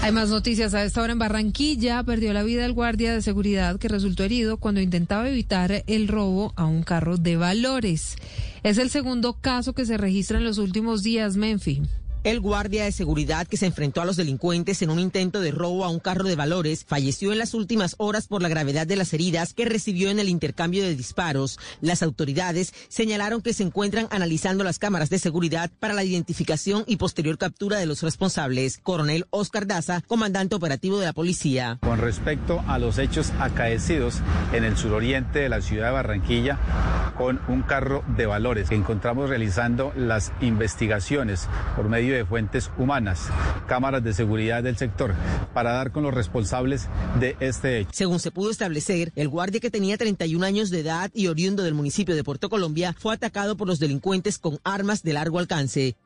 Hay 0.00 0.12
más 0.12 0.30
noticias 0.30 0.74
a 0.74 0.84
esta 0.84 1.02
hora 1.02 1.12
en 1.12 1.18
Barranquilla. 1.18 2.02
Perdió 2.02 2.32
la 2.32 2.42
vida 2.42 2.64
el 2.64 2.72
guardia 2.72 3.12
de 3.12 3.20
seguridad 3.20 3.78
que 3.78 3.88
resultó 3.88 4.22
herido 4.22 4.56
cuando 4.56 4.80
intentaba 4.80 5.28
evitar 5.28 5.84
el 5.86 6.08
robo 6.08 6.52
a 6.56 6.66
un 6.66 6.82
carro 6.82 7.16
de 7.16 7.36
valores. 7.36 8.16
Es 8.62 8.78
el 8.78 8.90
segundo 8.90 9.34
caso 9.40 9.74
que 9.74 9.84
se 9.84 9.96
registra 9.96 10.38
en 10.38 10.44
los 10.44 10.58
últimos 10.58 11.02
días, 11.02 11.36
Menfi. 11.36 11.82
El 12.24 12.40
guardia 12.40 12.84
de 12.84 12.90
seguridad 12.90 13.46
que 13.46 13.56
se 13.56 13.66
enfrentó 13.66 14.00
a 14.00 14.04
los 14.04 14.16
delincuentes 14.16 14.82
en 14.82 14.90
un 14.90 14.98
intento 14.98 15.40
de 15.40 15.52
robo 15.52 15.84
a 15.84 15.88
un 15.88 16.00
carro 16.00 16.24
de 16.24 16.34
valores 16.34 16.84
falleció 16.84 17.30
en 17.32 17.38
las 17.38 17.54
últimas 17.54 17.94
horas 17.98 18.26
por 18.26 18.42
la 18.42 18.48
gravedad 18.48 18.88
de 18.88 18.96
las 18.96 19.14
heridas 19.14 19.54
que 19.54 19.64
recibió 19.64 20.10
en 20.10 20.18
el 20.18 20.28
intercambio 20.28 20.82
de 20.82 20.96
disparos. 20.96 21.60
Las 21.80 22.02
autoridades 22.02 22.74
señalaron 22.88 23.40
que 23.40 23.54
se 23.54 23.62
encuentran 23.62 24.08
analizando 24.10 24.64
las 24.64 24.80
cámaras 24.80 25.10
de 25.10 25.20
seguridad 25.20 25.70
para 25.78 25.94
la 25.94 26.02
identificación 26.02 26.82
y 26.88 26.96
posterior 26.96 27.38
captura 27.38 27.78
de 27.78 27.86
los 27.86 28.02
responsables. 28.02 28.78
Coronel 28.82 29.26
Oscar 29.30 29.68
Daza, 29.68 30.02
comandante 30.06 30.56
operativo 30.56 30.98
de 30.98 31.06
la 31.06 31.12
policía. 31.12 31.78
Con 31.82 32.00
respecto 32.00 32.64
a 32.66 32.80
los 32.80 32.98
hechos 32.98 33.30
acaecidos 33.38 34.16
en 34.52 34.64
el 34.64 34.76
suroriente 34.76 35.38
de 35.38 35.48
la 35.48 35.60
ciudad 35.60 35.86
de 35.86 35.92
Barranquilla 35.92 36.58
con 37.16 37.40
un 37.48 37.62
carro 37.62 38.04
de 38.16 38.26
valores 38.26 38.70
encontramos 38.70 39.28
realizando 39.28 39.92
las 39.96 40.32
investigaciones 40.40 41.48
por 41.74 41.88
medio 41.88 42.07
de 42.16 42.24
fuentes 42.24 42.70
humanas, 42.78 43.28
cámaras 43.66 44.02
de 44.02 44.12
seguridad 44.12 44.62
del 44.62 44.76
sector, 44.76 45.14
para 45.54 45.72
dar 45.72 45.92
con 45.92 46.02
los 46.02 46.14
responsables 46.14 46.88
de 47.20 47.36
este 47.40 47.80
hecho. 47.80 47.90
Según 47.92 48.20
se 48.20 48.30
pudo 48.30 48.50
establecer, 48.50 49.12
el 49.16 49.28
guardia 49.28 49.60
que 49.60 49.70
tenía 49.70 49.96
31 49.96 50.44
años 50.44 50.70
de 50.70 50.80
edad 50.80 51.10
y 51.14 51.26
oriundo 51.26 51.62
del 51.62 51.74
municipio 51.74 52.14
de 52.14 52.24
Puerto 52.24 52.48
Colombia 52.48 52.94
fue 52.98 53.14
atacado 53.14 53.56
por 53.56 53.68
los 53.68 53.78
delincuentes 53.78 54.38
con 54.38 54.58
armas 54.64 55.02
de 55.02 55.12
largo 55.12 55.38
alcance. 55.38 55.96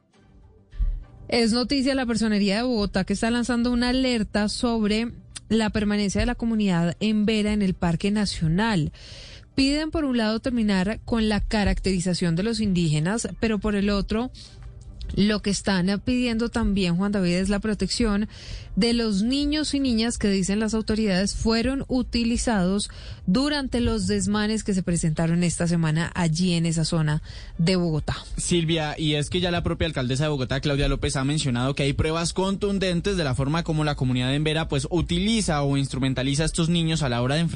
Es 1.28 1.52
noticia 1.52 1.94
la 1.94 2.06
Personería 2.06 2.56
de 2.56 2.62
Bogotá 2.62 3.04
que 3.04 3.14
está 3.14 3.30
lanzando 3.30 3.70
una 3.70 3.90
alerta 3.90 4.48
sobre 4.48 5.12
la 5.48 5.70
permanencia 5.70 6.20
de 6.20 6.26
la 6.26 6.34
comunidad 6.34 6.96
en 7.00 7.24
Vera 7.24 7.52
en 7.52 7.62
el 7.62 7.74
Parque 7.74 8.10
Nacional. 8.10 8.92
Piden 9.54 9.90
por 9.90 10.04
un 10.04 10.16
lado 10.16 10.40
terminar 10.40 11.00
con 11.04 11.28
la 11.28 11.40
caracterización 11.40 12.36
de 12.36 12.42
los 12.42 12.60
indígenas, 12.60 13.28
pero 13.38 13.58
por 13.58 13.74
el 13.74 13.90
otro 13.90 14.30
lo 15.14 15.40
que 15.40 15.50
están 15.50 16.00
pidiendo 16.04 16.48
también, 16.48 16.96
Juan 16.96 17.12
David, 17.12 17.34
es 17.34 17.48
la 17.48 17.60
protección 17.60 18.28
de 18.76 18.94
los 18.94 19.22
niños 19.22 19.74
y 19.74 19.80
niñas 19.80 20.16
que 20.16 20.28
dicen 20.28 20.58
las 20.58 20.72
autoridades 20.72 21.34
fueron 21.34 21.84
utilizados 21.88 22.90
durante 23.26 23.80
los 23.80 24.06
desmanes 24.06 24.64
que 24.64 24.72
se 24.72 24.82
presentaron 24.82 25.44
esta 25.44 25.66
semana 25.66 26.10
allí 26.14 26.54
en 26.54 26.64
esa 26.64 26.84
zona 26.84 27.22
de 27.58 27.76
Bogotá. 27.76 28.16
Silvia, 28.38 28.98
y 28.98 29.14
es 29.14 29.28
que 29.28 29.40
ya 29.40 29.50
la 29.50 29.62
propia 29.62 29.86
alcaldesa 29.86 30.24
de 30.24 30.30
Bogotá, 30.30 30.60
Claudia 30.60 30.88
López, 30.88 31.16
ha 31.16 31.24
mencionado 31.24 31.74
que 31.74 31.82
hay 31.82 31.92
pruebas 31.92 32.32
contundentes 32.32 33.16
de 33.16 33.24
la 33.24 33.34
forma 33.34 33.62
como 33.62 33.84
la 33.84 33.94
comunidad 33.94 34.34
en 34.34 34.44
Vera 34.44 34.68
pues 34.68 34.88
utiliza 34.90 35.62
o 35.62 35.76
instrumentaliza 35.76 36.44
a 36.44 36.46
estos 36.46 36.68
niños 36.68 37.02
a 37.02 37.08
la 37.08 37.20
hora 37.20 37.34
de 37.34 37.42
enfrentar 37.42 37.52